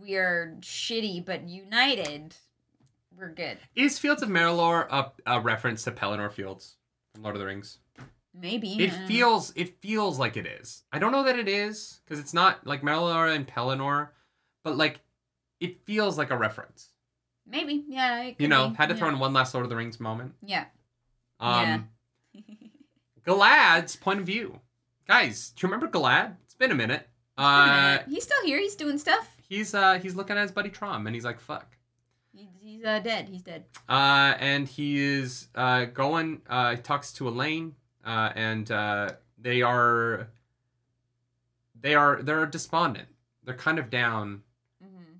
we're 0.00 0.56
shitty, 0.60 1.24
but 1.24 1.48
united 1.48 2.36
we're 3.16 3.30
good. 3.30 3.58
Is 3.74 3.98
Fields 3.98 4.22
of 4.22 4.28
Merrilor 4.28 4.86
a, 4.90 5.10
a 5.26 5.40
reference 5.40 5.82
to 5.84 5.90
Pelennor 5.90 6.30
Fields 6.30 6.76
from 7.12 7.22
Lord 7.24 7.34
of 7.34 7.40
the 7.40 7.46
Rings? 7.46 7.78
Maybe 8.40 8.82
It 8.82 8.92
feels 9.06 9.52
it 9.56 9.80
feels 9.80 10.18
like 10.18 10.36
it 10.36 10.46
is. 10.46 10.84
I 10.92 10.98
don't 10.98 11.12
know 11.12 11.24
that 11.24 11.38
it 11.38 11.48
is 11.48 12.00
because 12.04 12.20
it's 12.20 12.34
not 12.34 12.66
like 12.66 12.82
Merrilor 12.82 13.34
and 13.34 13.46
Pelennor, 13.46 14.08
but 14.62 14.76
like 14.76 15.00
it 15.60 15.84
feels 15.84 16.16
like 16.16 16.30
a 16.30 16.36
reference. 16.36 16.90
maybe 17.46 17.84
yeah. 17.88 18.30
You 18.38 18.48
know, 18.48 18.68
be. 18.68 18.76
had 18.76 18.88
to 18.88 18.94
yeah. 18.94 18.98
throw 18.98 19.08
in 19.08 19.18
one 19.18 19.32
last 19.32 19.54
Lord 19.54 19.64
of 19.64 19.70
the 19.70 19.76
Rings 19.76 19.98
moment. 19.98 20.34
Yeah. 20.44 20.66
Um, 21.40 21.88
Galad's 23.26 23.96
point 23.96 24.20
of 24.20 24.26
view, 24.26 24.60
guys. 25.06 25.50
Do 25.50 25.66
you 25.66 25.72
remember 25.72 25.88
Galad? 25.88 26.36
It's 26.44 26.54
been 26.54 26.70
a 26.70 26.76
minute. 26.76 27.08
Uh, 27.36 27.98
he's 28.08 28.24
still 28.24 28.44
here. 28.44 28.58
He's 28.58 28.74
doing 28.74 28.98
stuff. 28.98 29.36
he's 29.48 29.74
uh 29.74 29.98
he's 30.00 30.14
looking 30.14 30.36
at 30.36 30.42
his 30.42 30.52
buddy 30.52 30.70
Trom, 30.70 31.06
and 31.06 31.14
he's 31.14 31.24
like, 31.24 31.40
"Fuck." 31.40 31.76
He's, 32.32 32.48
he's 32.60 32.84
uh, 32.84 33.00
dead. 33.00 33.28
He's 33.28 33.42
dead. 33.42 33.64
Uh, 33.88 34.34
and 34.38 34.68
he 34.68 34.98
is 34.98 35.48
uh, 35.54 35.86
going. 35.86 36.42
Uh, 36.48 36.76
he 36.76 36.82
talks 36.82 37.12
to 37.14 37.24
Elayne, 37.24 37.72
uh, 38.08 38.32
and 38.34 38.70
uh, 38.70 39.10
they 39.36 39.60
are 39.60 40.28
they 41.78 41.94
are 41.94 42.22
they're 42.22 42.46
despondent. 42.46 43.08
They're 43.44 43.54
kind 43.54 43.78
of 43.78 43.90
down. 43.90 44.42
hmm 44.82 45.18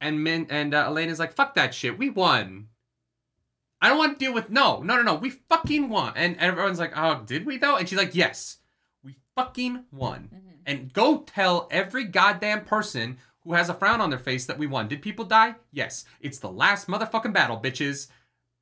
And 0.00 0.24
Min 0.24 0.46
and 0.48 0.74
uh, 0.74 0.88
Elayne 0.88 1.08
is 1.08 1.18
like, 1.18 1.34
"Fuck 1.34 1.54
that 1.54 1.74
shit. 1.74 1.98
We 1.98 2.08
won. 2.08 2.68
I 3.82 3.88
don't 3.90 3.98
want 3.98 4.18
to 4.18 4.24
deal 4.24 4.32
with 4.32 4.48
no, 4.48 4.80
no, 4.82 4.96
no, 4.96 5.02
no. 5.02 5.14
We 5.14 5.30
fucking 5.30 5.90
won." 5.90 6.14
And 6.16 6.38
everyone's 6.38 6.78
like, 6.78 6.92
"Oh, 6.96 7.22
did 7.26 7.44
we 7.44 7.58
though?" 7.58 7.76
And 7.76 7.86
she's 7.86 7.98
like, 7.98 8.14
"Yes, 8.14 8.58
we 9.04 9.16
fucking 9.34 9.84
won." 9.92 10.30
hmm 10.32 10.50
And 10.64 10.92
go 10.92 11.18
tell 11.18 11.68
every 11.70 12.04
goddamn 12.04 12.64
person 12.64 13.18
who 13.44 13.52
has 13.52 13.68
a 13.68 13.74
frown 13.74 14.00
on 14.00 14.08
their 14.10 14.18
face 14.18 14.46
that 14.46 14.58
we 14.58 14.66
won. 14.66 14.88
Did 14.88 15.02
people 15.02 15.24
die? 15.26 15.54
Yes. 15.70 16.04
It's 16.20 16.38
the 16.38 16.50
last 16.50 16.88
motherfucking 16.88 17.32
battle, 17.34 17.60
bitches. 17.62 18.08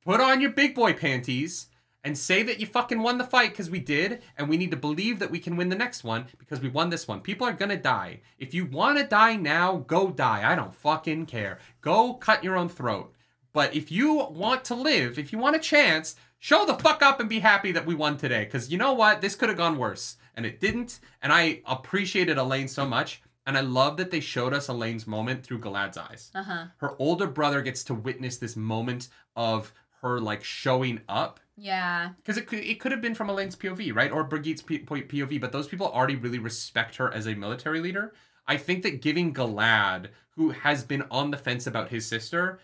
Put 0.03 0.19
on 0.19 0.41
your 0.41 0.51
big 0.51 0.75
boy 0.75 0.93
panties 0.93 1.67
and 2.05 2.17
say 2.17 2.43
that 2.43 2.59
you 2.59 2.67
fucking 2.67 3.01
won 3.01 3.17
the 3.17 3.23
fight 3.23 3.49
because 3.49 3.69
we 3.69 3.79
did, 3.79 4.21
and 4.37 4.47
we 4.47 4.57
need 4.57 4.71
to 4.71 4.77
believe 4.77 5.19
that 5.19 5.31
we 5.31 5.39
can 5.39 5.57
win 5.57 5.69
the 5.69 5.75
next 5.75 6.03
one 6.03 6.27
because 6.37 6.61
we 6.61 6.69
won 6.69 6.89
this 6.89 7.07
one. 7.07 7.19
People 7.19 7.47
are 7.47 7.53
gonna 7.53 7.75
die. 7.75 8.21
If 8.37 8.53
you 8.53 8.65
wanna 8.65 9.05
die 9.07 9.35
now, 9.35 9.77
go 9.87 10.11
die. 10.11 10.49
I 10.49 10.55
don't 10.55 10.73
fucking 10.73 11.25
care. 11.25 11.59
Go 11.81 12.13
cut 12.13 12.43
your 12.43 12.55
own 12.55 12.69
throat. 12.69 13.11
But 13.53 13.75
if 13.75 13.91
you 13.91 14.27
want 14.31 14.63
to 14.65 14.75
live, 14.75 15.17
if 15.17 15.31
you 15.33 15.39
want 15.39 15.55
a 15.55 15.59
chance, 15.59 16.15
show 16.39 16.65
the 16.65 16.75
fuck 16.75 17.01
up 17.01 17.19
and 17.19 17.27
be 17.27 17.39
happy 17.39 17.71
that 17.71 17.85
we 17.85 17.95
won 17.95 18.17
today. 18.17 18.45
Because 18.45 18.71
you 18.71 18.77
know 18.77 18.93
what? 18.93 19.21
This 19.21 19.35
could 19.35 19.49
have 19.49 19.57
gone 19.57 19.77
worse. 19.77 20.17
And 20.35 20.45
it 20.45 20.59
didn't. 20.59 20.99
And 21.23 21.31
I 21.31 21.61
appreciated 21.65 22.37
Elayne 22.37 22.69
so 22.69 22.85
much. 22.85 23.21
And 23.47 23.57
I 23.57 23.61
love 23.61 23.95
that 23.97 24.11
they 24.11 24.19
showed 24.19 24.53
us 24.53 24.67
Elayne's 24.67 25.07
moment 25.07 25.43
through 25.43 25.59
Galad's 25.59 25.97
eyes. 25.97 26.31
Uh 26.35 26.43
huh. 26.43 26.65
Her 26.77 26.95
older 26.99 27.27
brother 27.27 27.61
gets 27.61 27.83
to 27.85 27.93
witness 27.93 28.37
this 28.37 28.55
moment 28.55 29.07
of 29.35 29.71
her 30.01 30.19
like 30.19 30.43
showing 30.43 30.99
up. 31.07 31.39
Yeah. 31.57 32.09
Because 32.17 32.37
it 32.37 32.47
could, 32.47 32.59
it 32.59 32.79
could 32.79 32.91
have 32.91 33.01
been 33.01 33.15
from 33.15 33.29
Elayne's 33.29 33.55
POV, 33.55 33.95
right? 33.95 34.11
Or 34.11 34.27
Birgitte's 34.27 34.61
POV, 34.61 35.39
but 35.39 35.51
those 35.51 35.67
people 35.67 35.87
already 35.87 36.15
really 36.15 36.39
respect 36.39 36.97
her 36.97 37.13
as 37.13 37.27
a 37.27 37.35
military 37.35 37.79
leader. 37.79 38.13
I 38.47 38.57
think 38.57 38.83
that 38.83 39.01
giving 39.01 39.33
Galad, 39.33 40.07
who 40.31 40.51
has 40.51 40.83
been 40.83 41.03
on 41.09 41.31
the 41.31 41.37
fence 41.37 41.65
about 41.65 41.89
his 41.89 42.05
sister, 42.05 42.59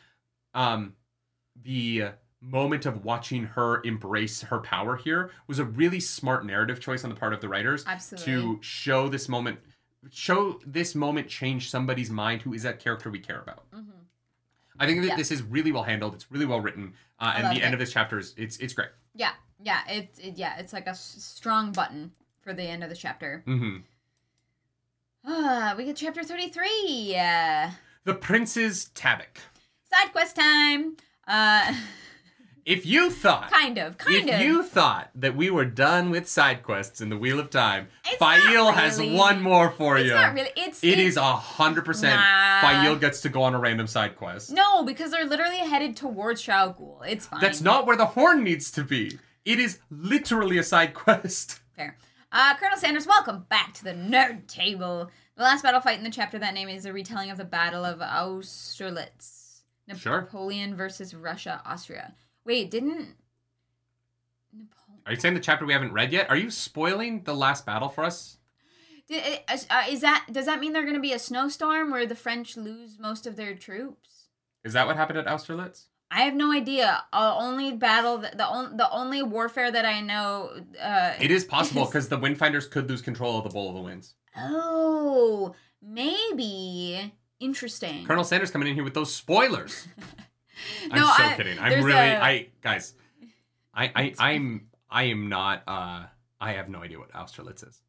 um, 0.54 0.94
the 1.62 2.10
moment 2.42 2.86
of 2.86 3.06
watching 3.06 3.46
her 3.46 3.82
embrace 3.84 4.42
her 4.42 4.60
power 4.60 4.96
here 4.96 5.32
was 5.48 5.60
a 5.60 5.66
really 5.66 6.00
smart 6.00 6.46
narrative 6.46 6.80
choice 6.80 7.04
on 7.04 7.10
the 7.10 7.16
part 7.16 7.34
of 7.34 7.42
the 7.42 7.48
writers 7.48 7.86
Absolutely. 7.88 8.34
to 8.34 8.60
show 8.62 9.08
this 9.08 9.30
moment, 9.30 9.60
show 10.10 10.60
this 10.66 10.96
moment 10.96 11.28
change 11.28 11.70
somebody's 11.70 12.10
mind 12.10 12.42
who 12.42 12.54
is 12.54 12.64
that 12.64 12.80
character 12.80 13.10
we 13.10 13.20
care 13.20 13.40
about. 13.42 13.66
hmm 13.74 14.01
I 14.82 14.86
think 14.88 15.02
that 15.02 15.08
Yeah. 15.10 15.16
this 15.16 15.32
is 15.32 15.42
really 15.44 15.72
well 15.72 15.84
handled. 15.84 16.16
It's 16.16 16.32
really 16.32 16.46
well 16.46 16.60
written, 16.60 16.94
uh, 17.20 17.34
and 17.38 17.56
the 17.56 17.64
end 17.64 17.74
of 17.74 17.80
this 17.80 17.94
chapter 17.94 18.18
is 18.20 18.34
it's 18.38 18.58
it's 18.58 18.74
great. 18.74 18.90
Yeah. 19.16 19.32
Yeah. 19.64 19.82
It, 19.88 20.10
it. 20.20 20.38
Yeah. 20.38 20.58
It's 20.58 20.74
like 20.74 20.88
a 20.88 20.92
s- 20.92 21.16
strong 21.20 21.72
button 21.72 22.12
for 22.42 22.52
the 22.54 22.64
end 22.64 22.84
of 22.84 22.90
the 22.90 22.96
chapter. 22.96 23.44
Mm-hmm. 23.48 23.78
Ah, 25.26 25.76
we 25.78 25.86
get 25.86 25.96
chapter 25.98 26.24
thirty-three. 26.24 26.88
Yeah. 26.88 27.72
The 28.06 28.16
Prince's 28.16 28.90
Tabak. 28.96 29.38
Side 29.94 30.12
quest 30.12 30.36
time. 30.36 30.98
Uh, 31.28 31.74
If 32.66 32.86
you 32.86 33.10
thought, 33.10 33.50
kind 33.52 33.78
of. 33.78 33.98
Kind 33.98 34.30
if 34.30 34.36
of. 34.36 34.42
you 34.42 34.64
thought 34.64 35.10
that 35.16 35.36
we 35.36 35.50
were 35.50 35.66
done 35.66 36.12
with 36.12 36.28
side 36.28 36.64
quests 36.64 37.02
in 37.02 37.10
the 37.10 37.18
Wheel 37.18 37.40
of 37.40 37.50
Time, 37.50 37.88
It's 38.06 38.18
Faile 38.18 38.72
has 38.72 39.02
one 39.02 39.42
more 39.42 39.72
for 39.72 39.98
you. 39.98 40.04
it's 40.04 40.10
you. 40.10 40.16
not 40.16 40.34
really. 40.34 40.50
It's. 40.56 40.84
It 40.84 41.00
is 41.00 41.18
a 41.18 41.36
hundred 41.36 41.86
percent. 41.86 42.20
Nah. 42.20 42.62
Faile 42.62 42.96
gets 42.96 43.22
to 43.22 43.30
go 43.30 43.44
on 43.44 43.56
a 43.56 43.60
random 43.60 43.88
side 43.88 44.16
quest. 44.16 44.52
No, 44.52 44.84
because 44.84 45.12
they're 45.12 45.26
literally 45.26 45.58
headed 45.58 45.96
towards 45.96 46.42
Shao. 46.42 46.76
It's 47.08 47.26
fine. 47.28 47.42
That's 47.42 47.62
not 47.62 47.86
where 47.88 47.98
the 47.98 48.06
horn 48.06 48.44
needs 48.44 48.70
to 48.72 48.84
be. 48.84 49.18
It 49.44 49.60
is 49.60 49.80
literally 49.90 50.58
a 50.60 50.64
side 50.64 50.94
quest. 50.94 51.60
Fair. 51.76 51.98
Uh, 52.32 52.56
Colonel 52.58 52.78
Sanders, 52.78 53.08
welcome 53.08 53.46
back 53.50 53.74
to 53.74 53.84
the 53.84 53.92
nerd 53.94 54.48
table. 54.48 55.10
The 55.36 55.44
last 55.44 55.64
battle 55.64 55.82
fight 55.82 55.98
in 55.98 56.04
the 56.04 56.12
chapter 56.12 56.38
that 56.40 56.54
name 56.54 56.70
is 56.70 56.86
a 56.86 56.94
retelling 56.94 57.32
of 57.32 57.38
the 57.38 57.44
Battle 57.46 57.84
of 57.84 58.00
Austerlitz. 58.02 59.64
Sure. 59.98 60.22
Napoleon 60.22 60.76
versus 60.76 61.14
Russia, 61.14 61.62
Austria. 61.66 62.14
Wait, 62.46 62.72
didn't 62.72 63.16
Napoleon? 64.54 65.02
Are 65.06 65.14
you 65.14 65.20
saying 65.20 65.34
the 65.36 65.40
chapter 65.40 65.66
we 65.66 65.74
haven't 65.74 65.94
read 65.94 66.12
yet? 66.12 66.30
Are 66.30 66.36
you 66.38 66.50
spoiling 66.52 67.24
the 67.24 67.36
last 67.36 67.66
battle 67.66 67.90
for 67.90 68.04
us? 68.04 68.38
Did, 69.08 69.42
uh, 69.50 69.84
is 69.90 70.02
that 70.02 70.26
does 70.32 70.46
that 70.46 70.60
mean 70.60 70.74
they're 70.74 70.84
going 70.84 70.94
to 70.96 71.00
be 71.02 71.14
a 71.14 71.20
snowstorm 71.20 71.92
where 71.92 72.06
the 72.06 72.16
French 72.16 72.56
lose 72.58 72.98
most 73.00 73.28
of 73.28 73.36
their 73.36 73.56
troops? 73.56 74.28
Is 74.64 74.74
that 74.74 74.88
what 74.88 74.96
happened 74.96 75.20
at 75.20 75.26
Austerlitz? 75.28 75.86
I 76.14 76.22
have 76.24 76.34
no 76.34 76.52
idea. 76.52 77.04
Uh, 77.14 77.36
only 77.40 77.72
battle 77.72 78.18
that, 78.20 78.38
the 78.38 78.46
on, 78.46 78.78
the 78.78 78.90
only 78.92 79.24
warfare 79.24 79.72
that 79.72 79.86
I 79.86 80.02
know. 80.02 80.52
Uh, 80.80 81.14
It 81.20 81.32
is 81.32 81.46
possible 81.46 81.86
because 81.88 82.10
the 82.10 82.18
Windfinders 82.18 82.70
could 82.70 82.90
lose 82.90 83.02
control 83.02 83.38
of 83.38 83.44
the 83.46 83.50
Bowl 83.50 83.70
of 83.70 83.76
the 83.76 83.82
Winds. 83.82 84.14
Oh, 84.38 85.56
maybe 85.82 87.14
interesting. 87.40 88.06
Colonel 88.06 88.24
Sanders 88.24 88.52
coming 88.52 88.68
in 88.68 88.76
here 88.76 88.84
with 88.84 88.94
those 88.94 89.14
spoilers. 89.14 89.88
I'm 90.92 91.00
No, 91.00 91.06
so 91.06 91.24
I- 91.24 91.34
kidding. 91.36 91.60
I'm 91.60 91.84
really 91.84 91.98
a- 91.98 92.22
I 92.22 92.48
guys. 92.62 92.94
I 93.74 93.92
I 93.96 94.14
I'm 94.20 94.68
I 94.90 95.04
am 95.04 95.30
not 95.30 95.64
uh 95.68 96.04
I 96.40 96.54
have 96.54 96.70
no 96.70 96.84
idea 96.84 97.00
what 97.00 97.12
Austerlitz 97.14 97.64
is. 97.64 97.82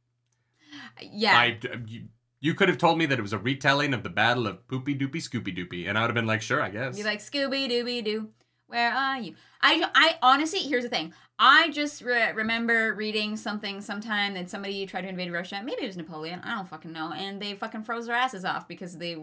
yeah. 1.01 1.37
I 1.37 1.59
you, 1.87 2.05
you 2.41 2.55
could 2.55 2.69
have 2.69 2.79
told 2.79 2.99
me 2.99 3.07
that 3.07 3.19
it 3.19 3.23
was 3.23 3.33
a 3.33 3.39
retelling 3.39 3.95
of 3.95 4.03
the 4.03 4.11
Battle 4.11 4.47
of 4.47 4.67
Poopy 4.69 4.95
Doopy 4.97 5.17
Scoopy 5.23 5.57
Doopy 5.57 5.89
and 5.89 5.97
I 5.97 6.03
would 6.03 6.09
have 6.11 6.15
been 6.15 6.27
like, 6.27 6.43
"Sure, 6.43 6.61
I 6.63 6.71
guess." 6.71 6.97
Be 6.97 7.03
like 7.05 7.21
Scooby 7.21 7.69
Dooby 7.71 8.05
Doo, 8.05 8.31
where 8.67 8.93
are 8.93 9.19
you? 9.21 9.35
I, 9.61 9.85
I 9.95 10.19
honestly, 10.23 10.61
here's 10.61 10.83
the 10.85 10.89
thing. 10.91 11.13
I 11.39 11.71
just 11.71 12.03
re- 12.03 12.33
remember 12.33 12.95
reading 12.95 13.37
something 13.37 13.81
sometime 13.81 14.35
that 14.35 14.51
somebody 14.51 14.87
tried 14.87 15.03
to 15.03 15.09
invade 15.09 15.33
Russia. 15.33 15.61
Maybe 15.65 15.83
it 15.83 15.87
was 15.87 15.97
Napoleon. 15.97 16.41
I 16.45 16.55
don't 16.55 16.69
fucking 16.69 16.93
know. 16.93 17.13
And 17.13 17.41
they 17.43 17.55
fucking 17.55 17.83
froze 17.85 18.07
their 18.07 18.15
asses 18.15 18.45
off 18.45 18.69
because 18.69 18.99
they 18.99 19.17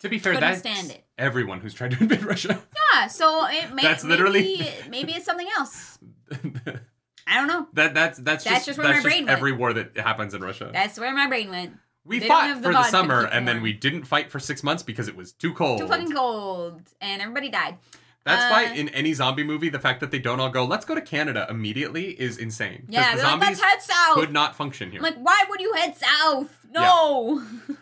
To 0.00 0.08
be 0.08 0.18
fair, 0.18 0.34
Couldn't 0.34 0.48
that's 0.48 0.60
stand 0.60 0.90
it. 0.92 1.04
everyone 1.18 1.60
who's 1.60 1.74
tried 1.74 1.90
to 1.92 1.98
invade 2.00 2.22
Russia. 2.34 2.60
Yeah, 2.94 3.08
so 3.08 3.46
it 3.48 3.74
may, 3.74 3.82
That's 3.82 4.04
literally- 4.04 4.58
maybe, 4.58 4.70
maybe 4.90 5.12
it's 5.12 5.24
something 5.26 5.48
else. 5.58 5.98
I 7.26 7.34
don't 7.34 7.46
know. 7.48 7.66
that 7.74 7.94
that's 7.94 8.18
that's, 8.18 8.44
That's 8.44 8.44
just, 8.44 8.66
just 8.66 8.78
where 8.78 8.86
that's 8.88 9.04
my 9.04 9.10
brain 9.10 9.26
went. 9.26 9.36
every 9.36 9.52
war 9.52 9.72
that 9.74 9.96
happens 9.98 10.32
in 10.34 10.40
Russia. 10.42 10.70
That's 10.72 10.98
where 10.98 11.12
my 11.14 11.26
brain 11.26 11.50
went. 11.50 11.76
we 12.04 12.20
they 12.20 12.28
fought 12.28 12.56
the 12.56 12.62
for 12.62 12.72
the 12.72 12.84
summer 12.84 13.24
and 13.26 13.46
then 13.46 13.60
we 13.60 13.72
didn't 13.74 14.04
fight 14.04 14.30
for 14.30 14.38
six 14.38 14.62
months 14.62 14.82
because 14.82 15.08
it 15.08 15.16
was 15.16 15.32
too 15.32 15.52
cold. 15.52 15.80
Too 15.80 15.88
fucking 15.88 16.12
cold, 16.12 16.80
and 17.02 17.20
everybody 17.20 17.50
died. 17.50 17.76
That's 18.24 18.44
Uh, 18.44 18.48
why 18.50 18.62
in 18.74 18.88
any 18.90 19.12
zombie 19.14 19.44
movie, 19.44 19.68
the 19.68 19.78
fact 19.78 20.00
that 20.00 20.10
they 20.10 20.18
don't 20.18 20.40
all 20.40 20.48
go, 20.50 20.64
"Let's 20.64 20.84
go 20.86 20.94
to 20.94 21.00
Canada" 21.02 21.46
immediately 21.50 22.10
is 22.18 22.38
insane. 22.38 22.86
Yeah, 22.88 23.10
the 23.10 23.16
they're 23.16 23.24
like, 23.24 23.30
zombies 23.42 23.48
let's 23.48 23.62
head 23.62 23.82
south. 23.82 24.14
could 24.14 24.32
not 24.32 24.54
function 24.56 24.90
here. 24.90 25.00
Like, 25.02 25.16
why 25.16 25.44
would 25.50 25.60
you 25.60 25.72
head 25.74 25.96
south? 25.96 26.66
No. 26.70 27.42
yeah, 27.68 27.74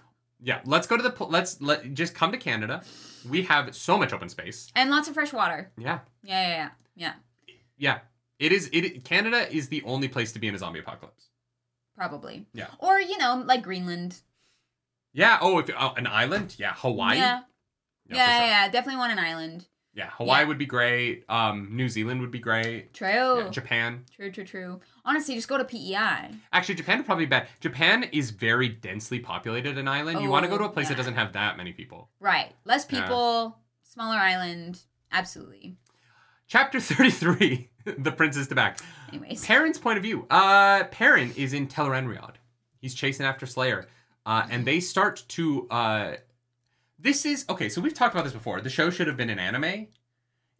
let's 0.64 0.86
go 0.86 0.96
to 0.96 1.02
the. 1.02 1.10
pl- 1.10 1.28
Let's 1.30 1.60
let 1.60 1.94
just 1.94 2.14
come 2.14 2.32
to 2.32 2.38
Canada. 2.38 2.82
We 3.28 3.42
have 3.42 3.74
so 3.74 3.98
much 3.98 4.12
open 4.12 4.28
space. 4.28 4.70
and 4.74 4.90
lots 4.90 5.08
of 5.08 5.14
fresh 5.14 5.32
water. 5.32 5.72
Yeah, 5.78 6.00
Yeah, 6.22 6.46
yeah, 6.48 6.54
yeah. 6.56 6.68
Yeah, 6.96 7.12
yeah. 7.76 7.98
It 8.38 8.52
is. 8.52 8.68
It 8.72 9.04
Canada 9.04 9.50
is 9.54 9.68
the 9.68 9.82
only 9.84 10.08
place 10.08 10.32
to 10.32 10.38
be 10.38 10.48
in 10.48 10.54
a 10.54 10.58
zombie 10.58 10.80
apocalypse. 10.80 11.28
probably. 11.96 12.46
Yeah. 12.52 12.66
Or, 12.78 13.00
you 13.00 13.16
know, 13.18 13.42
like 13.46 13.62
Greenland. 13.62 14.20
Yeah. 15.12 15.38
Oh, 15.40 15.58
if 15.58 15.70
oh, 15.78 15.94
an 15.96 16.06
island. 16.06 16.54
Yeah, 16.58 16.74
Hawaii. 16.74 17.16
Yeah. 17.16 17.40
Yeah, 18.08 18.16
Yeah, 18.16 18.26
yeah, 18.26 18.38
sure. 18.38 18.46
yeah, 18.46 18.68
Definitely 18.68 18.98
want 18.98 19.12
an 19.12 19.18
island. 19.18 19.66
Yeah, 19.96 20.10
Hawaii 20.10 20.42
Yeah. 20.42 20.48
would 20.48 20.58
be 20.58 20.66
great. 20.66 21.24
Um, 21.28 21.68
New 21.74 21.88
Zealand 21.88 22.20
would 22.20 22.30
be 22.30 22.38
great. 22.38 22.92
True. 22.92 23.38
Yeah, 23.44 23.48
Japan. 23.48 24.04
True, 24.14 24.30
true, 24.30 24.44
true. 24.44 24.80
Honestly, 25.06 25.34
just 25.34 25.48
go 25.48 25.56
to 25.56 25.64
PEI. 25.64 26.30
Actually, 26.52 26.74
Japan 26.74 26.98
would 26.98 27.06
probably 27.06 27.24
be 27.24 27.30
bad. 27.30 27.48
Japan 27.60 28.04
is 28.12 28.30
very 28.30 28.68
densely 28.68 29.18
populated 29.20 29.78
an 29.78 29.88
island. 29.88 30.20
you 30.20 30.28
want 30.28 30.44
to 30.44 30.50
go 30.50 30.58
to 30.58 30.64
a 30.64 30.66
Oh, 30.66 30.70
place 30.70 30.88
that 30.88 30.98
doesn't 30.98 31.14
have 31.14 31.32
that 31.32 31.56
many 31.56 31.72
people. 31.72 32.10
Right. 32.20 32.52
Less 32.66 32.86
Yeah. 32.90 33.00
people, 33.00 33.58
smaller 33.84 34.18
island. 34.18 34.80
Absolutely. 35.10 35.76
Chapter 36.46 36.78
33 36.78 37.70
The 37.98 38.12
Prince 38.12 38.36
is 38.36 38.48
to 38.48 38.54
back. 38.54 38.78
Anyways. 39.08 39.46
Perrin's 39.46 39.78
point 39.78 39.96
of 39.96 40.02
view. 40.02 40.26
Uh, 40.28 40.84
Perrin 40.84 41.32
is 41.36 41.54
in 41.54 41.68
Tel'aran'rhiod. 41.68 42.34
He's 42.80 42.94
chasing 42.94 43.24
after 43.24 43.46
Slayer. 43.46 43.86
Uh, 44.26 44.46
and 44.50 44.66
they 44.66 44.80
start 44.80 45.24
to. 45.28 45.66
Uh, 45.70 46.16
this 46.98 47.24
is. 47.26 47.44
Okay, 47.48 47.68
so 47.68 47.80
we've 47.80 47.94
talked 47.94 48.14
about 48.14 48.24
this 48.24 48.32
before. 48.32 48.60
The 48.60 48.70
show 48.70 48.90
should 48.90 49.06
have 49.06 49.16
been 49.16 49.30
an 49.30 49.38
anime. 49.38 49.88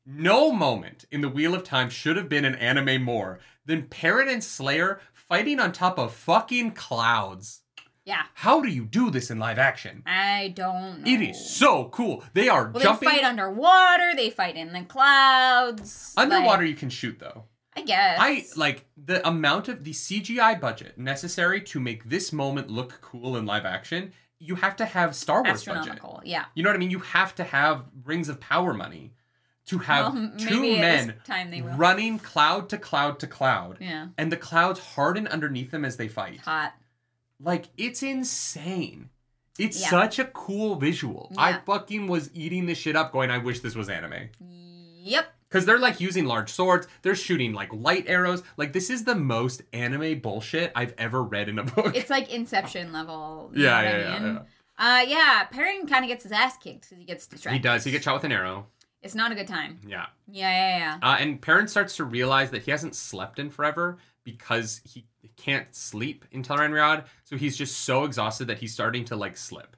No 0.04 0.52
moment 0.52 1.04
in 1.10 1.20
the 1.20 1.28
Wheel 1.28 1.54
of 1.54 1.64
Time 1.64 1.90
should 1.90 2.16
have 2.16 2.28
been 2.28 2.44
an 2.44 2.54
anime 2.54 3.02
more 3.02 3.40
than 3.64 3.84
Perrin 3.88 4.28
and 4.28 4.42
Slayer 4.44 5.00
fighting 5.12 5.58
on 5.58 5.72
top 5.72 5.98
of 5.98 6.12
fucking 6.14 6.72
clouds. 6.72 7.62
Yeah. 8.04 8.22
How 8.34 8.60
do 8.60 8.68
you 8.68 8.84
do 8.84 9.10
this 9.10 9.32
in 9.32 9.40
live 9.40 9.58
action? 9.58 10.04
I 10.06 10.52
don't 10.54 11.00
know. 11.02 11.10
It 11.10 11.20
is 11.20 11.50
so 11.50 11.86
cool. 11.88 12.22
They 12.34 12.48
are 12.48 12.70
Well, 12.70 12.80
jumping. 12.80 13.08
they 13.08 13.16
fight 13.16 13.24
underwater. 13.24 14.12
They 14.14 14.30
fight 14.30 14.54
in 14.54 14.72
the 14.72 14.84
clouds. 14.84 16.14
Underwater, 16.16 16.62
like, 16.62 16.70
you 16.70 16.76
can 16.76 16.88
shoot 16.90 17.18
though. 17.18 17.46
I 17.74 17.82
guess. 17.82 18.16
I 18.20 18.44
like 18.54 18.86
the 18.96 19.26
amount 19.26 19.66
of 19.66 19.82
the 19.82 19.90
CGI 19.92 20.54
budget 20.60 20.96
necessary 20.96 21.60
to 21.62 21.80
make 21.80 22.08
this 22.08 22.32
moment 22.32 22.70
look 22.70 23.00
cool 23.00 23.36
in 23.36 23.44
live 23.44 23.64
action. 23.66 24.12
You 24.38 24.54
have 24.56 24.76
to 24.76 24.84
have 24.84 25.14
Star 25.16 25.42
Wars 25.42 25.64
budget. 25.64 25.98
Yeah. 26.24 26.44
You 26.54 26.62
know 26.62 26.68
what 26.70 26.76
I 26.76 26.78
mean? 26.78 26.90
You 26.90 26.98
have 27.00 27.34
to 27.36 27.44
have 27.44 27.84
Rings 28.04 28.28
of 28.28 28.38
Power 28.40 28.74
money 28.74 29.14
to 29.66 29.78
have 29.78 30.12
Well, 30.14 30.32
two 30.38 30.60
men 30.60 31.14
running 31.76 32.18
cloud 32.18 32.68
to 32.68 32.78
cloud 32.78 33.18
to 33.20 33.26
cloud, 33.26 33.78
Yeah. 33.80 34.08
and 34.18 34.30
the 34.30 34.36
clouds 34.36 34.78
harden 34.80 35.26
underneath 35.26 35.70
them 35.70 35.84
as 35.84 35.96
they 35.96 36.08
fight. 36.08 36.40
Hot. 36.40 36.74
Like 37.40 37.66
it's 37.76 38.02
insane. 38.02 39.10
It's 39.58 39.80
Yeah. 39.80 39.88
such 39.90 40.18
a 40.18 40.24
cool 40.26 40.76
visual. 40.76 41.32
I 41.38 41.54
fucking 41.54 42.06
was 42.08 42.30
eating 42.34 42.66
this 42.66 42.78
shit 42.78 42.94
up, 42.94 43.10
going, 43.12 43.30
"I 43.30 43.38
wish 43.38 43.60
this 43.60 43.74
was 43.74 43.88
anime." 43.88 44.28
Yep. 44.40 45.32
Because 45.56 45.64
they're 45.64 45.78
like 45.78 46.00
using 46.00 46.26
large 46.26 46.52
swords, 46.52 46.86
they're 47.00 47.14
shooting 47.14 47.54
like 47.54 47.72
light 47.72 48.04
arrows. 48.08 48.42
Like, 48.58 48.74
this 48.74 48.90
is 48.90 49.04
the 49.04 49.14
most 49.14 49.62
anime 49.72 50.20
bullshit 50.20 50.70
I've 50.74 50.92
ever 50.98 51.22
read 51.22 51.48
in 51.48 51.58
a 51.58 51.64
book. 51.64 51.96
It's 51.96 52.10
like 52.10 52.30
Inception 52.32 52.92
level. 52.92 53.50
you 53.54 53.64
yeah, 53.64 53.70
know 53.70 53.80
yeah, 53.80 53.86
what 53.86 53.94
I 53.94 54.00
yeah, 54.00 54.18
mean? 54.18 54.34
yeah. 54.34 54.98
Uh, 54.98 55.00
yeah. 55.08 55.44
Perrin 55.44 55.86
kind 55.86 56.04
of 56.04 56.08
gets 56.08 56.24
his 56.24 56.32
ass 56.32 56.58
kicked 56.58 56.82
because 56.82 56.98
he 56.98 57.04
gets 57.04 57.26
distracted. 57.26 57.56
He 57.56 57.62
does. 57.62 57.84
He 57.84 57.90
gets 57.90 58.04
shot 58.04 58.14
with 58.14 58.24
an 58.24 58.32
arrow. 58.32 58.66
It's 59.02 59.14
not 59.14 59.32
a 59.32 59.34
good 59.34 59.48
time. 59.48 59.80
Yeah. 59.86 60.06
Yeah, 60.30 60.50
yeah, 60.50 60.78
yeah. 60.78 60.98
Uh, 61.08 61.16
and 61.18 61.40
Perrin 61.40 61.68
starts 61.68 61.96
to 61.96 62.04
realize 62.04 62.50
that 62.50 62.62
he 62.64 62.70
hasn't 62.70 62.94
slept 62.94 63.38
in 63.38 63.48
forever 63.48 63.96
because 64.24 64.80
he 64.84 65.06
can't 65.36 65.74
sleep 65.74 66.24
in 66.32 66.42
Tel'aran'rhiod. 66.42 67.04
So 67.24 67.36
he's 67.36 67.56
just 67.56 67.80
so 67.80 68.04
exhausted 68.04 68.48
that 68.48 68.58
he's 68.58 68.72
starting 68.72 69.04
to 69.06 69.16
like 69.16 69.36
slip. 69.36 69.75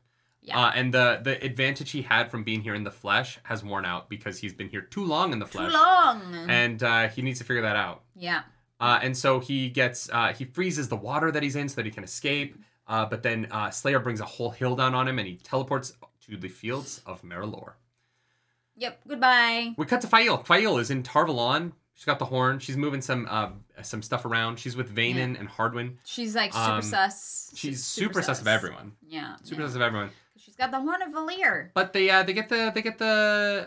Yeah. 0.48 0.58
Uh, 0.66 0.72
and 0.74 0.92
the 0.92 1.20
the 1.22 1.42
advantage 1.44 1.90
he 1.90 2.02
had 2.02 2.30
from 2.30 2.42
being 2.44 2.62
here 2.62 2.74
in 2.74 2.84
the 2.84 2.90
flesh 2.90 3.38
has 3.44 3.62
worn 3.62 3.84
out 3.84 4.08
because 4.08 4.38
he's 4.38 4.52
been 4.54 4.68
here 4.68 4.80
too 4.82 5.04
long 5.04 5.32
in 5.32 5.38
the 5.38 5.46
flesh. 5.46 5.68
Too 5.70 5.74
long. 5.78 6.20
And 6.48 6.82
uh, 6.82 7.08
he 7.08 7.22
needs 7.22 7.38
to 7.38 7.44
figure 7.44 7.62
that 7.62 7.76
out. 7.76 8.02
yeah. 8.14 8.42
Uh, 8.80 8.98
and 9.02 9.16
so 9.16 9.40
he 9.40 9.68
gets 9.68 10.08
uh, 10.10 10.32
he 10.32 10.44
freezes 10.44 10.88
the 10.88 10.96
water 10.96 11.32
that 11.32 11.42
he's 11.42 11.56
in 11.56 11.68
so 11.68 11.74
that 11.76 11.84
he 11.84 11.90
can 11.90 12.04
escape. 12.04 12.56
Uh, 12.86 13.04
but 13.04 13.22
then 13.24 13.48
uh, 13.50 13.70
Slayer 13.70 13.98
brings 13.98 14.20
a 14.20 14.24
whole 14.24 14.50
hill 14.50 14.76
down 14.76 14.94
on 14.94 15.06
him, 15.08 15.18
and 15.18 15.26
he 15.28 15.34
teleports 15.36 15.92
to 16.26 16.36
the 16.36 16.48
fields 16.48 17.02
of 17.04 17.20
Merrilor. 17.22 17.72
Yep. 18.76 19.00
Goodbye. 19.08 19.74
We 19.76 19.84
cut 19.86 20.00
to 20.02 20.06
Faile. 20.06 20.38
Faile 20.44 20.78
is 20.78 20.90
in 20.90 21.02
Tar 21.02 21.26
Valon. 21.26 21.72
She's 21.94 22.04
got 22.04 22.20
the 22.20 22.24
horn. 22.26 22.60
She's 22.60 22.76
moving 22.76 23.00
some 23.02 23.26
uh, 23.28 23.48
some 23.82 24.02
stuff 24.02 24.24
around. 24.24 24.60
She's 24.60 24.76
with 24.76 24.94
Vanin 24.94 25.36
and 25.38 25.48
Hardwin. 25.48 25.98
She's 26.04 26.36
like 26.36 26.52
super 26.52 26.64
Um, 26.74 26.82
sus. 26.82 27.50
She's 27.56 27.82
super, 27.84 28.22
sus 28.22 28.40
of 28.40 28.46
everyone. 28.46 28.92
Yeah. 29.04 29.34
Super 29.42 29.62
yeah. 29.62 29.66
sus 29.66 29.74
of 29.74 29.82
everyone. 29.82 30.10
Got 30.59 30.72
the 30.72 30.80
horn 30.80 31.02
of 31.02 31.12
Valere. 31.12 31.70
But 31.72 31.93
they 31.93 32.10
uh, 32.10 32.24
they 32.24 32.32
get 32.32 32.48
the 32.48 32.72
they 32.74 32.82
get 32.82 32.98
the 32.98 33.64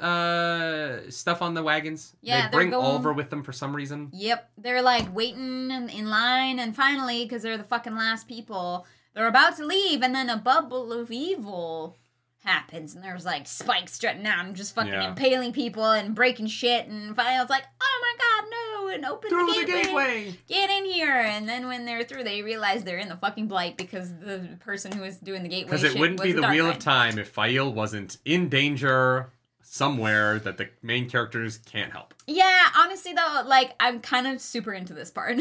uh, 1.07 1.09
stuff 1.09 1.41
on 1.41 1.53
the 1.53 1.63
wagons. 1.63 2.15
Yeah, 2.21 2.49
they 2.49 2.57
bring 2.57 2.69
going- 2.71 3.01
Olver 3.01 3.15
with 3.15 3.29
them 3.29 3.43
for 3.43 3.53
some 3.53 3.73
reason. 3.73 4.09
Yep. 4.11 4.51
They're 4.57 4.81
like 4.81 5.13
waiting 5.15 5.71
in, 5.71 5.87
in 5.89 6.09
line, 6.09 6.59
and 6.59 6.75
finally, 6.75 7.23
because 7.23 7.43
they're 7.43 7.57
the 7.57 7.63
fucking 7.63 7.95
last 7.95 8.27
people, 8.27 8.85
they're 9.13 9.27
about 9.27 9.55
to 9.57 9.65
leave, 9.65 10.01
and 10.01 10.13
then 10.13 10.29
a 10.29 10.35
bubble 10.37 10.91
of 10.91 11.11
evil 11.11 11.97
happens, 12.43 12.95
and 12.95 13.03
there's 13.03 13.25
like 13.25 13.47
spikes 13.47 13.93
strutting 13.93 14.25
out 14.25 14.45
and 14.45 14.55
just 14.55 14.75
fucking 14.75 14.91
Yeah. 14.93 15.09
impaling 15.09 15.53
people 15.53 15.85
and 15.91 16.13
breaking 16.15 16.47
shit, 16.47 16.87
and 16.87 17.15
finally 17.15 17.41
it's 17.41 17.49
like, 17.49 17.65
oh 17.81 18.01
my 18.01 18.17
god, 18.25 18.49
no, 18.51 18.87
and 18.95 19.05
open 19.05 19.29
Through 19.29 19.45
the 19.53 19.59
the 19.59 19.65
gateway. 19.65 19.83
gateway. 20.23 20.39
Get 20.47 20.69
in 20.69 20.85
here, 20.85 21.11
and 21.21 21.47
then 21.47 21.67
when 21.67 21.85
they're 21.85 22.03
through, 22.03 22.23
they 22.23 22.41
realize 22.41 22.83
they're 22.83 22.97
in 22.97 23.09
the 23.09 23.15
fucking 23.17 23.47
blight 23.47 23.77
because 23.77 24.09
the 24.19 24.57
person 24.59 24.91
who 24.91 25.01
was 25.01 25.17
doing 25.17 25.43
the 25.43 25.49
gateway 25.49 25.69
Because 25.71 25.83
it 25.83 25.97
wouldn't 25.99 26.19
was 26.19 26.27
be 26.27 26.31
the 26.33 26.41
the 26.41 26.49
Wheel 26.49 26.67
of 26.69 26.79
Time 26.79 27.17
if 27.19 27.29
Faile 27.29 27.71
wasn't 27.71 28.17
in 28.25 28.49
danger 28.49 29.31
somewhere 29.63 30.37
that 30.39 30.57
the 30.57 30.67
main 30.81 31.09
characters 31.09 31.57
can't 31.59 31.91
help. 31.91 32.13
Yeah, 32.27 32.65
honestly 32.77 33.13
though, 33.13 33.43
like 33.45 33.73
I'm 33.79 33.99
kind 34.01 34.27
of 34.27 34.41
super 34.41 34.73
into 34.73 34.93
this 34.93 35.09
part. 35.11 35.39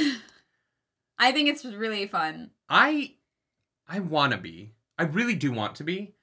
I 1.18 1.32
think 1.32 1.48
it's 1.48 1.64
really 1.64 2.06
fun. 2.06 2.50
I 2.68 3.14
I 3.88 4.00
want 4.00 4.32
to 4.32 4.38
be. 4.38 4.72
I 4.98 5.02
really 5.04 5.34
do 5.34 5.50
want 5.50 5.74
to 5.76 5.84
be. 5.84 6.14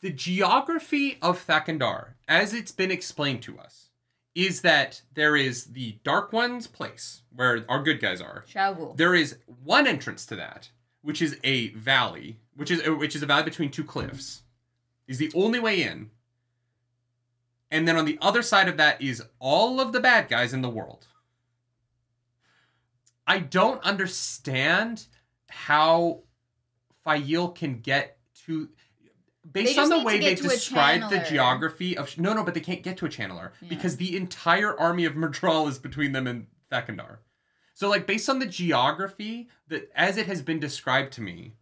The 0.00 0.10
geography 0.10 1.18
of 1.20 1.44
Thakan'dar, 1.46 2.16
as 2.26 2.54
it's 2.54 2.72
been 2.72 2.90
explained 2.90 3.42
to 3.42 3.58
us, 3.58 3.90
is 4.34 4.62
that 4.62 5.02
there 5.14 5.36
is 5.36 5.66
the 5.66 5.98
Dark 6.04 6.32
One's 6.32 6.66
place 6.66 7.22
where 7.34 7.64
our 7.68 7.82
good 7.82 8.00
guys 8.00 8.20
are. 8.20 8.44
There 8.96 9.14
is 9.14 9.36
one 9.62 9.86
entrance 9.86 10.24
to 10.26 10.36
that, 10.36 10.70
which 11.02 11.20
is 11.20 11.38
a 11.44 11.68
valley, 11.70 12.38
which 12.54 12.70
is 12.70 12.86
which 12.88 13.14
is 13.14 13.22
a 13.22 13.26
valley 13.26 13.42
between 13.42 13.70
two 13.70 13.84
cliffs. 13.84 14.42
Is 15.06 15.18
the 15.18 15.32
only 15.34 15.58
way 15.58 15.82
in. 15.82 16.10
And 17.70 17.86
then 17.86 17.96
on 17.96 18.04
the 18.04 18.18
other 18.20 18.42
side 18.42 18.68
of 18.68 18.76
that 18.78 19.02
is 19.02 19.22
all 19.38 19.80
of 19.80 19.92
the 19.92 20.00
bad 20.00 20.28
guys 20.28 20.52
in 20.52 20.62
the 20.62 20.70
world. 20.70 21.06
I 23.26 23.38
don't 23.38 23.82
understand 23.82 25.06
how 25.48 26.20
Faile 27.04 27.48
can 27.48 27.80
get 27.80 28.18
to 28.46 28.68
based 29.52 29.78
on 29.78 29.88
the 29.88 30.00
way 30.00 30.18
they 30.18 30.34
described 30.34 31.10
the 31.10 31.18
geography 31.28 31.96
of 31.96 32.16
no 32.18 32.32
no 32.32 32.44
but 32.44 32.54
they 32.54 32.60
can't 32.60 32.82
get 32.82 32.96
to 32.98 33.06
a 33.06 33.08
channeler 33.08 33.50
Yeah. 33.60 33.68
because 33.68 33.96
the 33.96 34.16
entire 34.16 34.78
army 34.78 35.04
of 35.04 35.14
Myrddraal 35.14 35.68
is 35.68 35.78
between 35.78 36.12
them 36.12 36.26
and 36.26 36.46
Thakan'dar. 36.70 37.18
So 37.74 37.88
like 37.88 38.06
based 38.06 38.28
on 38.28 38.38
the 38.38 38.46
geography 38.46 39.48
that 39.68 39.90
as 39.94 40.16
it 40.16 40.26
has 40.26 40.42
been 40.42 40.60
described 40.60 41.12
to 41.14 41.20
me, 41.22 41.54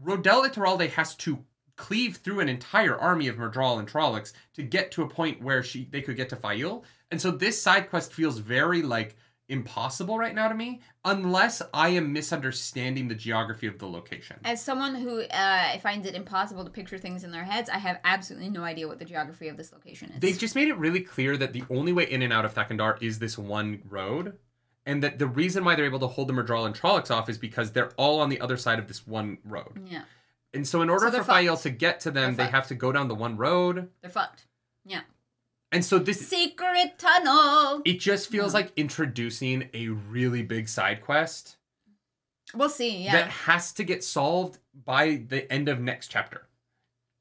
Rodel 0.00 0.42
Ituralde 0.44 0.90
has 0.90 1.14
to 1.16 1.44
cleave 1.76 2.16
through 2.16 2.40
an 2.40 2.48
entire 2.48 2.96
army 2.96 3.28
of 3.28 3.36
Myrddraal 3.36 3.78
and 3.78 3.86
Trollocs 3.88 4.32
to 4.54 4.62
get 4.62 4.90
to 4.92 5.02
a 5.02 5.08
point 5.08 5.42
where 5.42 5.62
she 5.62 5.84
they 5.90 6.00
could 6.02 6.16
get 6.16 6.28
to 6.30 6.36
Faile. 6.36 6.84
And 7.10 7.20
so 7.20 7.30
this 7.30 7.60
side 7.60 7.90
quest 7.90 8.12
feels 8.12 8.38
very 8.38 8.82
like 8.82 9.16
impossible 9.48 10.18
right 10.18 10.34
now 10.34 10.48
to 10.48 10.54
me 10.54 10.80
unless 11.04 11.62
I 11.72 11.90
am 11.90 12.12
misunderstanding 12.12 13.08
the 13.08 13.14
geography 13.14 13.66
of 13.66 13.78
the 13.78 13.86
location. 13.86 14.36
As 14.44 14.60
someone 14.62 14.94
who 14.94 15.22
uh, 15.22 15.78
finds 15.78 16.06
it 16.06 16.14
impossible 16.14 16.64
to 16.64 16.70
picture 16.70 16.98
things 16.98 17.22
in 17.24 17.30
their 17.30 17.44
heads, 17.44 17.70
I 17.70 17.78
have 17.78 18.00
absolutely 18.04 18.48
no 18.48 18.64
idea 18.64 18.88
what 18.88 18.98
the 18.98 19.04
geography 19.04 19.48
of 19.48 19.56
this 19.56 19.72
location 19.72 20.10
is. 20.10 20.20
They've 20.20 20.38
just 20.38 20.54
made 20.54 20.68
it 20.68 20.76
really 20.78 21.00
clear 21.00 21.36
that 21.36 21.52
the 21.52 21.64
only 21.70 21.92
way 21.92 22.04
in 22.10 22.22
and 22.22 22.32
out 22.32 22.44
of 22.44 22.54
Thakan'dar 22.54 22.98
is 23.00 23.18
this 23.18 23.38
one 23.38 23.82
road. 23.88 24.36
And 24.84 25.02
that 25.02 25.18
the 25.18 25.26
reason 25.26 25.64
why 25.64 25.74
they're 25.74 25.84
able 25.84 25.98
to 25.98 26.06
hold 26.06 26.28
the 26.28 26.32
Myrddraal 26.32 26.64
and 26.66 26.72
Trollocs 26.74 27.10
off 27.10 27.28
is 27.28 27.38
because 27.38 27.72
they're 27.72 27.90
all 27.96 28.20
on 28.20 28.28
the 28.28 28.40
other 28.40 28.56
side 28.56 28.78
of 28.78 28.86
this 28.86 29.04
one 29.06 29.38
road. 29.44 29.82
yeah. 29.90 30.02
And 30.54 30.66
so 30.66 30.80
in 30.80 30.88
order 30.88 31.10
So 31.10 31.18
for 31.18 31.24
Faile 31.24 31.54
fucked. 31.54 31.62
to 31.64 31.70
get 31.70 32.00
to 32.00 32.10
them, 32.10 32.34
They're 32.36 32.46
they 32.46 32.50
have 32.52 32.68
to 32.68 32.74
go 32.74 32.92
down 32.92 33.08
the 33.08 33.14
one 33.14 33.36
road. 33.36 33.90
They're 34.00 34.10
fucked. 34.10 34.46
And 35.72 35.84
so 35.84 35.98
this 35.98 36.26
Secret 36.28 36.98
tunnel. 36.98 37.82
it 37.84 37.98
just 38.00 38.28
feels 38.30 38.52
Yeah. 38.52 38.60
like 38.60 38.72
introducing 38.76 39.68
a 39.74 39.88
really 39.88 40.42
big 40.42 40.68
side 40.68 41.02
quest 41.02 41.56
We'll 42.54 42.68
see. 42.68 43.02
Yeah. 43.04 43.12
that 43.12 43.28
has 43.30 43.72
to 43.72 43.84
get 43.84 44.04
solved 44.04 44.58
by 44.84 45.24
the 45.28 45.50
end 45.52 45.68
of 45.68 45.80
next 45.80 46.08
chapter. 46.08 46.46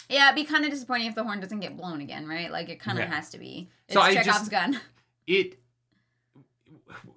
yeah, 0.08 0.26
it'd 0.28 0.36
be 0.36 0.44
kind 0.44 0.64
of 0.66 0.72
disappointing 0.72 1.08
if 1.08 1.16
the 1.16 1.24
horn 1.24 1.40
doesn't 1.40 1.60
get 1.62 1.76
blown 1.76 2.00
again, 2.02 2.28
right? 2.28 2.52
Like 2.52 2.70
it 2.70 2.80
kind 2.80 3.00
of 3.00 3.06
Yeah. 3.10 3.16
has 3.16 3.32
to 3.32 3.40
be. 3.40 3.70
It's 3.88 3.96
So 3.96 4.02
I 4.02 4.14
Chekhov's 4.14 4.38
just- 4.40 4.52
gun. 4.52 4.80
It 5.28 5.60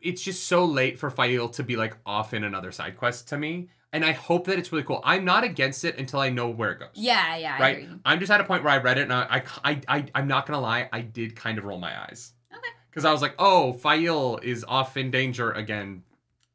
it's 0.01 0.23
just 0.23 0.47
so 0.47 0.65
late 0.65 0.99
for 0.99 1.11
Faile 1.11 1.49
to 1.51 1.63
be 1.63 1.77
like 1.77 1.97
off 2.07 2.33
in 2.33 2.43
another 2.45 2.73
side 2.73 2.97
quest 2.97 3.29
to 3.29 3.37
me. 3.39 3.69
And 3.93 4.05
I 4.05 4.13
hope 4.13 4.47
that 4.47 4.59
it's 4.59 4.71
really 4.71 4.85
cool. 4.85 5.01
I'm 5.03 5.25
not 5.25 5.45
against 5.45 5.85
it 5.85 5.99
until 5.99 6.21
I 6.21 6.29
know 6.29 6.51
where 6.51 6.73
it 6.73 6.79
goes. 6.79 6.89
Yeah, 6.95 7.37
yeah, 7.37 7.57
I 7.57 7.61
right? 7.61 7.79
agree. 7.79 7.99
I'm 8.05 8.21
just 8.21 8.31
at 8.31 8.41
a 8.41 8.45
point 8.45 8.63
where 8.63 8.73
I 8.73 8.79
read 8.79 8.99
it 8.99 9.03
and 9.03 9.13
I, 9.13 9.43
I, 9.65 9.81
I, 9.89 10.05
I 10.15 10.21
am 10.21 10.29
not 10.29 10.47
gonna 10.47 10.61
lie, 10.61 10.89
I 10.93 11.01
did 11.01 11.35
kind 11.35 11.57
of 11.57 11.65
roll 11.65 11.79
my 11.79 11.99
eyes. 12.03 12.35
Okay. 12.53 12.69
Because 12.91 13.07
I 13.07 13.13
was 13.13 13.23
like, 13.23 13.35
oh, 13.39 13.73
Faile 13.73 14.39
is 14.43 14.65
off 14.69 14.97
in 14.97 15.11
danger 15.11 15.53
again. 15.53 16.03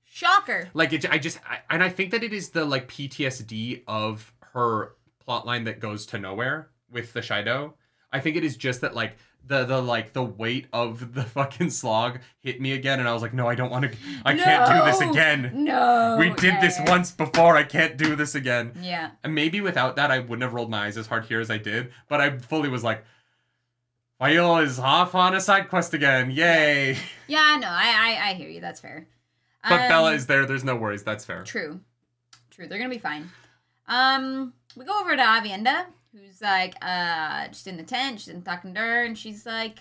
Shocker. 0.05 0.69
Like 0.75 0.93
it, 0.93 1.09
I 1.09 1.17
just, 1.17 1.39
I, 1.49 1.59
and 1.71 1.83
I 1.83 1.89
think 1.89 2.11
that 2.11 2.23
it 2.23 2.33
is 2.33 2.49
the 2.49 2.65
like 2.65 2.87
PTSD 2.87 3.81
of 3.87 4.31
her 4.53 4.93
plotline 5.27 5.65
that 5.65 5.79
goes 5.79 6.05
to 6.07 6.19
nowhere 6.19 6.69
with 6.91 7.13
the 7.13 7.21
Shaido. 7.21 7.73
I 8.11 8.19
think 8.19 8.37
it 8.37 8.43
is 8.43 8.55
just 8.55 8.81
that 8.81 8.93
like 8.93 9.17
the 9.45 9.65
the 9.65 9.81
like 9.81 10.13
the 10.13 10.23
weight 10.23 10.67
of 10.73 11.13
the 11.13 11.23
fucking 11.35 11.69
slog 11.69 12.19
hit 12.39 12.61
me 12.61 12.73
again, 12.73 12.99
and 12.99 13.07
I 13.07 13.13
was 13.13 13.21
like, 13.21 13.33
no, 13.33 13.47
I 13.47 13.55
don't 13.55 13.69
want 13.69 13.91
to. 13.91 13.97
I 14.25 14.35
can't 14.35 14.71
do 14.71 14.85
this 14.85 15.01
again. 15.01 15.51
No. 15.53 16.17
We 16.19 16.29
did 16.29 16.61
this 16.61 16.77
yeah. 16.79 16.89
once 16.89 17.11
before. 17.11 17.55
I 17.57 17.63
can't 17.63 17.97
do 17.97 18.15
this 18.15 18.35
again. 18.35 18.73
Yeah. 18.81 19.11
And 19.23 19.35
maybe 19.35 19.61
without 19.61 19.95
that, 19.97 20.11
I 20.11 20.19
wouldn't 20.19 20.41
have 20.43 20.53
rolled 20.53 20.69
my 20.69 20.85
eyes 20.85 20.97
as 20.97 21.07
hard 21.07 21.25
here 21.25 21.39
as 21.39 21.49
I 21.49 21.57
did. 21.57 21.91
But 22.07 22.21
I 22.21 22.37
fully 22.37 22.69
was 22.69 22.83
like, 22.83 23.03
Faile 24.19 24.57
is 24.59 24.79
off 24.79 25.15
on 25.15 25.35
a 25.35 25.41
side 25.41 25.69
quest 25.69 25.93
again. 25.93 26.31
Yay. 26.31 26.97
Yeah, 27.27 27.57
no, 27.59 27.67
I, 27.67 28.17
I, 28.21 28.29
I 28.29 28.33
hear 28.35 28.49
you. 28.49 28.61
That's 28.61 28.79
fair. 28.79 29.07
But 29.67 29.81
Um, 29.81 29.87
Bela 29.89 30.13
is 30.13 30.27
there. 30.27 30.45
There's 30.45 30.63
no 30.63 30.75
worries. 30.75 31.03
That's 31.03 31.25
fair. 31.25 31.43
True. 31.43 31.79
True. 32.51 32.67
They're 32.67 32.77
gonna 32.77 32.89
be 32.89 32.99
fine. 32.99 33.31
Um, 33.87 34.53
we 34.75 34.85
go 34.85 34.99
over 35.01 35.15
to 35.15 35.21
Avienda, 35.21 35.87
who's 36.13 36.41
like, 36.41 36.75
uh, 36.81 37.47
just 37.47 37.67
in 37.67 37.77
the 37.77 37.83
tent. 37.83 38.19
She's 38.21 38.29
in 38.33 38.41
talking 38.43 38.73
to 38.73 38.79
her, 38.79 39.03
and 39.03 39.17
she's 39.17 39.45
like, 39.45 39.79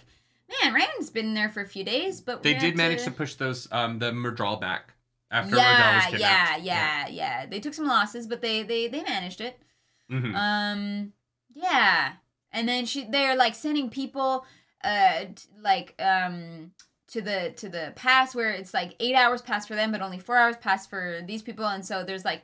"Man, 0.63 0.75
Rand's 0.75 1.11
been 1.11 1.35
there 1.35 1.49
for 1.49 1.61
a 1.61 1.69
few 1.69 1.85
days, 1.85 2.21
but 2.21 2.43
They 2.43 2.55
did 2.55 2.77
manage 2.77 3.05
to 3.05 3.11
push 3.11 3.35
those 3.35 3.69
um 3.73 3.99
the 3.99 4.11
Myrddraal 4.13 4.61
back 4.61 4.95
after 5.31 5.57
Myrddraal 5.57 5.59
was 5.59 5.61
yeah, 5.65 6.11
kidnapped. 6.11 6.21
yeah, 6.21 6.57
yeah, 6.57 7.07
yeah. 7.07 7.09
yeah. 7.09 7.47
They 7.47 7.61
took 7.61 7.75
some 7.75 7.87
losses, 7.87 8.27
but 8.27 8.41
they 8.43 8.63
they 8.63 8.89
they 8.89 9.03
managed 9.03 9.41
it. 9.41 9.59
Mhm. 10.11 10.35
Um, 10.35 11.13
yeah, 11.55 12.13
and 12.53 12.69
then 12.69 12.87
she 12.87 13.05
they're 13.05 13.37
like 13.37 13.55
sending 13.55 13.89
people, 13.91 14.45
uh, 14.85 15.25
t- 15.35 15.49
like 15.63 15.95
um 15.99 16.73
to 17.09 17.21
the 17.21 17.53
to 17.57 17.69
the 17.69 17.93
pass 17.95 18.35
where 18.35 18.51
it's 18.53 18.73
like 18.73 18.95
eight 19.01 19.15
hours 19.15 19.43
past 19.43 19.69
for 19.69 19.75
them, 19.75 19.93
but 19.93 20.01
only 20.01 20.19
four 20.19 20.37
hours 20.37 20.57
past 20.57 20.89
for 20.91 21.21
these 21.27 21.43
people, 21.43 21.67
and 21.67 21.85
so 21.85 22.05
there's 22.05 22.25
like 22.25 22.43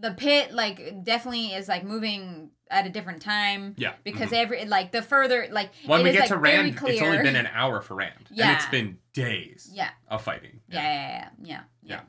the 0.00 0.10
pit 0.12 0.52
like 0.52 1.04
definitely 1.04 1.48
is 1.54 1.68
like 1.68 1.84
moving 1.84 2.50
at 2.70 2.86
a 2.86 2.90
different 2.90 3.22
time 3.22 3.74
Yeah. 3.78 3.94
because 4.04 4.30
mhm. 4.30 4.36
every 4.42 4.64
like 4.64 4.90
the 4.92 5.00
further 5.02 5.46
like 5.50 5.70
when 5.86 6.00
it 6.00 6.04
we 6.04 6.10
is, 6.10 6.16
get 6.16 6.28
to 6.28 6.36
Rand, 6.36 6.78
it's 6.82 7.02
only 7.02 7.18
been 7.18 7.36
an 7.36 7.46
hour 7.52 7.80
for 7.80 7.94
Rand. 7.94 8.26
And 8.28 8.38
Yeah. 8.38 8.56
it's 8.56 8.66
been 8.66 8.98
days 9.12 9.70
yeah 9.72 9.90
of 10.08 10.22
fighting. 10.22 10.60
yeah 10.68 10.82
yeah 10.82 11.28
yeah 11.42 11.60
yeah 11.82 12.00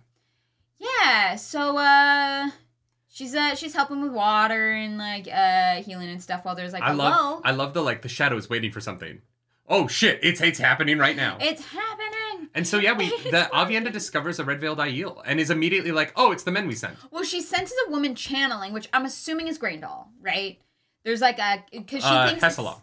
Yeah. 0.79 0.87
yeah 1.29 1.35
so 1.35 1.77
uh 1.77 2.49
she's 3.07 3.35
uh 3.35 3.55
she's 3.55 3.73
helping 3.73 4.01
with 4.01 4.11
water 4.11 4.71
and 4.71 4.97
like 4.97 5.27
uh 5.31 5.75
healing 5.83 6.09
and 6.09 6.21
stuff 6.21 6.43
while 6.43 6.55
there's 6.55 6.73
like 6.73 6.83
I 6.83 6.91
a 6.91 6.95
love. 6.95 7.41
I 7.45 7.51
love 7.51 7.73
the 7.73 7.81
like 7.81 8.01
the 8.01 8.09
shadows 8.09 8.49
waiting 8.49 8.71
for 8.71 8.81
something. 8.81 9.21
Oh 9.69 9.87
shit, 9.87 10.19
it's 10.23 10.39
it's 10.41 10.59
happening 10.59 10.97
right 10.97 11.15
now. 11.15 11.37
it's 11.41 11.63
happening 11.65 12.06
and 12.57 12.67
so 12.67 12.77
yeah, 12.79 12.93
we 12.93 13.07
the 13.31 13.49
Aviendha 13.53 13.91
discovers 13.93 14.39
a 14.39 14.43
red 14.43 14.59
veiled 14.59 14.79
Aiel 14.79 15.21
and 15.25 15.39
is 15.39 15.49
immediately 15.49 15.91
like, 15.93 16.11
oh, 16.17 16.31
it's 16.33 16.43
the 16.43 16.51
men 16.51 16.67
we 16.67 16.75
sent. 16.75 16.97
well 17.11 17.23
she 17.23 17.39
senses 17.41 17.77
a 17.87 17.91
woman 17.91 18.15
channeling 18.15 18.73
which 18.73 18.89
i'm 18.93 19.05
assuming 19.05 19.47
is 19.47 19.57
Graendal, 19.57 20.07
right 20.21 20.59
there's 21.05 21.21
like 21.21 21.39
a 21.39 21.63
because 21.71 22.03
she 22.03 22.09
Uh, 22.09 22.27
thinks 22.27 22.43
Hessalam. 22.43 22.81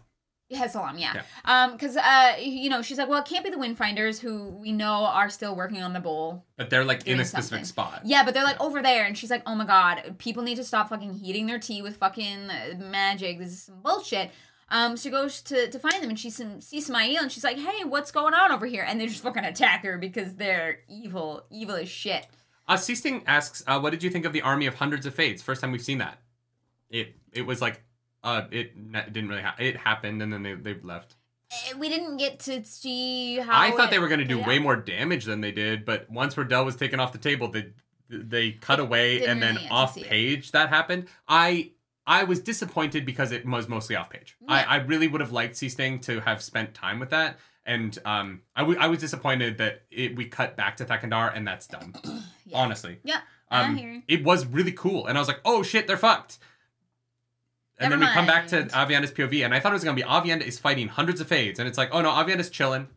Hessalam, 0.53 0.99
yeah. 0.99 1.13
Yeah. 1.15 1.23
Um, 1.45 1.71
because 1.73 1.97
uh, 1.97 2.35
you 2.39 2.69
know, 2.69 2.83
she's 2.83 2.99
like, 2.99 3.09
well, 3.09 3.19
it 3.19 3.25
can't 3.25 3.43
be 3.43 3.49
the 3.49 3.57
Windfinders 3.57 4.19
who 4.19 4.49
we 4.49 4.71
know 4.71 5.05
are 5.05 5.27
still 5.29 5.55
working 5.55 5.81
on 5.81 5.93
the 5.93 5.99
bowl. 5.99 6.45
But 6.55 6.69
they're 6.69 6.85
like 6.85 7.07
in 7.07 7.19
a 7.19 7.25
specific 7.25 7.65
something. 7.65 7.65
spot. 7.65 8.01
Yeah, 8.05 8.23
but 8.23 8.35
they're 8.35 8.43
like 8.43 8.61
over 8.61 8.81
there, 8.83 9.05
and 9.05 9.17
she's 9.17 9.31
like, 9.31 9.41
oh 9.47 9.55
my 9.55 9.65
god, 9.65 10.15
people 10.19 10.43
need 10.43 10.55
to 10.57 10.63
stop 10.63 10.89
fucking 10.89 11.13
heating 11.15 11.47
their 11.47 11.57
tea 11.57 11.81
with 11.81 11.97
fucking 11.97 12.47
magic. 12.77 13.39
This 13.39 13.49
is 13.53 13.63
some 13.63 13.81
bullshit. 13.81 14.29
Um, 14.69 14.97
she 14.97 15.09
goes 15.11 15.41
to, 15.43 15.69
to 15.69 15.77
find 15.79 16.01
them, 16.01 16.09
and 16.09 16.19
she 16.19 16.29
sees 16.31 16.89
Smail, 16.89 17.21
and 17.21 17.31
she's 17.31 17.43
like, 17.43 17.57
hey, 17.57 17.83
what's 17.83 18.11
going 18.11 18.33
on 18.33 18.51
over 18.51 18.65
here? 18.65 18.83
And 18.87 18.99
they 18.99 19.05
just 19.05 19.21
fucking 19.21 19.45
attack 19.45 19.83
her 19.85 19.97
because 19.97 20.35
they're 20.35 20.79
evil, 20.89 21.45
evil 21.51 21.75
as 21.75 21.87
shit. 21.87 22.25
Uh, 22.67 22.75
Seasting 22.77 23.21
asks, 23.27 23.63
uh, 23.67 23.79
"What 23.79 23.91
did 23.91 24.01
you 24.01 24.09
think 24.09 24.25
of 24.25 24.33
the 24.33 24.41
army 24.41 24.65
of 24.65 24.73
hundreds 24.73 25.05
of 25.05 25.13
fades? 25.13 25.43
First 25.43 25.61
time 25.61 25.71
we've 25.71 25.81
seen 25.83 25.99
that. 25.99 26.17
It 26.89 27.15
it 27.31 27.43
was 27.43 27.61
like, 27.61 27.83
uh, 28.23 28.43
it 28.49 28.73
didn't 29.13 29.29
really 29.29 29.43
ha- 29.43 29.55
it 29.59 29.77
happened 29.77 30.23
and 30.23 30.33
then 30.33 30.41
they 30.41 30.55
they 30.55 30.73
left. 30.81 31.15
Eh, 31.51 31.73
We 31.77 31.89
didn't 31.89 32.17
get 32.17 32.39
to 32.41 32.65
see 32.65 33.37
how. 33.37 33.51
I 33.61 33.69
thought 33.69 33.89
it 33.89 33.91
they 33.91 33.99
were 33.99 34.07
going 34.07 34.19
to 34.21 34.25
do 34.25 34.39
way 34.39 34.55
out. 34.55 34.63
more 34.63 34.75
damage 34.75 35.25
than 35.25 35.41
they 35.41 35.51
did, 35.51 35.85
but 35.85 36.09
once 36.09 36.35
Rodel 36.35 36.65
was 36.65 36.75
taken 36.75 36.99
off 36.99 37.11
the 37.11 37.19
table, 37.19 37.49
they 37.49 37.67
they 38.09 38.53
cut 38.53 38.79
away 38.79 39.27
and 39.27 39.43
then 39.43 39.55
really 39.57 39.67
off 39.69 39.93
see 39.93 40.01
it. 40.01 40.07
page 40.07 40.51
that 40.53 40.69
happened. 40.69 41.05
I 41.27 41.69
I 42.07 42.23
was 42.23 42.39
disappointed 42.39 43.05
because 43.05 43.31
it 43.31 43.45
was 43.47 43.67
mostly 43.67 43.95
off 43.95 44.09
page. 44.09 44.35
I, 44.47 44.59
Yeah. 44.59 44.65
I 44.69 44.75
really 44.77 45.07
would 45.07 45.21
have 45.21 45.31
liked 45.31 45.55
Seasting 45.55 45.99
to 46.01 46.19
have 46.21 46.41
spent 46.41 46.73
time 46.73 46.99
with 46.99 47.09
that. 47.09 47.39
And 47.65 47.97
um, 48.05 48.41
I, 48.55 48.61
w- 48.61 48.77
I 48.79 48.87
was 48.87 48.99
disappointed 48.99 49.57
that 49.57 49.81
it, 49.89 50.15
we 50.15 50.25
cut 50.25 50.55
back 50.55 50.77
to 50.77 50.85
Thakan'dar 50.85 51.31
and 51.35 51.47
that's 51.47 51.67
done. 51.67 51.93
Yeah. 52.47 52.59
Honestly, 52.59 52.99
Yeah, 53.03 53.21
um, 53.49 53.75
I 53.75 54.03
it 54.07 54.23
was 54.23 54.45
really 54.45 54.71
cool, 54.71 55.07
and 55.07 55.17
I 55.17 55.19
was 55.21 55.27
like, 55.27 55.39
"Oh 55.43 55.63
shit, 55.63 55.87
they're 55.87 55.97
fucked." 55.97 56.37
And 57.79 57.89
Never 57.89 57.99
then 57.99 58.07
we 58.07 58.13
come 58.13 58.27
back 58.27 58.45
to 58.49 58.57
mind. 58.59 58.71
Aviendha's 58.71 59.11
POV, 59.11 59.43
and 59.43 59.51
I 59.51 59.59
thought 59.59 59.71
it 59.71 59.73
was 59.73 59.83
gonna 59.83 59.95
be 59.95 60.03
Aviendha 60.03 60.43
is 60.43 60.59
fighting 60.59 60.87
hundreds 60.87 61.19
of 61.19 61.27
fades, 61.27 61.57
and 61.57 61.67
it's 61.67 61.75
like, 61.75 61.89
"Oh 61.91 62.01
no, 62.01 62.11
Aviendha's 62.11 62.51
chilling. 62.51 62.87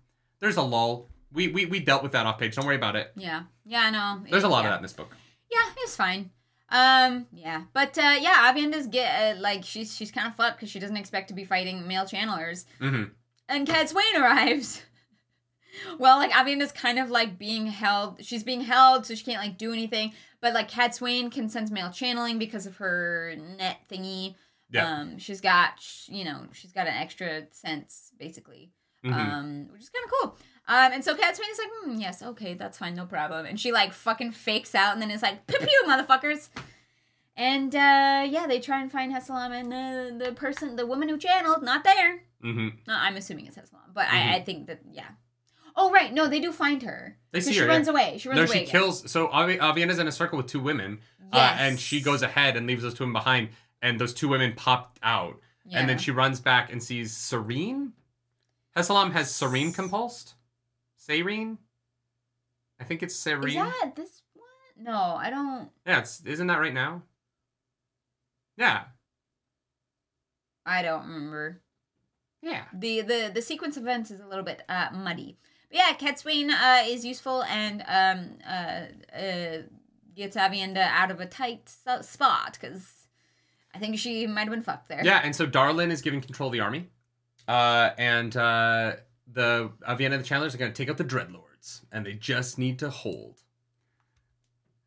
There's 0.40 0.58
a 0.58 0.62
lull. 0.62 1.08
We 1.32 1.48
we 1.48 1.64
we 1.64 1.80
dealt 1.80 2.02
with 2.02 2.12
that 2.12 2.26
off 2.26 2.38
page. 2.38 2.56
Don't 2.56 2.66
worry 2.66 2.76
about 2.76 2.94
it. 2.94 3.10
Yeah, 3.16 3.44
yeah, 3.64 3.84
I 3.84 3.90
know. 3.90 4.20
There's 4.30 4.44
a 4.44 4.48
lot 4.48 4.64
yeah. 4.64 4.68
of 4.68 4.72
that 4.72 4.76
in 4.76 4.82
this 4.82 4.92
book. 4.92 5.16
Yeah, 5.50 5.64
it's 5.78 5.96
fine. 5.96 6.30
Um, 6.70 7.26
yeah, 7.32 7.62
but 7.72 7.96
uh, 7.96 8.16
yeah, 8.20 8.52
Aviendha's 8.52 8.86
get 8.86 9.36
uh, 9.36 9.40
like 9.40 9.64
she's 9.64 9.96
she's 9.96 10.10
kind 10.10 10.26
of 10.26 10.34
fucked 10.34 10.58
because 10.58 10.70
she 10.70 10.78
doesn't 10.78 10.96
expect 10.96 11.28
to 11.28 11.34
be 11.34 11.44
fighting 11.44 11.88
male 11.88 12.04
channelers, 12.04 12.66
hmm 12.78 13.04
and 13.48 13.66
Cadsuane 13.66 14.18
arrives. 14.20 14.82
well, 15.98 16.18
like 16.18 16.30
Aviendha's 16.32 16.72
kind 16.72 16.98
of 16.98 17.10
like 17.10 17.38
being 17.38 17.68
held. 17.68 18.22
She's 18.24 18.44
being 18.44 18.60
held, 18.60 19.06
so 19.06 19.14
she 19.14 19.24
can't 19.24 19.42
like 19.42 19.56
do 19.56 19.72
anything. 19.72 20.12
But 20.40 20.52
like 20.52 20.70
Cadsuane 20.70 21.32
can 21.32 21.48
sense 21.48 21.70
male 21.70 21.90
channeling 21.90 22.38
because 22.38 22.66
of 22.66 22.76
her 22.76 23.34
net 23.56 23.78
thingy. 23.90 24.34
Yeah. 24.70 25.00
Um, 25.00 25.18
she's 25.18 25.40
got 25.40 25.82
you 26.06 26.24
know 26.24 26.42
she's 26.52 26.72
got 26.72 26.86
an 26.86 26.94
extra 26.94 27.46
sense 27.52 28.12
basically 28.18 28.72
hmm 29.02 29.12
um, 29.12 29.68
which 29.72 29.82
is 29.82 29.88
kind 29.90 30.04
of 30.04 30.10
cool. 30.10 30.36
Um, 30.68 30.92
and 30.92 31.02
so 31.02 31.14
Cadsuane 31.14 31.50
is 31.50 31.58
like, 31.58 31.70
hmm, 31.82 31.94
yes, 31.98 32.22
okay, 32.22 32.52
that's 32.54 32.76
fine, 32.78 32.94
no 32.94 33.06
problem. 33.06 33.46
And 33.46 33.58
she 33.58 33.72
like 33.72 33.92
fucking 33.94 34.32
fakes 34.32 34.74
out, 34.74 34.92
and 34.92 35.00
then 35.00 35.10
it's 35.10 35.22
like, 35.22 35.46
pew 35.46 35.58
pew, 35.58 35.82
motherfuckers. 35.88 36.50
And 37.36 37.74
uh, 37.74 38.26
yeah, 38.28 38.46
they 38.46 38.60
try 38.60 38.80
and 38.82 38.90
find 38.92 39.12
Hessalam, 39.12 39.50
and 39.52 39.72
the 39.72 40.26
the 40.26 40.32
person, 40.32 40.76
the 40.76 40.86
woman 40.86 41.08
who 41.08 41.16
channeled, 41.16 41.62
not 41.62 41.84
there. 41.84 42.20
hmm 42.42 42.68
No, 42.86 42.94
I'm 42.94 43.16
assuming 43.16 43.46
it's 43.46 43.56
Hessalam, 43.56 43.94
but 43.94 44.06
Mhm. 44.08 44.12
I, 44.32 44.36
I 44.36 44.40
think 44.42 44.66
that 44.66 44.80
yeah. 44.92 45.08
Oh 45.76 45.90
right, 45.92 46.12
no, 46.12 46.26
they 46.26 46.40
do 46.40 46.50
find 46.52 46.82
her. 46.82 47.16
They 47.30 47.40
see 47.40 47.52
she 47.52 47.60
her, 47.60 47.66
runs 47.68 47.86
yeah. 47.86 47.92
away. 47.92 48.18
She 48.18 48.28
runs 48.28 48.36
No, 48.38 48.42
away. 48.44 48.52
she 48.52 48.58
again. 48.64 48.70
kills. 48.72 49.10
So 49.10 49.28
Avi- 49.28 49.58
Aviendha's 49.58 50.00
in 50.00 50.08
a 50.08 50.12
circle 50.12 50.36
with 50.36 50.48
two 50.48 50.60
women, 50.60 50.98
Yes. 51.32 51.58
uh, 51.60 51.62
and 51.62 51.78
she 51.80 52.00
goes 52.00 52.22
ahead 52.22 52.56
and 52.56 52.66
leaves 52.66 52.82
those 52.82 52.94
two 52.94 53.04
women 53.04 53.12
behind, 53.14 53.50
and 53.80 54.00
those 54.00 54.12
two 54.12 54.28
women 54.28 54.54
popped 54.54 54.98
out, 55.04 55.40
Yeah. 55.64 55.78
and 55.78 55.88
then 55.88 55.98
she 55.98 56.10
runs 56.10 56.40
back 56.40 56.72
and 56.72 56.82
sees 56.82 57.14
Sarene. 57.14 57.92
Hessalam 58.76 59.12
has 59.12 59.28
Sarene 59.30 59.72
compulsed. 59.74 60.34
Sarene. 61.08 61.58
I 62.80 62.84
think 62.84 63.02
it's 63.02 63.14
Is 63.14 63.24
Sarene. 63.32 63.54
that 63.54 63.96
this 63.96 64.22
one? 64.34 64.84
No, 64.84 64.92
I 65.18 65.30
don't. 65.30 65.70
Yeah, 65.86 66.00
it's, 66.00 66.22
isn't 66.24 66.46
that 66.46 66.60
right 66.60 66.74
now? 66.74 67.02
Yeah, 68.56 68.84
I 70.66 70.82
don't 70.82 71.06
remember. 71.06 71.62
yeah. 72.42 72.64
the 72.72 73.00
the 73.02 73.30
the 73.34 73.42
sequence 73.42 73.76
of 73.76 73.84
events 73.84 74.10
is 74.10 74.20
a 74.20 74.26
little 74.26 74.44
bit 74.44 74.62
uh, 74.68 74.88
muddy. 74.92 75.38
But 75.70 75.78
yeah, 75.78 75.92
Cadsuane 75.94 76.50
uh, 76.50 76.84
is 76.86 77.04
useful 77.04 77.42
and 77.44 77.82
um, 77.86 78.38
uh, 78.46 79.16
uh, 79.16 79.62
gets 80.16 80.36
Aviendha 80.36 80.78
out 80.78 81.10
of 81.10 81.20
a 81.20 81.26
tight 81.26 81.68
spot 82.00 82.58
because 82.60 83.06
I 83.74 83.78
think 83.78 83.98
she 83.98 84.26
might 84.26 84.42
have 84.42 84.50
been 84.50 84.62
fucked 84.62 84.88
there. 84.88 85.02
Yeah, 85.04 85.20
and 85.22 85.34
so 85.36 85.46
Darlin 85.46 85.90
is 85.90 86.00
giving 86.02 86.20
control 86.20 86.48
of 86.48 86.52
the 86.52 86.60
army, 86.60 86.88
uh, 87.46 87.90
and 87.98 88.36
uh, 88.36 88.94
the 89.30 89.70
Aviendha 89.88 90.12
and 90.14 90.20
the 90.24 90.26
Chandlers 90.26 90.54
are 90.54 90.58
going 90.58 90.72
to 90.72 90.76
take 90.76 90.88
out 90.90 90.96
the 90.96 91.04
Dreadlords, 91.04 91.82
and 91.92 92.04
they 92.06 92.14
just 92.14 92.58
need 92.58 92.78
to 92.80 92.90
hold. 92.90 93.40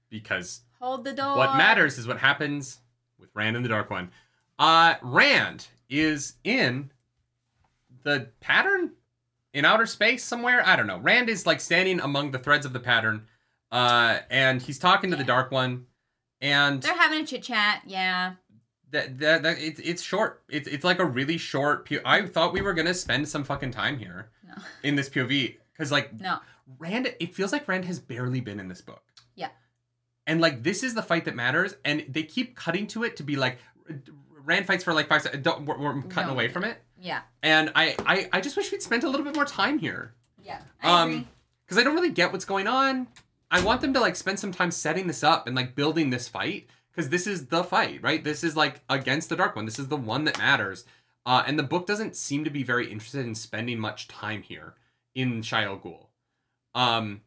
Because 0.10 0.62
Hold 0.80 1.04
the 1.06 1.14
door. 1.14 1.38
what 1.38 1.56
matters 1.56 1.98
is 1.98 2.08
what 2.08 2.18
happens 2.18 2.80
with 3.20 3.30
Rand 3.34 3.56
and 3.56 3.64
the 3.64 3.70
Dark 3.70 3.90
One. 3.90 4.12
Uh, 4.60 4.96
Rand 5.02 5.68
is 5.90 6.34
in 6.44 6.92
the 8.04 8.30
pattern 8.40 8.92
in 9.54 9.64
outer 9.66 9.86
space 9.86 10.24
somewhere. 10.24 10.62
I 10.66 10.76
don't 10.76 10.88
know. 10.88 10.98
Rand 11.00 11.30
is 11.30 11.46
like 11.46 11.62
standing 11.62 12.00
among 12.00 12.32
the 12.32 12.40
threads 12.40 12.66
of 12.66 12.74
the 12.74 12.80
pattern, 12.80 13.28
uh, 13.72 14.20
and 14.30 14.62
he's 14.62 14.80
talking 14.80 15.12
to 15.12 15.16
the 15.18 15.24
Dark 15.24 15.52
One, 15.52 15.86
and 16.42 16.82
They're 16.82 16.96
having 16.98 17.22
a 17.22 17.26
chit 17.26 17.44
chat. 17.44 17.84
Yeah. 17.86 18.34
That 18.92 19.20
that, 19.20 19.44
that 19.44 19.58
it's 19.60 19.80
it's 19.82 20.02
short. 20.02 20.44
It's 20.50 20.68
it's 20.68 20.84
like 20.84 21.00
a 21.00 21.06
really 21.06 21.38
short. 21.38 21.86
P- 21.86 22.00
I 22.06 22.26
thought 22.26 22.54
we 22.54 22.62
were 22.62 22.74
gonna 22.74 22.94
spend 22.94 23.28
some 23.28 23.44
fucking 23.44 23.72
time 23.72 23.98
here 24.00 24.30
No. 24.48 24.56
in 24.84 24.96
this 24.96 25.10
POV 25.10 25.58
because 25.74 25.92
like 25.92 26.20
No. 26.20 26.40
Rand, 26.78 27.14
it 27.20 27.34
feels 27.36 27.52
like 27.52 27.68
Rand 27.68 27.86
has 27.86 28.00
barely 28.00 28.40
been 28.42 28.60
in 28.60 28.68
this 28.70 28.82
book. 28.82 29.04
Yeah. 29.36 29.50
And 30.28 30.40
like 30.40 30.64
this 30.64 30.84
is 30.84 30.94
the 30.94 31.02
fight 31.04 31.26
that 31.26 31.36
matters, 31.36 31.76
and 31.84 32.06
they 32.08 32.24
keep 32.24 32.56
cutting 32.56 32.88
to 32.88 33.04
it 33.04 33.16
to 33.18 33.24
be 33.24 33.36
like, 33.36 33.58
Rand 34.44 34.66
fights 34.68 34.84
for 34.84 34.94
like 34.94 35.08
five 35.08 35.22
seconds. 35.22 35.44
Don't, 35.44 35.66
we're, 35.66 35.78
we're 35.78 36.02
cutting 36.04 36.28
No. 36.28 36.34
away 36.34 36.48
from 36.48 36.64
it, 36.64 36.82
Yeah. 37.00 37.22
and 37.44 37.72
I, 37.76 37.96
I 38.06 38.30
I 38.34 38.42
just 38.42 38.56
wish 38.58 38.72
we'd 38.72 38.82
spent 38.82 39.04
a 39.04 39.10
little 39.10 39.26
bit 39.26 39.36
more 39.36 39.46
time 39.46 39.78
here 39.80 40.14
Yeah. 40.44 40.62
I 40.82 41.02
Um, 41.04 41.28
because 41.66 41.78
I 41.78 41.84
don't 41.84 41.94
really 41.96 42.10
get 42.12 42.32
what's 42.32 42.46
going 42.46 42.68
on. 42.68 43.08
I 43.50 43.62
want 43.62 43.82
them 43.82 43.94
to 43.94 44.00
like 44.00 44.16
spend 44.16 44.40
some 44.40 44.52
time 44.52 44.72
setting 44.72 45.08
this 45.08 45.24
up 45.24 45.46
and 45.48 45.56
like 45.56 45.76
building 45.76 46.10
this 46.10 46.28
fight 46.28 46.68
because 46.92 47.10
this 47.10 47.28
is 47.28 47.48
the 47.48 47.64
fight, 47.64 48.02
right? 48.02 48.24
This 48.24 48.44
is 48.44 48.56
like 48.56 48.82
against 48.90 49.30
the 49.30 49.36
Dark 49.36 49.56
One. 49.56 49.66
This 49.66 49.80
is 49.80 49.88
the 49.88 49.98
one 49.98 50.26
that 50.26 50.38
matters. 50.38 50.86
Uh, 51.26 51.44
and 51.46 51.58
the 51.58 51.64
book 51.64 51.86
doesn't 51.86 52.16
seem 52.16 52.44
to 52.44 52.50
be 52.50 52.64
very 52.64 52.92
interested 52.92 53.26
in 53.26 53.36
spending 53.36 53.80
much 53.80 54.08
time 54.08 54.42
here 54.42 54.74
in 55.14 55.42
Shayol 55.42 55.82
Ghul. 55.82 56.08
Um, 56.74 57.22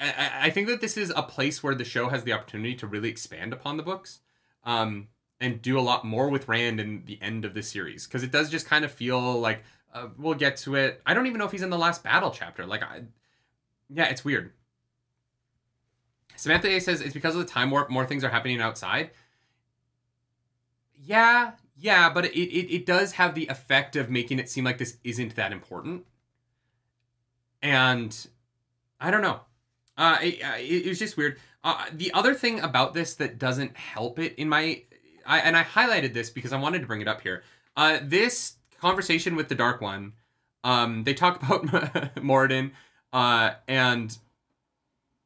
I- 0.00 0.46
I, 0.46 0.50
think 0.50 0.66
that 0.68 0.80
this 0.80 0.96
is 0.96 1.12
a 1.14 1.22
place 1.22 1.62
where 1.62 1.74
the 1.74 1.84
show 1.84 2.08
has 2.08 2.24
the 2.24 2.32
opportunity 2.32 2.74
to 2.76 2.86
really 2.86 3.10
expand 3.10 3.52
upon 3.52 3.76
the 3.76 3.82
books, 3.82 4.20
um, 4.64 5.08
and 5.38 5.62
do 5.62 5.78
a 5.78 5.80
lot 5.80 6.04
more 6.04 6.28
with 6.28 6.48
Rand 6.48 6.80
in 6.80 7.04
the 7.04 7.18
end 7.22 7.44
of 7.44 7.54
the 7.54 7.62
series 7.62 8.06
because 8.06 8.22
it 8.22 8.30
does 8.30 8.50
just 8.50 8.66
kind 8.66 8.84
of 8.84 8.92
feel 8.92 9.38
like 9.40 9.62
uh, 9.94 10.08
we'll 10.18 10.34
get 10.34 10.56
to 10.58 10.74
it. 10.74 11.00
I 11.06 11.14
don't 11.14 11.26
even 11.26 11.38
know 11.38 11.44
if 11.44 11.52
he's 11.52 11.62
in 11.62 11.70
the 11.70 11.78
last 11.78 12.02
battle 12.02 12.30
chapter. 12.30 12.66
Like, 12.66 12.82
I, 12.82 13.02
yeah, 13.88 14.06
it's 14.06 14.24
weird. 14.24 14.52
Samantha 16.40 16.68
A 16.68 16.80
says 16.80 17.02
it's 17.02 17.12
because 17.12 17.34
of 17.34 17.42
the 17.42 17.46
time 17.46 17.70
warp. 17.70 17.90
More 17.90 18.06
things 18.06 18.24
are 18.24 18.30
happening 18.30 18.62
outside. 18.62 19.10
Yeah, 21.04 21.52
yeah, 21.76 22.08
but 22.08 22.24
it, 22.24 22.34
it 22.34 22.74
it 22.74 22.86
does 22.86 23.12
have 23.12 23.34
the 23.34 23.46
effect 23.48 23.94
of 23.94 24.08
making 24.08 24.38
it 24.38 24.48
seem 24.48 24.64
like 24.64 24.78
this 24.78 24.96
isn't 25.04 25.36
that 25.36 25.52
important. 25.52 26.06
And 27.60 28.16
I 28.98 29.10
don't 29.10 29.20
know. 29.20 29.40
Uh, 29.98 30.16
it, 30.22 30.42
uh, 30.42 30.56
it, 30.56 30.86
it 30.86 30.88
was 30.88 30.98
just 30.98 31.18
weird. 31.18 31.38
Uh, 31.62 31.84
the 31.92 32.10
other 32.14 32.32
thing 32.32 32.60
about 32.60 32.94
this 32.94 33.16
that 33.16 33.38
doesn't 33.38 33.76
help 33.76 34.18
it 34.18 34.34
in 34.36 34.48
my, 34.48 34.82
I, 35.26 35.40
and 35.40 35.54
I 35.54 35.62
highlighted 35.62 36.14
this 36.14 36.30
because 36.30 36.54
I 36.54 36.58
wanted 36.58 36.80
to 36.80 36.86
bring 36.86 37.02
it 37.02 37.08
up 37.08 37.20
here. 37.20 37.42
Uh, 37.76 37.98
this 38.02 38.54
conversation 38.80 39.36
with 39.36 39.50
the 39.50 39.54
Dark 39.54 39.82
One, 39.82 40.14
um, 40.64 41.04
they 41.04 41.12
talk 41.12 41.42
about 41.42 41.66
Moridin, 42.16 42.70
uh, 43.12 43.50
and 43.68 44.16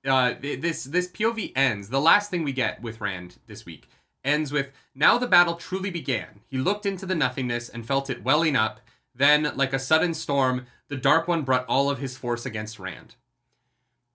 uh, 0.04 0.34
this 0.40 0.84
this 0.84 1.08
POV 1.08 1.52
ends. 1.56 1.88
The 1.88 2.00
last 2.00 2.30
thing 2.30 2.44
we 2.44 2.52
get 2.52 2.82
with 2.82 3.00
Rand 3.00 3.38
this 3.46 3.64
week 3.64 3.88
ends 4.24 4.52
with 4.52 4.70
now 4.94 5.18
the 5.18 5.26
battle 5.26 5.54
truly 5.54 5.90
began. 5.90 6.40
He 6.48 6.58
looked 6.58 6.86
into 6.86 7.06
the 7.06 7.14
nothingness 7.14 7.68
and 7.68 7.86
felt 7.86 8.10
it 8.10 8.24
welling 8.24 8.56
up. 8.56 8.80
Then, 9.14 9.52
like 9.54 9.72
a 9.72 9.78
sudden 9.78 10.12
storm, 10.12 10.66
the 10.88 10.96
Dark 10.96 11.28
One 11.28 11.42
brought 11.42 11.66
all 11.66 11.88
of 11.88 11.98
his 11.98 12.16
force 12.16 12.44
against 12.44 12.78
Rand. 12.78 13.14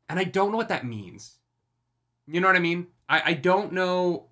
And 0.10 0.20
I 0.20 0.26
don't 0.26 0.52
know 0.52 0.58
what 0.58 0.70
that 0.70 0.86
means. 0.86 1.38
You 2.28 2.42
know 2.42 2.48
what 2.48 2.56
I 2.56 2.60
mean? 2.60 2.88
I, 3.08 3.22
I 3.28 3.34
don't 3.34 3.72
know. 3.72 4.26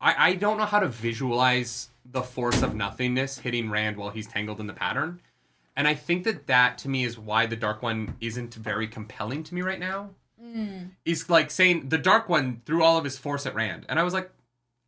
I, 0.00 0.30
I 0.30 0.34
don't 0.34 0.56
know 0.56 0.66
how 0.66 0.80
to 0.80 0.88
visualize 0.88 1.88
the 2.04 2.22
force 2.22 2.62
of 2.62 2.74
nothingness 2.74 3.38
hitting 3.38 3.70
Rand 3.70 3.96
while 3.96 4.10
he's 4.10 4.26
tangled 4.26 4.60
in 4.60 4.66
the 4.66 4.72
pattern. 4.72 5.20
And 5.76 5.88
I 5.88 5.94
think 5.94 6.24
that 6.24 6.46
that 6.46 6.78
to 6.78 6.88
me 6.88 7.04
is 7.04 7.18
why 7.18 7.46
the 7.46 7.56
Dark 7.56 7.82
One 7.82 8.16
isn't 8.20 8.54
very 8.54 8.86
compelling 8.86 9.42
to 9.44 9.54
me 9.54 9.62
right 9.62 9.80
now. 9.80 10.10
Mm. 10.42 10.90
Is 11.04 11.30
like 11.30 11.50
saying 11.50 11.88
the 11.88 11.98
Dark 11.98 12.28
One 12.28 12.62
threw 12.66 12.82
all 12.82 12.98
of 12.98 13.04
his 13.04 13.16
force 13.16 13.46
at 13.46 13.54
Rand, 13.54 13.86
and 13.88 13.98
I 13.98 14.02
was 14.02 14.12
like, 14.12 14.30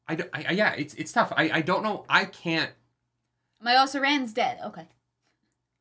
"I, 0.09 0.19
I, 0.33 0.53
yeah, 0.53 0.73
it's 0.75 0.95
it's 0.95 1.13
tough. 1.13 1.33
I, 1.37 1.51
I 1.51 1.61
don't 1.63 1.83
know. 1.83 2.05
I 2.09 2.25
can't. 2.25 2.73
My 3.61 3.77
also 3.77 4.01
Rand's 4.01 4.33
dead. 4.33 4.59
Okay. 4.65 4.87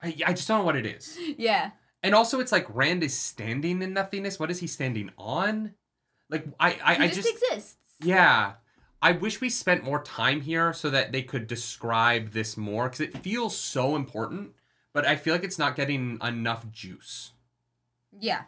I, 0.01 0.15
I 0.27 0.33
just 0.33 0.47
don't 0.47 0.59
know 0.59 0.65
what 0.65 0.75
it 0.75 0.85
is. 0.85 1.17
Yeah. 1.37 1.71
And 2.03 2.13
also, 2.13 2.39
it's 2.39 2.51
like 2.51 2.67
Rand 2.73 3.01
is 3.03 3.17
standing 3.17 3.81
in 3.81 3.93
nothingness. 3.93 4.39
What 4.39 4.51
is 4.51 4.59
he 4.59 4.67
standing 4.67 5.09
on? 5.17 5.73
Like 6.29 6.45
I 6.59 6.77
I, 6.83 6.95
I 7.03 7.07
just, 7.07 7.23
just 7.23 7.29
exists. 7.43 7.77
yeah. 8.01 8.53
I 9.01 9.11
wish 9.11 9.41
we 9.41 9.49
spent 9.49 9.83
more 9.83 10.01
time 10.01 10.41
here 10.41 10.73
so 10.73 10.89
that 10.89 11.11
they 11.11 11.21
could 11.21 11.47
describe 11.47 12.31
this 12.31 12.57
more 12.57 12.85
because 12.85 13.01
it 13.01 13.17
feels 13.17 13.55
so 13.55 13.95
important, 13.95 14.53
but 14.93 15.05
I 15.05 15.15
feel 15.15 15.33
like 15.33 15.43
it's 15.43 15.59
not 15.59 15.75
getting 15.75 16.17
enough 16.23 16.71
juice. 16.71 17.31
Yeah. 18.19 18.43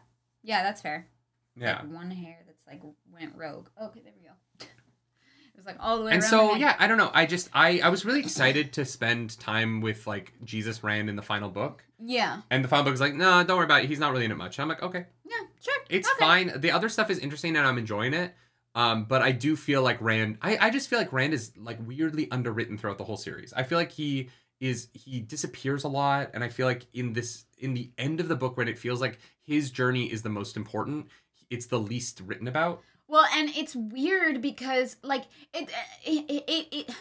Yeah, 0.47 0.63
that's 0.63 0.81
fair. 0.81 1.07
Yeah. 1.55 1.79
Like 1.81 1.91
one 1.93 2.09
hair 2.11 2.37
that's 2.47 2.65
like 2.65 2.81
went 3.11 3.33
rogue. 3.35 3.67
Okay, 3.81 4.01
there 4.03 4.13
we 4.17 4.23
go. 4.27 4.33
it 4.61 5.57
was 5.57 5.65
like 5.65 5.75
all 5.79 5.97
the 5.97 6.05
way 6.05 6.11
and 6.13 6.21
around. 6.21 6.29
so 6.29 6.55
yeah 6.55 6.75
i 6.79 6.87
don't 6.87 6.99
know 6.99 7.09
i 7.15 7.25
just 7.25 7.49
i 7.51 7.79
i 7.83 7.89
was 7.89 8.05
really 8.05 8.19
excited 8.19 8.73
to 8.73 8.85
spend 8.85 9.39
time 9.39 9.81
with 9.81 10.05
like 10.05 10.31
jesus 10.43 10.83
rand 10.83 11.09
in 11.09 11.15
the 11.15 11.21
final 11.23 11.49
book 11.49 11.83
Yeah. 11.99 12.41
and 12.51 12.63
the 12.63 12.67
final 12.67 12.85
book 12.85 12.93
is 12.93 13.01
like 13.01 13.15
no 13.15 13.43
don't 13.43 13.57
worry 13.57 13.65
about 13.65 13.81
it 13.83 13.87
he's 13.89 13.97
not 13.99 14.11
really 14.11 14.25
in 14.25 14.31
it 14.31 14.37
much 14.37 14.59
and 14.59 14.63
i'm 14.63 14.69
like 14.69 14.83
okay 14.83 15.07
Yeah, 15.25 15.35
sure. 15.59 15.73
it's 15.89 16.07
okay. 16.11 16.19
fine 16.19 16.51
the 16.61 16.69
other 16.69 16.89
stuff 16.89 17.09
is 17.09 17.17
interesting 17.17 17.55
and 17.55 17.65
i'm 17.65 17.79
enjoying 17.79 18.13
it 18.13 18.35
um 18.75 19.05
but 19.05 19.23
i 19.23 19.31
do 19.31 19.55
feel 19.55 19.81
like 19.81 19.99
rand 19.99 20.37
i 20.43 20.57
i 20.61 20.69
just 20.69 20.89
feel 20.91 20.99
like 20.99 21.11
rand 21.11 21.33
is 21.33 21.51
like 21.57 21.79
weirdly 21.87 22.29
underwritten 22.29 22.77
throughout 22.77 22.99
the 22.99 23.03
whole 23.05 23.17
series 23.17 23.51
i 23.57 23.63
feel 23.63 23.79
like 23.79 23.91
he 23.91 24.29
is 24.59 24.89
he 24.93 25.19
disappears 25.21 25.83
a 25.85 25.87
lot 25.87 26.29
and 26.35 26.43
i 26.43 26.49
feel 26.49 26.67
like 26.67 26.85
in 26.93 27.13
this 27.13 27.45
in 27.57 27.73
the 27.73 27.89
end 27.97 28.19
of 28.19 28.27
the 28.27 28.35
book 28.35 28.57
when 28.57 28.67
it 28.67 28.77
feels 28.77 29.01
like 29.01 29.17
his 29.47 29.71
journey 29.71 30.11
is 30.11 30.21
the 30.21 30.29
most 30.29 30.55
important 30.55 31.07
it's 31.49 31.65
the 31.67 31.79
least 31.79 32.21
written 32.25 32.47
about 32.47 32.83
Well, 33.07 33.25
and 33.33 33.49
it's 33.55 33.75
weird 33.75 34.41
because 34.41 34.97
like 35.01 35.23
it 35.53 35.69
it, 36.05 36.25
it 36.29 36.43
it 36.47 36.67
it 36.71 36.95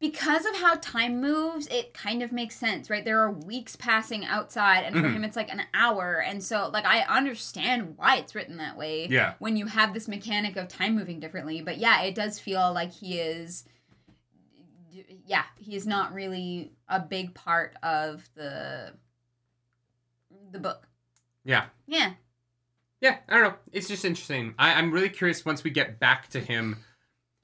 because 0.00 0.44
of 0.46 0.56
how 0.56 0.74
time 0.76 1.20
moves, 1.20 1.68
it 1.68 1.94
kind 1.94 2.24
of 2.24 2.32
makes 2.32 2.56
sense, 2.56 2.90
right? 2.90 3.04
There 3.04 3.20
are 3.20 3.30
weeks 3.30 3.76
passing 3.76 4.24
outside 4.24 4.82
and 4.82 4.96
for 4.96 5.02
Mhm. 5.02 5.12
him 5.12 5.24
it's 5.24 5.36
like 5.36 5.52
an 5.52 5.62
hour. 5.74 6.20
And 6.20 6.42
so 6.42 6.70
like 6.72 6.84
I 6.84 7.02
understand 7.02 7.96
why 7.98 8.16
it's 8.16 8.34
written 8.34 8.56
that 8.56 8.76
way. 8.76 9.06
Yeah. 9.06 9.34
When 9.38 9.56
you 9.56 9.66
have 9.66 9.94
this 9.94 10.08
mechanic 10.08 10.56
of 10.56 10.66
time 10.66 10.96
moving 10.96 11.20
differently, 11.20 11.60
but 11.60 11.78
yeah, 11.78 12.02
it 12.02 12.16
does 12.16 12.40
feel 12.40 12.72
like 12.72 12.90
he 12.92 13.18
is 13.20 13.64
yeah, 15.26 15.44
he 15.58 15.76
is 15.76 15.86
not 15.86 16.12
really 16.12 16.72
a 16.88 16.98
big 16.98 17.34
part 17.34 17.76
of 17.82 18.28
the 18.34 18.94
the 20.50 20.58
book. 20.58 20.88
Yeah 21.44 21.64
Yeah. 21.86 22.12
Yeah, 23.00 23.16
I 23.28 23.34
don't 23.34 23.42
know. 23.42 23.54
It's 23.72 23.88
just 23.88 24.04
interesting. 24.04 24.54
I, 24.60 24.74
I'm 24.74 24.92
really 24.92 25.08
curious 25.08 25.44
once 25.44 25.64
we 25.64 25.70
get 25.70 25.98
back 25.98 26.28
to 26.30 26.38
him. 26.40 26.76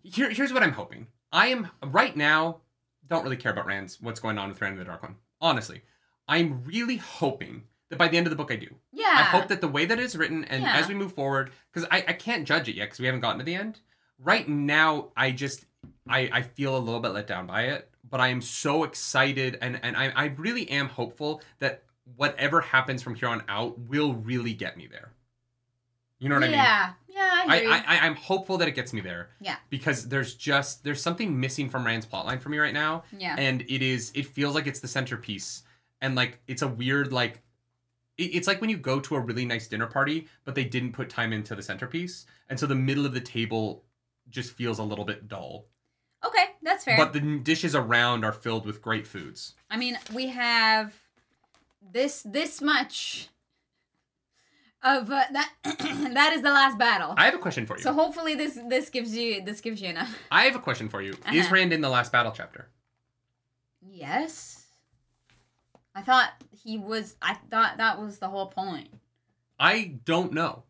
Here, 0.05 0.31
here's 0.31 0.53
what 0.53 0.63
I'm 0.63 0.71
hoping. 0.73 1.09
I 1.33 1.49
am 1.49 1.69
right 1.85 2.17
now. 2.17 2.59
Don't 3.09 3.25
really 3.25 3.37
care 3.37 3.51
about 3.51 3.67
Rand's 3.67 4.01
what's 4.01 4.21
going 4.21 4.39
on 4.39 4.51
with 4.51 4.61
Rand 4.61 4.75
and 4.75 4.81
the 4.81 4.85
Dark 4.85 5.03
One. 5.03 5.17
Honestly, 5.41 5.83
I'm 6.29 6.63
really 6.65 6.99
hoping 6.99 7.65
that 7.91 7.99
by 7.99 8.07
the 8.07 8.17
end 8.17 8.27
of 8.29 8.31
the 8.31 8.37
book 8.37 8.53
I 8.53 8.57
do. 8.57 8.69
Yeah. 8.93 9.07
I 9.13 9.23
hope 9.23 9.49
that 9.49 9.61
the 9.61 9.67
way 9.67 9.85
that 9.85 9.99
it's 9.99 10.15
written 10.15 10.45
and 10.45 10.63
Yeah. 10.63 10.77
as 10.77 10.87
we 10.87 10.95
move 10.95 11.13
forward, 11.13 11.51
because 11.73 11.89
I, 11.91 12.05
I 12.07 12.13
can't 12.13 12.47
judge 12.47 12.69
it 12.69 12.77
yet 12.77 12.85
because 12.85 13.01
we 13.01 13.07
haven't 13.07 13.23
gotten 13.23 13.39
to 13.41 13.45
the 13.45 13.57
end. 13.57 13.81
Right 14.21 14.49
now, 14.49 15.09
I 15.17 15.33
just 15.33 15.65
I, 16.09 16.31
I 16.33 16.43
feel 16.43 16.77
a 16.77 16.79
little 16.79 17.01
bit 17.01 17.09
let 17.11 17.27
down 17.27 17.49
by 17.49 17.63
it, 17.63 17.91
but 18.09 18.21
I 18.21 18.29
am 18.29 18.43
so 18.43 18.85
excited 18.85 19.59
and 19.61 19.81
and 19.83 19.97
I, 19.97 20.11
I 20.15 20.25
really 20.37 20.71
am 20.71 20.89
hopeful 20.89 21.43
that 21.59 21.83
whatever 22.17 22.61
happens 22.61 23.03
from 23.03 23.15
here 23.15 23.29
on 23.29 23.43
out 23.49 23.79
will 23.79 24.15
really 24.15 24.55
get 24.55 24.77
me 24.77 24.87
there. 24.87 25.13
You 26.19 26.29
know 26.29 26.35
what 26.35 26.45
I 26.45 26.49
mean? 26.49 26.57
Yeah. 26.57 26.93
Yeah, 27.09 27.31
I 27.33 27.45
I, 27.49 27.61
you. 27.61 27.71
I 27.71 27.99
I'm 28.07 28.15
hopeful 28.15 28.59
that 28.59 28.69
it 28.69 28.73
gets 28.73 28.93
me 28.93 29.01
there. 29.01 29.31
Yeah. 29.41 29.57
Because 29.71 30.09
there's 30.09 30.35
just 30.35 30.85
there's 30.85 31.03
something 31.03 31.39
missing 31.41 31.69
from 31.69 31.85
Rand's 31.85 32.07
plotline 32.07 32.41
for 32.41 32.49
me 32.49 32.59
right 32.59 32.75
now, 32.75 33.03
yeah. 33.17 33.35
and 33.37 33.63
it 33.63 33.83
is 33.83 34.13
it 34.15 34.27
feels 34.27 34.55
like 34.55 34.69
it's 34.69 34.81
the 34.81 34.89
centerpiece, 34.89 35.63
and 36.01 36.15
like 36.15 36.41
it's 36.47 36.63
a 36.63 36.69
weird 36.69 37.13
like, 37.13 37.43
it, 38.19 38.35
it's 38.35 38.47
like 38.47 38.61
when 38.61 38.71
you 38.71 38.77
go 38.77 39.01
to 39.01 39.17
a 39.17 39.21
really 39.21 39.45
nice 39.45 39.67
dinner 39.67 39.87
party, 39.87 40.29
but 40.45 40.55
they 40.55 40.65
didn't 40.65 40.93
put 40.93 41.09
time 41.11 41.33
into 41.33 41.57
the 41.57 41.63
centerpiece, 41.63 42.27
and 42.49 42.59
so 42.59 42.67
the 42.67 42.75
middle 42.75 43.05
of 43.05 43.15
the 43.15 43.21
table 43.21 43.85
just 44.31 44.53
feels 44.53 44.79
a 44.79 44.85
little 44.85 45.05
bit 45.05 45.27
dull. 45.27 45.67
Okay, 46.25 46.51
that's 46.63 46.85
fair. 46.85 46.97
But 46.97 47.13
the 47.13 47.41
dishes 47.41 47.75
around 47.75 48.25
are 48.25 48.33
filled 48.33 48.65
with 48.65 48.81
great 48.81 49.09
foods. 49.09 49.55
I 49.71 49.77
mean, 49.77 49.99
we 50.15 50.29
have 50.29 50.95
this 51.93 52.23
this 52.23 52.61
much 52.61 53.29
of 54.83 55.11
uh, 55.11 55.25
that. 55.33 55.53
that 55.65 56.33
is 56.35 56.43
the 56.43 56.51
last 56.53 56.79
battle. 56.79 57.15
I 57.17 57.25
have 57.25 57.35
a 57.35 57.39
question 57.39 57.67
for 57.67 57.77
you. 57.77 57.83
so 57.83 57.93
hopefully 57.93 58.35
this 58.35 58.59
this 58.69 58.91
gives 58.91 59.17
you 59.17 59.43
this 59.45 59.61
gives 59.61 59.81
you 59.81 59.89
enough. 59.89 60.17
I 60.31 60.45
have 60.45 60.57
a 60.57 60.61
question 60.61 60.89
for 60.89 61.03
you. 61.03 61.13
Is 61.33 61.47
Uh-huh. 61.47 61.55
Rand 61.55 61.73
in 61.73 61.81
the 61.81 61.89
last 61.89 62.13
battle 62.13 62.33
chapter? 62.35 62.69
Yes. 63.81 64.67
I 65.95 66.03
thought 66.03 66.31
he 66.63 66.79
was. 66.79 67.17
I 67.21 67.35
thought 67.51 67.79
that 67.79 68.01
was 68.01 68.19
the 68.19 68.29
whole 68.29 68.47
point. 68.47 68.89
I 69.59 69.95
don't 70.05 70.33
know. 70.33 70.63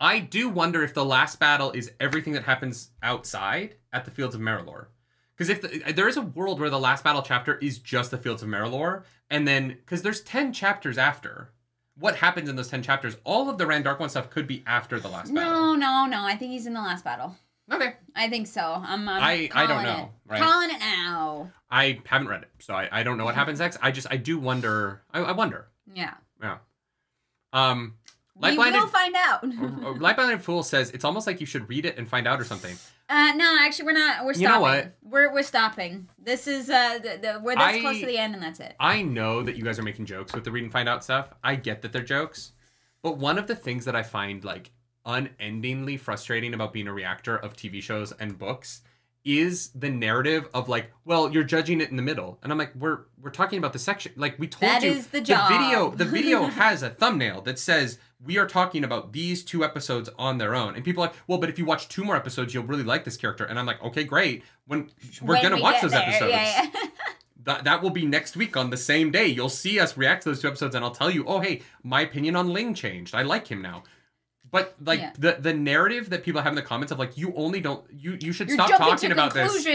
I 0.00 0.18
do 0.20 0.48
wonder 0.48 0.82
if 0.82 0.94
the 0.94 1.04
last 1.04 1.40
battle 1.40 1.70
is 1.72 1.90
everything 1.98 2.32
that 2.34 2.44
happens 2.44 2.90
outside 3.02 3.76
at 3.92 4.04
the 4.04 4.10
Fields 4.10 4.34
of 4.34 4.40
Merrilor. 4.40 4.86
Because 5.36 5.48
if 5.48 5.62
the, 5.62 5.92
there 5.92 6.08
is 6.08 6.16
a 6.16 6.22
world 6.22 6.60
where 6.60 6.70
the 6.70 6.78
last 6.78 7.02
battle 7.02 7.22
chapter 7.22 7.56
is 7.58 7.78
just 7.78 8.10
the 8.10 8.18
Fields 8.18 8.42
of 8.42 8.48
Merrilor, 8.48 9.02
and 9.30 9.46
then 9.48 9.68
because 9.68 10.02
there's 10.02 10.20
ten 10.22 10.52
chapters 10.52 10.98
after, 10.98 11.50
what 11.98 12.16
happens 12.16 12.48
in 12.48 12.56
those 12.56 12.68
ten 12.68 12.82
chapters? 12.82 13.16
All 13.24 13.48
of 13.48 13.58
the 13.58 13.66
Rand 13.66 13.84
dark 13.84 14.00
one 14.00 14.08
stuff 14.08 14.30
could 14.30 14.46
be 14.46 14.62
after 14.66 14.98
the 15.00 15.08
last 15.08 15.32
battle. 15.34 15.52
No, 15.52 15.74
no, 15.74 16.06
no. 16.06 16.24
I 16.24 16.36
think 16.36 16.52
he's 16.52 16.66
in 16.66 16.74
the 16.74 16.80
last 16.80 17.04
battle. 17.04 17.36
Okay, 17.72 17.94
I 18.14 18.28
think 18.28 18.46
so. 18.46 18.60
I'm. 18.84 19.08
I'm 19.08 19.22
I- 19.22 19.48
I 19.54 19.66
don't 19.66 19.82
know, 19.82 20.10
It. 20.26 20.30
right? 20.32 20.42
Calling 20.42 20.70
it 20.70 20.78
now. 20.80 21.50
I 21.70 21.98
haven't 22.06 22.28
read 22.28 22.42
it, 22.42 22.50
so 22.58 22.74
I, 22.74 22.88
I 22.92 23.02
don't 23.02 23.16
know 23.16 23.24
what 23.24 23.34
happens 23.34 23.58
next. 23.58 23.78
I 23.80 23.90
just 23.90 24.06
I 24.10 24.16
do 24.18 24.38
wonder. 24.38 25.02
I, 25.12 25.20
I 25.20 25.32
wonder. 25.32 25.68
Yeah. 25.92 26.14
Yeah. 26.42 26.58
Um, 27.52 27.94
We 28.36 28.56
will 28.56 28.86
find 28.88 29.14
out. 29.16 29.42
Lightblinded 29.44 30.40
Fool 30.40 30.62
says 30.62 30.90
it's 30.90 31.04
almost 31.04 31.26
like 31.26 31.40
you 31.40 31.46
should 31.46 31.68
read 31.68 31.86
it 31.86 31.96
and 31.98 32.08
find 32.08 32.26
out 32.26 32.40
or 32.40 32.44
something. 32.44 32.76
Uh, 33.08 33.32
no, 33.36 33.56
actually, 33.60 33.84
we're 33.86 33.92
not. 33.92 34.24
We're 34.24 34.34
stopping. 34.34 34.42
You 34.42 34.48
know 34.48 34.60
what? 34.60 34.94
We're 35.02 35.32
we're 35.32 35.42
stopping. 35.42 36.08
This 36.18 36.46
is 36.48 36.68
uh, 36.68 36.98
the, 36.98 37.18
the, 37.22 37.40
we're 37.42 37.54
this 37.54 37.62
I- 37.62 37.80
close 37.80 38.00
to 38.00 38.06
the 38.06 38.18
end, 38.18 38.34
and 38.34 38.42
that's 38.42 38.60
it. 38.60 38.74
I 38.80 39.02
know 39.02 39.42
that 39.42 39.56
you 39.56 39.62
guys 39.62 39.78
are 39.78 39.82
making 39.84 40.06
jokes 40.06 40.34
with 40.34 40.44
the 40.44 40.50
read 40.50 40.64
and 40.64 40.72
find 40.72 40.88
out 40.88 41.04
stuff. 41.04 41.32
I 41.44 41.54
get 41.56 41.82
that 41.82 41.92
they're 41.92 42.02
jokes. 42.02 42.52
But 43.02 43.18
one 43.18 43.38
of 43.38 43.46
the 43.46 43.54
things 43.54 43.84
that 43.84 43.94
I 43.94 44.02
find 44.02 44.42
like 44.44 44.70
unendingly 45.06 45.96
frustrating 45.98 46.54
about 46.54 46.72
being 46.72 46.88
a 46.88 46.92
reactor 46.92 47.36
of 47.36 47.54
TV 47.54 47.82
shows 47.82 48.12
and 48.18 48.38
books 48.38 48.80
is 49.24 49.68
the 49.70 49.88
narrative 49.90 50.48
of 50.52 50.68
like, 50.68 50.90
well, 51.04 51.30
you're 51.30 51.44
judging 51.44 51.80
it 51.80 51.90
in 51.90 51.96
the 51.96 52.02
middle. 52.02 52.38
And 52.42 52.50
I'm 52.52 52.58
like, 52.58 52.74
we're 52.74 53.00
we're 53.20 53.30
talking 53.30 53.58
about 53.58 53.72
the 53.72 53.78
section 53.78 54.12
like 54.16 54.38
we 54.38 54.48
told 54.48 54.70
That 54.70 54.82
you 54.82 54.90
is 54.90 55.06
the 55.08 55.20
job. 55.20 55.50
video 55.50 55.90
the 55.90 56.04
video 56.04 56.44
has 56.62 56.82
a 56.82 56.90
thumbnail 56.90 57.40
that 57.42 57.58
says 57.58 57.98
we 58.24 58.38
are 58.38 58.46
talking 58.46 58.84
about 58.84 59.12
these 59.12 59.44
two 59.44 59.64
episodes 59.64 60.08
on 60.18 60.38
their 60.38 60.54
own. 60.54 60.74
And 60.74 60.84
people 60.84 61.02
are 61.02 61.08
like, 61.08 61.16
well, 61.26 61.38
but 61.38 61.50
if 61.50 61.58
you 61.58 61.64
watch 61.64 61.88
two 61.88 62.04
more 62.04 62.16
episodes, 62.16 62.54
you'll 62.54 62.64
really 62.64 62.82
like 62.82 63.04
this 63.04 63.16
character. 63.16 63.44
And 63.44 63.58
I'm 63.58 63.66
like, 63.66 63.82
okay, 63.82 64.04
great. 64.04 64.42
When 64.66 64.90
we're 65.20 65.34
When 65.34 65.42
gonna 65.42 65.56
we 65.56 65.62
watch 65.62 65.82
those 65.82 65.90
there, 65.90 66.02
episodes. 66.02 66.32
Yeah, 66.32 66.68
yeah. 66.72 66.86
That, 67.44 67.64
that 67.64 67.82
will 67.82 67.90
be 67.90 68.06
next 68.06 68.38
week 68.38 68.56
on 68.56 68.70
the 68.70 68.76
same 68.78 69.10
day. 69.10 69.26
You'll 69.26 69.50
see 69.50 69.78
us 69.78 69.98
react 69.98 70.22
to 70.22 70.30
those 70.30 70.40
two 70.40 70.48
episodes, 70.48 70.74
and 70.74 70.82
I'll 70.82 70.90
tell 70.92 71.10
you, 71.10 71.26
oh, 71.26 71.40
hey, 71.40 71.60
my 71.82 72.00
opinion 72.00 72.36
on 72.36 72.48
Ling 72.54 72.72
changed. 72.72 73.14
I 73.14 73.20
like 73.20 73.46
him 73.48 73.60
now. 73.60 73.82
But 74.50 74.74
like 74.80 75.00
Yeah. 75.00 75.12
the 75.18 75.36
the 75.40 75.52
narrative 75.52 76.08
that 76.10 76.22
people 76.22 76.40
have 76.40 76.52
in 76.52 76.56
the 76.56 76.62
comments 76.62 76.92
of 76.92 76.98
like, 76.98 77.18
you 77.18 77.34
only 77.36 77.60
don't 77.60 77.84
you 77.92 78.16
you 78.20 78.32
should 78.32 78.48
You're 78.48 78.56
stop 78.56 78.70
talking 78.78 79.10
about 79.12 79.34
this. 79.34 79.66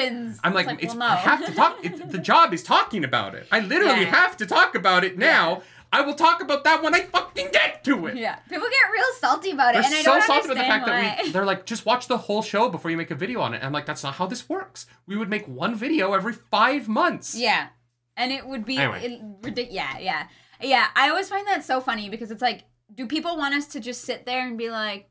I'm 0.43 0.53
like, 0.53 0.67
it's, 0.67 0.83
it's, 0.85 0.95
well, 0.95 1.11
I 1.11 1.15
have 1.17 1.45
to 1.45 1.53
talk. 1.53 1.83
It, 1.85 2.09
the 2.11 2.17
job 2.17 2.53
is 2.53 2.63
talking 2.63 3.03
about 3.03 3.35
it. 3.35 3.45
I 3.51 3.59
literally 3.59 4.05
have 4.05 4.37
to 4.37 4.45
talk 4.45 4.73
about 4.75 5.03
it 5.03 5.17
now. 5.17 5.61
I 5.91 6.01
will 6.01 6.13
talk 6.13 6.41
about 6.41 6.63
that 6.65 6.83
when 6.83 6.93
I 6.93 7.01
fucking 7.01 7.49
get 7.51 7.83
to 7.85 8.05
it. 8.07 8.15
yeah, 8.17 8.35
people 8.47 8.67
get 8.69 8.91
real 8.93 9.05
salty 9.19 9.51
about 9.51 9.69
it, 9.75 9.81
They're 9.81 9.85
and 9.85 9.95
I 9.95 10.01
so 10.01 10.11
don't 10.13 10.23
salty 10.23 10.45
about 10.45 10.53
the 10.57 10.59
fact 10.63 10.87
why. 10.87 11.01
that 11.01 11.23
we 11.23 11.31
they're 11.31 11.45
like, 11.45 11.65
just 11.65 11.85
watch 11.85 12.07
the 12.07 12.17
whole 12.17 12.41
show 12.43 12.69
before 12.69 12.91
you 12.91 12.97
make 12.97 13.09
a 13.11 13.15
video 13.15 13.41
on 13.41 13.53
it. 13.53 13.57
And 13.57 13.65
I'm 13.65 13.71
like, 13.73 13.85
that's 13.87 14.03
not 14.03 14.13
how 14.15 14.27
this 14.27 14.47
works. 14.47 14.85
We 15.07 15.17
would 15.17 15.29
make 15.29 15.47
one 15.47 15.73
video 15.75 16.13
every 16.13 16.33
five 16.33 16.87
months. 16.87 17.35
Yeah, 17.35 17.69
and 18.15 18.31
it 18.31 18.45
would 18.45 18.65
be 18.65 18.77
Anyway. 18.77 19.21
ridiculous. 19.41 19.73
Yeah, 19.73 19.97
yeah, 19.99 20.27
yeah. 20.61 20.87
I 20.95 21.09
always 21.09 21.27
find 21.29 21.47
that 21.47 21.63
so 21.63 21.81
funny 21.81 22.09
because 22.09 22.29
it's 22.29 22.41
like, 22.41 22.65
do 22.93 23.07
people 23.07 23.35
want 23.37 23.55
us 23.55 23.65
to 23.67 23.79
just 23.79 24.01
sit 24.03 24.25
there 24.25 24.45
and 24.47 24.57
be 24.57 24.69
like, 24.69 25.09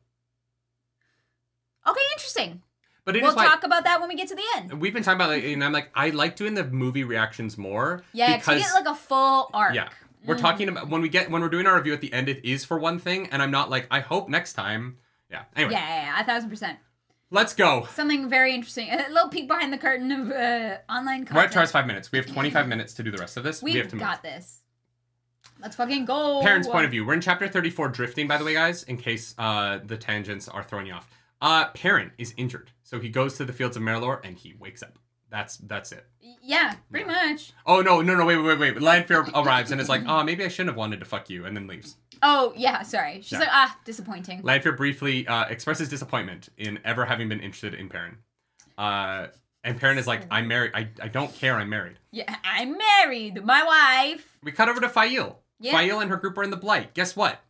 okay, 1.88 2.00
interesting. 2.14 2.62
But 3.04 3.16
it 3.16 3.20
is 3.20 3.34
we'll 3.34 3.44
talk 3.44 3.64
about 3.64 3.84
that 3.84 4.00
when 4.00 4.10
we 4.10 4.16
get 4.16 4.28
to 4.28 4.34
the 4.34 4.42
end. 4.56 4.80
we've 4.80 4.92
been 4.92 5.02
talking 5.02 5.16
about 5.20 5.36
it, 5.36 5.44
and 5.52 5.64
I'm 5.64 5.72
like, 5.72 5.88
I 5.94 6.10
like 6.10 6.36
doing 6.36 6.52
the 6.54 6.64
movie 6.64 7.04
reactions 7.04 7.56
more. 7.56 8.02
Yeah, 8.12 8.36
because 8.36 8.58
you 8.58 8.64
get 8.64 8.74
like 8.74 8.86
a 8.86 8.94
full 8.94 9.48
arc. 9.54 9.74
yeah, 9.74 9.88
we're 10.24 10.36
Mm. 10.36 10.40
talking 10.40 10.68
about 10.68 10.88
when 10.88 11.00
we 11.00 11.08
get 11.08 11.30
when 11.30 11.42
we're 11.42 11.48
doing 11.48 11.66
our 11.66 11.76
review 11.76 11.92
at 11.94 12.00
the 12.00 12.12
end. 12.12 12.28
It 12.28 12.44
is 12.44 12.64
for 12.64 12.78
one 12.78 12.98
thing, 12.98 13.28
and 13.30 13.42
I'm 13.42 13.50
not 13.50 13.70
like, 13.70 13.86
I 13.90 14.00
hope 14.00 14.28
next 14.28 14.52
time. 14.54 14.98
Yeah. 15.30 15.42
Anyway, 15.56 15.72
Yeah, 15.72 15.80
yeah, 15.88 16.02
yeah, 16.16 16.20
a 16.20 16.24
thousand 16.24 16.48
percent. 16.50 16.78
let's 17.30 17.54
go. 17.54 17.86
Something 17.92 18.28
very 18.28 18.54
interesting. 18.54 18.88
A 18.90 19.08
little 19.10 19.28
peek 19.28 19.46
behind 19.48 19.72
the 19.72 19.78
curtain 19.78 20.10
of 20.12 20.30
uh, 20.30 20.78
online 20.90 21.20
content. 21.26 21.34
We're 21.36 21.42
at 21.44 21.52
Char's 21.52 21.70
five 21.70 21.86
minutes. 21.86 22.10
We 22.12 22.18
have 22.18 22.26
25 22.26 22.66
minutes 22.68 22.94
to 22.94 23.02
do 23.02 23.10
the 23.10 23.18
rest 23.18 23.36
of 23.36 23.44
this. 23.44 23.62
We've 23.62 23.74
we 23.74 23.80
have 23.80 23.88
to 23.88 23.96
move. 23.96 24.00
got 24.04 24.22
this. 24.22 24.62
Let's 25.60 25.74
fucking 25.76 26.04
go. 26.04 26.40
Perrin's 26.42 26.68
point 26.68 26.84
of 26.84 26.90
view. 26.92 27.04
We're 27.04 27.14
in 27.14 27.20
chapter 27.20 27.48
34, 27.48 27.88
drifting, 27.88 28.28
by 28.28 28.38
the 28.38 28.44
way, 28.44 28.54
guys, 28.54 28.84
in 28.84 28.96
case 28.96 29.34
uh, 29.38 29.78
the 29.84 29.96
tangents 29.96 30.48
are 30.48 30.62
throwing 30.62 30.86
you 30.86 30.92
off. 30.94 31.08
Uh, 31.40 31.66
Perrin 31.70 32.12
is 32.16 32.32
injured, 32.36 32.70
so 32.84 33.00
he 33.00 33.08
goes 33.08 33.36
to 33.36 33.44
the 33.44 33.52
fields 33.52 33.76
of 33.76 33.82
Merrilor 33.82 34.20
and 34.24 34.36
he 34.36 34.54
wakes 34.58 34.82
up. 34.82 34.98
That's 35.30 35.56
that's 35.58 35.92
it. 35.92 36.06
Yeah, 36.42 36.74
pretty 36.90 37.06
much. 37.06 37.52
Oh 37.66 37.80
no, 37.82 38.00
no, 38.00 38.14
no, 38.14 38.24
wait, 38.24 38.36
wait, 38.38 38.58
wait, 38.58 38.74
wait. 38.74 38.82
Lanfear 38.82 39.26
arrives 39.34 39.70
and 39.70 39.80
is 39.80 39.88
like, 39.88 40.02
oh, 40.06 40.22
maybe 40.24 40.44
I 40.44 40.48
shouldn't 40.48 40.70
have 40.70 40.76
wanted 40.76 41.00
to 41.00 41.06
fuck 41.06 41.28
you, 41.28 41.44
and 41.44 41.56
then 41.56 41.66
leaves. 41.66 41.96
Oh 42.22 42.52
yeah, 42.56 42.82
sorry. 42.82 43.16
She's 43.20 43.32
Yeah. 43.32 43.40
like, 43.40 43.48
ah, 43.52 43.78
disappointing. 43.84 44.40
Lanfear 44.42 44.72
briefly 44.72 45.26
uh, 45.28 45.44
expresses 45.46 45.88
disappointment 45.88 46.48
in 46.56 46.78
ever 46.84 47.04
having 47.04 47.28
been 47.28 47.40
interested 47.40 47.74
in 47.74 47.88
Perrin. 47.88 48.16
Uh, 48.76 49.26
and 49.64 49.78
Perrin 49.78 49.98
is 49.98 50.06
like, 50.06 50.22
I'm 50.30 50.48
married. 50.48 50.70
I, 50.74 50.88
I 51.02 51.08
don't 51.08 51.34
care. 51.34 51.56
I'm 51.56 51.68
married. 51.68 51.98
Yeah, 52.10 52.34
I'm 52.44 52.76
married. 52.78 53.44
My 53.44 53.62
wife. 53.64 54.38
We 54.42 54.52
cut 54.52 54.68
over 54.68 54.80
to 54.80 54.88
Faile. 54.88 55.40
Yeah. 55.60 55.76
Faile 55.76 56.00
and 56.00 56.10
her 56.10 56.16
group 56.16 56.38
are 56.38 56.42
in 56.44 56.50
the 56.50 56.56
Blight. 56.56 56.94
Guess 56.94 57.16
what? 57.16 57.40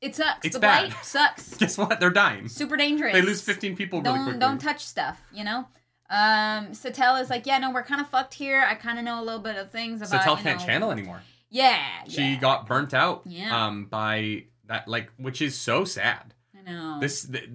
It 0.00 0.16
sucks. 0.16 0.46
It's 0.46 0.54
the 0.54 0.60
bad. 0.60 0.90
blight 0.90 1.04
sucks. 1.04 1.54
Guess 1.58 1.76
what? 1.76 2.00
They're 2.00 2.08
dying. 2.10 2.48
Super 2.48 2.76
dangerous. 2.76 3.12
They 3.12 3.20
lose 3.20 3.42
15 3.42 3.76
people 3.76 4.00
really 4.00 4.14
Don't 4.14 4.24
quickly. 4.24 4.40
don't 4.40 4.58
touch 4.58 4.84
stuff. 4.86 5.20
You 5.32 5.44
know. 5.44 5.68
Um, 6.10 6.72
Setalle 6.72 7.22
is 7.22 7.30
like, 7.30 7.46
yeah, 7.46 7.58
no, 7.58 7.70
we're 7.70 7.84
kind 7.84 8.00
of 8.00 8.08
fucked 8.08 8.34
here. 8.34 8.64
I 8.68 8.74
kind 8.74 8.98
of 8.98 9.04
know 9.04 9.22
a 9.22 9.24
little 9.24 9.40
bit 9.40 9.56
of 9.56 9.70
things 9.70 10.02
about. 10.02 10.22
Setalle 10.22 10.42
can't 10.42 10.58
know- 10.60 10.66
channel 10.66 10.90
anymore. 10.90 11.22
Yeah. 11.50 12.04
She 12.08 12.32
yeah. 12.32 12.40
got 12.40 12.66
burnt 12.66 12.94
out. 12.94 13.22
Yeah. 13.24 13.66
Um, 13.66 13.86
by 13.86 14.44
that 14.66 14.88
like, 14.88 15.10
which 15.16 15.40
is 15.40 15.56
so 15.56 15.84
sad. 15.84 16.34
I 16.56 16.70
know. 16.70 16.98
This, 17.00 17.26
th- 17.26 17.48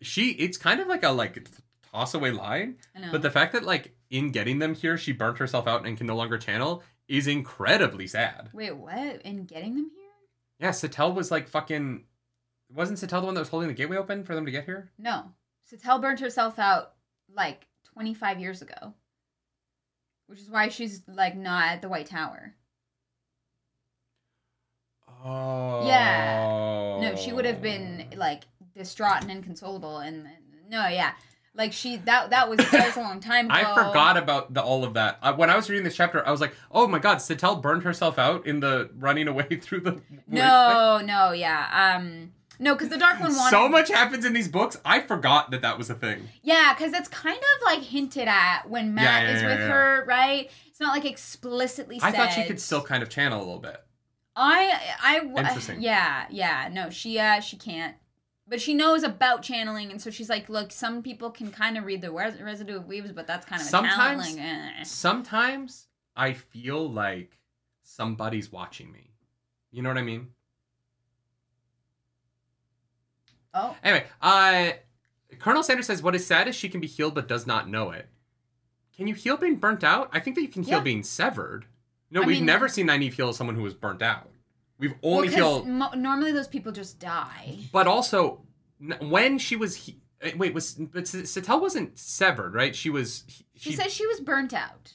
she, 0.00 0.30
it's 0.32 0.56
kind 0.56 0.80
of 0.80 0.86
like 0.86 1.02
a 1.02 1.10
like 1.10 1.48
toss 1.92 2.14
away 2.14 2.30
line. 2.30 2.76
I 2.94 3.00
know. 3.00 3.12
But 3.12 3.22
the 3.22 3.30
fact 3.30 3.52
that 3.52 3.64
like 3.64 3.94
in 4.10 4.30
getting 4.30 4.58
them 4.58 4.74
here, 4.74 4.96
she 4.96 5.12
burnt 5.12 5.38
herself 5.38 5.66
out 5.66 5.86
and 5.86 5.96
can 5.96 6.06
no 6.06 6.16
longer 6.16 6.38
channel 6.38 6.82
is 7.08 7.26
incredibly 7.26 8.06
sad. 8.06 8.50
Wait, 8.52 8.76
what? 8.76 9.22
In 9.22 9.44
getting 9.44 9.74
them 9.74 9.90
here? 9.94 10.04
Yeah, 10.58 10.70
Setalle 10.70 11.14
was 11.14 11.30
like 11.30 11.48
fucking. 11.48 12.04
Wasn't 12.72 12.98
Setalle 12.98 13.20
the 13.20 13.26
one 13.26 13.34
that 13.34 13.40
was 13.40 13.48
holding 13.50 13.68
the 13.68 13.74
gateway 13.74 13.96
open 13.96 14.24
for 14.24 14.34
them 14.34 14.46
to 14.46 14.50
get 14.50 14.64
here? 14.64 14.90
No. 14.98 15.32
Setalle 15.70 16.00
burnt 16.00 16.20
herself 16.20 16.58
out 16.58 16.92
like 17.34 17.66
25 17.94 18.40
years 18.40 18.62
ago. 18.62 18.94
Which 20.26 20.40
is 20.40 20.50
why 20.50 20.68
she's 20.68 21.02
like 21.06 21.36
not 21.36 21.66
at 21.68 21.82
the 21.82 21.88
White 21.88 22.06
Tower. 22.06 22.54
Oh. 25.24 25.86
Yeah. 25.86 26.98
No, 27.00 27.16
she 27.16 27.32
would 27.32 27.44
have 27.44 27.62
been 27.62 28.06
like 28.16 28.44
distraught 28.76 29.22
and 29.22 29.30
inconsolable 29.30 29.98
and 29.98 30.26
no, 30.68 30.88
yeah. 30.88 31.12
Like 31.56 31.72
she 31.72 31.98
that 31.98 32.30
that 32.30 32.48
was 32.48 32.58
that 32.58 32.86
was 32.86 32.96
a 32.96 33.00
long 33.00 33.20
time 33.20 33.46
ago. 33.50 33.54
I 33.54 33.74
forgot 33.74 34.16
about 34.16 34.52
the 34.52 34.62
all 34.62 34.82
of 34.82 34.94
that. 34.94 35.18
Uh, 35.22 35.34
when 35.34 35.50
I 35.50 35.56
was 35.56 35.70
reading 35.70 35.84
this 35.84 35.94
chapter, 35.94 36.26
I 36.26 36.32
was 36.32 36.40
like, 36.40 36.52
"Oh 36.72 36.88
my 36.88 36.98
god, 36.98 37.18
Setalle 37.18 37.62
burned 37.62 37.84
herself 37.84 38.18
out 38.18 38.44
in 38.44 38.58
the 38.58 38.90
running 38.98 39.28
away 39.28 39.44
through 39.62 39.80
the." 39.80 40.00
No, 40.26 41.00
no, 41.04 41.30
yeah. 41.30 41.96
Um 41.96 42.32
no, 42.64 42.74
because 42.74 42.88
the 42.88 42.96
dark 42.98 43.20
one 43.20 43.36
wanted 43.36 43.50
So 43.50 43.68
much 43.68 43.88
happens 43.90 44.24
in 44.24 44.32
these 44.32 44.48
books. 44.48 44.76
I 44.84 45.00
forgot 45.00 45.50
that 45.50 45.62
that 45.62 45.76
was 45.78 45.90
a 45.90 45.94
thing. 45.94 46.28
Yeah, 46.42 46.74
because 46.74 46.92
it's 46.94 47.08
kind 47.08 47.36
of 47.36 47.62
like 47.64 47.80
hinted 47.82 48.26
at 48.26 48.68
when 48.68 48.94
Mat 48.94 49.04
Yeah, 49.04 49.20
yeah, 49.28 49.36
is 49.36 49.42
yeah, 49.42 49.48
with 49.48 49.58
her, 49.60 50.04
right? 50.06 50.50
It's 50.66 50.80
not 50.80 50.92
like 50.96 51.04
explicitly 51.04 51.98
I 52.02 52.10
said. 52.10 52.16
thought 52.16 52.32
she 52.32 52.44
could 52.44 52.60
still 52.60 52.82
kind 52.82 53.02
of 53.02 53.08
channel 53.10 53.38
a 53.38 53.44
little 53.44 53.58
bit. 53.60 53.76
I 54.34 54.80
I 55.02 55.20
Interesting. 55.20 55.82
Yeah, 55.82 56.26
yeah. 56.30 56.68
No, 56.72 56.90
she 56.90 57.18
uh 57.18 57.40
she 57.40 57.56
can't. 57.56 57.94
But 58.46 58.60
she 58.60 58.74
knows 58.74 59.02
about 59.04 59.42
channeling, 59.42 59.90
and 59.90 60.02
so 60.02 60.10
she's 60.10 60.28
like, 60.28 60.48
"Look, 60.50 60.70
some 60.72 61.02
people 61.02 61.30
can 61.30 61.50
kind 61.50 61.78
of 61.78 61.84
read 61.84 62.02
the 62.02 62.10
res- 62.10 62.40
residue 62.42 62.76
of 62.76 62.86
weaves, 62.86 63.10
but 63.12 63.26
that's 63.26 63.46
kind 63.46 63.62
of 63.62 63.68
a 63.68 63.70
talent." 63.70 63.92
Sometimes- 63.92 64.34
Like, 64.36 64.44
eh. 64.44 64.82
Sometimes 64.84 65.86
I 66.16 66.32
feel 66.34 66.90
like 66.90 67.38
somebody's 67.82 68.50
watching 68.52 68.90
me. 68.92 69.12
You 69.70 69.82
know 69.82 69.88
what 69.88 69.98
I 69.98 70.02
mean? 70.02 70.28
Oh, 73.54 73.76
Anyway, 73.84 74.04
uh, 74.20 74.72
Colonel 75.38 75.62
Sanders 75.62 75.86
says, 75.86 76.02
"What 76.02 76.14
is 76.14 76.26
sad 76.26 76.48
is 76.48 76.54
she 76.56 76.68
can 76.68 76.80
be 76.80 76.86
healed 76.86 77.14
but 77.14 77.28
does 77.28 77.46
not 77.46 77.68
know 77.68 77.90
it." 77.90 78.08
Can 78.96 79.06
you 79.08 79.14
heal 79.14 79.36
being 79.36 79.56
burnt 79.56 79.82
out? 79.84 80.08
I 80.12 80.20
think 80.20 80.36
that 80.36 80.42
you 80.42 80.48
can 80.48 80.62
heal 80.62 80.78
Yeah. 80.78 80.84
being 80.84 81.02
severed. 81.02 81.66
No, 82.10 82.22
I 82.22 82.26
we've 82.26 82.36
mean- 82.36 82.46
never 82.46 82.68
seen 82.68 82.86
Nynaeve 82.86 83.12
heal 83.14 83.32
someone 83.32 83.56
who 83.56 83.62
was 83.62 83.74
burnt 83.74 84.02
out. 84.02 84.30
We've 84.78 84.94
well, 85.02 85.22
healed, 85.22 85.66
mo- 85.68 85.92
normally 85.94 86.32
those 86.32 86.48
people 86.48 86.72
just 86.72 86.98
die. 86.98 87.58
but 87.72 87.86
also 87.86 88.42
n- 88.80 88.96
when 89.08 89.38
she 89.38 89.56
was 89.56 89.74
he- 89.76 90.00
uh, 90.22 90.30
wait 90.36 90.52
was 90.54 90.74
but 90.74 91.04
Setalle 91.04 91.60
wasn't 91.60 91.98
severed, 91.98 92.54
right? 92.54 92.74
She 92.74 92.90
was. 92.90 93.24
he- 93.28 93.44
She, 93.56 93.72
says 93.72 93.92
she 93.92 94.06
was 94.06 94.20
burnt 94.20 94.52
out. 94.52 94.92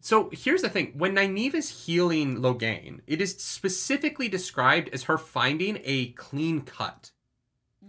So 0.00 0.30
here's 0.32 0.62
the 0.62 0.68
thing: 0.68 0.92
when 0.96 1.14
Nynaeve 1.14 1.54
is 1.54 1.86
healing 1.86 2.36
Logain, 2.38 3.00
it 3.06 3.20
is 3.20 3.36
specifically 3.42 4.28
described 4.28 4.88
as 4.92 5.04
her 5.04 5.18
finding 5.18 5.80
a 5.84 6.12
clean 6.12 6.62
cut. 6.62 7.10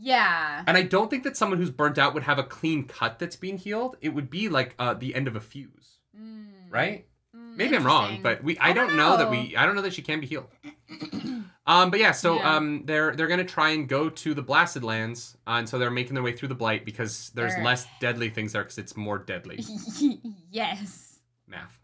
Yeah. 0.04 0.64
And 0.66 0.76
I 0.76 0.82
don't 0.82 1.10
think 1.10 1.24
that 1.26 1.38
someone 1.38 1.60
who's 1.60 1.70
burnt 1.70 1.98
out 2.00 2.14
would 2.16 2.24
have 2.24 2.40
a 2.40 2.44
clean 2.44 2.86
cut 2.86 3.20
that's 3.20 3.36
being 3.36 3.58
healed. 3.60 3.98
It 4.02 4.10
would 4.10 4.30
be 4.32 4.50
like 4.50 4.74
uh, 4.80 4.96
the 4.96 5.14
end 5.14 5.28
of 5.28 5.36
a 5.36 5.40
fuse, 5.40 6.00
Mm, 6.20 6.46
right? 6.72 7.06
mm, 7.36 7.56
Maybe 7.56 7.76
I'm 7.76 7.86
wrong, 7.86 8.20
but 8.24 8.44
we 8.44 8.58
I, 8.58 8.70
I 8.70 8.74
don't 8.74 8.88
don't 8.88 8.98
know. 8.98 9.18
that 9.18 9.30
we 9.30 9.56
I 9.56 9.66
don't 9.66 9.76
know 9.76 9.84
that 9.84 9.94
she 9.94 10.02
can 10.02 10.20
be 10.20 10.28
healed. 10.28 10.48
Um, 11.68 11.92
but 11.92 12.00
yeah, 12.00 12.12
so 12.12 12.38
Yeah. 12.38 12.56
um, 12.56 12.84
they're 12.86 13.16
they're 13.16 13.28
gonna 13.28 13.44
try 13.46 13.70
and 13.70 13.88
go 13.88 14.10
to 14.10 14.34
the 14.34 14.42
blasted 14.42 14.84
lands, 14.84 15.38
uh, 15.48 15.52
and 15.52 15.70
so 15.70 15.78
they're 15.78 15.92
making 15.92 16.16
their 16.16 16.24
way 16.24 16.34
through 16.34 16.48
the 16.50 16.56
blight 16.56 16.86
because 16.86 17.30
there's 17.36 17.56
less 17.60 17.86
deadly 18.00 18.30
things 18.32 18.54
there 18.54 18.64
because 18.64 18.80
it's 18.80 18.98
more 18.98 19.20
deadly. 19.20 19.64
yes. 20.52 21.20
Math. 21.48 21.80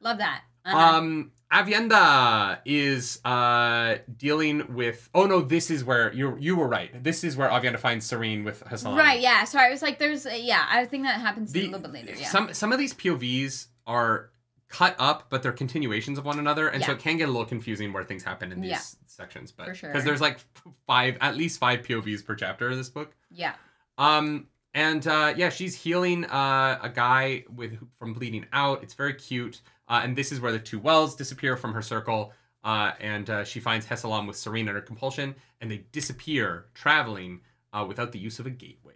Love 0.00 0.18
that. 0.18 0.42
Uh-huh. 0.64 0.76
Um, 0.98 1.30
Aviendha 1.56 2.58
is 2.64 3.20
uh 3.24 3.96
dealing 4.16 4.74
with. 4.74 5.08
Oh 5.14 5.26
no, 5.26 5.40
this 5.40 5.70
is 5.70 5.84
where 5.84 6.12
you 6.12 6.36
you 6.38 6.56
were 6.56 6.68
right. 6.68 7.02
This 7.02 7.24
is 7.24 7.36
where 7.36 7.48
Aviendha 7.48 7.78
finds 7.78 8.08
Sarene 8.10 8.44
with 8.44 8.60
Hassan. 8.62 8.96
right, 8.96 9.20
yeah. 9.20 9.44
Sorry, 9.44 9.68
I 9.68 9.70
was 9.70 9.82
like, 9.82 9.98
there's, 9.98 10.26
yeah, 10.26 10.66
I 10.68 10.84
think 10.84 11.04
that 11.04 11.20
happens 11.20 11.54
a 11.54 11.58
little 11.62 11.78
bit 11.80 11.92
later. 11.92 12.12
Yeah. 12.18 12.28
Some 12.28 12.52
some 12.54 12.72
of 12.72 12.78
these 12.78 12.94
POVs 12.94 13.66
are 13.86 14.30
cut 14.68 14.96
up, 14.98 15.28
but 15.30 15.42
they're 15.42 15.52
continuations 15.52 16.18
of 16.18 16.24
one 16.24 16.38
another, 16.38 16.68
and 16.68 16.82
so 16.84 16.92
it 16.92 16.98
can 16.98 17.16
get 17.16 17.28
a 17.28 17.32
little 17.32 17.46
confusing 17.46 17.92
where 17.92 18.04
things 18.04 18.24
happen 18.24 18.50
in 18.52 18.60
these 18.60 18.70
Yeah. 18.70 18.80
sections. 19.06 19.52
But 19.52 19.66
For 19.68 19.74
sure. 19.74 19.90
because 19.90 20.04
there's 20.04 20.20
like 20.20 20.38
five, 20.86 21.16
at 21.20 21.36
least 21.36 21.60
five 21.60 21.82
POVs 21.82 22.24
per 22.26 22.34
chapter 22.34 22.68
of 22.68 22.76
this 22.76 22.88
book. 22.88 23.14
yeah. 23.30 23.54
Um, 23.98 24.48
and 24.74 25.06
uh, 25.06 25.32
yeah, 25.36 25.48
she's 25.48 25.74
healing 25.74 26.26
uh, 26.26 26.78
a 26.82 26.90
guy 26.90 27.44
with 27.54 27.78
from 27.98 28.12
bleeding 28.12 28.44
out. 28.52 28.82
It's 28.82 28.92
very 28.92 29.14
cute. 29.14 29.62
Uh, 29.88 30.00
and 30.02 30.16
this 30.16 30.32
is 30.32 30.40
where 30.40 30.52
the 30.52 30.58
two 30.58 30.78
wells 30.78 31.14
disappear 31.14 31.56
from 31.56 31.72
her 31.74 31.82
circle. 31.82 32.32
Uh, 32.64 32.92
and 33.00 33.30
uh, 33.30 33.44
she 33.44 33.60
finds 33.60 33.86
Hessalam 33.86 34.26
with 34.26 34.36
Sarene 34.36 34.68
under 34.68 34.80
compulsion, 34.80 35.36
and 35.60 35.70
they 35.70 35.84
disappear, 35.92 36.66
traveling 36.74 37.40
uh, 37.72 37.84
without 37.86 38.10
the 38.10 38.18
use 38.18 38.40
of 38.40 38.46
a 38.46 38.50
gateway. 38.50 38.94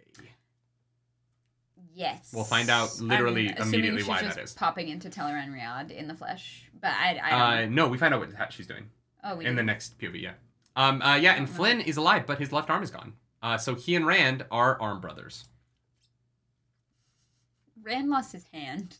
Yes. 1.93 2.31
We'll 2.33 2.43
find 2.43 2.69
out 2.69 2.99
literally 2.99 3.49
I'm 3.49 3.67
immediately 3.67 4.01
she's 4.01 4.07
why 4.07 4.21
just 4.21 4.37
that 4.37 4.43
is. 4.43 4.53
Popping 4.53 4.87
into 4.87 5.09
Tel'aran'rhiod 5.09 5.91
in 5.91 6.07
the 6.07 6.13
flesh, 6.15 6.69
but 6.79 6.91
I, 6.91 7.19
I 7.21 7.63
Uh, 7.63 7.65
no, 7.69 7.87
we 7.87 7.97
find 7.97 8.13
out 8.13 8.21
what 8.21 8.53
she's 8.53 8.67
doing 8.67 8.89
oh, 9.23 9.35
we 9.35 9.45
in 9.45 9.55
the 9.55 9.63
next 9.63 9.99
POV. 9.99 10.21
Yeah. 10.21 10.33
Um. 10.75 11.01
Uh, 11.01 11.15
yeah, 11.15 11.33
and 11.33 11.47
Oh, 11.47 11.51
Flinn 11.51 11.81
is 11.81 11.97
alive, 11.97 12.25
but 12.25 12.39
his 12.39 12.51
left 12.51 12.69
arm 12.69 12.81
is 12.81 12.91
gone. 12.91 13.13
Uh, 13.43 13.57
so 13.57 13.75
he 13.75 13.95
and 13.95 14.05
Rand 14.05 14.45
are 14.51 14.79
arm 14.81 15.01
brothers. 15.01 15.45
Rand 17.83 18.09
lost 18.09 18.31
his 18.31 18.45
hand. 18.53 18.97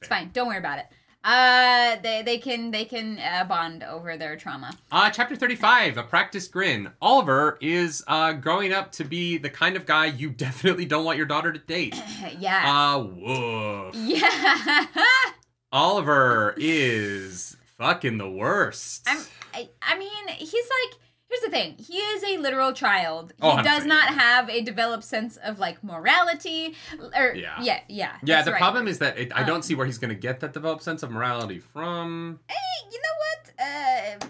It's 0.00 0.08
fine. 0.08 0.30
Don't 0.32 0.48
worry 0.48 0.58
about 0.58 0.78
it. 0.78 0.86
Uh, 1.24 1.96
they 2.00 2.22
they 2.22 2.38
can 2.38 2.70
they 2.70 2.84
can 2.84 3.18
uh, 3.18 3.44
bond 3.44 3.82
over 3.82 4.16
their 4.16 4.36
trauma. 4.36 4.72
Uh, 4.90 5.10
chapter 5.10 5.34
35, 5.34 5.98
A 5.98 6.02
Practiced 6.04 6.52
Grin. 6.52 6.92
Oliver 7.02 7.58
is 7.60 8.04
uh, 8.06 8.32
growing 8.32 8.72
up 8.72 8.92
to 8.92 9.04
be 9.04 9.36
the 9.36 9.50
kind 9.50 9.76
of 9.76 9.84
guy 9.84 10.06
you 10.06 10.30
definitely 10.46 10.84
don't 10.84 11.04
want 11.04 11.18
your 11.18 11.26
daughter 11.26 11.52
to 11.52 11.58
date. 11.58 12.00
yeah. 12.38 12.94
Uh, 12.94 12.98
woof. 13.00 13.94
yeah. 13.94 14.86
Oliver 15.72 16.54
is 16.56 17.56
fucking 17.76 18.18
the 18.18 18.30
worst. 18.30 19.02
I'm. 19.06 19.18
I, 19.52 19.68
I 19.82 19.98
mean, 19.98 20.28
he's 20.38 20.52
like. 20.52 21.00
Here's 21.28 21.40
the 21.42 21.50
thing. 21.50 21.74
He 21.78 21.98
is 21.98 22.24
a 22.24 22.38
literal 22.38 22.72
child. 22.72 23.32
He 23.36 23.42
Oh, 23.46 23.62
does 23.62 23.84
not 23.84 24.14
have 24.14 24.48
a 24.48 24.62
developed 24.62 25.04
sense 25.04 25.36
of 25.36 25.58
like 25.58 25.82
morality. 25.84 26.74
Or 27.14 27.34
Yeah. 27.34 27.60
yeah, 27.60 27.80
yeah. 27.88 28.16
yeah, 28.24 28.42
the 28.42 28.52
right. 28.52 28.58
problem 28.58 28.88
is 28.88 28.98
that 29.00 29.18
it, 29.18 29.30
I 29.34 29.40
Um, 29.42 29.46
don't 29.46 29.62
see 29.64 29.74
where 29.74 29.84
he's 29.86 29.98
going 29.98 30.08
to 30.08 30.14
get 30.14 30.40
that 30.40 30.52
developed 30.54 30.82
sense 30.82 31.02
of 31.02 31.10
morality 31.10 31.58
from. 31.58 32.40
Hey, 32.48 32.54
you 32.90 32.98
know 32.98 34.18
what? 34.18 34.22
Uh, 34.22 34.26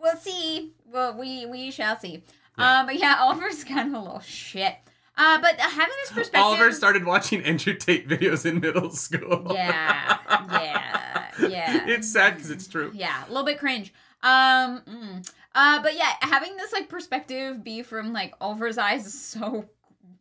we'll 0.00 0.16
see. 0.16 0.72
Well, 0.86 1.14
we 1.18 1.46
we 1.46 1.70
shall 1.70 1.98
see. 1.98 2.22
Yeah. 2.56 2.80
Um, 2.80 2.86
but 2.86 2.96
yeah, 2.96 3.16
Oliver's 3.20 3.64
kind 3.64 3.88
of 3.88 4.00
a 4.00 4.04
little 4.04 4.20
shit. 4.20 4.76
Uh, 5.16 5.40
but 5.40 5.58
having 5.58 5.94
this 6.04 6.12
perspective, 6.12 6.40
Oliver 6.42 6.70
started 6.70 7.04
watching 7.04 7.42
Andrew 7.42 7.74
Tate 7.74 8.08
videos 8.08 8.46
in 8.46 8.60
middle 8.60 8.90
school. 8.90 9.46
Yeah, 9.52 10.18
yeah, 10.52 11.26
yeah. 11.48 11.86
it's 11.88 12.08
sad 12.12 12.34
because 12.36 12.52
it's 12.52 12.68
true. 12.68 12.92
yeah, 12.94 13.24
a 13.26 13.28
little 13.28 13.42
bit 13.44 13.58
cringe. 13.58 13.92
Um, 14.22 14.82
mm. 14.86 15.30
Uh, 15.60 15.82
but 15.82 15.96
yeah, 15.96 16.12
having 16.22 16.56
this 16.56 16.72
like 16.72 16.88
perspective 16.88 17.64
be 17.64 17.82
from 17.82 18.12
like 18.12 18.32
Oliver's 18.40 18.78
eyes 18.78 19.06
is 19.06 19.20
so 19.20 19.64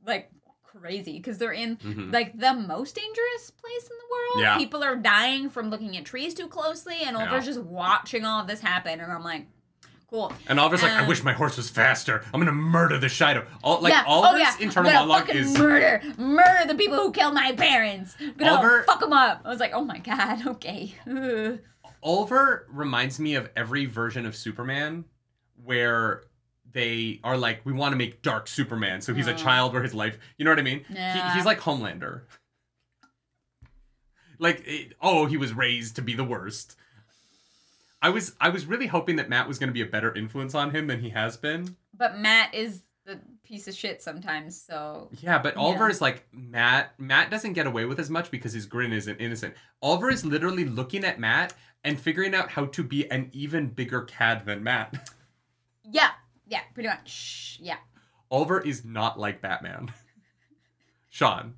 like 0.05 0.31
crazy 0.63 1.13
because 1.17 1.37
they're 1.37 1.51
in 1.53 1.77
Mhm. 1.77 2.11
like 2.13 2.37
the 2.37 2.53
most 2.53 2.95
dangerous 2.95 3.51
place 3.51 3.83
in 3.83 3.97
the 3.97 4.05
world. 4.11 4.41
Yeah. 4.41 4.57
People 4.57 4.83
are 4.83 4.95
dying 4.95 5.49
from 5.49 5.69
looking 5.69 5.95
at 5.97 6.05
trees 6.05 6.33
too 6.33 6.47
closely, 6.47 6.97
and 7.05 7.15
Oliver's 7.15 7.45
Yeah. 7.45 7.53
just 7.53 7.61
watching 7.61 8.25
all 8.25 8.41
of 8.41 8.47
this 8.47 8.61
happen, 8.61 8.99
and 8.99 9.11
I'm 9.11 9.23
like, 9.23 9.45
cool. 10.09 10.31
And 10.47 10.59
Oliver's 10.59 10.81
like, 10.83 10.91
I 10.93 11.01
Um, 11.01 11.07
wish 11.07 11.23
my 11.23 11.33
horse 11.33 11.57
was 11.57 11.69
faster. 11.69 12.23
I'm 12.33 12.39
gonna 12.39 12.51
murder 12.51 12.97
the 12.97 13.07
Shaido. 13.07 13.45
All 13.63 13.79
like 13.81 13.93
yeah. 13.93 14.03
Oliver's 14.07 14.41
oh, 14.41 14.57
yeah. 14.59 14.65
internal 14.65 14.91
monologue 14.91 15.29
is 15.29 15.57
murder, 15.57 16.01
murder 16.17 16.65
the 16.67 16.75
people 16.75 16.97
who 16.97 17.11
killed 17.11 17.33
my 17.35 17.51
parents. 17.51 18.15
I'm 18.19 18.33
gonna 18.37 18.51
Oliver- 18.53 18.83
fuck 18.83 18.99
them 19.01 19.13
up. 19.13 19.41
I 19.45 19.49
was 19.49 19.59
like, 19.59 19.73
oh 19.73 19.83
my 19.85 19.99
god, 19.99 20.47
okay. 20.55 20.95
Oliver 22.03 22.67
reminds 22.71 23.19
me 23.19 23.35
of 23.35 23.49
every 23.55 23.85
version 23.85 24.25
of 24.25 24.35
Superman 24.35 25.05
where 25.63 26.23
they 26.71 27.19
are 27.23 27.37
like, 27.37 27.61
we 27.65 27.73
want 27.73 27.93
to 27.93 27.97
make 27.97 28.21
dark 28.21 28.47
Superman, 28.47 29.01
so 29.01 29.13
he's 29.13 29.27
a 29.27 29.33
Oh. 29.33 29.37
child 29.37 29.73
where 29.73 29.81
his 29.83 29.93
life, 29.93 30.17
you 30.37 30.45
know 30.45 30.51
what 30.51 30.59
I 30.59 30.63
mean? 30.63 30.83
Yeah. 30.89 31.31
He, 31.31 31.37
he's 31.37 31.45
like 31.45 31.59
Homelander. 31.59 32.21
Like, 34.39 34.61
it, 34.67 34.93
oh, 35.01 35.25
he 35.25 35.35
was 35.37 35.53
raised 35.53 35.95
to 35.95 36.01
be 36.03 36.13
the 36.13 36.23
worst. 36.23 36.75
I 38.03 38.09
was 38.09 38.35
I 38.39 38.49
was 38.49 38.67
really 38.67 38.85
hoping 38.85 39.15
that 39.15 39.29
Mat 39.29 39.47
was 39.47 39.57
going 39.57 39.69
to 39.69 39.73
be 39.73 39.81
a 39.81 39.85
better 39.87 40.13
influence 40.13 40.53
on 40.53 40.69
him 40.69 40.85
than 40.85 40.99
he 41.01 41.09
has 41.09 41.35
been. 41.37 41.75
But 41.97 42.19
Mat 42.19 42.53
is 42.53 42.83
the 43.05 43.19
piece 43.43 43.67
of 43.67 43.73
shit 43.73 44.03
sometimes, 44.03 44.61
so 44.61 45.09
Yeah, 45.21 45.39
but 45.39 45.55
Yeah. 45.55 45.61
Oliver 45.61 45.89
is 45.89 46.01
like 46.01 46.27
Mat. 46.31 46.93
Mat 46.99 47.31
doesn't 47.31 47.53
get 47.53 47.65
away 47.65 47.85
with 47.85 47.99
as 47.99 48.11
much 48.11 48.29
because 48.29 48.53
his 48.53 48.67
grin 48.67 48.93
isn't 48.93 49.19
innocent. 49.19 49.55
Oliver 49.81 50.11
is 50.11 50.23
literally 50.23 50.65
looking 50.65 51.03
at 51.03 51.19
Mat 51.19 51.55
and 51.83 51.99
figuring 51.99 52.35
out 52.35 52.51
how 52.51 52.65
to 52.67 52.83
be 52.83 53.09
an 53.09 53.31
even 53.33 53.69
bigger 53.69 54.01
cad 54.03 54.45
than 54.45 54.63
Mat. 54.63 55.09
yeah, 55.91 56.11
yeah, 56.47 56.61
pretty 56.73 56.89
much. 56.89 57.59
Yeah. 57.61 57.77
Oliver 58.29 58.59
is 58.59 58.83
not 58.83 59.19
like 59.19 59.41
Batman. 59.41 59.91
Sean. 61.09 61.55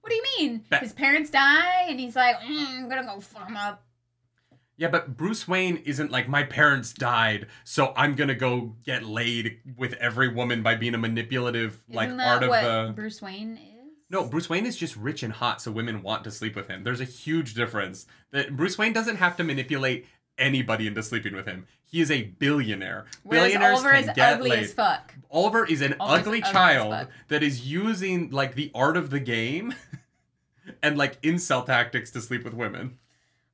What 0.00 0.10
do 0.10 0.16
you 0.16 0.24
mean? 0.38 0.64
His 0.80 0.92
parents 0.92 1.30
die, 1.30 1.86
and 1.88 1.98
he's 1.98 2.16
like, 2.16 2.36
mm, 2.40 2.78
I'm 2.78 2.88
gonna 2.88 3.04
go 3.04 3.20
fuck 3.20 3.48
him 3.48 3.56
up. 3.56 3.84
Yeah, 4.76 4.88
but 4.88 5.16
Bruce 5.16 5.46
Wayne 5.46 5.76
isn't 5.84 6.10
like 6.10 6.28
my 6.28 6.42
parents 6.42 6.92
died, 6.92 7.46
so 7.62 7.92
I'm 7.96 8.16
gonna 8.16 8.34
go 8.34 8.74
get 8.84 9.04
laid 9.04 9.60
with 9.76 9.92
every 9.94 10.28
woman 10.28 10.62
by 10.62 10.74
being 10.74 10.94
a 10.94 10.98
manipulative 10.98 11.82
like 11.88 12.08
Isn't 12.08 12.18
that 12.18 12.28
art 12.28 12.42
of 12.42 12.48
what 12.48 12.62
the. 12.62 12.92
Bruce 12.94 13.22
Wayne 13.22 13.58
is? 13.58 13.68
No, 14.10 14.24
Bruce 14.24 14.50
Wayne 14.50 14.66
is 14.66 14.76
just 14.76 14.96
rich 14.96 15.22
and 15.22 15.32
hot, 15.32 15.62
so 15.62 15.70
women 15.70 16.02
want 16.02 16.24
to 16.24 16.30
sleep 16.30 16.56
with 16.56 16.68
him. 16.68 16.84
There's 16.84 17.00
a 17.00 17.04
huge 17.04 17.54
difference. 17.54 18.06
That 18.32 18.56
Bruce 18.56 18.76
Wayne 18.76 18.92
doesn't 18.92 19.16
have 19.16 19.36
to 19.36 19.44
manipulate 19.44 20.06
anybody 20.42 20.86
into 20.86 21.02
sleeping 21.02 21.34
with 21.34 21.46
him. 21.46 21.66
He 21.84 22.00
is 22.00 22.10
a 22.10 22.22
billionaire. 22.24 23.06
Whereas 23.22 23.44
Billionaires 23.52 23.74
Oliver 23.78 23.90
can 23.90 24.08
is 24.08 24.16
get 24.16 24.32
ugly 24.34 24.50
laid. 24.50 24.64
as 24.64 24.72
fuck. 24.72 25.14
Oliver 25.30 25.64
is 25.66 25.80
an 25.80 25.94
Oliver's 26.00 26.26
ugly 26.26 26.38
ugly 26.38 26.42
as 26.42 26.52
child 26.52 26.92
fuck. 26.92 27.08
that 27.28 27.42
is 27.42 27.66
using 27.66 28.30
like 28.30 28.54
the 28.54 28.70
art 28.74 28.96
of 28.96 29.10
the 29.10 29.20
game 29.20 29.74
and 30.82 30.98
like 30.98 31.20
incel 31.22 31.64
tactics 31.64 32.10
to 32.12 32.20
sleep 32.20 32.44
with 32.44 32.54
women. 32.54 32.98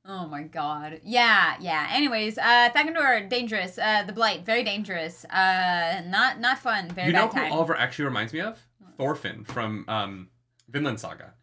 Oh 0.05 0.25
my 0.27 0.43
god. 0.43 1.01
Yeah, 1.03 1.55
yeah. 1.59 1.87
Anyways, 1.91 2.37
uh 2.37 2.69
Thakan'dar, 2.75 3.29
dangerous. 3.29 3.77
Uh 3.77 4.03
the 4.07 4.13
blight, 4.13 4.43
very 4.45 4.63
dangerous. 4.63 5.25
Uh 5.25 6.01
not 6.07 6.39
not 6.39 6.59
fun. 6.59 6.89
Very 6.89 7.07
you 7.07 7.13
know 7.13 7.27
bad 7.27 7.33
who 7.33 7.39
time. 7.41 7.51
Oliver 7.53 7.75
actually 7.77 8.05
reminds 8.05 8.33
me 8.33 8.41
of? 8.41 8.65
Thorfinn 8.97 9.43
from 9.45 9.85
um, 9.87 10.27
Vinland 10.69 10.99
Saga. 10.99 11.33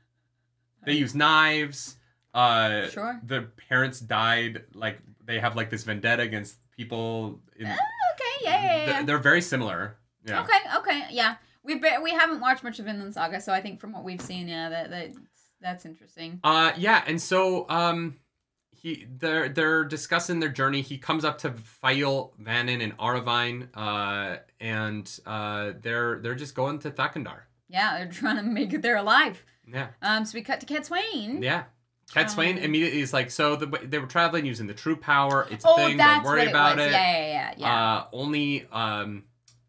They 0.84 0.92
use 0.92 1.14
knives. 1.14 1.96
Uh, 2.34 2.88
Sure. 2.88 3.18
The 3.24 3.48
parents 3.68 3.98
died. 3.98 4.64
Like 4.74 4.98
they 5.26 5.38
have 5.40 5.56
like 5.56 5.70
this 5.70 5.84
vendetta 5.84 6.22
against 6.22 6.58
people. 6.76 7.40
In, 7.56 7.66
Oh, 7.66 7.70
okay, 7.70 8.44
yeah, 8.44 8.62
yeah, 8.64 8.76
yeah. 8.76 8.86
They're, 8.86 9.02
they're 9.04 9.18
very 9.18 9.42
similar. 9.42 9.96
Yeah. 10.24 10.42
Okay, 10.42 10.58
okay, 10.78 11.04
yeah. 11.10 11.36
We 11.62 11.74
be- 11.76 11.98
we 12.02 12.10
haven't 12.12 12.40
watched 12.40 12.62
much 12.64 12.78
of 12.78 12.84
Vinland 12.86 13.14
Saga, 13.14 13.40
so 13.40 13.52
I 13.52 13.60
think 13.60 13.80
from 13.80 13.92
what 13.92 14.04
we've 14.04 14.20
seen, 14.20 14.48
yeah, 14.48 14.68
that, 14.68 14.90
that 14.90 15.12
that's 15.60 15.84
interesting. 15.84 16.40
Uh, 16.44 16.72
yeah, 16.76 17.02
and 17.06 17.20
so 17.20 17.68
um, 17.68 18.16
he 18.70 19.06
they're 19.18 19.48
they're 19.48 19.84
discussing 19.84 20.38
their 20.40 20.48
journey. 20.48 20.82
He 20.82 20.98
comes 20.98 21.24
up 21.24 21.38
to 21.38 21.50
Faile, 21.52 22.34
Vanin, 22.40 22.82
and 22.82 22.96
Aravine, 22.98 23.68
uh, 23.74 24.36
and 24.60 25.18
uh, 25.26 25.72
they're 25.80 26.20
they're 26.20 26.34
just 26.36 26.54
going 26.54 26.78
to 26.80 26.90
Thakan'dar. 26.90 27.40
Yeah, 27.68 27.98
they're 27.98 28.12
trying 28.12 28.36
to 28.36 28.42
make 28.42 28.72
it 28.72 28.82
there 28.82 28.96
alive. 28.96 29.44
Yeah. 29.66 29.88
Um, 30.02 30.24
so 30.24 30.36
we 30.36 30.42
cut 30.42 30.60
to 30.60 30.66
Cadsuane. 30.66 31.42
Yeah. 31.42 31.64
Cadsuane 32.12 32.52
Um, 32.52 32.58
immediately 32.58 33.00
is 33.00 33.12
like, 33.12 33.30
so 33.30 33.56
the, 33.56 33.66
they 33.84 33.98
were 33.98 34.06
traveling 34.06 34.46
using 34.46 34.66
the 34.66 34.74
true 34.74 34.96
power. 34.96 35.46
It's 35.50 35.64
a 35.64 35.68
Oh, 35.68 35.76
thing. 35.76 35.96
Don't 35.96 36.22
worry 36.24 36.40
what 36.40 36.48
about 36.48 36.78
it 36.78 36.82
was. 36.82 36.86
it. 36.86 36.92
Yeah, 36.92 37.16
yeah, 37.16 37.28
yeah, 37.28 37.54
yeah. 37.58 37.94
Uh, 37.94 38.04
only, 38.12 38.66
um, 38.72 39.24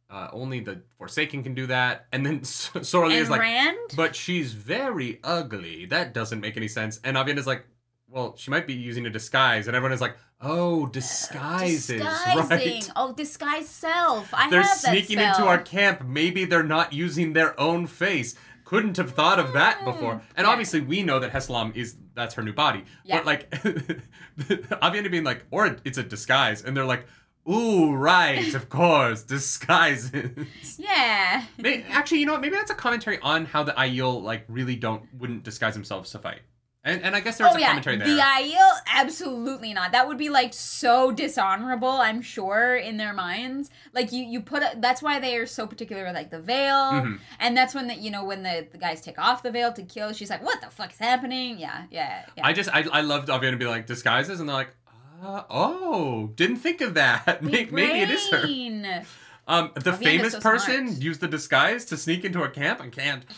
uh, 0.09 0.29
only 0.31 0.59
the 0.61 0.81
Forsaken 0.97 1.43
can 1.43 1.53
do 1.55 1.65
that. 1.67 2.05
And 2.11 2.25
then 2.25 2.39
Sorilea 2.41 3.05
and 3.05 3.13
is 3.13 3.29
like, 3.29 3.41
Rand. 3.41 3.77
but 3.95 4.15
she's 4.15 4.53
very 4.53 5.19
ugly. 5.23 5.85
That 5.87 6.13
doesn't 6.13 6.39
make 6.39 6.55
any 6.57 6.67
sense. 6.67 6.99
And 7.03 7.17
Avian 7.17 7.37
is 7.37 7.47
like, 7.47 7.65
well, 8.09 8.35
she 8.37 8.51
might 8.51 8.65
be 8.67 8.73
using 8.73 9.05
a 9.05 9.09
disguise. 9.09 9.67
And 9.67 9.75
everyone 9.75 9.91
is 9.93 9.99
like, 9.99 10.15
oh, 10.39 10.85
disguises, 10.87 11.87
Disguising. 11.87 12.49
right? 12.49 12.89
Oh, 12.95 13.11
disguise 13.13 13.67
self. 13.67 14.33
I 14.33 14.49
They're 14.49 14.61
have 14.61 14.81
that 14.81 14.91
sneaking 14.91 15.17
spell. 15.17 15.35
into 15.35 15.47
our 15.49 15.57
camp. 15.57 16.05
Maybe 16.05 16.45
they're 16.45 16.63
not 16.63 16.93
using 16.93 17.33
their 17.33 17.59
own 17.59 17.87
face. 17.87 18.35
couldn't 18.63 18.97
have 18.97 19.11
thought 19.11 19.39
of 19.39 19.53
that 19.53 19.83
before. 19.85 20.21
And 20.35 20.45
Yeah. 20.45 20.51
obviously, 20.51 20.81
we 20.81 21.01
know 21.01 21.19
that 21.19 21.31
Hessalam 21.31 21.73
is 21.75 21.95
that's 22.17 22.33
her 22.35 22.43
new 22.43 22.51
body. 22.53 22.83
Yeah. 23.05 23.17
But 23.17 23.25
like, 23.25 23.49
Aviendha 24.37 25.09
being 25.09 25.23
like, 25.23 25.45
or 25.51 25.77
it's 25.85 25.97
a 25.97 26.03
disguise, 26.03 26.63
and 26.63 26.75
they're 26.75 26.85
like, 26.85 27.05
ooh, 27.49 27.93
right, 27.95 28.53
of 28.53 28.67
course, 28.69 29.23
disguises. 29.23 30.47
Yeah. 30.77 31.45
May- 31.57 31.83
Actually, 31.83 32.19
you 32.19 32.25
know 32.25 32.33
what? 32.33 32.41
Maybe 32.41 32.55
that's 32.55 32.71
a 32.71 32.75
commentary 32.75 33.19
on 33.21 33.45
how 33.45 33.63
the 33.63 33.71
Aiel 33.73 34.21
like 34.21 34.43
really 34.47 34.75
don't 34.75 35.03
wouldn't 35.17 35.43
disguise 35.43 35.73
themselves 35.73 36.11
to 36.11 36.19
fight. 36.19 36.41
And 36.87 37.03
and 37.03 37.15
I 37.15 37.19
guess 37.19 37.37
there's 37.37 37.51
oh 37.53 37.57
a 37.57 37.59
yeah, 37.59 37.67
commentary 37.67 37.97
there. 37.97 38.07
the 38.07 38.21
Aiel, 38.21 38.71
absolutely 38.87 39.73
not. 39.73 39.91
That 39.91 40.07
would 40.07 40.17
be 40.17 40.29
like 40.29 40.53
so 40.53 41.11
dishonorable. 41.11 41.89
I'm 41.89 42.21
sure 42.21 42.75
in 42.77 42.95
their 42.97 43.13
minds. 43.13 43.69
Like 43.93 44.11
you, 44.11 44.23
you 44.23 44.41
put. 44.41 44.63
A, 44.63 44.71
that's 44.77 45.01
why 45.01 45.19
they 45.19 45.35
are 45.37 45.45
so 45.45 45.67
particular 45.67 46.05
with 46.05 46.15
like 46.15 46.31
the 46.31 46.39
veil, 46.39 46.75
Mhm. 46.93 47.19
and 47.39 47.57
that's 47.57 47.75
when 47.75 47.87
the 47.87 47.95
you 47.95 48.09
know 48.09 48.23
when 48.23 48.43
the 48.43 48.65
the 48.71 48.77
guys 48.77 49.01
take 49.01 49.19
off 49.19 49.43
the 49.43 49.51
veil 49.51 49.73
to 49.73 49.83
kill. 49.83 50.13
She's 50.13 50.29
like, 50.29 50.43
"What 50.43 50.61
the 50.61 50.69
fuck 50.69 50.91
is 50.93 50.97
happening?" 50.99 51.59
Yeah, 51.59 51.83
yeah, 51.91 52.25
yeah. 52.37 52.47
I 52.47 52.53
just 52.53 52.69
I, 52.73 52.85
I 52.91 53.01
loved 53.01 53.27
Aviendha 53.27 53.59
be 53.59 53.65
like 53.65 53.85
disguises, 53.85 54.39
and 54.39 54.47
they're 54.47 54.55
like, 54.55 54.73
uh, 55.21 55.43
oh, 55.49 56.31
didn't 56.35 56.57
think 56.57 56.79
of 56.81 56.93
that. 56.93 57.41
Maybe, 57.43 57.71
maybe 57.71 57.99
it 58.01 58.09
is 58.11 58.29
her. 58.29 59.03
Um, 59.49 59.71
the 59.75 59.91
Aviendha's 59.91 59.97
famous 60.03 60.33
so 60.33 60.39
person 60.41 60.87
smart. 60.89 61.01
used 61.01 61.21
the 61.21 61.27
disguise 61.27 61.85
to 61.85 61.95
sneak 61.97 62.25
into 62.25 62.43
a 62.43 62.49
camp. 62.49 62.81
I 62.81 62.89
can't. 62.89 63.23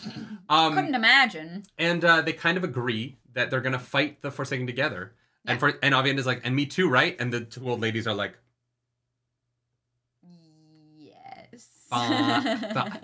Um, 0.50 0.74
Couldn't 0.74 0.96
imagine. 0.96 1.62
and 1.78 2.04
uh, 2.04 2.22
they 2.22 2.32
kind 2.32 2.56
of 2.56 2.64
agree 2.64 3.18
that 3.34 3.50
they're 3.50 3.60
gonna 3.60 3.78
fight 3.78 4.22
the 4.22 4.30
Forsaken 4.30 4.66
together. 4.66 5.12
And 5.46 5.58
for 5.58 5.72
and 5.82 5.94
Aviendha's 5.94 6.26
like, 6.26 6.42
and 6.44 6.54
me 6.54 6.66
too, 6.66 6.88
right? 6.88 7.16
And 7.18 7.32
the 7.32 7.40
two 7.40 7.68
old 7.68 7.80
ladies 7.80 8.06
are 8.06 8.14
like, 8.14 8.36
Yes. 10.98 11.66
Ba- 11.90 12.70
ba- 12.74 13.00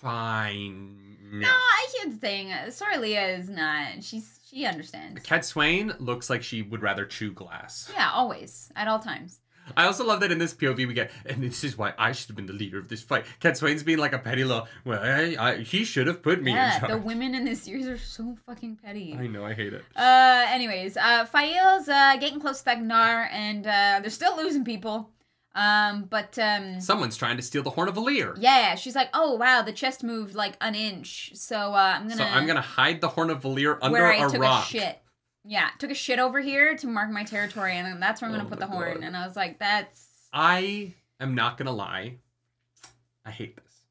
fine. 0.00 1.16
no, 1.32 1.48
I 1.48 1.86
should 1.96 2.20
think 2.20 2.50
Sorilea 2.50 3.38
is 3.38 3.48
not. 3.48 4.02
She's 4.02 4.40
she 4.48 4.66
understands. 4.66 5.22
Cadsuane 5.22 5.98
looks 6.00 6.28
like 6.30 6.42
she 6.42 6.62
would 6.62 6.82
rather 6.82 7.04
chew 7.04 7.32
glass. 7.32 7.90
Yeah, 7.94 8.10
always 8.12 8.70
at 8.76 8.88
all 8.88 8.98
times. 8.98 9.40
I 9.76 9.86
also 9.86 10.04
love 10.04 10.20
that 10.20 10.30
in 10.32 10.38
this 10.38 10.52
POV 10.54 10.86
we 10.86 10.94
get, 10.94 11.10
and 11.26 11.42
this 11.42 11.64
is 11.64 11.76
why 11.78 11.94
I 11.98 12.12
should 12.12 12.28
have 12.28 12.36
been 12.36 12.46
the 12.46 12.52
leader 12.52 12.78
of 12.78 12.88
this 12.88 13.02
fight. 13.02 13.24
Cadsuane's 13.40 13.82
being 13.82 13.98
like 13.98 14.12
a 14.12 14.18
petty 14.18 14.44
law. 14.44 14.66
well, 14.84 15.00
I, 15.02 15.36
I, 15.38 15.56
he 15.58 15.84
should 15.84 16.06
have 16.06 16.22
put 16.22 16.42
me 16.42 16.50
in 16.50 16.56
Yeah, 16.56 16.78
charge. 16.80 16.90
the 16.92 16.98
women 16.98 17.34
in 17.34 17.44
this 17.44 17.62
series 17.62 17.86
are 17.88 17.98
so 17.98 18.36
fucking 18.46 18.76
petty. 18.84 19.16
I 19.18 19.26
know, 19.26 19.44
I 19.44 19.54
hate 19.54 19.72
it. 19.72 19.82
Uh, 19.96 20.46
anyways, 20.48 20.96
uh, 20.96 21.24
Faile's 21.26 21.88
uh, 21.88 22.16
getting 22.18 22.40
close 22.40 22.62
to 22.62 22.70
Thakan'dar, 22.70 23.28
and 23.32 23.66
uh, 23.66 24.00
they're 24.00 24.10
still 24.10 24.36
losing 24.36 24.64
people. 24.64 25.10
Um, 25.56 26.06
but 26.10 26.36
um, 26.38 26.80
Someone's 26.80 27.16
trying 27.16 27.36
to 27.36 27.42
steal 27.42 27.62
the 27.62 27.70
Horn 27.70 27.88
of 27.88 27.94
Valere. 27.94 28.34
yeah, 28.40 28.74
she's 28.74 28.96
like, 28.96 29.08
oh 29.14 29.36
wow, 29.36 29.62
the 29.62 29.72
chest 29.72 30.02
moved 30.02 30.34
like 30.34 30.56
an 30.60 30.74
inch, 30.74 31.30
so 31.34 31.56
uh, 31.74 31.94
I'm 31.96 32.02
gonna. 32.08 32.16
So 32.16 32.24
I'm 32.24 32.46
gonna 32.48 32.60
hide 32.60 33.00
the 33.00 33.06
Horn 33.08 33.30
of 33.30 33.42
Valere 33.42 33.78
under 33.80 33.92
where 33.92 34.12
I 34.12 34.16
a 34.26 34.28
took 34.28 34.40
rock. 34.42 34.64
a 34.64 34.66
shit. 34.66 34.98
Yeah, 35.44 35.68
took 35.78 35.90
a 35.90 35.94
shit 35.94 36.18
over 36.18 36.40
here 36.40 36.76
to 36.76 36.86
mark 36.86 37.10
my 37.10 37.24
territory, 37.24 37.76
and 37.76 37.86
then 37.86 38.00
that's 38.00 38.20
where 38.22 38.30
I'm 38.30 38.34
gonna 38.36 38.46
Oh 38.46 38.50
put 38.50 38.58
the 38.60 38.66
horn. 38.66 39.02
And 39.02 39.16
I 39.16 39.26
was 39.26 39.36
like, 39.36 39.58
that's 39.58 40.08
I 40.32 40.94
am 41.20 41.34
not 41.34 41.58
gonna 41.58 41.72
lie. 41.72 42.18
I 43.26 43.30
hate 43.30 43.56
this. 43.56 43.84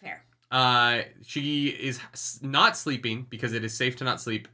fair. 0.00 0.24
Uh, 0.50 1.02
she 1.24 1.68
is 1.68 2.00
not 2.42 2.76
sleeping 2.76 3.26
because 3.28 3.52
it 3.52 3.64
is 3.64 3.74
safe 3.74 3.96
to 3.96 4.04
not 4.04 4.20
sleep. 4.20 4.48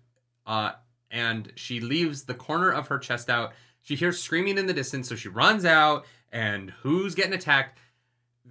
Uh, 0.46 0.72
and 1.10 1.52
she 1.56 1.80
leaves 1.80 2.24
the 2.24 2.34
corner 2.34 2.70
of 2.70 2.88
her 2.88 2.98
chest 2.98 3.30
out. 3.30 3.52
She 3.82 3.94
hears 3.94 4.20
screaming 4.20 4.58
in 4.58 4.66
the 4.66 4.74
distance, 4.74 5.08
so 5.08 5.14
she 5.14 5.28
runs 5.28 5.64
out. 5.64 6.04
And 6.32 6.70
who's 6.82 7.14
getting 7.14 7.32
attacked? 7.34 7.78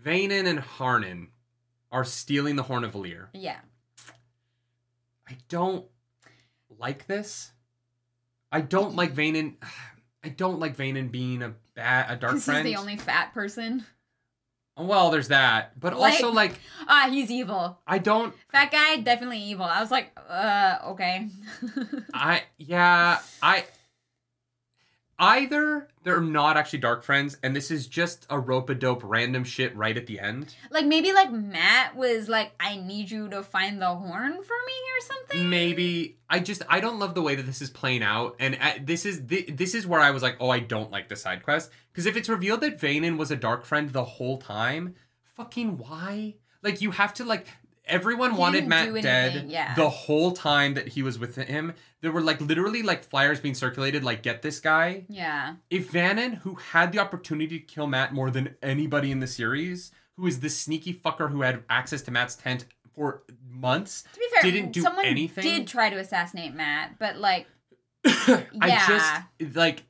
Vanin 0.04 0.48
and 0.48 0.60
Harnan 0.60 1.28
are 1.92 2.04
stealing 2.04 2.56
the 2.56 2.64
Horn 2.64 2.84
of 2.84 2.94
Valere. 2.94 3.30
Yeah, 3.34 3.60
I 5.28 5.38
don't 5.50 5.86
like 6.80 7.08
this. 7.08 7.52
I 8.56 8.62
don't 8.62 8.96
like 8.96 9.14
Vanin. 9.14 9.56
I 10.24 10.30
don't 10.30 10.60
like 10.60 10.78
Vanin 10.78 11.12
being 11.12 11.44
a 11.44 11.54
bad, 11.76 12.10
a 12.10 12.16
dark 12.16 12.38
friend. 12.38 12.66
is 12.66 12.74
the 12.74 12.80
only 12.80 12.96
fat 12.96 13.34
person. 13.34 13.86
Well, 14.78 15.10
there's 15.12 15.28
that, 15.28 15.78
but 15.80 15.98
Like- 15.98 16.14
also 16.14 16.32
like 16.32 16.54
Ah, 16.88 17.08
he's 17.10 17.30
evil. 17.30 17.78
I 17.86 17.98
don't. 17.98 18.34
Fat 18.50 18.72
guy, 18.72 18.98
definitely 18.98 19.40
evil. 19.40 19.66
I 19.66 19.82
was 19.82 19.92
like, 19.92 20.18
uh, 20.30 20.78
okay. 20.92 21.28
I 22.14 22.44
yeah. 22.58 23.20
I 23.42 23.66
either 25.18 25.88
they're 26.04 26.22
not 26.22 26.58
actually 26.58 26.80
dark 26.80 27.04
friends, 27.04 27.38
and 27.42 27.56
this 27.56 27.72
is 27.72 27.88
just 27.88 28.26
a 28.30 28.40
rope 28.40 28.70
a 28.70 28.76
dope 28.76 29.02
random 29.04 29.44
shit 29.44 29.76
right 29.76 29.96
at 29.96 30.08
the 30.08 30.20
end. 30.20 30.56
like 30.72 30.86
maybe 30.86 31.14
like 31.14 31.32
Mat 31.32 31.96
was 31.96 32.28
like, 32.30 32.52
I 32.60 32.76
need 32.76 33.10
you 33.10 33.30
to 33.30 33.44
find 33.44 33.82
the 33.82 33.96
horn 33.96 34.34
for 34.34 34.38
me 34.38 34.44
or 34.44 35.02
something. 35.02 35.50
Maybe 35.50 36.18
I 36.30 36.40
just 36.40 36.62
I 36.70 36.80
don't 36.80 37.00
love 37.00 37.16
the 37.16 37.22
way 37.22 37.36
that 37.36 37.46
this 37.46 37.62
is 37.62 37.70
playing 37.70 38.04
out, 38.04 38.36
and 38.40 38.58
uh, 38.62 38.74
this 38.84 39.06
is 39.06 39.20
thi- 39.20 39.52
this 39.52 39.74
is 39.74 39.88
where 39.88 40.02
I 40.02 40.12
was 40.12 40.24
like, 40.24 40.38
oh, 40.40 40.50
I 40.50 40.60
don't 40.60 40.92
like 40.92 41.10
the 41.10 41.16
side 41.16 41.44
quest 41.44 41.72
because 41.92 42.06
if 42.06 42.18
it's 42.18 42.30
revealed 42.30 42.62
that 42.62 42.80
Vanin 42.80 43.18
was 43.18 43.32
a 43.32 43.36
dark 43.36 43.66
friend 43.66 43.92
the 43.92 44.04
whole 44.04 44.38
time, 44.38 44.96
fucking 45.36 45.78
why? 45.78 46.36
Like 46.62 46.82
you 46.82 46.92
have 46.92 47.14
to 47.16 47.26
like. 47.26 47.48
Everyone 47.88 48.32
He 48.32 48.38
wanted 48.38 48.68
Mat 48.68 48.94
dead 49.02 49.46
yeah. 49.50 49.76
the 49.76 49.90
whole 49.90 50.32
time 50.32 50.74
that 50.74 50.88
he 50.90 51.04
was 51.04 51.20
with 51.20 51.36
him. 51.36 51.74
There 52.02 52.12
were 52.12 52.22
like 52.22 52.42
literally 52.42 52.82
like 52.84 53.04
flyers 53.04 53.40
being 53.40 53.56
circulated, 53.56 54.04
like 54.04 54.24
get 54.24 54.42
this 54.42 54.60
guy. 54.60 55.06
Yeah. 55.08 55.56
If 55.70 55.92
Vanin, 55.92 56.36
who 56.40 56.56
had 56.56 56.92
the 56.92 57.00
opportunity 57.00 57.60
to 57.60 57.66
kill 57.66 57.88
Mat 57.88 58.14
more 58.14 58.32
than 58.32 58.56
anybody 58.64 59.12
in 59.12 59.20
the 59.20 59.28
series, 59.28 59.92
who 60.18 60.26
is 60.28 60.40
this 60.40 60.58
sneaky 60.58 60.94
fucker 60.94 61.30
who 61.32 61.42
had 61.42 61.64
access 61.70 62.02
to 62.04 62.12
Mat's 62.12 62.36
tent 62.36 62.66
for 62.94 63.24
months, 63.48 64.04
To 64.14 64.20
be 64.20 64.26
fair, 64.34 64.52
Didn't 64.52 64.72
do 64.72 64.82
someone 64.82 65.06
anything? 65.06 65.44
did 65.44 65.68
try 65.68 65.90
to 65.90 65.98
assassinate 65.98 66.54
Mat, 66.56 66.96
but 66.98 67.18
like, 67.18 67.46
I 68.06 68.46
Yeah. 68.66 68.88
just 68.88 69.56
like 69.56 69.84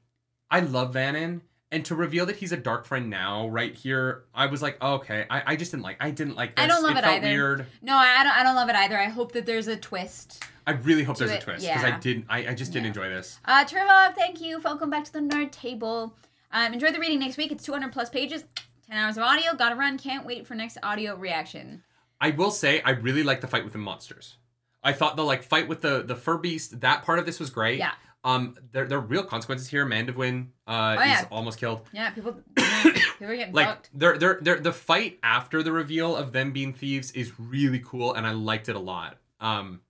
I 0.49 0.59
love 0.61 0.93
Vanin. 0.93 1.41
And 1.76 1.84
to 1.88 1.95
reveal 1.95 2.26
that 2.27 2.38
he's 2.38 2.53
a 2.53 2.57
dark 2.57 2.85
friend 2.85 3.10
now, 3.10 3.49
right 3.49 3.76
here, 3.76 4.23
I 4.34 4.45
was 4.45 4.61
like, 4.61 4.81
okay, 4.81 5.26
I, 5.30 5.43
I 5.45 5.56
just 5.57 5.72
didn't 5.72 5.84
like 5.84 5.97
I 5.99 6.10
didn't 6.10 6.38
like 6.38 6.56
this. 6.56 6.64
I 6.64 6.68
don't 6.68 6.81
love 6.81 6.95
it 6.95 7.03
felt 7.03 7.18
either. 7.18 7.27
weird. 7.27 7.65
no, 7.81 7.97
I 7.97 8.23
don't. 8.23 8.31
I 8.34 8.43
don't 8.43 8.56
love 8.56 8.69
it 8.69 8.77
either. 8.77 8.97
I 8.97 9.10
hope 9.10 9.34
that 9.34 9.45
there's 9.45 9.68
a 9.68 9.76
twist. 9.76 10.41
I 10.65 10.72
really 10.72 11.03
hope 11.03 11.18
there's 11.18 11.31
a 11.31 11.39
twist. 11.41 11.68
Because 11.68 11.84
I 11.84 11.99
didn't 11.99 12.27
I, 12.30 12.47
I 12.47 12.53
just 12.53 12.72
didn't 12.72 12.85
Yeah. 12.85 12.91
enjoy 12.91 13.10
this. 13.10 13.41
Uh, 13.43 13.65
Turvog, 13.65 14.15
thank 14.15 14.39
you. 14.39 14.61
Welcome 14.64 14.89
back 14.89 15.03
to 15.03 15.11
the 15.11 15.19
Nerd 15.19 15.52
Table. 15.52 16.15
Um, 16.53 16.72
enjoy 16.72 16.93
the 16.93 16.99
reading 16.99 17.19
next 17.19 17.35
week. 17.35 17.52
It's 17.52 17.65
200 17.65 17.91
plus 17.91 18.10
pages, 18.10 18.45
10 18.89 18.97
hours 18.97 19.18
of 19.18 19.23
audio. 19.23 19.53
Gotta 19.53 19.76
run. 19.76 19.97
Can't 19.97 20.26
wait 20.26 20.47
for 20.47 20.56
next 20.56 20.77
audio 20.81 21.18
reaction. 21.18 21.84
I 22.22 22.30
will 22.30 22.52
say 22.52 22.81
I 22.84 22.91
really 22.91 23.23
like 23.23 23.41
the 23.41 23.47
fight 23.47 23.65
with 23.65 23.73
the 23.73 23.80
monsters. 23.80 24.38
I 24.81 24.93
thought 24.93 25.18
the 25.18 25.26
like 25.26 25.43
fight 25.43 25.68
with 25.68 25.81
the 25.81 26.03
the 26.03 26.15
fur 26.15 26.38
beast 26.38 26.80
that 26.80 27.03
part 27.03 27.19
of 27.19 27.26
this 27.26 27.38
was 27.38 27.49
great. 27.49 27.80
Yeah. 27.80 27.91
Um, 28.26 28.56
there 28.72 28.85
there 28.88 28.97
are 28.97 29.02
real 29.02 29.23
consequences 29.23 29.68
here. 29.69 29.85
Mandevwin 29.85 30.47
uh 30.68 30.95
Oh, 30.99 31.03
yeah. 31.03 31.22
is 31.22 31.27
almost 31.31 31.60
killed. 31.60 31.81
Yeah, 31.93 32.10
people, 32.10 32.34
people 32.56 33.27
are 33.27 33.35
getting 33.35 33.53
Like 33.60 33.68
fucked. 33.68 33.89
they're, 33.93 34.18
they're, 34.18 34.39
they're, 34.41 34.60
the 34.60 34.73
fight 34.73 35.19
after 35.23 35.61
the 35.61 35.72
reveal 35.72 36.15
of 36.15 36.31
them 36.34 36.52
being 36.52 36.73
thieves 36.73 37.11
is 37.11 37.39
really 37.39 37.80
cool, 37.85 38.14
and 38.15 38.26
I 38.26 38.31
liked 38.31 38.68
it 38.68 38.76
a 38.76 38.80
lot. 38.80 39.18
Um, 39.39 39.81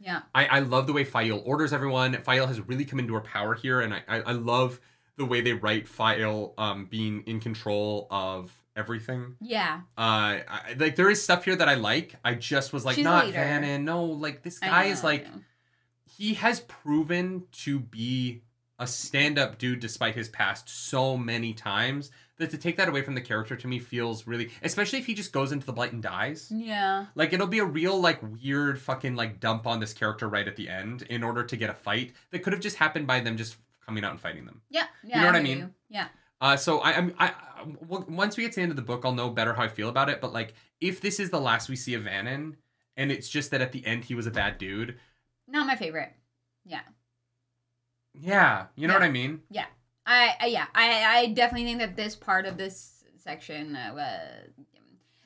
Yeah. 0.00 0.22
I, 0.34 0.46
I 0.46 0.58
love 0.60 0.86
the 0.86 0.94
way 0.94 1.04
Faile 1.04 1.42
orders 1.44 1.72
everyone. 1.72 2.14
Faile 2.22 2.46
has 2.46 2.60
really 2.62 2.84
come 2.86 2.98
into 2.98 3.12
her 3.14 3.20
power 3.20 3.54
here, 3.54 3.80
and 3.82 3.92
I, 3.94 4.02
I, 4.08 4.20
I 4.20 4.32
love 4.32 4.80
the 5.18 5.24
way 5.26 5.40
they 5.42 5.52
write 5.52 5.86
Faile 5.86 6.54
um, 6.58 6.86
being 6.86 7.22
in 7.26 7.40
control 7.40 8.06
of 8.10 8.52
everything. 8.74 9.36
Yeah. 9.40 9.80
Uh, 9.98 10.40
I, 10.48 10.74
like 10.78 10.96
there 10.96 11.10
is 11.10 11.22
stuff 11.22 11.44
here 11.44 11.56
that 11.56 11.68
I 11.68 11.74
like. 11.74 12.14
I 12.24 12.34
just 12.34 12.72
was 12.72 12.84
like, 12.86 12.96
She's 12.96 13.04
not. 13.04 13.26
Vanin. 13.26 13.82
No, 13.82 14.04
like 14.04 14.42
this 14.42 14.58
guy 14.58 14.86
know, 14.86 14.90
is 14.92 15.04
like. 15.04 15.26
He 16.16 16.34
has 16.34 16.60
proven 16.60 17.44
to 17.64 17.78
be 17.80 18.42
a 18.78 18.86
stand-up 18.86 19.58
dude 19.58 19.80
despite 19.80 20.14
his 20.16 20.28
past 20.28 20.68
so 20.68 21.16
many 21.16 21.52
times 21.54 22.10
that 22.38 22.50
to 22.50 22.58
take 22.58 22.76
that 22.76 22.88
away 22.88 23.02
from 23.02 23.14
the 23.14 23.20
character 23.20 23.54
to 23.54 23.68
me 23.68 23.78
feels 23.78 24.26
really 24.26 24.50
especially 24.62 24.98
if 24.98 25.06
he 25.06 25.14
just 25.14 25.32
goes 25.32 25.52
into 25.52 25.64
the 25.64 25.72
blight 25.72 25.92
and 25.92 26.02
dies 26.02 26.50
Yeah. 26.52 27.06
like 27.14 27.32
it'll 27.32 27.46
be 27.46 27.60
a 27.60 27.64
real 27.64 28.00
like 28.00 28.18
weird 28.42 28.80
fucking 28.80 29.14
like 29.14 29.38
dump 29.38 29.68
on 29.68 29.78
this 29.78 29.92
character 29.92 30.28
right 30.28 30.48
at 30.48 30.56
the 30.56 30.68
end 30.68 31.02
in 31.02 31.22
order 31.22 31.44
to 31.44 31.56
get 31.56 31.70
a 31.70 31.74
fight 31.74 32.14
that 32.32 32.40
could 32.40 32.52
have 32.52 32.60
just 32.60 32.74
happened 32.76 33.06
by 33.06 33.20
them 33.20 33.36
just 33.36 33.54
coming 33.86 34.02
out 34.04 34.10
and 34.10 34.18
fighting 34.20 34.44
them 34.44 34.60
Yeah. 34.70 34.86
Yeah. 35.04 35.18
You 35.18 35.20
know 35.22 35.26
what 35.28 35.36
I 35.36 35.42
mean? 35.42 35.58
you. 35.58 35.70
Yeah. 35.90 36.08
uh, 36.40 36.56
so 36.56 36.80
I, 36.80 36.94
I'm, 36.94 37.14
I, 37.18 37.28
I- 37.28 37.64
once 37.86 38.36
we 38.36 38.42
get 38.42 38.52
to 38.52 38.56
the 38.56 38.62
end 38.62 38.72
of 38.72 38.76
the 38.76 38.82
book, 38.82 39.02
I'll 39.04 39.14
know 39.14 39.30
better 39.30 39.54
how 39.54 39.62
I 39.62 39.68
feel 39.68 39.88
about 39.88 40.10
it. 40.10 40.20
But 40.20 40.32
like, 40.34 40.52
if 40.80 41.00
this 41.00 41.18
is 41.20 41.30
the 41.30 41.40
last 41.40 41.68
we 41.70 41.76
see 41.76 41.94
of 41.94 42.02
Vanin, 42.02 42.56
and 42.96 43.10
it's 43.10 43.28
just 43.28 43.50
that 43.52 43.62
at 43.62 43.72
the 43.72 43.86
end 43.86 44.04
he 44.04 44.14
was 44.14 44.26
a 44.26 44.30
bad 44.30 44.58
dude, 44.58 44.98
Not 45.48 45.66
my 45.66 45.76
favorite. 45.76 46.12
Yeah. 46.64 46.80
yeah, 48.14 48.66
you 48.76 48.86
know 48.88 48.94
Yeah. 48.94 49.00
what 49.00 49.06
I 49.06 49.10
mean. 49.10 49.42
I, 50.06 50.34
I 50.38 50.46
yeah. 50.46 50.66
I 50.74 51.04
I 51.18 51.26
definitely 51.28 51.64
think 51.64 51.78
that 51.78 51.96
this 51.96 52.14
part 52.14 52.44
of 52.46 52.58
this 52.58 53.04
section 53.16 53.74
uh, 53.74 53.94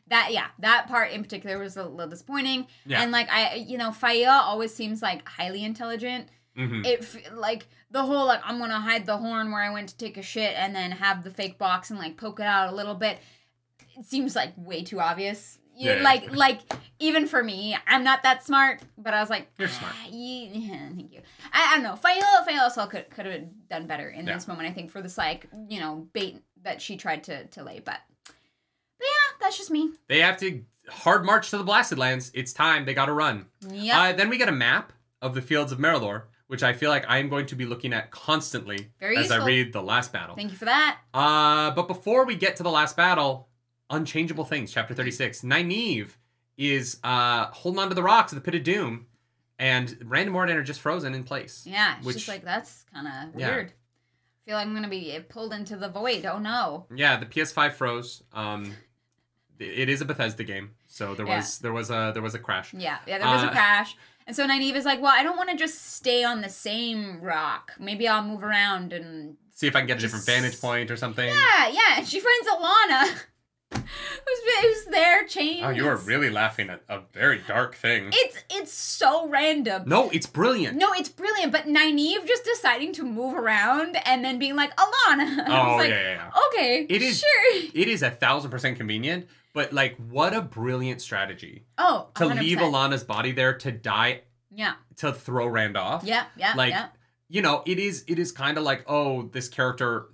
that 0.06 0.28
yeah 0.32 0.46
that 0.60 0.86
part 0.88 1.10
in 1.10 1.22
particular 1.22 1.58
was 1.58 1.76
a 1.76 1.82
little 1.84 2.06
disappointing 2.08 2.66
Yeah. 2.86 3.02
and 3.02 3.10
like 3.10 3.28
i 3.28 3.54
you 3.56 3.76
know 3.76 3.90
Faile 3.90 4.30
always 4.30 4.72
seems 4.72 5.02
like 5.02 5.28
highly 5.28 5.64
intelligent 5.64 6.28
hmm 6.56 6.82
it 6.84 7.04
like 7.34 7.66
the 7.90 8.04
whole 8.04 8.24
like 8.26 8.40
i'm 8.44 8.60
gonna 8.60 8.80
hide 8.80 9.04
the 9.04 9.16
horn 9.16 9.50
where 9.50 9.60
i 9.62 9.68
went 9.70 9.88
to 9.88 9.96
take 9.96 10.16
a 10.16 10.22
shit 10.22 10.54
and 10.56 10.76
then 10.76 10.92
have 10.92 11.24
the 11.24 11.30
fake 11.30 11.58
box 11.58 11.90
and 11.90 11.98
like 11.98 12.16
poke 12.16 12.38
it 12.38 12.46
out 12.46 12.72
a 12.72 12.76
little 12.76 12.94
bit 12.94 13.18
it 13.98 14.04
seems 14.06 14.36
like 14.36 14.52
way 14.56 14.82
too 14.84 15.00
obvious 15.00 15.58
You- 15.78 15.90
Yeah. 15.92 16.02
Like 16.02 16.34
like 16.34 16.60
even 16.98 17.26
for 17.26 17.42
me, 17.42 17.76
I'm 17.86 18.02
not 18.02 18.22
that 18.24 18.44
smart, 18.44 18.80
but 18.96 19.14
I 19.14 19.20
was 19.20 19.30
like, 19.30 19.48
You're 19.58 19.68
smart. 19.68 19.94
"Ah, 19.96 20.08
ye- 20.10 20.50
thank 20.96 21.12
you. 21.12 21.20
I, 21.52 21.70
I 21.70 21.74
don't 21.74 21.84
know. 21.84 21.96
Faile 21.96 22.44
Faile 22.46 22.60
also 22.62 22.86
could 22.86 23.08
could 23.10 23.26
have 23.26 23.42
done 23.68 23.86
better 23.86 24.08
in 24.08 24.26
Yeah. 24.26 24.34
this 24.34 24.48
moment. 24.48 24.68
I 24.68 24.72
think 24.72 24.90
for 24.90 25.00
this 25.02 25.16
like 25.16 25.46
you 25.68 25.78
know 25.80 26.08
bait 26.12 26.42
that 26.62 26.82
she 26.82 26.96
tried 26.96 27.24
to 27.24 27.44
to 27.46 27.62
lay, 27.62 27.78
but 27.78 28.00
but 28.26 28.34
yeah, 29.00 29.36
that's 29.40 29.56
just 29.56 29.70
me. 29.70 29.90
They 30.08 30.20
have 30.20 30.36
to 30.38 30.64
hard 30.88 31.24
march 31.24 31.50
to 31.50 31.58
the 31.58 31.64
Blasted 31.64 31.98
Lands. 31.98 32.30
It's 32.34 32.52
time. 32.52 32.84
They 32.84 32.94
got 32.94 33.06
to 33.06 33.12
run. 33.12 33.46
Yeah, 33.70 34.00
Uh, 34.00 34.12
then 34.12 34.28
we 34.28 34.38
get 34.38 34.48
a 34.48 34.52
map 34.52 34.92
of 35.22 35.34
the 35.34 35.42
fields 35.42 35.70
of 35.70 35.78
Merrilor, 35.78 36.22
which 36.46 36.62
I 36.62 36.72
feel 36.72 36.90
like 36.90 37.04
I 37.08 37.18
am 37.18 37.28
going 37.28 37.46
to 37.46 37.54
be 37.56 37.66
looking 37.66 37.92
at 37.92 38.10
constantly 38.10 38.90
Very 38.98 39.16
as 39.18 39.30
I 39.30 39.44
read 39.44 39.72
the 39.72 39.82
last 39.82 40.12
battle. 40.12 40.34
thank 40.34 40.50
you 40.50 40.56
for 40.56 40.64
that. 40.64 40.98
Uh, 41.12 41.70
but 41.72 41.86
before 41.88 42.24
we 42.24 42.34
get 42.36 42.56
to 42.56 42.62
the 42.62 42.70
last 42.70 42.96
battle, 42.96 43.47
Unchangeable 43.90 44.44
Things, 44.44 44.72
chapter 44.72 44.94
36. 44.94 45.42
Nynaeve 45.42 46.10
is 46.56 46.98
uh, 47.04 47.46
holding 47.46 47.80
onto 47.80 47.94
the 47.94 48.02
rocks 48.02 48.32
of 48.32 48.36
the 48.36 48.42
Pit 48.42 48.54
of 48.56 48.64
Doom, 48.64 49.06
and 49.58 49.96
Random 50.04 50.34
and 50.36 50.48
Moridin 50.50 50.56
are 50.56 50.62
just 50.62 50.80
frozen 50.80 51.14
in 51.14 51.24
place. 51.24 51.64
Yeah, 51.66 51.96
it's 51.96 52.06
Which- 52.06 52.16
just 52.16 52.28
like 52.28 52.44
that's 52.44 52.84
kind 52.92 53.06
of 53.06 53.40
Yeah. 53.40 53.48
weird. 53.48 53.72
I 53.72 54.50
feel 54.50 54.56
like 54.56 54.66
I'm 54.66 54.74
gonna 54.74 54.88
be 54.88 55.18
pulled 55.28 55.52
into 55.52 55.76
the 55.76 55.88
void. 55.88 56.24
Oh 56.26 56.38
no. 56.38 56.86
Yeah, 56.94 57.16
the 57.18 57.26
PS5 57.26 57.74
froze. 57.74 58.22
Um, 58.32 58.74
it 59.58 59.88
is 59.88 60.00
a 60.00 60.04
Bethesda 60.04 60.42
game, 60.44 60.74
so 60.86 61.14
there 61.14 61.26
was 61.26 61.58
there 61.58 61.72
was 61.72 61.90
a 61.90 62.12
there 62.14 62.22
was 62.22 62.34
a 62.34 62.38
crash. 62.38 62.72
Yeah, 62.72 62.98
yeah, 63.06 63.18
there 63.18 63.26
was 63.28 63.42
Uh, 63.44 63.48
a 63.48 63.50
crash. 63.50 63.96
And 64.26 64.36
so 64.36 64.46
Nynaeve 64.46 64.74
is 64.74 64.84
like, 64.84 65.00
well, 65.00 65.12
I 65.14 65.22
don't 65.22 65.36
want 65.38 65.48
to 65.50 65.56
just 65.56 65.94
stay 65.96 66.22
on 66.22 66.40
the 66.42 66.48
same 66.50 67.20
rock. 67.22 67.72
Maybe 67.78 68.06
I'll 68.06 68.22
move 68.22 68.42
around 68.44 68.92
and 68.92 69.36
See 69.52 69.66
if 69.66 69.74
I 69.74 69.80
can 69.80 69.86
get 69.86 69.96
a 69.98 70.00
different 70.00 70.26
vantage 70.26 70.60
point 70.60 70.90
or 70.90 70.96
something. 70.96 71.26
yeah, 71.28 71.68
yeah. 71.68 71.96
And 71.98 72.06
she 72.06 72.20
finds 72.20 72.46
Alanna, 72.48 73.20
who's 73.72 73.82
who's 74.62 74.84
there, 74.86 75.26
chained. 75.26 75.64
Oh, 75.64 75.70
you 75.70 75.86
are 75.86 75.96
really 75.96 76.30
laughing 76.30 76.70
at 76.70 76.82
a 76.88 77.00
very 77.12 77.40
dark 77.46 77.74
thing. 77.76 78.10
It's 78.12 78.44
it's 78.50 78.72
so 78.72 79.28
random. 79.28 79.84
No, 79.86 80.10
it's 80.10 80.26
brilliant. 80.26 80.76
No, 80.76 80.92
it's 80.92 81.08
brilliant, 81.08 81.52
but 81.52 81.64
Nynaeve 81.66 82.26
just 82.26 82.44
deciding 82.44 82.92
to 82.94 83.04
move 83.04 83.34
around 83.36 83.96
and 84.06 84.24
then 84.24 84.38
being 84.38 84.56
like 84.56 84.74
Alanna. 84.76 84.88
I 85.48 85.60
Oh 85.60 85.76
was 85.76 85.78
like, 85.82 85.90
yeah, 85.90 86.00
yeah, 86.02 86.30
yeah. 86.34 86.40
Okay, 86.48 86.86
It 86.88 87.02
is- 87.02 87.18
sure. 87.20 87.62
It 87.74 87.88
is 87.88 88.02
a 88.02 88.10
thousand 88.10 88.50
percent 88.50 88.76
convenient, 88.76 89.26
but 89.52 89.72
like, 89.72 89.96
what 89.96 90.34
a 90.34 90.40
brilliant 90.42 91.00
strategy 91.00 91.64
Oh, 91.76 92.08
to 92.16 92.24
100%. 92.24 92.40
leave 92.40 92.58
Alanna's 92.58 93.04
body 93.04 93.32
there 93.32 93.54
to 93.58 93.72
die 93.72 94.22
Yeah, 94.50 94.74
to 94.96 95.12
throw 95.12 95.46
Rand 95.46 95.76
off. 95.76 96.04
yeah, 96.04 96.24
yeah, 96.36 96.54
Like, 96.56 96.70
yeah. 96.70 96.88
You 97.30 97.42
know, 97.42 97.62
it 97.66 97.78
is 97.78 98.04
it 98.08 98.18
is 98.18 98.32
kind 98.32 98.56
of 98.56 98.64
like 98.64 98.84
oh, 98.86 99.24
this 99.32 99.50
character 99.50 100.06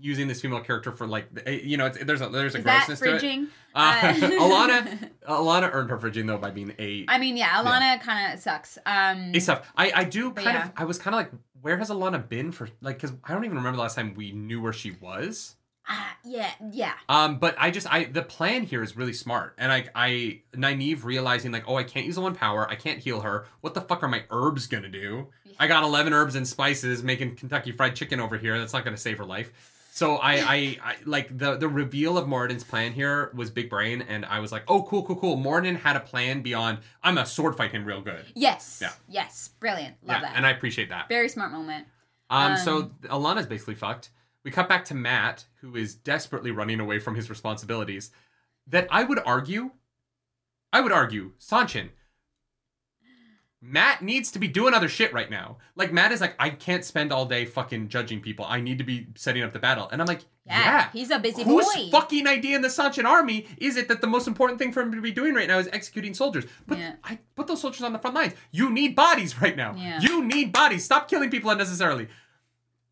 using 0.00 0.28
this 0.28 0.40
female 0.40 0.60
character 0.60 0.92
for 0.92 1.06
like 1.06 1.28
you 1.46 1.76
know, 1.76 1.86
it's, 1.86 1.98
there's 2.04 2.20
a 2.20 2.28
there's 2.28 2.54
a 2.54 2.58
Is 2.58 2.64
that 2.64 2.86
grossness 2.86 3.00
to 3.00 3.14
it. 3.16 3.22
fridging? 3.22 3.46
Uh, 3.74 4.00
Uh, 4.02 4.12
Alanna 4.14 5.10
Alanna 5.28 5.70
earned 5.72 5.90
her 5.90 5.98
fridging 5.98 6.26
though 6.26 6.38
by 6.38 6.50
being 6.50 6.74
a 6.78 7.04
I 7.08 7.18
mean, 7.18 7.36
yeah, 7.36 7.62
Alanna 7.62 8.00
kind 8.00 8.32
of 8.32 8.40
sucks. 8.40 8.78
Um, 8.86 9.32
It's 9.34 9.46
tough. 9.46 9.70
I, 9.76 9.92
I 9.94 10.04
do 10.04 10.30
kind 10.32 10.46
yeah. 10.46 10.66
of. 10.66 10.72
I 10.76 10.84
was 10.84 10.98
kind 10.98 11.14
of 11.14 11.18
like, 11.18 11.30
where 11.60 11.76
has 11.76 11.90
Alanna 11.90 12.28
been 12.28 12.52
for? 12.52 12.68
Like, 12.80 12.96
because 13.00 13.12
I 13.24 13.32
don't 13.34 13.44
even 13.44 13.56
remember 13.56 13.76
the 13.76 13.82
last 13.82 13.96
time 13.96 14.14
we 14.14 14.32
knew 14.32 14.60
where 14.60 14.72
she 14.72 14.92
was. 15.00 15.56
uh, 15.88 15.94
yeah, 16.24 16.50
yeah. 16.72 16.92
Um, 17.08 17.38
but 17.38 17.54
I 17.58 17.70
just, 17.70 17.90
I 17.92 18.04
the 18.04 18.22
plan 18.22 18.62
here 18.64 18.82
is 18.82 18.96
really 18.96 19.12
smart, 19.14 19.54
and 19.58 19.72
I, 19.72 19.88
I 19.94 20.42
Nynaeve 20.54 21.04
realizing 21.04 21.50
like, 21.50 21.64
oh, 21.66 21.76
I 21.76 21.84
can't 21.84 22.04
use 22.06 22.16
the 22.16 22.20
one 22.20 22.34
power, 22.34 22.68
I 22.68 22.74
can't 22.74 22.98
heal 22.98 23.20
her. 23.22 23.46
What 23.62 23.74
the 23.74 23.80
fuck 23.80 24.02
are 24.02 24.08
my 24.08 24.24
herbs 24.30 24.66
gonna 24.66 24.88
do? 24.90 25.28
I 25.58 25.66
got 25.66 25.82
eleven 25.84 26.12
herbs 26.12 26.34
and 26.34 26.46
spices 26.46 27.02
making 27.02 27.36
Kentucky 27.36 27.72
Fried 27.72 27.96
Chicken 27.96 28.20
over 28.20 28.36
here. 28.36 28.58
That's 28.58 28.72
not 28.72 28.84
gonna 28.84 28.96
save 28.96 29.18
her 29.18 29.24
life. 29.24 29.50
So 29.98 30.14
I, 30.18 30.34
I, 30.34 30.78
I 30.84 30.96
like 31.06 31.36
the 31.36 31.56
the 31.56 31.66
reveal 31.66 32.16
of 32.16 32.28
Moridin's 32.28 32.62
plan 32.62 32.92
here 32.92 33.32
was 33.34 33.50
big 33.50 33.68
brain, 33.68 34.00
and 34.08 34.24
I 34.24 34.38
was 34.38 34.52
like, 34.52 34.62
oh, 34.68 34.84
cool, 34.84 35.02
cool, 35.02 35.16
cool. 35.16 35.36
Moridin 35.36 35.76
had 35.76 35.96
a 35.96 36.00
plan 36.00 36.40
beyond. 36.40 36.78
I'm 37.02 37.16
gonna 37.16 37.26
sword 37.26 37.56
fight 37.56 37.72
him 37.72 37.84
real 37.84 38.00
good. 38.00 38.24
Yes. 38.36 38.78
Yeah. 38.80 38.92
Yes. 39.08 39.48
Brilliant. 39.58 39.96
Love 40.04 40.18
yeah, 40.18 40.28
that. 40.28 40.36
and 40.36 40.46
I 40.46 40.50
appreciate 40.50 40.90
that. 40.90 41.08
Very 41.08 41.28
smart 41.28 41.50
moment. 41.50 41.88
Um, 42.30 42.52
Um, 42.52 42.58
so 42.58 42.90
Alanna's 43.08 43.46
basically 43.46 43.74
fucked. 43.74 44.10
We 44.44 44.52
cut 44.52 44.68
back 44.68 44.84
to 44.84 44.94
Mat, 44.94 45.46
who 45.62 45.74
is 45.74 45.96
desperately 45.96 46.52
running 46.52 46.78
away 46.78 47.00
from 47.00 47.16
his 47.16 47.28
responsibilities. 47.28 48.12
That 48.68 48.86
I 48.92 49.02
would 49.02 49.18
argue, 49.26 49.72
I 50.72 50.80
would 50.80 50.92
argue, 50.92 51.32
Seanchan, 51.40 51.88
Mat 53.60 54.02
needs 54.02 54.30
to 54.32 54.38
be 54.38 54.46
doing 54.46 54.72
other 54.72 54.88
shit 54.88 55.12
right 55.12 55.28
now. 55.28 55.56
Like 55.74 55.92
Mat 55.92 56.12
is 56.12 56.20
like, 56.20 56.36
I 56.38 56.50
can't 56.50 56.84
spend 56.84 57.12
all 57.12 57.26
day 57.26 57.44
fucking 57.44 57.88
judging 57.88 58.20
people. 58.20 58.44
I 58.48 58.60
need 58.60 58.78
to 58.78 58.84
be 58.84 59.08
setting 59.16 59.42
up 59.42 59.52
the 59.52 59.58
battle. 59.58 59.88
And 59.90 60.00
I'm 60.00 60.06
like, 60.06 60.20
Yeah. 60.46 60.62
yeah. 60.64 60.90
He's 60.92 61.10
a 61.10 61.18
busy 61.18 61.42
Whose 61.42 61.66
boy. 61.74 61.88
fucking 61.90 62.28
idea 62.28 62.54
in 62.54 62.62
the 62.62 62.68
Seanchan 62.68 63.04
army 63.04 63.48
is 63.58 63.76
it 63.76 63.88
that 63.88 64.00
the 64.00 64.06
most 64.06 64.28
important 64.28 64.60
thing 64.60 64.70
for 64.70 64.80
him 64.80 64.92
to 64.92 65.00
be 65.00 65.10
doing 65.10 65.34
right 65.34 65.48
now 65.48 65.58
is 65.58 65.68
executing 65.72 66.14
soldiers? 66.14 66.44
But 66.68 66.78
Yeah. 66.78 66.92
I 67.02 67.18
put 67.34 67.48
those 67.48 67.60
soldiers 67.60 67.82
on 67.82 67.92
the 67.92 67.98
front 67.98 68.14
lines. 68.14 68.34
You 68.52 68.70
need 68.70 68.94
bodies 68.94 69.40
right 69.42 69.56
now. 69.56 69.74
Yeah. 69.76 70.00
You 70.02 70.24
need 70.24 70.52
bodies. 70.52 70.84
Stop 70.84 71.08
killing 71.08 71.28
people 71.28 71.50
unnecessarily. 71.50 72.06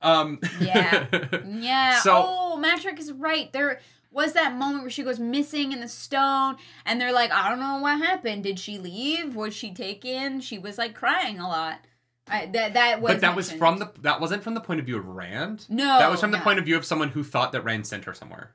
Um 0.02 0.40
Yeah. 0.60 1.06
yeah. 1.47 2.01
So- 2.01 2.24
oh, 2.26 2.56
Matrick 2.56 2.98
is 2.98 3.12
right. 3.12 3.52
There 3.52 3.80
was 4.10 4.32
that 4.32 4.54
moment 4.56 4.82
where 4.82 4.90
she 4.90 5.02
goes 5.02 5.18
missing 5.18 5.72
in 5.72 5.80
the 5.80 5.88
stone, 5.88 6.56
and 6.84 7.00
they're 7.00 7.12
like, 7.12 7.30
I 7.32 7.48
don't 7.48 7.60
know 7.60 7.78
what 7.80 7.98
happened. 7.98 8.44
Did 8.44 8.58
she 8.58 8.78
leave? 8.78 9.34
Was 9.36 9.54
she 9.54 9.72
taken? 9.74 10.40
She 10.40 10.58
was 10.58 10.78
like 10.78 10.94
crying 10.94 11.38
a 11.38 11.48
lot. 11.48 11.80
I, 12.28 12.46
that 12.46 12.74
that 12.74 13.00
was. 13.00 13.14
but 13.14 13.20
that 13.20 13.36
was 13.36 13.52
from 13.52 13.78
the 13.78 13.90
that 14.00 14.20
wasn't 14.20 14.42
from 14.42 14.54
the 14.54 14.60
point 14.60 14.80
of 14.80 14.86
view 14.86 14.98
of 14.98 15.06
Rand. 15.06 15.66
No. 15.68 15.98
that 15.98 16.10
was 16.10 16.20
from 16.20 16.32
the 16.32 16.38
point 16.38 16.58
of 16.58 16.64
view 16.64 16.76
of 16.76 16.84
someone 16.84 17.10
who 17.10 17.22
thought 17.22 17.52
that 17.52 17.60
Rand 17.62 17.86
sent 17.86 18.04
her 18.04 18.14
somewhere. 18.14 18.52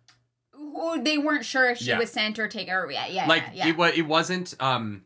Who- 0.53 1.01
they 1.03 1.17
weren't 1.17 1.45
sure 1.45 1.69
if 1.69 1.77
she 1.77 1.85
Yeah. 1.85 1.97
was 1.99 2.11
sent 2.11 2.37
or 2.39 2.47
taken. 2.49 2.73
Or 2.73 2.91
yeah, 2.91 3.07
yeah, 3.07 3.27
like 3.27 3.43
yeah. 3.53 3.67
it 3.67 3.77
was 3.77 3.93
it 3.95 4.01
wasn't 4.01 4.55
um 4.59 5.03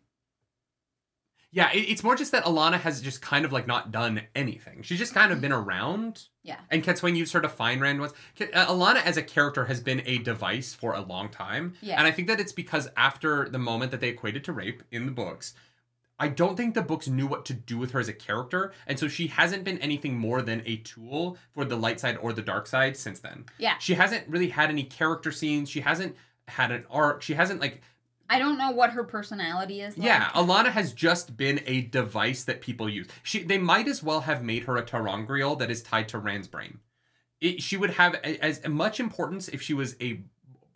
yeah, 1.55 1.71
it, 1.71 1.89
it's 1.89 2.03
more 2.03 2.17
just 2.17 2.33
that 2.33 2.43
Alanna 2.43 2.77
has 2.81 2.99
just 2.99 3.21
kind 3.21 3.45
of 3.45 3.53
like 3.53 3.65
not 3.65 3.89
done 3.89 4.21
anything. 4.35 4.81
She's 4.83 4.99
just 4.99 5.13
kind 5.13 5.31
of 5.31 5.39
been 5.39 5.53
around. 5.53 6.27
Yeah. 6.43 6.57
And 6.69 6.83
Cadsuane 6.83 7.15
used 7.15 7.31
her 7.31 7.39
to 7.39 7.47
find 7.47 7.79
Rand 7.79 8.01
once. 8.01 8.11
Uh, 8.41 8.65
Alanna 8.65 9.01
as 9.05 9.15
a 9.15 9.23
character 9.23 9.63
has 9.63 9.79
been 9.79 10.03
a 10.05 10.17
device 10.17 10.73
for 10.73 10.93
a 10.93 10.99
long 10.99 11.29
time. 11.29 11.75
Yeah. 11.81 11.97
And 11.97 12.05
I 12.05 12.11
think 12.11 12.27
that 12.27 12.41
it's 12.41 12.51
because 12.51 12.89
after 12.97 13.47
the 13.47 13.57
moment 13.57 13.91
that 13.91 14.01
they 14.01 14.09
equated 14.09 14.43
to 14.43 14.51
rape 14.51 14.83
in 14.91 15.05
the 15.05 15.13
books, 15.13 15.53
I 16.19 16.27
don't 16.27 16.57
think 16.57 16.73
the 16.73 16.81
books 16.81 17.07
knew 17.07 17.25
what 17.25 17.45
to 17.45 17.53
do 17.53 17.77
with 17.77 17.91
her 17.91 18.01
as 18.01 18.09
a 18.09 18.13
character, 18.13 18.71
and 18.87 18.97
so 18.97 19.09
she 19.09 19.27
hasn't 19.27 19.65
been 19.65 19.77
anything 19.79 20.17
more 20.17 20.41
than 20.41 20.61
a 20.65 20.77
tool 20.77 21.37
for 21.51 21.65
the 21.65 21.75
light 21.75 21.99
side 21.99 22.17
or 22.17 22.31
the 22.31 22.41
dark 22.41 22.67
side 22.67 22.95
since 22.95 23.19
then. 23.19 23.45
Yeah. 23.57 23.77
She 23.79 23.95
hasn't 23.95 24.27
really 24.27 24.49
had 24.49 24.69
any 24.69 24.83
character 24.83 25.31
scenes. 25.31 25.69
She 25.69 25.81
hasn't 25.81 26.15
had 26.47 26.71
an 26.71 26.85
arc. 26.89 27.21
She 27.21 27.33
hasn't 27.33 27.61
like 27.61 27.81
I 28.29 28.39
don't 28.39 28.57
know 28.57 28.71
what 28.71 28.91
her 28.91 29.03
personality 29.03 29.81
is. 29.81 29.97
Like. 29.97 30.05
yeah, 30.05 30.29
Alanna 30.33 30.71
has 30.71 30.93
just 30.93 31.37
been 31.37 31.61
a 31.65 31.81
device 31.81 32.43
that 32.45 32.61
people 32.61 32.89
use. 32.89 33.07
She 33.23 33.43
they 33.43 33.57
might 33.57 33.87
as 33.87 34.01
well 34.01 34.21
have 34.21 34.43
made 34.43 34.63
her 34.63 34.77
a 34.77 34.83
ter'angreal 34.83 35.57
that 35.59 35.69
is 35.69 35.83
tied 35.83 36.07
to 36.09 36.17
Rand's 36.17 36.47
brain. 36.47 36.79
It, 37.41 37.61
she 37.61 37.77
would 37.77 37.91
have 37.91 38.15
a, 38.15 38.43
as 38.43 38.65
much 38.67 38.99
importance 38.99 39.47
if 39.49 39.61
she 39.61 39.73
was 39.73 39.95
a, 40.01 40.21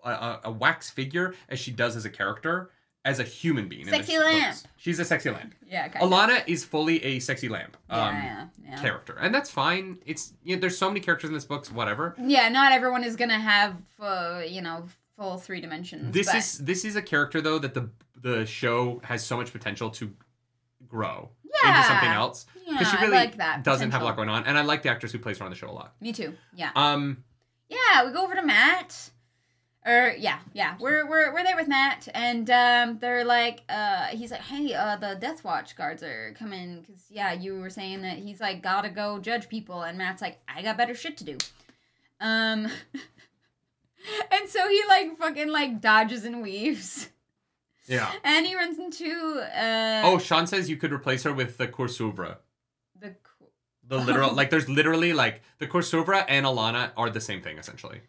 a 0.03 0.39
a 0.45 0.51
wax 0.51 0.89
figure 0.89 1.33
as 1.47 1.59
she 1.59 1.71
does 1.71 1.95
as 1.95 2.05
a 2.05 2.09
character, 2.09 2.69
as 3.05 3.19
a 3.19 3.23
human 3.23 3.67
being. 3.67 3.87
Sexy 3.87 4.13
books. 4.17 4.25
lamp. 4.25 4.57
She's 4.77 4.99
a 4.99 5.05
sexy 5.05 5.29
lamp. 5.31 5.55
Yeah. 5.65 5.87
Okay. 5.87 5.99
Alanna 5.99 6.43
is 6.47 6.63
fully 6.65 7.03
a 7.03 7.19
sexy 7.19 7.49
lamp 7.49 7.77
Yeah, 7.89 7.95
um, 8.07 8.15
yeah, 8.15 8.47
yeah. 8.63 8.81
character, 8.81 9.17
and 9.19 9.33
that's 9.33 9.49
fine. 9.49 9.97
It's 10.05 10.33
you 10.43 10.55
know, 10.55 10.59
there's 10.61 10.77
so 10.77 10.89
many 10.89 10.99
characters 10.99 11.29
in 11.29 11.33
this 11.33 11.45
books. 11.45 11.71
Whatever. 11.71 12.13
Yeah, 12.21 12.49
not 12.49 12.73
everyone 12.73 13.03
is 13.03 13.15
gonna 13.15 13.39
have, 13.39 13.75
uh, 13.99 14.43
you 14.47 14.61
know, 14.61 14.85
full 15.19 15.37
three 15.37 15.61
dimensions. 15.61 16.13
This 16.13 16.27
but- 16.27 16.35
is 16.37 16.57
this 16.59 16.85
is 16.85 16.95
a 16.95 17.01
character 17.01 17.41
though 17.41 17.59
that 17.59 17.73
the 17.73 17.89
the 18.21 18.45
show 18.45 19.01
has 19.03 19.25
so 19.25 19.37
much 19.37 19.51
potential 19.51 19.89
to 19.91 20.11
grow 20.87 21.29
yeah. 21.63 21.77
into 21.77 21.87
something 21.87 22.09
else. 22.09 22.45
Yeah, 22.65 22.79
because 22.79 22.91
she 22.91 22.97
really 22.97 23.15
like 23.15 23.37
that. 23.37 23.63
doesn't 23.63 23.91
have 23.91 24.01
a 24.01 24.05
lot 24.05 24.15
going 24.15 24.29
on, 24.29 24.45
and 24.45 24.57
I 24.57 24.61
like 24.61 24.83
the 24.83 24.89
actress 24.89 25.11
who 25.11 25.19
plays 25.19 25.37
her 25.39 25.45
on 25.45 25.51
the 25.51 25.55
show 25.57 25.69
a 25.69 25.71
lot. 25.71 25.93
Me 26.01 26.11
too. 26.13 26.33
Yeah. 26.55 26.71
Um, 26.75 27.23
Yeah, 27.69 28.05
we 28.05 28.11
go 28.11 28.23
over 28.23 28.35
to 28.35 28.41
Mat. 28.41 29.11
Or 29.85 30.13
yeah, 30.17 30.39
yeah, 30.53 30.75
we're 30.79 31.07
we're 31.07 31.33
we're 31.33 31.43
there 31.43 31.55
with 31.55 31.69
Mat, 31.69 32.09
and 32.13 32.49
um, 32.49 32.99
they're 32.99 33.23
like, 33.23 33.61
uh, 33.69 34.07
he's 34.07 34.29
like, 34.29 34.41
hey, 34.41 34.73
uh, 34.73 34.97
the 34.97 35.15
Death 35.15 35.43
Watch 35.45 35.77
guards 35.77 36.03
are 36.03 36.33
coming, 36.37 36.83
cause 36.83 37.05
yeah, 37.09 37.31
you 37.31 37.57
were 37.59 37.69
saying 37.69 38.01
that 38.01 38.17
he's 38.17 38.41
like 38.41 38.61
gotta 38.61 38.89
go 38.89 39.19
judge 39.19 39.47
people, 39.47 39.81
and 39.83 39.97
Mat's 39.97 40.21
like, 40.21 40.37
I 40.49 40.61
got 40.63 40.75
better 40.77 40.93
shit 40.93 41.15
to 41.17 41.23
do, 41.23 41.37
um, 42.19 42.67
and 44.31 44.49
so 44.49 44.67
he 44.67 44.81
like 44.87 45.17
fucking 45.17 45.49
like 45.49 45.81
dodges 45.81 46.25
and 46.25 46.41
weaves, 46.41 47.09
yeah. 47.87 48.11
and 48.23 48.45
he 48.45 48.55
runs 48.55 48.77
into 48.79 49.41
uh, 49.55 50.01
Oh, 50.05 50.17
Sean 50.19 50.47
says 50.47 50.69
you 50.69 50.77
could 50.77 50.91
replace 50.93 51.23
her 51.23 51.33
with 51.33 51.57
the 51.57 51.67
cour'souvra. 51.67 52.37
the 52.99 53.15
The 53.87 53.97
literal, 53.97 54.33
like, 54.33 54.49
there's 54.49 54.69
literally 54.69 55.13
like 55.13 55.41
the 55.57 55.67
cour'souvra 55.67 56.25
and 56.27 56.45
Alanna 56.45 56.91
are 56.95 57.09
the 57.09 57.21
same 57.21 57.41
thing 57.41 57.57
essentially. 57.57 58.01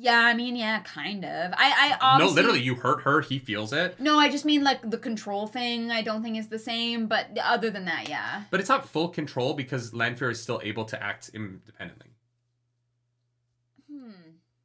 yeah, 0.00 0.20
I 0.20 0.34
mean, 0.34 0.54
yeah, 0.54 0.78
kind 0.80 1.24
of. 1.24 1.52
I 1.56 1.96
I 2.00 2.18
no, 2.18 2.28
literally, 2.28 2.60
you 2.60 2.76
hurt 2.76 3.02
her, 3.02 3.20
he 3.20 3.38
feels 3.40 3.72
it, 3.72 3.98
No, 3.98 4.16
I 4.18 4.28
just 4.30 4.44
mean 4.44 4.62
like 4.62 4.88
the 4.88 4.98
control 4.98 5.48
thing. 5.48 5.90
I 5.90 6.02
don't 6.02 6.22
think 6.22 6.36
is 6.38 6.46
the 6.48 6.58
same, 6.58 7.06
but 7.08 7.36
other 7.42 7.68
than 7.70 7.84
that, 7.86 8.08
yeah. 8.08 8.44
but 8.52 8.60
it's 8.60 8.68
not 8.68 8.88
full 8.88 9.08
control 9.08 9.54
because 9.54 9.92
Lanfear 9.92 10.30
is 10.30 10.40
still 10.40 10.60
able 10.62 10.84
to 10.84 11.02
act 11.02 11.30
independently. 11.34 12.07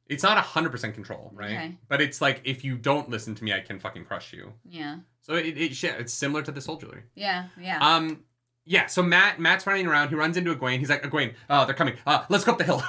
It's 0.06 0.22
not 0.22 0.36
hundred 0.38 0.70
percent 0.70 0.94
control, 0.94 1.30
right? 1.34 1.50
Okay. 1.50 1.78
But 1.88 2.02
it's 2.02 2.20
like 2.20 2.42
if 2.44 2.64
you 2.64 2.76
don't 2.76 3.08
listen 3.08 3.34
to 3.34 3.44
me, 3.44 3.52
I 3.52 3.60
can 3.60 3.78
fucking 3.78 4.04
crush 4.04 4.32
you. 4.32 4.52
Yeah. 4.68 4.98
So 5.20 5.34
it, 5.34 5.56
it 5.56 5.82
yeah, 5.82 5.94
it's 5.98 6.12
similar 6.12 6.42
to 6.42 6.52
the 6.52 6.60
soul 6.60 6.76
jewelry. 6.76 7.04
Yeah. 7.14 7.46
Yeah. 7.58 7.78
Um, 7.80 8.24
yeah. 8.64 8.86
So 8.86 9.02
Mat 9.02 9.40
Mat's 9.40 9.66
running 9.66 9.86
around. 9.86 10.10
He 10.10 10.14
runs 10.14 10.36
into 10.36 10.54
Egwene. 10.54 10.78
He's 10.78 10.90
like, 10.90 11.02
Egwene, 11.02 11.34
uh, 11.48 11.64
they're 11.64 11.74
coming. 11.74 11.94
Uh, 12.06 12.24
let's 12.28 12.44
go 12.44 12.52
up 12.52 12.58
the 12.58 12.64
hill. 12.64 12.82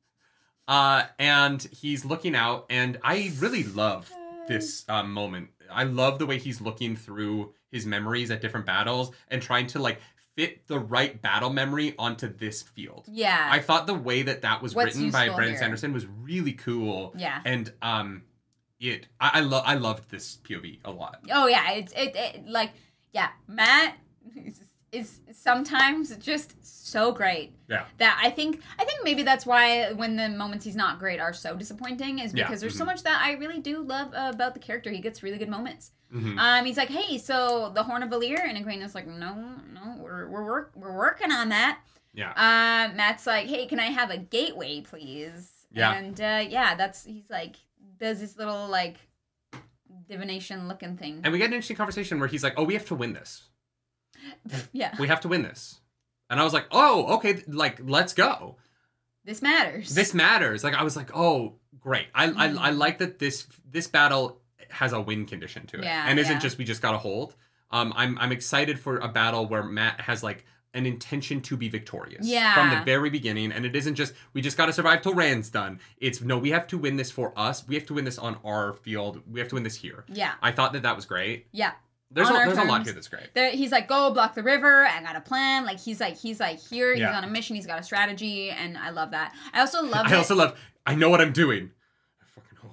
uh, 0.68 1.04
and 1.18 1.62
he's 1.62 2.04
looking 2.04 2.34
out, 2.34 2.66
and 2.70 2.98
I 3.02 3.32
really 3.38 3.64
love 3.64 4.10
this 4.48 4.84
um, 4.88 5.12
moment. 5.12 5.50
I 5.70 5.84
love 5.84 6.18
the 6.18 6.26
way 6.26 6.38
he's 6.38 6.60
looking 6.60 6.96
through 6.96 7.52
his 7.70 7.84
memories 7.84 8.30
at 8.30 8.40
different 8.40 8.66
battles 8.66 9.10
and 9.28 9.42
trying 9.42 9.66
to 9.68 9.78
like 9.78 10.00
fit 10.36 10.66
the 10.66 10.78
right 10.78 11.20
battle 11.20 11.50
memory 11.50 11.94
onto 11.98 12.28
this 12.28 12.62
field. 12.62 13.04
yeah. 13.08 13.48
I 13.50 13.58
thought 13.58 13.86
the 13.86 13.94
way 13.94 14.22
that 14.22 14.42
that 14.42 14.62
was 14.62 14.74
What's 14.74 14.94
written 14.94 15.10
by 15.10 15.26
Brandon 15.26 15.48
here? 15.48 15.58
Sanderson 15.58 15.92
was 15.92 16.06
really 16.06 16.52
cool. 16.52 17.14
yeah. 17.16 17.40
And 17.44 17.72
um, 17.82 18.22
it 18.78 19.06
I, 19.20 19.30
I 19.34 19.40
love 19.40 19.62
I 19.66 19.74
loved 19.74 20.10
this 20.10 20.38
POV 20.44 20.80
a 20.84 20.90
lot. 20.90 21.20
Oh 21.32 21.46
yeah, 21.46 21.72
it's 21.72 21.92
it, 21.92 22.14
it 22.14 22.48
like 22.48 22.72
yeah, 23.12 23.28
Mat 23.48 23.96
is, 24.36 24.60
is 24.92 25.20
sometimes 25.32 26.14
just 26.18 26.54
so 26.62 27.12
great. 27.12 27.54
Yeah. 27.68 27.84
That 27.98 28.20
I 28.22 28.30
think 28.30 28.60
I 28.78 28.84
think 28.84 29.00
maybe 29.02 29.22
that's 29.22 29.46
why 29.46 29.92
when 29.92 30.16
the 30.16 30.28
moments 30.28 30.66
he's 30.66 30.76
not 30.76 30.98
great 30.98 31.18
are 31.18 31.32
so 31.32 31.56
disappointing 31.56 32.18
is 32.18 32.34
Yeah, 32.34 32.44
because 32.44 32.60
there's 32.60 32.76
so 32.76 32.84
mhm. 32.84 32.88
much 32.88 33.02
that 33.04 33.22
I 33.24 33.32
really 33.32 33.60
do 33.60 33.82
love 33.82 34.12
uh, 34.12 34.30
about 34.34 34.52
the 34.52 34.60
character. 34.60 34.90
He 34.90 34.98
gets 34.98 35.22
really 35.22 35.38
good 35.38 35.48
moments. 35.48 35.92
Mhm. 36.12 36.38
Um, 36.38 36.64
he's 36.64 36.76
like, 36.76 36.88
"Hey, 36.88 37.18
so 37.18 37.70
the 37.74 37.82
Horn 37.82 38.02
of 38.02 38.10
Valere," 38.10 38.44
and 38.46 38.56
is 38.82 38.94
like, 38.94 39.06
"No, 39.06 39.34
no, 39.72 39.96
we're 40.00 40.28
we're 40.28 40.44
work 40.44 40.72
we're 40.76 40.96
working 40.96 41.32
on 41.32 41.48
that." 41.50 41.80
Yeah. 42.14 42.30
Uh, 42.30 42.94
Mat's 42.94 43.26
like, 43.26 43.46
"Hey, 43.48 43.66
can 43.66 43.80
I 43.80 43.86
have 43.86 44.10
a 44.10 44.16
gateway, 44.18 44.80
please?" 44.80 45.66
Yeah. 45.70 45.92
And 45.92 46.20
uh, 46.20 46.44
yeah, 46.48 46.74
that's 46.74 47.04
he's 47.04 47.28
like 47.28 47.56
does 47.98 48.20
this 48.20 48.36
little 48.36 48.68
like 48.68 48.96
divination 50.08 50.68
looking 50.68 50.96
thing. 50.96 51.20
And 51.24 51.32
we 51.32 51.38
get 51.38 51.46
an 51.46 51.52
interesting 51.54 51.76
conversation 51.76 52.18
where 52.20 52.28
he's 52.28 52.42
like, 52.44 52.54
"Oh, 52.56 52.64
we 52.64 52.74
have 52.74 52.86
to 52.86 52.94
win 52.94 53.12
this. 53.12 53.44
yeah, 54.72 54.94
We 54.98 55.08
have 55.08 55.20
to 55.22 55.28
win 55.28 55.42
this." 55.42 55.80
And 56.30 56.40
I 56.40 56.44
was 56.44 56.52
like, 56.52 56.66
"Oh, 56.70 57.16
okay, 57.16 57.42
like 57.48 57.80
let's 57.84 58.12
go. 58.12 58.56
this 59.24 59.42
matters. 59.42 59.94
This 59.94 60.14
matters." 60.14 60.62
Like 60.64 60.74
I 60.74 60.82
was 60.82 60.96
like, 60.96 61.10
"Oh, 61.14 61.54
great. 61.80 62.06
I 62.14 62.28
Mhm. 62.28 62.58
I, 62.58 62.68
I 62.68 62.70
like 62.70 62.98
that 62.98 63.18
this 63.18 63.46
this 63.70 63.86
battle 63.88 64.40
has 64.76 64.92
a 64.92 65.00
win 65.00 65.26
condition 65.26 65.66
to 65.66 65.78
it, 65.78 65.84
Yeah, 65.84 66.06
and 66.08 66.18
isn't 66.18 66.32
yeah. 66.34 66.38
just 66.38 66.58
we 66.58 66.64
just 66.64 66.82
got 66.82 66.92
to 66.92 66.98
hold." 66.98 67.34
Um, 67.70 67.92
I'm 67.96 68.16
I'm 68.18 68.30
excited 68.32 68.78
for 68.78 68.98
a 68.98 69.08
battle 69.08 69.46
where 69.46 69.62
Mat 69.62 70.00
has 70.02 70.22
like 70.22 70.44
an 70.74 70.84
intention 70.86 71.40
to 71.40 71.56
be 71.56 71.68
victorious 71.70 72.26
Yeah. 72.26 72.52
from 72.54 72.68
the 72.70 72.84
very 72.84 73.08
beginning, 73.10 73.50
and 73.50 73.64
it 73.64 73.74
isn't 73.74 73.94
just 73.94 74.12
we 74.34 74.40
just 74.42 74.56
got 74.56 74.66
to 74.66 74.72
survive 74.72 75.02
till 75.02 75.14
Rand's 75.14 75.48
done. 75.50 75.80
It's 75.98 76.20
no, 76.20 76.38
we 76.38 76.50
have 76.50 76.66
to 76.68 76.78
win 76.78 76.96
this 76.96 77.10
for 77.10 77.32
us. 77.36 77.66
We 77.66 77.74
have 77.74 77.86
to 77.86 77.94
win 77.94 78.04
this 78.04 78.18
on 78.18 78.36
our 78.44 78.74
field. 78.74 79.22
We 79.30 79.40
have 79.40 79.48
to 79.48 79.54
win 79.56 79.64
this 79.64 79.74
here. 79.76 80.04
yeah, 80.08 80.32
I 80.42 80.52
thought 80.52 80.72
that 80.74 80.82
that 80.82 80.94
was 80.94 81.04
great. 81.06 81.46
yeah. 81.52 81.72
There's 82.12 82.30
a, 82.30 82.34
there's 82.34 82.56
a 82.58 82.62
lot 82.62 82.84
here 82.84 82.92
that's 82.92 83.08
great. 83.08 83.34
There, 83.34 83.50
he's 83.50 83.72
like, 83.72 83.88
go 83.88 84.12
block 84.12 84.36
the 84.36 84.42
river. 84.44 84.84
I 84.86 85.02
got 85.02 85.16
a 85.16 85.20
plan. 85.20 85.64
Like 85.64 85.80
he's 85.80 86.00
like, 86.00 86.16
he's 86.16 86.38
like 86.38 86.60
here. 86.60 86.94
He's 86.94 87.02
on 87.04 87.24
a 87.24 87.26
mission. 87.26 87.56
He's 87.56 87.66
got 87.66 87.80
a 87.80 87.82
strategy, 87.82 88.50
and 88.50 88.78
I 88.78 88.90
love 88.90 89.10
that. 89.10 89.34
I 89.52 89.58
also 89.60 89.82
love. 89.94 90.06
I 90.06 90.10
that- 90.10 90.18
also 90.18 90.36
love. 90.36 90.56
I 90.86 90.94
know 90.94 91.10
what 91.10 91.20
I'm 91.20 91.32
doing. 91.32 91.72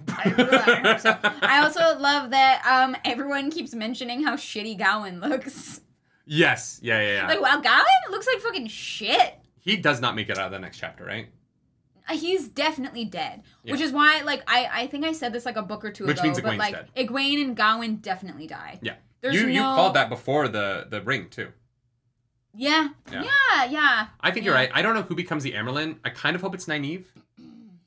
I 0.10 0.30
fucking. 0.32 0.60
I 0.60 0.88
hope 0.92 1.00
so. 1.00 1.18
I 1.42 1.60
also 1.64 2.00
love 2.00 2.32
that 2.32 2.64
um 2.66 2.96
everyone 3.06 3.50
keeps 3.52 3.74
mentioning 3.74 4.24
how 4.24 4.36
shitty 4.36 4.78
Gawyn 4.80 5.22
looks. 5.22 5.82
yes. 6.26 6.80
Yeah. 6.82 7.02
Yeah. 7.02 7.14
Yeah. 7.16 7.28
Like, 7.28 7.42
wow, 7.42 7.62
Gawyn 7.62 8.12
looks 8.12 8.28
like 8.28 8.40
fucking 8.42 8.68
shit. 8.68 9.36
he 9.60 9.78
does 9.78 10.02
not 10.02 10.16
make 10.16 10.30
it 10.30 10.38
out 10.38 10.48
of 10.48 10.52
the 10.52 10.60
next 10.60 10.78
chapter, 10.80 11.04
right? 11.06 11.28
He's 12.12 12.50
definitely 12.50 13.06
dead, 13.06 13.44
which 13.64 13.80
is 13.80 13.94
why, 13.94 14.24
like, 14.26 14.44
I 14.46 14.68
I 14.84 14.88
think 14.88 15.06
I 15.06 15.14
said 15.14 15.32
this 15.32 15.46
like 15.46 15.56
a 15.56 15.62
book 15.62 15.86
or 15.86 15.92
two 15.92 16.06
Which 16.06 16.18
ago, 16.18 16.24
means 16.24 16.42
but 16.42 16.58
like 16.58 16.74
dead. 16.74 16.90
Egwene 16.98 17.42
and 17.42 17.56
Gawyn 17.56 18.02
definitely 18.02 18.46
die. 18.46 18.80
Yeah. 18.82 18.96
There's 19.22 19.36
you 19.36 19.48
you 19.48 19.62
called 19.62 19.94
that 19.96 20.10
before 20.10 20.50
the 20.50 20.86
the 20.90 21.02
ring 21.02 21.30
too. 21.30 21.48
Yeah, 22.56 22.90
Yeah. 23.12 23.24
yeah, 23.24 23.64
yeah. 23.66 24.08
I 24.20 24.32
think 24.32 24.46
you're 24.46 24.54
right. 24.54 24.70
I 24.74 24.82
don't 24.82 24.94
know 24.94 25.02
who 25.02 25.16
becomes 25.16 25.44
the 25.44 25.54
Amyrlin. 25.54 25.98
I 26.06 26.10
kind 26.10 26.36
of 26.36 26.42
hope 26.42 26.54
it's 26.54 26.66
Nynaeve. 26.66 27.06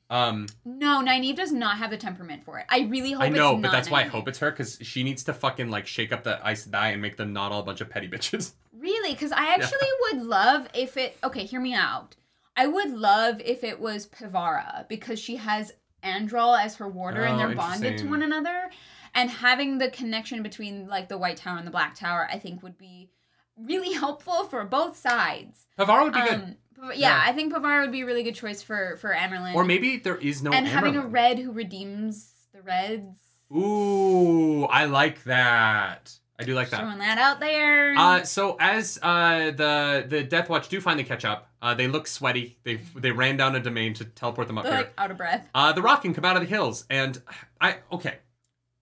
Um, 0.09 0.47
No, 0.63 1.01
Nynaeve 1.03 1.35
does 1.35 1.51
not 1.51 1.77
have 1.79 1.89
the 1.89 1.97
temperament 1.97 2.43
for 2.43 2.59
it. 2.59 2.65
I 2.69 2.81
really 2.81 3.11
hope. 3.11 3.23
I 3.23 3.29
know, 3.29 3.57
but 3.57 3.71
that's 3.71 3.89
why 3.89 4.01
I 4.01 4.07
hope 4.07 4.27
it's 4.27 4.39
her 4.39 4.51
because 4.51 4.79
she 4.81 5.03
needs 5.03 5.23
to 5.25 5.33
fucking 5.33 5.69
like 5.69 5.85
shake 5.85 6.11
up 6.13 6.23
the 6.23 6.39
Aes 6.47 6.65
Sedai 6.67 6.93
and 6.93 7.01
make 7.01 7.17
them 7.17 7.33
not 7.33 7.51
all 7.51 7.59
a 7.59 7.63
bunch 7.63 7.81
of 7.81 7.89
petty 7.89 8.07
bitches. 8.07 8.53
Really, 8.79 9.13
because 9.13 9.31
I 9.31 9.53
actually 9.55 9.87
would 10.01 10.21
love 10.21 10.67
if 10.75 10.97
it. 10.97 11.17
Okay, 11.23 11.45
hear 11.45 11.59
me 11.59 11.73
out. 11.73 12.15
I 12.55 12.67
would 12.67 12.91
love 12.91 13.41
if 13.43 13.63
it 13.63 13.79
was 13.79 14.05
Pevara 14.05 14.87
because 14.87 15.19
she 15.19 15.37
has 15.37 15.73
Androl 16.03 16.57
as 16.57 16.75
her 16.75 16.87
warder 16.87 17.23
and 17.23 17.35
Oh, 17.35 17.37
they're 17.47 17.55
bonded 17.55 17.97
to 17.97 18.07
one 18.07 18.21
another, 18.21 18.69
and 19.15 19.31
having 19.31 19.79
the 19.79 19.89
connection 19.89 20.43
between 20.43 20.87
like 20.87 21.09
the 21.09 21.17
White 21.17 21.37
Tower 21.37 21.57
and 21.57 21.65
the 21.65 21.71
Black 21.71 21.95
Tower, 21.95 22.29
I 22.31 22.37
think 22.37 22.61
would 22.61 22.77
be 22.77 23.09
really 23.57 23.93
helpful 23.97 24.43
for 24.43 24.63
both 24.63 24.95
sides. 24.95 25.65
Pevara 25.77 26.03
would 26.03 26.13
be 26.13 26.21
good, 26.21 26.33
Um, 26.35 26.41
but 26.51 26.57
yeah, 26.81 26.91
Yeah. 26.95 27.23
I 27.25 27.31
think 27.33 27.53
Pevara 27.53 27.81
would 27.81 27.91
be 27.91 28.01
a 28.01 28.05
really 28.05 28.23
good 28.23 28.35
choice 28.35 28.61
for 28.61 28.97
for 28.97 29.13
Amyrlin. 29.13 29.55
or 29.55 29.63
maybe 29.63 29.97
there 29.97 30.17
is 30.17 30.41
no. 30.43 30.51
and 30.51 30.67
having 30.67 30.95
a 30.95 31.05
red 31.05 31.39
who 31.39 31.51
redeems 31.51 32.33
the 32.53 32.61
reds. 32.61 33.19
Ooh, 33.55 34.65
I 34.65 34.85
like 34.85 35.23
that. 35.23 36.13
I 36.39 36.43
do 36.43 36.53
like 36.53 36.69
that. 36.69 36.81
Throwing 36.81 36.99
that 36.99 37.17
out 37.17 37.39
there. 37.39 37.95
Uh, 37.97 38.23
so 38.23 38.57
as 38.59 38.99
uh, 39.01 39.51
the 39.51 40.05
the 40.07 40.23
Death 40.23 40.49
Watch 40.49 40.69
do 40.69 40.79
finally 40.79 41.03
catch 41.03 41.25
up, 41.25 41.49
uh, 41.61 41.73
they 41.73 41.87
look 41.87 42.05
sweaty. 42.05 42.59
They 42.63 42.75
they 42.95 43.11
ran 43.11 43.37
down 43.37 43.55
a 43.55 43.59
domain 43.59 43.93
to 43.95 44.05
teleport 44.05 44.47
them 44.47 44.57
up 44.59 44.65
They're 44.65 44.73
here. 44.73 44.83
like 44.83 44.93
out 44.97 45.09
of 45.11 45.17
breath. 45.17 45.47
Uh, 45.55 45.73
the 45.73 45.81
Rock 45.81 46.03
can 46.03 46.13
come 46.13 46.25
out 46.25 46.35
of 46.35 46.43
the 46.43 46.47
hills, 46.47 46.85
and 46.89 47.19
I 47.59 47.77
okay. 47.91 48.19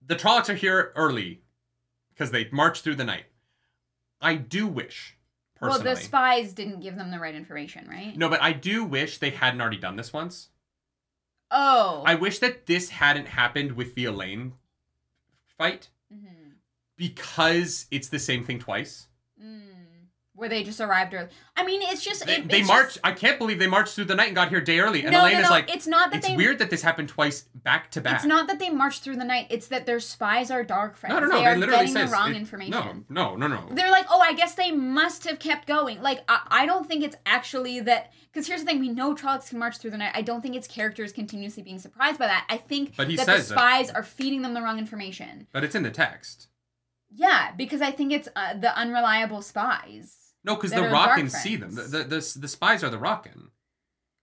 The 0.04 0.16
Trollocs 0.16 0.48
are 0.50 0.54
here 0.54 0.92
early 0.96 1.40
because 2.10 2.30
they 2.30 2.48
march 2.52 2.82
through 2.82 2.96
the 2.96 3.04
night. 3.04 3.24
I 4.20 4.34
do 4.34 4.66
wish, 4.66 5.15
personally. 5.56 5.84
Well, 5.86 5.94
the 5.96 6.00
spies 6.00 6.52
didn't 6.52 6.80
give 6.80 6.96
them 6.96 7.10
the 7.10 7.18
right 7.18 7.34
information, 7.34 7.88
right? 7.88 8.16
no, 8.16 8.28
but 8.28 8.40
I 8.42 8.52
do 8.52 8.84
wish 8.84 9.18
they 9.18 9.30
hadn't 9.30 9.60
already 9.60 9.78
done 9.78 9.96
this 9.96 10.12
once. 10.12 10.48
Oh. 11.50 12.02
I 12.06 12.14
wish 12.14 12.38
that 12.40 12.66
this 12.66 12.90
hadn't 12.90 13.26
happened 13.28 13.72
with 13.72 13.94
the 13.94 14.04
Elayne 14.04 14.52
fight 15.56 15.90
Mhm. 16.12 16.54
because 16.96 17.86
it's 17.90 18.08
the 18.08 18.18
same 18.18 18.44
thing 18.44 18.58
twice. 18.58 19.08
Where 20.36 20.50
they 20.50 20.62
just 20.64 20.82
arrived 20.82 21.14
early. 21.14 21.28
I 21.56 21.64
mean, 21.64 21.80
it's 21.82 22.04
just 22.04 22.26
They, 22.26 22.36
it, 22.36 22.48
they 22.50 22.62
marched. 22.62 22.98
I 23.02 23.12
can't 23.12 23.38
believe 23.38 23.58
they 23.58 23.66
marched 23.66 23.94
through 23.94 24.04
the 24.04 24.14
night 24.14 24.26
and 24.26 24.36
got 24.36 24.50
here 24.50 24.60
day 24.60 24.80
early. 24.80 25.02
And 25.02 25.10
no, 25.12 25.20
Elayne 25.22 25.32
no, 25.32 25.38
is 25.40 25.44
no. 25.44 25.50
like, 25.50 25.74
it's 25.74 25.86
not 25.86 26.10
that 26.10 26.18
it's 26.18 26.28
they. 26.28 26.36
weird 26.36 26.58
that 26.58 26.68
this 26.68 26.82
happened 26.82 27.08
twice 27.08 27.46
back 27.54 27.90
to 27.92 28.02
back. 28.02 28.16
It's 28.16 28.26
not 28.26 28.46
that 28.48 28.58
they 28.58 28.68
marched 28.68 29.02
through 29.02 29.16
the 29.16 29.24
night. 29.24 29.46
It's 29.48 29.68
that 29.68 29.86
their 29.86 29.98
spies 29.98 30.50
are 30.50 30.62
dark 30.62 30.94
friends. 30.96 31.14
No, 31.14 31.20
no, 31.20 31.26
no. 31.28 31.32
They 31.36 31.40
They, 31.40 31.46
are 31.46 31.56
literally 31.56 31.78
getting 31.86 31.94
says 31.94 32.10
the 32.10 32.14
wrong 32.14 32.34
it- 32.34 32.36
information. 32.36 33.06
No, 33.08 33.34
no, 33.34 33.34
no, 33.36 33.46
no. 33.46 33.74
They're 33.74 33.90
like, 33.90 34.04
oh, 34.10 34.20
I 34.20 34.34
guess 34.34 34.54
they 34.54 34.70
must 34.72 35.24
have 35.24 35.38
kept 35.38 35.66
going. 35.66 36.02
Like, 36.02 36.20
I, 36.28 36.40
I 36.50 36.66
don't 36.66 36.86
think 36.86 37.02
it's 37.02 37.16
actually 37.24 37.80
that. 37.80 38.12
Because 38.30 38.46
here's 38.46 38.60
the 38.60 38.66
thing: 38.66 38.78
we 38.80 38.90
know 38.90 39.14
Trollocs 39.14 39.48
can 39.48 39.58
march 39.58 39.78
through 39.78 39.92
the 39.92 39.96
night. 39.96 40.12
I 40.14 40.20
don't 40.20 40.42
think 40.42 40.54
its 40.54 40.68
characters 40.68 41.12
continuously 41.14 41.62
being 41.62 41.78
surprised 41.78 42.18
by 42.18 42.26
that. 42.26 42.44
I 42.50 42.58
think 42.58 42.94
But 42.94 43.08
he 43.08 43.16
that 43.16 43.24
the 43.24 43.32
says 43.32 43.48
that- 43.48 43.54
spies 43.54 43.88
are 43.90 44.02
feeding 44.02 44.42
them 44.42 44.52
the 44.52 44.60
wrong 44.60 44.78
information. 44.78 45.46
But 45.50 45.64
it's 45.64 45.74
in 45.74 45.82
the 45.82 45.90
text. 45.90 46.48
Yeah, 47.10 47.52
because 47.56 47.80
I 47.80 47.92
think 47.92 48.12
it's 48.12 48.28
uh, 48.36 48.52
the 48.54 48.76
unreliable 48.76 49.40
spies. 49.40 50.25
No, 50.46 50.54
because 50.54 50.70
the 50.70 50.78
raken 50.78 51.30
see 51.30 51.56
them. 51.56 51.74
The, 51.74 51.82
the 51.82 51.98
the 52.04 52.38
the 52.40 52.48
spies 52.48 52.82
are 52.84 52.88
the 52.88 52.98
raken. 52.98 53.48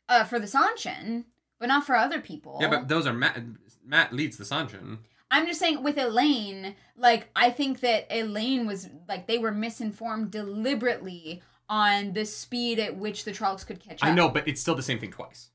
Uh, 0.10 0.24
for 0.24 0.40
the 0.40 0.48
Seanchan, 0.48 1.26
but 1.60 1.68
not 1.68 1.86
for 1.86 1.96
other 1.96 2.22
people. 2.22 2.58
Yeah, 2.62 2.70
but 2.70 2.88
those 2.88 3.06
are 3.06 3.14
Mat. 3.14 3.40
Mat 3.86 4.14
leads 4.14 4.38
the 4.38 4.46
Seanchan. 4.46 5.00
I'm 5.30 5.48
just 5.48 5.60
saying 5.60 5.84
with 5.84 5.98
Elayne, 5.98 6.76
like 6.96 7.28
I 7.36 7.50
think 7.50 7.82
that 7.82 8.10
Elayne 8.10 8.66
was 8.66 8.90
like 9.08 9.28
they 9.28 9.38
were 9.38 9.52
misinformed 9.52 10.32
deliberately 10.32 11.42
on 11.68 12.14
the 12.14 12.26
speed 12.26 12.80
at 12.80 12.98
which 12.98 13.26
the 13.26 13.32
Trollocs 13.32 13.66
could 13.66 13.80
catch 13.80 14.02
up. 14.02 14.08
I 14.08 14.14
know, 14.14 14.30
but 14.30 14.48
it's 14.48 14.62
still 14.62 14.76
the 14.76 14.84
same 14.84 15.00
thing 15.00 15.12
twice. 15.12 15.50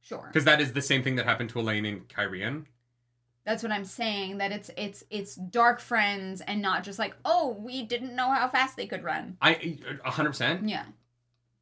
Sure. 0.00 0.26
Because 0.26 0.44
that 0.44 0.60
is 0.60 0.72
the 0.72 0.82
same 0.82 1.02
thing 1.02 1.16
that 1.16 1.26
happened 1.26 1.50
to 1.50 1.60
Elayne 1.60 1.86
and 1.88 2.08
Cairhien. 2.08 2.64
That's 3.50 3.64
what 3.64 3.72
I'm 3.72 3.84
saying. 3.84 4.38
That 4.38 4.52
it's 4.52 4.70
it's 4.76 5.02
it's 5.10 5.34
dark 5.34 5.80
friends 5.80 6.40
and 6.40 6.62
not 6.62 6.84
just 6.84 7.00
like 7.00 7.16
oh 7.24 7.56
we 7.58 7.82
didn't 7.82 8.14
know 8.14 8.30
how 8.30 8.46
fast 8.46 8.76
they 8.76 8.86
could 8.86 9.02
run. 9.02 9.36
I 9.42 9.76
hundred 10.04 10.30
percent. 10.30 10.68
Yeah. 10.68 10.84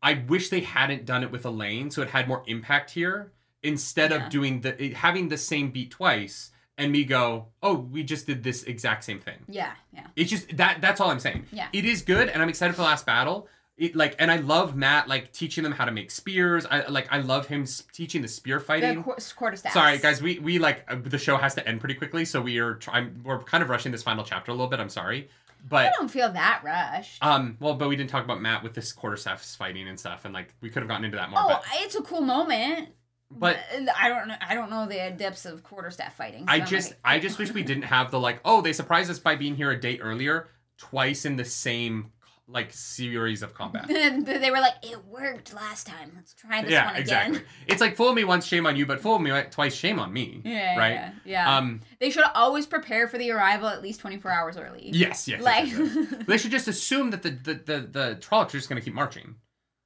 I 0.02 0.22
wish 0.28 0.50
they 0.50 0.60
hadn't 0.60 1.06
done 1.06 1.22
it 1.22 1.32
with 1.32 1.44
Elayne, 1.44 1.90
so 1.90 2.02
it 2.02 2.10
had 2.10 2.28
more 2.28 2.42
impact 2.46 2.90
here 2.90 3.32
instead 3.62 4.10
Yeah. 4.10 4.26
of 4.26 4.30
doing 4.30 4.60
the 4.60 4.92
having 4.94 5.28
the 5.28 5.38
same 5.38 5.70
beat 5.70 5.90
twice 5.90 6.50
and 6.76 6.92
me 6.92 7.04
go, 7.04 7.46
oh, 7.62 7.74
we 7.74 8.04
just 8.04 8.26
did 8.26 8.42
this 8.44 8.64
exact 8.64 9.02
same 9.04 9.18
thing. 9.18 9.38
Yeah. 9.48 9.72
Yeah. 9.94 10.06
It's 10.14 10.30
just 10.30 10.58
that 10.58 10.82
that's 10.82 11.00
all 11.00 11.10
I'm 11.10 11.20
saying. 11.20 11.46
Yeah. 11.50 11.68
It 11.72 11.86
is 11.86 12.02
good 12.02 12.28
and 12.28 12.42
I'm 12.42 12.50
excited 12.50 12.74
for 12.74 12.82
the 12.82 12.88
last 12.88 13.06
battle. 13.06 13.48
It 13.78 13.94
like 13.94 14.16
and 14.18 14.28
I 14.30 14.36
love 14.36 14.74
Mat 14.74 15.06
like 15.08 15.32
teaching 15.32 15.62
them 15.62 15.72
how 15.72 15.84
to 15.84 15.92
make 15.92 16.10
spears. 16.10 16.66
I 16.66 16.86
like 16.88 17.06
I 17.12 17.18
love 17.20 17.46
him 17.46 17.64
teaching 17.92 18.22
the 18.22 18.28
spear 18.28 18.58
The 18.58 18.64
fighting. 18.64 19.02
qu- 19.04 19.14
quarterstaff. 19.36 19.72
Sorry 19.72 19.98
guys, 19.98 20.20
we 20.20 20.40
we 20.40 20.58
like 20.58 20.84
uh, 20.88 20.96
the 21.02 21.16
show 21.18 21.36
has 21.36 21.54
to 21.54 21.66
end 21.66 21.78
pretty 21.78 21.94
quickly, 21.94 22.24
so 22.24 22.40
we 22.42 22.58
are 22.58 22.74
trying 22.74 23.20
we're 23.22 23.38
kind 23.38 23.62
of 23.62 23.70
rushing 23.70 23.92
this 23.92 24.02
final 24.02 24.24
chapter 24.24 24.50
a 24.50 24.54
little 24.54 24.66
bit. 24.68 24.80
I'm 24.80 24.88
sorry. 24.88 25.28
But 25.68 25.86
I 25.86 25.90
don't 25.96 26.10
feel 26.10 26.30
that 26.32 26.62
rushed. 26.64 27.24
um 27.24 27.56
well, 27.60 27.74
but 27.74 27.88
we 27.88 27.94
didn't 27.96 28.10
talk 28.10 28.24
about 28.24 28.40
Mat 28.40 28.62
with 28.64 28.74
this 28.74 28.92
quarterstaffs 28.92 29.56
fighting 29.56 29.86
and 29.88 29.98
stuff 29.98 30.24
and 30.24 30.34
like 30.34 30.54
we 30.60 30.70
could 30.70 30.82
have 30.82 30.88
gotten 30.88 31.04
into 31.04 31.16
that 31.16 31.30
more 31.30 31.38
oh, 31.40 31.48
but 31.48 31.62
it's 31.76 31.94
a 31.94 32.02
cool 32.02 32.20
moment. 32.20 32.88
but 33.30 33.58
I 33.96 34.08
don't 34.08 34.26
know. 34.28 34.36
I 34.40 34.54
don't 34.54 34.70
know 34.70 34.86
the 34.86 35.14
depths 35.16 35.44
of 35.46 35.62
quarterstaff 35.62 36.16
fighting. 36.16 36.46
so 36.46 36.52
I 36.52 36.60
just 36.60 36.94
I 37.04 37.18
just 37.20 37.38
wish 37.38 37.52
we 37.52 37.62
didn't 37.62 37.84
have 37.84 38.10
the 38.10 38.18
like 38.18 38.40
oh 38.44 38.60
they 38.60 38.72
surprised 38.72 39.08
us 39.10 39.18
by 39.20 39.36
being 39.36 39.54
here 39.54 39.70
a 39.70 39.78
day 39.80 39.98
earlier 40.00 40.48
twice 40.78 41.24
in 41.24 41.36
the 41.36 41.44
same 41.44 42.10
like 42.48 42.72
series 42.72 43.42
of 43.42 43.54
combat. 43.54 43.86
they 43.88 44.50
were 44.50 44.60
like, 44.60 44.74
it 44.82 45.04
worked 45.04 45.54
last 45.54 45.86
time. 45.86 46.12
Let's 46.14 46.32
try 46.32 46.62
this 46.62 46.70
yeah, 46.70 46.86
one 46.86 46.96
again. 46.96 47.30
exactly. 47.30 47.40
It's 47.66 47.80
like 47.80 47.96
fool 47.96 48.14
me 48.14 48.24
once, 48.24 48.46
shame 48.46 48.66
on 48.66 48.76
you, 48.76 48.86
but 48.86 49.00
fool 49.00 49.18
me 49.18 49.30
twice, 49.50 49.74
shame 49.74 49.98
on 49.98 50.12
me. 50.12 50.40
Yeah, 50.44 50.76
right. 50.76 50.92
yeah, 50.92 51.12
yeah. 51.24 51.56
Um. 51.56 51.80
they 52.00 52.10
should 52.10 52.24
always 52.34 52.66
prepare 52.66 53.06
for 53.08 53.18
the 53.18 53.30
arrival 53.30 53.68
at 53.68 53.82
least 53.82 54.00
24 54.00 54.30
hours 54.30 54.56
early. 54.56 54.90
Yes. 54.92 55.28
Yes. 55.28 55.42
Like, 55.42 55.68
yes, 55.68 55.78
yes, 55.78 56.06
yes. 56.10 56.24
they 56.26 56.38
should 56.38 56.50
just 56.50 56.68
assume 56.68 57.10
that 57.10 57.22
the 57.22 57.30
the 57.30 57.54
the, 57.54 57.80
the 57.80 58.18
Trollocs 58.20 58.48
are 58.48 58.58
just 58.58 58.68
going 58.68 58.80
to 58.80 58.84
keep 58.84 58.94
marching. 58.94 59.36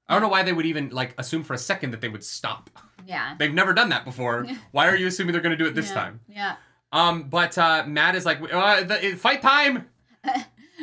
I 0.09 0.15
don't 0.15 0.23
know 0.23 0.29
why 0.29 0.43
they 0.43 0.53
would 0.53 0.67
even 0.67 0.91
like 0.91 1.15
assume 1.19 1.43
for 1.43 1.55
a 1.55 1.59
second 1.59 1.93
that 1.93 2.01
they 2.01 2.09
would 2.09 2.25
stop. 2.25 2.71
yeah. 3.07 3.35
They've 3.39 3.53
never 3.53 3.73
done 3.73 3.89
that 3.91 4.05
before. 4.05 4.47
Why 4.73 4.89
are 4.89 4.97
you 4.97 5.07
assuming 5.07 5.33
they're 5.33 5.41
going 5.41 5.57
to 5.57 5.65
do 5.65 5.69
it 5.69 5.75
this 5.75 5.89
yeah, 5.89 5.95
time? 5.95 6.21
Yeah. 6.29 6.57
Um, 6.93 7.25
but 7.31 7.57
uh, 7.57 7.85
Mat 7.87 8.15
is 8.15 8.27
like, 8.27 8.41
uh, 8.53 8.83
the, 8.83 9.17
fight 9.17 9.41
time. 9.41 9.89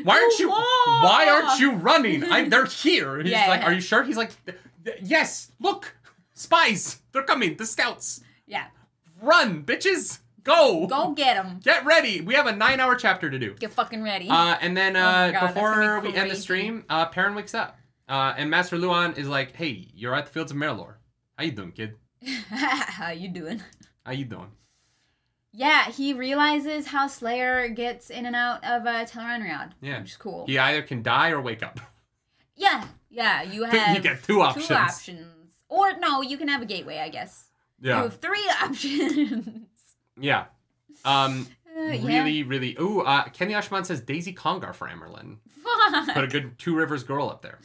Why 0.04 0.20
aren't 0.20 0.40
you? 0.40 0.50
Why 0.50 1.28
aren't 1.30 1.60
you 1.60 1.74
running? 1.74 2.24
I'm. 2.24 2.50
They're 2.50 2.66
here. 2.66 3.22
He's 3.22 3.32
Yeah, 3.32 3.48
like, 3.48 3.62
yeah. 3.62 3.68
are 3.68 3.74
you 3.74 3.82
sure? 3.82 4.04
He's 4.04 4.18
like, 4.18 4.32
"Th- 4.46 4.58
th- 4.86 4.98
yes. 5.02 5.52
Look, 5.60 5.96
spies. 6.34 7.02
They're 7.12 7.24
coming. 7.24 7.56
The 7.58 7.66
scouts. 7.66 8.22
Yeah. 8.48 8.66
Run, 9.22 9.64
bitches. 9.64 10.20
Go. 10.44 10.88
Go 10.88 11.12
get 11.12 11.36
them. 11.36 11.60
Get 11.62 11.86
ready. 11.86 12.22
We 12.22 12.34
have 12.34 12.48
a 12.48 12.56
nine-hour 12.56 12.96
chapter 12.96 13.30
to 13.30 13.38
do. 13.38 13.54
Get 13.56 13.72
fucking 13.74 14.02
ready. 14.02 14.30
Uh, 14.30 14.56
and 14.62 14.76
then 14.76 14.96
Oh 14.96 15.00
uh, 15.00 15.04
my 15.04 15.32
God, 15.32 15.42
that's 15.42 15.54
before 15.54 15.74
gonna 15.76 16.02
be 16.02 16.08
we 16.10 16.16
end 16.16 16.26
the 16.30 16.34
crazy. 16.34 16.42
stream, 16.42 16.86
uh, 16.90 17.06
Perrin 17.08 17.36
wakes 17.36 17.54
up, 17.54 17.78
uh, 18.08 18.34
and 18.38 18.50
Master 18.50 18.78
Luhhan 18.78 19.18
is 19.18 19.28
like, 19.28 19.56
"Hey, 19.56 19.90
you're 19.94 20.16
at 20.16 20.26
the 20.28 20.32
fields 20.32 20.52
of 20.52 20.58
Merrilor. 20.58 20.96
How 21.38 21.44
you 21.44 21.52
doing, 21.52 21.72
kid? 21.74 21.96
How 22.50 23.12
you 23.12 23.28
doing? 23.30 23.62
How 24.06 24.14
you 24.14 24.26
doing?" 24.26 24.52
Yeah, 25.52 25.90
he 25.92 26.14
realizes 26.14 26.88
how 26.88 27.08
Slayer 27.08 27.68
gets 27.70 28.10
in 28.10 28.26
and 28.26 28.36
out 28.36 28.64
of 28.64 28.86
uh, 28.86 29.06
Tel'aran'rhiod. 29.06 29.72
Yeah. 29.82 30.00
Which 30.02 30.12
is 30.12 30.18
cool. 30.18 30.46
He 30.46 30.58
either 30.60 30.82
can 30.84 31.02
die 31.02 31.32
or 31.32 31.42
wake 31.42 31.64
up. 31.64 31.80
Yeah, 32.56 32.86
yeah, 33.10 33.42
you 33.42 33.64
have 33.70 33.96
You 33.96 34.02
get 34.04 34.22
two 34.24 34.42
options. 34.42 34.68
Two 34.68 34.74
options. 34.76 35.26
Or 35.68 35.98
no, 35.98 36.22
you 36.22 36.38
can 36.38 36.48
have 36.48 36.62
a 36.62 36.66
gateway, 36.66 37.00
I 37.00 37.10
guess. 37.10 37.46
Yeah, 37.82 37.98
You 37.98 38.04
have 38.04 38.18
three 38.18 38.50
options. 38.64 39.68
Yeah. 40.20 40.46
Um. 41.06 41.48
Uh, 41.78 41.82
yeah. 41.92 42.06
really, 42.24 42.44
really. 42.44 42.76
Ooh, 42.80 43.02
uh, 43.02 43.24
Kenny 43.30 43.54
Ashman 43.54 43.86
says 43.86 44.02
Daise 44.02 44.28
Congar 44.36 44.76
for 44.76 44.88
Amyrlin. 44.88 45.38
Put 46.14 46.24
a 46.24 46.28
good 46.28 46.58
Two 46.60 46.76
Rivers 46.76 47.04
girl 47.04 47.30
up 47.30 47.42
there. 47.42 47.60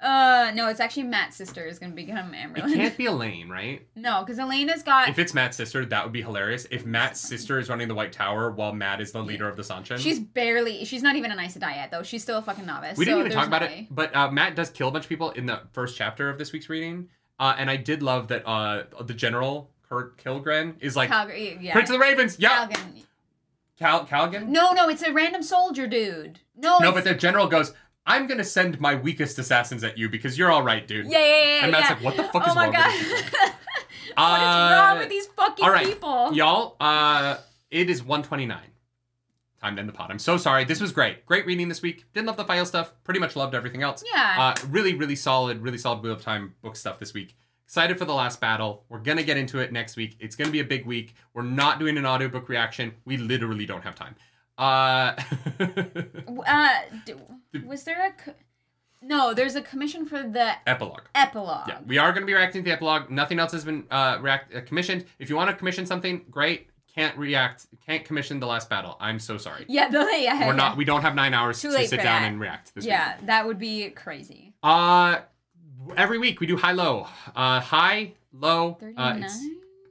Uh, 0.00 0.50
no, 0.54 0.68
it's 0.68 0.80
actually 0.80 1.02
Mat's 1.02 1.36
sister 1.36 1.66
is 1.66 1.78
gonna 1.78 1.92
become 1.92 2.32
It 2.32 2.54
Amyrlin. 2.54 2.74
can't 2.74 2.96
be 2.98 3.04
Elayne, 3.04 3.50
right? 3.50 3.86
No, 3.94 4.20
because 4.24 4.38
Elena's 4.38 4.82
got. 4.82 5.08
If 5.10 5.18
it's 5.18 5.34
Mat's 5.34 5.56
sister, 5.56 5.84
that 5.84 6.04
would 6.04 6.12
be 6.12 6.22
hilarious. 6.22 6.66
If 6.70 6.86
Mat's 6.86 7.20
sister 7.20 7.58
is 7.58 7.68
running 7.68 7.86
the 7.88 7.94
White 7.94 8.12
Tower 8.12 8.50
while 8.50 8.72
Mat 8.72 9.00
is 9.00 9.12
the 9.12 9.22
leader 9.22 9.48
of 9.48 9.56
the 9.56 9.62
Seanchan. 9.62 9.98
She's 9.98 10.18
barely. 10.18 10.84
She's 10.86 11.02
not 11.02 11.16
even 11.16 11.30
an 11.30 11.38
Aes 11.38 11.56
Sedai 11.56 11.74
yet, 11.76 11.90
though. 11.90 12.02
She's 12.02 12.22
still 12.22 12.38
a 12.38 12.42
fucking 12.42 12.64
novice. 12.64 12.96
we 12.96 13.04
didn't 13.04 13.18
so 13.18 13.26
even 13.26 13.32
talk 13.32 13.46
about 13.46 13.60
no 13.62 13.68
it, 13.68 13.86
but 13.90 14.14
uh, 14.16 14.30
Mat 14.30 14.54
does 14.56 14.70
kill 14.70 14.88
a 14.88 14.90
bunch 14.90 15.04
of 15.04 15.08
people 15.10 15.30
in 15.32 15.44
the 15.46 15.60
first 15.72 15.96
chapter 15.98 16.30
of 16.30 16.38
this 16.38 16.52
week's 16.52 16.70
reading. 16.70 17.08
Uh, 17.38 17.54
and 17.58 17.70
I 17.70 17.76
did 17.76 18.02
love 18.02 18.28
that 18.28 18.46
uh, 18.46 18.84
the 19.02 19.14
general, 19.14 19.70
Kurt 19.88 20.16
Kilgren, 20.22 20.74
is 20.80 20.94
like, 20.96 21.08
Calgary, 21.08 21.58
yeah. 21.60 21.72
Prince 21.72 21.90
of 21.90 21.94
the 21.94 21.98
Ravens, 22.00 22.36
yeah. 22.38 22.66
Calgan. 22.68 23.02
Cal- 23.78 24.06
Calgan? 24.06 24.48
No, 24.48 24.72
no, 24.72 24.88
it's 24.90 25.02
a 25.02 25.10
random 25.12 25.42
soldier 25.42 25.86
dude. 25.86 26.40
No, 26.54 26.78
No, 26.78 26.92
but 26.92 27.04
the 27.04 27.14
general 27.14 27.46
goes, 27.46 27.72
I'm 28.10 28.26
going 28.26 28.38
to 28.38 28.44
send 28.44 28.80
my 28.80 28.94
weakest 28.96 29.38
assassins 29.38 29.84
at 29.84 29.96
you 29.96 30.08
because 30.08 30.36
you're 30.36 30.50
all 30.50 30.62
right, 30.62 30.86
dude. 30.86 31.06
Yeah, 31.06 31.18
yeah, 31.18 31.26
yeah. 31.26 31.62
And 31.62 31.72
Mat's 31.72 31.88
yeah. 31.90 31.94
like, 31.94 32.02
what 32.04 32.16
the 32.16 32.24
fuck 32.24 32.42
oh 32.46 32.50
is 32.50 32.54
my 32.56 32.64
wrong 32.64 32.72
with 32.72 32.82
god. 32.82 32.92
these 32.92 33.22
what 34.16 34.40
Uh, 34.40 34.70
is 34.72 34.78
wrong 34.78 34.98
with 34.98 35.08
these 35.08 35.26
fucking 35.28 35.64
all 35.64 35.70
right, 35.70 35.86
people? 35.86 36.32
Y'all, 36.34 36.76
uh, 36.80 37.36
it 37.70 37.88
is 37.88 38.02
129. 38.02 38.58
Time 39.60 39.76
to 39.76 39.80
end 39.80 39.88
the 39.88 39.92
pod. 39.92 40.10
I'm 40.10 40.18
so 40.18 40.36
sorry. 40.38 40.64
This 40.64 40.80
was 40.80 40.90
great. 40.90 41.24
Great 41.26 41.46
reading 41.46 41.68
this 41.68 41.82
week. 41.82 42.04
Didn't 42.14 42.26
love 42.26 42.36
the 42.36 42.44
Faile 42.44 42.64
stuff. 42.66 42.92
Pretty 43.04 43.20
much 43.20 43.36
loved 43.36 43.54
everything 43.54 43.82
else. 43.82 44.02
Yeah. 44.12 44.36
Uh, 44.58 44.66
really, 44.68 44.94
really 44.94 45.16
solid, 45.16 45.60
really 45.62 45.78
solid 45.78 46.02
Wheel 46.02 46.14
of 46.14 46.22
Time 46.22 46.54
book 46.62 46.76
stuff 46.76 46.98
this 46.98 47.12
week. 47.14 47.36
Excited 47.66 47.98
for 47.98 48.06
the 48.06 48.14
last 48.14 48.40
battle. 48.40 48.84
We're 48.88 48.98
gonna 48.98 49.22
get 49.22 49.36
into 49.36 49.58
it 49.60 49.70
next 49.70 49.96
week. 49.96 50.16
It's 50.18 50.34
gonna 50.34 50.50
be 50.50 50.58
a 50.60 50.64
big 50.64 50.86
week. 50.86 51.14
We're 51.34 51.42
not 51.42 51.78
doing 51.78 51.96
an 51.98 52.06
audiobook 52.06 52.48
reaction. 52.48 52.94
We 53.04 53.16
literally 53.18 53.66
don't 53.66 53.82
have 53.84 53.94
time. 53.94 54.16
Uh, 54.58 55.14
uh, 56.48 56.78
d- 57.52 57.60
was 57.66 57.84
there 57.84 58.06
a? 58.06 58.12
Co- 58.12 58.34
no, 59.02 59.32
there's 59.32 59.54
a 59.54 59.62
commission 59.62 60.04
for 60.04 60.22
the 60.22 60.52
epilogue. 60.66 61.02
epilogue. 61.14 61.68
Yeah, 61.68 61.78
we 61.86 61.96
are 61.98 62.12
going 62.12 62.20
to 62.22 62.26
be 62.26 62.34
reacting 62.34 62.62
to 62.62 62.68
the 62.68 62.72
epilogue. 62.74 63.10
Nothing 63.10 63.38
else 63.38 63.52
has 63.52 63.64
been 63.64 63.84
uh, 63.90 64.18
react 64.20 64.54
uh, 64.54 64.60
commissioned. 64.60 65.06
If 65.18 65.30
you 65.30 65.36
want 65.36 65.48
to 65.50 65.56
commission 65.56 65.86
something, 65.86 66.24
great. 66.30 66.66
Can't 66.94 67.16
react. 67.16 67.66
Can't 67.86 68.04
commission 68.04 68.40
the 68.40 68.46
last 68.46 68.68
battle. 68.68 68.96
I'm 69.00 69.18
so 69.18 69.38
sorry. 69.38 69.64
Yeah, 69.68 69.88
yeah. 70.16 70.46
We're 70.46 70.52
not. 70.54 70.76
We 70.76 70.84
don't 70.84 71.02
have 71.02 71.14
nine 71.14 71.32
hours 71.32 71.62
Too 71.62 71.70
to 71.70 71.86
sit 71.86 71.96
down 71.98 72.22
that. 72.22 72.28
and 72.28 72.40
react 72.40 72.74
this 72.74 72.84
Yeah, 72.84 73.16
week. 73.16 73.26
that 73.26 73.46
would 73.46 73.58
be 73.58 73.88
crazy. 73.90 74.54
Uh, 74.62 75.20
every 75.96 76.18
week 76.18 76.40
we 76.40 76.46
do 76.46 76.56
high 76.56 76.72
low. 76.72 77.06
Uh, 77.34 77.60
high 77.60 78.12
low. 78.32 78.72
Uh, 78.72 78.74
Thirty-nine. 78.80 79.22
it's, 79.22 79.38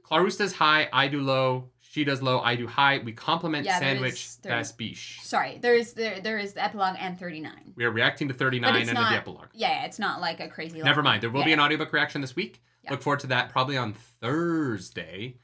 Clarus 0.04 0.52
high. 0.52 0.88
I 0.92 1.08
do 1.08 1.20
low. 1.22 1.70
She 1.90 2.04
does 2.04 2.22
low. 2.22 2.38
I 2.38 2.54
do 2.54 2.68
high. 2.68 2.98
We 2.98 3.10
complement 3.10 3.66
Yeah, 3.66 3.80
sandwich. 3.80 4.40
That's 4.42 4.70
biche. 4.70 5.18
Sorry, 5.24 5.58
there 5.60 5.74
is 5.74 5.94
there 5.94 6.20
there 6.20 6.38
is 6.38 6.52
the 6.52 6.62
epilogue 6.62 6.94
and 7.00 7.18
thirty 7.18 7.40
nine. 7.40 7.72
We 7.74 7.84
are 7.84 7.90
reacting 7.90 8.28
to 8.28 8.34
39 8.34 8.76
it's 8.76 8.88
and 8.90 8.94
not. 8.96 9.10
the 9.10 9.16
epilogue. 9.16 9.48
Yeah, 9.54 9.72
yeah, 9.72 9.86
it's 9.86 9.98
not 9.98 10.20
like 10.20 10.38
a 10.38 10.46
crazy. 10.46 10.80
Never 10.80 11.02
mind. 11.02 11.20
There 11.20 11.30
will 11.30 11.42
be 11.42 11.52
an 11.52 11.58
audiobook 11.58 11.92
reaction 11.92 12.20
this 12.20 12.36
week. 12.36 12.62
Yeah. 12.84 12.92
Look 12.92 13.02
forward 13.02 13.18
to 13.20 13.26
that 13.28 13.50
probably 13.50 13.76
on 13.76 13.94
Thursday. 14.20 15.38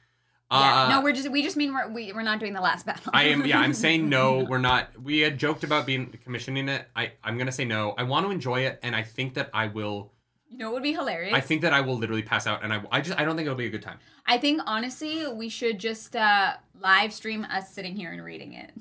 Yeah. 0.52 0.84
Uh, 0.84 0.88
no, 0.88 1.00
we're 1.00 1.14
just 1.14 1.28
we 1.32 1.42
just 1.42 1.56
mean 1.56 1.74
we're 1.74 1.88
we, 1.88 2.12
we're 2.12 2.22
not 2.22 2.38
doing 2.38 2.52
the 2.52 2.60
last 2.60 2.86
battle. 2.86 3.10
I 3.12 3.24
am 3.24 3.44
yeah, 3.44 3.58
I'm 3.58 3.74
saying 3.74 4.08
no, 4.08 4.44
we're 4.48 4.58
not 4.58 4.90
we 5.02 5.18
had 5.18 5.38
joked 5.38 5.64
about 5.64 5.84
being 5.84 6.16
commissioning 6.22 6.68
it. 6.68 6.86
I, 6.94 7.10
I'm 7.24 7.38
gonna 7.38 7.50
say 7.50 7.64
no. 7.64 7.92
I 7.98 8.04
want 8.04 8.24
to 8.24 8.30
enjoy 8.30 8.60
it 8.60 8.78
and 8.84 8.94
I 8.94 9.02
think 9.02 9.34
that 9.34 9.50
I 9.52 9.66
will 9.66 10.12
you 10.56 10.64
know, 10.64 10.70
it 10.70 10.72
would 10.72 10.82
be 10.82 10.94
hilarious. 10.94 11.34
I 11.34 11.40
think 11.40 11.60
that 11.62 11.74
I 11.74 11.82
will 11.82 11.96
literally 11.98 12.22
pass 12.22 12.46
out 12.46 12.64
and 12.64 12.72
I 12.72 12.80
I 12.90 13.02
just 13.02 13.18
I 13.18 13.26
don't 13.26 13.36
think 13.36 13.44
it'll 13.44 13.58
be 13.58 13.66
a 13.66 13.70
good 13.70 13.82
time. 13.82 13.98
I 14.26 14.38
think 14.38 14.62
honestly, 14.64 15.26
we 15.30 15.50
should 15.50 15.78
just 15.78 16.16
uh, 16.16 16.54
live 16.80 17.12
stream 17.12 17.44
us 17.44 17.70
sitting 17.74 17.94
here 17.94 18.10
and 18.10 18.24
reading 18.24 18.54
it. 18.54 18.72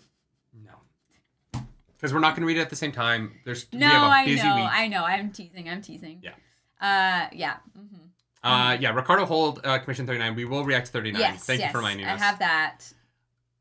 No. 0.64 1.62
Because 1.98 2.14
we're 2.14 2.22
not 2.22 2.34
gonna 2.34 2.48
read 2.48 2.58
it 2.58 2.62
at 2.62 2.70
the 2.70 2.78
same 2.78 2.94
time. 2.94 3.34
There's 3.44 3.68
No, 3.74 3.80
we 3.80 3.84
have 3.84 4.04
a 4.04 4.06
I 4.06 4.26
know, 4.26 4.56
week. 4.56 4.72
I 4.72 4.88
know. 4.88 5.04
I'm 5.04 5.32
teasing. 5.32 5.68
I'm 5.68 5.82
teasing. 5.82 6.22
Yeah. 6.24 6.32
Uh, 6.80 7.28
yeah. 7.34 7.58
hmm 7.76 7.98
Uh 8.42 8.78
yeah, 8.80 8.94
Ricardo 8.94 9.26
Hold 9.26 9.60
uh, 9.66 9.78
Commission 9.80 10.08
39. 10.08 10.36
We 10.36 10.46
will 10.46 10.64
react 10.64 10.86
to 10.88 10.92
39. 10.94 11.20
Yes. 11.20 11.44
Thank 11.44 11.60
yes, 11.60 11.68
you 11.68 11.72
for 11.74 11.80
reminding 11.80 12.06
us. 12.06 12.22
I 12.22 12.24
have 12.24 12.40
that. 12.40 12.86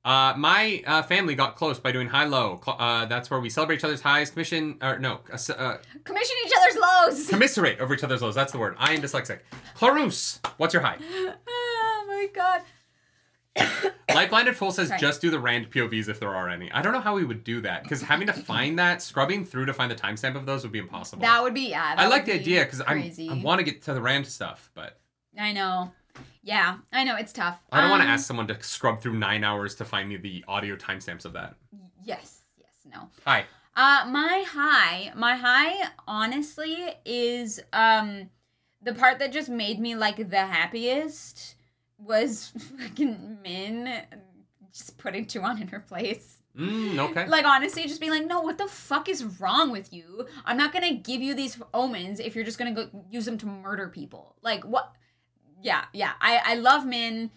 Uh, 0.05 0.35
my 0.37 0.83
uh, 0.87 1.03
family 1.03 1.35
got 1.35 1.57
close 1.57 1.79
by 1.79 1.91
doing 1.91 2.09
high 2.09 2.25
low. 2.27 2.61
Uh, 2.67 3.07
that's 3.07 3.31
where 3.31 3.41
we 3.41 3.49
celebrate 3.49 3.77
each 3.77 3.85
other's 3.85 4.03
highs, 4.03 4.31
commission 4.31 4.77
or 4.83 4.99
no, 4.99 5.21
uh, 5.33 5.53
uh, 5.57 5.79
Commission 6.05 6.37
each 6.45 6.53
other's 6.59 6.77
lows. 6.77 7.29
commiserate 7.31 7.81
over 7.81 7.95
each 7.95 8.05
other's 8.05 8.21
lows. 8.21 8.35
That's 8.35 8.53
the 8.53 8.59
word. 8.59 8.77
I 8.79 8.93
am 8.93 9.01
dyslexic. 9.01 9.39
Clarus, 9.75 10.41
what's 10.59 10.75
your 10.75 10.83
high? 10.83 10.99
oh 11.01 12.05
my 12.07 12.29
god. 12.35 12.63
Like 14.15 14.31
Blinded 14.31 14.57
Fool 14.57 14.71
says, 14.71 14.89
Sorry. 14.89 15.01
just 15.01 15.21
do 15.21 15.31
the 15.31 15.41
rand 15.41 15.73
POVs 15.73 16.09
if 16.09 16.21
there 16.21 16.33
are 16.33 16.49
any. 16.49 16.71
I 16.71 16.83
don't 16.83 16.93
know 16.93 17.01
how 17.01 17.17
we 17.17 17.25
would 17.25 17.43
do 17.43 17.61
that 17.63 17.83
because 17.83 18.03
having 18.03 18.29
to 18.29 18.33
find 18.33 18.79
that, 18.79 19.03
scrubbing 19.03 19.45
through 19.45 19.67
to 19.67 19.73
find 19.73 19.91
the 19.91 19.97
timestamp 19.97 20.37
of 20.37 20.47
those 20.47 20.63
would 20.63 20.71
be 20.71 20.79
impossible. 20.79 21.23
That 21.23 21.43
would 21.43 21.55
be 21.55 21.71
yeah. 21.71 21.95
I 21.97 22.07
like 22.07 22.25
the 22.25 22.35
idea 22.35 22.65
because 22.65 22.81
I 22.81 23.13
want 23.43 23.59
to 23.59 23.65
get 23.65 23.83
to 23.83 23.95
the 23.95 24.01
rand 24.01 24.29
stuff, 24.29 24.71
but 24.75 25.01
I 25.37 25.51
know. 25.53 25.91
Yeah, 26.45 26.77
I 26.93 27.05
know 27.05 27.17
it's 27.17 27.33
tough. 27.33 27.59
I 27.73 27.81
don't 27.81 27.89
want 27.91 28.03
to 28.03 28.07
Um, 28.07 28.13
ask 28.15 28.27
someone 28.27 28.47
to 28.49 28.63
scrub 28.63 29.01
through 29.01 29.15
nine 29.19 29.43
hours 29.45 29.75
to 29.77 29.85
find 29.85 30.09
me 30.11 30.19
the 30.19 30.45
audio 30.47 30.77
timestamps 30.77 31.25
of 31.25 31.33
that. 31.33 31.55
Yes, 32.05 32.43
yes, 32.59 32.69
no. 32.85 33.09
Hi. 33.25 33.47
Uh, 33.75 34.05
my 34.09 34.45
high, 34.47 35.11
my 35.17 35.37
high, 35.37 35.89
honestly, 36.07 36.77
is 37.07 37.61
um, 37.73 38.29
the 38.83 38.93
part 38.95 39.19
that 39.21 39.33
just 39.33 39.49
made 39.49 39.81
me 39.81 39.97
like 39.97 40.29
the 40.29 40.47
happiest 40.47 41.55
was 41.99 42.53
fucking 42.79 43.39
Min 43.43 44.03
just 44.71 44.99
putting 44.99 45.25
Tuon 45.25 45.61
in 45.63 45.69
her 45.69 45.81
place. 45.81 46.43
Mm, 46.59 46.99
okay. 47.11 47.27
Like 47.29 47.47
honestly, 47.47 47.85
just 47.85 48.01
being 48.01 48.13
like, 48.13 48.27
no, 48.27 48.43
what 48.43 48.59
the 48.59 48.67
fuck 48.69 49.09
is 49.09 49.25
wrong 49.41 49.71
with 49.73 49.93
you? 49.95 50.27
I'm 50.45 50.59
not 50.59 50.73
gonna 50.75 50.95
give 50.95 51.23
you 51.23 51.35
these 51.35 51.59
omens 51.73 52.21
if 52.21 52.35
you're 52.37 52.45
just 52.45 52.59
gonna 52.59 52.73
go 52.75 52.89
use 53.11 53.25
them 53.25 53.39
to 53.39 53.47
murder 53.47 53.89
people. 53.89 54.37
Like 54.43 54.63
what? 54.65 54.93
Yeah, 55.65 55.87
yeah. 55.95 56.13
I 56.21 56.41
I 56.45 56.55
love 56.57 56.87
Min. 56.87 57.31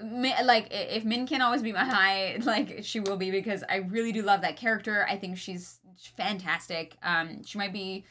Min 0.00 0.46
like 0.46 0.68
if 0.70 1.04
Min 1.04 1.26
can 1.26 1.42
always 1.42 1.62
be 1.62 1.72
my 1.72 1.84
high, 1.84 2.38
like 2.42 2.78
she 2.82 3.00
will 3.00 3.16
be 3.16 3.30
because 3.30 3.64
I 3.68 3.76
really 3.76 4.12
do 4.12 4.22
love 4.22 4.40
that 4.42 4.56
character. 4.56 5.04
I 5.08 5.16
think 5.16 5.36
she's 5.36 5.80
fantastic. 6.16 6.96
Um, 7.02 7.42
she 7.44 7.58
might 7.58 7.72
be 7.72 8.04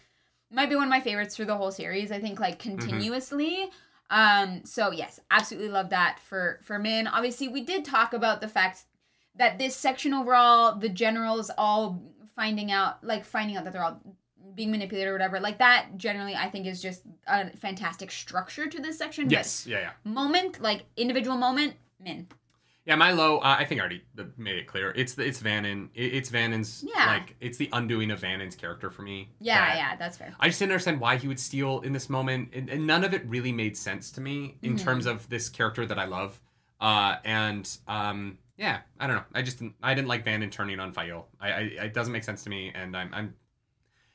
might 0.51 0.69
be 0.69 0.75
one 0.75 0.83
of 0.83 0.89
my 0.89 0.99
favorites 0.99 1.35
through 1.35 1.45
the 1.45 1.55
whole 1.55 1.71
series. 1.71 2.11
I 2.11 2.19
think 2.19 2.39
like 2.39 2.59
continuously. 2.59 3.69
Um, 4.09 4.65
so 4.65 4.91
yes, 4.91 5.21
absolutely 5.31 5.69
love 5.69 5.89
that 5.91 6.19
for 6.19 6.59
for 6.63 6.77
Min. 6.77 7.07
Obviously, 7.07 7.47
we 7.47 7.61
did 7.61 7.85
talk 7.85 8.11
about 8.11 8.41
the 8.41 8.49
fact 8.49 8.83
that 9.35 9.57
this 9.57 9.73
section 9.73 10.13
overall, 10.13 10.75
the 10.75 10.89
generals 10.89 11.49
all 11.57 12.03
finding 12.35 12.73
out, 12.73 13.01
like 13.05 13.23
finding 13.23 13.55
out 13.55 13.63
that 13.63 13.71
they're 13.71 13.85
all 13.85 14.01
being 14.55 14.71
manipulated 14.71 15.09
or 15.09 15.13
whatever, 15.13 15.39
like 15.39 15.59
that 15.59 15.97
generally 15.97 16.35
I 16.35 16.49
think 16.49 16.67
is 16.67 16.81
just 16.81 17.03
a 17.27 17.49
fantastic 17.57 18.11
structure 18.11 18.67
to 18.67 18.81
this 18.81 18.97
section. 18.97 19.29
Yes. 19.29 19.65
Yeah. 19.67 19.79
Yeah. 19.79 19.91
Moment, 20.03 20.61
like 20.61 20.85
individual 20.97 21.37
moment, 21.37 21.75
min. 21.99 22.27
Yeah, 22.83 22.95
my 22.95 23.11
low. 23.11 23.37
Uh, 23.37 23.57
I 23.59 23.65
think 23.65 23.79
I 23.79 23.83
already 23.83 24.03
made 24.37 24.55
it 24.55 24.65
clear. 24.65 24.91
It's 24.95 25.13
the, 25.13 25.23
it's 25.23 25.39
Vanin. 25.39 25.89
It, 25.93 26.15
it's 26.15 26.31
Vanin's. 26.31 26.83
Yeah. 26.83 27.05
Like 27.05 27.35
it's 27.39 27.57
the 27.59 27.69
undoing 27.73 28.09
of 28.09 28.19
Vanin's 28.19 28.55
character 28.55 28.89
for 28.89 29.03
me. 29.03 29.29
Yeah, 29.39 29.63
that- 29.67 29.77
yeah, 29.77 29.95
that's 29.97 30.17
fair. 30.17 30.33
I 30.39 30.47
just 30.47 30.57
didn't 30.57 30.71
understand 30.71 30.99
why 30.99 31.17
he 31.17 31.27
would 31.27 31.39
steal 31.39 31.81
in 31.81 31.93
this 31.93 32.09
moment, 32.09 32.49
and, 32.53 32.69
and 32.69 32.87
none 32.87 33.03
of 33.03 33.13
it 33.13 33.23
really 33.27 33.51
made 33.51 33.77
sense 33.77 34.09
to 34.13 34.21
me 34.21 34.57
in 34.63 34.75
Mhm. 34.75 34.79
terms 34.83 35.05
of 35.05 35.29
this 35.29 35.47
character 35.47 35.85
that 35.85 35.99
I 35.99 36.05
love. 36.05 36.41
Uh, 36.79 37.17
and 37.23 37.69
um, 37.87 38.39
yeah, 38.57 38.79
I 38.99 39.05
don't 39.05 39.17
know. 39.17 39.23
I 39.35 39.43
just 39.43 39.59
didn't, 39.59 39.75
I 39.83 39.93
didn't 39.93 40.07
like 40.07 40.25
Vanin 40.25 40.49
turning 40.51 40.79
on 40.79 40.91
Faile. 40.91 41.27
I, 41.39 41.51
I 41.51 41.59
it 41.85 41.93
doesn't 41.93 42.11
make 42.11 42.23
sense 42.23 42.43
to 42.45 42.49
me, 42.49 42.71
and 42.73 42.97
I'm 42.97 43.13
I'm 43.13 43.35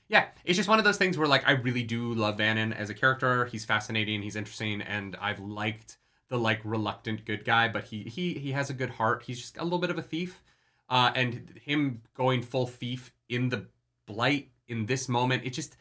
yeah, 0.08 0.26
it's 0.44 0.56
just 0.56 0.68
one 0.68 0.78
of 0.78 0.84
those 0.84 0.96
things 0.98 1.18
where 1.18 1.26
like 1.28 1.46
I 1.46 1.52
really 1.52 1.82
do 1.82 2.14
love 2.14 2.36
Vanin 2.38 2.74
as 2.74 2.90
a 2.90 2.94
character. 2.94 3.46
He's 3.46 3.64
fascinating, 3.64 4.22
he's 4.22 4.36
interesting, 4.36 4.80
and 4.82 5.16
I've 5.20 5.40
liked 5.40 5.98
the 6.28 6.38
like 6.38 6.60
reluctant 6.64 7.24
good 7.24 7.44
guy, 7.44 7.68
but 7.68 7.84
he 7.84 8.02
he 8.04 8.34
he 8.34 8.52
has 8.52 8.70
a 8.70 8.74
good 8.74 8.90
heart. 8.90 9.22
He's 9.24 9.40
just 9.40 9.56
a 9.58 9.64
little 9.64 9.78
bit 9.78 9.90
of 9.90 9.98
a 9.98 10.02
thief. 10.02 10.42
Uh, 10.88 11.10
and 11.16 11.52
him 11.64 12.00
going 12.14 12.42
full 12.42 12.66
thief 12.66 13.12
in 13.28 13.48
the 13.48 13.66
blight 14.06 14.50
in 14.68 14.86
this 14.86 15.08
moment, 15.08 15.44
it 15.44 15.50
just 15.52 15.76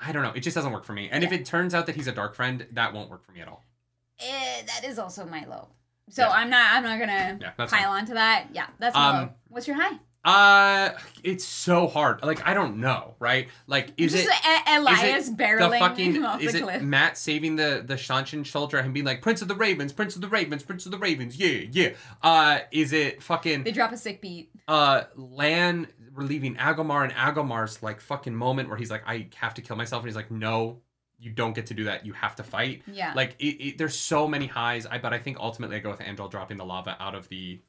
I 0.00 0.12
don't 0.12 0.22
know, 0.22 0.32
it 0.36 0.40
just 0.40 0.54
doesn't 0.54 0.70
work 0.72 0.84
for 0.84 0.92
me. 0.92 1.08
And 1.10 1.24
if 1.24 1.32
it 1.32 1.44
turns 1.44 1.74
out 1.74 1.86
that 1.86 1.96
he's 1.96 2.06
a 2.06 2.12
dark 2.12 2.34
friend, 2.36 2.64
that 2.72 2.92
won't 2.92 3.10
work 3.10 3.24
for 3.24 3.32
me 3.32 3.40
at 3.40 3.48
all. 3.48 3.64
Eh, 4.20 4.62
that 4.66 4.84
is 4.84 4.98
also 5.00 5.26
my 5.26 5.44
low. 5.46 5.68
So 6.10 6.22
Yeah. 6.22 6.30
I'm 6.30 6.50
not. 6.50 6.72
I'm 6.74 6.82
not 6.84 6.98
gonna 7.00 7.38
Yeah, 7.40 7.66
pile 7.66 7.90
onto 7.90 8.14
that. 8.14 8.46
Yeah, 8.52 8.68
that's 8.78 8.94
my 8.94 9.08
Um, 9.08 9.16
low. 9.16 9.34
What's 9.48 9.66
your 9.66 9.76
high? 9.80 9.98
Uh 10.26 10.90
it's 11.22 11.44
so 11.44 11.86
hard. 11.86 12.22
Like 12.24 12.46
I 12.46 12.52
don't 12.52 12.78
know, 12.78 13.14
right? 13.20 13.48
Like 13.68 13.92
is 13.96 14.12
Just 14.12 14.26
it 14.26 14.32
E- 14.32 14.70
Elyas 14.72 15.16
is 15.18 15.28
it 15.28 15.36
barreling 15.36 15.70
the 15.70 15.78
fucking 15.78 16.24
off 16.24 16.42
is 16.42 16.52
the 16.52 16.58
it 16.58 16.62
cliff. 16.62 16.82
Mat 16.82 17.16
saving 17.16 17.54
the 17.56 17.82
the 17.86 17.94
Seanchan 17.94 18.44
soldier 18.46 18.78
and 18.78 18.92
being 18.92 19.06
like 19.06 19.22
Prince 19.22 19.40
of 19.40 19.48
the 19.48 19.54
Ravens, 19.54 19.92
Prince 19.92 20.16
of 20.16 20.20
the 20.22 20.28
Ravens, 20.28 20.62
Prince 20.64 20.84
of 20.84 20.90
the 20.92 20.98
Ravens, 20.98 21.36
yeah, 21.36 21.62
yeah. 21.70 21.90
Uh, 22.22 22.58
is 22.72 22.92
it 22.92 23.22
fucking 23.22 23.62
They 23.64 23.70
drop 23.72 23.92
a 23.92 23.96
sick 23.96 24.20
beat. 24.20 24.50
uh 24.66 25.04
Lan 25.14 25.86
relieving 26.12 26.56
Agelmar 26.56 27.04
and 27.04 27.12
Agelmar's 27.12 27.82
like 27.82 28.00
fucking 28.00 28.34
moment 28.34 28.68
where 28.68 28.78
he's 28.78 28.90
like 28.90 29.02
I 29.06 29.28
have 29.36 29.54
to 29.54 29.62
kill 29.62 29.76
myself 29.76 30.02
and 30.02 30.08
he's 30.08 30.16
like 30.16 30.30
no, 30.32 30.80
you 31.20 31.30
don't 31.30 31.54
get 31.54 31.66
to 31.66 31.74
do 31.74 31.84
that. 31.84 32.04
You 32.04 32.14
have 32.14 32.34
to 32.36 32.42
fight. 32.42 32.82
Yeah. 32.90 33.12
Like 33.14 33.36
it, 33.38 33.44
it, 33.64 33.78
there's 33.78 33.96
so 33.96 34.26
many 34.26 34.46
highs. 34.46 34.86
I 34.86 34.98
but 34.98 35.12
I 35.12 35.18
think 35.18 35.36
ultimately 35.38 35.76
I 35.76 35.78
go 35.78 35.90
with 35.90 36.00
Angel 36.00 36.26
dropping 36.28 36.56
the 36.56 36.64
lava 36.64 36.96
out 36.98 37.14
of 37.14 37.28
the, 37.28 37.60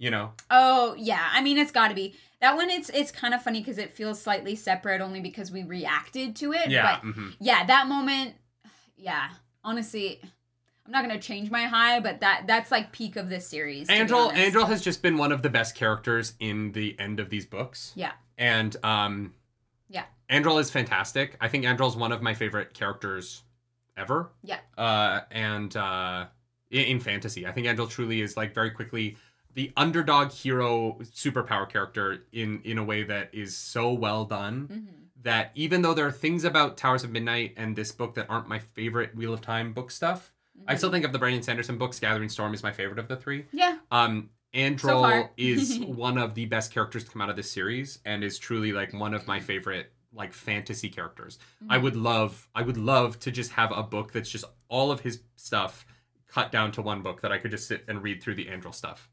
you 0.00 0.10
know, 0.10 0.32
Oh 0.50 0.96
yeah, 0.98 1.28
I 1.32 1.40
mean 1.42 1.58
it's 1.58 1.70
got 1.70 1.88
to 1.88 1.94
be 1.94 2.16
that 2.40 2.56
one. 2.56 2.70
It's 2.70 2.88
it's 2.88 3.12
kind 3.12 3.34
of 3.34 3.42
funny 3.42 3.60
because 3.60 3.78
it 3.78 3.92
feels 3.92 4.20
slightly 4.20 4.56
separate 4.56 5.00
only 5.00 5.20
because 5.20 5.52
we 5.52 5.62
reacted 5.62 6.34
to 6.36 6.52
it. 6.54 6.70
yeah. 6.70 6.98
But 7.00 7.06
mhm. 7.08 7.34
yeah, 7.38 7.64
that 7.66 7.86
moment. 7.86 8.34
Yeah, 9.02 9.30
honestly, 9.64 10.20
I'm 10.84 10.92
not 10.92 11.02
gonna 11.02 11.18
change 11.18 11.50
my 11.50 11.62
high, 11.64 12.00
but 12.00 12.20
that 12.20 12.42
that's 12.46 12.70
like 12.70 12.92
peak 12.92 13.16
of 13.16 13.30
this 13.30 13.46
series. 13.46 13.88
Angel. 13.88 14.30
Angel 14.34 14.66
has 14.66 14.82
just 14.82 15.00
been 15.00 15.16
one 15.16 15.32
of 15.32 15.40
the 15.40 15.48
best 15.48 15.74
characters 15.74 16.34
in 16.38 16.72
the 16.72 16.94
end 16.98 17.18
of 17.18 17.30
these 17.30 17.46
books. 17.46 17.92
Yeah. 17.94 18.12
And 18.36 18.76
um 18.82 19.32
Yeah. 19.88 20.04
Angel 20.28 20.58
is 20.58 20.70
fantastic. 20.70 21.36
I 21.40 21.48
think 21.48 21.64
Angel's 21.64 21.96
one 21.96 22.12
of 22.12 22.20
my 22.20 22.34
favorite 22.34 22.74
characters 22.74 23.42
ever. 23.96 24.32
Yeah. 24.42 24.58
Uh 24.76 25.20
and 25.30 25.74
uh 25.76 26.26
in, 26.70 26.84
in 26.84 27.00
fantasy. 27.00 27.46
I 27.46 27.52
think 27.52 27.66
Angel 27.68 27.86
truly 27.86 28.20
is 28.20 28.36
like 28.36 28.52
very 28.54 28.70
quickly 28.70 29.16
the 29.54 29.72
underdog 29.76 30.30
hero 30.32 30.98
superpower 31.02 31.68
character 31.68 32.24
in 32.32 32.60
in 32.62 32.78
a 32.78 32.84
way 32.84 33.02
that 33.04 33.30
is 33.34 33.56
so 33.56 33.92
well 33.92 34.24
done 34.24 34.68
Mhm. 34.68 34.86
that 35.22 35.50
even 35.54 35.82
though 35.82 35.92
there 35.94 36.06
are 36.06 36.12
things 36.12 36.44
about 36.44 36.76
Towers 36.76 37.04
of 37.04 37.10
Midnight 37.10 37.54
and 37.56 37.74
this 37.76 37.92
book 37.92 38.14
that 38.14 38.26
aren't 38.30 38.48
my 38.48 38.58
favorite 38.58 39.14
Wheel 39.14 39.32
of 39.34 39.40
Time 39.40 39.72
book 39.72 39.90
stuff, 39.90 40.32
I 40.66 40.74
Mhm. 40.74 40.78
still 40.78 40.90
think 40.92 41.04
of 41.04 41.12
the 41.12 41.18
Brandon 41.18 41.42
Sanderson 41.42 41.78
books. 41.78 41.98
Gathering 41.98 42.28
Storm 42.28 42.54
is 42.54 42.62
my 42.62 42.72
favorite 42.72 42.98
of 42.98 43.08
the 43.08 43.16
three. 43.16 43.46
Yeah. 43.52 43.78
Um, 43.90 44.30
So 44.52 44.58
Androl 44.58 45.00
far. 45.02 45.30
is 45.36 45.78
one 45.84 46.18
of 46.18 46.34
the 46.34 46.46
best 46.46 46.72
characters 46.72 47.04
to 47.04 47.10
come 47.10 47.22
out 47.22 47.30
of 47.30 47.36
this 47.36 47.50
series, 47.50 47.98
and 48.04 48.24
is 48.24 48.38
truly 48.38 48.72
like 48.72 48.92
one 48.92 49.14
of 49.14 49.26
my 49.26 49.38
favorite 49.40 49.92
like 50.12 50.32
fantasy 50.32 50.88
characters. 50.88 51.38
I 51.68 51.74
Mm-hmm. 51.76 51.84
would 51.84 51.96
love, 51.96 52.48
I 52.54 52.62
would 52.62 52.76
love 52.76 53.18
to 53.20 53.30
just 53.30 53.52
have 53.52 53.70
a 53.70 53.82
book 53.84 54.10
that's 54.12 54.28
just 54.28 54.44
all 54.68 54.90
of 54.90 55.00
his 55.00 55.22
stuff 55.36 55.86
cut 56.26 56.50
down 56.50 56.72
to 56.72 56.82
one 56.82 57.00
book 57.02 57.20
that 57.20 57.30
I 57.30 57.38
could 57.38 57.52
just 57.52 57.68
sit 57.68 57.84
and 57.86 58.02
read 58.02 58.20
through 58.22 58.34
the 58.36 58.46
Androl 58.46 58.74
stuff. 58.74 59.08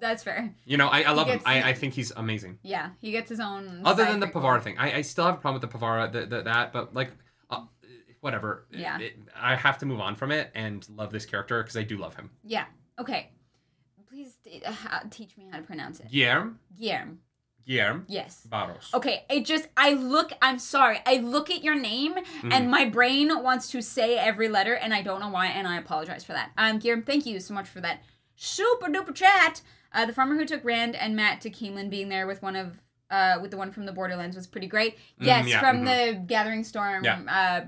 That's 0.00 0.22
fair. 0.22 0.54
You 0.64 0.76
know, 0.76 0.88
I, 0.88 1.02
I 1.02 1.10
love 1.12 1.28
him. 1.28 1.40
I, 1.44 1.70
I 1.70 1.72
think 1.74 1.94
he's 1.94 2.10
amazing. 2.12 2.58
Yeah, 2.62 2.90
he 3.00 3.10
gets 3.10 3.28
his 3.28 3.40
own. 3.40 3.82
Other 3.84 4.04
than 4.04 4.20
the 4.20 4.26
prequel. 4.26 4.42
Pevara 4.42 4.62
thing, 4.62 4.76
I, 4.78 4.96
I 4.98 5.02
still 5.02 5.24
have 5.26 5.34
a 5.34 5.38
problem 5.38 5.60
with 5.60 5.70
the 5.70 5.78
Pevara, 5.78 6.10
the, 6.12 6.26
the, 6.26 6.42
that, 6.42 6.72
but 6.72 6.94
like, 6.94 7.10
uh, 7.50 7.62
whatever. 8.20 8.66
Yeah. 8.70 8.98
It- 9.00 9.16
I 9.40 9.56
have 9.56 9.78
to 9.78 9.86
move 9.86 10.00
on 10.00 10.14
from 10.16 10.30
it 10.32 10.50
and 10.54 10.86
love 10.90 11.10
this 11.12 11.26
character 11.26 11.62
because 11.62 11.76
I 11.76 11.82
do 11.82 11.96
love 11.96 12.14
him. 12.16 12.30
Yeah. 12.44 12.64
Okay. 12.98 13.30
Please 14.08 14.36
uh, 14.66 15.00
teach 15.10 15.36
me 15.36 15.46
how 15.50 15.58
to 15.58 15.62
pronounce 15.64 16.00
it. 16.00 16.10
Guillermo, 16.10 16.54
Guillermo. 16.78 17.18
Guillermo 17.66 18.04
Yes. 18.08 18.46
Barros. 18.50 18.88
Okay, 18.94 19.24
it 19.28 19.44
just 19.44 19.68
I 19.76 19.92
look 19.92 20.32
I'm 20.40 20.58
sorry. 20.58 21.00
I 21.04 21.16
look 21.18 21.50
at 21.50 21.62
your 21.62 21.74
name 21.78 22.14
Mm-hmm. 22.14 22.50
and 22.52 22.70
my 22.70 22.86
brain 22.86 23.30
wants 23.42 23.70
to 23.72 23.82
say 23.82 24.16
every 24.18 24.48
letter 24.48 24.72
and 24.74 24.94
I 24.94 25.02
don't 25.02 25.20
know 25.20 25.28
why 25.28 25.48
and 25.48 25.68
I 25.68 25.76
apologize 25.76 26.24
for 26.24 26.32
that. 26.32 26.50
Um 26.56 26.78
Guillermo, 26.78 27.02
thank 27.04 27.26
you 27.26 27.38
so 27.40 27.52
much 27.52 27.68
for 27.68 27.80
that 27.82 28.02
super 28.36 28.86
duper 28.86 29.14
chat. 29.14 29.60
Uh 29.92 30.06
the 30.06 30.12
farmer 30.12 30.34
who 30.34 30.44
took 30.44 30.64
Rand 30.64 30.94
and 30.96 31.16
Mat 31.16 31.40
to 31.42 31.50
Caemlyn 31.50 31.88
being 31.90 32.08
there 32.08 32.26
with 32.26 32.42
one 32.42 32.56
of 32.56 32.78
uh 33.10 33.38
with 33.40 33.50
the 33.50 33.56
one 33.56 33.70
from 33.72 33.86
the 33.86 33.92
Borderlands 33.92 34.36
was 34.36 34.46
pretty 34.46 34.66
great. 34.66 34.98
Yes, 35.20 35.46
Mm, 35.46 35.48
yeah, 35.48 35.60
from 35.60 35.84
the 35.84 36.22
Gathering 36.26 36.64
Storm 36.64 37.04
Yeah. 37.04 37.20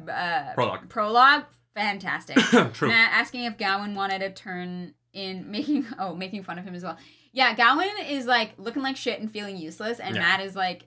uh 0.07 0.11
uh 0.11 0.55
Prologue. 0.55 0.89
prologue, 0.89 1.45
fantastic. 1.75 2.37
True. 2.75 2.89
Mat 2.89 3.11
asking 3.13 3.45
if 3.45 3.57
Gawyn 3.57 3.95
wanted 3.95 4.19
to 4.21 4.31
turn 4.31 4.95
in 5.13 5.51
making 5.57 5.87
oh 5.99 6.15
making 6.15 6.43
fun 6.45 6.59
of 6.59 6.65
him 6.65 6.75
as 6.75 6.83
well. 6.85 6.97
Yeah, 7.33 7.55
Gawyn 7.55 8.09
is 8.11 8.27
like 8.27 8.53
looking 8.59 8.83
like 8.83 8.97
shit 8.97 9.21
and 9.21 9.31
feeling 9.31 9.57
useless, 9.57 9.99
and 10.01 10.15
Yeah. 10.17 10.23
Mat 10.23 10.41
is 10.41 10.55
like 10.57 10.85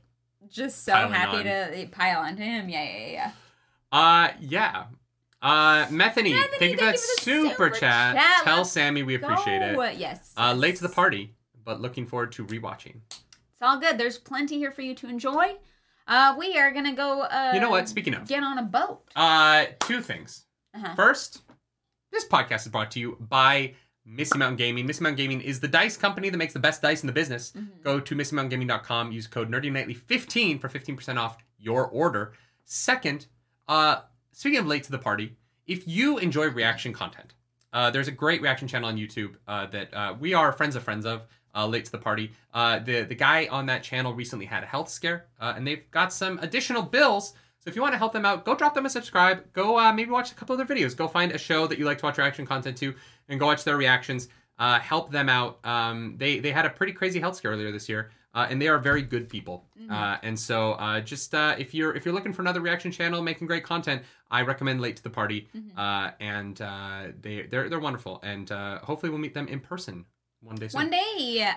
just 0.50 0.84
so 0.84 0.92
Piling 0.94 1.14
happy 1.14 1.38
on. 1.38 1.44
to 1.46 1.88
pile 1.92 2.20
onto 2.20 2.44
him. 2.44 2.68
Yeah, 2.70 2.84
yeah, 2.84 3.08
yeah. 3.08 3.32
Uh, 3.92 4.30
yeah. 4.42 4.84
Uh, 5.44 5.86
Methany, 5.92 6.34
Methany, 6.34 6.58
thank 6.58 6.72
you 6.72 6.78
for 6.78 6.86
that 6.86 7.00
super, 7.00 7.50
super 7.50 7.70
chat. 7.70 8.16
chat. 8.16 8.44
Tell 8.46 8.58
Let's 8.60 8.72
Sammy 8.72 9.04
we 9.04 9.16
appreciate 9.16 9.76
Go. 9.76 9.82
it. 9.82 9.98
Yes. 9.98 10.32
Uh, 10.38 10.54
late 10.54 10.78
to 10.78 10.84
the 10.84 10.90
party, 10.90 11.36
but 11.66 11.82
looking 11.82 12.06
forward 12.08 12.32
to 12.34 12.46
rewatching. 12.46 12.96
It's 13.10 13.62
all 13.62 13.78
good. 13.78 13.98
There's 13.98 14.18
plenty 14.18 14.58
here 14.58 14.72
for 14.72 14.82
you 14.82 14.96
to 14.96 15.08
enjoy. 15.08 15.56
Uh, 16.08 16.36
we 16.40 16.58
are 16.58 16.72
gonna 16.72 16.94
go. 16.96 17.22
Uh, 17.22 17.52
You 17.54 17.60
know 17.60 17.70
what? 17.70 17.88
Speaking 17.90 18.14
of, 18.16 18.28
get 18.28 18.42
on 18.44 18.58
a 18.58 18.64
boat. 18.64 19.02
uh, 19.16 19.66
two 19.82 20.02
things. 20.02 20.46
Uh-huh. 20.74 20.96
First, 20.96 21.42
this 22.12 22.26
podcast 22.28 22.62
is 22.66 22.70
brought 22.70 22.92
to 22.92 23.00
you 23.00 23.18
by 23.20 23.74
Misty 24.06 24.38
Mountain 24.38 24.58
Gaming. 24.58 24.86
Misty 24.86 25.04
Mountain 25.04 25.18
Gaming 25.18 25.42
is 25.42 25.60
the 25.60 25.68
dice 25.68 25.96
company 25.98 26.30
that 26.30 26.38
makes 26.38 26.54
the 26.54 26.60
best 26.60 26.82
dice 26.82 27.04
in 27.04 27.08
the 27.08 27.14
business. 27.14 27.52
Mhm. 27.52 27.84
Go 27.84 28.00
to 28.00 28.16
mistymountaingaming.com, 28.16 29.12
use 29.12 29.28
code 29.28 29.50
nerdynightly15 29.52 30.60
for 30.60 30.68
15% 30.70 31.18
off 31.20 31.38
your 31.58 31.86
order. 31.88 32.34
Second, 32.66 33.28
uh, 33.68 34.02
speaking 34.34 34.60
of 34.60 34.68
late 34.68 34.84
to 34.84 34.92
the 34.92 35.00
party, 35.00 35.36
if 35.66 35.88
you 35.88 36.18
enjoy 36.18 36.50
reaction 36.50 36.92
content, 36.92 37.34
uh, 37.72 37.90
there's 37.90 38.08
a 38.08 38.12
great 38.12 38.42
reaction 38.42 38.68
channel 38.68 38.90
on 38.90 38.98
YouTube 38.98 39.36
uh, 39.48 39.66
that 39.68 39.94
uh, 39.94 40.14
we 40.20 40.34
are 40.34 40.52
friends 40.52 40.76
of 40.76 40.84
friends 40.84 41.06
of. 41.06 41.22
Uh, 41.56 41.68
late 41.68 41.86
to 41.86 41.92
the 41.92 42.00
party. 42.00 42.32
Uh, 42.52 42.80
the 42.80 43.04
the 43.04 43.14
guy 43.14 43.48
on 43.52 43.68
that 43.68 43.84
channel 43.84 44.12
recently 44.12 44.44
had 44.44 44.64
a 44.64 44.66
health 44.66 44.90
scare, 44.90 45.28
uh, 45.40 45.54
and 45.56 45.68
they've 45.68 45.84
got 45.92 46.12
some 46.12 46.40
additional 46.40 46.82
bills. 46.82 47.34
So 47.60 47.70
if 47.70 47.76
you 47.76 47.82
want 47.84 47.94
to 47.94 48.00
help 48.00 48.12
them 48.12 48.26
out, 48.26 48.44
go 48.44 48.56
drop 48.56 48.74
them 48.74 48.88
a 48.88 48.90
subscribe. 48.90 49.54
Go 49.54 49.94
maybe 49.94 50.10
watch 50.10 50.32
a 50.32 50.36
couple 50.36 50.60
of 50.60 50.68
their 50.68 50.76
videos. 50.76 50.98
Go 50.98 51.08
find 51.08 51.32
a 51.32 51.38
show 51.38 51.68
that 51.68 51.78
you 51.78 51.86
like 51.86 52.00
to 52.00 52.06
watch 52.06 52.18
reaction 52.18 52.48
content 52.48 52.76
to, 52.78 52.96
and 53.30 53.40
go 53.40 53.46
watch 53.46 53.64
their 53.64 53.78
reactions. 53.78 54.30
Help 54.58 55.12
them 55.12 55.30
out. 55.30 55.64
Um, 55.64 56.16
they 56.18 56.40
they 56.40 56.52
had 56.52 56.66
a 56.66 56.72
pretty 56.72 56.94
crazy 56.94 57.20
health 57.20 57.36
scare 57.36 57.52
earlier 57.52 57.72
this 57.72 57.88
year, 57.88 58.10
uh, 58.34 58.48
and 58.50 58.62
they 58.62 58.68
are 58.68 58.80
very 58.80 59.02
good 59.02 59.30
people. 59.30 59.66
Uh, 59.90 60.18
and 60.24 60.40
so 60.40 60.74
uh, 60.74 61.00
just 61.02 61.36
uh, 61.36 61.56
if 61.58 61.74
you're 61.74 61.94
if 61.96 62.06
you're 62.06 62.14
looking 62.14 62.34
for 62.34 62.42
another 62.42 62.62
reaction 62.62 62.92
channel 62.92 63.22
making 63.22 63.48
great 63.48 63.64
content, 63.64 64.02
I 64.32 64.42
recommend 64.42 64.82
Late 64.82 64.96
to 64.98 65.04
the 65.04 65.10
Party. 65.10 65.48
Uh, 65.78 66.12
and 66.20 66.62
uh, 66.62 67.08
they 67.22 67.44
they're 67.44 67.70
they're 67.70 67.80
wonderful, 67.80 68.20
and 68.24 68.52
uh, 68.52 68.80
hopefully 68.80 69.10
we'll 69.10 69.20
meet 69.20 69.34
them 69.34 69.48
in 69.48 69.60
person 69.60 70.06
one 70.42 70.56
day 70.56 70.68
soon. 70.70 70.82
One 70.82 70.90
day, 70.90 71.48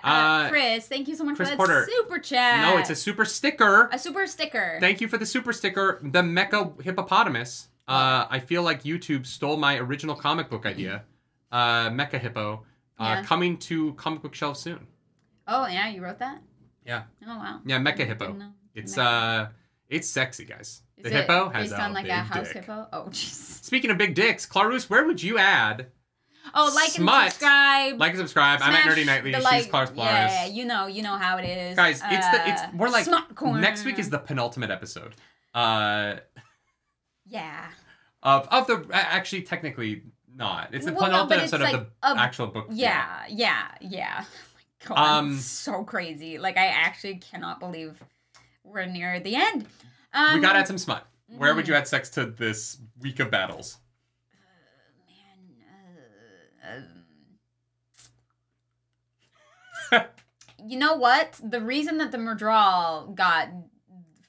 Chris. 0.51 0.87
Thank 0.89 1.09
you 1.09 1.17
so 1.17 1.25
much 1.25 1.37
Chris 1.37 1.49
for 1.51 1.57
that 1.57 1.59
Porter. 1.59 1.89
super 1.91 2.19
chat. 2.19 2.61
No, 2.69 2.79
it's 2.79 2.91
a 2.91 2.97
super 2.97 3.25
sticker. 3.25 3.89
a 3.93 3.99
super 3.99 4.27
sticker. 4.27 4.79
Thank 4.81 5.01
you 5.01 5.09
for 5.09 5.19
the 5.19 5.27
super 5.27 5.53
sticker. 5.53 6.01
The 6.03 6.23
Mecha 6.23 6.81
Hippopotamus. 6.83 7.69
Uh, 7.89 8.27
I 8.29 8.41
feel 8.41 8.63
like 8.63 8.83
YouTube 8.83 9.27
stole 9.27 9.57
my 9.57 9.77
original 9.79 10.17
comic 10.17 10.51
book 10.51 10.67
idea. 10.67 11.05
Uh, 11.53 11.89
Mecha 11.91 12.19
Hippo. 12.21 12.65
Uh, 12.99 13.05
Yeah. 13.05 13.23
Coming 13.25 13.59
to 13.59 13.93
comic 13.95 14.23
book 14.23 14.35
shelves 14.35 14.61
soon. 14.61 14.87
oh 15.47 15.67
yeah, 15.69 15.89
you 15.89 16.03
wrote 16.03 16.19
that. 16.19 16.43
Yeah. 16.87 17.03
Oh 17.27 17.37
wow. 17.37 17.61
Yeah, 17.67 17.79
Mecha 17.79 18.07
Hippo. 18.07 18.37
It's 18.75 18.97
Mecha. 18.97 19.45
uh, 19.47 19.49
it's 19.89 20.09
sexy, 20.09 20.45
guys. 20.45 20.83
Is 20.97 21.03
The 21.05 21.09
it 21.11 21.13
hippo 21.13 21.49
has 21.51 21.73
a 21.73 21.81
on 21.83 21.93
like 21.93 22.05
big 22.05 22.13
a 22.13 22.17
house 22.17 22.47
dick. 22.49 22.57
hippo. 22.59 22.87
Oh 22.93 23.05
jeez. 23.11 23.63
Speaking 23.65 23.91
of 23.91 23.99
big 23.99 24.15
dicks, 24.15 24.47
Clarus, 24.47 24.89
where 24.89 25.05
would 25.07 25.23
you 25.23 25.39
add? 25.39 25.89
Oh, 26.55 26.71
like 26.75 26.91
Smut. 26.91 27.23
and 27.25 27.33
subscribe. 27.33 27.99
Like 28.01 28.11
and 28.13 28.19
subscribe. 28.19 28.61
I'm 28.63 28.73
at 28.73 28.85
Nerdy 28.85 29.05
Nightly. 29.05 29.33
the 29.33 29.39
She's 29.39 29.45
like- 29.45 29.71
Clarus 29.71 29.91
Polaris. 29.93 30.33
Yeah, 30.33 30.47
you 30.47 30.65
know, 30.65 30.87
you 30.87 31.03
know 31.03 31.17
how 31.17 31.39
it 31.39 31.45
is. 31.45 31.75
Guys, 31.77 32.01
it's 32.05 32.31
the 32.31 32.49
it's 32.49 32.63
Uh, 32.63 32.69
more 32.73 32.89
like 32.89 33.07
next 33.61 33.85
week 33.85 33.99
is 33.99 34.11
the 34.11 34.19
penultimate 34.19 34.71
episode. 34.71 35.15
Uh, 35.53 36.17
Yeah. 37.27 37.67
of 38.23 38.47
of 38.49 38.67
the 38.69 38.87
actually 38.93 39.43
technically 39.43 40.05
not. 40.35 40.69
It's 40.73 40.85
the 40.87 40.93
Well, 40.93 41.03
no, 41.03 41.27
penultimate 41.27 41.45
it's 41.45 41.53
episode 41.53 41.65
like 41.73 41.89
of 42.03 42.17
the 42.17 42.23
actual 42.23 42.47
book. 42.49 42.67
Yeah, 42.71 43.25
yeah, 43.29 43.69
yeah. 43.81 44.25
God, 44.85 44.99
Um, 44.99 45.39
so 45.39 45.85
crazy. 45.85 46.39
Like 46.39 46.57
I 46.57 46.67
actually 46.67 47.17
cannot 47.17 47.61
believe 47.61 48.03
we're 48.65 48.87
near 48.87 49.21
the 49.21 49.37
end. 49.37 49.67
Um, 50.13 50.35
we 50.35 50.41
gotta 50.41 50.59
add 50.59 50.67
some 50.67 50.79
smut. 50.79 51.07
Where 51.29 51.55
would 51.55 51.65
mhm. 51.65 51.69
you 51.69 51.75
add 51.75 51.89
sex 51.89 52.09
to 52.11 52.27
this 52.27 52.79
week 53.01 53.21
of 53.21 53.31
battles? 53.31 53.79
man. 55.09 56.83
Uh, 59.93 59.97
um, 59.97 60.05
you 60.67 60.79
know 60.79 60.95
what? 60.95 61.41
The 61.43 61.61
reason 61.61 61.99
that 61.99 62.13
the 62.13 62.19
Myrddraal 62.19 63.15
got 63.15 63.49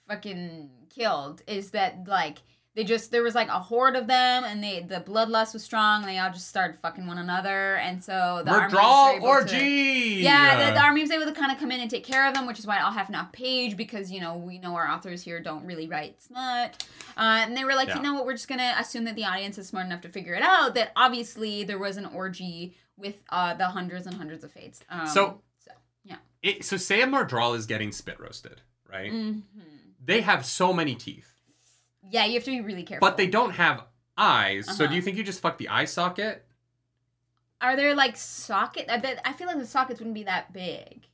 fucking 0.08 0.70
killed 0.90 1.44
is 1.48 1.72
that 1.72 2.08
like 2.08 2.40
they 2.78 2.84
just 2.86 3.12
there 3.12 3.24
was 3.24 3.34
like 3.36 3.48
a 3.50 3.60
horde 3.60 3.96
of 3.98 4.06
them 4.08 4.44
and 4.46 4.64
they 4.64 4.80
the 4.82 5.02
bloodlust 5.02 5.52
was 5.54 5.64
strong 5.64 6.02
and 6.04 6.10
they 6.10 6.18
all 6.20 6.32
just 6.32 6.48
started 6.48 6.80
fucking 6.80 7.08
one 7.08 7.18
another 7.18 7.76
and 7.78 8.02
so 8.04 8.44
the 8.46 8.52
army 8.52 8.66
was 8.66 8.74
Myrddraal 8.74 9.10
able 9.16 9.22
to- 9.22 9.28
orgy. 9.28 10.20
yeah, 10.22 10.68
the, 10.68 10.74
the 10.76 10.80
army 10.82 11.02
was 11.02 11.10
able 11.12 11.26
to 11.26 11.32
kind 11.34 11.52
of 11.52 11.58
come 11.58 11.72
in 11.72 11.80
and 11.82 11.90
take 11.90 12.04
care 12.06 12.28
of 12.28 12.36
them, 12.36 12.46
which 12.46 12.60
is 12.60 12.68
why 12.68 12.78
I'll 12.78 12.92
have 12.92 13.10
enough 13.10 13.32
page 13.32 13.76
because 13.76 14.12
you 14.12 14.22
know 14.22 14.38
we 14.38 14.60
know 14.60 14.76
our 14.76 14.88
authors 14.88 15.24
here 15.24 15.42
don't 15.42 15.66
really 15.66 15.88
write 15.88 16.22
smut, 16.22 16.86
uh, 17.18 17.42
and 17.44 17.58
they 17.58 17.66
were 17.66 17.74
like, 17.74 17.88
Yeah. 17.90 17.98
you 17.98 18.04
know 18.04 18.14
what, 18.14 18.26
we're 18.28 18.34
just 18.34 18.48
gonna 18.48 18.76
assume 18.80 19.06
that 19.06 19.16
the 19.16 19.26
audience 19.26 19.58
is 19.58 19.68
smart 19.68 19.88
enough 19.88 20.02
to 20.02 20.10
figure 20.10 20.36
it 20.36 20.44
out. 20.44 20.76
That 20.76 20.92
obviously 20.96 21.64
there 21.64 21.80
was 21.80 21.98
an 21.98 22.06
orgy 22.06 22.76
with 22.96 23.16
uh, 23.30 23.56
the 23.56 23.66
hundreds 23.70 24.06
and 24.06 24.16
hundreds 24.16 24.44
of 24.44 24.52
Fades. 24.52 24.82
Um, 24.90 25.08
So- 25.08 25.42
so 25.60 25.72
yeah, 26.04 26.18
It, 26.44 26.64
so 26.64 26.78
say 26.78 27.02
a 27.02 27.08
Myrddraal 27.08 27.56
is 27.58 27.66
getting 27.66 27.92
spit 27.92 28.20
roasted, 28.20 28.62
right? 28.88 29.12
hmm 29.12 29.40
They 30.04 30.22
have 30.22 30.46
so 30.46 30.72
many 30.74 30.94
teeth, 30.96 31.34
yeah, 32.12 32.26
you 32.26 32.34
have 32.36 32.44
to 32.46 32.52
be 32.52 32.62
really 32.62 32.84
careful. 32.84 33.08
but 33.08 33.18
they 33.18 33.28
don't 33.28 33.52
have 33.52 33.84
eyes. 34.18 34.66
So 34.66 34.72
Uh-huh. 34.84 34.88
do 34.88 34.96
you 34.96 35.02
think 35.02 35.18
you 35.18 35.24
just 35.24 35.42
fuck 35.42 35.58
the 35.58 35.70
eye 35.70 35.86
socket? 35.86 36.44
are 37.60 37.76
there 37.76 37.96
like 37.96 38.16
socket? 38.16 38.86
I 38.90 38.98
bet 38.98 39.20
I 39.26 39.34
feel 39.34 39.48
like 39.48 39.58
the 39.58 39.66
sockets 39.66 40.00
wouldn't 40.00 40.14
be 40.14 40.24
that 40.24 40.54
big. 40.54 41.08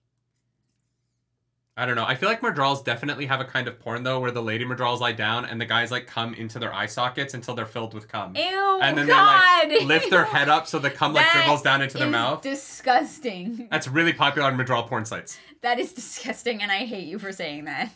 I 1.75 1.87
don't 1.87 1.95
know. 1.95 2.05
I 2.05 2.13
feel 2.13 2.29
like 2.29 2.41
Myrddraals 2.41 2.85
definitely 2.85 3.25
have 3.25 3.39
a 3.41 3.45
kind 3.45 3.67
of 3.67 3.79
porn 3.79 4.03
though, 4.03 4.19
where 4.19 4.29
the 4.29 4.43
lady 4.43 4.63
Myrddraals 4.63 4.99
lie 4.99 5.11
down 5.13 5.45
and 5.45 5.59
the 5.59 5.65
guys 5.65 5.89
like 5.89 6.05
come 6.05 6.35
into 6.35 6.59
their 6.59 6.71
eye 6.71 6.85
sockets 6.85 7.33
until 7.33 7.55
they're 7.55 7.65
filled 7.65 7.95
with 7.95 8.07
cum, 8.07 8.35
Ew, 8.35 8.79
and 8.81 8.95
then 8.95 9.07
God. 9.07 9.69
they 9.69 9.79
like 9.79 9.87
lift 9.87 10.09
their 10.11 10.25
head 10.25 10.49
up 10.49 10.67
so 10.67 10.77
the 10.77 10.91
cum 10.91 11.13
like 11.13 11.25
That 11.25 11.33
dribbles 11.33 11.63
down 11.63 11.81
into 11.81 11.97
their 11.97 12.07
is 12.07 12.11
mouth. 12.11 12.41
Disgusting. 12.43 13.67
That's 13.71 13.87
really 13.87 14.13
popular 14.13 14.47
on 14.49 14.55
Myrddraal 14.57 14.87
porn 14.87 15.05
sites. 15.05 15.39
That 15.61 15.79
is 15.79 15.93
disgusting, 15.93 16.61
and 16.61 16.71
I 16.71 16.79
hate 16.85 17.07
you 17.07 17.17
for 17.17 17.31
saying 17.31 17.65
that. 17.65 17.91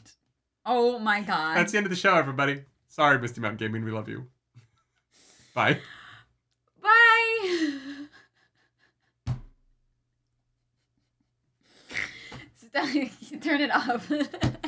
Oh 0.66 0.98
my 0.98 1.22
god. 1.22 1.58
That's 1.58 1.72
the 1.72 1.78
end 1.78 1.86
of 1.86 1.92
the 1.92 1.96
show, 1.98 2.16
everybody. 2.16 2.64
Sorry, 2.98 3.20
Misty 3.20 3.42
Mountain 3.42 3.58
Gaming, 3.60 3.86
we 3.86 3.92
love 3.92 4.10
you. 4.10 4.26
Bye. 5.54 5.78
Bye. 6.82 8.08
Turn 13.42 13.62
it 13.62 13.70
off. 13.70 14.12